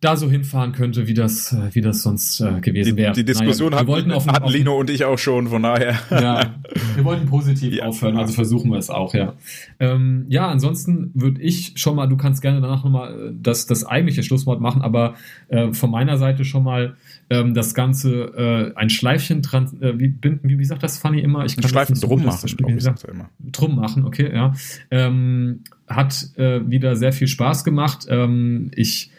da 0.00 0.16
so 0.16 0.30
hinfahren 0.30 0.72
könnte, 0.72 1.06
wie 1.06 1.14
das, 1.14 1.52
äh, 1.52 1.74
wie 1.74 1.82
das 1.82 2.02
sonst 2.02 2.40
äh, 2.40 2.60
gewesen 2.60 2.96
wäre. 2.96 3.12
Die, 3.12 3.20
die 3.20 3.26
Diskussion 3.26 3.72
naja, 3.72 3.86
hatten, 3.86 4.12
auf, 4.12 4.26
hatten 4.26 4.48
Lino 4.48 4.78
und 4.78 4.88
ich 4.88 5.04
auch 5.04 5.18
schon, 5.18 5.48
von 5.48 5.62
daher. 5.62 5.98
Ja, 6.10 6.54
wir 6.94 7.04
wollten 7.04 7.26
positiv 7.26 7.74
ja. 7.76 7.84
aufhören, 7.84 8.16
also 8.16 8.32
versuchen 8.32 8.70
wir 8.70 8.78
es 8.78 8.88
auch, 8.88 9.12
ja. 9.12 9.34
Ähm, 9.78 10.24
ja, 10.28 10.48
ansonsten 10.48 11.10
würde 11.12 11.42
ich 11.42 11.74
schon 11.76 11.96
mal, 11.96 12.06
du 12.06 12.16
kannst 12.16 12.40
gerne 12.40 12.62
danach 12.62 12.82
nochmal 12.82 13.12
äh, 13.12 13.32
das, 13.42 13.66
das 13.66 13.84
eigentliche 13.84 14.22
Schlusswort 14.22 14.62
machen, 14.62 14.80
aber 14.80 15.16
äh, 15.48 15.74
von 15.74 15.90
meiner 15.90 16.16
Seite 16.16 16.46
schon 16.46 16.64
mal 16.64 16.96
ähm, 17.28 17.52
das 17.52 17.74
Ganze 17.74 18.72
äh, 18.74 18.78
ein 18.78 18.88
Schleifchen 18.88 19.42
dran, 19.42 19.70
äh, 19.82 19.98
wie, 19.98 20.08
binden, 20.08 20.48
wie, 20.48 20.58
wie 20.58 20.64
sagt 20.64 20.82
das 20.82 20.96
Fanny 20.96 21.20
immer? 21.20 21.44
Ich 21.44 21.56
kann 21.56 21.64
ein 21.64 21.68
Schleifchen 21.68 22.00
drum 22.00 22.24
machen, 22.24 22.56
glaube 22.56 22.72
ich, 22.72 22.82
sagt 22.82 23.04
immer. 23.04 23.28
Drum 23.52 23.76
machen, 23.76 24.06
okay, 24.06 24.30
ja. 24.34 24.54
Ähm, 24.90 25.60
hat 25.86 26.30
wieder 26.36 26.94
sehr 26.94 27.12
viel 27.12 27.26
Spaß 27.26 27.64
gemacht. 27.64 28.06
Ähm, 28.08 28.70
ich 28.76 29.10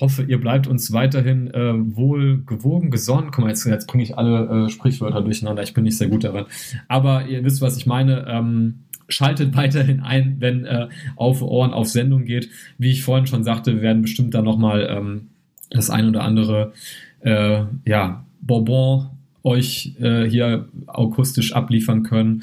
hoffe, 0.00 0.22
ihr 0.22 0.40
bleibt 0.40 0.66
uns 0.66 0.92
weiterhin 0.92 1.52
äh, 1.52 1.72
wohl 1.96 2.42
gewogen, 2.44 2.90
gesonnen. 2.90 3.30
Guck 3.32 3.44
mal, 3.44 3.48
jetzt, 3.48 3.64
jetzt 3.64 3.86
bringe 3.86 4.02
ich 4.02 4.16
alle 4.16 4.66
äh, 4.66 4.68
Sprichwörter 4.68 5.22
durcheinander. 5.22 5.62
Ich 5.62 5.74
bin 5.74 5.84
nicht 5.84 5.98
sehr 5.98 6.08
gut 6.08 6.24
darin. 6.24 6.46
Aber 6.88 7.26
ihr 7.26 7.44
wisst, 7.44 7.60
was 7.60 7.76
ich 7.76 7.86
meine. 7.86 8.26
Ähm, 8.28 8.80
schaltet 9.08 9.56
weiterhin 9.56 10.00
ein, 10.00 10.36
wenn 10.38 10.64
äh, 10.64 10.88
auf 11.16 11.42
Ohren 11.42 11.72
auf 11.72 11.88
Sendung 11.88 12.24
geht. 12.24 12.50
Wie 12.76 12.90
ich 12.90 13.02
vorhin 13.02 13.26
schon 13.26 13.44
sagte, 13.44 13.74
wir 13.74 13.82
werden 13.82 14.02
bestimmt 14.02 14.34
dann 14.34 14.44
nochmal 14.44 14.86
ähm, 14.90 15.28
das 15.70 15.90
ein 15.90 16.08
oder 16.08 16.22
andere 16.22 16.72
äh, 17.20 17.62
ja, 17.84 18.24
Bonbon 18.40 19.10
euch 19.42 19.94
äh, 20.00 20.24
hier 20.24 20.68
akustisch 20.86 21.54
abliefern 21.54 22.02
können. 22.02 22.42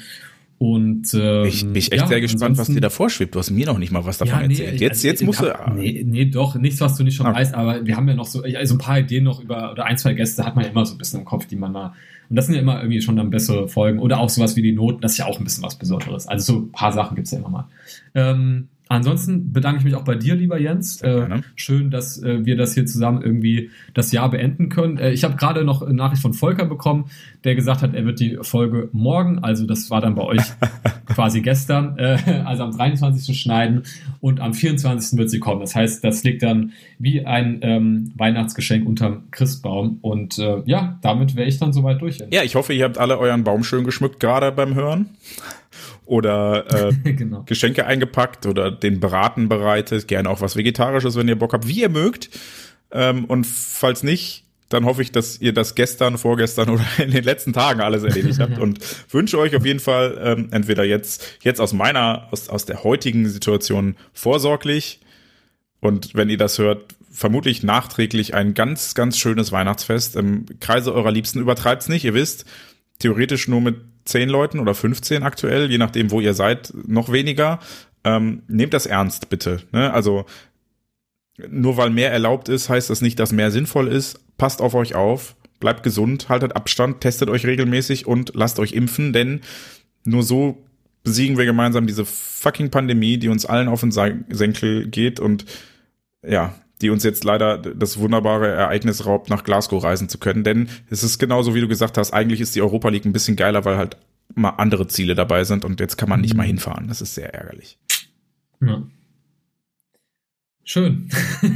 Und 0.58 1.12
ähm, 1.12 1.44
ich 1.44 1.62
bin 1.64 1.76
echt 1.76 1.92
ja, 1.92 2.06
sehr 2.06 2.20
gespannt, 2.22 2.56
was 2.56 2.68
dir 2.68 2.80
da 2.80 2.88
vorschwebt. 2.88 3.34
Du 3.34 3.38
hast 3.38 3.50
mir 3.50 3.66
noch 3.66 3.78
nicht 3.78 3.92
mal 3.92 4.06
was 4.06 4.16
davon 4.16 4.40
ja, 4.40 4.48
nee, 4.48 4.54
erzählt. 4.54 4.80
Jetzt, 4.80 5.02
jetzt 5.02 5.22
musst 5.22 5.40
du. 5.40 5.54
Nee, 5.74 6.02
nee, 6.06 6.24
doch, 6.24 6.54
nichts, 6.54 6.80
was 6.80 6.96
du 6.96 7.04
nicht 7.04 7.14
schon 7.14 7.26
okay. 7.26 7.40
weißt, 7.40 7.54
aber 7.54 7.84
wir 7.84 7.96
haben 7.96 8.08
ja 8.08 8.14
noch 8.14 8.26
so, 8.26 8.42
also 8.42 8.74
ein 8.74 8.78
paar 8.78 8.98
Ideen 8.98 9.24
noch 9.24 9.40
über, 9.40 9.72
oder 9.72 9.84
ein, 9.84 9.98
zwei 9.98 10.14
Gäste 10.14 10.46
hat 10.46 10.56
man 10.56 10.64
ja 10.64 10.70
immer 10.70 10.86
so 10.86 10.94
ein 10.94 10.98
bisschen 10.98 11.20
im 11.20 11.26
Kopf, 11.26 11.46
die 11.46 11.56
man 11.56 11.72
mal. 11.72 11.92
Und 12.30 12.36
das 12.36 12.46
sind 12.46 12.54
ja 12.54 12.62
immer 12.62 12.80
irgendwie 12.80 13.02
schon 13.02 13.16
dann 13.16 13.28
bessere 13.28 13.68
Folgen. 13.68 13.98
Oder 13.98 14.18
auch 14.18 14.30
sowas 14.30 14.56
wie 14.56 14.62
die 14.62 14.72
Noten, 14.72 15.02
das 15.02 15.12
ist 15.12 15.18
ja 15.18 15.26
auch 15.26 15.38
ein 15.38 15.44
bisschen 15.44 15.62
was 15.62 15.76
Besonderes. 15.76 16.26
Also 16.26 16.54
so 16.54 16.58
ein 16.60 16.72
paar 16.72 16.92
Sachen 16.92 17.16
gibt's 17.16 17.32
ja 17.32 17.38
immer 17.38 17.50
mal. 17.50 17.68
Ähm, 18.14 18.68
Ansonsten 18.88 19.52
bedanke 19.52 19.80
ich 19.80 19.84
mich 19.84 19.96
auch 19.96 20.04
bei 20.04 20.14
dir, 20.14 20.36
lieber 20.36 20.60
Jens. 20.60 21.02
Äh, 21.02 21.40
schön, 21.56 21.90
dass 21.90 22.22
äh, 22.22 22.44
wir 22.44 22.56
das 22.56 22.74
hier 22.74 22.86
zusammen 22.86 23.20
irgendwie 23.20 23.70
das 23.94 24.12
Jahr 24.12 24.30
beenden 24.30 24.68
können. 24.68 24.98
Äh, 24.98 25.10
ich 25.10 25.24
habe 25.24 25.34
gerade 25.34 25.64
noch 25.64 25.82
eine 25.82 25.94
Nachricht 25.94 26.22
von 26.22 26.34
Volker 26.34 26.66
bekommen, 26.66 27.06
der 27.42 27.56
gesagt 27.56 27.82
hat, 27.82 27.94
er 27.94 28.04
wird 28.04 28.20
die 28.20 28.38
Folge 28.42 28.88
morgen, 28.92 29.40
also 29.40 29.66
das 29.66 29.90
war 29.90 30.00
dann 30.00 30.14
bei 30.14 30.22
euch 30.22 30.42
quasi 31.06 31.40
gestern, 31.40 31.98
äh, 31.98 32.42
also 32.44 32.62
am 32.62 32.70
23. 32.70 33.36
schneiden 33.36 33.82
und 34.20 34.38
am 34.38 34.54
24. 34.54 35.18
wird 35.18 35.30
sie 35.30 35.40
kommen. 35.40 35.60
Das 35.60 35.74
heißt, 35.74 36.04
das 36.04 36.22
liegt 36.22 36.44
dann 36.44 36.72
wie 37.00 37.26
ein 37.26 37.58
ähm, 37.62 38.12
Weihnachtsgeschenk 38.16 38.86
unterm 38.86 39.24
Christbaum. 39.32 39.98
Und 40.00 40.38
äh, 40.38 40.62
ja, 40.64 40.98
damit 41.02 41.34
wäre 41.34 41.48
ich 41.48 41.58
dann 41.58 41.72
soweit 41.72 42.00
durch. 42.00 42.18
Ja, 42.30 42.44
ich 42.44 42.54
hoffe, 42.54 42.72
ihr 42.72 42.84
habt 42.84 42.98
alle 42.98 43.18
euren 43.18 43.42
Baum 43.42 43.64
schön 43.64 43.82
geschmückt, 43.82 44.20
gerade 44.20 44.52
beim 44.52 44.76
Hören 44.76 45.10
oder 46.06 46.88
äh, 46.88 46.92
genau. 47.12 47.42
Geschenke 47.44 47.86
eingepackt 47.86 48.46
oder 48.46 48.70
den 48.70 49.00
Braten 49.00 49.48
bereitet. 49.48 50.08
Gerne 50.08 50.30
auch 50.30 50.40
was 50.40 50.56
Vegetarisches, 50.56 51.16
wenn 51.16 51.28
ihr 51.28 51.38
Bock 51.38 51.52
habt, 51.52 51.68
wie 51.68 51.80
ihr 51.80 51.88
mögt. 51.88 52.30
Ähm, 52.90 53.26
und 53.26 53.46
falls 53.46 54.02
nicht, 54.02 54.44
dann 54.68 54.84
hoffe 54.84 55.02
ich, 55.02 55.12
dass 55.12 55.40
ihr 55.40 55.52
das 55.52 55.74
gestern, 55.74 56.18
vorgestern 56.18 56.70
oder 56.70 56.84
in 56.98 57.10
den 57.10 57.24
letzten 57.24 57.52
Tagen 57.52 57.80
alles 57.80 58.02
erledigt 58.02 58.40
habt 58.40 58.58
und 58.58 58.78
wünsche 59.12 59.38
euch 59.38 59.54
auf 59.54 59.64
jeden 59.64 59.80
Fall 59.80 60.18
ähm, 60.20 60.48
entweder 60.50 60.84
jetzt, 60.84 61.38
jetzt 61.42 61.60
aus 61.60 61.72
meiner, 61.72 62.28
aus, 62.32 62.48
aus 62.48 62.64
der 62.64 62.82
heutigen 62.82 63.28
Situation 63.28 63.96
vorsorglich 64.12 65.00
und 65.80 66.14
wenn 66.14 66.30
ihr 66.30 66.38
das 66.38 66.58
hört, 66.58 66.94
vermutlich 67.10 67.62
nachträglich 67.62 68.34
ein 68.34 68.54
ganz, 68.54 68.94
ganz 68.94 69.18
schönes 69.18 69.52
Weihnachtsfest 69.52 70.16
im 70.16 70.44
Kreise 70.60 70.92
eurer 70.92 71.10
Liebsten. 71.10 71.40
Übertreibt's 71.40 71.88
nicht, 71.88 72.04
ihr 72.04 72.14
wisst, 72.14 72.44
theoretisch 72.98 73.48
nur 73.48 73.60
mit 73.60 73.76
zehn 74.06 74.28
Leuten 74.28 74.60
oder 74.60 74.74
15 74.74 75.22
aktuell, 75.22 75.70
je 75.70 75.78
nachdem, 75.78 76.10
wo 76.10 76.20
ihr 76.20 76.34
seid, 76.34 76.72
noch 76.86 77.12
weniger. 77.12 77.58
Ähm, 78.04 78.42
nehmt 78.48 78.72
das 78.72 78.86
ernst, 78.86 79.28
bitte. 79.28 79.60
Ne? 79.72 79.92
Also 79.92 80.26
nur 81.48 81.76
weil 81.76 81.90
mehr 81.90 82.12
erlaubt 82.12 82.48
ist, 82.48 82.68
heißt 82.68 82.88
das 82.88 83.02
nicht, 83.02 83.18
dass 83.18 83.32
mehr 83.32 83.50
sinnvoll 83.50 83.88
ist. 83.88 84.20
Passt 84.38 84.62
auf 84.62 84.74
euch 84.74 84.94
auf, 84.94 85.36
bleibt 85.60 85.82
gesund, 85.82 86.28
haltet 86.28 86.56
Abstand, 86.56 87.00
testet 87.00 87.28
euch 87.28 87.46
regelmäßig 87.46 88.06
und 88.06 88.32
lasst 88.34 88.58
euch 88.58 88.72
impfen, 88.72 89.12
denn 89.12 89.40
nur 90.04 90.22
so 90.22 90.62
besiegen 91.02 91.38
wir 91.38 91.44
gemeinsam 91.44 91.86
diese 91.86 92.04
fucking 92.04 92.70
Pandemie, 92.70 93.18
die 93.18 93.28
uns 93.28 93.46
allen 93.46 93.68
auf 93.68 93.80
den 93.80 93.92
Senkel 93.92 94.88
geht 94.88 95.20
und 95.20 95.44
ja, 96.26 96.54
die 96.82 96.90
uns 96.90 97.04
jetzt 97.04 97.24
leider 97.24 97.58
das 97.58 97.98
wunderbare 97.98 98.48
Ereignis 98.48 99.06
raubt, 99.06 99.30
nach 99.30 99.44
Glasgow 99.44 99.82
reisen 99.82 100.08
zu 100.08 100.18
können. 100.18 100.44
Denn 100.44 100.68
es 100.90 101.02
ist 101.02 101.18
genauso, 101.18 101.54
wie 101.54 101.60
du 101.60 101.68
gesagt 101.68 101.96
hast, 101.98 102.12
eigentlich 102.12 102.40
ist 102.40 102.54
die 102.54 102.62
Europa 102.62 102.88
League 102.88 103.04
ein 103.04 103.12
bisschen 103.12 103.36
geiler, 103.36 103.64
weil 103.64 103.76
halt 103.76 103.96
mal 104.34 104.50
andere 104.50 104.86
Ziele 104.86 105.14
dabei 105.14 105.44
sind 105.44 105.64
und 105.64 105.80
jetzt 105.80 105.96
kann 105.96 106.08
man 106.08 106.20
nicht 106.20 106.34
mhm. 106.34 106.38
mal 106.38 106.46
hinfahren. 106.46 106.88
Das 106.88 107.00
ist 107.00 107.14
sehr 107.14 107.32
ärgerlich. 107.34 107.78
Ja. 108.60 108.82
Schön. 110.68 111.08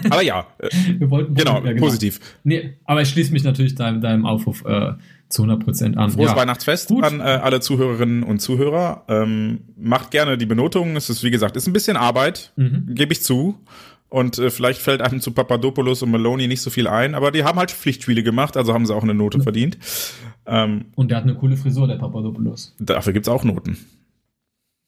Aber 0.09 0.22
ja, 0.22 0.47
äh, 0.59 0.68
wir 0.98 1.10
wollten 1.10 1.34
genau, 1.34 1.55
ja, 1.55 1.72
genau, 1.72 1.84
positiv. 1.84 2.20
Nee, 2.44 2.76
aber 2.84 3.02
ich 3.02 3.09
schließe 3.09 3.32
mich 3.32 3.42
natürlich 3.42 3.74
deinem, 3.74 4.01
deinem 4.01 4.24
Aufruf 4.24 4.64
äh, 4.64 4.92
zu 5.28 5.42
100 5.42 5.64
Prozent 5.64 5.97
an. 5.97 6.10
Frohes 6.10 6.30
ja. 6.30 6.36
Weihnachtsfest 6.36 6.88
Gut. 6.88 7.02
an 7.02 7.18
äh, 7.18 7.24
alle 7.24 7.60
Zuhörerinnen 7.60 8.22
und 8.22 8.40
Zuhörer. 8.40 9.05
Ähm, 9.09 9.62
macht 9.76 10.12
gerne 10.12 10.38
die 10.38 10.47
Benotung. 10.47 10.94
Es 10.94 11.10
ist, 11.10 11.24
wie 11.24 11.32
gesagt, 11.32 11.56
ist 11.56 11.66
ein 11.66 11.72
bisschen 11.72 11.97
Arbeit, 11.97 12.52
mhm. 12.55 12.94
gebe 12.94 13.12
ich 13.12 13.22
zu. 13.24 13.59
Und 14.11 14.39
äh, 14.39 14.51
vielleicht 14.51 14.82
fällt 14.82 15.01
einem 15.01 15.20
zu 15.20 15.31
Papadopoulos 15.31 16.03
und 16.03 16.11
Maloney 16.11 16.49
nicht 16.49 16.61
so 16.61 16.70
viel 16.70 16.89
ein, 16.89 17.15
aber 17.15 17.31
die 17.31 17.45
haben 17.45 17.59
halt 17.59 17.70
Pflichtspiele 17.70 18.23
gemacht, 18.23 18.57
also 18.57 18.74
haben 18.74 18.85
sie 18.85 18.95
auch 18.95 19.05
eine 19.05 19.15
Note 19.15 19.39
ja. 19.39 19.45
verdient. 19.45 19.78
Ähm, 20.47 20.87
und 20.97 21.11
der 21.11 21.19
hat 21.19 21.24
eine 21.24 21.37
coole 21.37 21.57
Frisur, 21.57 21.87
der 21.87 21.97
Papadopoulos. 21.97 22.74
Dafür 22.81 23.12
gibt's 23.12 23.28
auch 23.28 23.45
Noten. 23.45 23.78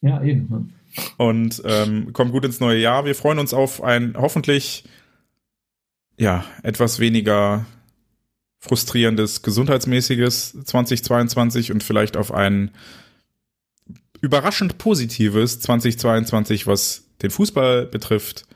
Ja, 0.00 0.22
eben. 0.22 0.48
Ja. 0.50 1.04
Und 1.16 1.62
ähm, 1.64 2.12
kommt 2.12 2.32
gut 2.32 2.44
ins 2.44 2.60
neue 2.60 2.80
Jahr. 2.80 3.04
Wir 3.04 3.14
freuen 3.14 3.38
uns 3.38 3.54
auf 3.54 3.82
ein 3.82 4.14
hoffentlich 4.16 4.84
ja 6.18 6.44
etwas 6.62 6.98
weniger 6.98 7.64
frustrierendes, 8.58 9.42
gesundheitsmäßiges 9.42 10.64
2022 10.64 11.72
und 11.72 11.82
vielleicht 11.82 12.16
auf 12.16 12.32
ein 12.32 12.70
überraschend 14.20 14.78
positives 14.78 15.60
2022, 15.60 16.66
was 16.66 17.04
den 17.22 17.30
Fußball 17.30 17.86
betrifft. 17.86 18.46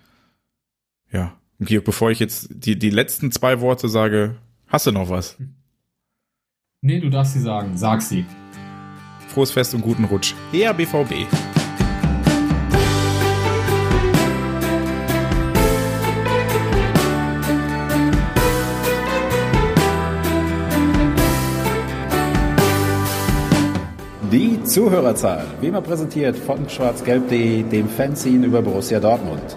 Ja, 1.12 1.37
Georg, 1.61 1.85
bevor 1.85 2.11
ich 2.11 2.19
jetzt 2.19 2.49
die, 2.51 2.78
die 2.78 2.91
letzten 2.91 3.31
zwei 3.31 3.61
Worte 3.61 3.89
sage, 3.89 4.37
hast 4.66 4.87
du 4.87 4.93
noch 4.93 5.09
was? 5.09 5.37
Nee, 6.83 7.01
du 7.01 7.09
darfst 7.11 7.33
sie 7.33 7.41
sagen. 7.41 7.77
Sag 7.77 8.03
sie. 8.03 8.24
Frohes 9.28 9.51
Fest 9.51 9.74
und 9.74 9.83
guten 9.83 10.05
Rutsch. 10.05 10.35
Eher 10.53 10.74
BVB. 10.74 11.27
Die 24.33 24.62
Zuhörerzahl, 24.65 25.47
wie 25.61 25.69
immer 25.69 25.81
präsentiert 25.81 26.37
von 26.37 26.69
schwarzgelb.de, 26.69 27.62
dem 27.62 27.89
Fanzine 27.89 28.47
über 28.47 28.61
Borussia 28.61 29.01
Dortmund. 29.01 29.57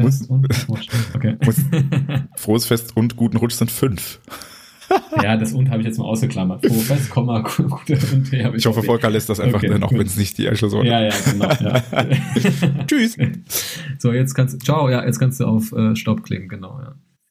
Frohes 0.00 0.18
Fest 0.18 0.30
und 0.30 1.14
Okay. 1.14 1.36
Frohes 2.36 2.66
Fest 2.66 2.96
und 2.96 3.16
guten 3.16 3.36
Rutsch 3.36 3.54
sind 3.54 3.70
fünf. 3.70 4.20
ja, 5.22 5.36
das 5.36 5.52
und 5.52 5.70
habe 5.70 5.80
ich 5.80 5.86
jetzt 5.86 5.98
mal 5.98 6.06
ausgeklammert. 6.06 6.66
Frohes 6.66 7.10
Komma, 7.10 7.40
gute 7.40 7.98
und 8.12 8.32
Ich 8.56 8.66
hoffe, 8.66 8.82
Volker 8.82 9.10
lässt 9.10 9.28
das 9.28 9.38
einfach 9.38 9.58
okay, 9.58 9.68
dann, 9.68 9.82
auch 9.82 9.92
wenn 9.92 10.06
es 10.06 10.16
nicht 10.16 10.36
die 10.38 10.48
Eichelsäure 10.48 10.84
Ja, 10.86 11.00
ja, 11.02 11.14
genau. 11.30 11.48
Ja. 11.60 11.82
Tschüss. 12.86 13.16
So, 13.98 14.12
jetzt 14.12 14.34
kannst 14.34 14.54
du, 14.54 14.58
ciao, 14.58 14.88
ja, 14.88 15.04
jetzt 15.04 15.18
kannst 15.20 15.38
du 15.40 15.46
auf 15.46 15.72
äh, 15.72 15.94
Stopp 15.94 16.24
klicken, 16.24 16.48
genau, 16.48 16.80
ja. 16.80 16.94